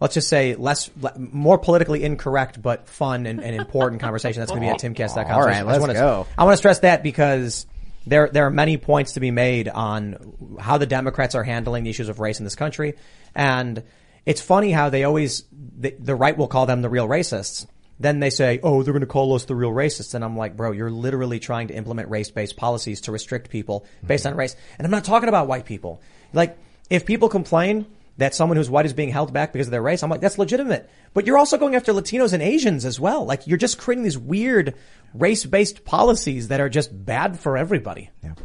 let's 0.00 0.14
just 0.14 0.28
say 0.28 0.54
less, 0.54 0.90
more 1.16 1.58
politically 1.58 2.04
incorrect, 2.04 2.60
but 2.60 2.88
fun 2.88 3.26
and, 3.26 3.42
and 3.42 3.56
important 3.56 4.00
conversation. 4.00 4.40
That's 4.40 4.50
going 4.52 4.62
to 4.62 4.66
be 4.66 4.70
at 4.70 4.80
timcast.com. 4.80 5.26
All 5.34 5.42
So 5.42 5.46
right, 5.48 5.56
I 5.56 5.60
just 5.60 5.66
let's 5.66 5.80
wanna- 5.80 5.94
go. 5.94 6.26
I 6.38 6.44
want 6.44 6.52
to 6.54 6.58
stress 6.58 6.78
that 6.80 7.02
because 7.02 7.66
there 8.06 8.28
there 8.28 8.46
are 8.46 8.50
many 8.50 8.76
points 8.76 9.12
to 9.12 9.20
be 9.20 9.30
made 9.30 9.68
on 9.68 10.58
how 10.60 10.78
the 10.78 10.86
Democrats 10.86 11.34
are 11.34 11.44
handling 11.44 11.84
the 11.84 11.90
issues 11.90 12.08
of 12.08 12.20
race 12.20 12.38
in 12.38 12.44
this 12.44 12.54
country, 12.54 12.94
and 13.34 13.82
it's 14.26 14.40
funny 14.40 14.72
how 14.72 14.90
they 14.90 15.04
always 15.04 15.44
the, 15.52 15.94
the 15.98 16.14
right 16.14 16.36
will 16.36 16.48
call 16.48 16.66
them 16.66 16.82
the 16.82 16.88
real 16.88 17.08
racists. 17.08 17.66
Then 17.98 18.20
they 18.20 18.30
say, 18.30 18.60
"Oh, 18.62 18.82
they're 18.82 18.92
going 18.92 19.00
to 19.00 19.06
call 19.06 19.34
us 19.34 19.44
the 19.44 19.54
real 19.54 19.70
racists," 19.70 20.14
and 20.14 20.24
I'm 20.24 20.36
like, 20.36 20.56
"Bro, 20.56 20.72
you're 20.72 20.90
literally 20.90 21.38
trying 21.38 21.68
to 21.68 21.74
implement 21.74 22.10
race-based 22.10 22.56
policies 22.56 23.02
to 23.02 23.12
restrict 23.12 23.50
people 23.50 23.86
based 24.04 24.24
mm-hmm. 24.24 24.32
on 24.32 24.38
race." 24.38 24.56
And 24.78 24.86
I'm 24.86 24.90
not 24.90 25.04
talking 25.04 25.28
about 25.28 25.46
white 25.46 25.64
people. 25.64 26.02
Like, 26.32 26.58
if 26.90 27.06
people 27.06 27.28
complain 27.28 27.86
that 28.18 28.34
someone 28.34 28.56
who's 28.56 28.70
white 28.70 28.86
is 28.86 28.92
being 28.92 29.08
held 29.10 29.32
back 29.32 29.52
because 29.52 29.66
of 29.66 29.70
their 29.72 29.82
race, 29.82 30.02
I'm 30.02 30.10
like, 30.10 30.20
that's 30.20 30.38
legitimate. 30.38 30.88
But 31.14 31.26
you're 31.26 31.38
also 31.38 31.58
going 31.58 31.74
after 31.74 31.92
Latinos 31.92 32.32
and 32.32 32.42
Asians 32.42 32.84
as 32.84 33.00
well. 33.00 33.24
Like, 33.24 33.46
you're 33.46 33.58
just 33.58 33.78
creating 33.78 34.04
these 34.04 34.18
weird 34.18 34.74
race-based 35.14 35.84
policies 35.84 36.48
that 36.48 36.60
are 36.60 36.68
just 36.68 36.90
bad 37.04 37.38
for 37.38 37.56
everybody. 37.56 38.10
when 38.20 38.36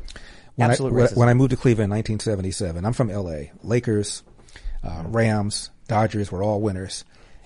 Absolute 0.72 0.92
I, 0.92 0.96
when- 0.96 1.06
racism. 1.08 1.16
when 1.18 1.30
I 1.30 1.34
moved 1.34 1.52
to 1.52 1.58
Cleveland 1.58 1.92
in 1.92 1.98
1977, 1.98 2.86
I'm 2.86 2.94
from 2.94 3.10
LA. 3.10 3.52
Lakers, 3.64 4.24
uh, 4.84 5.04
Rams, 5.08 5.70
Dodgers 5.88 6.32
were 6.32 6.44
all 6.44 6.62
winners, 6.62 7.04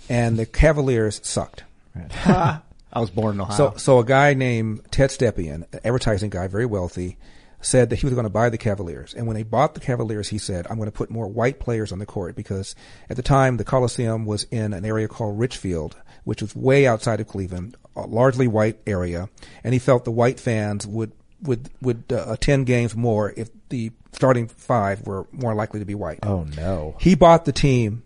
and 0.09 0.37
the 0.37 0.45
Cavaliers 0.45 1.19
sucked. 1.23 1.63
I 2.25 2.99
was 2.99 3.09
born 3.09 3.35
in 3.35 3.41
Ohio. 3.41 3.55
So, 3.57 3.73
so 3.77 3.99
a 3.99 4.05
guy 4.05 4.33
named 4.33 4.81
Ted 4.91 5.09
Stepien, 5.09 5.65
an 5.73 5.79
advertising 5.83 6.29
guy, 6.29 6.47
very 6.47 6.65
wealthy, 6.65 7.17
said 7.63 7.89
that 7.89 7.99
he 7.99 8.05
was 8.05 8.13
going 8.13 8.25
to 8.25 8.29
buy 8.29 8.49
the 8.49 8.57
Cavaliers. 8.57 9.13
And 9.13 9.25
when 9.25 9.35
they 9.35 9.43
bought 9.43 9.73
the 9.73 9.79
Cavaliers, 9.79 10.29
he 10.29 10.37
said, 10.37 10.67
I'm 10.69 10.77
going 10.77 10.87
to 10.87 10.95
put 10.95 11.09
more 11.09 11.27
white 11.27 11.59
players 11.59 11.91
on 11.91 11.99
the 11.99 12.05
court 12.05 12.35
because 12.35 12.75
at 13.09 13.15
the 13.15 13.23
time 13.23 13.57
the 13.57 13.63
Coliseum 13.63 14.25
was 14.25 14.45
in 14.51 14.73
an 14.73 14.85
area 14.85 15.07
called 15.07 15.39
Richfield, 15.39 15.95
which 16.23 16.41
was 16.41 16.55
way 16.55 16.85
outside 16.85 17.19
of 17.19 17.27
Cleveland, 17.27 17.77
a 17.95 18.01
largely 18.01 18.47
white 18.47 18.79
area. 18.85 19.29
And 19.63 19.73
he 19.73 19.79
felt 19.79 20.05
the 20.05 20.11
white 20.11 20.39
fans 20.39 20.85
would, 20.85 21.11
would, 21.41 21.69
would 21.81 22.03
uh, 22.11 22.25
attend 22.27 22.65
games 22.65 22.95
more 22.95 23.33
if 23.35 23.49
the 23.69 23.91
starting 24.11 24.47
five 24.47 25.05
were 25.07 25.27
more 25.31 25.55
likely 25.55 25.79
to 25.79 25.85
be 25.85 25.95
white. 25.95 26.19
Oh 26.23 26.43
no. 26.55 26.95
He 26.99 27.15
bought 27.15 27.45
the 27.45 27.51
team, 27.51 28.03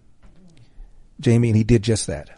Jamie, 1.19 1.49
and 1.49 1.57
he 1.57 1.63
did 1.63 1.83
just 1.83 2.07
that. 2.07 2.29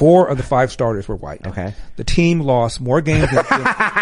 Four 0.00 0.28
of 0.28 0.38
the 0.38 0.42
five 0.42 0.72
starters 0.72 1.06
were 1.08 1.16
white. 1.16 1.46
Okay. 1.46 1.74
The 1.96 2.04
team 2.04 2.40
lost 2.40 2.80
more 2.80 3.02
games 3.02 3.30
than, 3.30 3.44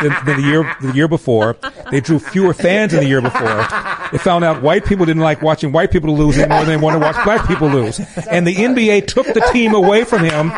than, 0.00 0.16
than 0.24 0.40
the 0.40 0.46
year 0.46 0.76
the 0.80 0.92
year 0.92 1.08
before. 1.08 1.56
They 1.90 2.00
drew 2.00 2.20
fewer 2.20 2.54
fans 2.54 2.92
than 2.92 3.00
the 3.00 3.08
year 3.08 3.20
before. 3.20 3.66
They 4.12 4.18
found 4.18 4.44
out 4.44 4.62
white 4.62 4.84
people 4.84 5.06
didn't 5.06 5.22
like 5.22 5.42
watching 5.42 5.72
white 5.72 5.90
people 5.90 6.16
lose 6.16 6.38
any 6.38 6.48
more 6.48 6.60
than 6.60 6.68
they 6.68 6.76
wanted 6.76 7.00
to 7.00 7.04
watch 7.04 7.24
black 7.24 7.48
people 7.48 7.68
lose. 7.68 7.98
And 8.30 8.46
the 8.46 8.54
NBA 8.54 9.08
took 9.08 9.26
the 9.26 9.40
team 9.52 9.74
away 9.74 10.04
from 10.04 10.22
him 10.22 10.52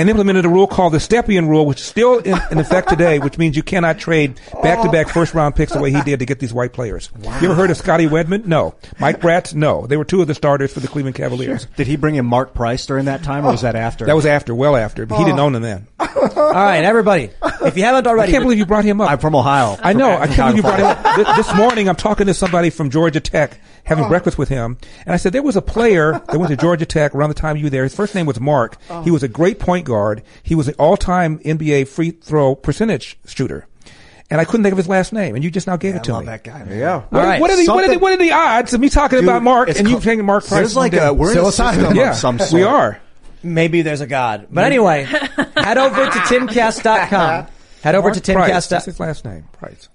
and 0.00 0.08
implemented 0.08 0.46
a 0.46 0.48
rule 0.48 0.66
called 0.66 0.94
the 0.94 0.98
Stepien 0.98 1.46
rule, 1.46 1.66
which 1.66 1.78
is 1.78 1.86
still 1.86 2.18
in, 2.20 2.38
in 2.50 2.58
effect 2.58 2.88
today, 2.88 3.18
which 3.18 3.36
means 3.36 3.54
you 3.54 3.62
cannot 3.62 3.98
trade 3.98 4.40
back-to-back 4.62 5.08
oh. 5.08 5.10
first-round 5.10 5.54
picks 5.54 5.72
the 5.72 5.78
way 5.78 5.92
he 5.92 6.00
did 6.02 6.20
to 6.20 6.26
get 6.26 6.38
these 6.38 6.54
white 6.54 6.72
players. 6.72 7.10
You 7.22 7.28
ever 7.28 7.54
heard 7.54 7.70
of 7.70 7.76
Scotty 7.76 8.06
Wedman? 8.06 8.46
No. 8.46 8.74
Mike 8.98 9.20
Bratz? 9.20 9.54
No. 9.54 9.86
They 9.86 9.98
were 9.98 10.06
two 10.06 10.22
of 10.22 10.26
the 10.26 10.34
starters 10.34 10.72
for 10.72 10.80
the 10.80 10.88
Cleveland 10.88 11.16
Cavaliers. 11.16 11.66
Did 11.76 11.86
he 11.86 11.96
bring 11.96 12.14
in 12.14 12.24
Mark 12.24 12.54
Price 12.54 12.86
during 12.86 13.04
that 13.04 13.22
time, 13.22 13.44
or 13.44 13.50
was 13.50 13.60
that 13.60 13.76
after? 13.76 14.06
That 14.06 14.16
was 14.16 14.24
after, 14.24 14.54
well 14.54 14.74
after, 14.74 15.04
but 15.04 15.18
he 15.18 15.24
didn't 15.24 15.38
oh. 15.38 15.44
own 15.44 15.52
them 15.52 15.62
then. 15.62 15.86
All 16.00 16.52
right, 16.54 16.82
everybody, 16.82 17.30
if 17.62 17.76
you 17.76 17.84
haven't 17.84 18.06
already, 18.06 18.30
I 18.30 18.32
can't 18.32 18.44
believe 18.44 18.58
you 18.58 18.64
brought 18.64 18.86
him 18.86 19.02
up. 19.02 19.10
I'm 19.10 19.18
from 19.18 19.34
Ohio. 19.34 19.76
I 19.82 19.92
know. 19.92 20.16
I 20.16 20.26
can't 20.28 20.54
believe 20.54 20.56
you 20.56 20.62
brought 20.62 20.78
him 20.78 20.86
up. 20.86 21.14
Th- 21.16 21.36
This 21.36 21.54
morning, 21.54 21.90
I'm 21.90 21.96
talking 21.96 22.26
to 22.26 22.34
somebody 22.34 22.70
from 22.70 22.88
Georgia 22.88 23.20
Tech, 23.20 23.60
having 23.84 24.06
oh. 24.06 24.08
breakfast 24.08 24.38
with 24.38 24.48
him, 24.48 24.78
and 25.04 25.12
I 25.12 25.18
said 25.18 25.34
there 25.34 25.42
was 25.42 25.56
a 25.56 25.62
player 25.62 26.12
that 26.12 26.38
went 26.38 26.48
to 26.50 26.56
Georgia 26.56 26.86
Tech 26.86 27.14
around 27.14 27.28
the 27.28 27.34
time 27.34 27.58
you 27.58 27.64
were 27.64 27.70
there. 27.70 27.82
His 27.82 27.94
first 27.94 28.14
name 28.14 28.24
was 28.24 28.40
Mark. 28.40 28.78
He 29.04 29.10
was 29.10 29.22
a 29.22 29.28
great 29.28 29.58
point 29.58 29.84
guard. 29.90 30.22
He 30.42 30.54
was 30.54 30.68
an 30.68 30.74
all-time 30.78 31.38
NBA 31.40 31.88
free 31.88 32.12
throw 32.12 32.54
percentage 32.54 33.18
shooter, 33.26 33.66
and 34.30 34.40
I 34.40 34.44
couldn't 34.44 34.62
think 34.62 34.72
of 34.72 34.78
his 34.78 34.88
last 34.88 35.12
name. 35.12 35.34
And 35.34 35.44
you 35.44 35.50
just 35.50 35.66
now 35.66 35.76
gave 35.76 35.94
it 35.96 36.04
to 36.04 36.12
I 36.12 36.14
love 36.14 36.22
me. 36.22 36.26
that 36.26 36.44
guy. 36.44 36.64
Man. 36.64 36.78
Yeah. 36.78 37.00
What, 37.10 37.20
All 37.20 37.26
right, 37.28 37.40
what, 37.40 37.50
are 37.50 37.56
the, 37.56 37.66
what, 37.72 37.84
are 37.84 37.88
the, 37.92 37.98
what 37.98 38.12
are 38.12 38.16
the 38.16 38.32
odds 38.32 38.72
of 38.72 38.80
me 38.80 38.88
talking 38.88 39.18
Dude, 39.18 39.28
about 39.28 39.42
Mark 39.42 39.68
it's 39.68 39.78
and 39.78 39.86
you 39.88 39.94
called- 39.96 40.04
taking 40.04 40.24
Mark 40.24 40.44
Price? 40.46 40.58
There's 40.60 40.76
like 40.76 40.92
a 40.94 40.96
them? 40.96 41.18
we're 41.18 41.32
in 41.32 41.38
a 41.38 41.52
system 41.52 41.94
yeah, 41.96 42.10
of 42.10 42.16
some 42.16 42.38
sort. 42.38 42.52
we 42.52 42.62
are. 42.62 43.00
maybe 43.42 43.82
there's 43.82 44.00
a 44.00 44.06
God. 44.06 44.46
But 44.50 44.64
anyway, 44.64 45.04
head 45.56 45.76
over 45.78 46.04
to 46.04 46.18
timcast.com. 46.64 47.46
Head 47.82 47.94
over 47.94 48.08
Mark 48.08 48.22
to 48.22 48.32
Price. 48.32 48.66
That's 48.68 48.84
his 48.86 49.00
last 49.00 49.24
name. 49.24 49.44
Price. 49.52 49.88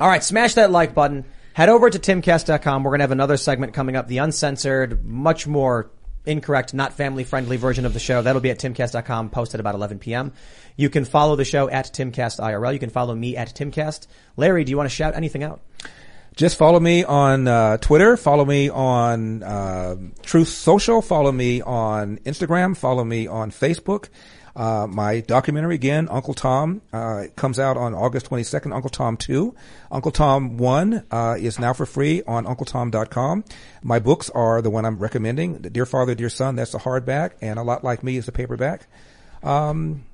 All 0.00 0.08
right, 0.08 0.22
smash 0.24 0.54
that 0.54 0.70
like 0.70 0.94
button. 0.94 1.24
Head 1.52 1.68
over 1.68 1.90
to 1.90 1.98
timcast.com. 1.98 2.84
We're 2.84 2.90
going 2.92 3.00
to 3.00 3.02
have 3.02 3.10
another 3.10 3.36
segment 3.36 3.74
coming 3.74 3.96
up, 3.96 4.06
the 4.06 4.18
uncensored, 4.18 5.04
much 5.04 5.46
more 5.48 5.90
incorrect, 6.28 6.74
not 6.74 6.92
family 6.92 7.24
friendly 7.24 7.56
version 7.56 7.86
of 7.86 7.94
the 7.94 7.98
show. 7.98 8.22
That'll 8.22 8.40
be 8.40 8.50
at 8.50 8.58
timcast.com, 8.58 9.30
posted 9.30 9.60
about 9.60 9.74
11 9.74 9.98
p.m. 9.98 10.32
You 10.76 10.90
can 10.90 11.04
follow 11.04 11.34
the 11.34 11.44
show 11.44 11.68
at 11.68 11.86
Timcast 11.86 12.38
IRL. 12.38 12.72
You 12.72 12.78
can 12.78 12.90
follow 12.90 13.14
me 13.14 13.36
at 13.36 13.48
Timcast. 13.48 14.06
Larry, 14.36 14.64
do 14.64 14.70
you 14.70 14.76
want 14.76 14.88
to 14.88 14.94
shout 14.94 15.16
anything 15.16 15.42
out? 15.42 15.60
Just 16.36 16.56
follow 16.56 16.78
me 16.78 17.02
on 17.02 17.48
uh, 17.48 17.78
Twitter. 17.78 18.16
Follow 18.16 18.44
me 18.44 18.68
on 18.68 19.42
uh, 19.42 19.96
Truth 20.22 20.46
Social. 20.46 21.02
Follow 21.02 21.32
me 21.32 21.62
on 21.62 22.18
Instagram. 22.18 22.76
Follow 22.76 23.02
me 23.02 23.26
on 23.26 23.50
Facebook. 23.50 24.08
Uh, 24.58 24.88
my 24.88 25.20
documentary 25.20 25.76
again, 25.76 26.08
Uncle 26.10 26.34
Tom, 26.34 26.82
uh, 26.92 27.26
comes 27.36 27.60
out 27.60 27.76
on 27.76 27.94
August 27.94 28.28
22nd. 28.28 28.74
Uncle 28.74 28.90
Tom 28.90 29.16
2. 29.16 29.54
Uncle 29.92 30.10
Tom 30.10 30.58
1 30.58 31.04
uh, 31.12 31.36
is 31.38 31.60
now 31.60 31.72
for 31.72 31.86
free 31.86 32.24
on 32.26 32.44
UncleTom.com. 32.44 33.44
My 33.84 34.00
books 34.00 34.30
are 34.30 34.60
the 34.60 34.68
one 34.68 34.84
I'm 34.84 34.98
recommending: 34.98 35.58
the 35.58 35.70
Dear 35.70 35.86
Father, 35.86 36.16
Dear 36.16 36.28
Son. 36.28 36.56
That's 36.56 36.72
the 36.72 36.78
hardback, 36.78 37.34
and 37.40 37.58
A 37.58 37.62
Lot 37.62 37.84
Like 37.84 38.02
Me 38.02 38.16
is 38.16 38.26
the 38.26 38.32
paperback. 38.32 38.88
Um, 39.44 40.04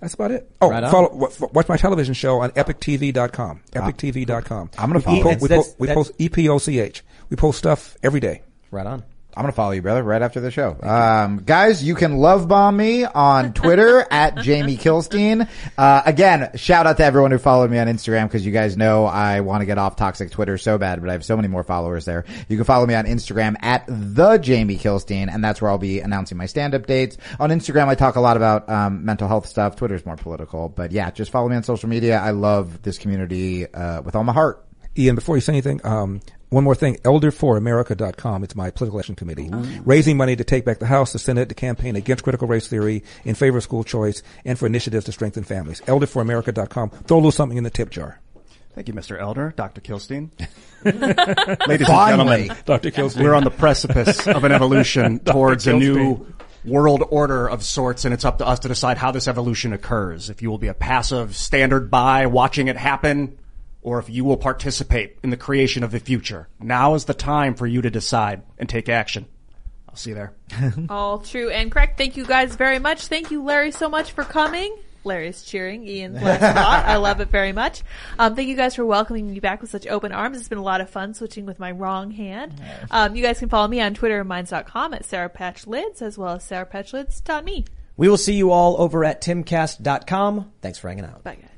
that's 0.00 0.14
about 0.14 0.32
it. 0.32 0.50
Oh, 0.60 0.70
Right 0.70 0.90
follow, 0.90 1.30
watch 1.52 1.68
my 1.68 1.76
television 1.76 2.14
show 2.14 2.40
on 2.40 2.50
epochtv.com. 2.50 3.60
Epochtv.com. 3.72 4.70
I'm 4.76 4.92
gonna 4.92 4.98
We 4.98 5.22
follow 5.22 5.22
po- 5.22 5.38
We, 5.40 5.48
po- 5.48 5.74
we 5.78 5.88
post 5.88 6.18
EPOCH. 6.18 7.02
We 7.30 7.36
post 7.36 7.58
stuff 7.58 7.96
every 8.02 8.20
day. 8.20 8.42
Right 8.72 8.86
on. 8.86 9.04
I'm 9.38 9.44
gonna 9.44 9.52
follow 9.52 9.70
you, 9.70 9.82
brother, 9.82 10.02
right 10.02 10.20
after 10.20 10.40
the 10.40 10.50
show. 10.50 10.76
Um, 10.82 11.44
guys, 11.46 11.80
you 11.80 11.94
can 11.94 12.16
love 12.16 12.48
bomb 12.48 12.76
me 12.76 13.04
on 13.04 13.52
Twitter 13.52 14.04
at 14.10 14.38
Jamie 14.38 14.76
Kilstein. 14.76 15.48
Uh, 15.78 16.02
again, 16.04 16.50
shout 16.56 16.88
out 16.88 16.96
to 16.96 17.04
everyone 17.04 17.30
who 17.30 17.38
followed 17.38 17.70
me 17.70 17.78
on 17.78 17.86
Instagram 17.86 18.24
because 18.24 18.44
you 18.44 18.50
guys 18.50 18.76
know 18.76 19.04
I 19.04 19.42
want 19.42 19.60
to 19.60 19.64
get 19.66 19.78
off 19.78 19.94
toxic 19.94 20.32
Twitter 20.32 20.58
so 20.58 20.76
bad, 20.76 21.00
but 21.00 21.08
I 21.08 21.12
have 21.12 21.24
so 21.24 21.36
many 21.36 21.46
more 21.46 21.62
followers 21.62 22.04
there. 22.04 22.24
You 22.48 22.56
can 22.56 22.64
follow 22.64 22.84
me 22.84 22.96
on 22.96 23.04
Instagram 23.04 23.54
at 23.62 23.84
the 23.86 24.38
Jamie 24.38 24.76
Kilstein, 24.76 25.32
and 25.32 25.44
that's 25.44 25.62
where 25.62 25.70
I'll 25.70 25.78
be 25.78 26.00
announcing 26.00 26.36
my 26.36 26.46
stand-up 26.46 26.86
dates. 26.86 27.16
On 27.38 27.50
Instagram, 27.50 27.86
I 27.86 27.94
talk 27.94 28.16
a 28.16 28.20
lot 28.20 28.36
about 28.36 28.68
um, 28.68 29.04
mental 29.04 29.28
health 29.28 29.46
stuff. 29.46 29.76
Twitter's 29.76 30.04
more 30.04 30.16
political, 30.16 30.68
but 30.68 30.90
yeah, 30.90 31.12
just 31.12 31.30
follow 31.30 31.48
me 31.48 31.54
on 31.54 31.62
social 31.62 31.88
media. 31.88 32.18
I 32.18 32.32
love 32.32 32.82
this 32.82 32.98
community 32.98 33.72
uh, 33.72 34.02
with 34.02 34.16
all 34.16 34.24
my 34.24 34.32
heart. 34.32 34.64
Ian, 34.98 35.14
before 35.14 35.36
you 35.36 35.40
say 35.40 35.52
anything, 35.52 35.80
um, 35.86 36.20
one 36.50 36.64
more 36.64 36.74
thing. 36.74 36.96
Elderforamerica.com. 36.96 38.44
It's 38.44 38.56
my 38.56 38.70
political 38.70 38.98
action 38.98 39.14
committee. 39.14 39.50
Raising 39.84 40.16
money 40.16 40.36
to 40.36 40.44
take 40.44 40.64
back 40.64 40.78
the 40.78 40.86
House, 40.86 41.12
the 41.12 41.18
Senate, 41.18 41.48
to 41.48 41.54
campaign 41.54 41.96
against 41.96 42.24
critical 42.24 42.48
race 42.48 42.68
theory, 42.68 43.02
in 43.24 43.34
favor 43.34 43.58
of 43.58 43.62
school 43.64 43.84
choice, 43.84 44.22
and 44.44 44.58
for 44.58 44.66
initiatives 44.66 45.04
to 45.06 45.12
strengthen 45.12 45.44
families. 45.44 45.80
Elderforamerica.com. 45.82 46.90
Throw 46.90 47.16
a 47.16 47.18
little 47.18 47.32
something 47.32 47.58
in 47.58 47.64
the 47.64 47.70
tip 47.70 47.90
jar. 47.90 48.20
Thank 48.74 48.88
you, 48.88 48.94
Mr. 48.94 49.18
Elder, 49.20 49.52
Dr. 49.56 49.80
Kilstein. 49.80 50.30
Ladies 51.68 51.86
Finally. 51.88 52.42
and 52.42 52.48
gentlemen, 52.48 52.56
Dr. 52.64 52.90
Kilstein. 52.92 53.22
we're 53.22 53.34
on 53.34 53.42
the 53.42 53.50
precipice 53.50 54.26
of 54.28 54.44
an 54.44 54.52
evolution 54.52 55.18
towards 55.24 55.66
a 55.66 55.72
new 55.72 56.24
world 56.64 57.02
order 57.10 57.48
of 57.48 57.64
sorts, 57.64 58.04
and 58.04 58.14
it's 58.14 58.24
up 58.24 58.38
to 58.38 58.46
us 58.46 58.60
to 58.60 58.68
decide 58.68 58.96
how 58.96 59.10
this 59.10 59.26
evolution 59.26 59.72
occurs. 59.72 60.30
If 60.30 60.42
you 60.42 60.50
will 60.50 60.58
be 60.58 60.68
a 60.68 60.74
passive, 60.74 61.34
standard 61.34 61.90
by, 61.90 62.26
watching 62.26 62.68
it 62.68 62.76
happen, 62.76 63.38
or 63.88 63.98
if 63.98 64.10
you 64.10 64.22
will 64.22 64.36
participate 64.36 65.18
in 65.22 65.30
the 65.30 65.36
creation 65.36 65.82
of 65.82 65.90
the 65.90 65.98
future. 65.98 66.46
Now 66.60 66.92
is 66.92 67.06
the 67.06 67.14
time 67.14 67.54
for 67.54 67.66
you 67.66 67.80
to 67.80 67.88
decide 67.88 68.42
and 68.58 68.68
take 68.68 68.90
action. 68.90 69.24
I'll 69.88 69.96
see 69.96 70.10
you 70.10 70.16
there. 70.16 70.34
All 70.90 71.20
true 71.20 71.48
and 71.48 71.72
correct. 71.72 71.96
Thank 71.96 72.18
you 72.18 72.26
guys 72.26 72.54
very 72.54 72.78
much. 72.78 73.06
Thank 73.06 73.30
you, 73.30 73.42
Larry, 73.42 73.70
so 73.70 73.88
much 73.88 74.12
for 74.12 74.24
coming. 74.24 74.76
Larry's 75.04 75.42
cheering. 75.42 75.88
Ian's 75.88 76.20
last 76.20 76.40
thought. 76.40 76.84
I 76.84 76.96
love 76.96 77.20
it 77.20 77.28
very 77.28 77.52
much. 77.52 77.82
Um, 78.18 78.36
thank 78.36 78.48
you 78.48 78.56
guys 78.56 78.74
for 78.74 78.84
welcoming 78.84 79.32
me 79.32 79.40
back 79.40 79.62
with 79.62 79.70
such 79.70 79.86
open 79.86 80.12
arms. 80.12 80.36
It's 80.36 80.48
been 80.48 80.58
a 80.58 80.62
lot 80.62 80.82
of 80.82 80.90
fun 80.90 81.14
switching 81.14 81.46
with 81.46 81.58
my 81.58 81.70
wrong 81.70 82.10
hand. 82.10 82.60
Um, 82.90 83.16
you 83.16 83.22
guys 83.22 83.38
can 83.38 83.48
follow 83.48 83.68
me 83.68 83.80
on 83.80 83.94
Twitter 83.94 84.20
and 84.20 84.28
minds.com 84.28 84.92
at 84.92 85.06
Sour 85.06 85.30
Patch 85.30 85.64
Lyds 85.64 86.02
as 86.02 86.18
well 86.18 86.34
as 86.34 86.44
sourpatchlyds.me. 86.44 87.64
We 87.96 88.08
will 88.08 88.18
see 88.18 88.34
you 88.34 88.50
all 88.50 88.78
over 88.78 89.02
at 89.02 89.22
timcast.com. 89.22 90.52
Thanks 90.60 90.78
for 90.78 90.88
hanging 90.88 91.06
out. 91.06 91.24
Bye, 91.24 91.36
guys. 91.36 91.57